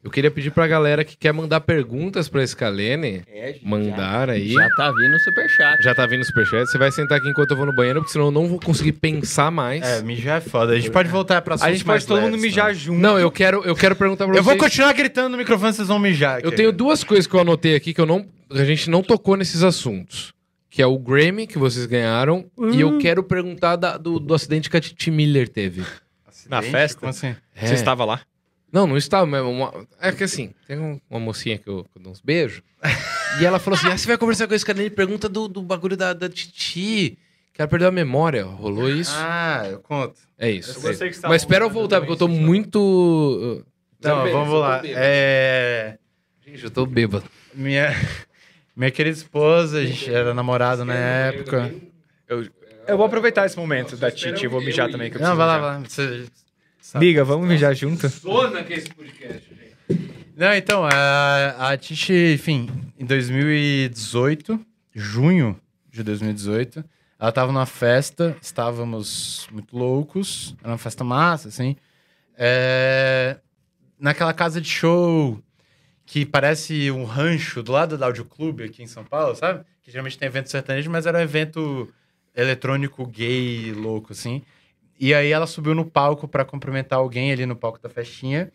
Eu 0.05 0.11
queria 0.11 0.29
pedir 0.29 0.51
pra 0.51 0.67
galera 0.67 1.03
que 1.03 1.17
quer 1.17 1.33
mandar 1.33 1.59
perguntas 1.61 2.29
pra 2.29 2.45
Scalene, 2.45 3.23
É, 3.27 3.53
gente, 3.53 3.65
mandar 3.67 4.29
aí. 4.29 4.49
Já, 4.49 4.61
já 4.61 4.69
tá 4.75 4.91
vindo 4.91 5.15
o 5.15 5.19
superchat. 5.19 5.83
Já 5.83 5.95
tá 5.95 6.05
vindo 6.05 6.21
o 6.21 6.25
superchat. 6.25 6.69
Você 6.69 6.77
vai 6.77 6.91
sentar 6.91 7.17
aqui 7.17 7.27
enquanto 7.27 7.49
eu 7.51 7.57
vou 7.57 7.65
no 7.65 7.73
banheiro, 7.73 8.01
porque 8.01 8.13
senão 8.13 8.25
eu 8.25 8.31
não 8.31 8.47
vou 8.47 8.59
conseguir 8.59 8.91
pensar 8.91 9.49
mais. 9.49 9.81
É, 9.83 10.03
mijar 10.03 10.37
é 10.37 10.41
foda. 10.41 10.73
A 10.73 10.75
gente 10.75 10.91
pode 10.91 11.09
voltar 11.09 11.41
pra 11.41 11.53
A 11.53 11.55
assuntos 11.55 11.73
gente 11.77 11.87
mais 11.87 12.05
pode 12.05 12.21
todo 12.21 12.31
mundo 12.31 12.39
mijar 12.39 12.67
né? 12.67 12.73
junto. 12.75 12.99
Não, 13.01 13.17
eu 13.17 13.31
quero, 13.31 13.63
eu 13.65 13.75
quero 13.75 13.95
perguntar 13.95 14.27
pra 14.27 14.35
Eu 14.37 14.43
vou 14.43 14.53
vocês. 14.53 14.63
continuar 14.63 14.93
gritando 14.93 15.29
no 15.29 15.37
microfone, 15.37 15.73
vocês 15.73 15.87
vão 15.87 15.97
mijar. 15.97 16.39
Eu 16.41 16.49
aqui. 16.49 16.57
tenho 16.57 16.71
duas 16.71 17.03
coisas 17.03 17.25
que 17.25 17.33
eu 17.33 17.39
anotei 17.39 17.75
aqui 17.75 17.91
que 17.91 17.99
eu 17.99 18.05
não, 18.05 18.27
a 18.51 18.63
gente 18.63 18.89
não 18.91 19.01
tocou 19.01 19.35
nesses 19.35 19.63
assuntos. 19.63 20.33
Que 20.69 20.83
é 20.83 20.85
o 20.85 20.99
Grammy 20.99 21.47
que 21.47 21.57
vocês 21.57 21.87
ganharam. 21.87 22.45
E 22.73 22.79
eu 22.81 22.99
quero 22.99 23.23
perguntar 23.23 23.75
da- 23.75 23.97
do, 23.97 24.19
do 24.19 24.35
acidente 24.35 24.69
que 24.69 24.77
a 24.77 24.81
Titi 24.81 25.09
Miller 25.09 25.49
teve. 25.49 25.81
Na 26.47 26.59
Acidente? 26.59 26.71
festa? 26.71 26.99
Como 26.99 27.09
assim? 27.09 27.35
É. 27.55 27.65
Você 27.65 27.73
estava 27.73 28.05
lá? 28.05 28.19
Não, 28.75 28.85
não 28.85 28.97
estava, 28.97 29.25
mas 29.25 29.41
uma- 29.41 29.87
é 30.01 30.11
que 30.11 30.25
assim, 30.25 30.53
tem 30.67 30.77
um- 30.77 30.99
uma 31.09 31.17
mocinha 31.17 31.57
que 31.57 31.65
eu, 31.69 31.85
que 31.85 31.97
eu 31.97 32.01
dou 32.03 32.11
uns 32.11 32.19
beijos. 32.19 32.61
e 33.39 33.45
ela 33.45 33.57
falou 33.57 33.79
assim: 33.79 33.87
ah, 33.87 33.97
você 33.97 34.05
vai 34.05 34.17
conversar 34.17 34.47
com 34.49 34.53
esse 34.53 34.65
cara? 34.65 34.77
Ele 34.81 34.89
pergunta 34.89 35.29
do, 35.29 35.47
do 35.47 35.61
bagulho 35.61 35.95
da, 35.95 36.11
da 36.11 36.27
Titi. 36.27 37.17
Que 37.53 37.61
ela 37.61 37.69
perdeu 37.69 37.87
a 37.87 37.91
memória. 37.91 38.43
Rolou 38.43 38.89
isso? 38.89 39.13
Ah, 39.15 39.65
eu 39.71 39.79
conto. 39.79 40.19
é 40.37 40.51
isso. 40.51 40.77
Eu 40.77 40.81
gostei 40.81 41.07
que 41.07 41.15
você 41.15 41.21
tava 41.21 41.33
Mas 41.33 41.43
espera 41.43 41.63
eu 41.63 41.69
voltar, 41.69 42.01
porque 42.01 42.11
eu 42.11 42.17
tô 42.17 42.27
muito. 42.27 43.63
Não, 44.03 44.29
vamos 44.29 44.53
eu 44.53 44.59
lá. 44.59 44.81
É... 44.83 45.97
Gente, 46.45 46.65
eu 46.65 46.69
tô 46.69 46.85
bêbado. 46.85 47.23
Minha... 47.53 47.95
Minha 48.75 48.91
querida 48.91 49.17
esposa, 49.17 49.77
a 49.77 49.85
gente 49.85 50.13
era 50.13 50.33
namorado 50.33 50.83
na 50.83 50.93
época. 50.95 51.73
Eu 52.27 52.97
vou 52.97 53.05
aproveitar 53.05 53.45
esse 53.45 53.55
momento 53.57 53.95
da 53.95 54.11
Titi, 54.11 54.43
eu 54.43 54.51
vou 54.51 54.59
mijar 54.61 54.91
também. 54.91 55.09
Que 55.09 55.15
eu 55.15 55.21
Não, 55.21 55.29
preciso 55.33 55.37
vai 55.37 55.47
lá, 55.47 55.79
mijar. 55.79 55.97
vai 55.97 56.11
lá. 56.17 56.25
Você 56.27 56.44
sabe. 56.85 57.05
Miga, 57.05 57.23
vamos 57.23 57.47
mijar 57.47 57.73
junto? 57.73 58.07
Zona 58.07 58.63
que 58.63 58.73
é 58.73 58.77
esse 58.77 58.89
podcast, 58.89 59.49
gente. 59.49 59.75
Não, 60.37 60.53
então, 60.53 60.85
a, 60.85 61.71
a 61.71 61.77
Titi, 61.77 62.33
enfim, 62.33 62.69
em 62.99 63.05
2018, 63.05 64.59
junho 64.93 65.59
de 65.89 66.03
2018, 66.03 66.83
ela 67.17 67.31
tava 67.31 67.51
numa 67.51 67.65
festa, 67.65 68.37
estávamos 68.41 69.47
muito 69.51 69.75
loucos, 69.75 70.55
era 70.61 70.73
uma 70.73 70.77
festa 70.77 71.03
massa, 71.03 71.47
assim. 71.47 71.75
É, 72.37 73.37
naquela 73.97 74.33
casa 74.33 74.61
de 74.61 74.69
show 74.69 75.41
que 76.05 76.25
parece 76.25 76.91
um 76.91 77.03
rancho 77.03 77.63
do 77.63 77.71
lado 77.71 77.97
da 77.97 78.05
Audio 78.05 78.25
Clube 78.25 78.63
aqui 78.63 78.83
em 78.83 78.87
São 78.87 79.03
Paulo, 79.03 79.35
sabe? 79.35 79.65
Que 79.81 79.89
geralmente 79.89 80.19
tem 80.19 80.27
evento 80.27 80.51
sertanejo, 80.51 80.91
mas 80.91 81.07
era 81.07 81.17
um 81.17 81.21
evento 81.21 81.91
eletrônico 82.35 83.07
gay 83.07 83.71
louco, 83.71 84.11
assim. 84.11 84.43
E 84.99 85.13
aí 85.13 85.31
ela 85.31 85.47
subiu 85.47 85.75
no 85.75 85.85
palco 85.85 86.27
pra 86.27 86.45
cumprimentar 86.45 86.99
alguém 86.99 87.31
ali 87.31 87.45
no 87.45 87.55
palco 87.55 87.79
da 87.81 87.89
festinha. 87.89 88.51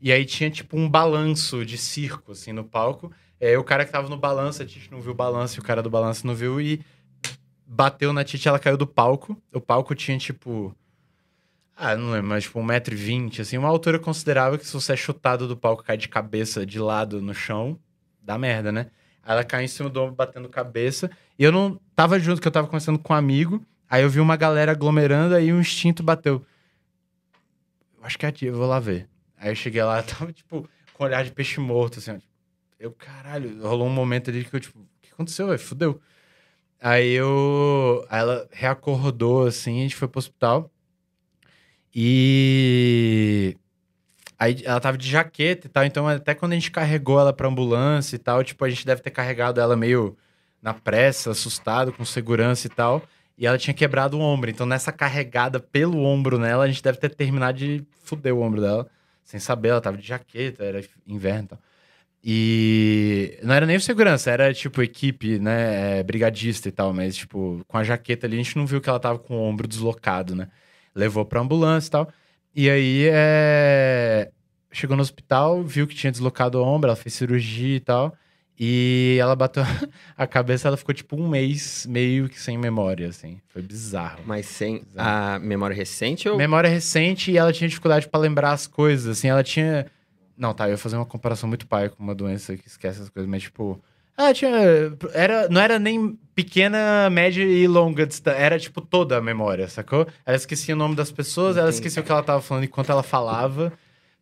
E 0.00 0.10
aí 0.10 0.24
tinha 0.24 0.50
tipo 0.50 0.76
um 0.76 0.88
balanço 0.88 1.64
de 1.64 1.78
circo, 1.78 2.32
assim, 2.32 2.52
no 2.52 2.64
palco. 2.64 3.12
Aí 3.40 3.56
o 3.56 3.64
cara 3.64 3.84
que 3.84 3.92
tava 3.92 4.08
no 4.08 4.16
balanço, 4.16 4.62
a 4.62 4.66
Titi 4.66 4.90
não 4.90 5.00
viu 5.00 5.12
o 5.12 5.14
balanço 5.14 5.58
e 5.58 5.60
o 5.60 5.62
cara 5.62 5.82
do 5.82 5.90
balanço 5.90 6.26
não 6.26 6.34
viu 6.34 6.60
e 6.60 6.80
bateu 7.66 8.12
na 8.12 8.24
Titi, 8.24 8.48
ela 8.48 8.58
caiu 8.58 8.76
do 8.76 8.86
palco. 8.86 9.36
O 9.52 9.60
palco 9.60 9.94
tinha 9.94 10.16
tipo. 10.18 10.74
Ah, 11.76 11.96
não 11.96 12.10
lembro, 12.10 12.28
mas 12.28 12.44
tipo 12.44 12.60
1,20m, 12.60 13.40
assim, 13.40 13.58
uma 13.58 13.68
altura 13.68 13.98
considerável 13.98 14.58
que 14.58 14.66
se 14.66 14.72
você 14.72 14.92
é 14.92 14.96
chutado 14.96 15.48
do 15.48 15.56
palco 15.56 15.82
cai 15.82 15.96
de 15.96 16.08
cabeça 16.08 16.64
de 16.66 16.78
lado 16.78 17.20
no 17.20 17.34
chão, 17.34 17.78
dá 18.22 18.38
merda, 18.38 18.70
né? 18.70 18.86
Ela 19.24 19.44
caiu 19.44 19.64
em 19.64 19.68
cima 19.68 19.88
do 19.88 20.00
ombro, 20.00 20.14
batendo 20.14 20.48
cabeça. 20.48 21.10
E 21.38 21.44
eu 21.44 21.52
não 21.52 21.80
tava 21.94 22.18
junto, 22.18 22.40
que 22.40 22.46
eu 22.46 22.52
tava 22.52 22.66
conversando 22.66 22.98
com 22.98 23.12
um 23.12 23.16
amigo. 23.16 23.64
Aí 23.92 24.02
eu 24.02 24.08
vi 24.08 24.20
uma 24.20 24.36
galera 24.36 24.72
aglomerando, 24.72 25.34
aí 25.34 25.52
o 25.52 25.60
instinto 25.60 26.02
bateu. 26.02 26.42
Eu 27.98 28.06
acho 28.06 28.18
que 28.18 28.24
é 28.24 28.30
a 28.30 28.32
tia, 28.32 28.48
eu 28.48 28.56
vou 28.56 28.66
lá 28.66 28.80
ver. 28.80 29.06
Aí 29.36 29.50
eu 29.50 29.54
cheguei 29.54 29.84
lá, 29.84 30.00
tava, 30.02 30.32
tipo, 30.32 30.66
com 30.94 31.04
olhar 31.04 31.22
de 31.22 31.30
peixe 31.30 31.60
morto, 31.60 31.98
assim. 31.98 32.16
tipo, 32.16 32.32
Eu, 32.80 32.90
caralho, 32.92 33.60
rolou 33.62 33.86
um 33.86 33.92
momento 33.92 34.30
ali 34.30 34.46
que 34.46 34.56
eu, 34.56 34.60
tipo, 34.60 34.78
o 34.78 34.86
que 35.02 35.12
aconteceu, 35.12 35.46
velho? 35.46 35.58
Fudeu. 35.58 36.00
Aí 36.80 37.12
eu. 37.12 38.06
Aí 38.08 38.20
ela 38.20 38.48
reacordou, 38.50 39.46
assim, 39.46 39.80
a 39.80 39.82
gente 39.82 39.94
foi 39.94 40.08
pro 40.08 40.20
hospital. 40.20 40.70
E. 41.94 43.58
Aí 44.38 44.62
ela 44.64 44.80
tava 44.80 44.96
de 44.96 45.06
jaqueta 45.06 45.66
e 45.66 45.70
tal, 45.70 45.84
então 45.84 46.08
até 46.08 46.34
quando 46.34 46.52
a 46.52 46.54
gente 46.54 46.70
carregou 46.70 47.20
ela 47.20 47.32
pra 47.34 47.46
ambulância 47.46 48.16
e 48.16 48.18
tal, 48.18 48.42
tipo, 48.42 48.64
a 48.64 48.70
gente 48.70 48.86
deve 48.86 49.02
ter 49.02 49.10
carregado 49.10 49.60
ela 49.60 49.76
meio 49.76 50.16
na 50.62 50.72
pressa, 50.72 51.32
assustado, 51.32 51.92
com 51.92 52.06
segurança 52.06 52.66
e 52.66 52.70
tal. 52.70 53.02
E 53.36 53.46
ela 53.46 53.58
tinha 53.58 53.74
quebrado 53.74 54.18
o 54.18 54.20
ombro. 54.20 54.50
Então, 54.50 54.66
nessa 54.66 54.92
carregada 54.92 55.58
pelo 55.58 56.02
ombro 56.04 56.38
nela, 56.38 56.64
a 56.64 56.68
gente 56.68 56.82
deve 56.82 56.98
ter 56.98 57.14
terminado 57.14 57.58
de 57.58 57.84
fuder 58.02 58.34
o 58.34 58.40
ombro 58.40 58.60
dela. 58.60 58.88
Sem 59.24 59.40
saber, 59.40 59.68
ela 59.70 59.80
tava 59.80 59.96
de 59.96 60.06
jaqueta, 60.06 60.64
era 60.64 60.84
inverno 61.06 61.44
e 61.44 61.48
tal. 61.48 61.58
E 62.24 63.38
não 63.42 63.54
era 63.54 63.66
nem 63.66 63.76
o 63.76 63.80
segurança, 63.80 64.30
era 64.30 64.54
tipo 64.54 64.80
equipe, 64.82 65.38
né? 65.40 65.98
é, 66.00 66.02
brigadista 66.04 66.68
e 66.68 66.72
tal, 66.72 66.92
mas 66.92 67.16
tipo, 67.16 67.64
com 67.66 67.76
a 67.78 67.82
jaqueta 67.82 68.26
ali, 68.26 68.36
a 68.36 68.42
gente 68.42 68.56
não 68.56 68.64
viu 68.66 68.80
que 68.80 68.88
ela 68.88 69.00
tava 69.00 69.18
com 69.18 69.36
o 69.36 69.42
ombro 69.42 69.66
deslocado, 69.66 70.34
né? 70.36 70.48
Levou 70.94 71.24
pra 71.24 71.40
ambulância 71.40 71.88
e 71.88 71.90
tal. 71.90 72.12
E 72.54 72.70
aí, 72.70 73.08
é... 73.10 74.30
chegou 74.72 74.96
no 74.96 75.02
hospital, 75.02 75.62
viu 75.64 75.86
que 75.86 75.94
tinha 75.94 76.12
deslocado 76.12 76.58
o 76.60 76.64
ombro, 76.64 76.88
ela 76.90 76.96
fez 76.96 77.14
cirurgia 77.14 77.76
e 77.76 77.80
tal. 77.80 78.14
E 78.64 79.16
ela 79.20 79.34
bateu 79.34 79.64
a 80.16 80.24
cabeça, 80.24 80.68
ela 80.68 80.76
ficou 80.76 80.94
tipo 80.94 81.16
um 81.16 81.28
mês 81.28 81.84
meio 81.84 82.28
que 82.28 82.40
sem 82.40 82.56
memória, 82.56 83.08
assim. 83.08 83.40
Foi 83.48 83.60
bizarro. 83.60 84.20
Mas 84.24 84.46
sem 84.46 84.84
a 84.96 85.40
memória 85.40 85.74
recente 85.74 86.28
ou. 86.28 86.38
Memória 86.38 86.70
recente 86.70 87.32
e 87.32 87.36
ela 87.36 87.52
tinha 87.52 87.66
dificuldade 87.66 88.06
pra 88.06 88.20
lembrar 88.20 88.52
as 88.52 88.68
coisas, 88.68 89.18
assim, 89.18 89.26
ela 89.26 89.42
tinha... 89.42 89.86
Não, 90.38 90.54
tá, 90.54 90.68
eu 90.68 90.72
ia 90.72 90.78
fazer 90.78 90.94
uma 90.94 91.04
comparação 91.04 91.48
muito 91.48 91.66
pai 91.66 91.88
com 91.88 92.00
uma 92.00 92.14
doença 92.14 92.56
que 92.56 92.68
esquece 92.68 93.02
as 93.02 93.08
coisas, 93.08 93.28
mas 93.28 93.42
tipo... 93.42 93.82
Ela 94.16 94.32
tinha... 94.32 94.52
Era, 95.12 95.48
não 95.48 95.60
era 95.60 95.80
nem 95.80 96.16
pequena, 96.32 97.10
média 97.10 97.42
e 97.42 97.66
longa 97.66 98.06
distância, 98.06 98.38
era 98.38 98.60
tipo 98.60 98.80
toda 98.80 99.18
a 99.18 99.20
memória, 99.20 99.66
sacou? 99.66 100.06
Ela 100.24 100.36
esquecia 100.36 100.76
o 100.76 100.78
nome 100.78 100.94
das 100.94 101.10
pessoas, 101.10 101.56
ela 101.56 101.66
Entendi. 101.66 101.78
esquecia 101.78 102.00
o 102.00 102.04
que 102.04 102.12
ela 102.12 102.22
tava 102.22 102.40
falando 102.40 102.62
enquanto 102.62 102.92
ela 102.92 103.02
falava. 103.02 103.72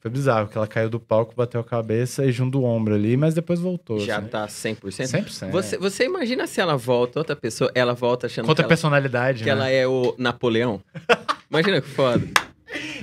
Foi 0.01 0.11
bizarro, 0.11 0.49
que 0.49 0.57
ela 0.57 0.67
caiu 0.67 0.89
do 0.89 0.99
palco, 0.99 1.35
bateu 1.37 1.61
a 1.61 1.65
cabeça 1.65 2.25
e 2.25 2.33
junto 2.33 2.59
do 2.59 2.65
ombro 2.65 2.95
ali, 2.95 3.19
mas 3.19 3.35
depois 3.35 3.61
voltou. 3.61 4.01
Já 4.01 4.17
assim. 4.17 4.29
tá 4.29 4.47
100%? 4.47 4.79
100%. 4.81 5.51
Você, 5.51 5.77
você 5.77 6.05
imagina 6.07 6.47
se 6.47 6.59
ela 6.59 6.75
volta, 6.75 7.19
outra 7.19 7.37
pessoa, 7.37 7.71
ela 7.75 7.93
volta 7.93 8.27
achando 8.27 8.47
Contra 8.47 8.63
que, 8.63 8.67
ela, 8.67 8.69
personalidade, 8.69 9.41
que 9.41 9.45
né? 9.45 9.51
ela 9.51 9.69
é 9.69 9.87
o 9.87 10.15
Napoleão? 10.17 10.81
Imagina 11.51 11.83
que 11.83 11.89
foda. 11.89 12.27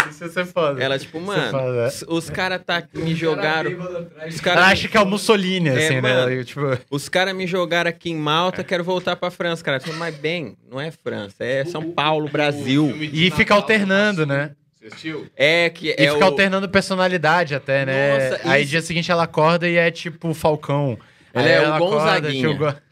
Isso 0.09 0.23
ia 0.23 0.29
ser 0.31 0.45
foda. 0.45 0.81
Ela, 0.81 0.97
tipo, 0.97 1.17
é 1.17 1.21
mano, 1.21 1.51
foda, 1.51 1.87
é. 1.87 1.91
os, 2.07 2.29
caras 2.31 2.61
tá, 2.65 2.81
me 2.93 3.13
jogaram. 3.13 3.69
Os 3.69 4.35
Ela 4.35 4.41
caras 4.41 4.63
acha 4.63 4.87
que 4.87 4.97
é 4.97 5.01
o 5.01 5.05
Mussolini, 5.05 5.69
É, 5.69 5.73
assim, 5.73 5.95
né? 5.95 6.01
mano. 6.01 6.31
Ela, 6.31 6.43
tipo... 6.43 6.61
os 6.89 7.07
cara 7.07 7.31
me 7.31 7.45
jogaram 7.45 7.89
aqui 7.89 8.09
em 8.09 8.15
Malta, 8.15 8.63
quero 8.63 8.83
voltar 8.83 9.15
pra 9.15 9.29
França, 9.29 9.63
cara. 9.63 9.79
Mas 9.97 10.15
bem, 10.15 10.57
não 10.67 10.81
é 10.81 10.89
França, 10.89 11.43
é 11.43 11.63
São 11.65 11.91
Paulo, 11.91 12.27
Brasil. 12.27 12.91
E 12.99 13.29
fica 13.29 13.53
alternando, 13.53 14.25
né? 14.25 14.55
Assistiu? 14.87 15.27
É 15.35 15.69
que 15.69 15.87
E 15.87 15.91
é 15.91 16.11
fica 16.11 16.17
o... 16.17 16.23
alternando 16.23 16.67
personalidade 16.69 17.53
até, 17.55 17.85
né? 17.85 18.31
Nossa, 18.31 18.49
Aí 18.49 18.61
isso- 18.61 18.71
dia 18.71 18.81
seguinte 18.81 19.11
ela 19.11 19.23
acorda 19.23 19.67
e 19.67 19.75
é 19.75 19.89
tipo 19.91 20.29
o 20.29 20.33
Falcão. 20.33 20.97
Ela 21.33 21.45
Aí 21.45 21.51
é 21.53 21.61
o 21.69 21.73
acorda, 21.73 21.95
Gonzaguinha. 22.21 22.49
tipo, 22.49 22.63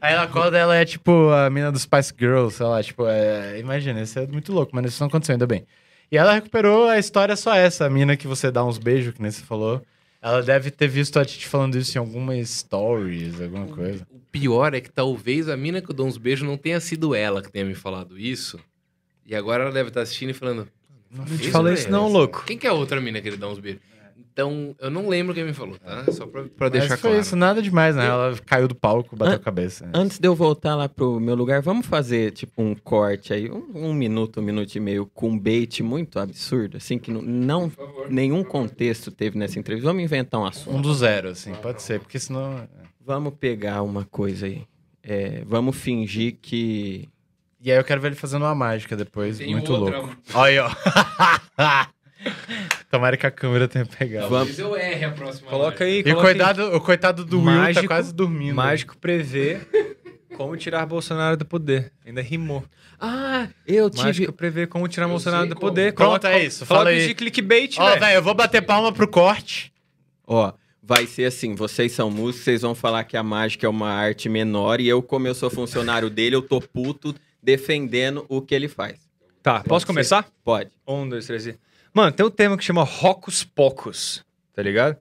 Aí 0.00 0.14
ela 0.14 0.22
acorda 0.22 0.56
ela 0.58 0.74
é 0.76 0.84
tipo 0.84 1.28
a 1.30 1.50
mina 1.50 1.70
dos 1.70 1.82
Spice 1.82 2.12
Girls, 2.18 2.56
sei 2.56 2.66
lá, 2.66 2.82
tipo, 2.82 3.06
é... 3.06 3.58
imagina, 3.58 4.00
isso 4.00 4.18
é 4.18 4.26
muito 4.26 4.52
louco, 4.52 4.72
mas 4.74 4.86
isso 4.86 5.02
não 5.02 5.08
aconteceu, 5.08 5.34
ainda 5.34 5.46
bem. 5.46 5.66
E 6.10 6.16
ela 6.16 6.32
recuperou 6.32 6.88
a 6.88 6.98
história 6.98 7.36
só 7.36 7.54
essa, 7.54 7.84
a 7.86 7.90
mina 7.90 8.16
que 8.16 8.26
você 8.26 8.50
dá 8.50 8.64
uns 8.64 8.78
beijos, 8.78 9.14
que 9.14 9.22
nem 9.22 9.30
você 9.30 9.42
falou. 9.42 9.80
Ela 10.22 10.42
deve 10.42 10.70
ter 10.70 10.88
visto 10.88 11.18
a 11.18 11.24
Titi 11.24 11.46
falando 11.46 11.76
isso 11.78 11.96
em 11.96 11.98
algumas 11.98 12.48
stories, 12.50 13.40
alguma 13.40 13.66
coisa. 13.68 14.06
O 14.10 14.18
pior 14.30 14.74
é 14.74 14.80
que 14.80 14.90
talvez 14.90 15.48
a 15.48 15.56
mina 15.56 15.80
que 15.80 15.90
eu 15.90 15.94
dou 15.94 16.06
uns 16.06 16.18
beijos 16.18 16.46
não 16.46 16.56
tenha 16.58 16.78
sido 16.80 17.14
ela 17.14 17.40
que 17.40 17.50
tenha 17.50 17.64
me 17.64 17.74
falado 17.74 18.18
isso. 18.18 18.58
E 19.26 19.34
agora 19.34 19.64
ela 19.64 19.72
deve 19.72 19.88
estar 19.88 20.02
assistindo 20.02 20.30
e 20.30 20.34
falando. 20.34 20.68
Não 21.10 21.24
te 21.24 21.50
falei 21.50 21.72
é 21.74 21.76
isso 21.76 21.90
não, 21.90 22.08
louco. 22.08 22.44
Quem 22.46 22.56
que 22.56 22.66
é 22.66 22.70
a 22.70 22.72
outra 22.72 23.00
mina 23.00 23.20
que 23.20 23.28
ele 23.28 23.36
dá 23.36 23.48
uns 23.48 23.58
beijos? 23.58 23.80
Então, 24.32 24.76
eu 24.78 24.90
não 24.90 25.08
lembro 25.08 25.34
quem 25.34 25.44
me 25.44 25.52
falou, 25.52 25.76
tá? 25.76 26.04
Só 26.12 26.24
pra, 26.24 26.44
pra 26.44 26.50
Mas 26.60 26.70
deixar 26.70 26.96
foi 26.96 27.10
claro. 27.10 27.20
isso, 27.20 27.34
nada 27.34 27.60
demais, 27.60 27.96
né? 27.96 28.06
Ela 28.06 28.34
caiu 28.46 28.68
do 28.68 28.74
palco, 28.76 29.16
bateu 29.16 29.34
An- 29.34 29.36
a 29.36 29.40
cabeça. 29.40 29.90
Antes 29.92 30.18
de 30.20 30.28
eu 30.28 30.34
voltar 30.36 30.76
lá 30.76 30.88
pro 30.88 31.18
meu 31.18 31.34
lugar, 31.34 31.60
vamos 31.60 31.84
fazer, 31.84 32.30
tipo, 32.30 32.62
um 32.62 32.74
corte 32.74 33.34
aí, 33.34 33.50
um, 33.50 33.66
um 33.74 33.92
minuto, 33.92 34.40
um 34.40 34.42
minuto 34.42 34.72
e 34.74 34.80
meio, 34.80 35.04
com 35.06 35.30
um 35.30 35.38
bait 35.38 35.82
muito 35.82 36.18
absurdo, 36.18 36.76
assim, 36.76 36.96
que 36.96 37.10
não, 37.10 37.20
não 37.20 37.70
favor. 37.70 38.08
nenhum 38.08 38.44
contexto 38.44 39.10
teve 39.10 39.36
nessa 39.36 39.58
entrevista. 39.58 39.88
Vamos 39.88 40.04
inventar 40.04 40.40
um 40.40 40.46
assunto. 40.46 40.76
Um 40.76 40.80
do 40.80 40.94
zero, 40.94 41.28
assim, 41.30 41.52
pode 41.54 41.82
ser, 41.82 41.98
porque 41.98 42.18
senão... 42.18 42.68
Vamos 43.04 43.34
pegar 43.38 43.82
uma 43.82 44.04
coisa 44.04 44.46
aí. 44.46 44.62
É, 45.02 45.42
vamos 45.44 45.76
fingir 45.76 46.36
que. 46.40 47.08
E 47.62 47.70
aí 47.70 47.78
eu 47.78 47.84
quero 47.84 48.00
ver 48.00 48.08
ele 48.08 48.16
fazendo 48.16 48.42
uma 48.42 48.54
mágica 48.54 48.96
depois, 48.96 49.38
Tem 49.38 49.52
muito 49.52 49.72
outra- 49.72 49.98
louco. 49.98 50.16
Olha 50.34 50.50
aí, 50.50 50.58
ó. 50.58 50.70
Tomara 52.90 53.16
que 53.16 53.26
a 53.26 53.30
câmera 53.30 53.68
tenha 53.68 53.86
pegado. 53.86 54.28
Talvez 54.28 54.58
eu 54.58 54.76
erre 54.76 55.04
a 55.04 55.10
próxima. 55.10 55.48
Coloca 55.50 55.84
aí, 55.84 55.98
E 55.98 56.00
o 56.00 56.04
coloca 56.04 56.20
aí. 56.28 56.34
coitado, 56.34 56.76
o 56.76 56.80
coitado 56.80 57.24
do 57.24 57.38
Will 57.38 57.46
tá 57.46 57.52
Mágico- 57.52 57.86
quase 57.86 58.14
dormindo. 58.14 58.54
Mágico 58.54 58.96
prevê 58.98 59.60
como 60.36 60.56
tirar 60.56 60.84
Bolsonaro 60.86 61.36
do 61.36 61.44
poder. 61.46 61.92
Ainda 62.04 62.20
rimou. 62.20 62.64
Ah, 62.98 63.48
eu 63.66 63.88
tive. 63.88 64.02
Mágico 64.04 64.32
prevê 64.32 64.66
como 64.66 64.86
tirar 64.88 65.06
Eu 65.06 65.10
Bolsonaro 65.10 65.46
do 65.48 65.54
como. 65.54 65.68
poder. 65.68 65.94
Pronto, 65.94 66.26
é 66.26 66.44
isso, 66.44 66.66
Coloca 66.66 66.84
fala 66.84 66.90
aí. 66.90 67.06
de 67.06 67.14
clickbait, 67.14 67.76
Ó, 67.78 67.96
velho, 67.96 68.14
eu 68.16 68.22
vou 68.22 68.34
bater 68.34 68.60
palma 68.62 68.92
pro 68.92 69.08
corte. 69.08 69.72
Ó, 70.26 70.52
vai 70.82 71.06
ser 71.06 71.24
assim: 71.24 71.54
vocês 71.54 71.92
são 71.92 72.10
músicos, 72.10 72.44
vocês 72.44 72.62
vão 72.62 72.74
falar 72.74 73.04
que 73.04 73.16
a 73.16 73.22
mágica 73.22 73.66
é 73.66 73.70
uma 73.70 73.90
arte 73.90 74.28
menor, 74.28 74.80
e 74.80 74.88
eu, 74.88 75.02
como 75.02 75.26
eu 75.26 75.34
sou 75.34 75.48
funcionário 75.48 76.10
dele, 76.10 76.36
eu 76.36 76.42
tô 76.42 76.60
puto 76.60 77.14
defendendo 77.42 78.24
o 78.28 78.40
que 78.42 78.54
ele 78.54 78.68
faz. 78.68 78.98
Tá, 79.42 79.62
posso 79.62 79.84
ser. 79.84 79.86
começar? 79.86 80.30
Pode. 80.44 80.70
Um, 80.86 81.08
dois, 81.08 81.26
três 81.26 81.46
e... 81.46 81.58
Mano, 81.92 82.12
tem 82.12 82.24
um 82.24 82.30
termo 82.30 82.56
que 82.56 82.64
chama 82.64 82.84
Rocos 82.84 83.42
Pocos, 83.42 84.24
tá 84.54 84.62
ligado? 84.62 84.96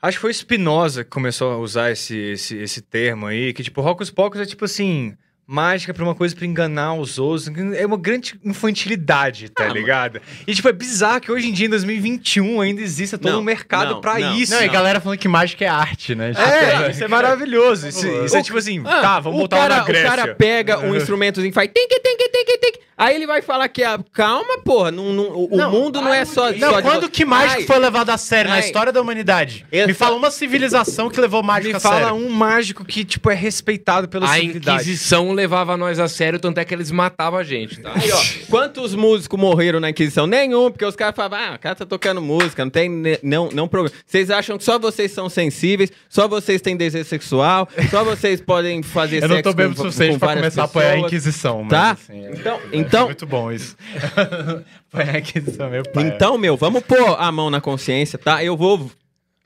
Acho 0.00 0.16
que 0.18 0.22
foi 0.22 0.32
Spinoza 0.32 1.04
que 1.04 1.10
começou 1.10 1.52
a 1.52 1.58
usar 1.58 1.92
esse, 1.92 2.16
esse, 2.16 2.56
esse 2.56 2.82
termo 2.82 3.26
aí, 3.26 3.52
que 3.52 3.62
tipo, 3.62 3.80
Rocos 3.80 4.10
Pocos 4.10 4.40
é 4.40 4.46
tipo 4.46 4.64
assim, 4.64 5.16
mágica 5.52 5.92
pra 5.92 6.02
uma 6.02 6.14
coisa 6.14 6.34
pra 6.34 6.46
enganar 6.46 6.94
os 6.94 7.18
outros, 7.18 7.46
é 7.76 7.84
uma 7.84 7.98
grande 7.98 8.34
infantilidade, 8.42 9.50
tá 9.50 9.64
Ah, 9.64 9.68
mano. 9.68 9.78
ligado? 9.78 10.20
E 10.46 10.54
tipo, 10.54 10.66
é 10.68 10.72
bizarro 10.72 11.20
que 11.20 11.30
hoje 11.30 11.48
em 11.48 11.52
dia, 11.52 11.66
em 11.66 11.70
2021, 11.70 12.60
ainda 12.60 12.80
exista 12.80 13.18
todo 13.18 13.32
Não, 13.32 13.40
um 13.40 13.44
mercado 13.44 13.94
não, 13.94 14.00
pra 14.00 14.18
não, 14.18 14.34
isso. 14.34 14.54
Não, 14.54 14.62
e 14.62 14.68
galera 14.68 14.98
falando 15.00 15.18
que 15.18 15.28
mágica 15.28 15.64
é 15.64 15.68
arte, 15.68 16.14
né? 16.14 16.32
É, 16.36 16.90
isso 16.90 17.04
é 17.04 17.08
maravilhoso. 17.08 17.86
Isso, 17.86 18.06
isso 18.24 18.36
é 18.36 18.42
tipo 18.42 18.56
assim, 18.56 18.82
Ah, 18.86 19.00
tá, 19.00 19.20
vamos 19.20 19.36
o 19.36 19.40
voltar 19.40 19.58
cara, 19.58 19.74
lá 19.74 19.80
na 19.80 19.86
Grécia. 19.86 20.06
O 20.06 20.10
cara 20.16 20.34
pega 20.34 20.78
um 20.78 20.94
instrumentozinho 20.96 21.50
e 21.50 21.54
faz 21.54 21.68
tic, 21.68 21.88
tic, 21.88 22.00
tic, 22.00 22.60
tic. 22.60 22.82
Aí 23.02 23.16
ele 23.16 23.26
vai 23.26 23.42
falar 23.42 23.68
que 23.68 23.82
a. 23.82 23.98
Calma, 24.12 24.58
porra, 24.64 24.90
não, 24.90 25.12
não- 25.12 25.30
o, 25.34 25.48
Não, 25.56 25.70
mundo 25.70 26.00
não 26.00 26.12
é 26.14 26.24
só. 26.24 26.52
Não, 26.52 26.70
só 26.70 26.76
de 26.80 26.82
quando 26.82 27.02
vo- 27.02 27.10
que 27.10 27.24
mágico 27.24 27.60
Ai, 27.62 27.66
foi 27.66 27.78
levado 27.78 28.10
a 28.10 28.16
sério 28.16 28.48
na 28.50 28.56
ai. 28.56 28.60
história 28.60 28.92
da 28.92 29.00
humanidade? 29.00 29.66
Me 29.72 29.78
Essa- 29.78 29.94
fala 29.94 30.14
uma 30.16 30.30
civilização 30.30 31.10
que 31.10 31.20
levou 31.20 31.42
mágica 31.42 31.70
Me 31.70 31.76
a 31.76 31.80
fala 31.80 31.96
sério. 32.10 32.14
um 32.14 32.28
mágico 32.30 32.84
que, 32.84 33.04
tipo, 33.04 33.30
é 33.30 33.34
respeitado 33.34 34.08
pela 34.08 34.26
A 34.26 34.34
civilidade. 34.34 34.82
Inquisição 34.82 35.32
levava 35.32 35.76
nós 35.76 35.98
a 35.98 36.06
sério, 36.08 36.38
tanto 36.38 36.58
é 36.58 36.64
que 36.64 36.72
eles 36.74 36.90
matavam 36.90 37.40
a 37.40 37.42
gente, 37.42 37.80
tá? 37.80 37.92
Aí, 37.94 38.10
ó, 38.12 38.20
quantos 38.48 38.94
músicos 38.94 39.38
morreram 39.38 39.80
na 39.80 39.90
Inquisição? 39.90 40.26
Nenhum, 40.26 40.70
porque 40.70 40.84
os 40.84 40.94
caras 40.94 41.14
falavam, 41.16 41.38
ah, 41.38 41.54
o 41.56 41.58
cara 41.58 41.74
tá 41.74 41.84
tocando 41.86 42.20
música, 42.22 42.64
não 42.64 42.70
tem 42.70 42.88
não, 43.22 43.48
não 43.50 43.66
programa. 43.66 43.96
Vocês 44.06 44.30
acham 44.30 44.56
que 44.58 44.64
só 44.64 44.78
vocês 44.78 45.10
são 45.10 45.28
sensíveis, 45.28 45.90
só 46.08 46.28
vocês 46.28 46.60
têm 46.60 46.76
desejo 46.76 47.08
sexual, 47.08 47.68
só 47.90 48.04
vocês 48.04 48.40
podem 48.40 48.82
fazer 48.82 49.16
Eu 49.22 49.28
não 49.28 49.36
sexo 49.36 49.50
tô 49.50 49.56
bêbado 49.56 49.74
o 49.74 49.76
com, 49.76 49.82
suficiente 49.84 50.12
com 50.12 50.18
pra 50.20 50.34
começar 50.36 50.62
a 50.62 50.64
apoiar 50.66 50.86
a 50.86 50.92
pessoas. 50.92 51.12
Inquisição, 51.12 51.62
mas 51.62 51.70
Tá? 51.70 51.90
assim, 51.92 52.24
é- 52.26 52.30
Então- 52.32 52.58
é 52.72 52.76
então- 52.98 53.06
muito 53.06 53.26
bom 53.26 53.50
isso. 53.50 53.76
meu 55.70 55.82
pai. 55.92 56.08
Então, 56.08 56.36
meu, 56.38 56.56
vamos 56.56 56.82
pôr 56.82 57.16
a 57.18 57.32
mão 57.32 57.48
na 57.50 57.60
consciência, 57.60 58.18
tá? 58.18 58.42
Eu 58.44 58.56
vou. 58.56 58.90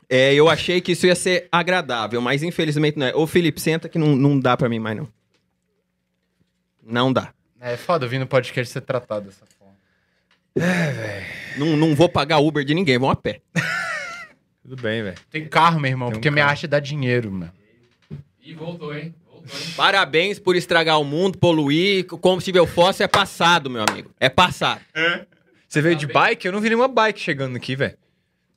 é, 0.09 0.35
eu 0.35 0.49
achei 0.49 0.81
que 0.81 0.93
isso 0.93 1.07
ia 1.07 1.15
ser 1.15 1.49
agradável, 1.51 2.21
mas 2.21 2.43
infelizmente 2.43 2.99
não 2.99 3.07
é. 3.07 3.15
Ô, 3.15 3.27
Felipe, 3.27 3.61
senta 3.61 3.89
que 3.89 3.99
não, 3.99 4.17
não 4.17 4.39
dá 4.39 4.57
pra 4.57 4.69
mim 4.69 4.79
mais, 4.79 4.97
não. 4.97 5.09
Não 6.83 7.13
dá. 7.13 7.33
É 7.61 7.77
foda 7.77 8.07
vir 8.07 8.19
no 8.19 8.27
podcast 8.27 8.73
ser 8.73 8.81
tratado 8.83 9.27
dessa 9.27 9.45
forma. 9.59 9.75
Não, 11.59 11.77
não 11.77 11.95
vou 11.95 12.09
pagar 12.09 12.39
Uber 12.39 12.65
de 12.65 12.75
ninguém, 12.75 12.99
vão 12.99 13.11
a 13.11 13.17
pé. 13.17 13.41
Tudo 14.63 14.81
bem, 14.83 15.03
velho. 15.03 15.17
Tem 15.31 15.47
carro, 15.47 15.79
meu 15.81 15.91
irmão, 15.91 16.09
Tem 16.09 16.17
um 16.17 16.21
porque 16.21 16.31
minha 16.31 16.45
carro. 16.45 16.53
arte 16.53 16.67
dá 16.67 16.81
dinheiro, 16.81 17.31
mano. 17.31 17.53
E 18.43 18.55
voltou, 18.55 18.97
hein? 18.97 19.15
Parabéns 19.77 20.39
por 20.39 20.57
estragar 20.57 21.01
o 21.01 21.05
mundo, 21.05 21.39
poluir. 21.39 22.07
O 22.11 22.19
combustível 22.19 22.67
fóssil 22.67 23.05
é 23.05 23.09
passado, 23.09 23.69
meu 23.71 23.85
amigo. 23.89 24.11
É 24.19 24.29
passado. 24.29 24.81
Você 25.69 25.81
veio 25.83 25.97
de 25.97 26.07
bike? 26.07 26.47
Eu 26.47 26.53
não 26.53 26.61
vi 26.61 26.69
nenhuma 26.69 26.89
bike 26.89 27.21
chegando 27.21 27.57
aqui, 27.57 27.75
velho. 27.77 27.97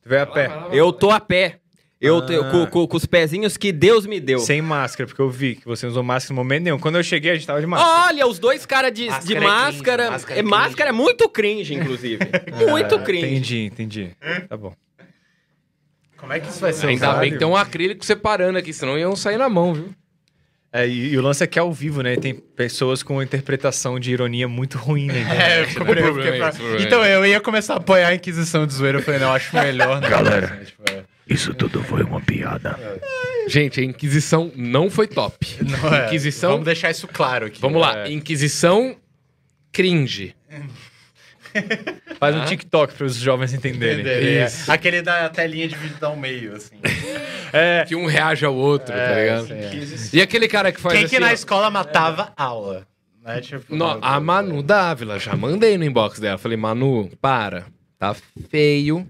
Tu 0.02 0.08
veio 0.08 0.22
a 0.22 0.26
pé. 0.26 0.50
Eu 0.72 0.92
tô 0.92 1.10
a 1.10 1.20
pé. 1.20 1.56
Eu 2.00 2.16
Ah. 2.18 2.50
com, 2.50 2.66
com- 2.66 2.86
com 2.86 2.96
os 2.96 3.04
pezinhos 3.04 3.58
que 3.58 3.70
Deus 3.72 4.06
me 4.06 4.18
deu. 4.18 4.38
Sem 4.38 4.62
máscara, 4.62 5.06
porque 5.06 5.20
eu 5.20 5.28
vi 5.28 5.56
que 5.56 5.66
você 5.66 5.84
não 5.84 5.90
usou 5.90 6.02
máscara 6.02 6.34
no 6.34 6.42
momento 6.42 6.62
nenhum. 6.62 6.78
Quando 6.78 6.96
eu 6.96 7.02
cheguei, 7.04 7.32
a 7.32 7.34
gente 7.34 7.46
tava 7.46 7.60
de 7.60 7.66
máscara. 7.66 8.06
Olha, 8.06 8.26
os 8.26 8.38
dois 8.38 8.64
caras 8.64 8.90
de 8.90 9.02
de 9.04 9.08
Máscara 9.10 9.34
é 9.36 9.40
máscara. 9.40 10.02
cringe, 10.04 10.10
máscara 10.12 10.34
é, 10.34 10.38
é 10.38 10.42
máscara 10.42 10.88
é 10.88 10.92
muito 10.94 11.28
cringe, 11.28 11.74
inclusive. 11.74 12.18
muito 12.70 12.94
Ah, 12.94 13.02
cringe. 13.02 13.26
Entendi, 13.26 13.58
entendi. 13.66 14.10
Tá 14.48 14.56
bom. 14.56 14.72
Como 16.16 16.32
é 16.32 16.40
que 16.40 16.48
isso 16.48 16.60
vai 16.60 16.72
ser 16.72 16.86
Ainda 16.86 17.06
usado? 17.08 17.20
bem 17.20 17.32
que 17.32 17.38
tem 17.38 17.46
um 17.46 17.56
acrílico 17.56 18.02
separando 18.04 18.56
aqui, 18.58 18.72
senão 18.72 18.98
iam 18.98 19.14
sair 19.14 19.36
na 19.36 19.48
mão, 19.50 19.74
viu? 19.74 19.94
É, 20.72 20.86
e, 20.86 21.08
e 21.12 21.18
o 21.18 21.22
lance 21.22 21.42
é 21.42 21.46
que 21.48 21.58
é 21.58 21.62
ao 21.62 21.72
vivo, 21.72 22.00
né? 22.02 22.14
Tem 22.16 22.32
pessoas 22.34 23.02
com 23.02 23.20
interpretação 23.20 23.98
de 23.98 24.12
ironia 24.12 24.46
muito 24.46 24.78
ruim, 24.78 25.06
né? 25.12 25.26
É, 25.62 25.66
ficou 25.66 25.86
eu 25.94 26.14
fiquei 26.14 26.38
pra- 26.38 26.52
Então, 26.80 27.04
eu 27.04 27.26
ia 27.26 27.40
começar 27.40 27.74
a 27.74 27.76
apoiar 27.78 28.08
a 28.08 28.14
Inquisição 28.14 28.66
de 28.66 28.74
zoeira. 28.74 28.98
Eu 28.98 29.02
falei, 29.02 29.18
não, 29.18 29.32
acho 29.32 29.54
melhor. 29.56 30.00
Né? 30.00 30.08
Galera. 30.08 30.62
Tipo, 30.64 30.82
é. 30.92 31.02
Isso 31.28 31.52
tudo 31.54 31.82
foi 31.82 32.02
uma 32.02 32.20
piada. 32.20 32.78
Gente, 33.48 33.80
a 33.80 33.84
Inquisição 33.84 34.52
não 34.54 34.88
foi 34.90 35.06
top. 35.08 35.46
Não, 35.62 35.94
é. 35.94 36.06
Inquisição. 36.06 36.50
Vamos 36.52 36.64
deixar 36.66 36.90
isso 36.90 37.08
claro 37.08 37.46
aqui. 37.46 37.60
Vamos 37.60 37.80
lá, 37.80 38.06
É. 38.06 38.10
Inquisição 38.12 38.96
cringe. 39.72 40.34
Faz 42.18 42.36
um 42.36 42.44
TikTok 42.44 42.94
para 42.94 43.06
os 43.06 43.16
jovens 43.16 43.52
entenderem. 43.52 44.00
Entender, 44.00 44.36
é. 44.42 44.48
Aquele 44.68 45.02
da 45.02 45.28
telinha 45.28 45.66
dividida 45.66 46.06
ao 46.06 46.16
meio, 46.16 46.54
assim. 46.54 46.76
É, 47.52 47.84
Que 47.88 47.94
um 47.96 48.06
reage 48.06 48.44
ao 48.44 48.54
outro, 48.54 48.94
tá 48.94 48.98
É, 49.00 49.22
ligado? 49.22 49.46
sim, 49.46 49.54
é. 49.54 50.16
E 50.18 50.22
aquele 50.22 50.48
cara 50.48 50.70
que 50.72 50.80
faz 50.80 50.94
Quem 50.94 51.04
assim. 51.04 51.14
que 51.16 51.20
na 51.20 51.28
ó, 51.28 51.32
escola 51.32 51.70
matava 51.70 52.32
aula? 52.36 52.86
Né? 53.24 53.40
Tipo, 53.40 53.74
No- 53.74 53.98
a 54.00 54.18
Manu 54.20 54.62
Dávila, 54.62 55.18
já 55.18 55.36
mandei 55.36 55.76
no 55.76 55.84
inbox 55.84 56.18
dela. 56.18 56.38
Falei, 56.38 56.56
Manu, 56.56 57.10
para. 57.20 57.66
Tá 57.98 58.16
feio. 58.48 59.06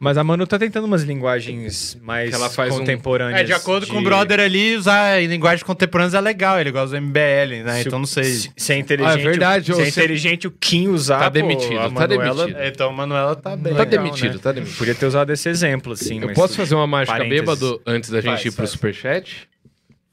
Mas 0.00 0.16
a 0.16 0.22
Manu 0.24 0.46
tá 0.46 0.58
tentando 0.58 0.84
umas 0.84 1.02
linguagens 1.02 1.98
mais 2.02 2.34
faz 2.54 2.72
um- 2.74 2.78
contemporâneas. 2.78 3.40
É, 3.40 3.44
de 3.44 3.52
acordo 3.52 3.86
com 3.86 3.98
o 3.98 4.02
brother 4.02 4.38
ali, 4.40 4.76
usar 4.76 5.20
em 5.22 5.26
linguagem 5.26 5.64
contemporânea 5.64 6.16
é 6.16 6.20
legal. 6.20 6.60
Ele 6.60 6.70
gosta 6.70 6.90
do 6.90 7.02
MBL, 7.02 7.62
né? 7.64 7.82
Se- 7.82 7.88
então 7.88 7.98
não 7.98 8.06
sei. 8.06 8.24
Se, 8.24 8.52
se 8.56 8.72
é 8.72 8.78
inteligente, 8.78 9.16
Ah, 9.16 9.20
é 9.20 9.22
verdade, 9.24 9.74
se 9.74 9.80
é 9.82 9.88
inteligente 9.88 10.46
o 10.46 10.50
Kim 10.52 10.88
usar, 10.88 11.18
Tá 11.18 11.24
pô, 11.24 11.30
demitido, 11.30 11.78
a 11.78 11.82
tá 11.84 11.90
Manuela 11.90 12.44
demitido. 12.46 12.62
Então, 12.64 12.92
Manuela 12.92 13.34
tá 13.36 13.56
bem. 13.56 13.72
Tá 13.74 13.80
Legal, 13.80 13.86
demitido, 14.04 14.34
né? 14.34 14.40
tá 14.42 14.52
demitido. 14.52 14.78
Podia 14.78 14.94
ter 14.94 15.06
usado 15.06 15.32
esse 15.32 15.48
exemplo, 15.48 15.92
assim. 15.92 16.20
Eu 16.20 16.26
mas 16.28 16.36
posso 16.36 16.54
fazer 16.56 16.74
uma 16.74 16.86
mágica 16.86 17.16
Parênteses. 17.16 17.40
bêbado 17.40 17.80
antes 17.86 18.10
da 18.10 18.20
gente 18.20 18.30
Faz, 18.30 18.44
ir 18.44 18.50
pro 18.50 18.56
faz. 18.58 18.70
superchat? 18.70 19.48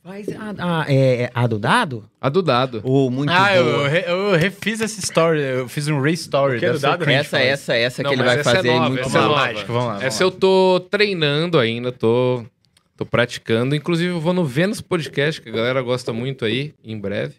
Faz 0.05 0.27
a, 0.29 0.81
a- 0.83 0.85
é, 0.87 1.31
a 1.33 1.47
do 1.47 1.57
dado? 1.57 2.07
A 2.21 2.29
do 2.29 2.43
dado. 2.43 2.79
Ou 2.83 3.09
muito 3.09 3.31
Ah, 3.33 3.55
eu, 3.55 3.63
boa. 3.65 3.87
re- 3.89 4.05
eu 4.07 4.35
refiz 4.35 4.79
essa 4.79 4.99
story. 4.99 5.41
Eu 5.41 5.67
fiz 5.67 5.87
um 5.87 5.99
restory. 5.99 6.63
É 6.63 6.67
Essa, 7.15 7.39
essa, 7.39 7.73
essa 7.75 8.03
Não, 8.03 8.11
que 8.11 8.15
ele 8.15 8.23
mas 8.23 8.31
vai 8.33 8.39
essa 8.41 8.51
é 8.51 8.55
fazer 8.55 8.67
nova, 8.71 8.89
muito 8.89 8.99
essa 9.01 9.09
Vamos 9.09 9.15
é 9.15 9.19
lá, 9.19 9.27
mal. 9.27 9.37
nova. 9.39 9.53
mágico, 9.53 9.73
vamos 9.73 9.87
lá. 9.87 9.93
vamos 9.93 10.05
Essa 10.05 10.23
lá. 10.23 10.27
eu 10.27 10.31
tô 10.31 10.87
treinando 10.91 11.57
ainda, 11.57 11.91
tô, 11.91 12.45
tô 12.95 13.03
praticando. 13.03 13.73
Inclusive, 13.75 14.11
eu 14.13 14.19
vou 14.21 14.31
no 14.31 14.45
Vênus 14.45 14.79
Podcast, 14.79 15.41
que 15.41 15.49
a 15.49 15.51
galera 15.51 15.81
gosta 15.81 16.13
muito 16.13 16.45
aí, 16.45 16.75
em 16.83 16.99
breve. 16.99 17.33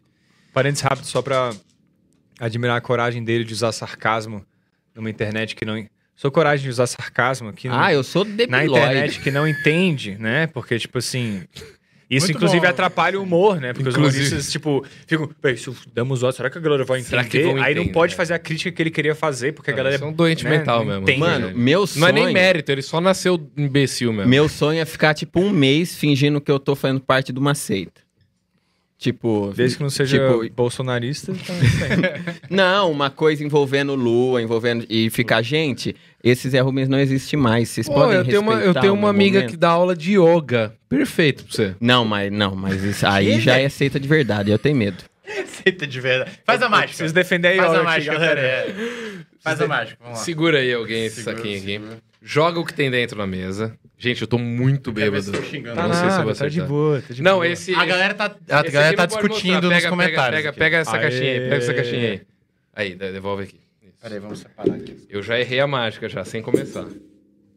Parênteses 0.53 0.83
rápido, 0.83 1.05
só 1.07 1.23
pra 1.23 1.53
admirar 2.41 2.77
a 2.77 2.81
coragem 2.81 3.23
dele 3.23 3.45
de 3.45 3.53
usar 3.53 3.71
sarcasmo 3.71 4.45
numa 4.93 5.09
internet 5.09 5.55
que 5.55 5.65
não. 5.65 5.87
Sua 6.17 6.33
coragem 6.33 6.65
de 6.65 6.71
usar 6.71 6.87
sarcasmo 6.89 7.49
aqui 7.51 7.69
no- 7.69 7.77
Ah, 7.79 7.93
eu 7.93 8.03
sou 8.03 8.25
na 8.25 8.35
debilóide. 8.35 8.71
internet 8.73 9.21
que 9.21 9.31
não 9.31 9.47
entende, 9.47 10.17
né? 10.19 10.49
Porque, 10.49 10.77
tipo 10.81 10.99
assim. 10.99 11.45
Isso, 12.09 12.27
Muito 12.27 12.37
inclusive, 12.37 12.61
bom. 12.61 12.69
atrapalha 12.69 13.19
o 13.19 13.23
humor, 13.25 13.61
né? 13.61 13.73
Porque 13.73 13.89
Inclusive. 13.89 14.07
os 14.23 14.27
humoristas, 14.29 14.53
tipo, 14.53 14.85
ficam, 15.09 15.29
"Peraí, 15.43 15.57
se 15.57 15.69
damos 15.93 16.23
ódio, 16.23 16.37
será 16.37 16.49
que 16.49 16.57
a 16.57 16.61
galera 16.61 16.85
vai 16.85 17.01
entender? 17.01 17.11
Será 17.11 17.25
que 17.25 17.43
vão 17.43 17.61
Aí 17.61 17.75
não 17.75 17.89
pode 17.89 18.13
né? 18.13 18.17
fazer 18.17 18.35
a 18.35 18.39
crítica 18.39 18.71
que 18.71 18.81
ele 18.81 18.93
queria 18.93 19.15
fazer, 19.15 19.53
porque 19.55 19.73
a 19.73 19.75
Não, 19.75 19.83
galera. 19.83 20.01
é 20.01 20.07
um 20.07 20.13
doente 20.13 20.45
né, 20.45 20.51
mental 20.51 20.79
não 20.81 20.87
mesmo. 20.87 21.03
entende, 21.03 21.19
Mano, 21.19 21.47
né? 21.49 21.53
meu 21.57 21.81
Não 21.81 21.87
sonho... 21.89 22.07
é 22.07 22.13
nem 22.13 22.33
mérito, 22.33 22.71
ele 22.71 22.83
só 22.83 23.01
nasceu 23.01 23.51
imbecil 23.57 24.13
mesmo. 24.13 24.31
Meu 24.31 24.49
sonho 24.49 24.79
é 24.81 24.85
ficar, 24.85 25.15
tipo, 25.15 25.41
um 25.41 25.51
mês 25.51 25.97
fingindo 25.97 26.41
que 26.41 26.51
eu 26.51 26.61
tô 26.61 26.77
fazendo 26.77 27.01
parte 27.01 27.33
de 27.33 27.41
uma 27.41 27.57
seita. 27.57 28.01
Tipo... 28.99 29.53
Desde 29.55 29.77
que 29.77 29.83
não 29.83 29.91
seja 29.91 30.17
Tipo, 30.17 30.49
bolsonarista, 30.55 31.33
tá. 31.45 32.35
Não, 32.49 32.91
uma 32.91 33.11
coisa 33.11 33.45
envolvendo 33.45 33.95
lua, 33.95 34.41
envolvendo... 34.41 34.87
E 34.89 35.11
ficar, 35.11 35.43
gente, 35.43 35.95
esses 36.31 36.53
Zé 36.53 36.61
Rubens 36.61 36.89
não 36.89 36.99
existe 36.99 37.37
mais. 37.37 37.69
Vocês 37.69 37.87
Pô, 37.89 37.95
podem 37.95 38.17
eu 38.19 38.25
tenho 38.25 38.41
uma, 38.41 38.55
eu 38.55 38.75
tenho 38.75 38.95
uma 38.95 39.11
amiga 39.11 39.39
momento? 39.39 39.51
que 39.51 39.57
dá 39.57 39.71
aula 39.71 39.95
de 39.97 40.19
yoga. 40.19 40.73
Perfeito 40.89 41.45
pra 41.45 41.53
você. 41.55 41.75
Não, 41.81 42.05
mas, 42.05 42.31
não, 42.33 42.55
mas 42.57 42.83
isso 42.83 43.07
aí 43.07 43.41
já 43.41 43.59
é 43.59 43.69
seita 43.69 43.99
de 44.01 44.09
verdade. 44.09 44.51
Eu 44.51 44.59
tenho 44.59 44.77
medo. 44.77 45.05
Aceita 45.43 45.87
de 45.87 46.01
verdade. 46.01 46.31
Faz 46.45 46.63
a 46.63 46.69
mágica. 46.69 46.89
Preciso 46.89 47.13
defender 47.15 47.49
aí, 47.49 47.57
Faz 47.57 47.75
a 47.75 47.83
mágica, 47.83 48.13
galera. 48.15 48.41
galera. 48.41 48.75
Faz 49.41 49.61
a 49.61 49.67
mágica, 49.67 49.99
vamos 50.01 50.19
lá. 50.19 50.25
Segura 50.25 50.59
aí 50.59 50.73
alguém 50.73 51.05
esse 51.07 51.17
Segura, 51.23 51.37
saquinho 51.37 51.57
aqui. 51.59 51.67
segura. 51.73 51.99
Joga 52.23 52.59
o 52.61 52.65
que 52.65 52.75
tem 52.75 52.91
dentro 52.91 53.17
da 53.19 53.27
mesa. 53.27 53.77
Gente, 53.99 54.21
eu 54.23 54.27
tô 54.29 54.37
muito 54.39 54.91
bêbado. 54.93 55.23
se 55.23 55.31
tô 55.33 55.43
xingando. 55.43 55.81
Não 55.81 55.93
sei 55.95 56.11
se 56.11 56.23
vou 56.23 56.35
tá 56.35 56.49
de 56.49 56.61
boa, 56.63 57.01
tá 57.07 57.15
de 57.15 57.23
Não, 57.23 57.35
boa. 57.35 57.47
esse. 57.49 57.73
A 57.75 57.85
galera 57.85 58.15
tá, 58.15 58.25
a 58.49 58.63
galera 58.63 58.89
aqui 58.89 58.97
tá 58.97 59.07
discutindo 59.07 59.53
mostrar. 59.53 59.61
nos 59.63 59.75
Pega, 59.77 59.89
comentários. 59.91 60.37
Pega, 60.37 60.49
aqui. 60.51 60.59
pega, 60.59 60.77
pega 60.77 60.77
essa 60.79 60.97
Aê. 60.97 61.03
caixinha 61.03 61.31
aí, 61.33 61.41
pega 61.41 61.57
essa 61.57 61.75
caixinha 61.75 62.09
aí. 62.11 62.21
Aí, 62.75 62.91
de- 62.95 63.13
devolve 63.13 63.45
aqui. 63.45 63.57
Peraí, 64.07 64.21
vamos 64.21 64.39
separar 64.39 64.77
aqui. 64.77 64.97
Eu 65.11 65.21
já 65.21 65.37
errei 65.37 65.59
a 65.59 65.67
mágica 65.67 66.09
já, 66.09 66.25
sem 66.25 66.41
começar. 66.41 66.87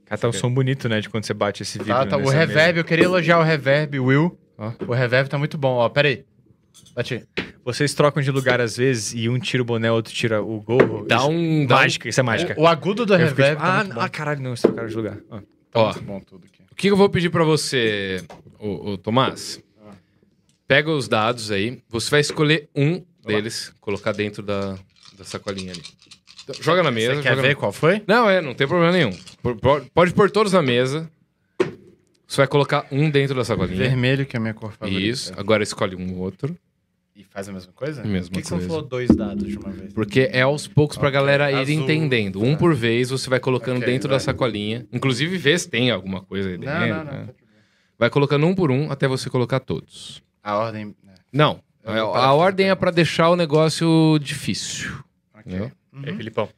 Cara, 0.05 0.19
tá 0.19 0.27
um 0.27 0.33
som 0.33 0.51
bonito, 0.51 0.89
né, 0.89 0.99
de 0.99 1.07
quando 1.07 1.23
você 1.23 1.33
bate 1.33 1.61
esse 1.61 1.77
vídeo. 1.77 1.93
Tá, 1.93 2.07
tá, 2.07 2.17
o 2.17 2.27
reverb, 2.27 2.69
mesa. 2.69 2.79
eu 2.79 2.83
queria 2.83 3.05
elogiar 3.05 3.37
o 3.37 3.43
reverb, 3.43 3.99
Will. 3.99 4.35
Ó. 4.57 4.71
O 4.87 4.93
reverb 4.93 5.29
tá 5.29 5.37
muito 5.37 5.59
bom, 5.59 5.75
ó. 5.75 5.87
Peraí. 5.89 6.25
Bati. 6.95 7.23
Vocês 7.63 7.93
trocam 7.93 8.23
de 8.23 8.31
lugar 8.31 8.59
às 8.59 8.77
vezes 8.77 9.13
e 9.13 9.29
um 9.29 9.37
tira 9.37 9.61
o 9.61 9.65
boné, 9.65 9.91
outro 9.91 10.11
tira 10.11 10.41
o 10.41 10.59
gorro. 10.59 11.05
Dá 11.05 11.17
Isso- 11.17 11.29
um. 11.29 11.67
Dá 11.67 11.75
um 11.75 11.77
Mágica, 11.81 12.09
isso 12.09 12.19
é 12.19 12.23
mágica. 12.23 12.55
O, 12.57 12.63
o 12.63 12.67
agudo 12.67 13.05
do 13.05 13.13
Eu 13.13 13.19
reverb 13.19 13.57
tipo, 13.57 13.61
tá 13.61 13.71
ah, 13.71 13.83
muito 13.83 13.93
bom. 13.93 14.01
ah, 14.01 14.09
caralho, 14.09 14.41
não, 14.41 14.49
eles 14.49 14.61
trocaram 14.61 14.89
de 14.89 14.95
lugar. 14.95 15.19
Ó. 15.29 15.37
Tá 15.37 15.45
ó. 15.75 15.85
muito 15.85 16.01
bom 16.01 16.19
tudo 16.21 16.45
aqui. 16.47 16.63
O 16.71 16.75
que 16.75 16.89
eu 16.89 16.97
vou 16.97 17.09
pedir 17.09 17.29
pra 17.29 17.43
você, 17.43 18.23
o, 18.59 18.97
Tomás? 18.97 19.61
Pega 20.67 20.89
os 20.89 21.07
dados 21.07 21.51
aí. 21.51 21.79
Você 21.89 22.09
vai 22.09 22.21
escolher 22.21 22.67
um 22.75 23.03
deles, 23.23 23.71
colocar 23.79 24.13
dentro 24.13 24.41
da, 24.41 24.75
da 25.15 25.23
sacolinha 25.23 25.73
ali. 25.73 25.83
Então, 26.51 26.63
joga 26.63 26.83
na 26.83 26.91
mesa. 26.91 27.15
Você 27.15 27.21
quer 27.23 27.35
ver 27.35 27.49
na- 27.49 27.55
qual 27.55 27.71
foi? 27.71 28.01
Não, 28.07 28.29
é, 28.29 28.41
não 28.41 28.53
tem 28.53 28.67
problema 28.67 28.91
nenhum. 28.91 29.11
Pode 29.93 30.13
pôr 30.13 30.29
todos 30.31 30.53
na 30.53 30.61
mesa. 30.61 31.09
Você 32.27 32.37
vai 32.37 32.47
colocar 32.47 32.85
um 32.91 33.09
dentro 33.09 33.35
da 33.35 33.43
sacolinha. 33.43 33.77
Vermelho, 33.77 34.25
que 34.25 34.35
é 34.35 34.39
a 34.39 34.41
minha 34.41 34.53
cor 34.53 34.71
favorita. 34.71 35.01
Isso. 35.01 35.33
Agora 35.35 35.63
escolhe 35.63 35.95
um 35.95 36.17
outro. 36.19 36.55
E 37.15 37.23
faz 37.23 37.49
a 37.49 37.51
mesma 37.51 37.73
coisa? 37.73 38.03
Mesma 38.03 38.29
Por 38.29 38.35
que, 38.35 38.41
que 38.43 38.47
você 38.47 38.53
não 38.53 38.59
coisa. 38.59 38.73
falou 38.73 38.87
dois 38.87 39.09
dados 39.09 39.47
de 39.47 39.57
uma 39.57 39.71
vez? 39.71 39.91
Porque 39.93 40.29
é 40.31 40.41
aos 40.41 40.67
poucos 40.67 40.95
pra 40.97 41.09
Ok, 41.09 41.19
galera 41.19 41.51
ir 41.51 41.55
azul. 41.55 41.73
entendendo. 41.83 42.41
Um 42.41 42.55
por 42.55 42.73
vez 42.73 43.09
você 43.09 43.29
vai 43.29 43.39
colocando 43.39 43.77
Ok, 43.77 43.87
dentro 43.91 44.07
vai. 44.07 44.15
da 44.17 44.19
sacolinha. 44.23 44.85
Inclusive 44.93 45.37
vê 45.37 45.57
se 45.57 45.67
tem 45.67 45.89
alguma 45.91 46.21
coisa 46.21 46.49
aí 46.49 46.57
dentro. 46.57 46.73
Não, 46.73 46.87
não, 46.87 46.87
não. 46.87 47.03
né? 47.03 47.11
tá 47.11 47.33
tudo 47.33 47.35
bem. 47.51 47.61
Vai 47.97 48.09
colocando 48.09 48.45
um 48.45 48.55
por 48.55 48.71
um 48.71 48.91
até 48.91 49.07
você 49.07 49.29
colocar 49.29 49.59
todos. 49.59 50.21
A 50.43 50.55
ordem... 50.57 50.95
né, 51.03 51.15
Não. 51.33 51.59
Eu 51.83 52.13
A, 52.13 52.25
a 52.27 52.33
ordem 52.33 52.67
é 52.67 52.69
perguntas. 52.69 52.79
pra 52.79 52.91
deixar 52.91 53.29
o 53.31 53.35
negócio 53.35 54.17
difícil. 54.21 54.91
Ok. 55.33 55.43
Entendeu? 55.47 55.71
Uhum. 55.99 56.05
E 56.05 56.09
aí, 56.09 56.15
Filipão? 56.17 56.49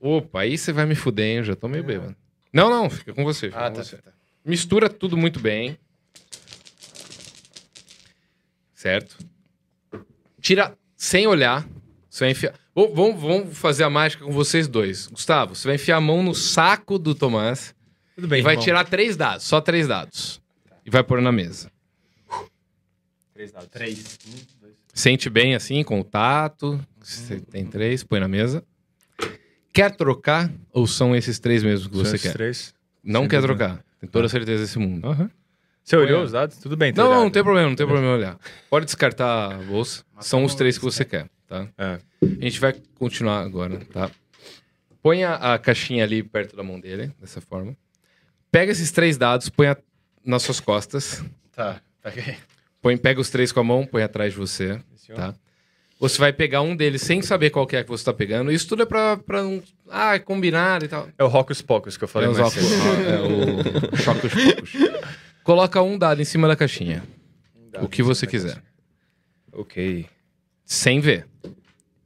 Opa, 0.00 0.40
aí 0.42 0.56
você 0.56 0.72
vai 0.72 0.86
me 0.86 0.94
fuder, 0.94 1.26
hein? 1.26 1.36
Eu 1.38 1.44
já 1.44 1.56
tô 1.56 1.66
meio 1.68 1.82
bêbado. 1.84 2.14
Não, 2.52 2.70
não, 2.70 2.88
fica 2.88 3.12
com 3.12 3.24
você. 3.24 3.48
fica 3.48 3.66
Ah, 3.66 3.70
com 3.70 3.76
tá, 3.76 3.84
você. 3.84 3.96
tá, 3.96 4.10
tá. 4.10 4.16
Mistura 4.44 4.88
tudo 4.88 5.16
muito 5.16 5.40
bem. 5.40 5.76
Certo? 8.74 9.16
Tira 10.40 10.76
sem 10.96 11.26
olhar. 11.26 11.68
Você 12.08 12.24
vai 12.24 12.30
enfiar. 12.30 12.54
Vamos, 12.74 13.20
vamos- 13.20 13.58
fazer 13.58 13.82
a 13.84 13.90
mágica 13.90 14.24
com 14.24 14.30
vocês 14.32 14.68
dois. 14.68 15.08
Gustavo, 15.08 15.54
você 15.54 15.66
vai 15.66 15.74
enfiar 15.74 15.96
a 15.96 16.00
mão 16.00 16.22
no 16.22 16.34
saco 16.34 16.96
do 16.98 17.12
Tomás 17.14 17.74
Tudo 18.14 18.28
bem, 18.28 18.38
e 18.38 18.42
vai 18.42 18.52
irmão. 18.54 18.64
tirar 18.64 18.84
três 18.84 19.16
dados, 19.16 19.44
só 19.44 19.60
três 19.60 19.88
dados. 19.88 20.40
E 20.86 20.90
vai 20.90 21.02
pôr 21.02 21.20
na 21.20 21.32
mesa. 21.32 21.70
Três 23.34 23.50
dados. 23.52 23.68
Três. 23.68 24.18
Um. 24.28 24.57
Sente 24.98 25.30
bem 25.30 25.54
assim, 25.54 25.84
com 25.84 26.00
o 26.00 26.04
tato. 26.04 26.84
Você 27.00 27.38
tem 27.38 27.64
três, 27.64 28.02
põe 28.02 28.18
na 28.18 28.26
mesa. 28.26 28.64
Quer 29.72 29.94
trocar 29.94 30.50
ou 30.72 30.88
são 30.88 31.14
esses 31.14 31.38
três 31.38 31.62
mesmo 31.62 31.88
que 31.88 31.94
São 31.94 32.04
você 32.04 32.16
esses 32.16 32.26
quer? 32.26 32.32
três. 32.32 32.74
Não 33.04 33.20
Sem 33.20 33.28
quer 33.28 33.40
dúvida. 33.42 33.56
trocar. 33.68 33.84
Tem 34.00 34.08
toda 34.08 34.26
a 34.26 34.28
certeza 34.28 34.62
desse 34.64 34.76
mundo. 34.76 35.06
Aham. 35.06 35.30
Você 35.84 35.96
olhou 35.96 36.20
a- 36.20 36.24
os 36.24 36.32
dados? 36.32 36.56
Tudo 36.58 36.76
bem, 36.76 36.92
tá 36.92 37.04
Não, 37.04 37.10
não, 37.12 37.30
tem 37.30 37.44
problema, 37.44 37.68
não 37.68 37.76
tem 37.76 37.86
problema 37.86 38.12
olhar. 38.12 38.36
Pode 38.68 38.86
descartar 38.86 39.52
a 39.54 39.58
bolsa. 39.58 40.02
São 40.20 40.42
os 40.44 40.56
três 40.56 40.76
que 40.76 40.84
você 40.84 41.04
quer, 41.04 41.30
tá? 41.46 41.68
É. 41.78 42.00
A 42.20 42.44
gente 42.44 42.58
vai 42.58 42.74
continuar 42.98 43.40
agora, 43.42 43.78
tá? 43.92 44.10
Põe 45.00 45.22
a, 45.22 45.54
a 45.54 45.58
caixinha 45.60 46.02
ali 46.02 46.24
perto 46.24 46.56
da 46.56 46.64
mão 46.64 46.80
dele, 46.80 47.12
dessa 47.20 47.40
forma. 47.40 47.76
Pega 48.50 48.72
esses 48.72 48.90
três 48.90 49.16
dados, 49.16 49.48
põe 49.48 49.68
a- 49.68 49.76
nas 50.24 50.42
suas 50.42 50.58
costas. 50.58 51.24
Tá, 51.52 51.80
peguei. 52.02 52.36
Põe, 52.80 52.96
pega 52.96 53.20
os 53.20 53.28
três 53.30 53.50
com 53.52 53.60
a 53.60 53.64
mão, 53.64 53.84
põe 53.86 54.02
atrás 54.02 54.32
de 54.32 54.38
você, 54.38 54.80
tá? 55.14 55.34
Você 56.00 56.16
vai 56.18 56.32
pegar 56.32 56.62
um 56.62 56.76
deles 56.76 57.02
sem 57.02 57.20
saber 57.22 57.50
qual 57.50 57.66
que 57.66 57.74
é 57.74 57.82
que 57.82 57.90
você 57.90 58.04
tá 58.04 58.12
pegando. 58.12 58.52
Isso 58.52 58.68
tudo 58.68 58.84
é 58.84 58.86
pra, 58.86 59.16
pra 59.16 59.42
não... 59.42 59.60
Ah, 59.90 60.14
é 60.14 60.20
combinado 60.20 60.84
e 60.84 60.88
tal. 60.88 61.08
É 61.18 61.24
o 61.24 61.26
Rocos 61.26 61.60
Pocos 61.60 61.96
que 61.96 62.04
eu 62.04 62.08
falei 62.08 62.28
É, 62.28 62.32
mais 62.32 62.52
cedo. 62.52 62.66
é 63.10 63.92
o 63.92 63.96
choque 63.96 64.28
pocos. 64.28 64.72
Coloca 65.42 65.82
um 65.82 65.98
dado 65.98 66.22
em 66.22 66.24
cima 66.24 66.46
da 66.46 66.54
caixinha. 66.54 67.02
O 67.80 67.88
que 67.88 68.00
você 68.00 68.28
quiser. 68.28 68.62
Ok. 69.52 70.06
Sem 70.64 71.00
ver. 71.00 71.26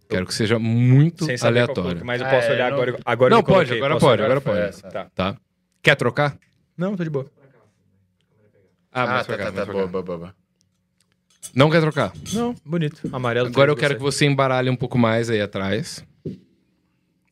Quero 0.09 0.25
que 0.25 0.35
seja 0.35 0.59
muito 0.59 1.27
Sem 1.27 1.37
saber 1.37 1.61
aleatório. 1.61 2.03
mas 2.05 2.21
eu 2.23 2.29
posso 2.29 2.47
é, 2.49 2.53
olhar 2.53 2.71
não- 2.71 2.77
agora. 2.79 2.99
agora 3.05 3.31
Não, 3.31 3.39
eu 3.41 3.45
coloquei. 3.45 3.67
pode, 3.67 3.77
agora 3.79 3.95
Posso 3.95 4.07
pode, 4.07 4.23
agora 4.23 4.41
pode. 4.41 4.59
essa. 4.61 4.89
Tá. 4.91 5.11
Tá? 5.15 5.37
Quer 5.83 5.97
trocar? 5.97 6.39
Não, 6.79 6.97
tô 6.97 7.05
de 7.05 7.11
boa. 7.11 7.27
Ah, 8.91 9.03
Ah, 9.03 9.07
mais 9.07 9.27
tá, 9.27 9.35
pra 9.35 9.45
cá, 9.45 9.53
tá, 9.53 9.61
tá. 9.61 9.67
cá. 9.67 9.73
Boa, 9.73 9.87
boa, 9.87 10.03
boa. 10.19 10.35
Não 11.55 11.71
quer 11.71 11.81
trocar? 11.81 12.13
Não, 12.33 12.55
bonito. 12.65 13.09
Amarelo. 13.13 13.49
Agora 13.49 13.71
eu 13.71 13.77
quero 13.77 13.97
que 13.97 14.01
você 14.03 14.25
embaralhe 14.27 14.71
um 14.71 14.77
pouco 14.77 14.97
mais 14.99 15.29
aí 15.29 15.41
atrás. 15.41 16.05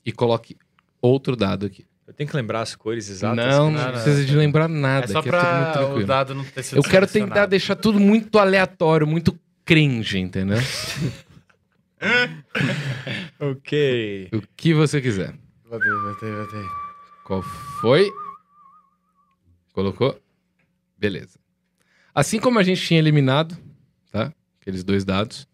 E 0.04 0.10
coloque 0.12 0.56
outro 1.00 1.36
dado 1.36 1.66
aqui. 1.66 1.86
Eu 2.06 2.12
tenho 2.14 2.28
que 2.28 2.34
lembrar 2.36 2.60
as 2.62 2.74
cores 2.74 3.08
exatas. 3.08 3.36
não, 3.46 3.70
que- 3.72 3.78
não 3.78 3.92
precisa 3.92 4.24
de 4.24 4.34
lembrar 4.36 4.68
nada. 4.68 5.04
É 5.04 5.08
só 5.08 5.20
aqui 5.20 5.28
é 5.28 5.32
tudo 5.32 5.42
muito 5.42 5.62
pra 5.62 5.70
o 5.70 5.72
tranquilo. 5.84 6.06
dado 6.06 6.34
não 6.34 6.44
ter 6.44 6.62
sido 6.64 6.78
Eu 6.78 6.82
quero 6.82 7.06
tentar 7.06 7.12
selecionado. 7.26 7.50
deixar 7.50 7.76
tudo 7.76 8.00
muito 8.00 8.38
aleatório, 8.38 9.06
muito 9.06 9.38
cringe, 9.64 10.18
entendeu? 10.18 10.58
Ok. 13.38 14.28
o 14.32 14.42
que 14.56 14.74
você 14.74 15.00
quiser. 15.00 15.34
Botei, 15.68 15.90
botei, 15.90 16.30
botei. 16.32 16.62
Qual 17.24 17.42
foi? 17.80 18.10
Colocou? 19.72 20.18
Beleza. 20.98 21.38
Assim 22.14 22.40
como 22.40 22.58
a 22.58 22.62
gente 22.62 22.82
tinha 22.82 22.98
eliminado? 22.98 23.56
Aqueles 24.60 24.84
dois 24.84 25.04
dados. 25.04 25.48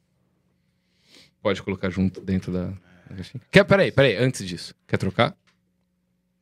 Pode 1.42 1.62
colocar 1.62 1.90
junto 1.90 2.20
dentro 2.20 2.52
da. 2.52 2.72
Quer, 3.50 3.64
peraí, 3.64 3.92
peraí, 3.92 4.16
antes 4.16 4.46
disso. 4.46 4.74
Quer 4.86 4.96
trocar? 4.96 5.36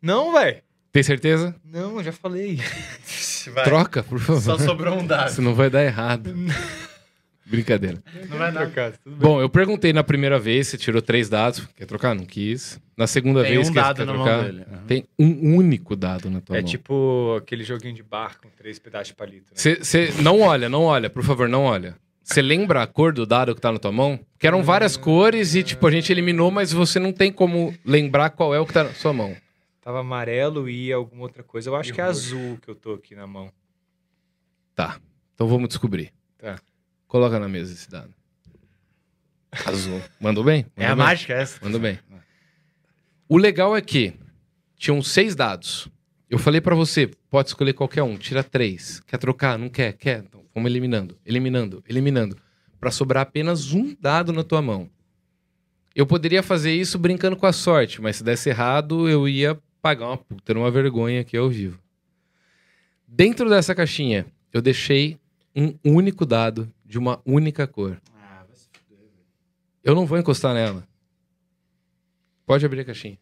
Não, 0.00 0.32
velho. 0.32 0.62
Tem 0.92 1.02
certeza? 1.02 1.54
Não, 1.64 1.96
eu 1.98 2.04
já 2.04 2.12
falei. 2.12 2.58
Vai. 3.52 3.64
Troca, 3.64 4.02
por 4.02 4.18
favor. 4.18 4.40
Só 4.40 4.58
sobrou 4.58 4.98
um 4.98 5.06
dado. 5.06 5.28
Senão 5.28 5.54
vai 5.54 5.68
dar 5.68 5.84
errado. 5.84 6.32
Brincadeira. 7.44 8.02
Não 8.30 8.38
vai 8.38 8.50
dar. 8.50 8.92
tudo 8.92 9.16
Bom, 9.16 9.38
eu 9.38 9.50
perguntei 9.50 9.92
na 9.92 10.02
primeira 10.02 10.38
vez, 10.38 10.68
você 10.68 10.78
tirou 10.78 11.02
três 11.02 11.28
dados. 11.28 11.66
Quer 11.76 11.84
trocar? 11.84 12.14
Não 12.14 12.24
quis. 12.24 12.80
Na 12.96 13.06
segunda 13.06 13.42
Tem 13.42 13.56
vez, 13.56 13.68
um 13.68 13.72
dado 13.74 13.96
quer 13.98 14.06
na 14.06 14.12
trocar? 14.14 14.36
mão 14.36 14.44
dele. 14.44 14.64
Aham. 14.66 14.86
Tem 14.86 15.06
um 15.18 15.54
único 15.56 15.94
dado 15.94 16.30
na 16.30 16.40
tua 16.40 16.56
É 16.56 16.62
mão. 16.62 16.70
tipo 16.70 17.36
aquele 17.36 17.64
joguinho 17.64 17.94
de 17.94 18.02
bar 18.02 18.38
com 18.40 18.48
três 18.48 18.78
pedaços 18.78 19.08
de 19.08 19.14
palito. 19.14 19.52
Né? 19.52 19.76
Você 19.78 20.10
não 20.22 20.40
olha, 20.40 20.70
não 20.70 20.84
olha, 20.84 21.10
por 21.10 21.22
favor, 21.22 21.46
não 21.46 21.64
olha. 21.64 21.96
Você 22.24 22.40
lembra 22.40 22.82
a 22.82 22.86
cor 22.86 23.12
do 23.12 23.26
dado 23.26 23.54
que 23.54 23.60
tá 23.60 23.70
na 23.70 23.78
tua 23.78 23.92
mão? 23.92 24.18
Que 24.38 24.46
eram 24.46 24.62
várias 24.62 24.96
cores 24.96 25.54
e, 25.54 25.62
tipo, 25.62 25.86
a 25.86 25.90
gente 25.90 26.10
eliminou, 26.10 26.50
mas 26.50 26.72
você 26.72 26.98
não 26.98 27.12
tem 27.12 27.30
como 27.30 27.74
lembrar 27.84 28.30
qual 28.30 28.54
é 28.54 28.58
o 28.58 28.66
que 28.66 28.72
tá 28.72 28.82
na 28.84 28.94
sua 28.94 29.12
mão. 29.12 29.36
Tava 29.82 30.00
amarelo 30.00 30.68
e 30.68 30.90
alguma 30.90 31.22
outra 31.24 31.42
coisa. 31.42 31.68
Eu 31.68 31.76
acho 31.76 31.92
que 31.92 32.00
é 32.00 32.04
azul 32.04 32.58
que 32.62 32.70
eu 32.70 32.74
tô 32.74 32.94
aqui 32.94 33.14
na 33.14 33.26
mão. 33.26 33.52
Tá. 34.74 34.98
Então 35.34 35.46
vamos 35.46 35.68
descobrir. 35.68 36.12
Tá. 36.38 36.58
Coloca 37.06 37.38
na 37.38 37.46
mesa 37.48 37.74
esse 37.74 37.90
dado. 37.90 38.12
Azul. 39.66 40.00
Mandou 40.18 40.42
bem? 40.42 40.64
É 40.76 40.86
a 40.86 40.88
Mandou 40.88 40.96
bem? 40.96 41.06
mágica 41.06 41.34
essa? 41.34 41.58
Mandou 41.62 41.80
bem. 41.80 41.98
O 43.28 43.36
legal 43.36 43.76
é 43.76 43.82
que 43.82 44.14
tinham 44.76 45.02
seis 45.02 45.36
dados. 45.36 45.88
Eu 46.30 46.38
falei 46.38 46.60
pra 46.62 46.74
você, 46.74 47.06
pode 47.30 47.48
escolher 47.48 47.74
qualquer 47.74 48.02
um, 48.02 48.16
tira 48.16 48.42
três. 48.42 49.00
Quer 49.00 49.18
trocar? 49.18 49.58
Não 49.58 49.68
quer? 49.68 49.92
Quer? 49.92 50.20
Então, 50.20 50.43
vamos 50.54 50.70
eliminando, 50.70 51.18
eliminando, 51.26 51.82
eliminando. 51.88 52.36
Pra 52.78 52.90
sobrar 52.90 53.22
apenas 53.22 53.72
um 53.72 53.96
dado 53.98 54.32
na 54.32 54.44
tua 54.44 54.62
mão. 54.62 54.88
Eu 55.94 56.06
poderia 56.06 56.42
fazer 56.42 56.72
isso 56.72 56.98
brincando 56.98 57.36
com 57.36 57.46
a 57.46 57.52
sorte, 57.52 58.00
mas 58.00 58.16
se 58.16 58.24
desse 58.24 58.50
errado, 58.50 59.08
eu 59.08 59.28
ia 59.28 59.58
pagar 59.80 60.06
uma 60.06 60.16
puta 60.16 60.52
uma 60.54 60.70
vergonha 60.70 61.20
aqui 61.20 61.36
ao 61.36 61.48
vivo. 61.48 61.78
Dentro 63.06 63.48
dessa 63.48 63.74
caixinha, 63.74 64.26
eu 64.52 64.60
deixei 64.60 65.18
um 65.54 65.74
único 65.84 66.26
dado 66.26 66.72
de 66.84 66.98
uma 66.98 67.20
única 67.24 67.66
cor. 67.66 68.00
Eu 69.82 69.94
não 69.94 70.06
vou 70.06 70.18
encostar 70.18 70.54
nela. 70.54 70.86
Pode 72.46 72.64
abrir 72.64 72.80
a 72.80 72.84
caixinha. 72.84 73.18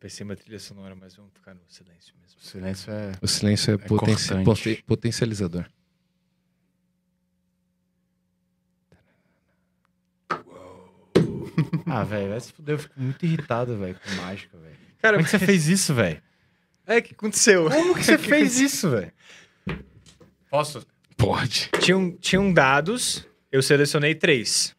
Pensei 0.00 0.24
em 0.24 0.28
uma 0.30 0.34
trilha 0.36 0.58
sonora, 0.58 0.94
mas 0.96 1.14
vamos 1.14 1.32
ficar 1.34 1.54
no 1.54 1.60
silêncio 1.68 2.14
mesmo. 2.20 2.38
O 2.40 2.44
silêncio 2.44 2.90
é. 2.92 3.12
O 3.20 3.28
silêncio 3.28 3.74
é, 3.74 3.76
poten- 3.78 4.82
potencializador. 4.86 5.66
Ah, 11.86 12.04
velho, 12.04 12.30
vai 12.30 12.40
se 12.40 12.52
fuder. 12.52 12.74
Eu 12.74 12.78
fico 12.78 12.94
muito 13.00 13.24
irritado, 13.24 13.76
velho, 13.76 13.94
com 14.02 14.22
mágica, 14.22 14.56
velho. 14.58 14.76
Cara, 15.00 15.16
Como 15.16 15.26
é 15.26 15.30
que 15.30 15.38
você 15.38 15.44
fez 15.44 15.66
isso, 15.68 15.94
velho? 15.94 16.22
é 16.86 16.98
o 16.98 17.02
que 17.02 17.14
aconteceu? 17.14 17.70
Como 17.70 17.94
que 17.94 18.02
você 18.04 18.18
fez 18.18 18.58
isso, 18.58 18.90
velho? 18.90 19.12
Posso? 20.50 20.84
Pode. 21.16 21.70
Tinham, 21.80 22.12
tinham 22.12 22.52
dados, 22.52 23.26
eu 23.52 23.62
selecionei 23.62 24.14
três. 24.14 24.74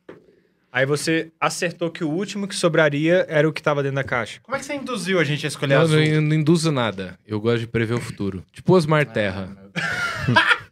Aí 0.71 0.85
você 0.85 1.31
acertou 1.39 1.91
que 1.91 2.03
o 2.03 2.09
último 2.09 2.47
que 2.47 2.55
sobraria 2.55 3.25
era 3.27 3.47
o 3.47 3.51
que 3.51 3.61
tava 3.61 3.83
dentro 3.83 3.95
da 3.97 4.03
caixa. 4.05 4.39
Como 4.41 4.55
é 4.55 4.59
que 4.59 4.65
você 4.65 4.73
induziu 4.75 5.19
a 5.19 5.23
gente 5.23 5.45
a 5.45 5.49
escolher 5.49 5.73
Eu 5.75 5.81
azul? 5.81 5.99
não, 5.99 6.21
não 6.21 6.35
induzo 6.35 6.71
nada. 6.71 7.19
Eu 7.27 7.41
gosto 7.41 7.59
de 7.59 7.67
prever 7.67 7.95
o 7.95 7.99
futuro. 7.99 8.43
Tipo 8.53 8.73
Osmar 8.73 9.05
Terra. 9.05 9.55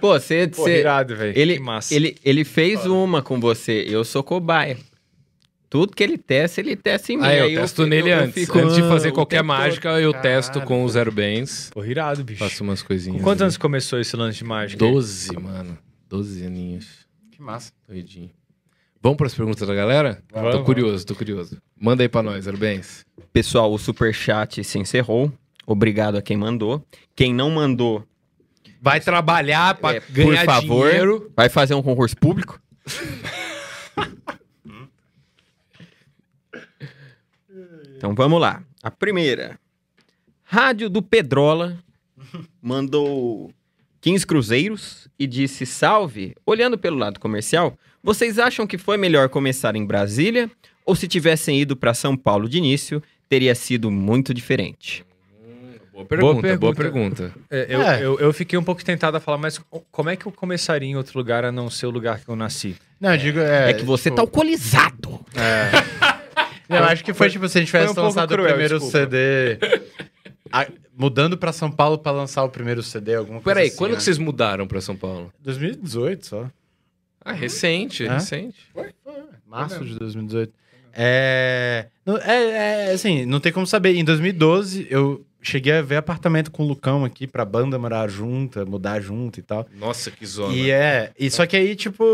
Pô, 0.00 0.18
você. 0.18 0.48
Pô, 0.48 0.62
você- 0.62 0.80
irado, 0.80 1.14
velho. 1.14 1.38
ele, 1.38 1.54
Que 1.54 1.60
massa. 1.60 1.94
ele, 1.94 2.16
ele 2.24 2.44
fez 2.44 2.86
uma 2.86 3.22
com 3.22 3.38
você. 3.38 3.84
Eu 3.86 4.02
sou 4.04 4.22
cobaia. 4.22 4.78
Tudo 5.68 5.94
que 5.94 6.02
ele 6.02 6.18
testa, 6.18 6.60
ele 6.60 6.74
testa 6.74 7.12
em 7.12 7.16
mim. 7.18 7.24
Ah, 7.24 7.34
eu 7.36 7.44
Aí 7.44 7.54
testo 7.54 7.76
fico- 7.82 7.88
nele 7.88 8.10
eu 8.10 8.18
antes. 8.18 8.34
fico, 8.34 8.58
antes 8.58 8.74
de 8.74 8.82
ah, 8.82 8.88
fazer 8.88 9.12
qualquer 9.12 9.36
tempo 9.36 9.48
todo. 9.50 9.58
mágica, 9.58 9.88
eu 10.00 10.12
Caralho, 10.12 10.22
testo 10.34 10.60
com 10.62 10.82
o 10.84 10.88
Zero 10.88 11.12
Bens. 11.12 11.70
Pô, 11.72 11.84
irado, 11.84 12.24
bicho. 12.24 12.40
Faço 12.40 12.64
umas 12.64 12.82
coisinhas. 12.82 13.18
Com 13.18 13.24
quantos 13.24 13.42
anos 13.42 13.56
começou 13.56 14.00
esse 14.00 14.16
lance 14.16 14.38
de 14.38 14.44
mágica? 14.44 14.78
Doze, 14.84 15.32
mano. 15.38 15.78
Doze 16.08 16.44
aninhos. 16.44 17.06
Que 17.30 17.40
massa. 17.40 17.70
Doidinho. 17.86 18.30
Vamos 19.02 19.16
para 19.16 19.26
as 19.28 19.34
perguntas 19.34 19.66
da 19.66 19.74
galera? 19.74 20.22
Vamos. 20.32 20.52
Tô 20.52 20.64
curioso, 20.64 21.06
tô 21.06 21.14
curioso. 21.14 21.60
Manda 21.78 22.02
aí 22.02 22.08
pra 22.08 22.22
nós, 22.22 22.44
Zero 22.44 22.58
Bens. 22.58 23.04
Pessoal, 23.32 23.72
o 23.72 23.78
superchat 23.78 24.62
se 24.62 24.78
encerrou. 24.78 25.32
Obrigado 25.66 26.16
a 26.16 26.22
quem 26.22 26.36
mandou. 26.36 26.84
Quem 27.16 27.32
não 27.34 27.50
mandou, 27.50 28.04
Vai 28.82 28.98
trabalhar 29.00 29.74
pra 29.76 29.94
É, 29.96 30.00
por 30.00 30.12
ganhar 30.12 30.44
favor. 30.46 30.88
dinheiro. 30.88 31.30
vai 31.36 31.48
fazer 31.50 31.74
um 31.74 31.82
concurso 31.82 32.16
público. 32.16 32.58
então 37.96 38.14
vamos 38.14 38.40
lá. 38.40 38.62
A 38.82 38.90
primeira. 38.90 39.58
Rádio 40.42 40.88
do 40.90 41.02
Pedrola 41.02 41.78
mandou 42.60 43.52
15 44.00 44.26
cruzeiros 44.26 45.08
e 45.18 45.26
disse: 45.26 45.66
Salve, 45.66 46.34
olhando 46.46 46.78
pelo 46.78 46.96
lado 46.96 47.20
comercial, 47.20 47.76
vocês 48.02 48.38
acham 48.38 48.66
que 48.66 48.78
foi 48.78 48.96
melhor 48.96 49.28
começar 49.28 49.76
em 49.76 49.84
Brasília 49.84 50.50
ou 50.84 50.94
se 50.96 51.06
tivessem 51.06 51.60
ido 51.60 51.76
para 51.76 51.92
São 51.94 52.16
Paulo 52.16 52.48
de 52.48 52.58
início, 52.58 53.02
teria 53.28 53.54
sido 53.54 53.90
muito 53.90 54.32
diferente? 54.32 55.04
Boa 55.92 56.06
pergunta, 56.06 56.40
pergunta. 56.40 56.58
boa 56.58 56.74
pergunta. 56.74 57.34
É, 57.50 57.66
eu, 57.68 57.82
É. 57.82 58.02
Eu, 58.02 58.18
eu 58.20 58.32
fiquei 58.32 58.58
um 58.58 58.64
pouco 58.64 58.82
tentado 58.82 59.18
a 59.18 59.20
falar, 59.20 59.36
mas 59.36 59.58
co- 59.58 59.84
como 59.90 60.08
é 60.08 60.16
que 60.16 60.24
eu 60.24 60.32
começaria 60.32 60.88
em 60.88 60.96
outro 60.96 61.18
lugar 61.18 61.44
a 61.44 61.52
não 61.52 61.68
ser 61.68 61.84
o 61.86 61.90
lugar 61.90 62.20
que 62.20 62.28
eu 62.30 62.34
nasci? 62.34 62.74
Não, 62.98 63.12
eu 63.12 63.18
digo. 63.18 63.38
É, 63.38 63.70
É, 63.70 63.74
que 63.74 63.84
você 63.84 64.04
tipo, 64.04 64.16
tá 64.16 64.22
alcoolizado. 64.22 65.20
Eu 66.70 66.84
acho 66.84 67.02
que 67.02 67.12
foi 67.12 67.28
tipo 67.28 67.48
se 67.48 67.58
a 67.58 67.60
gente 67.60 67.66
tivesse 67.72 67.98
um 67.98 68.02
lançado 68.04 68.28
cruel, 68.32 68.44
o 68.46 68.48
primeiro 68.50 68.78
desculpa. 68.78 68.98
CD. 68.98 69.58
A- 70.52 70.66
mudando 70.96 71.36
pra 71.38 71.52
São 71.52 71.70
Paulo 71.70 71.98
pra 71.98 72.12
lançar 72.12 72.44
o 72.44 72.48
primeiro 72.50 72.82
CD, 72.82 73.14
alguma 73.14 73.40
coisa 73.40 73.54
Peraí, 73.54 73.68
assim, 73.68 73.76
quando 73.76 73.90
né? 73.92 73.96
que 73.96 74.02
vocês 74.02 74.18
mudaram 74.18 74.66
pra 74.66 74.80
São 74.80 74.96
Paulo? 74.96 75.32
2018 75.40 76.26
só. 76.26 76.50
Ah, 77.24 77.32
recente, 77.32 78.04
É? 78.06 78.12
recente. 78.14 78.56
Março 79.46 79.84
de 79.84 79.98
2018. 79.98 80.52
É, 80.92 81.86
não, 82.04 82.16
é, 82.18 82.88
é, 82.88 82.92
assim, 82.92 83.24
não 83.24 83.40
tem 83.40 83.52
como 83.52 83.66
saber. 83.66 83.94
Em 83.94 84.04
2012, 84.04 84.86
eu 84.90 85.24
cheguei 85.42 85.72
a 85.74 85.82
ver 85.82 85.96
apartamento 85.96 86.50
com 86.50 86.64
o 86.64 86.66
Lucão 86.66 87.04
aqui 87.04 87.26
pra 87.26 87.44
banda 87.44 87.78
morar 87.78 88.08
junta, 88.08 88.64
mudar 88.66 89.00
junto 89.00 89.38
e 89.38 89.42
tal. 89.42 89.66
Nossa, 89.78 90.10
que 90.10 90.26
zona. 90.26 90.52
E 90.54 90.70
é, 90.70 91.12
e 91.18 91.30
só 91.30 91.46
que 91.46 91.56
aí, 91.56 91.74
tipo, 91.76 92.04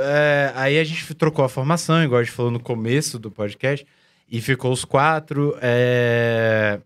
é, 0.00 0.52
aí 0.54 0.78
a 0.78 0.84
gente 0.84 1.14
trocou 1.14 1.44
a 1.44 1.48
formação, 1.48 2.02
igual 2.04 2.20
a 2.20 2.22
gente 2.24 2.32
falou 2.34 2.50
no 2.52 2.60
começo 2.60 3.18
do 3.18 3.30
podcast, 3.30 3.86
e 4.30 4.40
ficou 4.40 4.72
os 4.72 4.84
quatro. 4.84 5.56
É, 5.62 6.78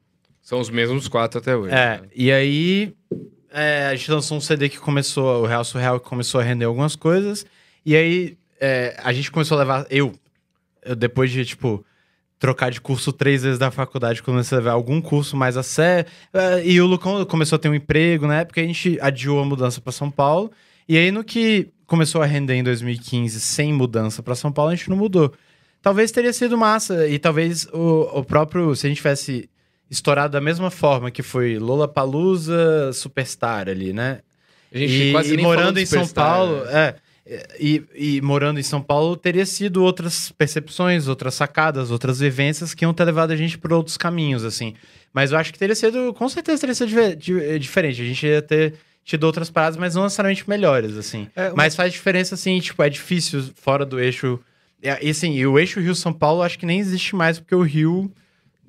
São 0.43 0.59
os 0.59 0.69
mesmos 0.69 1.07
quatro 1.07 1.39
até 1.39 1.57
hoje. 1.57 1.73
é, 1.73 2.01
né? 2.01 2.03
e 2.15 2.33
aí 2.33 2.95
é, 3.53 3.87
a 3.87 3.95
gente 3.95 4.11
lançou 4.11 4.37
um 4.37 4.41
CD 4.41 4.69
que 4.69 4.79
começou, 4.79 5.43
o 5.43 5.47
Real 5.47 5.65
Surreal, 5.65 6.01
que 6.01 6.09
começou 6.09 6.41
a 6.41 6.45
render 6.45 6.65
algumas 6.65 6.97
coisas, 6.97 7.47
e 7.87 7.95
aí 7.95 8.37
é, 8.61 8.97
a 9.03 9.13
gente 9.13 9.31
começou 9.31 9.57
a 9.57 9.61
levar, 9.61 9.87
eu, 9.89 10.13
eu, 10.85 10.97
depois 10.97 11.31
de, 11.31 11.45
tipo, 11.45 11.85
trocar 12.41 12.73
de 12.73 12.81
curso 12.81 13.13
três 13.13 13.45
vezes 13.45 13.59
da 13.59 13.71
faculdade, 13.71 14.23
comecei 14.23 14.57
a 14.57 14.61
levar 14.61 14.73
algum 14.73 15.01
curso 15.01 15.37
mais 15.37 15.57
a 15.57 15.63
sério, 15.63 16.11
é, 16.33 16.67
e 16.67 16.81
o 16.81 16.87
Lucão 16.87 17.25
começou 17.25 17.57
a 17.57 17.59
ter 17.59 17.69
um 17.69 17.75
emprego, 17.75 18.27
na 18.27 18.41
época 18.41 18.61
a 18.61 18.65
gente 18.65 18.99
adiou 19.01 19.39
a 19.39 19.45
mudança 19.45 19.81
para 19.81 19.93
São 19.93 20.11
Paulo, 20.11 20.51
e 20.89 20.99
aí 20.99 21.13
no 21.13 21.23
que 21.23 21.69
começou 21.87 22.21
a 22.21 22.27
render 22.27 22.55
em 22.55 22.65
2015 22.65 23.39
sem 23.39 23.73
mudança 23.73 24.23
para 24.23 24.35
São 24.35 24.51
Paulo, 24.51 24.73
a 24.73 24.75
gente 24.75 24.91
não 24.91 24.97
mudou. 24.97 25.33
Talvez 25.81 26.11
teria 26.11 26.33
sido 26.33 26.57
massa, 26.59 27.07
e 27.07 27.19
talvez 27.19 27.67
o, 27.73 28.21
o 28.21 28.25
próprio, 28.25 28.75
se 28.75 28.87
a 28.87 28.89
gente 28.89 28.97
tivesse 28.97 29.49
estourado 29.93 30.33
da 30.33 30.41
mesma 30.41 30.71
forma 30.71 31.11
que 31.11 31.23
foi 31.23 31.59
Lola 31.59 31.87
Palusa 31.87 32.93
Superstar 32.93 33.69
ali, 33.69 33.93
né? 33.93 34.21
A 34.75 34.79
gente 34.79 34.93
e, 35.09 35.13
quase 35.13 35.35
e 35.35 35.37
morando 35.37 35.79
em 35.79 35.87
São 35.87 36.09
Paulo, 36.09 36.65
né? 36.65 36.95
é. 37.27 37.47
E, 37.61 37.85
e 37.95 38.21
morando 38.21 38.59
em 38.59 38.63
São 38.65 38.83
Paulo, 38.83 39.17
teria 39.17 39.47
sido 39.47 39.85
outras 39.85 40.33
percepções, 40.33 41.07
outras 41.07 41.35
sacadas, 41.35 41.91
outras 41.93 42.19
vivências 42.19 42.75
que 42.75 42.85
iam 42.85 42.93
ter 42.93 43.05
levado 43.05 43.31
a 43.31 43.37
gente 43.37 43.57
por 43.57 43.73
outros 43.73 43.97
caminhos, 43.97 44.45
assim. 44.45 44.75
Mas 45.13 45.31
eu 45.31 45.39
acho 45.39 45.53
que 45.53 45.59
teria 45.59 45.75
sido, 45.77 46.13
com 46.15 46.29
certeza 46.29 46.61
teria 46.61 46.75
sido 46.75 47.17
di- 47.17 47.59
diferente. 47.61 48.03
A 48.03 48.05
gente 48.05 48.27
ia 48.27 48.43
ter 48.43 48.75
tido 49.05 49.23
outras 49.25 49.51
paradas, 49.51 49.77
mas 49.77 49.95
não 49.95 50.03
necessariamente 50.03 50.49
melhores, 50.49 50.97
assim. 50.97 51.29
É, 51.37 51.49
uma- 51.49 51.57
Mas 51.59 51.77
faz 51.77 51.93
diferença, 51.93 52.35
assim, 52.35 52.59
tipo, 52.59 52.83
é 52.83 52.89
difícil 52.91 53.45
fora 53.55 53.85
do 53.87 54.01
eixo. 54.01 54.41
E 54.83 55.11
assim, 55.11 55.33
e 55.37 55.47
o 55.47 55.59
eixo 55.61 55.79
Rio-São 55.81 56.13
Paulo 56.13 56.43
acho 56.43 56.59
que 56.59 56.67
nem 56.67 56.81
existe 56.81 57.15
mais, 57.15 57.39
porque 57.39 57.55
o 57.55 57.63
Rio, 57.63 58.11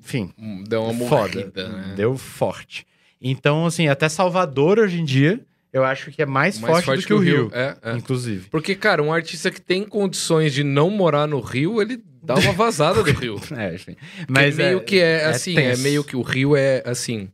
enfim, 0.04 0.30
Deu 0.68 0.84
uma 0.84 1.08
foda. 1.08 1.34
morrida, 1.38 1.68
né? 1.68 1.94
Deu 1.96 2.16
forte. 2.16 2.86
Então, 3.20 3.64
assim, 3.66 3.88
até 3.88 4.08
Salvador 4.08 4.78
hoje 4.78 5.00
em 5.00 5.04
dia, 5.04 5.40
eu 5.72 5.82
acho 5.84 6.10
que 6.10 6.20
é 6.20 6.26
mais, 6.26 6.58
Mais 6.58 6.84
forte, 6.84 7.00
do 7.00 7.06
que 7.06 7.14
o 7.14 7.18
Rio, 7.18 7.50
É, 7.52 7.76
é. 7.82 7.92
inclusive. 7.96 8.48
Porque, 8.50 8.74
cara, 8.74 9.02
um 9.02 9.12
artista 9.12 9.50
que 9.50 9.60
tem 9.60 9.82
condições 9.84 10.52
de 10.52 10.62
não 10.62 10.90
morar 10.90 11.26
no 11.26 11.40
Rio, 11.40 11.80
ele 11.80 12.00
dá 12.22 12.34
uma 12.34 12.52
vazada 12.52 13.02
do 13.02 13.10
Rio. 13.10 13.40
É, 13.56 13.74
enfim. 13.74 13.96
Mas 14.28 14.54
Mas 14.54 14.56
meio 14.56 14.78
é- 14.78 14.80
que 14.80 14.98
é, 15.00 15.22
é 15.22 15.24
assim, 15.26 15.56
é 15.58 15.76
meio 15.78 16.04
que 16.04 16.16
o 16.16 16.22
Rio 16.22 16.54
é 16.54 16.82
assim. 16.86 17.28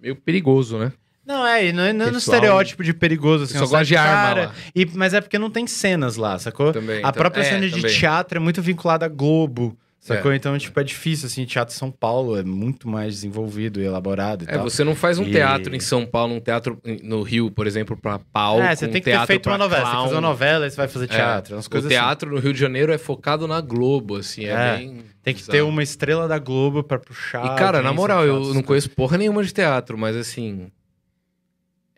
Meio 0.00 0.14
perigoso, 0.16 0.78
né? 0.78 0.92
Não, 1.26 1.44
é, 1.44 1.66
e 1.66 1.72
não 1.72 1.82
é, 1.82 1.92
não 1.92 2.06
é 2.06 2.10
no 2.12 2.18
estereótipo 2.18 2.84
de 2.84 2.94
perigoso, 2.94 3.44
assim. 3.44 3.58
Só 3.58 3.64
ó, 3.64 3.68
gosta 3.68 3.84
de 3.84 3.96
arma 3.96 4.12
cara, 4.28 4.46
lá. 4.46 4.54
E, 4.72 4.86
mas 4.94 5.12
é 5.12 5.20
porque 5.20 5.36
não 5.38 5.50
tem 5.50 5.66
cenas 5.66 6.14
lá, 6.16 6.38
sacou? 6.38 6.72
Também. 6.72 6.96
a 6.98 7.00
então- 7.00 7.12
própria 7.14 7.40
é, 7.42 7.44
cena 7.44 7.68
de 7.68 7.74
também. 7.74 7.98
teatro 7.98 8.38
é 8.38 8.40
muito 8.40 8.62
vinculada 8.62 9.06
a 9.06 9.08
Globo, 9.08 9.76
sacou? 10.06 10.32
É. 10.32 10.36
Então, 10.36 10.56
tipo, 10.58 10.78
é 10.78 10.84
difícil, 10.84 11.26
assim, 11.26 11.44
teatro 11.44 11.74
em 11.74 11.78
São 11.78 11.90
Paulo 11.90 12.36
é 12.36 12.42
muito 12.42 12.88
mais 12.88 13.14
desenvolvido 13.14 13.80
e 13.80 13.84
elaborado 13.84 14.44
e 14.44 14.48
É, 14.48 14.52
tal. 14.54 14.62
você 14.62 14.82
não 14.84 14.94
faz 14.94 15.18
um 15.18 15.24
E- 15.24 15.30
teatro 15.32 15.74
em 15.74 15.80
São 15.80 16.06
Paulo, 16.06 16.34
um 16.34 16.40
teatro 16.40 16.80
no 17.02 17.22
Rio, 17.22 17.50
por 17.50 17.66
exemplo, 17.66 17.96
pra 17.96 18.18
palco. 18.18 18.62
É, 18.62 18.74
você 18.74 18.86
um 18.86 18.90
tem 18.90 19.02
que 19.02 19.10
ter 19.10 19.26
feito 19.26 19.48
uma 19.48 19.58
novela. 19.58 19.80
Você 19.80 19.84
tem 19.84 19.90
que 19.90 19.90
clown. 19.96 20.04
fazer 20.08 20.14
uma 20.14 20.20
novela 20.28 20.66
e 20.66 20.70
você 20.70 20.76
vai 20.76 20.88
fazer 20.88 21.04
É, 21.04 21.08
teatro, 21.08 21.56
umas 21.56 21.66
O 21.66 21.76
assim. 21.76 21.88
teatro 21.88 22.30
no 22.30 22.38
Rio 22.40 22.52
de 22.52 22.58
Janeiro 22.60 22.92
é 22.92 22.98
focado 22.98 23.46
na 23.48 23.60
Globo, 23.60 24.16
assim, 24.16 24.44
é, 24.44 24.50
É, 24.50 24.76
bem... 24.78 25.04
Tem 25.22 25.34
que 25.34 25.40
bizarro. 25.40 25.58
ter 25.58 25.62
uma 25.62 25.82
estrela 25.82 26.28
da 26.28 26.38
Globo 26.38 26.84
pra 26.84 26.98
puxar. 27.00 27.44
E, 27.44 27.58
cara, 27.58 27.82
na 27.82 27.92
moral, 27.92 28.24
eu 28.24 28.54
não 28.54 28.62
conheço 28.62 28.88
porra 28.90 29.18
nenhuma 29.18 29.42
de 29.42 29.52
teatro, 29.52 29.98
mas 29.98 30.14
assim. 30.14 30.70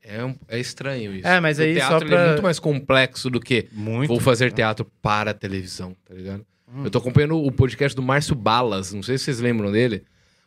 É, 0.03 0.25
um- 0.25 0.35
é 0.49 0.59
estranho 0.59 1.15
isso. 1.15 1.27
É, 1.28 1.39
mas 1.39 1.59
o 1.59 1.62
aí 1.62 1.78
só 1.78 1.89
teatro 1.89 2.09
é 2.09 2.11
pra- 2.11 2.27
muito 2.28 2.43
mais 2.43 2.59
complexo 2.59 3.28
do 3.28 3.39
que 3.39 3.69
Muito. 3.70 4.09
vou 4.09 4.19
fazer 4.19 4.51
teatro 4.53 4.87
para 5.03 5.33
a 5.33 5.35
televisão, 5.35 5.95
tá 6.07 6.15
ligado? 6.15 6.47
Hum. 6.75 6.85
Eu 6.85 6.91
tô 6.91 6.99
acompanhando 6.99 7.43
o 7.43 7.51
podcast 7.51 7.97
do 7.97 8.03
Márcio 8.03 8.35
Balas, 8.35 8.93
não 8.93 9.03
sei 9.03 9.17
se 9.17 9.25
vocês 9.25 9.41
lembram 9.41 9.73
dele. 9.73 10.05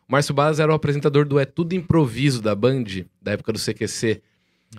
O 0.08 0.12
Márcio 0.12 0.34
Balas 0.34 0.60
era 0.60 0.72
o 0.72 0.76
apresentador 0.76 1.26
do 1.26 1.40
É 1.40 1.46
Tudo 1.46 1.74
Improviso 1.74 2.42
da 2.42 2.54
Band, 2.54 2.84
da 3.22 3.32
época 3.32 3.52
do 3.52 3.60
CQC. 3.60 4.22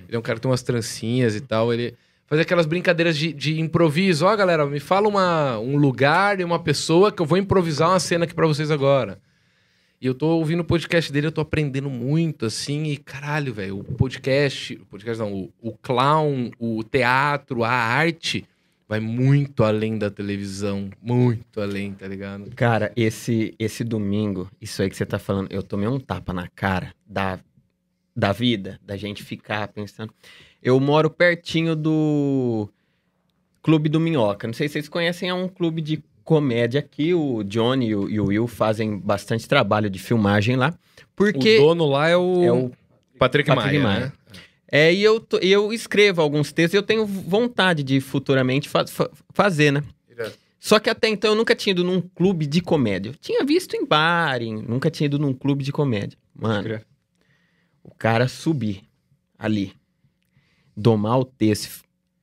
Ele 0.09 0.17
é 0.17 0.19
um 0.19 0.23
cara 0.23 0.37
que 0.37 0.43
tem 0.43 0.51
umas 0.51 0.62
trancinhas 0.62 1.35
e 1.35 1.41
tal, 1.41 1.73
ele 1.73 1.95
fazia 2.27 2.43
aquelas 2.43 2.67
brincadeiras 2.67 3.17
de, 3.17 3.33
de 3.33 3.61
improviso. 3.61 4.25
Ó, 4.25 4.37
galera, 4.37 4.65
me 4.67 4.81
fala 4.81 5.09
uma, 5.09 5.59
um 5.59 5.77
lugar 5.77 6.39
e 6.41 6.45
uma 6.45 6.59
pessoa 6.59 7.11
que 7.11 7.21
eu 7.21 7.27
vou 7.27 7.39
improvisar 7.39 7.91
uma 7.91 8.01
cena 8.01 8.25
aqui 8.25 8.35
pra 8.35 8.47
vocês 8.47 8.71
agora. 8.71 9.21
E 10.01 10.07
eu 10.07 10.15
tô 10.15 10.29
ouvindo 10.29 10.61
o 10.61 10.65
podcast 10.65 11.12
dele, 11.12 11.29
eu 11.29 11.33
tô 11.33 11.41
aprendendo 11.41 11.89
muito, 11.89 12.47
assim, 12.47 12.85
e 12.87 12.97
caralho, 12.97 13.55
velho, 13.55 13.79
o 13.79 13.85
podcast, 13.85 14.75
o 14.75 14.87
podcast 14.87 15.23
não, 15.23 15.33
o, 15.33 15.53
o 15.61 15.73
clown, 15.73 16.51
o 16.59 16.83
teatro, 16.83 17.62
a 17.62 17.71
arte 17.71 18.45
vai 18.93 19.01
muito 19.01 19.65
além 19.65 19.97
da 19.97 20.11
televisão, 20.11 20.91
muito 21.01 21.59
além, 21.62 21.95
tá 21.95 22.07
ligado? 22.07 22.51
Cara, 22.55 22.93
esse, 22.95 23.55
esse 23.59 23.83
domingo, 23.83 24.51
isso 24.61 24.83
aí 24.83 24.91
que 24.91 24.97
você 24.97 25.07
tá 25.07 25.19
falando, 25.19 25.51
eu 25.51 25.62
tomei 25.62 25.89
um 25.89 25.99
tapa 25.99 26.31
na 26.35 26.47
cara 26.49 26.93
da, 27.07 27.39
da 28.15 28.33
vida, 28.33 28.79
da 28.85 28.95
gente 28.95 29.23
ficar 29.23 29.69
pensando. 29.69 30.12
Eu 30.62 30.79
moro 30.79 31.09
pertinho 31.09 31.75
do 31.75 32.69
Clube 33.62 33.89
do 33.89 33.99
Minhoca. 33.99 34.47
Não 34.47 34.53
sei 34.53 34.69
se 34.69 34.75
vocês 34.75 34.91
conhecem, 34.91 35.31
é 35.31 35.33
um 35.33 35.49
clube 35.49 35.81
de 35.81 36.05
comédia 36.23 36.81
aqui. 36.81 37.15
O 37.15 37.43
Johnny 37.45 37.87
e 37.87 37.97
o, 37.97 38.11
e 38.11 38.21
o 38.21 38.27
Will 38.27 38.47
fazem 38.47 38.99
bastante 38.99 39.49
trabalho 39.49 39.89
de 39.89 39.99
filmagem 39.99 40.55
lá. 40.55 40.75
Porque 41.17 41.57
O 41.57 41.69
dono 41.69 41.87
lá 41.87 42.11
é 42.11 42.17
o, 42.19 42.45
é 42.45 42.53
o 42.53 42.71
Patrick, 43.19 43.49
Patrick 43.49 43.79
Maia, 43.79 43.83
Maia. 43.83 44.01
né? 44.01 44.12
É, 44.75 44.92
e 44.92 45.02
eu, 45.02 45.20
tô- 45.20 45.36
eu 45.39 45.70
escrevo 45.70 46.23
alguns 46.23 46.51
textos 46.51 46.73
e 46.73 46.78
eu 46.78 46.83
tenho 46.83 47.05
vontade 47.07 47.83
de 47.83 48.01
futuramente 48.01 48.70
fa- 48.70 48.86
fa- 48.86 49.10
fazer, 49.34 49.70
né? 49.70 49.84
Irado. 50.09 50.33
Só 50.59 50.78
que 50.81 50.89
até 50.89 51.09
então 51.09 51.33
eu 51.33 51.36
nunca 51.36 51.55
tinha 51.55 51.73
ido 51.73 51.84
num 51.84 52.01
clube 52.01 52.47
de 52.47 52.62
comédia. 52.62 53.10
Eu 53.10 53.15
tinha 53.17 53.44
visto 53.44 53.75
em 53.75 53.84
bar, 53.84 54.41
em- 54.41 54.62
nunca 54.62 54.91
tinha 54.91 55.05
ido 55.07 55.18
num 55.18 55.34
clube 55.34 55.62
de 55.62 55.70
comédia. 55.73 56.17
Mano, 56.34 56.62
o 57.84 57.94
cara 57.94 58.26
subir 58.28 58.83
ali, 59.39 59.75
domar 60.75 61.18
o 61.18 61.25
texto, 61.25 61.83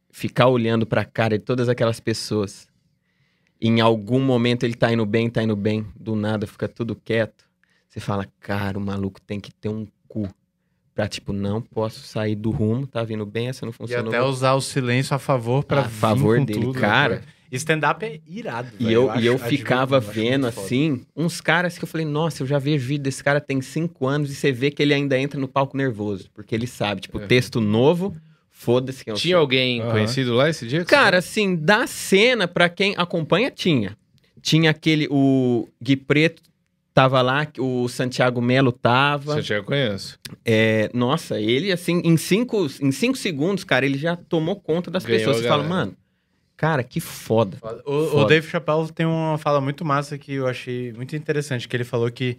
ficar 0.10 0.48
olhando 0.48 0.88
pra 0.88 1.06
cara 1.06 1.38
de 1.38 1.46
todas 1.46 1.70
aquelas 1.70 2.00
pessoas. 2.00 2.68
Em 3.62 3.80
algum 3.82 4.20
momento 4.22 4.64
ele 4.64 4.74
tá 4.74 4.92
indo 4.92 5.06
bem, 5.06 5.30
tá 5.30 5.44
indo 5.44 5.56
bem, 5.56 5.86
do 6.00 6.16
nada 6.16 6.48
fica 6.48 6.68
tudo 6.68 6.96
quieto. 6.96 7.46
Você 7.88 8.00
fala, 8.00 8.26
cara, 8.40 8.78
o 8.78 8.82
maluco 8.82 9.22
tem 9.22 9.40
que 9.40 9.52
ter 9.54 9.70
um. 9.70 9.86
Pra 11.00 11.08
tipo, 11.08 11.32
não 11.32 11.62
posso 11.62 12.02
sair 12.02 12.36
do 12.36 12.52
rumo, 12.52 12.86
tá 12.86 13.06
vindo 13.06 13.26
bem, 13.26 13.48
essa 13.48 13.66
não 13.66 13.72
E 13.72 13.74
funcionou. 13.74 14.10
até 14.14 14.22
usar 14.22 14.52
o 14.56 14.60
silêncio 14.60 15.16
a 15.16 15.18
favor 15.18 15.64
pra 15.64 15.80
A 15.80 15.84
vir 15.84 15.92
favor 15.92 16.38
com 16.40 16.44
dele, 16.44 16.60
tudo, 16.60 16.78
cara. 16.78 17.16
né? 17.16 17.22
Stand-up 17.54 18.06
é 18.06 18.20
irado, 18.28 18.68
E 18.78 18.92
eu, 18.92 19.10
acho- 19.10 19.22
e 19.22 19.26
eu 19.26 19.40
ficava 19.40 19.98
vendo 19.98 20.46
assim, 20.46 21.06
uns 21.16 21.40
caras 21.40 21.78
que 21.78 21.86
eu 21.86 21.88
falei, 21.88 22.06
nossa, 22.06 22.44
eu 22.44 22.48
já 22.48 22.60
vejo 22.60 22.86
vídeo 22.86 23.04
desse 23.04 23.24
cara 23.24 23.40
tem 23.40 23.62
cinco 23.62 24.08
anos 24.08 24.30
e 24.30 24.36
você 24.36 24.52
vê 24.52 24.70
que 24.72 24.84
ele 24.84 24.94
ainda 24.94 25.18
entra 25.18 25.40
no 25.40 25.48
palco 25.48 25.78
nervoso, 25.78 26.30
porque 26.34 26.54
ele 26.54 26.68
sabe, 26.68 27.00
tipo, 27.00 27.18
É. 27.18 27.26
texto 27.28 27.62
novo, 27.62 28.14
foda-se 28.52 29.06
quem 29.06 29.14
eu 29.14 29.18
Tinha 29.18 29.36
sou. 29.38 29.40
alguém 29.42 29.80
Aham. 29.80 29.92
conhecido 29.92 30.34
lá 30.36 30.50
esse 30.50 30.68
dia? 30.68 30.84
Cara, 30.84 31.20
assim, 31.20 31.56
da 31.56 31.88
cena, 31.88 32.46
pra 32.46 32.68
quem 32.68 32.94
acompanha, 32.98 33.50
tinha. 33.50 33.98
Tinha 34.42 34.70
aquele, 34.72 35.08
o 35.10 35.66
Gui 35.82 35.96
Preto 35.96 36.42
tava 37.00 37.22
lá, 37.22 37.48
o 37.58 37.88
Santiago 37.88 38.42
Melo 38.42 38.74
tava. 38.74 39.42
Já 39.42 39.64
conhece. 39.64 40.18
É, 40.44 40.90
nossa, 40.94 41.40
ele, 41.40 41.72
assim, 41.72 42.02
em 42.04 42.18
cinco, 42.18 42.68
em 42.82 42.92
cinco 42.92 43.18
segundos, 43.18 43.64
cara, 43.64 43.86
ele 43.86 43.98
já 43.98 44.18
tomou 44.18 44.58
conta 44.58 44.92
das 44.92 45.06
Ganhou 45.06 45.20
pessoas. 45.20 45.38
Você 45.38 45.48
fala, 45.48 45.64
mano, 45.64 45.96
cara, 46.58 46.84
que 46.84 47.00
foda. 47.00 47.58
Foda. 47.58 47.82
O, 47.86 47.96
o 47.96 48.10
Foda. 48.10 48.26
Dave 48.28 48.48
Chappelle 48.48 48.92
tem 48.92 49.06
uma 49.06 49.38
fala 49.38 49.62
muito 49.62 49.86
massa 49.86 50.18
que 50.18 50.34
eu 50.34 50.46
achei 50.46 50.92
muito 50.92 51.16
interessante, 51.16 51.70
que 51.70 51.76
ele 51.76 51.86
falou 51.86 52.12
que 52.12 52.38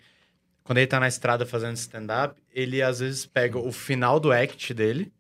quando 0.63 0.77
ele 0.77 0.87
tá 0.87 1.01
na 1.01 1.09
estrada 1.09 1.47
fazendo 1.47 1.77
stand-up, 1.77 2.35
ele 2.53 2.83
às 2.83 3.01
vezes 3.01 3.25
pega 3.25 3.59
o 3.59 3.73
final 3.73 4.21
do 4.21 4.31
act 4.31 4.75
dele, 4.75 5.11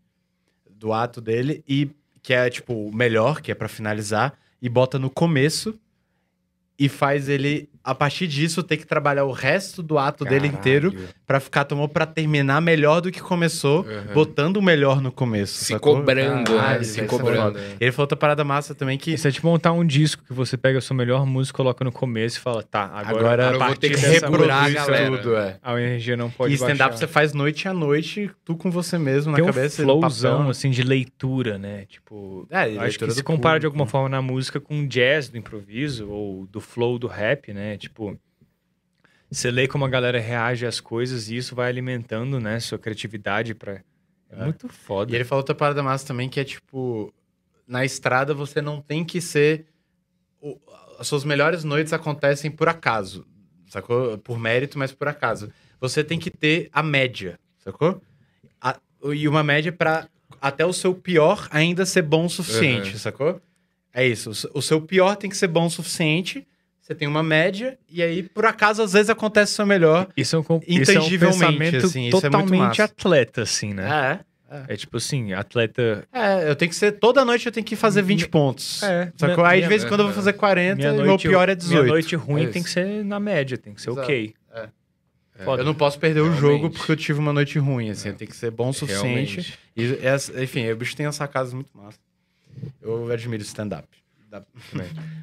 do 0.68 0.92
ato 0.92 1.18
dele, 1.18 1.64
e 1.66 1.90
que 2.22 2.34
é 2.34 2.50
tipo 2.50 2.74
o 2.74 2.94
melhor, 2.94 3.40
que 3.40 3.50
é 3.50 3.54
pra 3.54 3.68
finalizar, 3.68 4.34
e 4.60 4.68
bota 4.68 4.98
no 4.98 5.08
começo 5.08 5.78
e 6.78 6.88
faz 6.88 7.28
ele, 7.28 7.68
a 7.82 7.94
partir 7.94 8.26
disso, 8.26 8.62
ter 8.62 8.76
que 8.76 8.86
trabalhar 8.86 9.24
o 9.24 9.32
resto 9.32 9.82
do 9.82 9.98
ato 9.98 10.24
dele 10.24 10.46
inteiro 10.48 10.94
pra 11.26 11.40
ficar, 11.40 11.64
tomou 11.64 11.88
pra 11.88 12.04
terminar 12.06 12.60
melhor 12.60 13.00
do 13.00 13.10
que 13.10 13.20
começou, 13.20 13.80
Uhum. 13.84 14.14
botando 14.14 14.56
o 14.58 14.62
melhor 14.62 15.00
no 15.00 15.10
começo. 15.10 15.54
Se 15.64 15.72
sacou? 15.72 15.96
cobrando, 15.96 16.44
Caralho, 16.52 16.78
né? 16.78 16.84
Se 16.84 17.00
é 17.00 17.04
cobrando. 17.06 17.58
Ele 17.80 17.90
falou 17.92 18.04
outra 18.04 18.16
parada 18.16 18.44
massa 18.44 18.74
também 18.74 18.98
que 18.98 19.12
Isso 19.12 19.26
é 19.26 19.30
tipo 19.30 19.46
montar 19.46 19.72
um 19.72 19.84
disco 19.84 20.22
que 20.26 20.32
você 20.32 20.56
pega 20.56 20.78
a 20.78 20.80
sua 20.80 20.94
melhor 20.96 21.24
música, 21.24 21.56
coloca 21.56 21.84
no 21.84 21.90
começo 21.92 22.38
e 22.38 22.40
fala, 22.40 22.62
tá, 22.62 22.84
agora, 22.94 23.18
Agora 23.18 23.48
a 23.48 23.52
eu 23.52 23.58
vou 23.58 23.76
ter 23.76 23.90
que 23.90 24.06
a 24.06 24.68
galera. 24.68 25.16
tudo, 25.18 25.36
é. 25.36 25.56
A 25.62 25.80
energia 25.80 26.16
não 26.16 26.30
pode 26.30 26.52
e 26.52 26.56
stand-up 26.56 26.98
você 26.98 27.06
faz 27.06 27.32
noite 27.32 27.66
a 27.68 27.72
noite, 27.72 28.30
tu 28.44 28.56
com 28.56 28.70
você 28.70 28.98
mesmo 28.98 29.34
Tem 29.34 29.42
na 29.44 29.50
um 29.50 29.52
cabeça. 29.54 29.82
flowzão, 29.82 30.50
assim, 30.50 30.70
de 30.70 30.82
leitura, 30.82 31.58
né? 31.58 31.84
Tipo, 31.88 32.46
É, 32.50 32.62
acho 32.78 32.98
que 32.98 33.10
se 33.10 33.22
compara 33.22 33.58
de 33.58 33.66
alguma 33.66 33.86
forma 33.86 34.08
na 34.08 34.20
música 34.20 34.60
com 34.60 34.86
jazz 34.86 35.28
do 35.28 35.38
improviso 35.38 36.08
ou 36.08 36.46
do 36.46 36.60
flow 36.60 36.98
do 36.98 37.06
rap, 37.06 37.52
né? 37.52 37.69
Tipo, 37.76 38.18
você 39.30 39.50
lê 39.50 39.68
como 39.68 39.84
a 39.84 39.88
galera 39.88 40.18
reage 40.18 40.66
às 40.66 40.80
coisas 40.80 41.28
e 41.28 41.36
isso 41.36 41.54
vai 41.54 41.68
alimentando, 41.68 42.40
né, 42.40 42.58
sua 42.60 42.78
criatividade 42.78 43.54
pra... 43.54 43.74
É, 43.74 43.82
É. 44.30 44.44
muito 44.44 44.68
foda. 44.68 45.10
E 45.12 45.14
ele 45.14 45.24
falou 45.24 45.40
outra 45.40 45.54
parada 45.54 45.82
massa 45.82 46.06
também, 46.06 46.28
que 46.28 46.38
é 46.40 46.44
tipo, 46.44 47.12
na 47.66 47.84
estrada 47.84 48.32
você 48.34 48.60
não 48.62 48.80
tem 48.80 49.04
que 49.04 49.20
ser. 49.20 49.66
as 50.98 51.06
suas 51.08 51.24
melhores 51.24 51.64
noites 51.64 51.92
acontecem 51.92 52.50
por 52.50 52.68
acaso, 52.68 53.26
sacou? 53.68 54.16
Por 54.18 54.38
mérito, 54.38 54.78
mas 54.78 54.92
por 54.92 55.08
acaso. 55.08 55.50
Você 55.80 56.04
tem 56.04 56.18
que 56.18 56.30
ter 56.30 56.68
a 56.72 56.82
média, 56.82 57.38
sacou? 57.58 58.02
A- 58.60 58.78
e 59.12 59.26
uma 59.26 59.42
média 59.42 59.72
pra 59.72 60.08
até 60.40 60.64
o 60.64 60.72
seu 60.72 60.94
pior 60.94 61.48
ainda 61.50 61.84
ser 61.86 62.02
bom 62.02 62.26
o 62.26 62.30
suficiente, 62.30 62.92
Uhum. 62.92 62.98
sacou? 62.98 63.40
É 63.92 64.06
isso. 64.06 64.30
O 64.54 64.62
seu 64.62 64.80
pior 64.80 65.16
tem 65.16 65.28
que 65.28 65.36
ser 65.36 65.48
bom 65.48 65.66
o 65.66 65.70
suficiente. 65.70 66.46
Você 66.90 66.94
tem 66.96 67.06
uma 67.06 67.22
média, 67.22 67.78
e 67.88 68.02
aí, 68.02 68.20
por 68.20 68.44
acaso, 68.44 68.82
às 68.82 68.94
vezes 68.94 69.08
acontece 69.08 69.52
o 69.52 69.54
seu 69.54 69.64
melhor. 69.64 70.08
Isso 70.16 70.34
é 70.34 70.38
um, 70.40 70.60
isso 70.66 70.90
é 70.90 71.00
um 71.00 71.08
pensamento 71.20 71.86
assim, 71.86 72.08
é 72.08 72.10
totalmente 72.10 72.50
massa. 72.58 72.82
atleta, 72.82 73.42
assim, 73.42 73.72
né? 73.72 74.18
É. 74.50 74.74
É 74.74 74.76
tipo 74.76 74.96
assim, 74.96 75.32
atleta... 75.32 76.02
É, 76.12 76.50
eu 76.50 76.56
tenho 76.56 76.68
que 76.68 76.74
ser. 76.74 76.90
Toda 76.98 77.24
noite 77.24 77.46
eu 77.46 77.52
tenho 77.52 77.64
que 77.64 77.76
fazer 77.76 78.02
20 78.02 78.26
pontos. 78.26 78.82
É, 78.82 79.12
Sacou? 79.16 79.36
minha- 79.36 79.48
Aí 79.50 79.62
de 79.62 79.68
vez 79.68 79.84
em 79.84 79.86
quando 79.88 80.00
eu 80.00 80.06
vou 80.06 80.14
fazer 80.16 80.32
40 80.32 80.74
Minha 80.78 80.88
e 80.88 80.96
meu 80.96 81.06
noite, 81.06 81.28
pior 81.28 81.48
é 81.48 81.54
18. 81.54 81.80
minha 81.82 81.92
noite 81.92 82.16
ruim 82.16 82.42
É 82.42 82.46
tem 82.48 82.60
que 82.64 82.70
ser 82.70 83.04
na 83.04 83.20
média, 83.20 83.56
tem 83.56 83.72
que 83.72 83.80
ser 83.80 83.90
Exato. 83.90 84.04
ok. 84.08 84.34
É. 84.52 84.68
Foda. 85.44 85.62
Eu 85.62 85.66
não 85.66 85.74
posso 85.74 85.96
perder 86.00 86.18
o 86.22 86.24
Realmente. 86.24 86.40
jogo 86.40 86.70
porque 86.70 86.90
eu 86.90 86.96
tive 86.96 87.20
uma 87.20 87.32
noite 87.32 87.56
ruim, 87.60 87.90
assim. 87.90 88.12
Tem 88.12 88.26
que 88.26 88.34
ser 88.36 88.50
bom 88.50 88.70
o 88.70 88.72
suficiente. 88.74 89.54
Realmente. 89.76 90.00
E, 90.02 90.04
essa- 90.04 90.42
enfim, 90.42 90.68
o 90.68 90.76
bicho 90.76 90.96
tem 90.96 91.06
as 91.06 91.14
sacadas 91.14 91.52
muito 91.54 91.70
massas. 91.72 92.00
Eu 92.82 93.08
admiro 93.12 93.44
stand-up. 93.44 93.86
Da- 94.30 94.42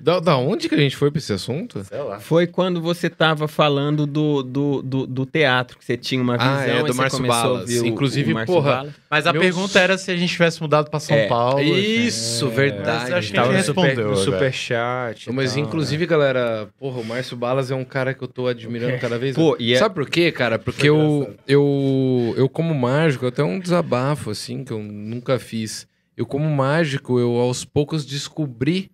Da, 0.02 0.19
da 0.19 0.38
onde 0.38 0.68
que 0.68 0.76
a 0.76 0.77
gente 0.77 0.98
foi 0.98 1.10
pra 1.10 1.18
esse 1.19 1.32
assunto? 1.32 1.82
Sei 1.86 1.98
lá. 1.98 2.19
Foi 2.19 2.45
quando 2.45 2.82
você 2.82 3.10
tava 3.10 3.48
falando 3.48 4.06
do, 4.06 4.44
do, 4.44 4.82
do, 4.82 5.08
do 5.08 5.26
teatro, 5.26 5.77
que 5.77 5.86
você 5.86 5.95
tinha 5.95 6.22
uma 6.22 6.38
visão 6.38 6.53
Ah, 6.58 6.66
é, 6.68 6.84
do 6.84 6.94
Márcio 6.94 7.26
Balas. 7.26 7.72
Inclusive, 7.72 8.34
Márcio 8.34 8.53
porra, 8.56 8.72
Balas. 8.72 8.94
Mas 9.10 9.26
a 9.26 9.32
Meus- 9.32 9.45
pergunta 9.45 9.80
era 9.80 9.98
se 9.98 10.11
a 10.11 10.16
gente 10.18 10.30
tivesse 10.32 10.61
mudado 10.61 10.90
pra 10.90 11.00
São 11.00 11.16
É, 11.16 11.27
Paulo. 11.27 11.61
Isso, 11.61 12.45
enfim. 12.48 12.56
verdade. 12.56 13.03
Mas 13.06 13.14
acho 13.14 13.32
que 13.32 13.40
a 13.40 13.44
gente 13.52 13.64
super, 13.64 13.82
respondeu. 13.82 14.11
agora. 14.11 14.26
superchat. 14.26 15.32
Mas, 15.32 15.53
tal, 15.53 15.64
inclusive, 15.64 16.06
galera, 16.06 16.68
porra, 16.77 17.00
o 17.00 17.06
Márcio 17.06 17.38
Balas 17.38 17.72
é 17.72 17.76
um 17.76 17.86
cara 17.86 18.14
que 18.14 18.22
eu 18.24 18.27
tô 18.27 18.48
admirando 18.48 19.00
cada 19.00 19.18
vez 19.18 19.36
Pô, 19.36 19.56
e 19.60 19.74
é- 19.74 19.77
Sabe 19.77 19.95
por 19.95 20.10
quê, 20.10 20.32
cara? 20.34 20.60
Porque 20.60 20.90
eu, 20.90 21.34
eu, 21.48 22.34
eu, 22.38 22.50
como 22.50 22.74
mágico, 22.76 23.26
até 23.26 23.42
um 23.44 23.58
desabafo, 23.60 24.30
assim, 24.32 24.64
que 24.66 24.72
eu 24.74 24.80
nunca 24.80 25.40
fiz. 25.40 25.88
Eu, 26.16 26.26
como 26.26 26.50
mágico, 26.50 27.19
eu 27.19 27.36
aos 27.36 27.64
poucos 27.64 28.03
descobri 28.03 28.90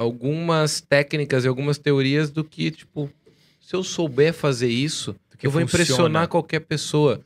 algumas 0.00 0.80
técnicas 0.80 1.44
e 1.44 1.48
algumas 1.48 1.76
teorias 1.76 2.30
do 2.30 2.42
que, 2.42 2.70
tipo, 2.70 3.10
se 3.60 3.76
eu 3.76 3.84
souber 3.84 4.32
fazer 4.32 4.68
isso, 4.68 5.14
eu 5.42 5.50
vou 5.50 5.60
funciona. 5.60 5.82
impressionar 5.84 6.28
qualquer 6.28 6.60
pessoa. 6.60 7.20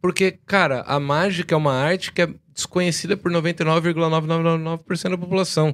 Porque, 0.00 0.32
cara, 0.44 0.82
a 0.88 0.98
mágica 0.98 1.54
é 1.54 1.58
uma 1.58 1.72
arte 1.72 2.12
que 2.12 2.22
é 2.22 2.28
desconhecida 2.52 3.16
por 3.16 3.30
99,9999% 3.30 5.10
da 5.10 5.18
população. 5.18 5.72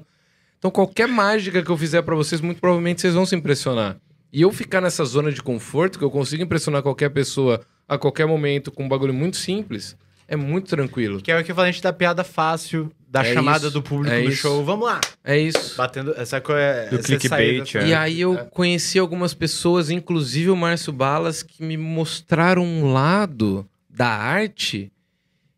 Então, 0.59 0.71
qualquer 0.71 1.09
mágica 1.09 1.63
que 1.63 1.71
eu 1.71 1.77
fizer 1.77 2.03
pra 2.03 2.15
vocês, 2.15 2.43
muito 2.43 2.61
provavelmente 2.61 3.01
vocês 3.01 3.15
vão 3.15 3.25
se 3.25 3.35
impressionar. 3.35 3.97
E 4.31 4.43
eu 4.43 4.53
ficar 4.53 4.83
nessa 4.83 5.07
zona 5.07 5.33
de 5.33 5.43
conforto, 5.43 5.99
que 5.99 6.05
eu 6.05 6.11
consigo 6.11 6.43
impressionar 6.43 6.83
qualquer 6.83 7.09
pessoa 7.09 7.63
a 7.89 7.97
qualquer 7.97 8.27
momento 8.27 8.71
com 8.71 8.85
um 8.85 8.89
bagulho 8.89 9.15
muito 9.15 9.39
simples, 9.39 9.97
é 10.29 10.37
muito 10.37 10.69
tranquilo. 10.69 11.21
Que 11.23 11.33
é 11.33 11.37
o 11.37 11.41
equivalente 11.41 11.83
da 11.83 11.93
piada 11.95 12.23
fácil, 12.23 12.93
da 13.13 13.23
É 13.23 13.35
chamada 13.35 13.67
isso, 13.67 13.75
do 13.75 13.83
público 13.83 14.15
é 14.15 14.23
do 14.23 14.31
isso. 14.31 14.39
show. 14.41 14.65
Vamos 14.65 14.87
lá! 14.87 14.99
É 15.23 15.39
isso. 15.39 15.77
Batendo. 15.77 16.15
Essa 16.17 16.41
coisa 16.41 16.61
é. 16.63 16.89
Do 16.89 16.99
clickbait, 16.99 17.75
é. 17.75 17.89
E 17.89 17.95
aí 17.95 18.19
eu 18.23 18.47
conheci 18.47 18.99
algumas 18.99 19.35
pessoas, 19.35 19.91
inclusive 19.91 20.49
o 20.49 20.57
Márcio 20.57 20.95
Balas, 20.95 21.43
que 21.43 21.63
me 21.63 21.77
mostraram 21.77 22.65
um 22.65 22.91
lado 22.91 23.69
da 23.91 24.09
arte 24.09 24.91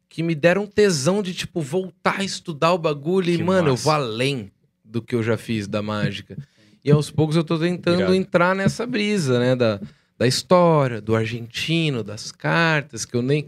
que 0.09 0.21
me 0.21 0.35
deram 0.35 0.67
tesão 0.67 1.23
de, 1.23 1.33
tipo, 1.33 1.61
voltar 1.61 2.19
a 2.21 2.25
estudar 2.25 2.73
o 2.73 2.79
bagulho. 2.79 3.31
e, 3.31 3.37
Que 3.37 3.45
mano, 3.45 3.69
eu 3.69 3.73
massa. 3.75 3.85
vou 3.85 3.93
além 3.93 4.51
do 4.85 5.01
que 5.01 5.15
eu 5.15 5.23
já 5.23 5.37
fiz 5.37 5.69
da 5.69 5.81
mágica. 5.81 6.37
E 6.85 6.91
aos 6.91 7.09
poucos 7.09 7.37
eu 7.37 7.45
tô 7.45 7.57
tentando 7.57 8.13
entrar 8.15 8.55
nessa 8.57 8.85
brisa, 8.85 9.39
né? 9.39 9.55
Da, 9.55 9.81
da 10.19 10.27
história, 10.27 11.01
do 11.01 11.15
argentino, 11.15 12.03
das 12.03 12.33
cartas, 12.33 13.05
que 13.05 13.15
eu 13.17 13.23
nem... 13.23 13.47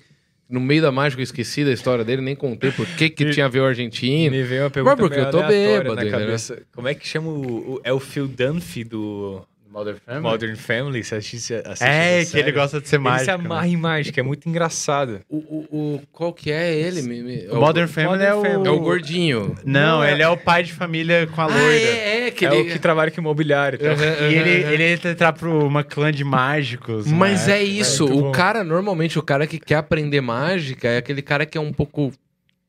No 0.48 0.60
meio 0.60 0.80
da 0.80 0.92
mágica 0.92 1.20
eu 1.20 1.24
esqueci 1.24 1.64
da 1.64 1.72
história 1.72 2.04
dele, 2.04 2.22
nem 2.22 2.36
contei 2.36 2.70
por 2.70 2.86
que 2.86 3.10
que 3.10 3.30
tinha 3.30 3.46
a 3.46 3.48
ver 3.48 3.60
o 3.60 3.64
argentino. 3.66 4.30
Me 4.36 4.42
veio 4.44 4.62
uma 4.62 4.70
pergunta 4.70 4.96
porque 4.96 5.16
meio 5.16 5.26
eu 5.26 5.30
tô 5.32 5.38
bêbado, 5.42 5.94
na 5.96 6.10
cabeça. 6.10 6.62
Como 6.72 6.86
é 6.86 6.94
que 6.94 7.06
chama 7.08 7.28
o, 7.30 7.74
o- 7.74 7.80
É 7.82 7.92
o 7.92 7.98
Phil 7.98 8.28
Dunphy 8.28 8.84
do 8.84 9.42
Modern 9.76 9.98
Family? 9.98 10.22
Modern 10.22 10.56
Family? 10.56 11.04
Você 11.04 11.14
assiste, 11.16 11.54
assiste 11.54 11.82
É, 11.84 12.20
essa 12.20 12.30
que 12.30 12.36
ele 12.38 12.44
série? 12.44 12.52
gosta 12.52 12.80
de 12.80 12.88
ser 12.88 12.96
Ele 12.96 13.02
mágico. 13.04 13.24
se 13.24 13.38
né? 13.38 13.44
amarra 13.44 13.68
em 13.68 13.76
mágica, 13.76 14.20
é 14.20 14.24
muito 14.24 14.48
engraçado. 14.48 15.20
O, 15.28 15.36
o, 15.36 15.66
o- 15.96 16.02
qual 16.10 16.32
que 16.32 16.50
é 16.50 16.74
ele? 16.74 17.02
Me- 17.02 17.22
me- 17.22 17.46
O 17.48 17.56
Modern 17.60 17.86
Family 17.88 18.24
é 18.24 18.34
o. 18.34 18.42
Family. 18.42 18.68
É 18.68 18.70
o 18.70 18.80
gordinho. 18.80 19.54
Não, 19.64 19.98
Não, 19.98 20.04
é- 20.04 20.12
ele 20.12 20.22
é 20.22 20.28
o 20.28 20.36
pai 20.36 20.62
de 20.62 20.72
família 20.72 21.26
com 21.26 21.40
a 21.40 21.44
Ah, 21.44 21.48
loira. 21.48 21.64
é, 21.74 22.26
é, 22.26 22.30
que 22.30 22.46
é 22.46 22.54
ele... 22.54 22.70
o 22.70 22.72
que 22.72 22.78
trabalha 22.78 23.10
com 23.10 23.20
imobiliário. 23.20 23.78
Então. 23.80 23.92
E 24.30 24.34
ele, 24.34 24.50
ele 24.74 24.92
entra 24.92 25.10
entrar 25.10 25.32
pro 25.34 25.66
uma 25.66 25.84
clã 25.84 26.10
de 26.10 26.24
mágicos. 26.24 27.06
Mas 27.06 27.46
né? 27.46 27.58
é 27.58 27.62
isso, 27.62 28.06
muito 28.06 28.18
o 28.18 28.22
bom. 28.22 28.32
cara, 28.32 28.64
normalmente, 28.64 29.18
o 29.18 29.22
cara 29.22 29.46
que 29.46 29.58
quer 29.58 29.76
aprender 29.76 30.20
mágica 30.22 30.88
é 30.88 30.96
aquele 30.98 31.20
cara 31.20 31.44
que 31.44 31.58
é 31.58 31.60
um 31.60 31.72
pouco... 31.72 32.12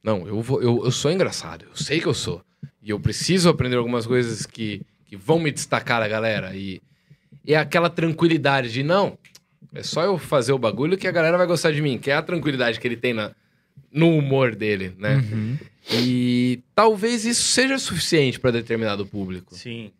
Não, 0.04 0.28
eu, 0.28 0.42
vou, 0.42 0.62
eu, 0.62 0.84
eu 0.86 0.92
sou 0.92 1.12
engraçado, 1.12 1.66
eu 1.70 1.76
sei 1.76 2.00
que 2.00 2.06
eu 2.08 2.14
sou. 2.14 2.42
E 2.84 2.90
eu 2.90 3.00
preciso 3.00 3.50
aprender 3.50 3.76
algumas 3.76 4.06
coisas 4.06 4.46
que, 4.46 4.82
que 5.06 5.18
vão 5.18 5.40
me 5.40 5.52
destacar 5.52 6.00
da 6.00 6.08
galera. 6.08 6.54
E, 6.56 6.82
e 7.48 7.54
é 7.54 7.58
aquela 7.58 7.90
tranquilidade 7.90 8.72
de, 8.72 8.84
não, 8.84 9.18
é 9.74 9.82
só 9.82 10.04
eu 10.04 10.18
fazer 10.18 10.52
o 10.52 10.60
bagulho 10.60 10.98
que 10.98 11.08
a 11.08 11.12
galera 11.12 11.38
vai 11.38 11.48
gostar 11.48 11.72
de 11.72 11.82
mim. 11.82 11.98
Que 11.98 12.12
é 12.12 12.16
a 12.16 12.22
tranquilidade 12.22 12.78
que 12.78 12.86
ele 12.86 12.98
tem 12.98 13.14
na, 13.14 13.32
no 13.92 14.18
humor 14.18 14.54
dele, 14.54 14.94
né? 14.98 15.16
Uhum. 15.16 15.58
E 15.92 16.62
talvez 16.76 17.26
isso 17.26 17.44
seja 17.44 17.80
suficiente 17.80 18.38
para 18.38 18.52
determinado 18.52 19.06
público. 19.06 19.56
Sim. 19.56 19.92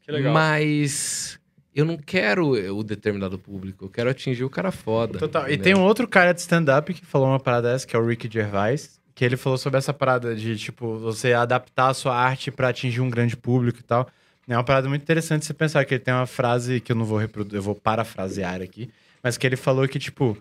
Que 0.00 0.10
legal. 0.10 0.32
Mas 0.32 1.38
eu 1.74 1.84
não 1.84 1.98
quero 1.98 2.52
o 2.74 2.82
determinado 2.82 3.38
público, 3.38 3.84
eu 3.84 3.90
quero 3.90 4.08
atingir 4.08 4.44
o 4.44 4.50
cara 4.50 4.72
foda. 4.72 5.18
Total. 5.18 5.50
E 5.50 5.58
tem 5.58 5.74
um 5.74 5.82
outro 5.82 6.08
cara 6.08 6.32
de 6.32 6.40
stand-up 6.40 6.94
que 6.94 7.04
falou 7.04 7.28
uma 7.28 7.40
parada 7.40 7.70
dessa, 7.70 7.86
que 7.86 7.94
é 7.94 7.98
o 7.98 8.06
Ricky 8.06 8.30
Gervais, 8.32 8.98
que 9.14 9.24
ele 9.24 9.36
falou 9.36 9.58
sobre 9.58 9.76
essa 9.76 9.92
parada 9.92 10.34
de, 10.34 10.56
tipo, 10.56 10.96
você 10.96 11.34
adaptar 11.34 11.88
a 11.88 11.94
sua 11.94 12.16
arte 12.16 12.50
pra 12.50 12.68
atingir 12.70 13.02
um 13.02 13.10
grande 13.10 13.36
público 13.36 13.80
e 13.80 13.82
tal. 13.82 14.08
É 14.48 14.56
uma 14.56 14.62
parada 14.64 14.88
muito 14.88 15.02
interessante 15.02 15.44
você 15.44 15.52
pensar 15.54 15.84
que 15.84 15.94
ele 15.94 16.00
tem 16.02 16.14
uma 16.14 16.26
frase 16.26 16.80
que 16.80 16.92
eu 16.92 16.96
não 16.96 17.04
vou 17.04 17.18
reproduzir, 17.18 17.58
eu 17.58 17.62
vou 17.62 17.74
parafrasear 17.74 18.62
aqui, 18.62 18.88
mas 19.22 19.36
que 19.36 19.46
ele 19.46 19.56
falou 19.56 19.88
que, 19.88 19.98
tipo, 19.98 20.36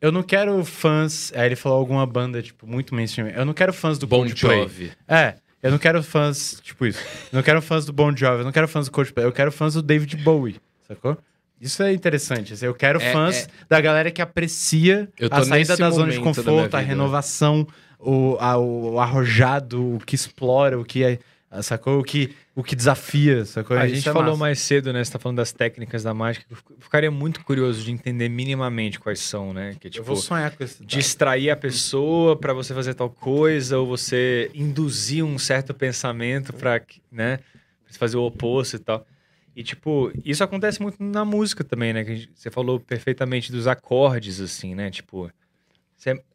eu 0.00 0.12
não 0.12 0.22
quero 0.22 0.62
fãs. 0.64 1.32
Aí 1.34 1.46
ele 1.46 1.56
falou 1.56 1.78
alguma 1.78 2.04
banda, 2.06 2.42
tipo, 2.42 2.66
muito 2.66 2.94
mainstream. 2.94 3.28
Eu 3.28 3.44
não 3.46 3.54
quero 3.54 3.72
fãs 3.72 3.98
do 3.98 4.06
Bon 4.06 4.18
Coldplay. 4.18 4.62
Jovi. 4.62 4.92
É, 5.08 5.34
eu 5.62 5.70
não 5.70 5.78
quero 5.78 6.02
fãs, 6.02 6.60
tipo 6.62 6.84
isso. 6.84 7.00
Eu 7.32 7.36
não 7.36 7.42
quero 7.42 7.62
fãs 7.62 7.86
do 7.86 7.92
Bon 7.94 8.14
Jovi, 8.14 8.40
eu 8.40 8.44
não 8.44 8.52
quero 8.52 8.68
fãs 8.68 8.86
do 8.86 8.92
Coldplay, 8.92 9.24
eu 9.24 9.32
quero 9.32 9.50
fãs 9.50 9.72
do 9.72 9.80
David 9.82 10.16
Bowie, 10.18 10.56
sacou? 10.86 11.16
Isso 11.58 11.82
é 11.82 11.90
interessante. 11.94 12.52
assim, 12.52 12.66
eu 12.66 12.74
quero 12.74 13.00
É, 13.00 13.10
fãs 13.12 13.44
é. 13.44 13.46
da 13.70 13.80
galera 13.80 14.10
que 14.10 14.20
aprecia 14.20 15.08
a 15.30 15.42
saída 15.42 15.74
da 15.78 15.88
zona 15.90 16.12
de 16.12 16.20
conforto, 16.20 16.74
a 16.76 16.80
renovação, 16.80 17.66
o, 17.98 18.36
a- 18.38 18.58
o 18.58 19.00
arrojado, 19.00 19.94
o 19.94 19.98
que 19.98 20.14
explora, 20.14 20.78
o 20.78 20.84
que 20.84 21.02
é, 21.02 21.18
sacou? 21.62 22.00
O 22.00 22.04
que, 22.04 22.34
o 22.54 22.62
que 22.62 22.74
desafia, 22.74 23.44
sacou? 23.44 23.76
A 23.76 23.86
Isso 23.86 23.94
gente 23.96 24.08
é 24.08 24.12
falou 24.12 24.28
massa. 24.30 24.38
mais 24.40 24.58
cedo, 24.60 24.92
né? 24.92 25.02
Você 25.02 25.12
tá 25.12 25.18
falando 25.18 25.36
das 25.38 25.52
técnicas 25.52 26.02
da 26.02 26.12
mágica. 26.12 26.44
Eu 26.50 26.56
ficaria 26.80 27.10
muito 27.10 27.42
curioso 27.44 27.82
de 27.82 27.90
entender 27.92 28.28
minimamente 28.28 28.98
quais 28.98 29.20
são, 29.20 29.52
né? 29.52 29.76
Que 29.80 29.86
é 29.86 29.88
Eu 29.88 29.92
tipo, 29.92 30.04
vou 30.04 30.16
sonhar 30.16 30.50
com 30.56 30.64
isso. 30.64 30.84
distrair 30.84 31.50
a 31.50 31.56
pessoa 31.56 32.36
pra 32.36 32.52
você 32.52 32.74
fazer 32.74 32.94
tal 32.94 33.08
coisa, 33.10 33.78
ou 33.78 33.86
você 33.86 34.50
induzir 34.54 35.24
um 35.24 35.38
certo 35.38 35.72
pensamento 35.72 36.52
pra, 36.52 36.80
né? 37.10 37.36
pra 37.38 37.92
você 37.92 37.98
fazer 37.98 38.16
o 38.16 38.22
oposto 38.24 38.76
e 38.76 38.80
tal. 38.80 39.06
E, 39.54 39.62
tipo, 39.62 40.12
isso 40.24 40.44
acontece 40.44 40.82
muito 40.82 41.02
na 41.02 41.24
música 41.24 41.64
também, 41.64 41.92
né? 41.92 42.04
Que 42.04 42.12
a 42.12 42.16
você 42.34 42.50
falou 42.50 42.78
perfeitamente 42.78 43.50
dos 43.50 43.66
acordes, 43.66 44.40
assim, 44.40 44.74
né? 44.74 44.90
Tipo, 44.90 45.30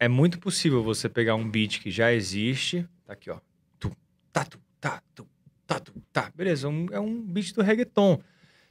é 0.00 0.08
muito 0.08 0.38
possível 0.40 0.82
você 0.82 1.08
pegar 1.08 1.34
um 1.36 1.48
beat 1.48 1.80
que 1.80 1.90
já 1.90 2.12
existe, 2.12 2.84
tá 3.06 3.12
aqui, 3.12 3.30
ó. 3.30 3.38
Tu, 3.78 3.92
tá, 4.32 4.44
tu, 4.44 4.58
tá, 4.82 5.00
tu, 5.14 5.26
tá, 5.66 5.78
tu, 5.80 5.92
tá. 6.12 6.30
Beleza, 6.34 6.68
um- 6.68 6.86
é 6.90 7.00
um 7.00 7.22
beat 7.22 7.54
do 7.54 7.62
reggaeton. 7.62 8.20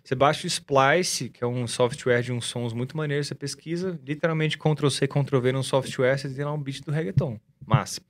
Você 0.03 0.13
baixa 0.15 0.45
o 0.45 0.47
Splice, 0.47 1.29
que 1.29 1.43
é 1.43 1.47
um 1.47 1.67
software 1.67 2.21
de 2.21 2.31
uns 2.33 2.45
sons 2.45 2.73
muito 2.73 2.97
maneiros, 2.97 3.27
você 3.27 3.35
pesquisa, 3.35 3.99
literalmente 4.05 4.57
Ctrl-C, 4.57 5.07
Ctrl-V 5.07 5.51
num 5.51 5.63
software, 5.63 6.17
você 6.17 6.27
tem 6.29 6.43
lá 6.43 6.51
um 6.53 6.61
beat 6.61 6.81
do 6.83 6.91
reggaeton. 6.91 7.39
Massa. 7.65 8.01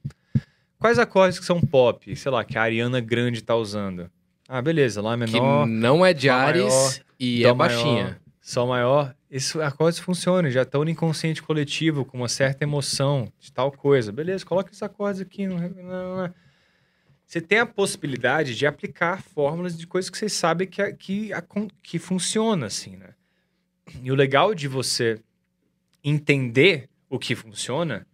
Quais 0.79 0.97
acordes 0.97 1.37
que 1.37 1.45
são 1.45 1.61
pop? 1.61 2.15
Sei 2.15 2.31
lá, 2.31 2.43
que 2.43 2.57
a 2.57 2.63
Ariana 2.63 2.99
Grande 2.99 3.41
tá 3.43 3.55
usando. 3.55 4.09
Ah, 4.47 4.61
beleza, 4.61 5.01
Lá 5.01 5.13
Que 5.17 5.31
menor, 5.31 5.67
não 5.67 6.05
é 6.05 6.13
de 6.13 6.29
Ares 6.29 6.63
maior, 6.63 6.93
e 7.19 7.45
é 7.45 7.53
baixinha. 7.53 8.03
maior, 8.03 8.17
Sol 8.41 8.67
maior. 8.67 9.15
Esses 9.29 9.55
acordes 9.57 9.99
funcionam, 9.99 10.49
já 10.49 10.63
estão 10.63 10.83
no 10.83 10.89
inconsciente 10.89 11.41
coletivo, 11.43 12.03
com 12.03 12.17
uma 12.17 12.27
certa 12.27 12.63
emoção 12.63 13.31
de 13.39 13.51
tal 13.51 13.71
coisa. 13.71 14.11
Beleza, 14.11 14.45
coloca 14.45 14.69
esses 14.71 14.81
acordes 14.81 15.21
aqui. 15.21 15.45
Não, 15.47 15.57
não, 15.57 16.17
não. 16.17 16.33
Você 17.31 17.39
tem 17.39 17.59
a 17.59 17.65
possibilidade 17.65 18.53
de 18.57 18.67
aplicar 18.67 19.23
fórmulas 19.23 19.77
de 19.77 19.87
coisas 19.87 20.09
que 20.09 20.17
você 20.17 20.27
sabe 20.27 20.67
que, 20.67 20.91
que, 20.95 21.29
que 21.81 21.97
funciona, 21.97 22.65
assim, 22.65 22.97
né? 22.97 23.13
E 24.03 24.11
o 24.11 24.15
legal 24.15 24.53
de 24.53 24.67
você 24.67 25.17
entender 26.03 26.89
o 27.09 27.17
que 27.17 27.33
funciona 27.33 28.05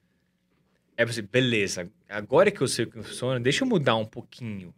é 0.96 1.04
você, 1.04 1.24
beleza, 1.24 1.90
agora 2.08 2.52
que 2.52 2.62
eu 2.62 2.68
sei 2.68 2.86
o 2.86 2.92
que 2.92 3.02
funciona, 3.02 3.40
deixa 3.40 3.64
eu 3.64 3.68
mudar 3.68 3.96
um 3.96 4.06
pouquinho. 4.06 4.72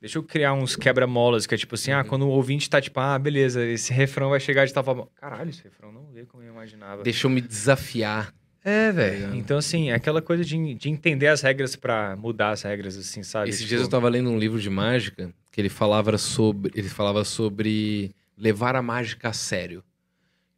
Deixa 0.00 0.18
eu 0.18 0.24
criar 0.24 0.54
uns 0.54 0.74
quebra-molas, 0.74 1.46
que 1.46 1.54
é 1.54 1.58
tipo 1.58 1.76
assim, 1.76 1.92
ah, 1.92 2.02
quando 2.02 2.22
o 2.22 2.30
ouvinte 2.30 2.68
tá 2.68 2.80
tipo, 2.80 2.98
ah, 2.98 3.16
beleza, 3.16 3.64
esse 3.64 3.92
refrão 3.92 4.30
vai 4.30 4.40
chegar 4.40 4.66
de 4.66 4.74
tal 4.74 4.82
forma. 4.82 5.06
Caralho, 5.14 5.50
esse 5.50 5.62
refrão 5.62 5.92
não 5.92 6.04
veio 6.10 6.26
como 6.26 6.42
eu 6.42 6.50
imaginava. 6.50 7.04
Deixa 7.04 7.28
eu 7.28 7.30
me 7.30 7.40
desafiar. 7.40 8.34
É, 8.64 8.92
velho. 8.92 9.20
velho. 9.28 9.34
Então, 9.36 9.58
assim, 9.58 9.90
é 9.90 9.94
aquela 9.94 10.20
coisa 10.20 10.44
de, 10.44 10.74
de 10.74 10.88
entender 10.90 11.28
as 11.28 11.42
regras 11.42 11.76
pra 11.76 12.16
mudar 12.16 12.50
as 12.50 12.62
regras, 12.62 12.96
assim, 12.96 13.22
sabe? 13.22 13.48
Esses 13.48 13.60
Tipo, 13.62 13.68
dias 13.70 13.82
eu 13.82 13.88
tava 13.88 14.08
lendo 14.08 14.30
um 14.30 14.38
livro 14.38 14.60
de 14.60 14.68
mágica 14.68 15.32
que 15.50 15.60
ele 15.60 15.68
falava 15.68 16.16
sobre, 16.18 16.70
ele 16.74 16.88
falava 16.88 17.24
sobre 17.24 18.14
levar 18.36 18.76
a 18.76 18.82
mágica 18.82 19.28
a 19.28 19.32
sério. 19.32 19.82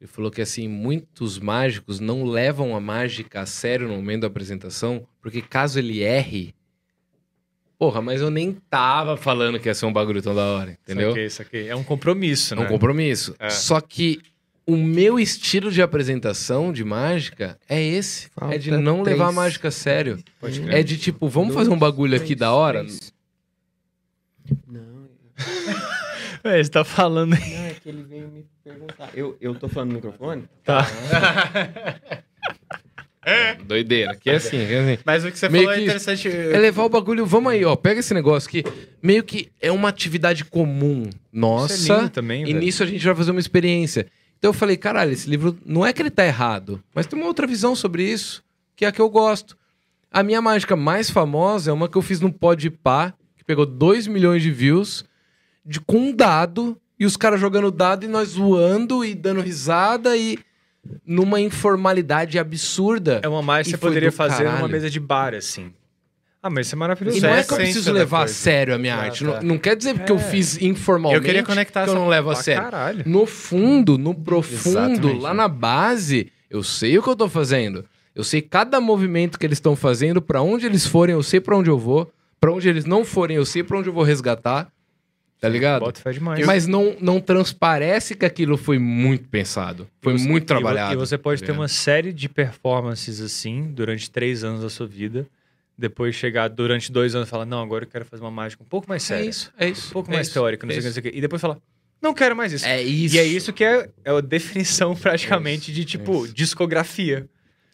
Ele 0.01 0.09
falou 0.09 0.31
que 0.31 0.41
assim, 0.41 0.67
muitos 0.67 1.39
mágicos 1.39 2.01
não 2.01 2.25
levam 2.25 2.75
a 2.75 2.81
mágica 2.81 3.43
a 3.43 3.47
sério 3.47 3.87
no 3.87 3.95
momento 3.97 4.23
da 4.23 4.27
apresentação, 4.29 5.07
porque 5.21 5.43
caso 5.43 5.79
ele 5.79 6.01
erre, 6.03 6.55
porra, 7.79 8.01
mas 8.03 8.21
eu 8.21 8.31
nem 8.31 8.53
tava 8.69 9.17
falando 9.17 9.59
que 9.61 9.69
ia 9.69 9.75
ser 9.75 9.87
um 9.87 9.93
bagulho 9.93 10.23
tão 10.23 10.35
da 10.35 10.43
hora, 10.45 10.73
entendeu? 10.83 11.11
Saquei, 11.11 11.31
saquei. 11.31 11.69
É 11.69 11.77
um 11.77 11.85
compromisso, 11.85 12.55
É 12.55 12.57
né? 12.57 12.65
um 12.65 12.69
compromisso. 12.69 13.35
É. 13.39 13.51
Só 13.51 13.81
que 13.81 14.21
o 14.71 14.77
meu 14.77 15.19
estilo 15.19 15.69
de 15.69 15.83
apresentação 15.83 16.73
de 16.73 16.85
mágica 16.85 17.59
é 17.69 17.83
esse. 17.83 18.29
Falta 18.29 18.55
é 18.55 18.59
de 18.59 18.71
não 18.71 19.03
três. 19.03 19.19
levar 19.19 19.31
a 19.31 19.33
mágica 19.33 19.67
a 19.67 19.71
sério. 19.73 20.23
É 20.69 20.81
de 20.81 20.97
tipo, 20.97 21.29
vamos 21.29 21.49
Dois, 21.49 21.67
fazer 21.67 21.75
um 21.75 21.79
bagulho 21.79 22.13
três, 22.13 22.23
aqui 22.23 22.37
da 22.37 22.53
hora? 22.53 22.85
Três. 22.85 23.13
Não. 24.69 25.09
Ué, 26.45 26.63
você 26.63 26.71
tá 26.71 26.85
falando 26.85 27.35
aí. 27.35 27.51
Não, 27.51 27.65
é 27.65 27.75
que 27.75 27.89
ele 27.89 28.05
veio 28.05 28.29
me 28.29 28.47
perguntar. 28.63 29.11
Eu, 29.13 29.37
eu 29.41 29.57
tô 29.57 29.69
falando 29.69 29.89
no 29.89 29.97
microfone? 29.97 30.45
Tá. 30.63 30.87
É. 33.27 33.51
é 33.51 33.55
doideira, 33.57 34.15
que 34.15 34.31
é 34.31 34.37
assim, 34.37 34.51
que 34.51 34.73
é 34.73 34.93
assim. 34.93 35.03
Mas 35.05 35.25
o 35.25 35.33
que 35.33 35.39
você 35.39 35.49
meio 35.49 35.65
falou 35.65 35.73
é 35.73 35.77
que 35.79 35.83
é 35.83 35.85
interessante. 35.87 36.29
É 36.29 36.59
levar 36.59 36.85
o 36.85 36.89
bagulho, 36.89 37.27
vamos 37.27 37.51
aí, 37.51 37.65
ó, 37.65 37.75
pega 37.75 37.99
esse 37.99 38.15
negócio 38.15 38.49
aqui. 38.49 38.63
Meio 39.03 39.25
que 39.25 39.51
é 39.61 39.73
uma 39.73 39.89
atividade 39.89 40.45
comum 40.45 41.11
nossa. 41.33 41.75
Isso 41.75 41.93
é 41.93 41.97
lindo 41.97 42.11
também, 42.11 42.43
e 42.43 42.53
velho. 42.53 42.61
nisso 42.61 42.85
a 42.85 42.87
gente 42.87 43.05
vai 43.05 43.17
fazer 43.17 43.33
uma 43.33 43.41
experiência. 43.41 44.07
Então 44.41 44.49
eu 44.49 44.55
falei, 44.55 44.79
caralho, 44.79 45.13
esse 45.13 45.29
livro 45.29 45.57
não 45.67 45.85
é 45.85 45.93
que 45.93 46.01
ele 46.01 46.11
tá 46.11 46.25
errado, 46.25 46.83
mas 46.95 47.07
tem 47.07 47.19
uma 47.19 47.29
outra 47.29 47.47
visão 47.47 47.77
sobre 47.77 48.11
isso, 48.11 48.43
que 48.75 48.87
é 48.87 48.89
a 48.89 48.93
que 48.93 49.01
eu 49.01 49.11
gosto. 49.11 49.55
A 50.11 50.23
minha 50.23 50.41
mágica 50.41 50.75
mais 50.75 51.11
famosa 51.11 51.71
é 51.71 51.75
uma 51.75 51.91
que 51.91 51.97
eu 51.99 52.01
fiz 52.01 52.21
no 52.21 52.33
Podpah, 52.33 53.13
que 53.37 53.45
pegou 53.45 53.67
2 53.67 54.07
milhões 54.07 54.43
de 54.43 54.51
views, 54.51 55.05
de, 55.63 55.79
com 55.79 55.99
um 55.99 56.17
dado, 56.17 56.75
e 56.99 57.05
os 57.05 57.19
caras 57.19 57.39
jogando 57.39 57.71
dado 57.71 58.07
e 58.07 58.09
nós 58.09 58.31
zoando 58.31 59.05
e 59.05 59.15
dando 59.15 59.43
risada 59.43 60.17
e 60.17 60.39
numa 61.05 61.39
informalidade 61.39 62.39
absurda. 62.39 63.21
É 63.23 63.29
uma 63.29 63.43
mais 63.43 63.67
que 63.67 63.73
você 63.73 63.79
poderia 63.79 64.11
fazer 64.11 64.45
numa 64.45 64.55
caralho. 64.55 64.73
mesa 64.73 64.89
de 64.89 64.99
bar, 64.99 65.35
assim. 65.35 65.71
Ah, 66.43 66.49
mas 66.49 66.67
isso 66.67 66.75
é 66.75 66.79
maravilhoso. 66.79 67.19
E 67.19 67.21
não 67.21 67.29
é 67.29 67.41
é 67.41 67.45
que 67.45 67.53
eu 67.53 67.57
preciso 67.59 67.93
levar 67.93 68.23
a 68.25 68.29
sério 68.29 68.75
a 68.75 68.79
minha 68.79 68.95
Ah, 68.97 69.03
arte. 69.03 69.25
tá. 69.25 69.31
Não, 69.43 69.43
não 69.43 69.59
quer 69.59 69.77
dizer 69.77 69.95
porque 69.95 70.11
eu 70.13 70.19
fiz 70.19 70.61
informalmente 70.61 71.19
Eu 71.21 71.23
queria 71.25 71.43
conectar 71.43 71.85
que 71.85 71.91
eu 71.91 71.95
não 71.95 72.09
levo 72.09 72.31
a 72.31 72.35
sério. 72.37 72.63
caralho. 72.63 73.03
No 73.07 73.27
fundo, 73.27 73.99
no 73.99 74.15
profundo, 74.15 74.69
Exatamente. 74.99 75.21
lá 75.21 75.35
na 75.35 75.49
base, 75.49 76.33
eu 76.49 76.63
sei 76.63 76.97
o 76.99 77.03
que 77.03 77.11
eu 77.11 77.17
tô 77.17 77.29
fazendo. 77.29 77.85
Eu 78.15 78.25
sei 78.25 78.41
cada 78.41 78.81
movimento 78.81 79.39
que 79.39 79.45
eles 79.47 79.57
estão 79.59 79.77
fazendo, 79.77 80.23
pra 80.23 80.41
onde 80.41 80.65
eles 80.67 80.87
forem, 80.87 81.15
eu 81.15 81.23
sei 81.23 81.41
pra 81.41 81.57
onde 81.57 81.69
eu 81.69 81.79
vou. 81.79 82.11
Pra 82.41 82.51
onde 82.51 82.67
eles 82.69 82.87
não 82.87 83.05
forem, 83.05 83.37
eu 83.37 83.45
sei 83.45 83.63
pra 83.63 83.79
onde 83.79 83.89
eu 83.91 83.93
vou 83.93 84.03
resgatar. 84.03 84.67
Tá 85.43 85.49
ligado? 85.49 85.81
Bota 85.81 86.01
fé 86.01 86.11
demais. 86.13 86.45
Mas 86.47 86.67
não, 86.67 86.97
não 87.01 87.21
transparece 87.21 88.15
que 88.15 88.25
aquilo 88.27 88.57
foi 88.57 88.79
muito 88.79 89.29
pensado. 89.29 89.87
Foi 90.01 90.15
você- 90.19 90.27
muito 90.29 90.47
trabalhado. 90.47 90.93
E 90.95 90.97
você 90.97 91.17
pode 91.19 91.41
tá 91.41 91.47
ter 91.47 91.53
uma 91.53 91.69
série 91.69 92.13
de 92.13 92.29
performances 92.29 93.21
assim 93.21 93.71
durante 93.75 94.11
três 94.11 94.43
anos 94.45 94.63
da 94.63 94.69
sua 94.71 94.87
vida. 94.87 95.27
Depois 95.81 96.15
chegar 96.15 96.49
durante 96.49 96.93
dois 96.93 97.15
anos 97.15 97.27
e 97.27 97.31
falar, 97.31 97.47
não, 97.47 97.63
agora 97.63 97.85
eu 97.85 97.89
quero 97.89 98.05
fazer 98.05 98.23
uma 98.23 98.31
mágica 98.31 98.63
um 98.63 98.67
pouco 98.67 98.87
mais 98.87 99.03
É 99.05 99.17
séria. 99.17 99.29
isso, 99.31 99.51
é 99.59 99.69
isso. 99.71 99.89
Um 99.89 99.93
pouco 99.93 100.11
é 100.11 100.15
mais 100.15 100.27
isso, 100.27 100.35
teórica, 100.35 100.67
não 100.67 100.75
é 100.75 100.75
sei 100.75 100.81
o 100.81 100.83
que, 100.83 100.85
não 100.85 100.91
isso. 100.91 101.01
sei 101.03 101.11
o 101.11 101.13
que. 101.13 101.19
E 101.19 101.21
depois 101.23 101.41
falar, 101.41 101.57
não 102.03 102.13
quero 102.13 102.37
mais 102.37 102.53
isso. 102.53 102.67
É 102.67 102.83
isso. 102.83 103.17
E 103.17 103.19
é 103.19 103.25
isso 103.25 103.53
que 103.53 103.65
é, 103.65 103.89
é 104.05 104.11
a 104.11 104.21
definição 104.21 104.95
praticamente 104.97 105.73
de, 105.73 105.85
tipo, 105.87 106.25
isso. 106.27 106.35
discografia. 106.35 107.27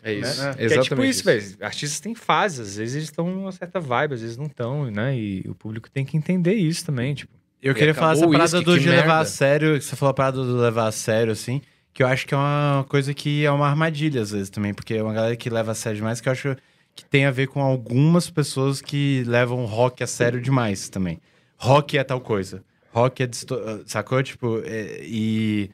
É 0.03 0.13
isso. 0.15 0.41
Né? 0.41 0.51
É 0.59 0.69
Que 0.69 0.75
é 0.75 0.79
tipo 0.81 1.05
isso, 1.05 1.25
velho. 1.25 1.43
Artistas 1.61 1.99
têm 1.99 2.15
fases, 2.15 2.61
às 2.61 2.77
vezes 2.77 2.95
eles 2.95 3.09
estão 3.09 3.29
numa 3.29 3.51
certa 3.51 3.81
vibe, 3.81 4.15
às 4.15 4.21
vezes 4.21 4.37
não 4.37 4.47
estão, 4.47 4.89
né? 4.89 5.19
E 5.19 5.43
o 5.49 5.55
público 5.55 5.91
tem 5.91 6.05
que 6.05 6.17
entender 6.17 6.55
isso 6.55 6.87
também, 6.87 7.13
tipo. 7.15 7.33
Eu 7.61 7.75
queria 7.75 7.93
falar 7.95 8.13
essa 8.13 8.29
parada 8.29 8.43
uísque, 8.59 8.65
do 8.65 8.75
que 8.75 8.81
de 8.85 8.89
levar 8.89 9.01
merda. 9.07 9.21
a 9.21 9.25
sério, 9.25 9.79
que 9.79 9.85
você 9.85 9.97
falou 9.97 10.11
a 10.11 10.15
parada 10.15 10.37
do 10.37 10.57
levar 10.57 10.87
a 10.87 10.93
sério, 10.93 11.33
assim, 11.33 11.61
que 11.93 12.03
eu 12.03 12.07
acho 12.07 12.25
que 12.25 12.33
é 12.35 12.37
uma 12.37 12.85
coisa 12.89 13.13
que 13.13 13.45
é 13.45 13.51
uma 13.51 13.67
armadilha 13.67 14.23
às 14.23 14.31
vezes 14.31 14.51
também, 14.51 14.73
porque 14.73 14.95
é 14.95 15.03
uma 15.03 15.13
galera 15.13 15.35
que 15.35 15.51
leva 15.51 15.73
a 15.73 15.75
sério 15.75 15.97
demais, 15.97 16.21
que 16.21 16.29
eu 16.29 16.33
acho 16.33 16.55
que 16.97 17.05
tem 17.05 17.27
a 17.27 17.31
ver 17.31 17.47
com 17.47 17.61
algumas 17.63 18.29
pessoas 18.31 18.81
que 18.81 19.23
levam 19.27 19.65
rock 19.67 20.03
a 20.03 20.07
sério 20.07 20.41
demais 20.41 20.89
também. 20.89 21.21
Rock 21.59 21.97
é 21.99 22.03
tal 22.03 22.21
coisa. 22.21 22.65
Rock 22.93 23.23
é. 23.23 23.27
disto- 23.27 23.61
Sacou? 23.87 24.23
Tipo, 24.23 24.61
é- 24.65 25.01
e. 25.03 25.71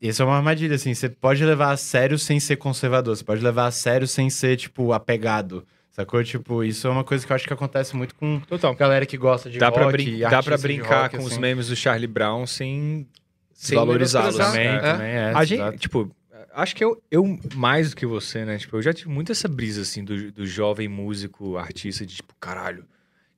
Isso 0.00 0.20
é 0.20 0.24
uma 0.26 0.36
armadilha, 0.36 0.74
assim. 0.76 0.92
Você 0.94 1.08
pode 1.08 1.42
levar 1.44 1.70
a 1.72 1.76
sério 1.76 2.18
sem 2.18 2.38
ser 2.38 2.56
conservador. 2.56 3.16
Você 3.16 3.24
pode 3.24 3.42
levar 3.42 3.66
a 3.66 3.70
sério 3.70 4.06
sem 4.06 4.28
ser, 4.28 4.56
tipo, 4.58 4.92
apegado. 4.92 5.66
Sacou? 5.90 6.22
Tipo, 6.22 6.62
isso 6.62 6.86
é 6.86 6.90
uma 6.90 7.02
coisa 7.02 7.26
que 7.26 7.32
eu 7.32 7.34
acho 7.34 7.46
que 7.46 7.52
acontece 7.54 7.96
muito 7.96 8.14
com 8.14 8.38
Total. 8.40 8.74
galera 8.74 9.06
que 9.06 9.16
gosta 9.16 9.48
de 9.48 9.58
Dá 9.58 9.68
rock. 9.68 9.78
pra, 9.78 9.90
brin 9.90 10.18
dá 10.18 10.42
pra 10.42 10.58
brincar 10.58 11.02
rock, 11.04 11.16
com 11.16 11.24
os 11.24 11.32
assim. 11.32 11.40
memes 11.40 11.68
do 11.68 11.74
Charlie 11.74 12.06
Brown 12.06 12.46
sem, 12.46 13.06
Sem 13.54 13.74
valorizá-los. 13.78 14.36
né? 14.36 14.66
É. 14.76 14.78
Também 14.92 15.06
é, 15.08 15.32
A 15.34 15.44
gente, 15.46 15.58
exato. 15.60 15.78
tipo, 15.78 16.10
acho 16.56 16.74
que 16.74 16.82
eu, 16.82 17.02
eu 17.10 17.38
mais 17.54 17.90
do 17.90 17.96
que 17.96 18.06
você, 18.06 18.44
né? 18.44 18.58
Tipo, 18.58 18.76
eu 18.76 18.82
já 18.82 18.92
tive 18.92 19.10
muito 19.10 19.30
essa 19.30 19.46
brisa, 19.46 19.82
assim, 19.82 20.02
do, 20.02 20.32
do 20.32 20.46
jovem 20.46 20.88
músico, 20.88 21.56
artista, 21.56 22.04
de 22.06 22.16
tipo, 22.16 22.34
caralho, 22.40 22.84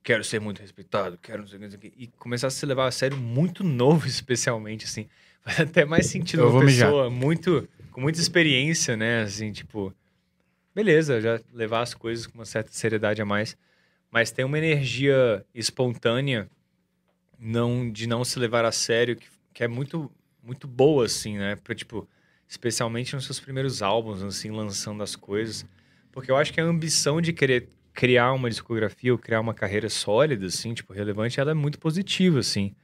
quero 0.03 0.23
ser 0.23 0.41
muito 0.41 0.61
respeitado, 0.61 1.19
quero 1.21 1.41
não 1.43 1.49
sei 1.49 1.57
o 1.57 1.61
que, 1.61 1.65
não 1.65 1.71
sei 1.71 1.79
o 1.79 1.81
que. 1.93 2.03
E 2.05 2.07
começar 2.19 2.47
a 2.47 2.51
se 2.51 2.65
levar 2.65 2.87
a 2.87 2.91
sério 2.91 3.17
muito 3.17 3.65
novo, 3.65 4.07
especialmente, 4.09 4.85
assim. 4.85 5.09
Faz 5.43 5.61
até 5.61 5.85
mais 5.85 6.07
sentido 6.07 6.43
Eu 6.43 6.51
uma 6.51 6.65
mijar. 6.65 6.89
pessoa 6.89 7.11
muito, 7.11 7.69
com 7.91 8.01
muita 8.01 8.21
experiência, 8.21 8.97
né? 8.97 9.23
Assim, 9.23 9.53
tipo, 9.53 9.93
beleza, 10.75 11.21
já 11.21 11.41
levar 11.53 11.81
as 11.83 11.95
coisas 11.95 12.27
com 12.27 12.39
uma 12.39 12.45
certa 12.47 12.71
seriedade 12.73 13.21
a 13.21 13.25
mais. 13.25 13.57
Mas 14.11 14.31
tem 14.31 14.45
uma 14.45 14.57
energia 14.59 15.45
espontânea 15.55 16.49
não 17.39 17.91
de 17.91 18.07
não 18.07 18.25
se 18.25 18.39
levar 18.39 18.65
a 18.65 18.73
sério 18.73 19.17
que, 19.17 19.27
que 19.53 19.63
é 19.63 19.69
muito 19.69 20.11
muito 20.43 20.67
boa 20.67 21.05
assim, 21.05 21.37
né? 21.37 21.57
Pra, 21.57 21.75
tipo, 21.75 22.09
especialmente 22.49 23.15
nos 23.15 23.27
seus 23.27 23.39
primeiros 23.39 23.83
álbuns, 23.83 24.23
assim, 24.23 24.51
lançando 24.51 25.03
as 25.03 25.15
coisas, 25.15 25.67
porque 26.11 26.31
eu 26.31 26.37
acho 26.37 26.53
que 26.53 26.61
a 26.61 26.65
ambição 26.65 27.21
de 27.21 27.33
querer 27.33 27.69
criar 27.93 28.33
uma 28.33 28.49
discografia 28.49 29.13
ou 29.13 29.19
criar 29.19 29.41
uma 29.41 29.53
carreira 29.53 29.89
sólida 29.89 30.47
assim, 30.47 30.73
tipo, 30.73 30.93
relevante, 30.93 31.39
ela 31.39 31.51
é 31.51 31.55
muito 31.55 31.79
positiva 31.79 32.39
assim. 32.39 32.75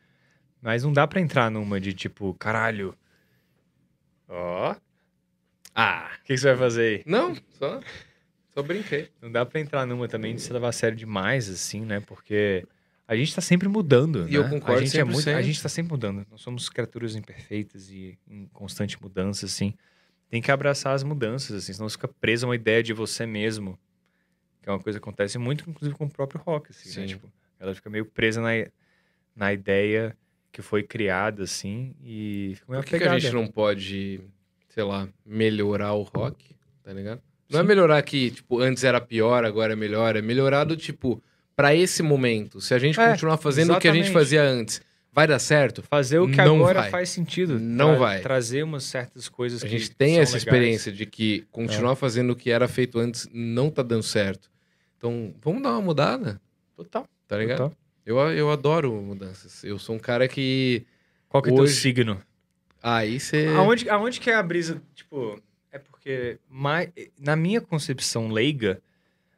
Mas 0.61 0.83
não 0.83 0.93
dá 0.93 1.07
pra 1.07 1.21
entrar 1.21 1.51
numa 1.51 1.81
de 1.81 1.93
tipo, 1.93 2.35
caralho. 2.35 2.97
Ó. 4.29 4.75
Ah, 5.75 6.11
o 6.15 6.25
que, 6.25 6.35
que 6.35 6.39
você 6.39 6.49
vai 6.49 6.57
fazer 6.57 6.83
aí? 6.83 7.03
Não, 7.07 7.35
só, 7.59 7.81
só 8.55 8.63
brinquei. 8.63 9.11
Não 9.21 9.31
dá 9.31 9.45
pra 9.45 9.61
entrar 9.61 9.87
numa 9.87 10.09
também 10.09 10.35
de 10.35 10.41
se 10.41 10.53
levar 10.53 10.69
a 10.69 10.73
sério 10.73 10.97
demais, 10.97 11.49
assim, 11.49 11.85
né? 11.85 12.01
Porque 12.01 12.67
a 13.07 13.15
gente 13.15 13.35
tá 13.35 13.41
sempre 13.41 13.69
mudando. 13.69 14.27
E 14.29 14.33
né? 14.33 14.39
eu 14.39 14.49
concordo 14.49 14.81
a 14.81 14.85
gente 14.85 14.99
é 14.99 15.05
muito, 15.05 15.29
A 15.29 15.35
100%. 15.35 15.43
gente 15.43 15.63
tá 15.63 15.69
sempre 15.69 15.93
mudando. 15.93 16.27
Nós 16.31 16.41
somos 16.41 16.69
criaturas 16.69 17.15
imperfeitas 17.15 17.91
e 17.91 18.19
em 18.27 18.47
constante 18.47 19.01
mudança, 19.01 19.47
assim. 19.47 19.75
Tem 20.31 20.41
que 20.41 20.51
abraçar 20.51 20.95
as 20.95 21.03
mudanças, 21.03 21.57
assim, 21.57 21.73
senão 21.73 21.89
você 21.89 21.95
fica 21.95 22.09
preso 22.09 22.47
a 22.47 22.49
uma 22.49 22.57
ideia 22.57 22.83
de 22.83 22.93
você 22.93 23.27
mesmo. 23.27 23.79
Que 24.63 24.69
é 24.69 24.73
uma 24.73 24.81
coisa 24.81 24.99
que 24.99 25.03
acontece 25.03 25.39
muito, 25.39 25.69
inclusive, 25.69 25.97
com 25.97 26.07
o 26.07 26.11
próprio 26.11 26.41
rock, 26.41 26.71
assim, 26.71 27.01
né? 27.01 27.07
Tipo, 27.07 27.31
ela 27.61 27.75
fica 27.75 27.91
meio 27.91 28.07
presa 28.07 28.41
na, 28.41 28.49
na 29.37 29.53
ideia 29.53 30.17
que 30.51 30.63
foi 30.63 30.83
criada, 30.83 31.43
assim, 31.43 31.95
e 32.03 32.53
fica 32.55 32.73
meio 32.73 32.83
Por 32.83 32.89
que, 32.89 32.99
que 32.99 33.05
a 33.05 33.19
gente 33.19 33.33
não 33.35 33.47
pode, 33.47 34.21
sei 34.69 34.83
lá, 34.83 35.09
melhorar 35.27 35.93
o 35.93 36.03
rock, 36.03 36.57
tá 36.83 36.93
ligado? 36.93 37.21
Não 37.51 37.61
é 37.61 37.63
Sim. 37.63 37.69
melhorar 37.69 38.03
que, 38.03 38.31
tipo, 38.31 38.61
antes 38.61 38.83
era 38.83 39.01
pior, 39.01 39.45
agora 39.45 39.75
é 39.75 39.77
melhor. 39.77 40.17
É 40.17 40.23
melhorar 40.23 40.65
do, 40.65 40.77
tipo, 40.77 41.23
pra 41.57 41.75
esse 41.75 42.03
momento. 42.03 42.61
Se 42.61 42.75
a 42.75 42.79
gente 42.79 42.99
É, 43.01 43.11
continuar 43.11 43.37
fazendo 43.39 43.73
o 43.75 43.79
que 43.81 43.89
a 43.89 43.93
gente 43.93 44.05
exatamente. 44.07 44.25
fazia 44.25 44.43
antes, 44.43 44.81
vai 45.13 45.27
dar 45.27 45.39
certo? 45.39 45.83
Fazer 45.83 46.19
o 46.19 46.29
que 46.29 46.37
Não 46.37 46.57
agora 46.57 46.81
vai. 46.83 46.91
faz 46.91 47.09
sentido. 47.11 47.59
Não 47.59 47.99
vai. 47.99 48.21
Trazer 48.21 48.63
umas 48.65 48.85
certas 48.85 49.29
coisas 49.29 49.63
A 49.63 49.67
que 49.69 49.79
gente 49.79 49.91
tem 49.93 50.19
essa 50.19 50.33
legais. 50.33 50.43
experiência 50.43 50.93
de 50.93 51.07
que 51.07 51.45
continuar 51.53 51.93
É. 51.93 51.97
fazendo 51.97 52.31
o 52.33 52.37
que 52.37 52.51
era 52.51 52.67
feito 52.69 52.99
antes 52.99 53.29
não 53.33 53.71
tá 53.71 53.83
dando 53.83 54.03
certo. 54.03 54.51
Então, 54.99 55.35
vamos 55.43 55.63
dar 55.63 55.71
uma 55.73 55.83
mudada, 55.83 56.41
Total. 56.77 57.07
tá 57.29 57.37
ligado? 57.39 57.59
Total. 57.59 57.77
Eu, 58.07 58.19
eu 58.33 58.51
adoro 58.51 58.93
mudanças. 59.01 59.63
Eu 59.65 59.79
sou 59.79 59.97
um 59.97 59.99
cara 59.99 60.27
que. 60.29 60.85
Qual 61.29 61.43
que 61.43 61.49
é 61.49 61.53
o 61.53 61.57
teu 61.57 61.65
Hoje- 61.65 61.75
signo? 61.81 62.21
Aí 62.83 63.19
você. 63.19 63.47
Aonde, 63.57 63.89
aonde 63.89 64.21
que 64.21 64.29
é 64.31 64.35
a 64.35 64.43
brisa? 64.43 64.83
Tipo, 64.95 65.41
é 65.73 65.79
porque 65.79 66.39
ma- 66.51 66.87
na 67.19 67.35
minha 67.35 67.61
concepção 67.63 68.29
leiga, 68.29 68.79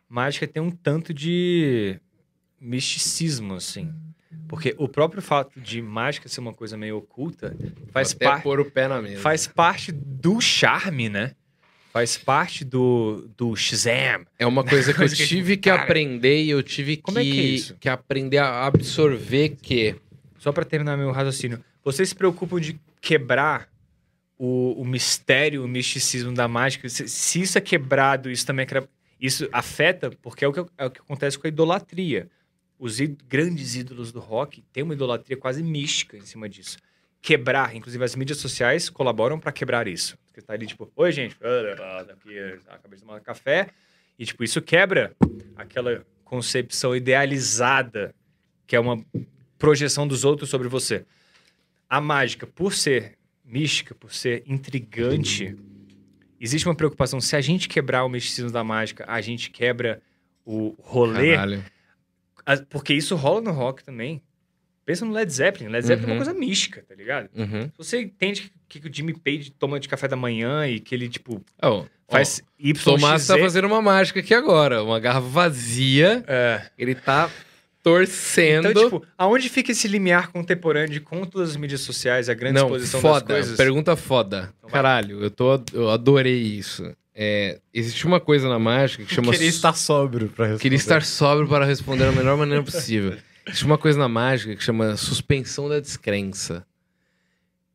mágica 0.09 0.47
tem 0.49 0.61
um 0.63 0.71
tanto 0.71 1.15
de 1.15 1.99
misticismo, 2.67 3.55
assim. 3.55 3.93
Porque 4.49 4.75
o 4.79 4.89
próprio 4.89 5.23
fato 5.23 5.61
de 5.61 5.83
mágica 5.83 6.29
ser 6.29 6.41
uma 6.41 6.53
coisa 6.53 6.77
meio 6.77 6.99
oculta 6.99 7.57
faz, 7.91 8.13
até 8.13 8.25
par 8.25 8.43
pôr 8.43 8.61
o 8.61 8.71
pé 8.71 8.87
na 8.87 9.03
mesa. 9.03 9.21
faz 9.21 9.47
parte 9.47 9.91
do 9.93 10.41
charme, 10.41 11.09
né? 11.09 11.35
Faz 11.93 12.17
parte 12.17 12.65
do, 12.65 13.29
do 13.37 13.57
Shazam. 13.57 14.27
É 14.39 14.47
uma 14.47 14.63
coisa 14.63 14.93
que 14.93 15.03
eu 15.03 15.09
tive 15.09 15.57
que 15.57 15.71
cara, 15.71 15.83
aprender 15.83 16.43
e 16.43 16.51
eu 16.51 16.63
tive 16.63 16.99
como 16.99 17.19
é 17.19 17.23
que, 17.23 17.33
que 17.33 17.39
é 17.39 17.43
isso? 17.43 17.77
que 17.81 17.89
aprender 17.89 18.39
a 18.39 18.67
absorver 18.67 19.57
que. 19.61 19.97
Só 20.39 20.53
pra 20.53 20.65
terminar 20.65 20.97
meu 20.97 21.11
raciocínio, 21.11 21.65
vocês 21.83 22.11
se 22.11 22.15
preocupam 22.15 22.61
de 22.61 22.79
quebrar 23.01 23.69
o, 24.39 24.81
o 24.81 24.85
mistério, 24.85 25.65
o 25.65 25.69
misticismo 25.69 26.33
da 26.35 26.47
mágica? 26.47 26.89
Se, 26.89 27.09
se 27.09 27.41
isso 27.41 27.57
é 27.57 27.61
quebrado, 27.61 28.31
isso 28.31 28.47
também 28.47 28.67
é 28.71 28.83
isso 29.19 29.49
afeta, 29.51 30.11
porque 30.23 30.45
é 30.45 30.49
o 30.49 30.53
que, 30.53 30.61
é 30.77 30.85
o 30.85 30.91
que 30.91 31.01
acontece 31.01 31.39
com 31.39 31.47
a 31.47 31.49
idolatria. 31.49 32.29
Os 32.79 32.99
grandes 33.29 33.75
ídolos 33.75 34.13
do 34.13 34.21
rock 34.21 34.63
têm 34.73 34.83
uma 34.83 34.95
idolatria 34.95 35.37
quase 35.37 35.63
mística 35.63 36.17
em 36.17 36.23
cima 36.23 36.49
disso. 36.49 36.79
Quebrar, 37.23 37.75
inclusive 37.75 38.05
as 38.05 38.15
mídias 38.15 38.39
sociais 38.39 38.91
colaboram 38.91 39.41
pra 39.41 39.51
quebrar 39.51 39.89
isso. 39.89 40.19
Porque 40.27 40.41
tá 40.41 40.53
ali 40.53 40.67
tipo, 40.67 40.91
oi 40.95 41.11
gente, 41.13 41.37
acabei 42.69 42.97
de 42.97 43.05
tomar 43.05 43.21
café, 43.21 43.69
e 44.19 44.25
tipo, 44.25 44.45
isso 44.45 44.61
quebra 44.61 45.15
aquela 45.57 46.05
concepção 46.25 46.95
idealizada 46.95 48.15
que 48.67 48.75
é 48.77 48.81
uma 48.81 49.03
projeção 49.59 50.07
dos 50.07 50.25
outros 50.25 50.51
sobre 50.51 50.69
você. 50.69 51.05
A 51.89 52.01
mágica, 52.01 52.47
por 52.47 52.75
ser 52.75 53.17
mística, 53.45 53.95
por 53.95 54.13
ser 54.13 54.43
intrigante, 54.47 55.57
existe 56.41 56.67
uma 56.67 56.75
preocupação. 56.75 57.21
Se 57.21 57.37
a 57.37 57.41
gente 57.41 57.69
quebrar 57.69 58.05
o 58.05 58.09
misticismo 58.09 58.51
da 58.51 58.65
mágica, 58.65 59.05
a 59.07 59.21
gente 59.21 59.51
quebra 59.51 60.03
o 60.45 60.75
rolê. 60.79 61.35
Caralho. 61.35 61.65
Porque 62.69 62.95
isso 62.95 63.15
rola 63.17 63.41
no 63.41 63.51
rock 63.53 63.83
também. 63.85 64.23
Pensa 64.85 65.05
no 65.05 65.13
Led 65.13 65.33
Zeppelin. 65.33 65.69
Led 65.69 65.85
Zeppelin 65.85 66.07
é 66.11 66.13
Uhum. 66.13 66.19
uma 66.19 66.25
coisa 66.25 66.39
mística, 66.39 66.85
tá 66.89 66.95
ligado? 66.95 67.29
Uhum. 67.37 67.71
Você 67.77 68.03
entende 68.03 68.53
que, 68.69 68.79
que 68.79 68.89
o 68.89 68.93
Jimmy 68.95 69.15
Page 69.19 69.51
toma 69.51 69.81
de 69.81 69.89
café 69.89 70.07
da 70.07 70.15
manhã 70.15 70.65
e 70.69 70.79
que 70.79 70.95
ele, 70.95 71.09
tipo, 71.09 71.43
Ó, 71.61 71.85
faz 72.09 72.41
Y, 72.57 72.73
Tomás 72.85 73.27
tá 73.27 73.37
fazendo 73.37 73.67
uma 73.67 73.83
mágica 73.83 74.21
aqui 74.21 74.33
agora. 74.33 74.85
Uma 74.85 75.01
garrafa 75.01 75.27
vazia. 75.27 76.23
É. 76.29 76.63
Ele 76.79 76.95
tá 76.95 77.29
torcendo. 77.83 78.69
Então, 78.71 78.85
tipo, 78.85 79.07
aonde 79.17 79.49
fica 79.49 79.71
esse 79.73 79.87
limiar 79.89 80.31
contemporâneo 80.33 80.89
de 80.91 81.01
com 81.01 81.25
todas 81.25 81.51
as 81.51 81.57
mídias 81.57 81.81
sociais, 81.81 82.29
a 82.29 82.35
grande 82.35 82.55
Não, 82.55 82.67
exposição 82.67 83.01
foda. 83.01 83.21
das 83.21 83.27
coisas? 83.39 83.57
Pergunta 83.57 83.95
foda. 83.97 84.53
Então. 84.59 84.71
Caralho, 84.71 85.23
eu, 85.23 85.31
tô, 85.31 85.61
eu 85.73 85.91
adorei 85.91 86.37
isso. 86.43 86.93
É, 87.19 87.61
existe 87.73 88.07
uma 88.07 88.21
coisa 88.21 88.47
na 88.47 88.59
mágica 88.59 89.03
que 89.03 89.15
chama... 89.15 89.33
Queria 89.33 89.49
estar 89.49 89.73
sóbrio 89.73 90.29
pra 90.29 90.45
responder. 90.45 90.63
Queria 90.63 90.77
estar 90.77 91.03
sóbrio 91.03 91.49
para 91.49 91.65
responder 91.65 92.05
da 92.05 92.13
melhor 92.13 92.37
maneira 92.37 92.63
possível. 92.63 93.17
Existe 93.47 93.65
uma 93.65 93.79
coisa 93.79 93.99
na 93.99 94.07
mágica 94.07 94.55
que 94.55 94.63
chama 94.63 94.99
suspensão 94.99 95.67
da 95.67 95.81
descrença. 95.81 96.67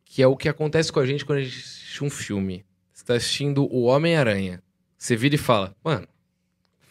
Que 0.05 0.21
é 0.21 0.27
o 0.27 0.37
que 0.37 0.47
acontece 0.47 0.91
com 0.91 0.99
a 0.99 1.05
gente 1.07 1.25
quando 1.25 1.39
a 1.39 1.43
gente 1.43 1.57
assiste 1.57 2.03
um 2.03 2.09
filme. 2.09 2.63
Você 2.93 3.03
tá 3.03 3.15
assistindo 3.15 3.63
O 3.73 3.85
Homem-Aranha. 3.85 4.61
Você 4.95 5.15
vira 5.15 5.33
e 5.33 5.39
fala, 5.39 5.75
mano, 5.83 6.07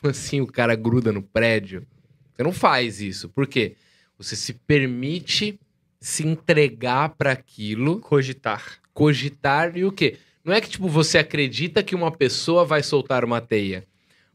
como 0.00 0.10
assim 0.10 0.40
o 0.40 0.46
cara 0.48 0.74
gruda 0.74 1.12
no 1.12 1.22
prédio? 1.22 1.86
Você 2.34 2.42
não 2.42 2.52
faz 2.52 3.00
isso. 3.00 3.28
Por 3.28 3.46
quê? 3.46 3.76
Você 4.18 4.34
se 4.34 4.54
permite 4.54 5.60
se 6.00 6.26
entregar 6.26 7.10
para 7.10 7.30
aquilo 7.30 8.00
Cogitar. 8.00 8.80
cogitar 8.92 9.76
e 9.76 9.84
o 9.84 9.92
quê? 9.92 10.18
Não 10.44 10.54
é 10.54 10.60
que, 10.60 10.70
tipo, 10.70 10.88
você 10.88 11.18
acredita 11.18 11.82
que 11.82 11.94
uma 11.94 12.10
pessoa 12.10 12.64
vai 12.64 12.82
soltar 12.82 13.24
uma 13.24 13.40
teia, 13.40 13.86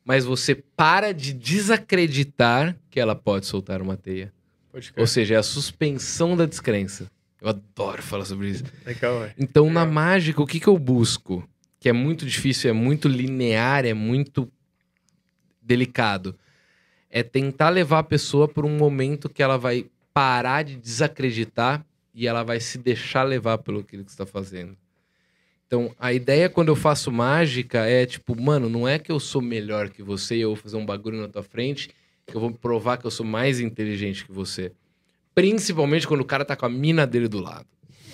mas 0.03 0.24
você 0.24 0.56
para 0.56 1.11
de 1.14 1.34
desacreditar 1.34 2.77
que 2.90 3.00
ela 3.00 3.16
pode 3.16 3.48
soltar 3.48 3.82
uma 3.82 3.98
teia. 3.98 4.32
Pode 4.72 4.93
Ou 4.95 5.08
seja, 5.08 5.35
é 5.35 5.38
a 5.38 5.43
suspensão 5.43 6.38
da 6.38 6.45
descrença. 6.45 7.09
Eu 7.42 7.50
adoro 7.50 8.03
falar 8.03 8.25
sobre 8.25 8.50
isso. 8.50 8.64
Legal. 8.85 9.30
Então, 9.38 9.69
na 9.69 9.85
mágica, 9.85 10.42
o 10.42 10.48
que, 10.48 10.59
que 10.59 10.67
eu 10.67 10.77
busco? 10.77 11.48
Que 11.80 11.90
é 11.90 11.93
muito 11.93 12.25
difícil, 12.25 12.69
é 12.69 12.74
muito 12.74 13.08
linear, 13.08 13.85
é 13.85 13.93
muito 13.93 14.51
delicado. 15.61 16.35
É 17.09 17.24
tentar 17.24 17.69
levar 17.69 18.00
a 18.00 18.03
pessoa 18.03 18.48
por 18.48 18.66
um 18.66 18.77
momento 18.77 19.30
que 19.30 19.42
ela 19.42 19.58
vai 19.58 19.88
parar 20.14 20.64
de 20.64 20.75
desacreditar 20.75 21.85
e 22.14 22.27
ela 22.27 22.43
vai 22.43 22.59
se 22.59 22.77
deixar 22.77 23.24
levar 23.24 23.58
pelo 23.58 23.84
que 23.84 23.98
você 23.98 24.03
está 24.03 24.25
fazendo. 24.25 24.77
Então, 25.68 25.94
a 26.00 26.14
ideia 26.14 26.48
quando 26.50 26.68
eu 26.69 26.76
faço 26.76 27.11
mágica 27.11 27.85
é 27.85 28.06
tipo, 28.06 28.40
mano, 28.40 28.69
não 28.69 28.88
é 28.88 29.00
que 29.00 29.11
eu 29.11 29.19
sou 29.19 29.42
melhor 29.42 29.90
que 29.90 30.03
você 30.03 30.35
e 30.38 30.42
eu 30.42 30.50
vou 30.50 30.56
fazer 30.56 30.77
um 30.77 30.85
bagulho 30.85 31.19
na 31.19 31.27
tua 31.27 31.44
frente 31.44 31.90
que 32.27 32.35
eu 32.35 32.42
vou 32.42 32.52
provar 32.52 32.98
que 32.98 33.06
eu 33.06 33.11
sou 33.11 33.26
mais 33.26 33.60
inteligente 33.60 34.26
que 34.26 34.32
você. 34.32 34.72
Principalmente 35.34 36.08
quando 36.08 36.22
o 36.22 36.26
cara 36.26 36.45
tá 36.45 36.56
com 36.56 36.66
a 36.66 36.69
mina 36.69 37.06
dele 37.06 37.27
do 37.27 37.40
lado. 37.40 37.68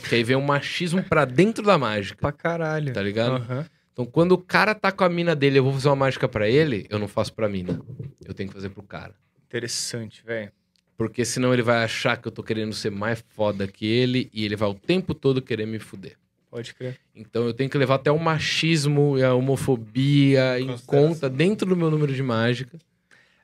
Que 0.09 0.15
aí 0.15 0.23
vem 0.23 0.35
um 0.35 0.41
machismo 0.41 1.03
pra 1.03 1.25
dentro 1.25 1.63
da 1.63 1.77
mágica, 1.77 2.19
Pra 2.19 2.31
caralho. 2.31 2.91
tá 2.93 3.01
ligado? 3.01 3.35
Aham. 3.35 3.65
Então, 3.93 4.05
quando 4.05 4.31
o 4.31 4.37
cara 4.37 4.73
tá 4.73 4.91
com 4.91 5.03
a 5.03 5.09
mina 5.09 5.35
dele, 5.35 5.59
eu 5.59 5.63
vou 5.63 5.73
fazer 5.73 5.89
uma 5.89 5.95
mágica 5.97 6.27
pra 6.27 6.49
ele, 6.49 6.87
eu 6.89 6.97
não 6.97 7.07
faço 7.07 7.33
pra 7.33 7.47
mina. 7.49 7.79
Eu 8.25 8.33
tenho 8.33 8.49
que 8.49 8.55
fazer 8.55 8.69
pro 8.69 8.81
cara. 8.81 9.13
Interessante, 9.47 10.23
velho. 10.25 10.51
Porque 10.97 11.23
senão 11.25 11.53
ele 11.53 11.61
vai 11.61 11.83
achar 11.83 12.15
que 12.17 12.27
eu 12.27 12.31
tô 12.31 12.41
querendo 12.41 12.73
ser 12.73 12.89
mais 12.89 13.23
foda 13.35 13.67
que 13.67 13.85
ele 13.85 14.29
e 14.33 14.45
ele 14.45 14.55
vai 14.55 14.69
o 14.69 14.73
tempo 14.73 15.13
todo 15.13 15.41
querer 15.41 15.65
me 15.67 15.77
fuder. 15.77 16.15
Pode 16.51 16.73
crer. 16.75 16.99
Então 17.15 17.45
eu 17.45 17.53
tenho 17.53 17.69
que 17.69 17.77
levar 17.77 17.95
até 17.95 18.11
o 18.11 18.19
machismo 18.19 19.17
e 19.17 19.23
a 19.23 19.33
homofobia 19.33 20.59
em 20.59 20.77
conta 20.85 21.29
dentro 21.29 21.65
do 21.65 21.77
meu 21.77 21.89
número 21.89 22.13
de 22.13 22.21
mágica. 22.21 22.77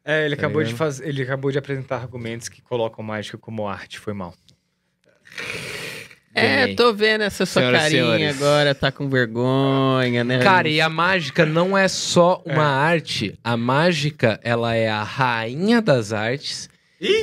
É, 0.03 0.26
ele 0.26 0.36
Tá 0.36 0.42
acabou 0.42 0.61
de 0.61 0.68
ligado? 0.72 0.77
fazer, 0.77 1.08
ele 1.08 1.22
acabou 1.24 1.50
de 1.50 1.58
apresentar 1.58 1.95
argumentos 1.98 2.50
que 2.50 2.61
colocam 2.61 3.03
mágica 3.03 3.38
como 3.38 3.66
arte, 3.68 3.98
foi 3.98 4.14
mal. 4.14 4.34
É, 6.34 6.76
tô 6.76 6.94
vendo 6.94 7.22
essa 7.24 7.45
sua 7.48 7.61
Senhoras 7.64 7.82
carinha 7.82 8.03
senhores. 8.03 8.36
agora, 8.42 8.76
tá 8.76 8.92
com 8.92 9.10
vergonha, 9.10 10.24
né? 10.24 10.40
Cara, 10.40 10.69
e 10.69 10.80
a 10.80 10.88
mágica 10.88 11.45
não 11.48 11.76
é 11.76 11.88
só 11.88 12.44
uma 12.45 12.64
arte. 12.66 13.40
A 13.44 13.58
mágica, 13.58 14.40
ela 14.44 14.76
é 14.76 14.88
a 14.88 15.02
rainha 15.02 15.82
das 15.82 16.14
artes 16.14 16.69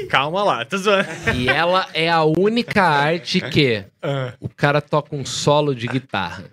Calma 0.08 0.44
lá, 0.44 0.64
tô 0.64 0.76
zoando. 0.78 1.08
e 1.34 1.48
ela 1.48 1.88
é 1.94 2.08
a 2.08 2.22
única 2.22 2.82
arte 2.82 3.40
que 3.40 3.84
o 4.40 4.48
cara 4.48 4.80
toca 4.80 5.16
um 5.16 5.24
solo 5.24 5.74
de 5.74 5.86
guitarra. 5.88 6.50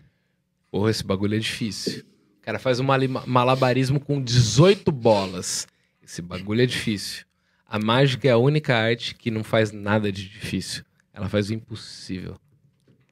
Porra, 0.71 0.89
esse 0.89 1.03
bagulho 1.03 1.35
é 1.35 1.39
difícil. 1.39 2.03
O 2.39 2.43
cara 2.43 2.57
faz 2.57 2.79
um 2.79 2.85
malabarismo 3.27 3.99
com 3.99 4.21
18 4.21 4.91
bolas. 4.91 5.67
Esse 6.03 6.21
bagulho 6.21 6.63
é 6.63 6.65
difícil. 6.65 7.25
A 7.67 7.77
mágica 7.77 8.27
é 8.27 8.31
a 8.31 8.37
única 8.37 8.75
arte 8.75 9.13
que 9.15 9.29
não 9.29 9.43
faz 9.43 9.71
nada 9.71 10.11
de 10.11 10.27
difícil. 10.27 10.83
Ela 11.13 11.29
faz 11.29 11.49
o 11.49 11.53
impossível. 11.53 12.37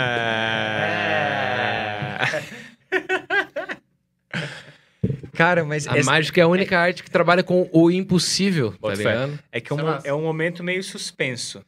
Cara, 5.33 5.63
mas 5.65 5.87
A 5.87 5.97
essa- 5.97 6.09
mágica 6.11 6.39
é 6.39 6.43
a 6.43 6.47
única 6.47 6.77
arte 6.79 7.03
que 7.03 7.09
trabalha 7.09 7.43
com 7.43 7.67
o 7.71 7.89
impossível, 7.91 8.71
tá 8.73 8.77
Bota 8.79 8.95
fé. 8.97 9.03
ligado? 9.03 9.39
é 9.51 9.59
que 9.61 9.71
é 9.71 9.75
um, 9.75 9.89
é 9.89 10.01
é 10.05 10.13
um 10.13 10.21
momento 10.21 10.63
meio 10.63 10.83
suspenso. 10.83 11.63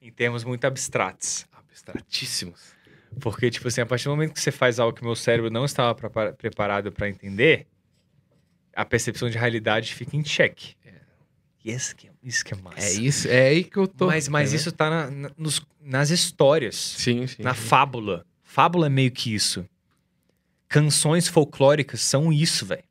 Em 0.00 0.10
termos 0.10 0.44
muito 0.44 0.64
abstratos. 0.64 1.46
Abstratíssimos. 1.52 2.74
Porque, 3.20 3.50
tipo 3.50 3.66
assim, 3.68 3.80
a 3.80 3.86
partir 3.86 4.04
do 4.04 4.10
momento 4.10 4.32
que 4.34 4.40
você 4.40 4.52
faz 4.52 4.78
algo 4.78 4.96
que 4.96 5.02
meu 5.04 5.14
cérebro 5.16 5.50
não 5.50 5.64
estava 5.64 5.94
prepara- 5.94 6.32
preparado 6.32 6.92
para 6.92 7.08
entender, 7.08 7.66
a 8.74 8.84
percepção 8.84 9.28
de 9.30 9.38
realidade 9.38 9.94
fica 9.94 10.16
em 10.16 10.24
xeque. 10.24 10.74
E 11.64 11.72
Isso 11.72 11.96
que, 11.96 12.08
isso 12.22 12.44
que 12.44 12.54
é 12.54 12.56
massa. 12.58 12.78
É 12.86 12.92
isso, 12.92 13.26
é 13.28 13.48
aí 13.48 13.64
que 13.64 13.76
eu 13.76 13.88
tô. 13.88 14.06
Mas, 14.06 14.28
mas 14.28 14.50
entendeu? 14.50 14.60
isso 14.60 14.72
tá 14.72 14.88
na- 14.90 15.10
na- 15.10 15.30
nos- 15.36 15.60
nas 15.80 16.10
histórias, 16.10 16.76
Sim, 16.76 17.26
sim. 17.26 17.42
na 17.42 17.54
fábula. 17.54 18.24
Fábula 18.44 18.86
é 18.86 18.88
meio 18.90 19.10
que 19.10 19.34
isso. 19.34 19.66
Canções 20.68 21.28
folclóricas 21.28 22.00
são 22.00 22.32
isso, 22.32 22.66
velho. 22.66 22.82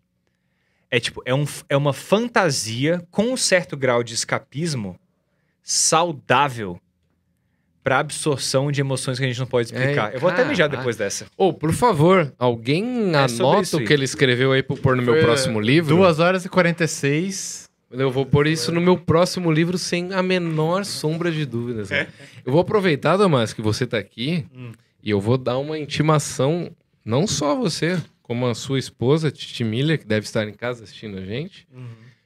É 0.89 0.99
tipo, 0.99 1.21
é, 1.25 1.33
um, 1.33 1.45
é 1.67 1.75
uma 1.75 1.91
fantasia 1.93 3.05
com 3.11 3.33
um 3.33 3.37
certo 3.37 3.75
grau 3.75 4.01
de 4.03 4.13
escapismo 4.13 4.97
saudável 5.61 6.79
pra 7.83 7.99
absorção 7.99 8.71
de 8.71 8.81
emoções 8.81 9.19
que 9.19 9.25
a 9.25 9.27
gente 9.27 9.39
não 9.39 9.45
pode 9.45 9.67
explicar. 9.67 10.11
É, 10.13 10.15
Eu 10.15 10.19
vou 10.19 10.29
até 10.29 10.43
mijar 10.43 10.67
depois 10.69 10.95
dessa. 10.97 11.25
Ô, 11.37 11.53
por 11.53 11.71
favor, 11.73 12.33
alguém 12.39 13.11
É 13.13 13.17
anota 13.17 13.77
o 13.77 13.83
que 13.85 13.93
ele 13.93 14.05
escreveu 14.05 14.51
aí 14.53 14.63
pra 14.63 14.75
eu 14.75 14.81
pôr 14.81 14.95
no 14.95 15.03
meu 15.03 15.13
Foi, 15.15 15.23
próximo 15.23 15.59
livro? 15.59 15.95
2 15.95 16.19
horas 16.19 16.45
e 16.45 16.49
46. 16.49 17.65
Eu 17.91 18.09
vou 18.11 18.25
pôr 18.25 18.47
isso 18.47 18.71
no 18.71 18.81
meu 18.81 18.97
próximo 18.97 19.51
livro 19.51 19.77
sem 19.77 20.13
a 20.13 20.23
menor 20.23 20.83
sombra 20.85 21.31
de 21.31 21.45
dúvidas. 21.45 21.89
né? 21.89 22.07
Eu 22.45 22.51
vou 22.51 22.61
aproveitar, 22.61 23.17
Damas, 23.17 23.53
que 23.53 23.61
você 23.61 23.85
tá 23.87 23.97
aqui 23.97 24.45
Hum. 24.55 24.71
e 25.03 25.09
eu 25.09 25.19
vou 25.19 25.35
dar 25.37 25.57
uma 25.57 25.79
intimação, 25.79 26.69
não 27.05 27.27
só 27.27 27.55
você, 27.55 28.01
como 28.21 28.47
a 28.47 28.55
sua 28.55 28.79
esposa, 28.79 29.31
Titi 29.31 29.63
Milha, 29.63 29.97
que 29.97 30.05
deve 30.05 30.25
estar 30.25 30.47
em 30.47 30.53
casa 30.53 30.83
assistindo 30.83 31.17
a 31.17 31.25
gente. 31.25 31.67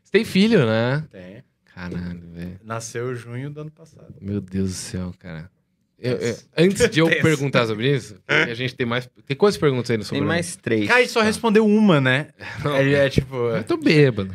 Você 0.03 0.11
tem 0.11 0.23
filho, 0.25 0.65
né? 0.65 1.05
Tem. 1.11 1.43
Caralho, 1.75 2.21
velho. 2.33 2.59
Nasceu 2.63 3.11
em 3.11 3.15
junho 3.15 3.49
do 3.49 3.61
ano 3.61 3.71
passado. 3.71 4.13
Meu 4.19 4.41
Deus 4.41 4.69
do 4.69 4.75
céu, 4.75 5.13
cara. 5.19 5.49
Eu- 6.01 6.15
eu- 6.17 6.37
antes 6.57 6.89
de 6.89 6.99
eu 6.99 7.07
perguntar 7.21 7.67
sobre 7.67 7.93
isso, 7.93 8.15
a 8.27 8.53
gente 8.53 8.73
tem 8.73 8.85
mais. 8.85 9.09
Tem 9.25 9.35
quantas 9.35 9.57
perguntas 9.57 9.91
aí 9.91 9.97
no 9.97 10.03
Tem 10.03 10.09
sobre 10.09 10.25
mais 10.25 10.55
três. 10.55 10.87
Cara, 10.87 11.01
ele 11.01 11.09
só 11.09 11.21
respondeu 11.21 11.65
uma, 11.65 11.99
né? 11.99 12.29
Ele 12.79 12.93
é 12.95 13.09
tipo, 13.09 13.35
Eu 13.35 13.63
tô 13.65 13.75
bêbado. 13.77 14.33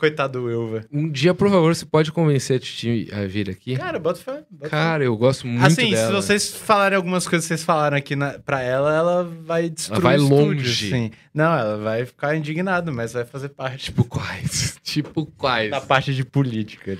Coitado 0.00 0.40
do 0.40 0.50
Elva. 0.50 0.84
Um 0.90 1.08
dia, 1.10 1.32
por 1.34 1.48
favor, 1.50 1.74
você 1.74 1.84
pode 1.86 2.10
convencer 2.10 2.56
a 2.56 2.58
Titi 2.60 3.08
a 3.12 3.26
vir 3.26 3.48
aqui? 3.50 3.76
Cara, 3.76 3.98
bota 3.98 4.18
fé. 4.18 4.32
bota 4.50 4.64
fé. 4.64 4.68
Cara, 4.68 5.04
eu 5.04 5.16
gosto 5.16 5.46
muito 5.46 5.64
assim, 5.64 5.90
dela. 5.90 6.06
se 6.06 6.12
vocês 6.12 6.54
falarem 6.56 6.96
algumas 6.96 7.28
coisas 7.28 7.44
que 7.46 7.48
vocês 7.54 7.62
falaram 7.64 7.96
aqui 7.96 8.16
na, 8.16 8.38
pra 8.38 8.62
ela, 8.62 8.92
ela 8.96 9.24
vai 9.44 9.68
destruir 9.70 10.00
Ela 10.00 10.02
vai 10.02 10.18
o 10.18 10.22
estúdio, 10.22 10.46
longe. 10.46 10.86
assim. 10.94 11.10
Não, 11.32 11.52
ela 11.56 11.76
vai 11.76 12.04
ficar 12.06 12.34
indignada, 12.34 12.90
mas 12.90 13.12
vai 13.12 13.24
fazer 13.24 13.50
parte 13.50 13.84
Tipo 13.86 14.04
quais? 14.04 14.78
tipo 14.82 15.26
quais? 15.36 15.70
da 15.70 15.80
parte 15.80 16.14
de 16.14 16.24
política. 16.24 16.98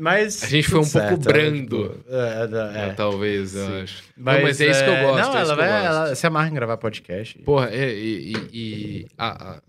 Mas. 0.00 0.44
A 0.44 0.46
gente 0.46 0.68
foi 0.68 0.78
um 0.78 0.82
pouco 0.88 0.90
certo, 1.08 1.28
ela, 1.28 1.32
brando. 1.32 1.88
tipo, 1.88 2.04
É, 2.08 2.78
é, 2.78 2.84
É, 2.84 2.88
é. 2.88 2.92
talvez, 2.92 3.54
eu 3.56 3.66
Sim. 3.66 3.80
acho. 3.82 4.02
Não, 4.16 4.42
mas 4.42 4.60
é 4.60 4.70
isso 4.70 4.84
que 4.84 4.90
eu 4.90 4.96
gosto. 5.02 5.26
Não, 5.26 5.36
é 5.36 5.40
ela 5.40 5.52
eu 5.52 5.56
vai. 5.56 5.86
Ela 5.86 6.14
se 6.14 6.26
amarra 6.26 6.48
em 6.48 6.54
gravar 6.54 6.76
podcast. 6.76 7.36
Porra, 7.40 7.68
é, 7.72 7.92
e, 7.92 8.32
e- 8.32 8.48
e 8.52 9.06
a, 9.18 9.26
a- 9.28 9.56
a 9.56 9.60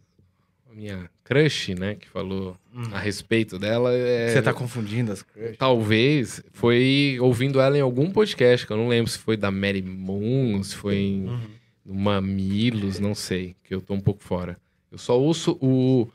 minha 0.80 1.10
crush, 1.24 1.76
né, 1.76 1.96
que 1.96 2.08
falou 2.08 2.58
a 2.92 3.00
respeito 3.00 3.60
dela, 3.60 3.94
é, 3.94 4.30
Você 4.32 4.42
tá 4.42 4.54
confundindo 4.54 5.12
as 5.12 5.22
coisas. 5.22 5.58
talvez 5.58 6.42
foi 6.54 7.18
ouvindo 7.20 7.60
ela 7.60 7.78
em 7.78 7.82
algum 7.82 8.10
podcast, 8.12 8.66
que 8.66 8.72
eu 8.74 8.78
não 8.78 8.88
lembro 8.88 9.12
se 9.12 9.18
foi 9.20 9.36
da 9.36 9.52
Mary 9.52 9.82
Moon, 9.82 10.64
se 10.64 10.76
foi 10.76 10.96
em 10.96 11.28
Uhum. 11.28 11.40
do 11.86 11.94
Mamilos, 11.94 13.00
não 13.00 13.14
sei, 13.14 13.56
que 13.64 13.74
eu 13.76 13.82
tô 13.82 13.94
um 13.94 14.00
pouco 14.02 14.24
fora. 14.24 14.58
Eu 14.92 14.98
só 14.98 15.20
ouço 15.20 15.58
o 15.62 16.08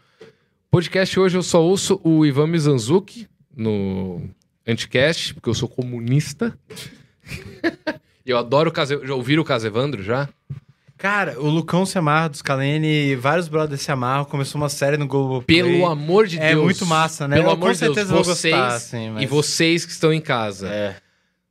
podcast 0.71 1.21
hoje, 1.21 1.37
eu 1.37 1.43
só 1.43 1.63
ouço 1.63 2.01
o 2.03 2.25
Ivan 2.27 2.47
Mizanzuki 2.49 3.29
no 3.57 4.23
Anticast, 4.67 5.35
porque 5.35 5.49
eu 5.49 5.55
sou 5.55 5.69
comunista. 5.69 6.59
E 8.27 8.31
eu 8.31 8.39
adoro 8.39 8.71
o 8.71 8.73
Case... 8.73 8.99
Já 9.07 9.15
ouviram 9.15 9.43
o 9.43 9.45
Casevandro 9.45 10.03
já? 10.03 10.31
Cara, 11.05 11.39
o 11.39 11.51
Lucão 11.51 11.85
se 11.85 11.99
amarra 11.99 12.31
dos 12.31 12.41
Calene, 12.41 13.15
vários 13.15 13.47
brothers 13.47 13.83
se 13.83 13.93
amarram, 13.93 14.25
começou 14.25 14.59
uma 14.59 14.71
série 14.71 14.97
no 14.97 15.07
Globo 15.07 15.43
Pelo 15.43 15.85
amor 15.85 16.27
de 16.27 16.39
Deus. 16.39 16.51
É 16.51 16.55
muito 16.55 16.87
massa, 16.87 17.29
né? 17.29 17.37
Pelo 17.37 17.49
Eu 17.49 17.53
amor 17.53 17.67
com 17.69 17.73
de 17.75 17.79
Deus, 17.93 18.09
vocês 18.09 18.55
gostar, 18.55 18.69
assim, 18.69 19.11
mas- 19.11 19.23
e 19.23 19.27
vocês 19.27 19.85
que 19.85 19.93
estão 19.93 20.15
em 20.15 20.21
casa. 20.23 20.67
É. 20.67 20.97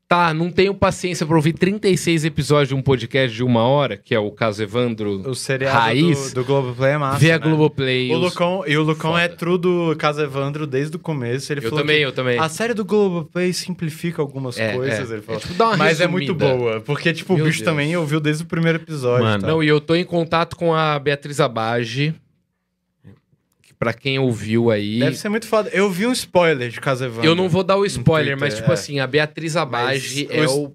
Tá, 0.07 0.31
não 0.31 0.51
tenho 0.51 0.75
paciência 0.75 1.25
pra 1.25 1.35
ouvir 1.35 1.53
36 1.53 2.23
episódios 2.25 2.67
de 2.69 2.75
um 2.75 2.83
podcast 2.83 3.35
de 3.35 3.43
uma 3.43 3.63
hora, 3.63 3.97
que 3.97 4.13
é 4.13 4.19
o 4.19 4.29
caso 4.29 4.61
Evandro. 4.61 5.27
O 5.27 5.33
seriado 5.33 5.75
Raiz. 5.75 6.33
do, 6.33 6.41
do 6.41 6.45
Globoplay 6.45 6.91
é 6.91 6.97
massa, 6.99 7.17
Vê 7.17 7.31
a 7.31 7.39
né? 7.39 7.47
Globoplay. 7.47 8.11
O 8.11 8.17
Lucão, 8.17 8.63
e 8.67 8.77
o 8.77 8.83
Lucão 8.83 9.17
é 9.17 9.23
Foda. 9.23 9.35
true 9.37 9.57
do 9.57 9.95
Caso 9.97 10.21
Evandro 10.21 10.67
desde 10.67 10.95
o 10.97 10.99
começo. 10.99 11.51
Ele 11.51 11.61
Eu 11.61 11.69
falou 11.69 11.79
também, 11.79 11.97
que 11.99 12.05
eu 12.05 12.11
também. 12.11 12.37
A 12.37 12.47
série 12.47 12.75
do 12.75 12.85
Globoplay 12.85 13.51
simplifica 13.53 14.21
algumas 14.21 14.59
É, 14.59 14.73
coisas, 14.75 15.09
é. 15.09 15.13
ele 15.15 15.21
falou. 15.23 15.39
É, 15.39 15.41
tipo, 15.41 15.53
dá 15.55 15.65
uma 15.69 15.77
Mas 15.77 15.99
é 15.99 16.03
resumida. 16.05 16.11
muito 16.11 16.35
boa, 16.35 16.79
porque, 16.81 17.11
tipo, 17.11 17.33
Meu 17.33 17.45
o 17.45 17.47
bicho 17.47 17.59
Deus. 17.63 17.71
também 17.71 17.97
ouviu 17.97 18.19
desde 18.19 18.43
o 18.43 18.45
primeiro 18.45 18.77
episódio. 18.77 19.23
Mano. 19.25 19.41
tá? 19.41 19.47
Não, 19.47 19.63
e 19.63 19.67
eu 19.67 19.81
tô 19.81 19.95
em 19.95 20.03
contato 20.03 20.55
com 20.55 20.75
a 20.75 20.99
Beatriz 20.99 21.39
Abage. 21.39 22.13
Pra 23.83 23.93
quem 23.93 24.17
ouviu 24.19 24.71
aí. 24.71 24.99
Deve 24.99 25.17
ser 25.17 25.29
muito 25.29 25.47
foda. 25.47 25.69
Eu 25.73 25.89
vi 25.89 26.05
um 26.07 26.11
spoiler 26.11 26.69
de 26.69 26.79
Caso 26.79 27.03
Evandro. 27.05 27.25
Eu 27.25 27.35
não 27.35 27.49
vou 27.49 27.63
dar 27.63 27.75
o 27.77 27.85
spoiler, 27.85 28.37
Twitter, 28.37 28.39
mas, 28.39 28.55
tipo 28.55 28.71
é. 28.71 28.73
assim, 28.73 28.99
a 28.99 29.07
Beatriz 29.07 29.55
Abage 29.55 30.27
Mas 30.29 30.37
é 30.39 30.47
o. 30.47 30.73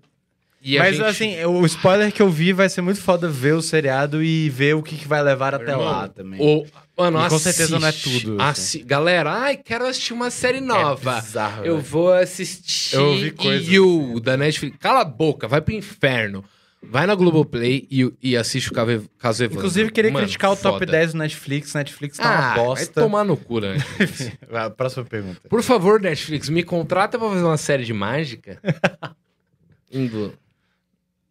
E 0.60 0.76
Mas 0.76 0.96
gente- 0.96 1.06
assim, 1.06 1.44
o 1.44 1.64
spoiler 1.66 2.12
que 2.12 2.20
eu 2.20 2.28
vi 2.28 2.52
vai 2.52 2.68
ser 2.68 2.80
muito 2.82 3.00
foda 3.00 3.28
ver 3.28 3.54
o 3.54 3.62
seriado 3.62 4.20
e 4.22 4.50
ver 4.50 4.74
o 4.74 4.82
que, 4.82 4.96
que 4.96 5.06
vai 5.06 5.22
levar 5.22 5.54
até 5.54 5.70
Irmão, 5.70 5.84
lá 5.86 6.08
também. 6.08 6.40
o- 6.40 6.66
Mano, 7.00 7.24
E 7.24 7.28
com 7.28 7.38
certeza 7.38 7.78
não 7.78 7.86
é 7.86 7.90
assiste. 7.90 8.22
tudo, 8.24 8.42
assim. 8.42 8.50
Assi- 8.50 8.78
Galera, 8.82 9.30
ai, 9.32 9.56
quero 9.56 9.86
assistir 9.86 10.12
uma 10.12 10.30
série 10.30 10.60
nova. 10.60 11.18
É 11.18 11.20
bizarro, 11.20 11.64
eu 11.64 11.76
velho. 11.76 11.86
vou 11.88 12.12
assistir 12.12 12.96
Eu 12.96 13.04
ouvi 13.06 13.30
coisas 13.30 13.68
You, 13.68 14.18
da 14.20 14.36
Netflix. 14.36 14.76
Cala 14.80 15.02
a 15.02 15.04
boca, 15.04 15.46
vai 15.46 15.60
pro 15.60 15.72
inferno. 15.72 16.44
Vai 16.80 17.06
na 17.06 17.14
Globoplay 17.14 17.86
e, 17.90 18.10
e 18.22 18.36
assiste 18.36 18.70
o 18.70 18.72
Cave- 18.72 19.08
Caso 19.18 19.42
Evandro. 19.42 19.58
Inclusive, 19.58 19.90
queria 19.90 20.12
Mano, 20.12 20.24
criticar 20.24 20.52
o 20.52 20.56
top 20.56 20.78
foda. 20.78 20.92
10 20.92 21.12
do 21.12 21.18
Netflix. 21.18 21.74
Netflix 21.74 22.16
tá 22.18 22.24
Ah, 22.24 22.30
uma 22.40 22.54
vai 22.54 22.64
bosta. 22.64 23.00
tomar 23.00 23.24
no 23.24 23.36
cu, 23.36 23.60
né? 23.60 23.76
Vai, 24.48 24.70
Próxima 24.70 25.04
pergunta. 25.04 25.40
Por 25.48 25.62
favor, 25.62 26.00
Netflix, 26.00 26.48
me 26.48 26.62
contrata 26.62 27.18
pra 27.18 27.28
fazer 27.28 27.42
uma 27.42 27.56
série 27.56 27.84
de 27.84 27.92
mágica. 27.92 28.60
Indo. 29.90 30.32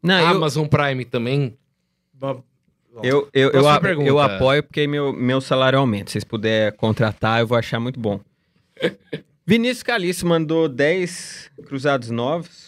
Não, 0.04 0.20
eu, 0.20 0.28
Amazon 0.28 0.68
Prime 0.68 1.06
também. 1.06 1.58
Bom, 2.14 2.44
eu, 3.04 3.30
eu, 3.34 3.52
eu, 3.52 3.68
a- 3.70 3.80
eu 4.06 4.20
apoio 4.20 4.64
porque 4.64 4.86
meu, 4.88 5.14
meu 5.14 5.40
salário 5.40 5.80
aumenta. 5.80 6.08
Se 6.10 6.14
vocês 6.14 6.24
puderem 6.24 6.76
contratar, 6.78 7.40
eu 7.40 7.48
vou 7.48 7.58
achar 7.58 7.80
muito 7.80 8.00
bom. 8.00 8.20
Vinícius 9.46 9.84
Caliço 9.84 10.26
mandou 10.28 10.68
10 10.68 11.52
cruzados 11.68 12.10
novos 12.10 12.67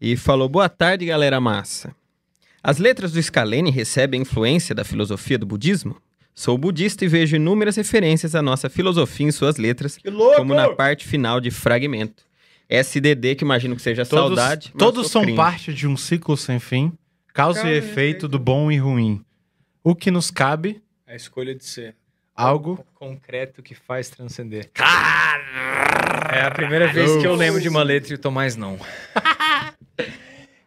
e 0.00 0.16
falou: 0.16 0.48
Boa 0.48 0.68
tarde, 0.68 1.06
galera 1.06 1.40
massa. 1.40 1.94
As 2.62 2.78
letras 2.78 3.12
do 3.12 3.22
Scalene 3.22 3.70
recebem 3.70 4.22
influência 4.22 4.74
da 4.74 4.84
filosofia 4.84 5.38
do 5.38 5.46
budismo? 5.46 5.96
Sou 6.34 6.56
budista 6.56 7.04
e 7.04 7.08
vejo 7.08 7.36
inúmeras 7.36 7.76
referências 7.76 8.34
à 8.34 8.42
nossa 8.42 8.70
filosofia 8.70 9.26
em 9.26 9.32
suas 9.32 9.56
letras, 9.56 9.98
como 10.36 10.54
na 10.54 10.70
parte 10.74 11.06
final 11.06 11.40
de 11.40 11.50
Fragmento. 11.50 12.22
SDD, 12.68 13.34
que 13.34 13.44
imagino 13.44 13.74
que 13.74 13.82
seja 13.82 14.06
todos 14.06 14.38
saudade. 14.38 14.72
todos 14.78 15.10
são 15.10 15.22
cringe. 15.22 15.36
parte 15.36 15.74
de 15.74 15.88
um 15.88 15.96
ciclo 15.96 16.36
sem 16.36 16.60
fim, 16.60 16.92
causa 17.34 17.68
e 17.68 17.76
efeito 17.76 18.28
do 18.28 18.38
bom 18.38 18.70
e 18.70 18.76
ruim. 18.78 19.24
O 19.82 19.94
que 19.94 20.10
nos 20.10 20.30
cabe, 20.30 20.80
A 21.06 21.16
escolha 21.16 21.52
de 21.54 21.64
ser 21.64 21.96
algo. 22.36 22.84
concreto 22.94 23.60
que 23.60 23.74
faz 23.74 24.08
transcender. 24.08 24.70
É 26.32 26.42
a 26.42 26.50
primeira 26.52 26.86
vez 26.92 27.16
que 27.16 27.26
eu 27.26 27.34
lembro 27.34 27.60
de 27.60 27.68
uma 27.68 27.82
letra 27.82 28.12
e 28.12 28.14
o 28.14 28.18
Tomás 28.18 28.54
não. 28.54 28.78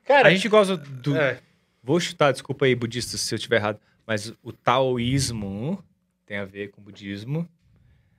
Cara, 0.04 0.28
A 0.30 0.32
gente 0.32 0.48
gosta 0.50 0.78
do. 0.78 1.16
É. 1.16 1.40
Vou 1.82 2.00
chutar, 2.00 2.32
desculpa 2.32 2.66
aí, 2.66 2.76
budistas, 2.76 3.22
se 3.22 3.34
eu 3.34 3.38
estiver 3.38 3.58
errado. 3.58 3.80
Mas 4.06 4.34
o 4.42 4.52
taoísmo 4.52 5.84
tem 6.26 6.38
a 6.38 6.46
ver 6.46 6.70
com 6.72 6.82
o 6.82 6.84
budismo. 6.84 7.48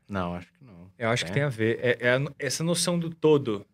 Não, 0.08 0.34
acho 0.34 0.48
que 0.48 0.64
não. 0.64 0.90
Eu 0.98 1.08
acho 1.10 1.24
que 1.24 1.30
É? 1.30 1.34
tem 1.34 1.42
a 1.42 1.48
ver. 1.48 1.78
É, 1.82 1.98
é 2.00 2.10
a 2.16 2.20
essa 2.38 2.62
noção 2.62 2.98
do 2.98 3.10
todo, 3.10 3.66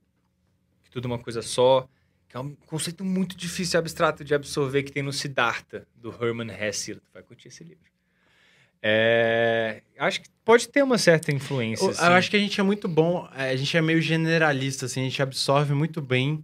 que 0.84 0.90
tudo 0.90 1.06
é 1.06 1.10
uma 1.10 1.18
coisa 1.18 1.42
só, 1.42 1.88
que 2.28 2.36
é 2.36 2.40
um 2.40 2.54
conceito 2.66 3.04
muito 3.04 3.36
difícil 3.36 3.76
e 3.76 3.80
abstrato 3.80 4.24
de 4.24 4.34
absorver 4.34 4.82
que 4.84 4.92
tem 4.92 5.02
no 5.02 5.12
Siddhartha, 5.12 5.86
do 5.96 6.10
Hermann 6.10 6.50
Hesse. 6.50 6.94
Tu 6.94 7.02
vai 7.12 7.22
curtir 7.22 7.48
esse 7.48 7.62
livro. 7.64 7.90
É, 8.82 9.82
acho 9.98 10.22
que 10.22 10.28
pode 10.44 10.68
ter 10.68 10.82
uma 10.82 10.96
certa 10.98 11.30
influência. 11.32 11.84
Eu, 11.84 11.90
assim. 11.90 12.04
eu 12.04 12.12
acho 12.12 12.30
que 12.30 12.36
a 12.36 12.40
gente 12.40 12.58
é 12.58 12.62
muito 12.62 12.88
bom, 12.88 13.28
é, 13.36 13.50
a 13.50 13.56
gente 13.56 13.76
é 13.76 13.82
meio 13.82 14.00
generalista, 14.00 14.86
assim, 14.86 15.00
a 15.00 15.04
gente 15.04 15.20
absorve 15.22 15.74
muito 15.74 16.00
bem 16.00 16.42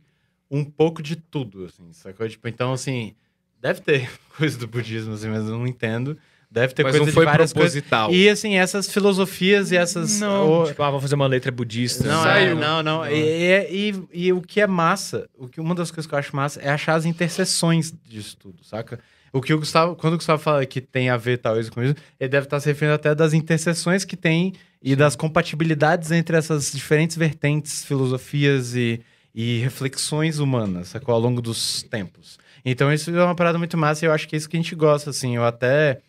um 0.51 0.65
pouco 0.65 1.03
de 1.03 1.17
tudo, 1.17 1.65
assim, 1.65 1.93
sacou? 1.93 2.29
Tipo, 2.29 2.47
então, 2.49 2.73
assim, 2.73 3.15
deve 3.61 3.81
ter 3.81 4.09
coisa 4.37 4.57
do 4.59 4.67
budismo, 4.67 5.15
assim, 5.15 5.29
mas 5.29 5.45
eu 5.49 5.59
não 5.59 5.67
entendo. 5.67 6.17
Deve 6.49 6.73
ter 6.75 6.85
Mas 6.85 6.93
coisa 6.93 7.07
não 7.07 7.13
foi 7.13 7.25
de 7.25 7.31
várias 7.33 7.53
coisas. 7.53 7.73
proposital. 7.83 8.15
E, 8.15 8.29
assim, 8.29 8.55
essas 8.57 8.89
filosofias 8.91 9.73
e 9.73 9.77
essas... 9.77 10.21
Não, 10.21 10.63
o- 10.63 10.67
tipo, 10.69 10.81
ah, 10.81 10.87
vamos 10.87 11.03
fazer 11.03 11.17
uma 11.17 11.27
letra 11.27 11.51
budista. 11.51 12.05
Não, 12.07 12.25
é, 12.31 12.55
não, 12.55 12.83
não. 12.85 13.05
E, 13.07 13.91
e, 13.91 14.03
e 14.13 14.33
o 14.33 14.41
que 14.41 14.61
é 14.61 14.67
massa, 14.67 15.29
o 15.37 15.49
que, 15.49 15.61
uma 15.61 15.75
das 15.75 15.91
coisas 15.91 16.07
que 16.09 16.15
eu 16.15 16.19
acho 16.19 16.35
massa 16.37 16.61
é 16.61 16.69
achar 16.69 16.95
as 16.95 17.05
interseções 17.05 17.93
disso 18.09 18.37
tudo, 18.37 18.65
saca? 18.65 19.01
O 19.33 19.41
que 19.43 19.53
o 19.53 19.59
Gustavo, 19.59 19.97
quando 19.97 20.15
o 20.15 20.17
Gustavo 20.19 20.41
fala 20.41 20.65
que 20.65 20.81
tem 20.81 21.11
a 21.11 21.17
ver 21.17 21.39
talvez 21.39 21.69
com 21.69 21.83
isso, 21.83 21.97
ele 22.19 22.29
deve 22.31 22.47
estar 22.47 22.61
se 22.61 22.69
referindo 22.69 22.95
até 22.95 23.13
das 23.13 23.35
interseções 23.35 24.05
que 24.05 24.17
tem 24.17 24.55
e 24.81 24.95
das 24.95 25.17
compatibilidades 25.17 26.13
entre 26.13 26.37
essas 26.37 26.71
diferentes 26.73 27.17
vertentes, 27.17 27.85
filosofias 27.85 28.75
e, 28.77 29.01
e 29.37 29.59
reflexões 29.59 30.39
humanas, 30.39 30.89
sacou? 30.89 31.15
Ao 31.15 31.21
longo 31.21 31.43
dos 31.43 31.83
tempos. 31.83 32.39
Então 32.65 32.91
isso 32.91 33.15
é 33.15 33.23
uma 33.23 33.35
parada 33.35 33.59
muito 33.59 33.77
massa 33.77 34.05
e 34.05 34.09
eu 34.09 34.13
acho 34.13 34.27
que 34.27 34.35
é 34.35 34.39
isso 34.39 34.49
que 34.49 34.57
a 34.57 34.61
gente 34.61 34.75
gosta, 34.75 35.11
assim. 35.11 35.37
Eu 35.37 35.45
até 35.45 36.01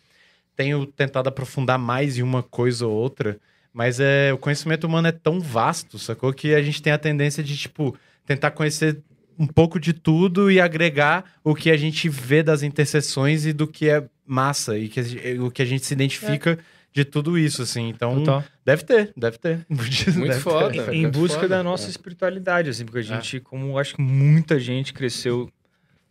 tenho 0.56 0.86
tentado 0.86 1.28
aprofundar 1.28 1.78
mais 1.78 2.16
em 2.16 2.22
uma 2.22 2.42
coisa 2.42 2.86
ou 2.86 2.92
outra, 2.92 3.38
mas 3.70 4.00
é, 4.00 4.32
o 4.32 4.38
conhecimento 4.38 4.84
humano 4.86 5.08
é 5.08 5.12
tão 5.12 5.40
vasto, 5.40 5.98
sacou? 5.98 6.32
Que 6.32 6.54
a 6.54 6.62
gente 6.62 6.80
tem 6.80 6.90
a 6.90 6.98
tendência 6.98 7.44
de, 7.44 7.54
tipo, 7.54 7.94
tentar 8.26 8.50
conhecer 8.52 8.98
um 9.38 9.46
pouco 9.46 9.78
de 9.78 9.92
tudo 9.92 10.50
e 10.50 10.58
agregar 10.58 11.24
o 11.44 11.54
que 11.54 11.70
a 11.70 11.76
gente 11.76 12.08
vê 12.08 12.42
das 12.42 12.62
interseções 12.62 13.44
e 13.44 13.52
do 13.52 13.68
que 13.68 13.90
é 13.90 14.08
massa 14.26 14.76
e 14.78 14.88
que 14.88 15.00
o 15.38 15.50
que 15.50 15.62
a 15.62 15.66
gente 15.66 15.84
se 15.84 15.92
identifica 15.92 16.58
de 16.98 17.04
tudo 17.04 17.38
isso, 17.38 17.62
assim. 17.62 17.88
Então, 17.88 18.16
Total. 18.18 18.44
deve 18.64 18.82
ter, 18.82 19.12
deve 19.16 19.38
ter. 19.38 19.64
Budismo 19.70 20.18
Muito 20.20 20.30
deve 20.30 20.40
foda. 20.40 20.84
ter. 20.84 20.92
em 20.94 21.08
busca 21.08 21.36
foda. 21.42 21.48
da 21.48 21.62
nossa 21.62 21.88
espiritualidade, 21.88 22.70
assim, 22.70 22.84
porque 22.84 22.98
a 22.98 23.02
gente, 23.02 23.38
como 23.40 23.68
eu 23.68 23.78
acho 23.78 23.94
que 23.94 24.02
muita 24.02 24.58
gente 24.58 24.92
cresceu 24.92 25.48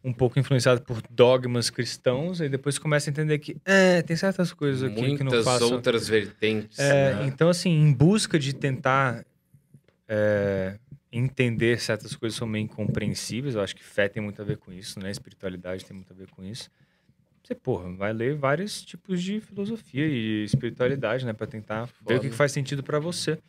um 0.04 0.14
pouco 0.14 0.40
influenciado 0.40 0.82
por 0.82 1.02
dogmas 1.10 1.70
cristãos, 1.70 2.40
e 2.40 2.48
depois 2.48 2.80
começa 2.80 3.10
a 3.10 3.12
entender 3.12 3.40
que 3.40 3.58
é, 3.66 4.02
tem 4.02 4.16
certas 4.16 4.54
coisas 4.54 4.84
aqui 4.84 4.96
que 5.18 5.24
não 5.24 5.32
Muitas 5.32 5.44
façam. 5.44 5.74
outras 5.74 6.08
vertentes. 6.08 6.80
É, 6.80 7.16
né? 7.16 7.26
Então, 7.26 7.50
assim, 7.50 7.72
em 7.72 7.92
busca 7.92 8.40
de 8.40 8.54
tentar 8.54 9.26
é, 10.08 10.80
entender 11.12 11.82
certas 11.82 12.16
coisas 12.16 12.36
que 12.38 12.40
são 12.40 12.48
meio 12.48 12.64
incompreensíveis, 12.64 13.56
eu 13.56 13.62
acho 13.62 13.76
que 13.76 13.84
fé 13.84 14.08
tem 14.08 14.24
muito 14.24 14.42
a 14.42 14.46
ver 14.46 14.58
com 14.58 14.72
isso, 14.72 14.98
né? 15.00 15.12
Espiritualidade 15.12 15.84
tem 15.84 15.96
muito 15.96 16.14
a 16.14 16.16
ver 16.16 16.30
com 16.30 16.42
isso. 16.44 16.70
Você, 17.48 17.56
porra, 17.56 17.90
vai 17.94 18.12
ler 18.12 18.36
vários 18.36 18.82
tipos 18.82 19.24
de 19.24 19.40
filosofia 19.40 20.06
e 20.06 20.44
espiritualidade, 20.44 21.26
né? 21.26 21.32
Pra 21.32 21.48
tentar 21.48 21.88
ver 22.06 22.18
o 22.18 22.20
que 22.20 22.30
faz 22.32 22.52
sentido 22.52 22.84
pra 22.84 23.00
você. 23.00 23.40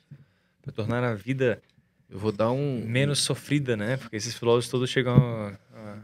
Pra 0.62 0.70
tornar 0.72 1.02
a 1.02 1.14
vida 1.14 1.60
Eu 2.08 2.16
vou 2.16 2.30
dar 2.30 2.52
um. 2.52 2.80
menos 2.86 3.18
sofrida, 3.18 3.76
né? 3.76 3.96
Porque 3.96 4.14
esses 4.14 4.34
filósofos 4.34 4.70
todos 4.70 4.88
chegam 4.88 5.16
à, 5.74 5.96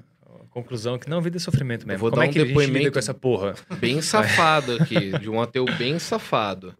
conclusão 0.50 0.98
que 0.98 1.08
não, 1.08 1.20
vida 1.22 1.36
é 1.36 1.40
sofrimento 1.40 1.86
mesmo. 1.86 2.00
vou 2.00 2.10
Como 2.10 2.20
dar 2.20 2.26
é 2.26 2.30
um 2.30 2.32
que 2.32 2.44
depoimento- 2.44 2.90
com 2.90 2.98
essa 2.98 3.14
porra? 3.14 3.54
bem 3.78 4.02
safado 4.02 4.72
aqui, 4.82 5.16
de 5.18 5.30
um 5.30 5.40
ateu 5.40 5.64
bem 5.78 5.96
safado. 6.00 6.74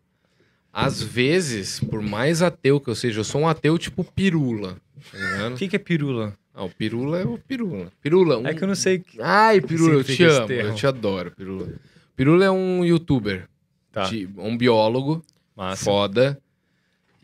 Às 0.75 1.01
vezes, 1.03 1.79
por 1.81 2.03
mais 2.03 2.43
ateu 2.43 2.81
que 2.81 2.89
eu 2.91 2.95
seja, 2.95 3.21
eu 3.21 3.25
sou 3.25 3.43
um 3.43 3.49
ateu 3.49 3.79
tipo 3.79 4.03
pirula. 4.03 4.77
Tá 5.13 5.49
O 5.53 5.57
que, 5.57 5.69
que 5.69 5.77
é 5.77 5.79
pirula? 5.79 6.37
Ah, 6.53 6.65
o 6.65 6.71
pirula 6.71 7.21
é 7.21 7.25
o 7.25 7.39
pirula. 7.39 7.93
Pirula, 8.03 8.39
um... 8.39 8.47
É 8.47 8.55
que 8.55 8.63
eu 8.65 8.69
não 8.69 8.75
sei. 8.75 8.99
que- 8.99 9.21
Ai, 9.21 9.61
pirula, 9.61 9.95
eu 9.95 10.05
te 10.05 10.23
amo, 10.25 10.53
eu 10.53 10.75
te 10.75 10.87
adoro, 10.87 11.31
pirula. 11.31 11.69
Pirula 12.17 12.45
é 12.45 12.51
um 12.51 12.85
youtuber, 12.85 13.49
Tá. 13.93 14.05
de- 14.05 14.29
um 14.37 14.57
biólogo 14.57 15.25
Massa. 15.57 15.85
foda. 15.85 16.39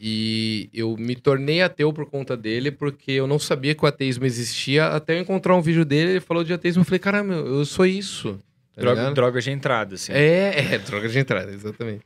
E 0.03 0.71
eu 0.73 0.97
me 0.97 1.15
tornei 1.15 1.61
ateu 1.61 1.93
por 1.93 2.07
conta 2.07 2.35
dele, 2.37 2.71
porque 2.71 3.13
eu 3.13 3.27
não 3.27 3.39
sabia 3.39 3.75
que 3.75 3.85
o 3.85 3.87
ateísmo 3.87 4.25
existia, 4.25 4.87
até 4.89 5.15
eu 5.17 5.21
encontrar 5.21 5.55
um 5.55 5.61
vídeo 5.61 5.85
dele, 5.85 6.13
ele 6.13 6.21
falou 6.21 6.43
de 6.43 6.53
ateísmo, 6.55 6.81
eu 6.81 6.85
falei, 6.87 6.99
caramba, 6.99 7.35
eu 7.35 7.65
sou 7.67 7.85
isso. 7.85 8.39
Tá 8.75 8.81
Droga, 8.81 9.11
droga 9.13 9.41
de 9.41 9.51
entrada, 9.51 9.95
assim. 9.95 10.13
É, 10.13 10.75
é, 10.75 10.79
droga 10.81 11.09
de 11.09 11.19
entrada, 11.19 11.51
exatamente. 11.53 12.05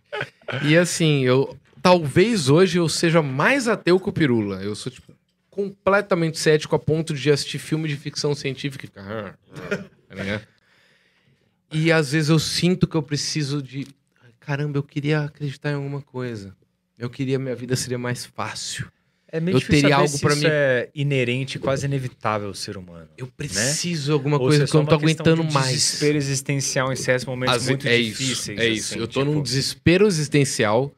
e 0.62 0.76
assim, 0.76 1.24
eu 1.24 1.56
talvez 1.82 2.48
hoje 2.48 2.78
eu 2.78 2.88
seja 2.88 3.20
mais 3.20 3.68
ateu 3.68 4.00
que 4.00 4.08
o 4.08 4.12
Pirula. 4.12 4.62
Eu 4.62 4.74
sou, 4.74 4.90
tipo, 4.90 5.12
completamente 5.50 6.38
cético 6.38 6.74
a 6.74 6.78
ponto 6.78 7.14
de 7.14 7.30
assistir 7.30 7.58
filme 7.58 7.88
de 7.88 7.96
ficção 7.96 8.34
científica. 8.34 8.86
e 8.86 8.90
"Ah, 8.98 9.34
ah", 9.52 9.76
tá? 10.16 10.42
E 11.70 11.92
às 11.92 12.12
vezes 12.12 12.30
eu 12.30 12.38
sinto 12.38 12.86
que 12.86 12.96
eu 12.96 13.02
preciso 13.02 13.62
de. 13.62 13.86
Caramba, 14.40 14.78
eu 14.78 14.82
queria 14.82 15.20
acreditar 15.20 15.70
em 15.70 15.74
alguma 15.74 16.00
coisa. 16.00 16.56
Eu 16.98 17.10
queria 17.10 17.38
minha 17.38 17.54
vida 17.54 17.74
seria 17.76 17.98
mais 17.98 18.24
fácil. 18.24 18.90
É 19.36 19.40
meio 19.40 19.56
Eu 19.56 19.60
teria 19.60 19.96
algo 19.96 20.06
isso 20.06 20.28
mim. 20.28 20.42
é 20.46 20.88
inerente, 20.94 21.58
quase 21.58 21.86
inevitável 21.86 22.46
ao 22.48 22.54
ser 22.54 22.76
humano. 22.76 23.08
Eu 23.18 23.26
preciso 23.26 24.04
de 24.04 24.10
alguma 24.12 24.36
Ou 24.36 24.46
coisa 24.46 24.62
é 24.62 24.66
que 24.68 24.74
eu 24.76 24.78
não 24.80 24.86
tô 24.86 24.94
aguentando 24.94 25.42
de 25.44 25.52
mais. 25.52 25.66
desespero 25.72 26.16
existencial 26.16 26.92
em 26.92 26.96
certos 26.96 27.24
momentos 27.26 27.56
Às 27.56 27.68
muito 27.68 27.88
é 27.88 27.96
difíceis. 27.98 28.38
Isso, 28.38 28.50
é 28.52 28.68
isso. 28.68 28.92
assim, 28.92 29.00
eu 29.00 29.08
tô 29.08 29.20
tipo, 29.22 29.32
num 29.34 29.42
desespero 29.42 30.06
existencial 30.06 30.92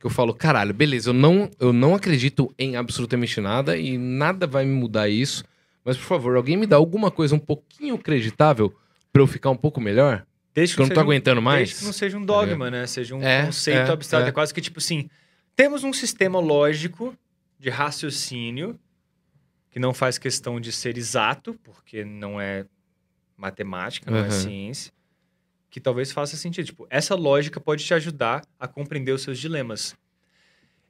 que 0.00 0.06
eu 0.06 0.10
falo, 0.10 0.32
caralho, 0.32 0.72
beleza, 0.72 1.10
eu 1.10 1.14
não, 1.14 1.50
eu 1.60 1.70
não 1.70 1.94
acredito 1.94 2.50
em 2.58 2.76
absolutamente 2.76 3.40
nada 3.42 3.76
e 3.76 3.98
nada 3.98 4.46
vai 4.46 4.64
me 4.64 4.72
mudar 4.74 5.08
isso. 5.10 5.44
Mas, 5.84 5.96
por 5.98 6.04
favor, 6.04 6.34
alguém 6.36 6.56
me 6.56 6.66
dá 6.66 6.76
alguma 6.76 7.10
coisa 7.10 7.34
um 7.34 7.38
pouquinho 7.38 7.94
acreditável 7.96 8.74
pra 9.12 9.20
eu 9.20 9.26
ficar 9.26 9.50
um 9.50 9.56
pouco 9.56 9.82
melhor? 9.82 10.24
Desde 10.54 10.74
Que 10.76 10.80
eu 10.82 10.86
não 10.86 10.94
tô 10.94 11.00
um- 11.00 11.02
aguentando 11.04 11.42
mais? 11.42 11.60
Desde 11.68 11.76
que 11.80 11.84
não 11.84 11.92
seja 11.92 12.16
um 12.16 12.24
dogma, 12.24 12.70
né? 12.70 12.86
Seja 12.86 13.14
um 13.14 13.22
É, 13.22 13.44
conceito 13.46 13.90
é, 13.90 13.92
abstrato. 13.92 14.24
É. 14.26 14.28
é. 14.30 14.32
quase 14.32 14.54
que 14.54 14.60
tipo 14.62 14.78
assim: 14.78 15.08
temos 15.54 15.84
um 15.84 15.92
sistema 15.92 16.40
lógico 16.40 17.14
de 17.62 17.70
raciocínio 17.70 18.76
que 19.70 19.78
não 19.78 19.94
faz 19.94 20.18
questão 20.18 20.60
de 20.60 20.72
ser 20.72 20.98
exato, 20.98 21.54
porque 21.62 22.04
não 22.04 22.40
é 22.40 22.66
matemática, 23.36 24.10
não 24.10 24.18
é 24.18 24.22
Aham. 24.22 24.30
ciência, 24.30 24.92
que 25.70 25.80
talvez 25.80 26.10
faça 26.10 26.36
sentido. 26.36 26.66
Tipo, 26.66 26.86
essa 26.90 27.14
lógica 27.14 27.60
pode 27.60 27.84
te 27.84 27.94
ajudar 27.94 28.42
a 28.58 28.66
compreender 28.66 29.12
os 29.12 29.22
seus 29.22 29.38
dilemas. 29.38 29.94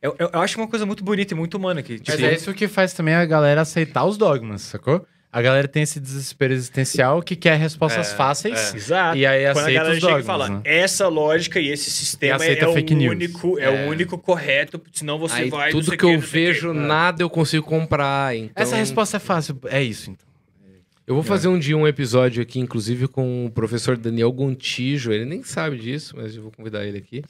Eu, 0.01 0.17
eu- 0.19 0.31
eu 0.33 0.41
acho 0.41 0.59
uma 0.59 0.67
coisa 0.67 0.87
muito 0.87 1.05
bonita 1.05 1.35
e 1.35 1.37
muito 1.37 1.57
humana 1.59 1.83
que, 1.83 1.99
tipo, 1.99 2.11
Mas 2.11 2.21
é 2.23 2.35
isso 2.35 2.53
que 2.55 2.67
faz 2.67 2.95
também 2.95 3.15
a 3.15 3.25
galera 3.27 3.61
aceitar 3.61 4.05
os 4.07 4.17
dogmas, 4.17 4.63
sacou? 4.63 5.07
A 5.35 5.41
galera 5.41 5.67
tem 5.67 5.83
esse 5.83 5.99
desespero 5.99 6.53
existencial 6.53 7.23
que 7.23 7.35
quer 7.35 7.57
respostas 7.59 8.13
É, 8.13 8.15
fáceis. 8.17 8.75
Exato. 8.75 9.17
E 9.17 9.25
aí 9.25 9.45
Quando 9.45 9.57
a 9.57 9.61
aceita 9.63 9.73
galera 9.79 9.95
os 9.95 10.01
chega 10.01 10.07
dogmas, 10.09 10.25
e 10.25 10.27
fala, 10.27 10.49
né? 10.51 10.61
essa 10.63 11.09
lógica 11.09 11.59
e 11.59 11.69
esse 11.69 11.91
sistema 11.91 12.45
E 12.45 12.55
é, 12.59 12.69
o 12.69 12.75
news. 12.75 13.11
único, 13.13 13.59
é, 13.59 13.65
É. 13.65 13.87
o 13.87 13.91
único 13.91 14.19
correto, 14.19 14.79
senão 14.93 15.19
você 15.19 15.35
Aí 15.37 15.49
vai... 15.51 15.71
tudo 15.71 15.97
que 15.97 16.05
o 16.05 16.11
eu 16.13 16.21
vejo, 16.21 16.71
É. 16.71 16.75
nada 16.75 17.23
eu 17.23 17.31
consigo 17.31 17.65
comprar. 17.65 18.37
Então... 18.37 18.63
Essa 18.63 18.77
resposta 18.77 19.17
é 19.17 19.21
fácil. 19.21 19.59
É 19.71 19.83
isso, 19.83 20.11
então. 20.11 20.27
Eu 21.07 21.15
vou 21.15 21.25
fazer 21.25 21.49
um 21.49 21.59
dia 21.59 21.77
um 21.77 21.89
episódio 21.89 22.43
aqui, 22.43 22.61
inclusive, 22.61 23.09
com 23.09 23.47
o 23.47 23.51
professor 23.51 23.97
Daniel 23.97 24.31
Gontijo. 24.31 25.11
Ele 25.13 25.25
nem 25.25 25.43
sabe 25.43 25.79
disso, 25.79 26.15
mas 26.17 26.37
eu 26.37 26.43
vou 26.43 26.53
convidar 26.53 26.85
ele 26.87 26.99
aqui. 26.99 27.25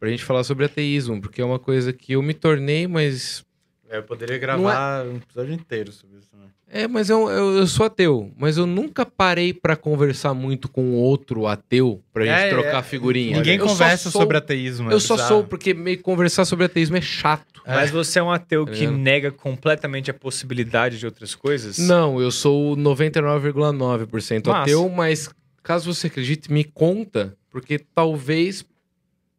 Pra 0.00 0.08
gente 0.08 0.24
falar 0.24 0.42
sobre 0.44 0.64
ateísmo, 0.66 1.20
porque 1.20 1.40
é 1.42 1.44
uma 1.44 1.58
coisa 1.58 1.92
que 1.92 2.12
eu 2.12 2.22
me 2.22 2.32
tornei, 2.32 2.86
mas. 2.86 3.44
Eu 3.90 4.02
poderia 4.04 4.38
gravar 4.38 5.04
um 5.04 5.16
episódio 5.16 5.52
inteiro 5.52 5.92
sobre 5.92 6.18
isso 6.18 6.28
também. 6.30 6.48
É, 6.76 6.88
mas 6.88 7.08
eu, 7.08 7.30
eu, 7.30 7.56
eu 7.58 7.66
sou 7.68 7.86
ateu. 7.86 8.32
Mas 8.36 8.56
eu 8.56 8.66
nunca 8.66 9.06
parei 9.06 9.52
pra 9.54 9.76
conversar 9.76 10.34
muito 10.34 10.68
com 10.68 10.90
outro 10.94 11.46
ateu 11.46 12.02
pra 12.12 12.24
gente 12.24 12.34
É, 12.34 12.48
trocar 12.50 12.78
é. 12.80 12.82
figurinha. 12.82 13.36
Ninguém 13.36 13.58
Eu 13.58 13.66
conversa 13.66 14.10
sou- 14.10 14.20
sobre 14.22 14.36
ateísmo. 14.36 14.90
é 14.90 14.94
Eu 14.94 14.98
só 14.98 15.16
sou, 15.16 15.44
porque 15.44 15.72
meio 15.72 16.00
conversar 16.02 16.44
sobre 16.44 16.64
ateísmo 16.64 16.96
é 16.96 17.00
chato. 17.00 17.62
Mas 17.64 17.92
você 17.92 18.18
é 18.18 18.22
um 18.22 18.30
ateu 18.32 18.66
que 18.66 18.86
nega 18.88 19.30
completamente 19.30 20.10
a 20.10 20.14
possibilidade 20.14 20.98
de 20.98 21.06
outras 21.06 21.34
coisas? 21.34 21.78
Não, 21.78 22.20
eu 22.20 22.30
sou 22.32 22.76
99,9% 22.76 24.46
Massa. 24.48 24.62
ateu, 24.62 24.88
mas 24.88 25.30
caso 25.62 25.94
você 25.94 26.08
acredite, 26.08 26.52
me 26.52 26.64
conta, 26.64 27.36
porque 27.50 27.78
talvez 27.94 28.64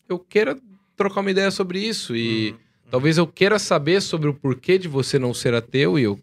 eu 0.10 0.18
queira 0.18 0.58
trocar 0.96 1.20
uma 1.22 1.32
ideia 1.32 1.52
sobre 1.52 1.80
isso 1.80 2.16
e 2.16 2.52
Uhum. 2.52 2.58
talvez 2.92 3.18
eu 3.18 3.28
queira 3.28 3.60
saber 3.60 4.02
sobre 4.02 4.30
o 4.30 4.34
porquê 4.34 4.78
de 4.78 4.88
você 4.88 5.20
não 5.20 5.34
ser 5.34 5.54
ateu 5.54 6.00
e 6.00 6.04
eu 6.04 6.18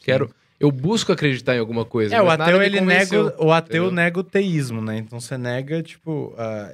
quero, 0.00 0.30
eu 0.60 0.72
busco 0.72 1.12
acreditar 1.12 1.54
em 1.54 1.60
alguma 1.60 1.84
coisa. 1.84 2.14
É, 2.14 2.20
o 2.20 2.28
ateu, 2.28 2.62
ele 2.62 2.80
nega, 2.80 3.34
o 3.38 3.52
ateu 3.52 3.84
entendeu? 3.84 3.92
nega 3.92 4.20
o 4.20 4.24
teísmo, 4.24 4.80
né? 4.80 4.98
Então 4.98 5.20
você 5.20 5.38
nega, 5.38 5.82
tipo, 5.82 6.34
ah, 6.36 6.72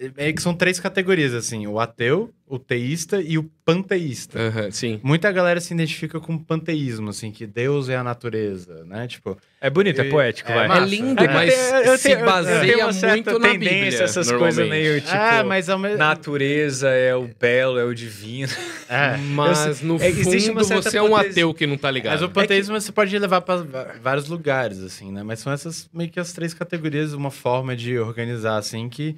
é, 0.00 0.06
é- 0.16 0.28
é 0.28 0.32
que 0.32 0.40
são 0.42 0.54
três 0.54 0.78
categorias, 0.80 1.34
assim, 1.34 1.66
o 1.66 1.78
ateu, 1.80 2.30
o 2.46 2.58
teísta 2.58 3.20
e 3.20 3.36
o 3.36 3.44
panteísta. 3.64 4.38
Aham, 4.40 4.70
sim. 4.70 4.98
Muita 5.02 5.30
galera 5.30 5.60
se 5.60 5.74
identifica 5.74 6.18
com 6.18 6.38
panteísmo, 6.38 7.10
assim, 7.10 7.30
que 7.30 7.46
Deus 7.46 7.88
é 7.88 7.96
a 7.96 8.02
natureza, 8.04 8.84
né? 8.86 9.06
Tipo, 9.06 9.36
É 9.60 9.68
bonito, 9.68 10.00
é 10.00 10.04
poético, 10.04 10.50
é 10.50 10.66
vai. 10.66 10.82
É 10.82 10.84
lindo, 10.86 11.22
É, 11.22 11.28
mas 11.28 11.52
eu- 11.54 11.76
eu 11.92 11.98
se 11.98 12.16
baseia 12.16 12.60
tenho 12.60 12.78
uma 12.86 12.92
certa 12.92 13.14
muito 13.16 13.38
na 13.38 13.48
tendência, 13.50 13.80
Bíblia, 13.80 14.02
essas 14.04 14.32
coisas 14.32 14.68
meio, 14.68 15.00
tipo, 15.00 15.12
ah, 15.12 15.44
mas 15.44 15.68
ao 15.68 15.78
mesmo 15.78 15.98
Natureza 15.98 16.88
é 16.88 17.14
o 17.14 17.28
belo, 17.38 17.78
é 17.78 17.84
o 17.84 17.94
divino. 17.94 18.48
É. 18.90 19.18
Mas 19.18 19.82
no 19.82 19.96
é, 19.96 20.10
fundo 20.10 20.54
você 20.64 20.96
é 20.96 21.02
um 21.02 21.14
ateu 21.14 21.52
que 21.52 21.66
não 21.66 21.76
tá 21.76 21.90
ligado. 21.90 22.14
Mas 22.14 22.22
o 22.22 22.30
panteísmo 22.30 22.80
você 22.80 22.90
pode 22.90 23.18
levar 23.18 23.42
para 23.42 23.62
vários 24.00 24.28
lugares, 24.28 24.80
assim, 24.82 25.12
né? 25.12 25.22
Mas 25.22 25.40
são 25.40 25.52
essas 25.52 25.90
meio 25.92 26.08
que 26.08 26.18
as 26.18 26.32
três 26.32 26.54
categorias, 26.54 27.12
uma 27.12 27.30
forma 27.30 27.76
de 27.76 27.98
organizar, 27.98 28.56
assim, 28.56 28.88
que 28.88 29.14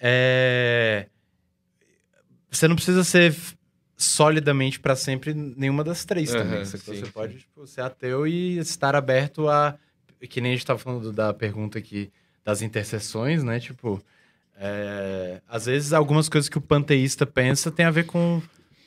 é... 0.00 1.06
Você 2.50 2.66
não 2.66 2.74
precisa 2.74 3.04
ser 3.04 3.36
solidamente 3.96 4.80
para 4.80 4.96
sempre 4.96 5.34
nenhuma 5.34 5.84
das 5.84 6.04
três 6.04 6.34
Aham, 6.34 6.42
também. 6.42 6.64
sim, 6.64 6.78
você 6.78 6.96
sim. 6.96 7.10
pode 7.12 7.38
tipo, 7.38 7.66
ser 7.66 7.82
ateu 7.82 8.26
e 8.26 8.58
estar 8.58 8.96
aberto 8.96 9.48
a... 9.48 9.76
Que 10.28 10.40
nem 10.40 10.52
a 10.52 10.54
gente 10.54 10.66
tava 10.66 10.78
falando 10.78 11.12
da 11.12 11.32
pergunta 11.32 11.78
aqui 11.78 12.10
das 12.44 12.62
interseções, 12.62 13.42
né? 13.42 13.60
Tipo, 13.60 14.02
é, 14.56 15.40
às 15.48 15.66
vezes 15.66 15.92
algumas 15.92 16.28
coisas 16.28 16.48
que 16.48 16.58
o 16.58 16.60
panteísta 16.60 17.24
pensa 17.24 17.70
tem 17.70 17.86
a 17.86 17.90
ver 17.90 18.04
com, 18.04 18.42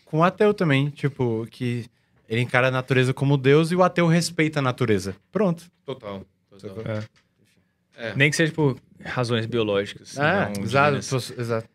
com 0.06 0.19
o 0.19 0.24
ateu 0.24 0.53
também. 0.53 0.90
Tipo, 0.90 1.48
que 1.50 1.85
ele 2.27 2.42
encara 2.42 2.67
a 2.67 2.72
natureza 2.72 3.14
como 3.14 3.38
Deus 3.38 3.72
e 3.72 3.75
o 3.75 3.83
ateu 3.83 4.08
respeita 4.08 4.59
a 4.59 4.61
natureza. 4.61 5.16
Pronto. 5.32 5.64
Total. 5.85 6.25
total. 6.50 6.77
É. 6.85 7.03
É. 7.95 8.16
Nem 8.16 8.30
que 8.30 8.35
seja 8.35 8.51
por 8.51 8.80
razões 9.06 9.45
biológicas. 9.45 10.17
Ah, 10.19 10.51
não 10.56 10.64
exato, 10.64 10.98
exato. 11.38 11.67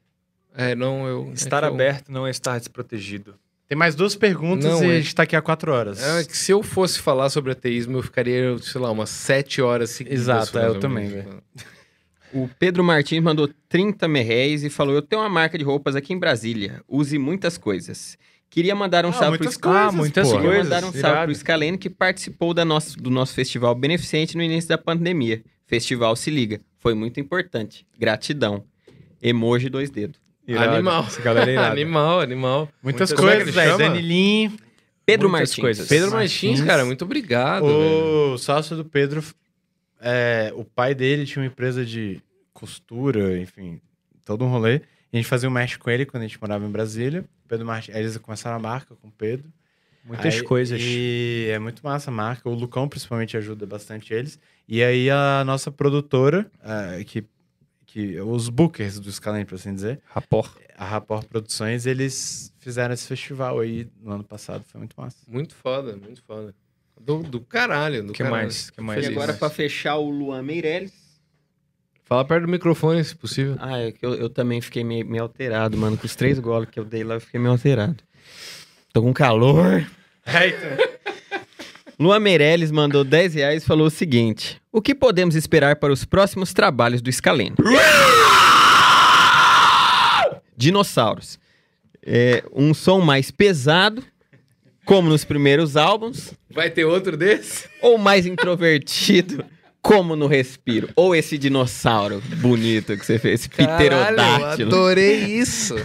É, 0.57 0.75
não, 0.75 1.07
eu. 1.07 1.31
Estar 1.35 1.63
é 1.63 1.67
eu- 1.69 1.73
aberto 1.75 2.11
não 2.11 2.27
é 2.27 2.31
estar 2.31 2.59
desprotegido. 2.59 3.35
Tem 3.69 3.77
mais 3.77 3.95
duas 3.95 4.17
perguntas 4.17 4.65
Não, 4.65 4.83
e 4.83 4.91
é- 4.91 4.97
a 4.97 5.01
gente 5.01 5.15
tá 5.15 5.25
aqui 5.25 5.37
há 5.37 5.43
quatro 5.43 5.71
horas. 5.73 6.03
É 6.03 6.25
que 6.25 6.37
se 6.37 6.51
eu 6.51 6.63
fosse 6.63 6.99
falar 7.01 7.29
sobre 7.29 7.53
ateísmo, 7.53 7.99
eu 7.99 8.03
ficaria, 8.03 8.57
sei 8.59 8.81
lá, 8.81 8.91
umas 8.91 9.11
sete 9.11 9.61
horas 9.61 9.91
seguidas. 9.91 10.21
Exato, 10.21 10.59
é, 10.59 10.67
eu 10.69 10.81
também, 10.81 11.07
velho. 11.09 11.43
O 12.33 12.49
Pedro 12.59 12.83
Martins 12.85 13.23
mandou 13.23 13.49
30 13.69 14.07
merréis 14.09 14.63
e 14.65 14.71
falou: 14.71 14.95
Eu 14.95 15.03
tenho 15.03 15.23
uma 15.23 15.29
marca 15.29 15.57
de 15.57 15.65
roupas 15.65 15.95
aqui 15.97 16.13
em 16.13 16.19
Brasília. 16.19 16.83
Use 16.89 17.19
muitas 17.19 17.57
coisas. 17.59 18.19
Queria 18.51 18.75
mandar 18.75 19.05
um 19.05 19.11
Ah, 19.11 19.13
salve 19.13 19.39
muitas 19.39 19.57
pro 19.59 19.69
coisas, 19.71 19.89
Ah, 19.89 19.93
muitas 19.93 20.29
pô. 20.33 20.39
Coisas. 20.41 20.65
mandar 20.65 20.79
um 20.79 20.93
salve 20.93 20.99
irado. 20.99 21.27
pro 21.27 21.35
Scalene 21.35 21.77
que 21.79 21.91
participou 21.91 22.55
da 22.55 22.65
nosso, 22.65 22.99
do 22.99 23.11
nosso 23.11 23.35
festival 23.35 23.75
beneficente 23.75 24.37
no 24.37 24.43
início 24.43 24.69
da 24.69 24.79
pandemia. 24.79 25.43
Festival 25.67 26.17
Se 26.17 26.31
Liga. 26.31 26.61
Foi 26.79 26.95
muito 26.95 27.19
importante. 27.21 27.87
Gratidão. 27.99 28.65
Emoji 29.23 29.69
dois 29.69 29.91
dedos. 29.91 30.21
Irado. 30.47 30.75
Animal. 30.75 31.05
Essa 31.05 31.21
galera 31.23 31.51
é 31.51 31.55
irada. 31.55 31.73
animal, 31.73 32.21
animal. 32.21 32.69
Muitas 32.83 33.11
Muitas- 33.11 33.13
é 33.13 33.37
coisas, 33.37 33.55
velho. 33.55 33.71
chama? 33.73 33.79
Danilin. 33.91 34.57
Pedro 35.05 35.29
Muitas 35.29 35.49
Martins. 35.51 35.63
coisas. 35.63 35.89
Pedro 35.89 36.11
Martins. 36.11 36.43
Martins, 36.51 36.67
cara, 36.67 36.85
muito 36.85 37.05
obrigado. 37.05 37.67
velho. 37.67 38.33
O 38.35 38.39
sócio 38.39 38.77
do 38.77 38.85
Pedro, 38.85 39.23
é, 40.01 40.53
o 40.55 40.65
pai 40.65 40.95
dele 40.95 41.25
tinha 41.27 41.43
uma 41.43 41.47
empresa 41.49 41.85
de 41.85 42.21
costura, 42.53 43.39
enfim, 43.41 43.81
todo 44.25 44.45
um 44.45 44.49
rolê. 44.49 44.77
E 45.13 45.17
a 45.17 45.17
gente 45.17 45.27
fazia 45.29 45.49
um 45.49 45.53
match 45.53 45.77
com 45.79 45.91
ele 45.91 46.05
quando 46.05 46.23
a 46.23 46.27
gente 46.27 46.41
morava 46.41 46.65
em 46.67 46.71
Brasília. 46.71 47.25
Pedro 47.49 47.67
Martins, 47.67 47.95
aí 47.95 48.03
eles 48.03 48.17
começaram 48.19 48.57
a 48.57 48.61
marca 48.61 48.95
com 48.95 49.09
o 49.09 49.13
Pedro. 49.13 49.49
Muitas 50.09 50.35
Aí- 50.35 50.43
coisas. 50.43 50.81
E 50.83 51.49
é 51.51 51.59
muito 51.59 51.81
massa 51.85 52.11
a 52.11 52.15
marca. 52.15 52.49
O 52.49 52.55
Lucão, 52.55 52.89
principalmente, 52.89 53.37
ajuda 53.37 53.67
bastante 53.67 54.13
eles. 54.15 54.39
E 54.67 54.83
aí 54.83 55.09
a 55.11 55.45
nossa 55.47 55.71
produtora, 55.71 56.51
ah, 56.63 56.93
que, 57.07 57.25
que 57.87 58.19
os 58.21 58.49
bookers 58.49 58.99
do 58.99 59.13
Scalene, 59.13 59.45
por 59.45 59.55
assim 59.57 59.75
dizer, 59.75 60.01
Rapor. 60.07 60.51
a 60.77 60.85
Rapport 60.85 61.25
Produções, 61.27 61.85
eles 61.87 62.53
fizeram 62.59 62.95
esse 62.95 63.07
festival 63.07 63.61
aí 63.61 63.87
no 64.03 64.13
ano 64.13 64.25
passado. 64.25 64.65
Foi 64.67 64.79
muito 64.79 64.95
massa. 64.99 65.17
Muito 65.29 65.55
foda, 65.55 65.97
muito 65.97 66.23
foda. 66.23 66.55
Do, 67.01 67.23
do 67.23 67.41
caralho, 67.41 68.03
do 68.03 68.13
Que 68.13 68.23
caralho. 68.23 68.43
mais? 68.43 68.71
Que 68.71 68.81
mais? 68.81 69.05
E 69.07 69.09
agora, 69.09 69.33
pra 69.35 69.49
fechar, 69.49 69.97
o 69.97 70.11
Luan 70.11 70.43
Meirelles. 70.43 70.93
Fala 72.05 72.25
perto 72.25 72.47
do 72.47 72.51
microfone, 72.51 73.05
se 73.05 73.15
possível. 73.15 73.57
Ah, 73.59 73.79
é 73.79 73.93
que 73.93 74.05
eu, 74.05 74.15
eu 74.15 74.31
também 74.31 74.61
fiquei 74.63 74.83
meio, 74.83 75.07
meio 75.07 75.23
alterado, 75.23 75.77
mano. 75.77 75.97
Com 75.97 76.07
os 76.07 76.17
três 76.17 76.39
goles 76.39 76.69
que 76.71 76.81
eu 76.81 76.85
dei 76.85 77.05
lá, 77.05 77.15
eu 77.17 77.21
fiquei 77.21 77.39
meio 77.39 77.53
alterado. 77.53 78.03
Tô 78.93 79.03
com 79.03 79.13
calor. 79.13 79.87
Luan 81.99 82.21
Meirelles 82.21 82.71
mandou 82.71 83.03
10 83.05 83.35
reais 83.35 83.63
e 83.63 83.67
falou 83.67 83.87
o 83.87 83.91
seguinte: 83.91 84.61
O 84.73 84.81
que 84.81 84.95
podemos 84.95 85.35
esperar 85.35 85.77
para 85.77 85.93
os 85.93 86.05
próximos 86.05 86.53
trabalhos 86.53 87.01
do 87.03 87.11
Scalene? 87.13 87.55
Dinossauros. 90.57 91.39
É, 92.05 92.43
um 92.55 92.73
som 92.73 93.01
mais 93.01 93.31
pesado, 93.31 94.03
como 94.85 95.09
nos 95.11 95.25
primeiros 95.25 95.77
álbuns, 95.77 96.33
Vai 96.51 96.71
ter 96.71 96.85
outro 96.85 97.17
desse? 97.17 97.69
ou 97.83 97.99
mais 97.99 98.25
introvertido, 98.25 99.45
como 99.83 100.17
no 100.17 100.27
Respiro? 100.27 100.89
Ou 100.97 101.15
esse 101.15 101.37
dinossauro 101.37 102.23
bonito 102.37 102.97
que 102.97 103.05
você 103.05 103.19
fez, 103.19 103.41
esse 103.41 103.49
pterodátilo. 103.51 104.69
adorei 104.75 105.25
isso. 105.25 105.77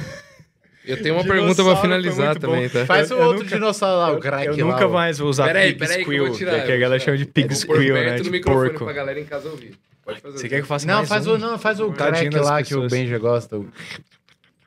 Eu 0.86 1.02
tenho 1.02 1.16
uma 1.16 1.24
pergunta 1.24 1.64
pra 1.64 1.76
finalizar 1.78 2.38
também, 2.38 2.68
tá? 2.70 2.86
Faz 2.86 3.10
Eu- 3.10 3.18
o 3.18 3.20
eu 3.22 3.26
outro 3.28 3.44
nunca- 3.44 3.56
dinossauro 3.56 4.00
lá, 4.00 4.10
o 4.12 4.14
Eu, 4.16 4.20
crack 4.20 4.46
eu 4.58 4.68
lá, 4.68 4.74
nunca 4.74 4.88
mais 4.90 5.18
vou 5.18 5.30
usar 5.30 5.46
Peraí, 5.46 5.74
pig 5.74 5.80
peraí 5.80 5.96
que 5.96 6.02
eu 6.02 6.06
squeal, 6.06 6.28
vou 6.28 6.38
tirar. 6.38 6.66
que, 6.66 6.72
eu 6.72 6.76
a 6.76 6.80
galera 6.80 7.00
chama 7.00 7.18
de 7.18 7.26
pig 7.26 7.44
Eu 7.44 7.48
pôr 7.50 7.56
squeal, 7.56 7.96
né? 7.96 8.04
perto 8.04 8.18
do 8.18 8.24
De 8.24 8.30
microfone 8.32 8.70
porco. 8.70 8.84
pra 8.86 8.94
galera 8.94 9.20
em 9.20 9.26
casa 9.26 9.50
ouvir. 9.50 9.78
Pode 10.04 10.20
fazer. 10.20 10.38
Você 10.38 10.50
quer 10.50 10.56
que 10.58 10.62
eu 10.62 10.66
faça 10.66 10.86
Não, 10.86 10.96
mais 10.96 11.08
faz 11.10 11.26
um? 11.28 11.34
o, 11.34 11.38
não, 11.38 11.58
faz 11.58 11.80
o 11.80 11.92
crack 11.94 12.36
lá 12.36 12.62
que 12.62 12.74
o 12.76 12.82
pessoas. 12.82 12.92
Benja 12.92 13.18
gosta. 13.18 13.62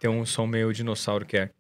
Tem 0.00 0.08
um 0.10 0.24
som 0.24 0.46
meio 0.46 0.72
dinossauro 0.72 1.26
que 1.26 1.36
é... 1.36 1.50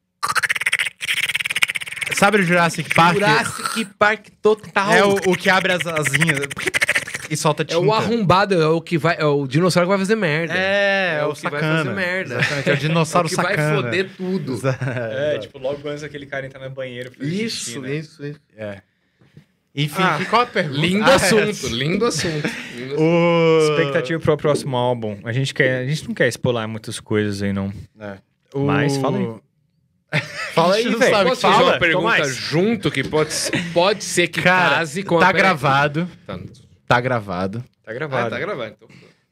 Sabe 2.14 2.38
o 2.38 2.42
Jurassic 2.42 2.94
Park? 2.94 3.14
Jurassic 3.18 3.84
Park 3.98 4.26
total. 4.40 4.92
É 4.92 5.04
o, 5.04 5.16
o 5.26 5.36
que 5.36 5.50
abre 5.50 5.72
as 5.72 5.86
asinhas 5.86 6.38
e 7.30 7.36
solta 7.36 7.62
É 7.62 7.66
tinta. 7.66 7.80
o 7.80 7.92
arrombado, 7.92 8.54
é 8.54 8.66
o 8.68 8.80
que 8.80 8.96
vai. 8.98 9.16
É 9.18 9.24
o 9.24 9.46
dinossauro 9.46 9.86
que 9.86 9.90
vai 9.90 9.98
fazer 9.98 10.16
merda. 10.16 10.54
É, 10.54 11.18
é, 11.20 11.24
o, 11.24 11.30
o 11.30 11.34
que 11.34 11.42
vai 11.42 11.52
sacana. 11.52 11.78
fazer 11.78 11.94
merda. 11.94 12.34
Exatamente, 12.36 12.70
é 12.70 12.72
o 12.72 12.76
dinossauro 12.76 13.26
É 13.28 13.28
o 13.28 13.30
que 13.30 13.34
sacana. 13.36 13.56
vai 13.68 13.76
foder 13.82 14.10
tudo. 14.16 14.60
É, 14.86 15.38
tipo, 15.38 15.58
logo 15.58 15.88
antes 15.88 16.02
aquele 16.02 16.26
cara 16.26 16.46
entrar 16.46 16.60
no 16.68 16.74
banheiro. 16.74 17.10
fazer 17.12 17.30
xixi, 17.30 17.44
Isso, 17.70 17.80
né? 17.80 17.94
isso, 17.96 18.26
isso. 18.26 18.40
É. 18.56 18.80
Enfim, 19.78 20.02
Ah, 20.02 20.18
qual 20.30 20.42
a 20.42 20.46
pergunta? 20.46 20.80
Lindo 20.80 21.04
Ah, 21.10 21.10
é. 21.10 21.14
assunto, 21.16 21.66
lindo 21.74 22.06
assunto. 22.06 22.48
Lindo 22.74 22.94
assunto. 22.94 23.00
O... 23.02 23.58
Expectativa 23.70 24.18
pro 24.20 24.36
próximo 24.36 24.74
álbum. 24.76 25.18
A 25.22 25.32
gente, 25.32 25.52
quer, 25.52 25.80
a 25.82 25.86
gente 25.86 26.06
não 26.08 26.14
quer 26.14 26.28
spoiler 26.28 26.66
muitas 26.66 26.98
coisas 26.98 27.42
aí, 27.42 27.52
não. 27.52 27.70
É. 28.00 28.14
Mas 28.54 28.96
fala 28.96 29.18
aí. 29.18 30.20
Fala 30.54 30.74
aí, 30.76 30.84
velho. 30.84 30.98
Posso 30.98 31.02
que 31.02 31.12
fazer 31.42 31.54
fala, 31.54 31.72
uma 31.72 31.78
pergunta 31.78 32.24
junto 32.24 32.90
que 32.90 33.04
pode, 33.04 33.30
pode 33.74 34.02
ser 34.02 34.28
que 34.28 34.40
Cara, 34.40 34.76
case 34.76 35.02
com 35.02 35.18
tá 35.18 35.28
a 35.28 35.32
gravado, 35.32 36.08
Tá, 36.26 36.38
tá 36.86 37.00
gravado, 37.00 37.60
Tá 37.82 37.90
ah, 37.90 37.94
gravado. 37.94 38.30
tá 38.30 38.38
gravado. 38.38 38.74
Então. 38.76 38.88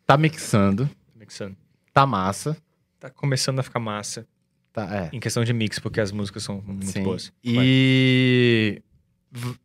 tá 0.06 0.16
mixando, 0.16 0.88
Mixando. 1.16 1.56
tá 1.92 2.06
massa. 2.06 2.56
Tá 3.00 3.10
começando 3.10 3.58
a 3.58 3.62
ficar 3.62 3.80
massa 3.80 4.26
Tá, 4.72 4.88
é. 4.96 5.10
em 5.12 5.20
questão 5.20 5.44
de 5.44 5.52
mix, 5.52 5.78
porque 5.78 6.00
as 6.00 6.10
músicas 6.10 6.42
são 6.42 6.60
muito 6.66 6.86
Sim. 6.86 7.02
boas. 7.02 7.32
Vai. 7.44 7.54
E. 7.64 8.82
v- 9.30 9.56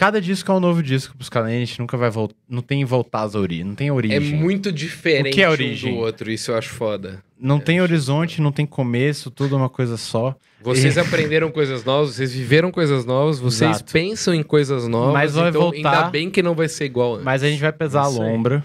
Cada 0.00 0.18
disco 0.18 0.50
é 0.50 0.54
um 0.54 0.60
novo 0.60 0.82
disco 0.82 1.14
pros 1.14 1.28
caras, 1.28 1.50
a 1.50 1.52
gente 1.52 1.78
nunca 1.78 1.94
vai 1.94 2.08
voltar. 2.08 2.34
Não 2.48 2.62
tem 2.62 2.82
voltar 2.86 3.20
às 3.20 3.34
origens, 3.34 3.66
não 3.66 3.74
tem 3.74 3.90
origem. 3.90 4.16
É 4.16 4.20
muito 4.20 4.72
diferente 4.72 5.28
O 5.28 5.34
que 5.34 5.42
é 5.42 5.46
um 5.48 5.52
origem? 5.52 5.92
do 5.92 5.98
outro, 6.00 6.30
isso 6.30 6.52
eu 6.52 6.56
acho 6.56 6.70
foda. 6.70 7.22
Não 7.38 7.60
tem 7.60 7.82
horizonte, 7.82 8.40
não 8.40 8.50
tem 8.50 8.64
começo, 8.64 9.30
tudo 9.30 9.54
é 9.56 9.58
uma 9.58 9.68
coisa 9.68 9.98
só. 9.98 10.34
Vocês 10.62 10.96
aprenderam 10.96 11.50
coisas 11.50 11.84
novas, 11.84 12.14
vocês 12.14 12.32
viveram 12.32 12.72
coisas 12.72 13.04
novas, 13.04 13.38
vocês 13.38 13.72
Exato. 13.72 13.92
pensam 13.92 14.34
em 14.34 14.42
coisas 14.42 14.88
novas. 14.88 15.12
Mas 15.12 15.34
vai 15.34 15.50
então 15.50 15.60
voltar- 15.60 15.98
Ainda 15.98 16.08
bem 16.10 16.30
que 16.30 16.42
não 16.42 16.54
vai 16.54 16.70
ser 16.70 16.86
igual 16.86 17.12
antes. 17.16 17.24
Mas 17.26 17.42
a 17.42 17.50
gente 17.50 17.60
vai 17.60 17.70
pesar 17.72 18.04
a 18.04 18.08
lombra. 18.08 18.64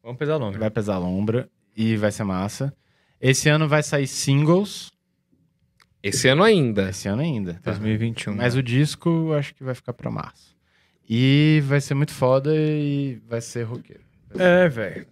Vamos 0.00 0.16
pesar 0.16 0.36
longe. 0.36 0.58
Vai 0.58 0.70
pesar 0.70 0.94
a 0.94 0.98
lombra 0.98 1.48
e 1.76 1.96
vai 1.96 2.12
ser 2.12 2.22
massa. 2.22 2.72
Esse 3.20 3.48
ano 3.48 3.66
vai 3.66 3.82
sair 3.82 4.06
singles. 4.06 4.92
Esse 6.00 6.28
ano 6.28 6.44
ainda. 6.44 6.90
Esse 6.90 7.08
ano 7.08 7.20
ainda. 7.20 7.60
2021. 7.64 8.36
Mas 8.36 8.54
o 8.54 8.62
disco 8.62 9.08
eu 9.08 9.34
acho 9.34 9.52
que 9.56 9.64
vai 9.64 9.74
ficar 9.74 9.92
pra 9.92 10.08
março. 10.08 10.56
E 11.08 11.62
vai 11.66 11.80
ser 11.80 11.94
muito 11.94 12.12
foda 12.12 12.52
e 12.54 13.18
vai 13.28 13.40
ser 13.40 13.62
roqueiro. 13.64 14.02
É, 14.38 14.68
velho. 14.68 15.06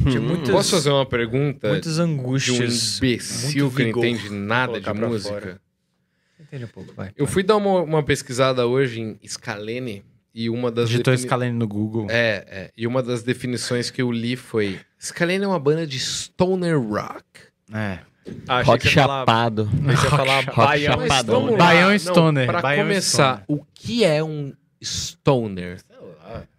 Hum. 0.00 0.42
Posso 0.50 0.70
fazer 0.72 0.90
uma 0.90 1.06
pergunta 1.06 1.68
muitas 1.68 1.94
de 1.96 2.00
um 2.00 2.04
angústias. 2.04 2.96
imbecil 2.98 3.70
que 3.70 3.82
não 3.92 3.98
entende 3.98 4.30
nada 4.30 4.80
de 4.80 4.92
música? 4.94 5.60
Entende 6.40 6.64
um 6.64 6.68
pouco, 6.68 6.92
vai. 6.94 7.10
Eu 7.16 7.26
fui 7.26 7.42
dar 7.42 7.56
uma, 7.56 7.80
uma 7.82 8.02
pesquisada 8.02 8.66
hoje 8.66 9.00
em 9.00 9.18
Scalene 9.28 10.02
e 10.34 10.48
uma 10.50 10.70
das 10.72 10.88
Digitou 10.88 11.12
defini- 11.12 11.28
Scalene 11.28 11.56
no 11.58 11.68
Google. 11.68 12.06
É, 12.10 12.44
é, 12.48 12.70
e 12.76 12.86
uma 12.86 13.02
das 13.02 13.22
definições 13.22 13.90
que 13.90 14.02
eu 14.02 14.10
li 14.10 14.34
foi 14.34 14.80
Scalene 15.00 15.44
é 15.44 15.46
uma 15.48 15.60
banda 15.60 15.86
de 15.86 15.98
stoner 16.00 16.80
rock. 16.80 17.24
É. 17.72 17.98
Ah, 18.48 18.58
achei 18.58 18.72
Rock 18.72 18.88
falar- 18.88 19.20
chapado. 19.20 19.64
você 19.66 19.90
ia 19.90 19.96
falar 20.10 20.44
Rock 20.44 20.56
baião. 20.56 21.00
Chapadão. 21.02 21.56
Baião 21.56 21.90
Não, 21.90 21.98
stoner, 21.98 22.46
Pra 22.46 22.60
baião 22.62 22.82
começar, 22.86 23.42
stoner. 23.42 23.62
o 23.62 23.66
que 23.74 24.04
é 24.04 24.22
um 24.24 24.52
stoner? 24.82 25.78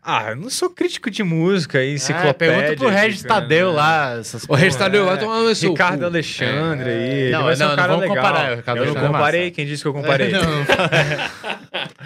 Ah, 0.03 0.32
eu 0.32 0.35
não 0.35 0.50
sou 0.50 0.69
crítico 0.69 1.10
de 1.10 1.24
música 1.24 1.82
e 1.84 1.92
É, 1.92 1.93
enciclopédia. 1.93 2.58
pergunta 2.58 2.76
pro 2.77 2.90
Regis 2.90 3.22
fica, 3.22 3.34
Tadeu 3.34 3.69
né? 3.72 3.77
lá. 3.77 4.18
Essas 4.19 4.43
O. 4.48 4.53
Regis 4.53 4.76
Tadeu 4.76 5.06
vai 5.06 5.16
É. 5.16 5.18
tomar 5.18 5.40
no 5.42 5.56
seu 5.56 5.72
Ricardo 5.72 6.00
cu. 6.02 6.06
Alexandre 6.06 6.90
aí. 6.90 7.10
ele 7.10 7.32
Não, 7.32 7.43
vai 7.45 7.56
ser 7.56 7.64
não, 7.64 7.68
um 7.68 7.69
não 7.72 7.76
cara 7.77 7.93
vamos 7.93 8.02
legal. 8.10 8.16
comparar, 8.18 8.40
eu 8.52 8.58
não 8.58 8.64
Alexandre 8.68 9.03
é 9.03 9.08
comparei, 9.08 9.52
quem 9.52 9.66
disse 9.66 9.82
que 9.82 9.88
eu 9.88 9.93
comparei? 9.93 10.32
Não, 10.35 10.42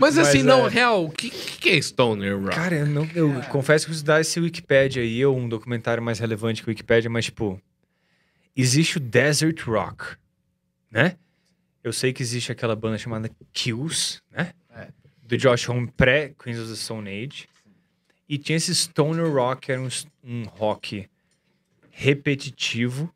Mas 0.00 0.18
assim, 0.18 0.38
Mas, 0.38 0.46
não, 0.46 0.66
é. 0.66 0.70
real, 0.70 1.04
o 1.04 1.10
que, 1.10 1.30
que 1.30 1.70
é 1.70 1.80
stoner 1.80 2.38
rock? 2.38 2.54
Cara, 2.54 2.74
eu, 2.76 2.86
não, 2.86 3.08
eu 3.14 3.32
confesso 3.48 3.86
que 3.86 3.90
eu 3.90 3.94
estudar 3.94 4.20
esse 4.20 4.38
Wikipedia 4.38 5.02
aí, 5.02 5.24
ou 5.24 5.36
um 5.36 5.48
documentário 5.48 6.02
mais 6.02 6.18
relevante 6.18 6.62
que 6.62 6.68
o 6.68 6.70
Wikipedia, 6.70 7.08
mas, 7.10 7.26
tipo, 7.26 7.60
existe 8.56 8.98
o 8.98 9.00
Desert 9.00 9.60
Rock, 9.66 10.04
né? 10.90 11.16
Eu 11.82 11.92
sei 11.92 12.12
que 12.12 12.22
existe 12.22 12.52
aquela 12.52 12.76
banda 12.76 12.98
chamada 12.98 13.30
Kills, 13.52 14.20
né? 14.20 14.22
É. 14.22 14.23
Do 15.26 15.36
Josh 15.38 15.68
Homme 15.68 15.88
pré-Queens 15.96 16.58
of 16.58 16.68
the 16.70 16.76
Stone 16.76 17.08
Age. 17.08 17.48
E 18.28 18.38
tinha 18.38 18.56
esse 18.56 18.74
Stoner 18.74 19.30
Rock, 19.32 19.62
que 19.66 19.72
era 19.72 19.80
um, 19.80 19.88
um 20.24 20.42
rock 20.44 21.08
repetitivo, 21.90 23.12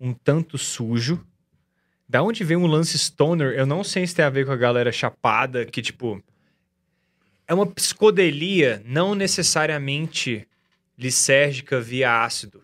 um 0.00 0.12
tanto 0.12 0.56
sujo. 0.58 1.24
Da 2.08 2.22
onde 2.22 2.42
vem 2.42 2.56
um 2.56 2.66
lance 2.66 2.98
Stoner, 2.98 3.52
eu 3.52 3.66
não 3.66 3.84
sei 3.84 4.06
se 4.06 4.14
tem 4.14 4.24
a 4.24 4.30
ver 4.30 4.46
com 4.46 4.52
a 4.52 4.56
galera 4.56 4.90
chapada, 4.90 5.66
que, 5.66 5.82
tipo, 5.82 6.22
é 7.46 7.52
uma 7.52 7.66
psicodelia 7.66 8.82
não 8.86 9.14
necessariamente 9.14 10.46
lisérgica 10.96 11.80
via 11.80 12.24
ácido. 12.24 12.62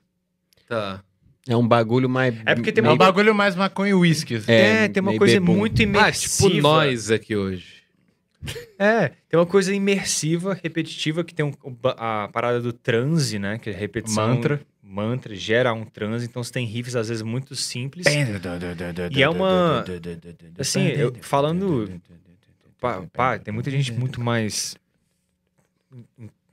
Tá. 0.67 1.03
É 1.47 1.55
um 1.55 1.67
bagulho 1.69 2.09
mais. 2.09 2.35
É 2.47 2.55
porque 2.55 2.73
tem 2.73 2.83
é 2.83 2.91
um 2.91 2.97
bagulho 2.97 3.35
mais 3.35 3.55
maconha 3.55 3.91
e 3.91 3.94
whisky. 3.94 4.36
assim. 4.36 4.51
É, 4.51 4.85
É, 4.85 4.89
tem 4.89 5.01
uma 5.03 5.11
meio 5.11 5.19
coisa 5.19 5.35
bebum. 5.35 5.55
muito 5.57 5.78
Ah, 5.81 5.83
imersiva. 5.83 6.49
tipo 6.51 6.62
nós 6.62 7.11
aqui 7.11 7.36
hoje. 7.36 7.74
É, 8.79 9.09
tem 9.29 9.39
uma 9.39 9.47
coisa 9.47 9.73
imersiva, 9.75 10.59
repetitiva, 10.63 11.23
que 11.25 11.35
tem 11.35 11.45
um- 11.47 11.53
a 11.97 12.29
parada 12.33 12.61
do 12.61 12.73
transe, 12.73 13.39
né? 13.39 13.59
Que 13.59 13.71
é 13.71 13.73
repetição. 13.73 14.29
Mantra. 14.29 14.61
Mantra, 14.83 15.35
gera 15.35 15.73
um 15.73 15.85
transe. 15.85 16.27
Então 16.27 16.43
você 16.45 16.53
tem 16.53 16.67
riffs, 16.67 16.95
às 16.95 17.09
vezes, 17.09 17.23
muito 17.23 17.57
simples. 17.57 18.07
E 19.19 19.23
é 19.23 19.29
uma- 19.29 19.83
Assim, 20.61 20.81
eu- 21.01 21.13
falando- 21.23 21.85
Pá, 22.81 23.03
pá, 23.13 23.39
tem 23.39 23.53
muita 23.55 23.71
gente 23.71 23.93
muito 23.93 24.21
mais 24.21 24.77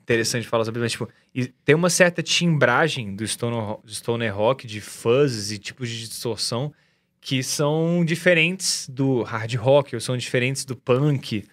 interessante 0.01 0.43
de 0.43 0.47
falar 0.47 0.65
sobre, 0.65 0.79
mas, 0.81 0.91
tipo, 0.91 1.07
e 1.33 1.47
tem 1.47 1.75
uma 1.75 1.89
certa 1.89 2.21
timbragem 2.23 3.15
do 3.15 3.25
stoner, 3.27 3.77
stoner 3.87 4.35
rock, 4.35 4.67
de 4.67 4.79
fuzzes 4.81 5.51
e 5.51 5.57
tipos 5.57 5.89
de 5.89 5.99
distorção, 6.07 6.73
que 7.19 7.43
são 7.43 8.03
diferentes 8.03 8.87
do 8.89 9.23
hard 9.23 9.53
rock, 9.55 9.95
ou 9.95 10.01
são 10.01 10.17
diferentes 10.17 10.65
do 10.65 10.75
punk. 10.75 11.45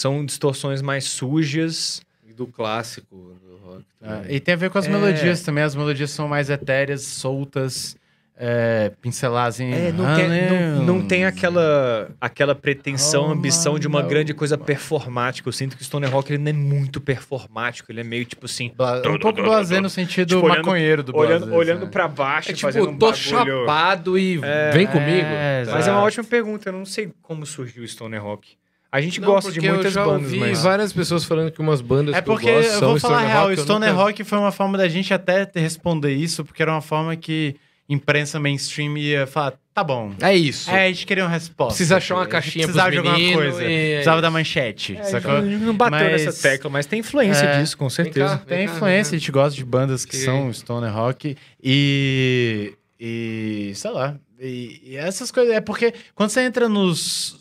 São 0.00 0.24
distorções 0.24 0.80
mais 0.80 1.04
sujas. 1.04 2.00
E 2.26 2.32
do 2.32 2.46
clássico 2.46 3.14
do 3.14 3.56
rock. 3.66 3.84
É, 4.00 4.06
também. 4.08 4.34
e 4.36 4.40
tem 4.40 4.54
a 4.54 4.56
ver 4.56 4.70
com 4.70 4.78
as 4.78 4.86
É. 4.86 4.88
melodias 4.90 5.42
também. 5.42 5.62
As 5.62 5.74
melodias 5.74 6.10
são 6.10 6.26
mais 6.26 6.48
etéreas, 6.48 7.02
soltas, 7.02 7.94
é, 8.34 8.90
pinceladas 9.02 9.60
em. 9.60 9.70
É, 9.74 9.92
não, 9.92 10.16
tem, 10.16 10.28
não, 10.28 10.82
não 10.84 11.06
tem 11.06 11.26
aquela, 11.26 12.10
aquela 12.18 12.54
pretensão, 12.54 13.28
Oh, 13.28 13.32
ambição 13.32 13.78
de 13.78 13.86
uma 13.86 13.98
mano. 13.98 14.08
grande 14.08 14.32
coisa 14.32 14.56
performática. 14.56 15.46
Eu 15.46 15.52
sinto 15.52 15.76
que 15.76 15.82
o 15.82 15.84
stoner 15.84 16.10
rock 16.10 16.32
ele 16.32 16.42
não 16.42 16.48
é 16.50 16.54
muito 16.54 16.98
performático, 16.98 17.92
ele 17.92 18.00
é 18.00 18.04
meio 18.04 18.24
tipo 18.24 18.46
assim, 18.46 18.72
Bla- 18.74 19.02
Um 19.06 19.18
pouco 19.18 19.42
blasé 19.42 19.82
no 19.82 19.90
sentido 19.90 20.28
Tipo, 20.28 20.46
olhando- 20.46 20.56
maconheiro 20.64 21.02
do 21.02 21.14
olhando, 21.14 21.40
blasé, 21.44 21.56
olhando 21.58 21.84
né? 21.84 21.90
pra 21.92 22.08
baixo, 22.08 22.52
É 22.52 22.56
fazendo 22.56 22.84
tipo, 22.84 22.94
um 22.94 22.98
tô 22.98 23.10
bagulho... 23.10 23.22
chapado 23.66 24.18
e 24.18 24.40
É, 24.42 24.70
vem 24.70 24.86
comigo. 24.86 25.26
é, 25.26 25.64
Mas 25.70 25.86
é 25.86 25.90
uma 25.92 26.00
ótima 26.00 26.24
pergunta, 26.24 26.70
eu 26.70 26.72
não 26.72 26.86
sei 26.86 27.12
como 27.20 27.44
surgiu 27.44 27.82
o 27.82 27.86
stoner 27.86 28.22
rock. 28.22 28.58
A 28.92 29.00
gente 29.00 29.20
Não, 29.20 29.28
gosta 29.28 29.52
de 29.52 29.60
porque 29.60 29.68
muitas 29.70 29.86
eu 29.86 29.90
já 29.92 30.04
bandas, 30.04 30.24
ouvi 30.24 30.38
mas... 30.40 30.62
várias 30.62 30.92
pessoas 30.92 31.24
falando 31.24 31.52
que 31.52 31.60
umas 31.60 31.80
bandas 31.80 32.14
É 32.14 32.20
que 32.20 32.28
eu 32.28 32.34
porque 32.34 32.50
gosto 32.52 32.72
eu 32.72 32.78
são 32.80 32.88
vou 32.90 32.98
falar 33.00 33.18
a 33.18 33.20
stoner 33.20 33.32
real, 33.36 33.48
rock, 33.48 33.60
Stoner 33.62 33.88
nunca- 33.90 34.02
Rock 34.02 34.24
foi 34.24 34.38
uma 34.38 34.50
forma 34.52 34.76
da 34.78 34.88
gente 34.88 35.14
até 35.14 35.48
responder 35.54 36.12
isso, 36.12 36.44
porque 36.44 36.60
era 36.60 36.72
uma 36.72 36.80
forma 36.80 37.14
que 37.14 37.54
imprensa 37.88 38.38
mainstream 38.40 38.96
ia 38.98 39.26
falar, 39.28 39.54
tá 39.74 39.82
bom. 39.84 40.12
É 40.20 40.34
isso. 40.34 40.68
É, 40.70 40.86
a 40.86 40.88
gente 40.92 41.06
queria 41.06 41.24
uma 41.24 41.30
resposta. 41.30 41.74
Precisa 41.74 41.96
achar 41.98 42.14
uma 42.16 42.26
caixinha 42.26 42.64
Precisava 42.64 42.90
de 42.90 42.98
alguma 42.98 43.14
coisa. 43.34 43.62
e 43.64 43.66
é 43.72 43.90
Precisava 43.94 44.20
da 44.22 44.30
manchete, 44.30 44.96
É, 44.96 45.02
sacou? 45.04 45.32
a 45.36 45.42
gente 45.42 45.64
não 45.64 45.74
bateu 45.74 45.98
Mas- 46.10 46.24
nessa 46.24 46.42
tecla, 46.48 46.68
mas 46.70 46.86
tem 46.86 46.98
influência 47.00 47.44
É. 47.46 47.60
disso, 47.60 47.76
com 47.78 47.86
Vem 47.88 47.90
certeza. 47.94 48.38
cá. 48.38 48.44
Tem 48.44 48.66
cá, 48.66 48.72
influência, 48.74 49.10
vem 49.12 49.16
a 49.16 49.20
gente 49.20 49.30
gosta 49.32 49.56
de 49.56 49.64
bandas 49.64 50.04
que 50.04 50.12
Que- 50.12 50.24
são 50.24 50.52
stoner 50.52 50.92
rock 50.92 51.36
e, 51.62 52.74
e 52.98 53.72
sei 53.74 53.90
lá, 53.92 54.16
e, 54.38 54.80
e 54.84 54.96
essas 54.96 55.30
coisas, 55.30 55.52
é 55.54 55.60
porque 55.60 55.92
quando 56.14 56.30
você 56.30 56.40
entra 56.42 56.68
nos 56.68 57.36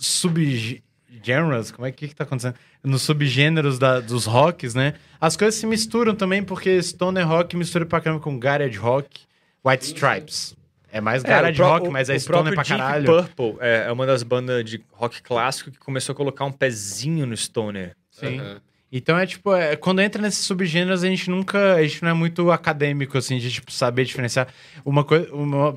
subgenres, 1.24 1.72
como 1.72 1.86
é 1.86 1.92
que 1.92 2.08
que 2.08 2.16
tá 2.16 2.24
acontecendo? 2.24 2.56
Nos 2.84 3.02
subgêneros 3.02 3.78
da- 3.78 4.00
dos 4.00 4.26
rocks, 4.26 4.74
né? 4.74 4.94
As 5.20 5.36
coisas 5.36 5.60
se 5.60 5.66
misturam 5.68 6.16
também, 6.16 6.42
porque 6.44 6.82
stoner 6.82 7.28
rock 7.28 7.56
mistura 7.58 7.86
pra 7.86 8.00
caramba 8.02 8.22
com 8.22 8.38
garage 8.40 8.78
rock, 8.78 9.22
White 9.66 9.86
Stripes. 9.86 10.56
É 10.92 11.00
mais 11.00 11.22
garage 11.22 11.62
o 11.62 11.64
pró- 11.66 11.74
rock, 11.74 11.88
o- 11.88 11.92
mas 11.92 12.10
é 12.10 12.18
stoner 12.18 12.54
pra 12.54 12.64
Deep 12.64 12.78
caralho. 12.80 13.06
Purple 13.06 13.58
é, 13.60 13.86
é 13.88 13.92
uma 13.92 14.06
das 14.06 14.24
bandas 14.24 14.64
de 14.66 14.82
rock 14.92 15.22
clássico 15.22 15.70
que 15.72 15.78
começou 15.78 16.14
a 16.14 16.16
colocar 16.16 16.46
um 16.46 16.52
pezinho 16.52 17.26
no 17.28 17.36
stoner. 17.38 17.96
Sim. 18.12 18.40
Aham. 18.40 18.62
Então 18.92 19.20
é 19.20 19.26
tipo, 19.28 19.54
é, 19.54 19.76
quando 19.76 20.02
entra 20.02 20.20
nesses 20.20 20.44
subgêneros, 20.46 21.04
a 21.04 21.08
gente 21.08 21.30
nunca. 21.30 21.76
A 21.76 21.84
gente 21.84 22.02
não 22.02 22.10
é 22.10 22.14
muito 22.14 22.50
acadêmico, 22.50 23.20
assim, 23.20 23.38
de 23.38 23.52
tipo, 23.52 23.72
saber 23.72 24.04
diferenciar. 24.04 24.48
Uma 24.84 25.04
coisa. 25.04 25.32
Uma, 25.32 25.72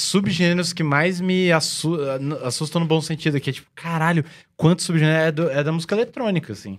subgêneros 0.00 0.72
que 0.72 0.82
mais 0.82 1.20
me 1.20 1.50
assu- 1.52 1.98
assustam 2.44 2.80
no 2.80 2.86
bom 2.86 3.00
sentido, 3.00 3.40
que 3.40 3.50
é 3.50 3.52
tipo, 3.52 3.68
caralho, 3.74 4.24
quanto 4.56 4.82
subgênero 4.82 5.18
é, 5.18 5.32
do- 5.32 5.50
é 5.50 5.62
da 5.62 5.72
música 5.72 5.94
eletrônica, 5.94 6.52
assim. 6.52 6.78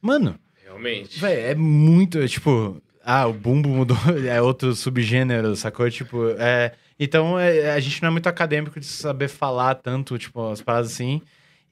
Mano, 0.00 0.38
Realmente. 0.64 1.18
véi, 1.20 1.40
é 1.50 1.54
muito. 1.54 2.18
é, 2.18 2.26
tipo, 2.28 2.80
ah, 3.04 3.26
o 3.26 3.32
bumbo 3.32 3.68
mudou, 3.68 3.96
é 4.28 4.40
outro 4.40 4.74
subgênero, 4.74 5.54
sacou? 5.56 5.90
Tipo, 5.90 6.30
é. 6.38 6.72
Então 6.98 7.38
é, 7.38 7.72
a 7.72 7.80
gente 7.80 8.02
não 8.02 8.08
é 8.08 8.12
muito 8.12 8.26
acadêmico 8.28 8.78
de 8.78 8.86
saber 8.86 9.28
falar 9.28 9.74
tanto, 9.76 10.18
tipo, 10.18 10.50
as 10.50 10.60
paradas 10.60 10.92
assim. 10.92 11.20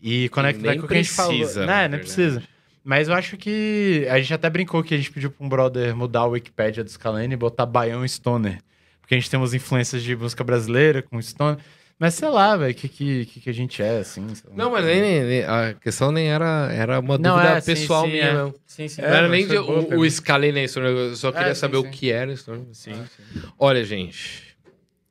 E 0.01 0.29
conectar 0.29 0.77
com 0.77 0.85
o 0.85 0.89
que 0.89 0.95
a 0.95 0.97
gente 0.99 1.11
falou. 1.11 1.37
precisa, 1.37 1.67
Não, 1.67 1.89
não 1.89 1.99
precisa. 1.99 2.43
Mas 2.85 3.09
eu 3.09 3.15
acho 3.15 3.37
que. 3.37 4.07
A 4.11 4.19
gente 4.19 4.33
até 4.33 4.49
brincou 4.49 4.83
que 4.83 4.95
a 4.95 4.97
gente 4.97 5.11
pediu 5.11 5.31
pra 5.31 5.45
um 5.45 5.49
brother 5.49 5.95
mudar 5.95 6.25
o 6.25 6.31
Wikipedia 6.31 6.83
do 6.85 6.89
Scalene 6.91 7.35
e 7.35 7.37
botar 7.37 7.67
Baião 7.67 8.07
Stoner. 8.07 8.61
Porque 9.09 9.15
a 9.15 9.19
gente 9.21 9.31
tem 9.31 9.41
umas 9.41 9.55
influências 9.55 10.03
de 10.03 10.15
música 10.15 10.45
brasileira 10.45 11.01
com 11.01 11.21
Stoner. 11.23 11.57
Mas 11.99 12.13
sei 12.13 12.29
lá, 12.29 12.55
velho, 12.59 12.73
o 12.73 12.75
que, 12.75 12.91
que, 12.91 13.41
que, 13.41 13.49
a 13.49 13.55
gente 13.55 13.83
é, 13.83 14.01
assim. 14.01 14.27
Não, 14.55 14.71
mas 14.71 14.85
nem, 14.85 15.01
nem- 15.25 15.45
a 15.45 15.73
questão 15.73 16.13
nem 16.13 16.29
era, 16.29 16.71
era 16.71 17.01
uma 17.01 17.17
Não, 17.17 17.35
dúvida 17.35 17.55
é, 17.55 17.61
sim, 17.63 17.73
pessoal 17.75 18.05
sim, 18.05 18.11
minha, 18.13 18.25
é. 18.27 18.35
não. 18.35 18.55
Sim, 18.67 18.87
sim. 18.87 19.01
não 19.01 19.09
era 19.09 19.27
nem 19.27 19.47
de, 19.49 19.59
boa 19.59 19.97
o, 19.97 20.01
o 20.01 20.11
Scalene 20.11 20.69
Stone, 20.69 20.87
eu 20.89 21.17
só 21.17 21.33
queria 21.33 21.53
É, 21.53 21.55
sim, 21.55 21.61
saber 21.61 21.79
o 21.79 21.85
sim. 21.85 21.91
que 21.91 22.11
era 22.13 22.37
Stone. 22.37 22.69
Sim, 22.75 22.93
sim. 23.17 23.51
Olha, 23.59 23.83
gente, 23.83 24.55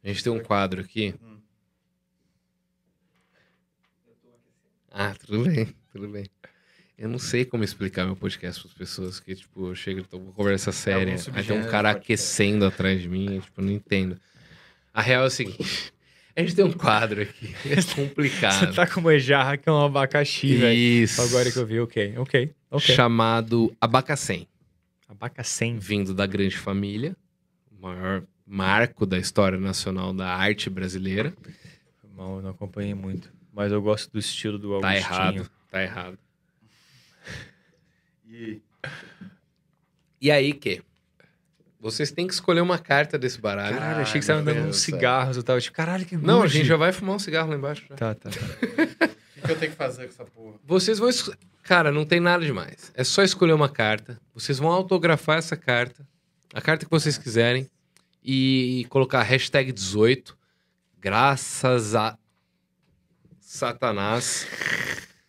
a 0.03 0.07
gente 0.09 0.23
tem 0.23 0.31
um 0.31 0.39
quadro 0.41 0.79
aqui. 0.81 1.15
Ah, 4.91 5.15
tudo 5.25 5.43
bem, 5.49 5.75
tudo 5.91 6.07
bem. 6.07 6.25
Eu 6.97 7.07
não 7.07 7.19
sei 7.19 7.45
como 7.45 7.63
explicar 7.63 8.05
meu 8.05 8.15
podcast 8.15 8.61
para 8.61 8.71
as 8.71 8.73
pessoas, 8.77 9.19
que, 9.19 9.35
tipo, 9.35 9.67
eu 9.67 9.75
chego 9.75 9.99
e 9.99 10.03
tô 10.03 10.19
com 10.19 10.31
conversa 10.31 10.71
séria, 10.71 11.13
alguns 11.13 11.29
aí 11.35 11.43
tem 11.43 11.59
um 11.59 11.69
cara 11.69 11.91
aquecendo 11.91 12.65
atrás 12.65 12.99
de 13.01 13.07
mim, 13.07 13.35
eu, 13.35 13.41
tipo, 13.41 13.61
não 13.61 13.71
entendo. 13.71 14.19
A 14.91 15.01
real 15.01 15.23
é 15.23 15.27
o 15.27 15.29
seguinte, 15.29 15.93
a 16.35 16.41
gente 16.41 16.55
tem 16.55 16.65
um 16.65 16.71
quadro 16.71 17.21
aqui, 17.21 17.53
é 17.69 17.75
complicado. 17.95 18.65
Você 18.67 18.73
tá 18.73 18.87
com 18.87 18.99
uma 18.99 19.17
jarra 19.19 19.57
que 19.57 19.69
é 19.69 19.71
um 19.71 19.85
abacaxi, 19.85 20.55
velho. 20.55 20.75
Isso. 20.75 21.21
Agora 21.21 21.51
que 21.51 21.57
eu 21.59 21.67
vi, 21.67 21.79
ok, 21.79 22.15
ok, 22.17 22.51
ok. 22.71 22.95
Chamado 22.95 23.71
Abacacém, 23.79 24.47
Abacacém. 25.07 25.77
vindo 25.77 26.15
da 26.15 26.25
Grande 26.25 26.57
Família, 26.57 27.15
o 27.71 27.79
maior 27.79 28.23
marco 28.43 29.05
da 29.05 29.19
história 29.19 29.59
nacional 29.59 30.13
da 30.13 30.29
arte 30.33 30.67
brasileira. 30.67 31.31
Mal, 32.15 32.37
eu 32.37 32.41
não 32.41 32.49
acompanhei 32.49 32.95
muito. 32.95 33.31
Mas 33.53 33.71
eu 33.71 33.79
gosto 33.81 34.11
do 34.11 34.17
estilo 34.17 34.57
do 34.57 34.69
Tá 34.79 34.87
Augustinho. 34.87 34.97
errado, 34.97 35.51
tá 35.69 35.83
errado. 35.83 36.17
E- 38.29 38.61
E 40.21 40.31
aí, 40.31 40.53
que? 40.53 40.81
Vocês 41.79 42.11
têm 42.11 42.25
que 42.27 42.33
escolher 42.33 42.61
uma 42.61 42.79
carta 42.79 43.17
desse 43.19 43.39
baralho. 43.39 43.77
Caralho, 43.77 44.01
achei 44.01 44.19
que 44.19 44.25
você 44.25 44.31
tava 44.33 44.43
meu 44.43 44.55
dando 44.55 44.69
uns 44.69 44.77
céu. 44.79 44.95
cigarros. 44.95 45.37
Eu 45.37 45.43
tava 45.43 45.61
tipo, 45.61 45.75
caralho, 45.75 46.05
que 46.05 46.17
Não, 46.17 46.41
a 46.41 46.47
gente 46.47 46.65
já 46.65 46.75
vai 46.75 46.91
fumar 46.91 47.15
um 47.15 47.19
cigarro 47.19 47.49
lá 47.51 47.55
embaixo. 47.55 47.85
já. 47.87 47.95
Tá, 47.95 48.15
tá, 48.15 48.29
tá. 48.29 48.37
O 49.37 49.39
que, 49.39 49.45
que 49.45 49.51
eu 49.51 49.59
tenho 49.59 49.71
que 49.71 49.77
fazer 49.77 50.03
com 50.05 50.09
essa 50.09 50.25
porra? 50.25 50.55
Vocês 50.65 50.97
vão. 50.97 51.07
es- 51.07 51.29
Cara, 51.61 51.91
não 51.91 52.03
tem 52.05 52.19
nada 52.19 52.43
demais. 52.43 52.91
É 52.95 53.03
só 53.03 53.21
escolher 53.21 53.53
uma 53.53 53.69
carta. 53.69 54.19
Vocês 54.33 54.57
vão 54.57 54.69
autografar 54.71 55.37
essa 55.37 55.55
carta. 55.55 56.05
A 56.53 56.59
carta 56.59 56.83
que 56.85 56.89
vocês 56.91 57.17
quiserem. 57.19 57.69
E 58.23 58.87
colocar 58.89 59.21
hashtag 59.21 59.71
18. 59.71 60.35
Graças 60.99 61.93
a 61.93 62.17
Satanás. 63.39 64.47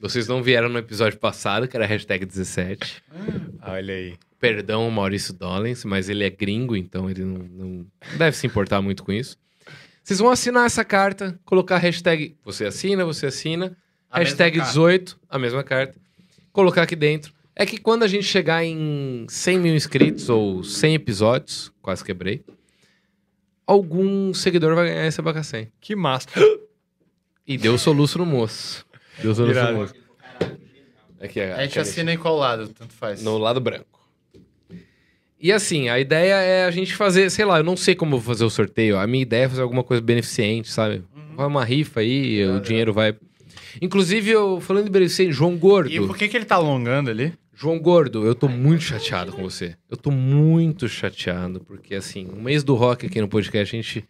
Vocês 0.00 0.28
não 0.28 0.42
vieram 0.42 0.68
no 0.68 0.78
episódio 0.78 1.18
passado, 1.18 1.66
que 1.66 1.76
era 1.76 1.84
hashtag 1.84 2.24
17. 2.24 3.02
Ah, 3.60 3.72
Olha 3.72 3.94
aí. 3.94 4.14
Perdão, 4.38 4.88
Maurício 4.90 5.34
Dollens, 5.34 5.84
mas 5.84 6.08
ele 6.08 6.22
é 6.24 6.30
gringo, 6.30 6.76
então 6.76 7.10
ele 7.10 7.24
não, 7.24 7.38
não 7.38 7.86
deve 8.16 8.36
se 8.36 8.46
importar 8.46 8.80
muito 8.80 9.02
com 9.02 9.10
isso. 9.10 9.36
Vocês 10.04 10.20
vão 10.20 10.30
assinar 10.30 10.64
essa 10.64 10.84
carta, 10.84 11.38
colocar 11.44 11.78
hashtag 11.78 12.36
você 12.44 12.64
assina, 12.64 13.04
você 13.04 13.26
assina, 13.26 13.76
A 14.08 14.20
hashtag 14.20 14.58
mesma 14.58 14.64
carta. 14.64 14.72
18, 14.72 15.20
a 15.28 15.38
mesma 15.38 15.64
carta, 15.64 15.94
colocar 16.52 16.82
aqui 16.82 16.94
dentro. 16.94 17.32
É 17.54 17.66
que 17.66 17.76
quando 17.76 18.04
a 18.04 18.06
gente 18.06 18.22
chegar 18.22 18.64
em 18.64 19.26
100 19.28 19.58
mil 19.58 19.74
inscritos 19.74 20.28
ou 20.30 20.62
100 20.62 20.94
episódios, 20.94 21.72
quase 21.82 22.04
quebrei, 22.04 22.44
algum 23.66 24.32
seguidor 24.32 24.76
vai 24.76 24.86
ganhar 24.88 25.06
esse 25.08 25.20
abacacém. 25.20 25.72
Que 25.80 25.96
massa. 25.96 26.28
E 27.44 27.58
deu 27.58 27.76
soluço 27.76 28.18
no 28.18 28.24
moço. 28.24 28.86
Deu 29.22 29.34
soluço 29.34 29.52
Irado. 29.52 29.72
no 29.72 29.78
moço. 29.80 29.94
Aqui, 31.20 31.40
A 31.40 31.62
gente 31.62 31.70
aqui, 31.70 31.78
assina 31.80 32.12
em 32.12 32.18
qual 32.18 32.36
lado, 32.36 32.68
tanto 32.68 32.92
faz. 32.92 33.22
No 33.22 33.38
lado 33.38 33.60
branco. 33.60 33.98
E 35.40 35.52
assim, 35.52 35.88
a 35.88 35.98
ideia 36.00 36.34
é 36.34 36.64
a 36.64 36.70
gente 36.70 36.94
fazer, 36.94 37.30
sei 37.30 37.44
lá, 37.44 37.58
eu 37.58 37.64
não 37.64 37.76
sei 37.76 37.94
como 37.94 38.14
eu 38.16 38.18
vou 38.18 38.34
fazer 38.34 38.44
o 38.44 38.50
sorteio. 38.50 38.98
A 38.98 39.06
minha 39.06 39.22
ideia 39.22 39.44
é 39.44 39.48
fazer 39.48 39.62
alguma 39.62 39.84
coisa 39.84 40.00
beneficente, 40.00 40.68
sabe? 40.68 41.04
Vai 41.36 41.46
uma 41.46 41.64
rifa 41.64 42.00
aí, 42.00 42.44
o 42.44 42.60
dinheiro 42.60 42.92
vai. 42.92 43.14
Inclusive, 43.80 44.30
eu 44.30 44.60
falando 44.60 44.84
de 44.86 44.90
beneficente, 44.90 45.32
João 45.32 45.56
Gordo. 45.56 45.90
E 45.90 46.00
por 46.00 46.16
que, 46.16 46.28
que 46.28 46.36
ele 46.36 46.44
tá 46.44 46.56
alongando 46.56 47.10
ali? 47.10 47.32
João 47.54 47.78
Gordo, 47.78 48.24
eu 48.26 48.34
tô 48.34 48.48
muito 48.48 48.82
chateado 48.82 49.32
com 49.32 49.42
você. 49.42 49.76
Eu 49.90 49.96
tô 49.96 50.10
muito 50.10 50.88
chateado, 50.88 51.60
porque 51.60 51.94
assim, 51.94 52.24
no 52.24 52.42
mês 52.42 52.64
do 52.64 52.74
rock 52.74 53.06
aqui 53.06 53.20
no 53.20 53.28
podcast, 53.28 53.74
a 53.74 53.80
gente. 53.80 54.04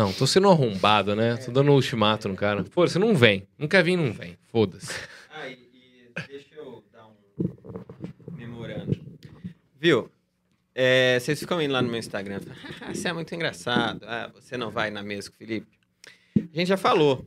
Não, 0.00 0.14
tô 0.14 0.26
sendo 0.26 0.48
arrombado, 0.48 1.14
né? 1.14 1.36
Tô 1.36 1.52
dando 1.52 1.70
um 1.70 1.74
ultimato 1.74 2.26
no 2.26 2.34
cara. 2.34 2.64
Foda-se, 2.64 2.98
não 2.98 3.14
vem. 3.14 3.46
Não 3.58 3.68
quer 3.68 3.84
vir, 3.84 3.96
não 3.98 4.10
vem. 4.14 4.34
Foda-se. 4.46 4.94
Ah, 5.30 5.46
e, 5.46 5.52
e 5.52 6.22
deixa 6.26 6.54
eu 6.54 6.82
dar 6.90 7.06
um 7.06 8.34
memorando. 8.34 8.98
Viu? 9.78 10.10
É, 10.74 11.18
vocês 11.20 11.38
ficam 11.38 11.60
indo 11.60 11.72
lá 11.74 11.82
no 11.82 11.90
meu 11.90 11.98
Instagram. 11.98 12.40
"Ah, 12.80 12.94
Você 12.94 13.08
é 13.08 13.12
muito 13.12 13.34
engraçado. 13.34 14.00
Ah, 14.06 14.30
você 14.34 14.56
não 14.56 14.70
vai 14.70 14.90
na 14.90 15.02
mesa 15.02 15.28
com 15.28 15.34
o 15.34 15.38
Felipe. 15.38 15.66
A 16.34 16.58
gente 16.58 16.68
já 16.68 16.78
falou. 16.78 17.22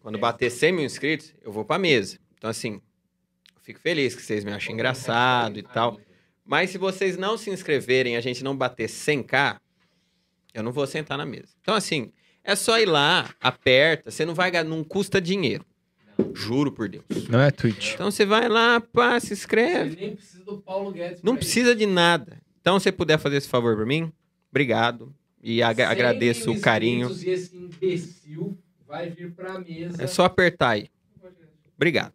Quando 0.00 0.16
bater 0.18 0.50
100 0.50 0.72
mil 0.72 0.84
inscritos, 0.86 1.34
eu 1.42 1.52
vou 1.52 1.62
pra 1.66 1.78
mesa. 1.78 2.18
Então, 2.38 2.48
assim, 2.48 2.80
eu 3.54 3.60
fico 3.62 3.80
feliz 3.80 4.14
que 4.14 4.22
vocês 4.22 4.44
me 4.44 4.52
acham 4.52 4.72
engraçado 4.72 5.58
e 5.58 5.62
tal. 5.62 6.00
Mas 6.42 6.70
se 6.70 6.78
vocês 6.78 7.18
não 7.18 7.36
se 7.36 7.50
inscreverem 7.50 8.16
a 8.16 8.20
gente 8.22 8.42
não 8.42 8.56
bater 8.56 8.88
100k, 8.88 9.58
eu 10.54 10.62
não 10.62 10.72
vou 10.72 10.86
sentar 10.86 11.18
na 11.18 11.26
mesa. 11.26 11.48
Então, 11.60 11.74
assim, 11.74 12.10
é 12.42 12.54
só 12.56 12.78
ir 12.78 12.86
lá, 12.86 13.34
aperta. 13.40 14.10
Você 14.10 14.24
não 14.24 14.34
vai 14.34 14.50
ganhar, 14.50 14.64
não 14.64 14.82
custa 14.84 15.20
dinheiro. 15.20 15.64
Juro 16.32 16.70
por 16.70 16.88
Deus. 16.88 17.04
Não 17.28 17.40
é 17.40 17.50
Twitch. 17.50 17.94
Então 17.94 18.10
você 18.10 18.24
vai 18.24 18.48
lá, 18.48 18.80
pá, 18.80 19.18
se 19.18 19.32
inscreve. 19.32 19.96
nem 19.96 20.14
precisa 20.14 20.44
do 20.44 20.58
Paulo 20.58 20.92
Guedes. 20.92 21.22
Não 21.22 21.34
precisa 21.36 21.74
de 21.74 21.86
nada. 21.86 22.38
Então, 22.60 22.78
se 22.78 22.84
você 22.84 22.92
puder 22.92 23.18
fazer 23.18 23.36
esse 23.36 23.48
favor 23.48 23.74
pra 23.76 23.84
mim, 23.84 24.12
obrigado. 24.50 25.12
E 25.42 25.62
aga- 25.62 25.88
agradeço 25.90 26.50
o 26.52 26.60
carinho. 26.60 27.10
E 27.10 27.28
esse 27.30 27.54
imbecil 27.56 28.56
vai 28.86 29.10
vir 29.10 29.32
pra 29.32 29.58
mesa. 29.58 30.02
É 30.02 30.06
só 30.06 30.24
apertar 30.24 30.70
aí. 30.70 30.88
Obrigado. 31.76 32.14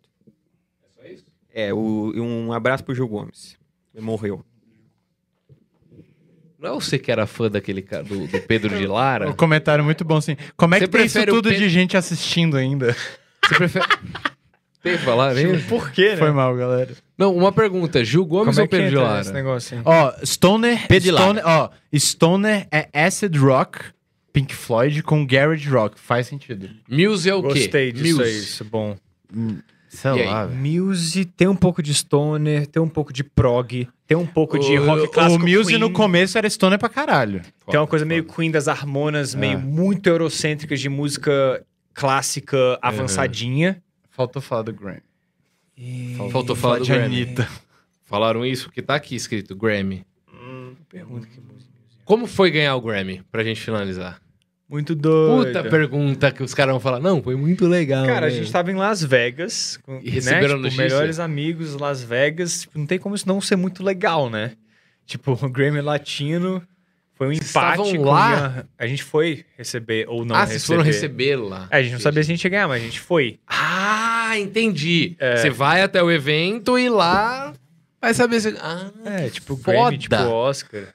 É 0.82 0.88
só 0.96 1.06
isso? 1.08 1.26
É, 1.54 1.74
o, 1.74 2.12
e 2.16 2.20
um 2.20 2.54
abraço 2.54 2.84
pro 2.84 2.96
Gil 2.96 3.08
Gomes. 3.08 3.58
Ele 3.94 4.04
morreu. 4.04 4.44
Não 6.62 6.72
é 6.72 6.74
você 6.74 7.00
que 7.00 7.12
era 7.12 7.26
fã 7.26 7.50
daquele 7.50 7.82
cara, 7.82 8.04
do, 8.04 8.28
do 8.28 8.42
Pedro 8.42 8.78
de 8.78 8.86
Lara? 8.88 9.30
Um 9.30 9.34
comentário 9.34 9.84
muito 9.84 10.04
bom, 10.04 10.18
assim. 10.18 10.36
Como 10.58 10.76
é 10.76 10.80
Você 10.80 10.88
que 10.88 10.92
tem 10.98 11.06
isso 11.06 11.26
tudo 11.26 11.50
Pedro- 11.50 11.58
de 11.64 11.70
gente 11.70 11.96
assistindo 11.96 12.58
ainda? 12.58 12.96
Você 13.46 13.56
prefere. 13.56 13.86
Tem 14.82 14.94
que 14.98 15.04
falar 15.04 15.34
mesmo? 15.36 15.62
Por 15.68 15.92
quê, 15.92 16.12
né? 16.12 16.16
Foi 16.18 16.32
mal, 16.32 16.56
galera. 16.56 16.92
Não, 17.18 17.36
uma 17.36 17.52
pergunta: 17.52 18.04
Gil 18.06 18.26
Gomes 18.26 18.56
Como 18.56 18.60
é 18.60 18.64
ou 18.64 18.68
que 18.70 18.78
Pedro 18.78 18.90
de 18.92 18.96
Lara? 18.96 19.20
esse 19.22 19.34
negócio? 19.34 19.82
Ó, 19.84 20.14
Stoner. 20.24 20.88
P 20.88 21.00
de 21.02 21.12
Lara. 21.12 21.26
Stoner, 21.26 21.44
ó, 21.46 21.70
Stoner 21.94 22.68
é 22.72 22.88
acid 22.94 23.36
rock, 23.36 23.80
Pink 24.32 24.56
Floyd 24.56 25.04
com 25.04 25.26
garage 25.28 25.68
rock. 25.70 26.00
Faz 26.00 26.28
sentido. 26.28 26.70
Muse 26.88 27.30
é 27.30 27.36
o 27.36 27.42
quê? 27.44 27.60
Gostei 27.60 27.92
disso 27.92 28.20
Muse. 28.20 28.30
aí, 28.30 28.38
isso 28.38 28.64
é 28.64 28.66
bom. 28.66 28.96
Sei 29.90 30.12
E 30.12 30.24
lá. 30.26 30.46
Muse 30.48 31.26
tem 31.26 31.48
um 31.48 31.56
pouco 31.56 31.82
de 31.82 31.94
stoner, 31.94 32.68
tem 32.68 32.80
um 32.82 32.88
pouco 32.88 33.12
de 33.12 33.24
prog, 33.24 33.88
tem 34.06 34.16
um 34.16 34.26
pouco 34.26 34.58
de 34.60 34.78
O- 34.78 34.86
rock 34.86 35.02
O 35.04 35.10
clássico 35.10 35.44
Muse 35.44 35.70
Queen, 35.72 35.80
no 35.80 35.92
começo 35.92 36.38
era 36.38 36.48
Stoner 36.48 36.78
pra 36.78 36.88
caralho. 36.90 37.42
Tem 37.68 37.80
uma 37.80 37.88
coisa 37.88 38.06
meio 38.06 38.24
Queen 38.24 38.52
das 38.52 38.68
harmonas, 38.68 39.34
meio 39.34 39.54
É. 39.54 39.58
muito 39.58 40.08
eurocêntricas 40.08 40.80
de 40.80 40.88
música 40.90 41.66
clássica 41.94 42.78
avançadinha. 42.82 43.82
Faltou 44.12 44.42
falar 44.42 44.62
do 44.62 44.74
Grammy. 44.74 45.02
Faltou 46.32 46.56
falar 46.56 46.78
do 46.80 46.86
de 46.86 46.92
Grammy. 46.92 47.06
Anitta. 47.24 47.48
Falaram 48.06 48.46
isso 48.46 48.66
porque 48.66 48.82
tá 48.82 48.96
aqui 48.96 49.16
escrito 49.16 49.56
Grammy. 49.56 50.06
Pergunta 50.88 51.28
que 51.28 51.40
música. 51.42 51.70
Como 52.06 52.26
foi 52.28 52.50
ganhar 52.52 52.76
o 52.76 52.82
Grammy? 52.82 53.22
Pra 53.32 53.44
gente 53.44 53.62
finalizar. 53.62 54.20
Muito 54.70 54.94
doido. 54.94 55.48
Puta 55.48 55.64
pergunta 55.68 56.32
que 56.32 56.44
os 56.44 56.54
caras 56.54 56.74
vão 56.74 56.80
falar. 56.80 57.00
Não, 57.00 57.24
foi 57.24 57.36
muito 57.36 57.66
legal. 57.66 58.06
Cara, 58.06 58.28
a 58.28 58.30
né? 58.30 58.36
gente 58.36 58.52
tava 58.52 58.72
em 58.72 58.76
Las 58.76 59.04
Vegas, 59.04 59.78
com, 59.82 60.00
E 60.04 60.10
receberam 60.12 60.56
a 60.56 60.60
né, 60.60 60.70
tipo, 60.70 60.82
melhores 60.82 61.20
amigos, 61.20 61.74
Las 61.76 62.04
Vegas, 62.04 62.62
tipo, 62.62 62.78
não 62.78 62.86
tem 62.86 63.00
como 63.00 63.16
isso 63.16 63.28
não 63.28 63.42
ser 63.42 63.56
muito 63.56 63.84
legal, 63.84 64.30
né? 64.30 64.52
Tipo, 65.08 65.32
o 65.42 65.50
Grammy 65.50 65.82
Latino 65.82 66.62
foi 67.16 67.28
um 67.28 67.34
Vocês 67.34 67.50
empate 67.50 67.82
estavam 67.82 67.98
com 67.98 68.10
lá? 68.10 68.66
a... 68.78 68.84
a 68.84 68.88
gente 68.88 69.04
foi 69.04 69.44
receber 69.58 70.06
ou 70.08 70.24
não 70.24 70.36
ah, 70.36 70.42
receber. 70.42 70.52
vocês 70.60 70.66
foram 70.66 70.84
receber 70.84 71.36
lá. 71.36 71.68
É, 71.72 71.78
a 71.78 71.82
gente 71.82 71.94
não 71.94 72.00
sabia 72.00 72.24
se 72.24 72.32
a 72.32 72.36
gente 72.36 72.44
ia 72.44 72.50
ganhar, 72.52 72.68
mas 72.68 72.82
a 72.82 72.86
gente 72.86 73.00
foi. 73.00 73.40
Ah, 73.48 74.38
entendi. 74.38 75.16
É. 75.18 75.36
Você 75.38 75.50
vai 75.50 75.82
até 75.82 76.02
o 76.04 76.12
evento 76.12 76.78
e 76.78 76.88
lá 76.88 77.54
vai 78.00 78.14
saber 78.14 78.40
se. 78.40 78.56
Ah, 78.62 78.92
É, 79.04 79.30
tipo 79.30 79.58
foda. 79.58 79.74
Grammy, 79.74 79.98
tipo 79.98 80.16
Oscar. 80.16 80.94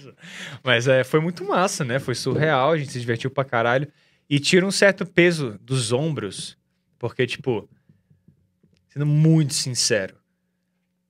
Mas 0.62 0.88
é, 0.88 1.04
foi 1.04 1.20
muito 1.20 1.44
massa, 1.44 1.84
né? 1.84 1.98
Foi 1.98 2.14
surreal, 2.14 2.72
a 2.72 2.78
gente 2.78 2.92
se 2.92 3.00
divertiu 3.00 3.30
pra 3.30 3.44
caralho. 3.44 3.88
E 4.28 4.40
tira 4.40 4.66
um 4.66 4.70
certo 4.70 5.06
peso 5.06 5.58
dos 5.62 5.92
ombros, 5.92 6.58
porque, 6.98 7.26
tipo, 7.26 7.68
sendo 8.88 9.06
muito 9.06 9.54
sincero, 9.54 10.16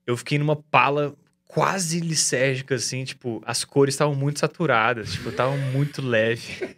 eu 0.05 0.15
fiquei 0.15 0.37
numa 0.37 0.55
pala 0.55 1.15
quase 1.47 1.99
lisérgica, 1.99 2.75
assim, 2.75 3.03
tipo, 3.03 3.41
as 3.45 3.65
cores 3.65 3.95
estavam 3.95 4.13
muito 4.13 4.39
saturadas, 4.39 5.13
tipo, 5.13 5.29
estavam 5.29 5.57
muito 5.57 6.01
leve. 6.01 6.77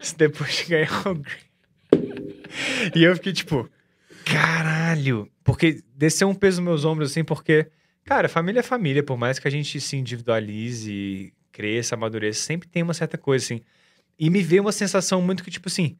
Isso 0.00 0.16
depois 0.18 0.56
de 0.56 0.64
ganhar 0.64 1.06
o 1.06 1.14
Grammy. 1.14 1.50
E 2.94 3.04
eu 3.04 3.14
fiquei 3.14 3.32
tipo, 3.32 3.70
caralho. 4.24 5.30
Porque 5.44 5.82
desceu 5.94 6.28
um 6.28 6.34
peso 6.34 6.60
nos 6.60 6.68
meus 6.68 6.84
ombros, 6.84 7.10
assim, 7.12 7.22
porque, 7.22 7.70
cara, 8.04 8.28
família 8.28 8.60
é 8.60 8.62
família. 8.62 9.02
Por 9.02 9.16
mais 9.16 9.38
que 9.38 9.46
a 9.46 9.50
gente 9.50 9.80
se 9.80 9.96
individualize, 9.96 11.32
cresça, 11.60 11.94
amadureça, 11.94 12.40
sempre 12.40 12.66
tem 12.66 12.82
uma 12.82 12.94
certa 12.94 13.18
coisa, 13.18 13.44
assim. 13.44 13.60
E 14.18 14.30
me 14.30 14.42
veio 14.42 14.62
uma 14.62 14.72
sensação 14.72 15.20
muito 15.20 15.44
que, 15.44 15.50
tipo 15.50 15.68
assim, 15.68 15.98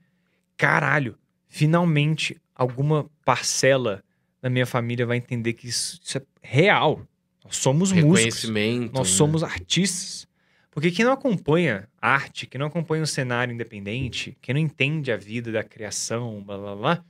caralho, 0.57 1.19
finalmente 1.49 2.41
alguma 2.55 3.11
parcela 3.25 4.03
da 4.41 4.49
minha 4.49 4.65
família 4.65 5.05
vai 5.05 5.19
entender 5.19 5.53
que 5.53 5.69
isso, 5.69 6.01
isso 6.03 6.17
é 6.17 6.23
real. 6.41 7.07
Nós 7.45 7.57
somos 7.57 7.93
músicos. 7.93 8.45
Nós 8.93 9.11
né? 9.11 9.17
somos 9.17 9.43
artistas. 9.43 10.27
Porque 10.71 10.91
quem 10.91 11.05
não 11.05 11.13
acompanha 11.13 11.89
arte, 12.01 12.47
quem 12.47 12.59
não 12.59 12.69
acompanha 12.69 13.03
um 13.03 13.07
cenário 13.07 13.53
independente, 13.53 14.39
quem 14.41 14.55
não 14.55 14.61
entende 14.61 15.13
a 15.13 15.17
vida 15.17 15.53
da 15.53 15.65
criação, 15.65 16.43
blá 16.43 16.57
blá 16.57 16.77
blá, 16.77 17.05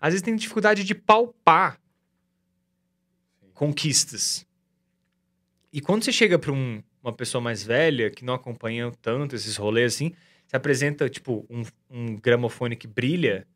às 0.00 0.12
vezes 0.12 0.22
tem 0.22 0.36
dificuldade 0.36 0.84
de 0.84 0.94
palpar 0.94 1.80
conquistas. 3.52 4.46
E 5.72 5.80
quando 5.80 6.04
você 6.04 6.12
chega 6.12 6.38
para 6.38 6.52
uma 7.04 7.12
pessoa 7.12 7.40
mais 7.40 7.62
velha, 7.62 8.10
que 8.10 8.24
não 8.24 8.34
acompanha 8.34 8.90
tanto 9.02 9.36
esses 9.36 9.56
rolês 9.56 9.94
assim, 9.94 10.12
você 10.46 10.56
apresenta, 10.56 11.08
tipo, 11.08 11.46
um, 11.50 11.62
um 11.90 12.16
gramofone 12.16 12.74
que 12.76 12.86
brilha 12.86 13.46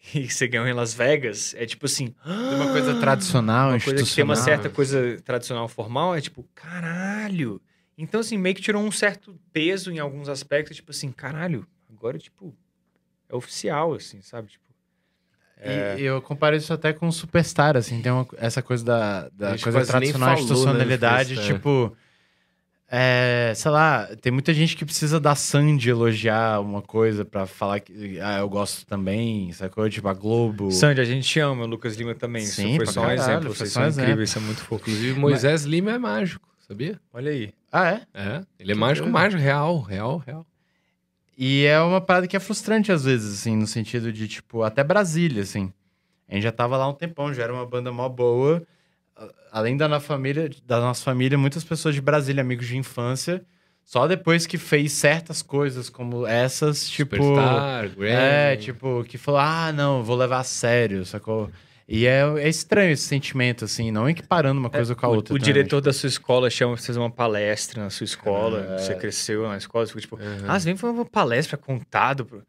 e 0.14 0.28
você 0.30 0.48
ganhou 0.48 0.66
em 0.66 0.72
Las 0.72 0.94
Vegas, 0.94 1.54
é 1.54 1.66
tipo 1.66 1.86
assim. 1.86 2.14
Tem 2.24 2.54
uma 2.56 2.72
coisa 2.72 2.94
tradicional, 2.94 3.70
Uma 3.70 3.80
coisa 3.80 4.02
que 4.04 4.14
tem 4.14 4.24
uma 4.24 4.34
certa 4.36 4.70
coisa 4.70 5.20
tradicional 5.22 5.68
formal, 5.68 6.14
é 6.16 6.20
tipo, 6.20 6.42
caralho. 6.54 7.60
Então, 7.98 8.20
assim, 8.20 8.38
meio 8.38 8.54
que 8.54 8.62
tirou 8.62 8.82
um 8.82 8.90
certo 8.90 9.38
peso 9.52 9.92
em 9.92 9.98
alguns 9.98 10.28
aspectos, 10.30 10.76
tipo 10.76 10.90
assim, 10.90 11.12
caralho, 11.12 11.66
agora, 11.90 12.16
tipo, 12.18 12.56
é 13.28 13.36
oficial, 13.36 13.92
assim, 13.92 14.22
sabe? 14.22 14.48
Tipo, 14.48 14.64
E 15.98 16.02
eu 16.02 16.22
comparo 16.22 16.56
isso 16.56 16.72
até 16.72 16.94
com 16.94 17.06
o 17.08 17.12
Superstar, 17.12 17.76
assim, 17.76 18.00
tem 18.00 18.10
uma- 18.10 18.26
essa 18.38 18.62
coisa 18.62 18.82
da, 18.82 19.28
da 19.28 19.58
coisa 19.58 19.84
tradicional, 19.84 20.28
falou, 20.28 20.36
né, 20.38 20.42
institucionalidade, 20.44 21.28
Superstar. 21.34 21.56
tipo... 21.56 21.96
É, 21.96 22.09
sei 23.54 23.70
lá, 23.70 24.08
tem 24.20 24.32
muita 24.32 24.52
gente 24.52 24.76
que 24.76 24.84
precisa 24.84 25.20
da 25.20 25.34
Sandy 25.34 25.90
elogiar 25.90 26.60
uma 26.60 26.82
coisa 26.82 27.24
pra 27.24 27.46
falar 27.46 27.80
que 27.80 28.18
ah, 28.20 28.38
eu 28.38 28.48
gosto 28.48 28.84
também, 28.84 29.52
sacou? 29.52 29.88
Tipo, 29.88 30.08
a 30.08 30.14
Globo. 30.14 30.70
Sandy, 30.72 31.00
a 31.00 31.04
gente 31.04 31.26
te 31.26 31.38
ama, 31.38 31.64
o 31.64 31.66
Lucas 31.66 31.96
Lima 31.96 32.14
também. 32.14 32.44
Sim, 32.44 32.70
isso 32.70 32.76
foi 32.76 32.86
só 32.86 33.00
um 33.00 33.04
caralho, 33.04 33.20
exemplo, 33.20 33.42
foi 33.48 33.56
vocês 33.56 33.70
um 33.70 33.72
são 33.74 33.84
exemplo. 33.84 34.02
incríveis, 34.02 34.30
isso 34.30 34.38
é 34.38 34.42
muito 34.42 34.60
fofo. 34.62 34.82
Inclusive, 34.90 35.18
Moisés 35.20 35.64
Lima 35.64 35.92
é 35.92 35.98
mágico, 35.98 36.48
sabia? 36.66 37.00
Olha 37.12 37.30
aí. 37.30 37.52
Ah, 37.70 37.88
é? 37.88 38.02
É. 38.12 38.42
Ele 38.58 38.72
é 38.72 38.74
Que 38.74 38.80
mágico, 38.80 39.08
mágico, 39.08 39.40
real, 39.40 39.80
real, 39.80 40.18
real. 40.18 40.46
E 41.38 41.64
é 41.64 41.80
uma 41.80 42.00
parada 42.00 42.26
que 42.26 42.36
é 42.36 42.40
frustrante 42.40 42.90
às 42.92 43.04
vezes, 43.04 43.40
assim, 43.40 43.56
no 43.56 43.66
sentido 43.66 44.12
de, 44.12 44.26
tipo, 44.28 44.62
até 44.62 44.82
Brasília, 44.84 45.42
assim. 45.42 45.72
A 46.28 46.34
gente 46.34 46.42
já 46.42 46.52
tava 46.52 46.76
lá 46.76 46.88
um 46.88 46.92
tempão, 46.92 47.32
já 47.32 47.44
era 47.44 47.52
uma 47.52 47.64
banda 47.64 47.90
mó 47.90 48.08
boa. 48.08 48.62
Além 49.52 49.76
da 49.76 49.88
nossa 49.88 50.06
família, 50.06 50.50
da 50.66 50.80
nossa 50.80 51.02
família, 51.02 51.36
muitas 51.36 51.64
pessoas 51.64 51.94
de 51.94 52.00
Brasília, 52.00 52.40
amigos 52.42 52.66
de 52.66 52.76
infância. 52.76 53.42
Só 53.84 54.06
depois 54.06 54.46
que 54.46 54.56
fez 54.56 54.92
certas 54.92 55.42
coisas 55.42 55.90
como 55.90 56.24
essas, 56.26 56.88
tipo. 56.88 57.16
Superstar, 57.16 57.88
Grammy. 57.90 58.08
É, 58.14 58.56
tipo, 58.56 59.04
que 59.08 59.18
falou, 59.18 59.40
ah, 59.40 59.72
não, 59.72 60.04
vou 60.04 60.14
levar 60.16 60.38
a 60.40 60.44
sério, 60.44 61.04
sacou? 61.04 61.50
E 61.88 62.06
é, 62.06 62.20
é 62.38 62.48
estranho 62.48 62.92
esse 62.92 63.02
sentimento, 63.02 63.64
assim, 63.64 63.90
não 63.90 64.08
equiparando 64.08 64.60
uma 64.60 64.70
coisa 64.70 64.94
com 64.94 65.06
a 65.06 65.08
É, 65.08 65.12
o, 65.12 65.16
outra. 65.16 65.34
o 65.34 65.38
também, 65.38 65.52
diretor 65.52 65.80
da 65.80 65.92
sua 65.92 66.06
escola 66.06 66.48
chama 66.48 66.74
pra 66.74 66.80
você 66.80 66.86
fazer 66.86 67.00
uma 67.00 67.10
palestra 67.10 67.82
na 67.82 67.90
sua 67.90 68.04
escola, 68.04 68.60
É. 68.74 68.78
você 68.78 68.94
cresceu 68.94 69.48
na 69.48 69.56
escola, 69.56 69.84
você 69.84 69.90
fica 69.94 70.02
tipo, 70.02 70.16
Uhum. 70.16 70.44
ah, 70.46 70.60
você 70.60 70.66
vem 70.66 70.76
fazer 70.76 70.92
uma 70.92 71.04
palestra 71.04 71.56
contado 71.56 72.24
pro... 72.24 72.44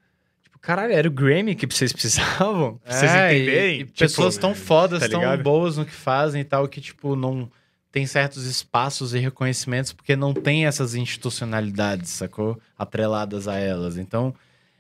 Caralho, 0.62 0.94
era 0.94 1.08
o 1.08 1.12
Grammy 1.12 1.56
que 1.56 1.66
vocês 1.66 1.92
precisavam? 1.92 2.78
Pra 2.86 2.94
vocês 2.94 3.12
É, 3.12 3.34
e- 3.34 3.42
entenderem? 3.42 3.76
E, 3.82 3.86
Tipo, 3.86 4.00
pessoas 4.00 4.38
tão 4.38 4.54
fodas, 4.54 5.00
tá 5.02 5.10
tão 5.10 5.38
boas 5.44 5.78
no 5.78 5.86
que 5.86 5.92
fazem 5.92 6.42
e 6.42 6.46
tal, 6.46 6.68
que, 6.68 6.80
tipo, 6.80 7.16
não 7.16 7.50
tem 7.92 8.06
certos 8.06 8.46
espaços 8.46 9.14
e 9.14 9.20
reconhecimentos 9.20 9.92
porque 9.92 10.16
não 10.16 10.34
tem 10.34 10.66
essas 10.66 10.94
institucionalidades, 10.96 12.12
sacou? 12.12 12.60
Atreladas 12.78 13.48
a 13.48 13.58
elas. 13.58 13.98
Então, 13.98 14.34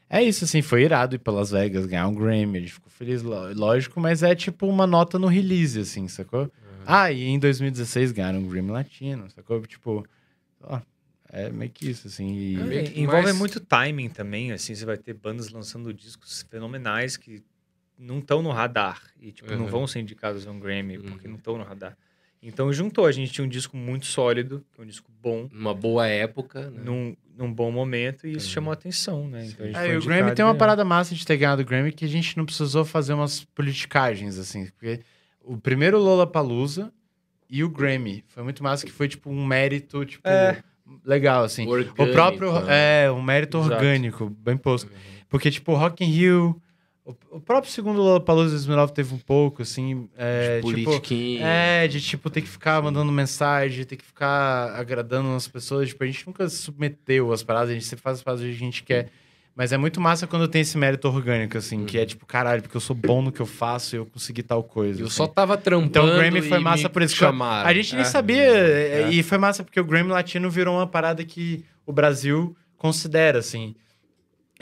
é 0.09 0.21
isso, 0.23 0.45
assim, 0.45 0.61
foi 0.61 0.83
irado 0.83 1.15
ir 1.15 1.19
pra 1.19 1.33
Las 1.33 1.51
Vegas, 1.51 1.85
ganhar 1.85 2.07
um 2.07 2.13
Grammy, 2.15 2.57
a 2.57 2.61
gente 2.61 2.73
ficou 2.73 2.89
feliz, 2.91 3.21
lógico, 3.23 3.99
mas 3.99 4.21
é 4.23 4.35
tipo 4.35 4.67
uma 4.67 4.85
nota 4.85 5.17
no 5.17 5.27
release, 5.27 5.79
assim, 5.79 6.07
sacou? 6.07 6.49
Ah, 6.85 7.11
e 7.11 7.23
em 7.27 7.37
2016 7.39 8.11
ganharam 8.11 8.39
um 8.39 8.47
Grammy 8.47 8.71
Latino, 8.71 9.29
sacou? 9.35 9.61
Tipo, 9.65 10.05
ó, 10.61 10.79
é 11.31 11.49
meio 11.49 11.71
que 11.71 11.89
isso, 11.89 12.07
assim. 12.07 12.33
e- 12.35 12.77
É, 12.77 12.83
que 12.83 12.99
envolve 12.99 13.23
mais- 13.27 13.37
muito 13.37 13.59
timing 13.59 14.09
também, 14.09 14.51
assim, 14.51 14.75
você 14.75 14.85
vai 14.85 14.97
ter 14.97 15.13
bandas 15.13 15.49
lançando 15.49 15.93
discos 15.93 16.45
fenomenais 16.49 17.15
que 17.17 17.41
não 17.97 18.19
estão 18.19 18.41
no 18.41 18.51
radar 18.51 19.01
e, 19.19 19.31
tipo, 19.31 19.49
não 19.51 19.65
Uhum. 19.65 19.67
vão 19.71 19.87
ser 19.87 19.99
indicados 19.99 20.45
a 20.47 20.51
um 20.51 20.59
Grammy 20.59 20.97
Uhum. 20.97 21.03
porque 21.05 21.27
não 21.27 21.35
estão 21.37 21.57
no 21.57 21.63
radar. 21.63 21.97
Então 22.43 22.73
juntou, 22.73 23.05
a 23.05 23.11
gente 23.11 23.31
tinha 23.31 23.45
um 23.45 23.49
disco 23.49 23.77
muito 23.77 24.07
sólido, 24.07 24.65
que 24.73 24.81
é 24.81 24.83
um 24.83 24.87
disco 24.87 25.11
bom, 25.21 25.47
Numa 25.51 25.75
boa 25.75 26.07
época, 26.07 26.71
né? 26.71 26.81
num, 26.83 27.15
num 27.37 27.53
bom 27.53 27.71
momento, 27.71 28.25
e 28.25 28.31
isso 28.31 28.47
Uhum. 28.47 28.53
chamou 28.53 28.71
a 28.71 28.73
atenção, 28.73 29.27
né? 29.27 29.45
Então, 29.45 29.63
a 29.63 29.67
gente 29.69 29.77
É, 29.77 29.85
foi 29.85 29.93
e 29.93 29.97
o 29.97 30.01
Grammy 30.01 30.33
tem 30.33 30.43
uma 30.43 30.55
parada 30.55 30.83
massa 30.83 31.13
de 31.13 31.23
ter 31.23 31.37
ganhado 31.37 31.61
o 31.61 31.65
Grammy 31.65 31.91
que 31.91 32.03
a 32.03 32.07
gente 32.07 32.35
não 32.35 32.43
precisou 32.45 32.83
fazer 32.83 33.13
umas 33.13 33.43
politicagens, 33.45 34.39
assim. 34.39 34.65
Porque 34.65 35.01
o 35.43 35.55
primeiro 35.55 35.99
Lollapalooza 35.99 36.91
e 37.47 37.63
o 37.63 37.69
Grammy 37.69 38.23
foi 38.27 38.41
muito 38.41 38.63
massa, 38.63 38.87
que 38.87 38.91
foi, 38.91 39.07
tipo, 39.07 39.29
um 39.29 39.45
mérito, 39.45 40.03
tipo, 40.03 40.27
É. 40.27 40.63
legal, 41.05 41.43
assim. 41.43 41.67
Orgânico, 41.67 42.03
o 42.03 42.07
próprio... 42.11 42.53
né? 42.61 43.05
É, 43.05 43.11
um 43.11 43.21
mérito 43.21 43.57
Exato. 43.57 43.73
orgânico, 43.73 44.29
bem 44.29 44.57
posto. 44.57 44.87
Uhum. 44.87 44.97
Porque, 45.29 45.51
tipo, 45.51 45.73
Rock 45.73 46.03
in 46.03 46.07
Rio... 46.07 46.61
O, 47.03 47.15
o 47.31 47.41
próprio 47.41 47.71
segundo 47.71 47.99
Lollapalooza 47.99 48.49
de 48.49 48.55
2009 48.57 48.93
teve 48.93 49.13
um 49.15 49.17
pouco, 49.17 49.63
assim... 49.63 50.07
É, 50.15 50.61
De 50.61 50.75
tipo, 50.75 51.41
é, 51.41 51.87
de 51.87 51.99
tipo 51.99 52.29
ter 52.29 52.41
que 52.41 52.47
ficar 52.47 52.81
mandando 52.81 53.11
mensagem, 53.11 53.83
ter 53.85 53.97
que 53.97 54.05
ficar 54.05 54.75
agradando 54.75 55.29
as 55.29 55.47
pessoas. 55.47 55.89
Tipo, 55.89 56.03
a 56.03 56.07
gente 56.07 56.27
nunca 56.27 56.47
submeteu 56.47 57.33
as 57.33 57.41
paradas, 57.41 57.71
a 57.71 57.73
gente 57.73 57.85
sempre 57.85 58.03
faz 58.03 58.17
as 58.17 58.23
paradas 58.23 58.45
que 58.45 58.51
a 58.51 58.53
gente 58.53 58.83
quer. 58.83 59.09
Mas 59.55 59.73
é 59.73 59.77
muito 59.77 59.99
massa 59.99 60.25
quando 60.25 60.47
tem 60.47 60.61
esse 60.61 60.77
mérito 60.77 61.07
orgânico, 61.09 61.57
assim, 61.57 61.85
que 61.85 61.97
é 61.97 62.05
tipo, 62.05 62.25
caralho, 62.25 62.61
porque 62.61 62.77
eu 62.77 62.81
sou 62.81 62.95
bom 62.95 63.21
no 63.21 63.31
que 63.31 63.41
eu 63.41 63.45
faço 63.45 63.95
e 63.95 63.97
eu 63.97 64.05
consegui 64.05 64.41
tal 64.41 64.63
coisa. 64.63 65.01
Eu 65.01 65.07
assim. 65.07 65.15
só 65.17 65.27
tava 65.27 65.57
trampando 65.57 65.87
Então 65.89 66.05
o 66.05 66.15
Grammy 66.15 66.41
foi 66.41 66.59
massa 66.59 66.89
por 66.89 67.01
isso 67.01 67.15
chamaram. 67.15 67.67
A 67.69 67.73
gente 67.73 67.93
nem 67.93 68.01
É. 68.03 68.05
sabia, 68.05 68.41
É. 68.41 69.09
e 69.11 69.21
foi 69.21 69.37
massa 69.37 69.63
porque 69.63 69.79
o 69.79 69.83
Grammy 69.83 70.09
Latino 70.09 70.49
virou 70.49 70.75
uma 70.77 70.87
parada 70.87 71.23
que 71.25 71.65
o 71.85 71.91
Brasil 71.91 72.55
considera, 72.77 73.39
assim. 73.39 73.75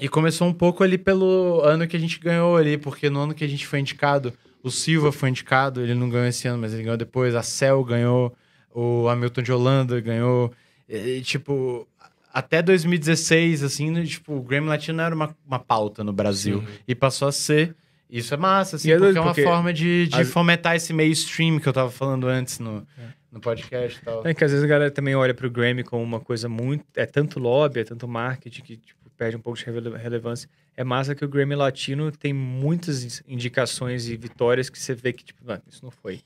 E 0.01 0.09
começou 0.09 0.47
um 0.47 0.53
pouco 0.53 0.83
ali 0.83 0.97
pelo 0.97 1.61
ano 1.63 1.87
que 1.87 1.95
a 1.95 1.99
gente 1.99 2.19
ganhou 2.19 2.57
ali, 2.57 2.77
porque 2.77 3.09
no 3.09 3.19
ano 3.19 3.33
que 3.35 3.43
a 3.43 3.47
gente 3.47 3.67
foi 3.67 3.79
indicado, 3.79 4.33
o 4.63 4.71
Silva 4.71 5.11
foi 5.11 5.29
indicado, 5.29 5.81
ele 5.81 5.93
não 5.93 6.09
ganhou 6.09 6.25
esse 6.27 6.47
ano, 6.47 6.57
mas 6.57 6.73
ele 6.73 6.83
ganhou 6.83 6.97
depois, 6.97 7.35
a 7.35 7.43
Cell 7.43 7.83
ganhou, 7.83 8.35
o 8.73 9.07
Hamilton 9.07 9.41
de 9.41 9.51
Holanda 9.51 9.99
ganhou, 10.01 10.51
e, 10.87 11.21
tipo, 11.21 11.87
até 12.33 12.61
2016, 12.61 13.63
assim, 13.63 13.89
no- 13.91 14.05
tipo, 14.05 14.33
o 14.35 14.41
Grammy 14.41 14.67
Latino 14.67 14.97
não 14.97 15.03
era 15.03 15.15
uma, 15.15 15.35
uma 15.45 15.59
pauta 15.59 16.03
no 16.03 16.13
Brasil, 16.13 16.59
Sim. 16.61 16.67
e 16.87 16.95
passou 16.95 17.27
a 17.27 17.31
ser. 17.31 17.75
Isso 18.09 18.33
é 18.33 18.37
massa, 18.37 18.75
assim, 18.75 18.89
é 18.89 18.93
porque 18.93 19.05
doido, 19.05 19.17
é 19.17 19.21
uma 19.21 19.27
porque 19.27 19.43
forma 19.43 19.71
de, 19.71 20.07
de 20.07 20.21
as- 20.21 20.29
fomentar 20.31 20.75
esse 20.75 20.91
mainstream 20.93 21.59
que 21.59 21.67
eu 21.69 21.73
tava 21.73 21.91
falando 21.91 22.27
antes 22.27 22.57
no, 22.59 22.85
no 23.31 23.39
podcast 23.39 23.99
e 23.99 24.03
tal. 24.03 24.25
É 24.25 24.33
que 24.33 24.43
às 24.43 24.51
vezes 24.51 24.63
a 24.65 24.67
galera 24.67 24.89
também 24.89 25.15
olha 25.15 25.33
pro 25.33 25.49
Grammy 25.49 25.83
como 25.83 26.03
uma 26.03 26.19
coisa 26.19 26.49
muito. 26.49 26.83
É 26.95 27.05
tanto 27.05 27.39
lobby, 27.39 27.81
é 27.81 27.83
tanto 27.83 28.07
marketing 28.07 28.61
que 28.63 28.77
tipo, 28.77 28.97
perde 29.15 29.35
um 29.37 29.39
pouco 29.39 29.59
de 29.59 29.65
rele- 29.65 29.95
relevância. 29.97 30.49
É 30.75 30.83
massa 30.83 31.13
que 31.13 31.23
o 31.23 31.27
Grammy 31.27 31.53
Latino 31.55 32.11
tem 32.11 32.33
muitas 32.33 33.21
indicações 33.27 34.07
e 34.07 34.15
vitórias 34.17 34.69
que 34.71 34.79
você 34.79 34.95
vê 34.95 35.13
que, 35.13 35.23
tipo, 35.23 35.43
isso 35.67 35.83
não 35.83 35.91
foi. 35.91 36.21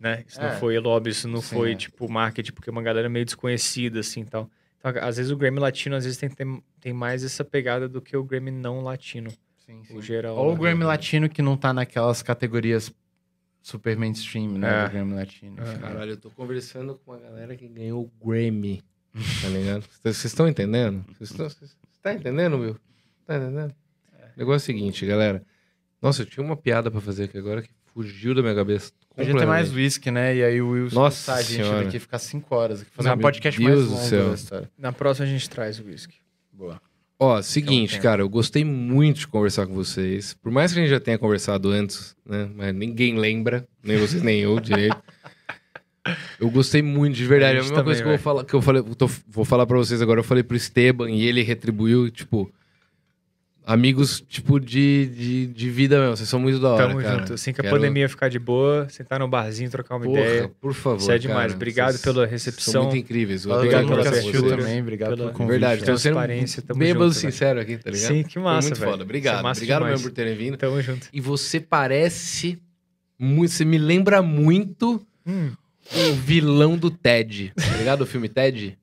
Né? 0.00 0.24
Isso 0.26 0.40
É. 0.40 0.50
não 0.50 0.58
foi 0.58 0.76
lobby, 0.80 1.10
isso 1.10 1.28
não 1.28 1.40
Sim, 1.40 1.54
foi, 1.54 1.72
é. 1.72 1.74
tipo, 1.76 2.08
marketing, 2.10 2.52
porque 2.52 2.68
é 2.70 2.72
uma 2.72 2.82
galera 2.82 3.08
meio 3.08 3.24
desconhecida, 3.24 4.00
assim 4.00 4.24
tal. 4.24 4.50
Então, 4.84 5.02
às 5.02 5.16
vezes 5.16 5.32
o 5.32 5.36
Grammy 5.36 5.58
Latino, 5.58 5.96
às 5.96 6.04
vezes, 6.04 6.18
tem, 6.18 6.28
tem, 6.28 6.62
tem 6.78 6.92
mais 6.92 7.24
essa 7.24 7.42
pegada 7.42 7.88
do 7.88 8.02
que 8.02 8.14
o 8.14 8.22
Grammy 8.22 8.50
não 8.50 8.82
latino, 8.82 9.32
Sim, 9.64 9.82
o 9.90 10.02
geral. 10.02 10.36
Ou 10.36 10.50
o 10.50 10.52
né? 10.52 10.60
Grammy 10.60 10.84
Latino 10.84 11.28
que 11.28 11.40
não 11.40 11.56
tá 11.56 11.72
naquelas 11.72 12.22
categorias 12.22 12.92
super 13.62 13.96
mainstream, 13.96 14.58
né? 14.58 14.68
É. 14.68 14.84
Do 14.84 14.90
Grammy 14.90 15.14
Latino. 15.14 15.62
É. 15.62 15.78
Caralho, 15.78 16.10
eu 16.10 16.16
tô 16.18 16.30
conversando 16.30 16.96
com 16.96 17.12
uma 17.12 17.18
galera 17.18 17.56
que 17.56 17.66
ganhou 17.66 18.02
o 18.02 18.26
Grammy. 18.26 18.82
Tá 19.40 19.48
ligado? 19.48 19.84
Vocês 20.02 20.24
estão 20.24 20.46
entendendo? 20.46 21.02
Vocês 21.18 21.76
tá 22.02 22.12
entendendo, 22.12 22.58
meu? 22.58 22.76
Tá 23.24 23.36
entendendo? 23.36 23.74
O 24.36 24.38
negócio 24.38 24.70
é 24.70 24.74
o 24.74 24.76
seguinte, 24.76 25.06
galera. 25.06 25.42
Nossa, 26.02 26.22
eu 26.22 26.26
tinha 26.26 26.44
uma 26.44 26.56
piada 26.56 26.90
pra 26.90 27.00
fazer 27.00 27.24
aqui 27.24 27.38
agora 27.38 27.62
que 27.62 27.70
fugiu 27.94 28.34
da 28.34 28.42
minha 28.42 28.54
cabeça. 28.54 28.92
Podia 29.16 29.34
ter 29.36 29.46
mais 29.46 29.72
whisky, 29.72 30.10
né? 30.10 30.34
E 30.36 30.42
aí 30.42 30.60
o 30.60 30.70
Wilson 30.70 30.94
Nossa 30.96 31.16
expulsar 31.16 31.38
a 31.38 31.42
gente 31.42 31.64
Senhora. 31.64 31.84
daqui 31.84 31.98
ficar 32.00 32.18
cinco 32.18 32.54
horas. 32.54 32.82
aqui, 32.82 32.90
Fazer 32.92 33.08
Não, 33.08 33.14
um 33.14 33.18
meu 33.18 33.22
podcast 33.22 33.60
Deus 33.60 33.70
mais 33.88 34.10
do 34.10 34.16
longo 34.16 34.28
da 34.28 34.34
história. 34.34 34.70
Na 34.76 34.92
próxima 34.92 35.26
a 35.26 35.30
gente 35.30 35.48
traz 35.48 35.78
o 35.78 35.84
whisky. 35.84 36.16
Boa. 36.52 36.80
Ó, 37.18 37.40
seguinte, 37.40 38.00
cara, 38.00 38.22
eu 38.22 38.28
gostei 38.28 38.64
muito 38.64 39.20
de 39.20 39.28
conversar 39.28 39.66
com 39.68 39.72
vocês. 39.74 40.34
Por 40.34 40.50
mais 40.50 40.72
que 40.72 40.80
a 40.80 40.82
gente 40.82 40.90
já 40.90 40.98
tenha 40.98 41.16
conversado 41.16 41.70
antes, 41.70 42.14
né? 42.26 42.50
Mas 42.54 42.74
ninguém 42.74 43.16
lembra, 43.16 43.66
nem 43.84 43.96
vocês 43.98 44.20
nem 44.20 44.40
eu 44.40 44.58
direito. 44.58 44.96
Eu 46.38 46.50
gostei 46.50 46.82
muito, 46.82 47.14
de 47.16 47.24
verdade. 47.24 47.54
A 47.54 47.56
É 47.56 47.60
a 47.60 47.62
gente 47.62 47.70
mesma 47.70 47.82
coisa 47.84 48.02
também, 48.02 48.02
que 48.02 48.08
eu 48.08 48.18
vou 48.18 48.34
falar, 48.34 48.44
que 48.44 48.54
eu 48.54 48.60
falei, 48.60 48.82
tô- 48.94 49.10
vou 49.26 49.44
falar 49.44 49.64
pra 49.66 49.78
vocês 49.78 50.02
agora. 50.02 50.20
Eu 50.20 50.24
falei 50.24 50.42
pro 50.42 50.54
Esteban 50.56 51.10
e 51.10 51.24
ele 51.24 51.42
retribuiu, 51.42 52.10
tipo, 52.10 52.52
amigos, 53.66 54.22
tipo, 54.28 54.60
de, 54.60 55.06
de, 55.06 55.46
de 55.46 55.70
vida 55.70 55.98
mesmo. 56.00 56.16
Vocês 56.16 56.28
são 56.28 56.38
muito 56.38 56.58
da 56.60 56.70
hora, 56.74 56.86
Tamo 56.88 57.00
cara. 57.02 57.18
junto. 57.20 57.34
Assim 57.34 57.52
que 57.52 57.60
a 57.60 57.64
Quero- 57.64 57.76
pandemia 57.76 58.08
ficar 58.08 58.28
de 58.28 58.38
boa, 58.38 58.86
sentar 58.90 59.18
no 59.18 59.26
barzinho, 59.28 59.70
trocar 59.70 59.96
uma 59.96 60.04
Porra, 60.04 60.20
ideia. 60.20 60.50
por 60.60 60.74
favor, 60.74 60.98
Isso 61.00 61.10
é 61.12 61.18
demais. 61.18 61.42
cara. 61.46 61.54
Obrigado 61.54 61.92
Vocês 61.92 62.02
pela 62.02 62.14
São 62.24 62.26
recepção. 62.26 62.82
muito 62.84 62.96
incríveis. 62.98 63.46
Obrigado 63.46 63.86
pela 63.88 64.08
assistiu 64.08 64.48
também. 64.48 64.80
Obrigado 64.80 65.10
pela- 65.10 65.16
pelo 65.24 65.32
convite. 65.32 65.50
Verdade, 65.52 65.80
sendo 65.80 65.86
Transparência, 66.00 66.62
tamo 66.62 66.78
bêbado 66.78 67.04
junto, 67.06 67.20
velho. 67.20 67.32
sincero 67.32 67.60
aqui, 67.60 67.76
tá 67.78 67.90
ligado? 67.90 68.08
Sim, 68.12 68.22
que 68.22 68.32
Foi 68.34 68.42
massa, 68.42 68.68
muito 68.68 68.78
velho. 68.80 68.90
foda. 68.90 68.96
Isso 68.96 69.02
é 69.02 69.04
Obrigado. 69.04 69.44
Obrigado 69.46 69.78
demais. 69.80 69.92
mesmo 70.00 70.08
por 70.10 70.14
terem 70.14 70.36
vindo. 70.36 70.56
Tamo 70.56 70.82
junto. 70.82 71.08
E 71.12 71.20
você 71.20 71.58
parece 71.60 72.58
muito. 73.18 73.50
Você 73.52 73.64
me 73.64 73.78
lembra 73.78 74.20
muito 74.22 75.04
Hum. 75.26 75.50
o 75.94 76.12
vilão 76.14 76.76
do 76.76 76.90
Ted. 76.90 77.52
Tá 77.56 77.76
ligado? 77.76 78.02
O 78.02 78.06
filme 78.06 78.28
Ted? 78.28 78.76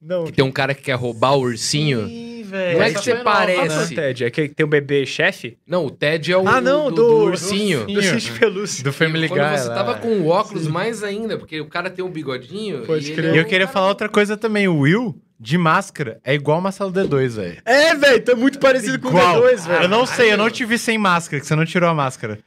Não, 0.00 0.24
Que 0.24 0.32
tem 0.32 0.44
um 0.44 0.50
cara 0.50 0.74
que 0.74 0.82
quer 0.82 0.94
roubar 0.94 1.32
o 1.36 1.40
ursinho. 1.42 2.08
Ih, 2.52 2.74
Não 2.74 2.82
é 2.82 2.92
que 2.92 2.98
você 3.00 3.14
parece. 3.16 3.68
né? 3.76 3.84
O 3.84 3.88
Ted? 3.94 4.24
É 4.24 4.30
que 4.30 4.48
tem 4.48 4.66
um 4.66 4.68
bebê 4.68 5.06
chefe? 5.06 5.56
Não, 5.66 5.86
o 5.86 5.90
Ted 5.90 6.32
é 6.32 6.36
o 6.36 6.46
Ah, 6.46 6.60
não, 6.60 6.90
do, 6.90 6.94
do- 6.96 7.08
do 7.08 7.16
ursinho. 7.24 7.86
Do 7.86 8.02
Sítio 8.02 8.34
Pelúcia. 8.38 8.84
Do 8.84 8.92
Family 8.92 9.28
Guy. 9.28 9.36
Quando 9.38 9.56
você 9.58 9.68
lá. 9.68 9.74
tava 9.74 9.94
com 9.94 10.08
o 10.20 10.28
óculos, 10.28 10.66
mais 10.68 11.02
ainda, 11.02 11.36
porque 11.38 11.60
o 11.60 11.66
cara 11.66 11.88
tem 11.90 12.04
um 12.04 12.10
bigodinho. 12.10 12.84
Pode 12.86 13.10
e 13.10 13.14
crer. 13.14 13.24
ele 13.26 13.34
E 13.34 13.38
é 13.38 13.40
eu 13.40 13.44
um 13.44 13.48
queria 13.48 13.66
cara- 13.66 13.72
falar 13.72 13.88
outra 13.88 14.08
coisa 14.08 14.36
também. 14.36 14.68
O 14.68 14.78
Will, 14.80 15.20
de 15.40 15.56
máscara, 15.58 16.20
é 16.24 16.34
igual 16.34 16.58
o 16.58 16.62
Marcelo 16.62 16.92
D2, 16.92 17.36
velho. 17.36 17.56
É, 17.64 17.94
velho, 17.94 18.22
tá 18.22 18.34
muito 18.36 18.58
parecido 18.58 18.98
com 18.98 19.08
o 19.08 19.12
D2, 19.12 19.66
velho. 19.66 19.82
Eu 19.84 19.88
não 19.88 20.06
sei, 20.06 20.32
eu 20.32 20.36
não 20.36 20.48
te 20.50 20.64
vi 20.64 20.78
sem 20.78 20.98
máscara, 20.98 21.40
que 21.40 21.46
você 21.46 21.54
não 21.56 21.64
tirou 21.64 21.88
a 21.88 21.94
máscara. 21.94 22.38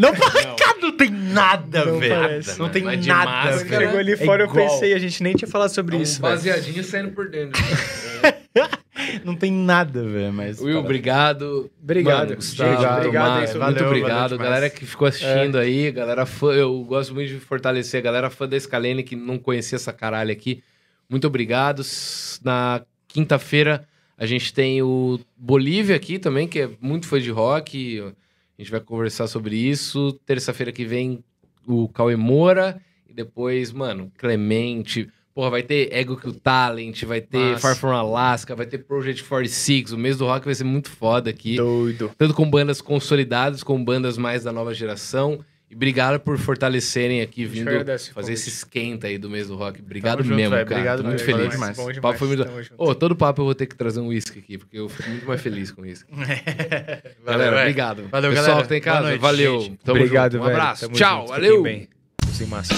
Não, 0.00 0.12
cara, 0.14 0.76
não 0.80 0.96
tem 0.96 1.10
nada, 1.10 1.84
Não 1.84 1.98
velho. 1.98 2.14
parece. 2.14 2.56
Não 2.56 2.68
tem 2.68 2.84
Mas 2.84 3.00
de 3.00 3.08
nada, 3.08 3.50
Quando 3.50 3.64
velho. 3.68 3.80
chegou 3.82 3.98
ali 3.98 4.12
É 4.12 4.16
fora, 4.16 4.44
eu 4.44 4.48
igual. 4.48 4.68
pensei, 4.68 4.94
a 4.94 4.98
gente 5.00 5.20
nem 5.24 5.34
tinha 5.34 5.48
falado 5.48 5.70
sobre 5.70 5.96
É 5.96 5.98
um 5.98 6.02
isso, 6.02 6.20
velho. 6.22 6.34
baseadinho 6.34 6.84
saindo 6.84 7.10
por 7.10 7.28
dentro. 7.28 7.60
Não 9.24 9.34
tem 9.34 9.52
nada, 9.52 10.02
velho, 10.02 10.32
mas... 10.32 10.60
Will, 10.60 10.78
obrigado. 10.78 11.70
Obrigado. 11.82 12.28
Mano, 12.28 12.36
Gustavo, 12.36 12.82
Gente, 12.82 12.92
obrigado 12.92 13.32
Tomás, 13.32 13.50
foi 13.50 13.60
muito 13.60 13.74
valeu, 13.74 13.88
obrigado. 13.88 14.30
valeu 14.30 14.38
galera 14.38 14.70
que 14.70 14.86
ficou 14.86 15.08
assistindo 15.08 15.58
aí, 15.58 15.90
galera 15.90 16.26
fã, 16.26 16.52
eu 16.52 16.82
gosto 16.84 17.14
muito 17.14 17.28
de 17.28 17.38
fortalecer 17.38 18.00
a 18.00 18.02
galera 18.02 18.30
fã 18.30 18.48
da 18.48 18.58
Scalene 18.58 19.02
que 19.02 19.16
não 19.16 19.38
conhecia 19.38 19.76
essa 19.76 19.92
caralho 19.92 20.32
aqui. 20.32 20.62
Muito 21.08 21.26
obrigado. 21.26 21.82
Na 22.42 22.82
quinta-feira 23.06 23.86
a 24.16 24.26
gente 24.26 24.52
tem 24.52 24.82
o 24.82 25.20
Bolívia 25.36 25.94
aqui 25.94 26.18
também, 26.18 26.48
que 26.48 26.60
é 26.60 26.70
muito 26.80 27.06
fã 27.06 27.20
de 27.20 27.30
rock. 27.30 28.00
A 28.00 28.60
gente 28.60 28.70
vai 28.70 28.80
conversar 28.80 29.28
sobre 29.28 29.56
isso. 29.56 30.12
Terça-feira 30.26 30.72
que 30.72 30.84
vem 30.84 31.22
o 31.64 31.88
Cauê 31.88 32.16
Moura. 32.16 32.80
E 33.08 33.14
depois, 33.14 33.70
mano, 33.70 34.10
Clemente. 34.18 35.08
Porra, 35.38 35.50
vai 35.50 35.62
ter 35.62 35.94
Ego 35.94 36.16
Kill 36.16 36.34
Talent, 36.34 37.04
vai 37.04 37.20
ter 37.20 37.52
Massa. 37.52 37.60
Far 37.60 37.76
From 37.76 37.92
Alaska, 37.92 38.56
vai 38.56 38.66
ter 38.66 38.78
Project 38.78 39.22
46. 39.22 39.92
O 39.92 39.96
mês 39.96 40.16
do 40.16 40.26
rock 40.26 40.44
vai 40.44 40.52
ser 40.52 40.64
muito 40.64 40.90
foda 40.90 41.30
aqui. 41.30 41.54
Doido. 41.54 42.10
Tanto 42.18 42.34
com 42.34 42.50
bandas 42.50 42.80
consolidadas, 42.80 43.62
com 43.62 43.84
bandas 43.84 44.18
mais 44.18 44.42
da 44.42 44.52
nova 44.52 44.74
geração. 44.74 45.38
E 45.70 45.76
obrigado 45.76 46.18
por 46.18 46.36
fortalecerem 46.38 47.20
aqui, 47.20 47.44
vindo 47.44 47.70
fazer 47.70 48.10
convite. 48.14 48.32
esse 48.32 48.48
esquenta 48.48 49.06
aí 49.06 49.16
do 49.16 49.30
mês 49.30 49.46
do 49.46 49.54
rock. 49.54 49.80
Obrigado 49.80 50.16
Tamo 50.18 50.30
junto, 50.30 50.36
mesmo, 50.38 50.56
velho. 50.56 50.66
cara. 50.66 50.80
Obrigado 50.80 51.02
Tô 51.02 51.08
muito 51.08 51.22
feliz. 51.22 51.50
demais. 51.52 51.76
Bom 51.76 51.84
O 51.84 51.92
demais. 51.92 52.00
papo 52.00 52.18
foi 52.18 52.26
muito... 52.26 52.42
Junto. 52.64 52.74
Ô, 52.76 52.94
todo 52.96 53.14
papo 53.14 53.40
eu 53.40 53.44
vou 53.44 53.54
ter 53.54 53.66
que 53.66 53.76
trazer 53.76 54.00
um 54.00 54.08
uísque 54.08 54.40
aqui, 54.40 54.58
porque 54.58 54.76
eu 54.76 54.88
fico 54.88 55.08
muito 55.08 55.24
mais 55.24 55.40
feliz 55.40 55.70
com 55.70 55.86
isso. 55.86 56.04
galera, 57.24 57.50
velho. 57.52 57.60
obrigado. 57.60 58.08
Valeu, 58.10 58.30
Pessoal 58.30 58.46
galera. 58.48 58.62
que 58.64 58.68
tá 58.70 58.76
em 58.76 58.80
casa, 58.80 59.02
noite, 59.06 59.20
valeu. 59.20 59.76
Obrigado, 59.86 60.32
junto. 60.32 60.42
Um 60.42 60.46
velho. 60.48 60.56
abraço. 60.58 60.80
Tamo 60.80 60.96
Tchau, 60.96 61.18
junto. 61.20 61.28
valeu. 61.30 61.64
Sem 62.32 62.48
massa. 62.48 62.74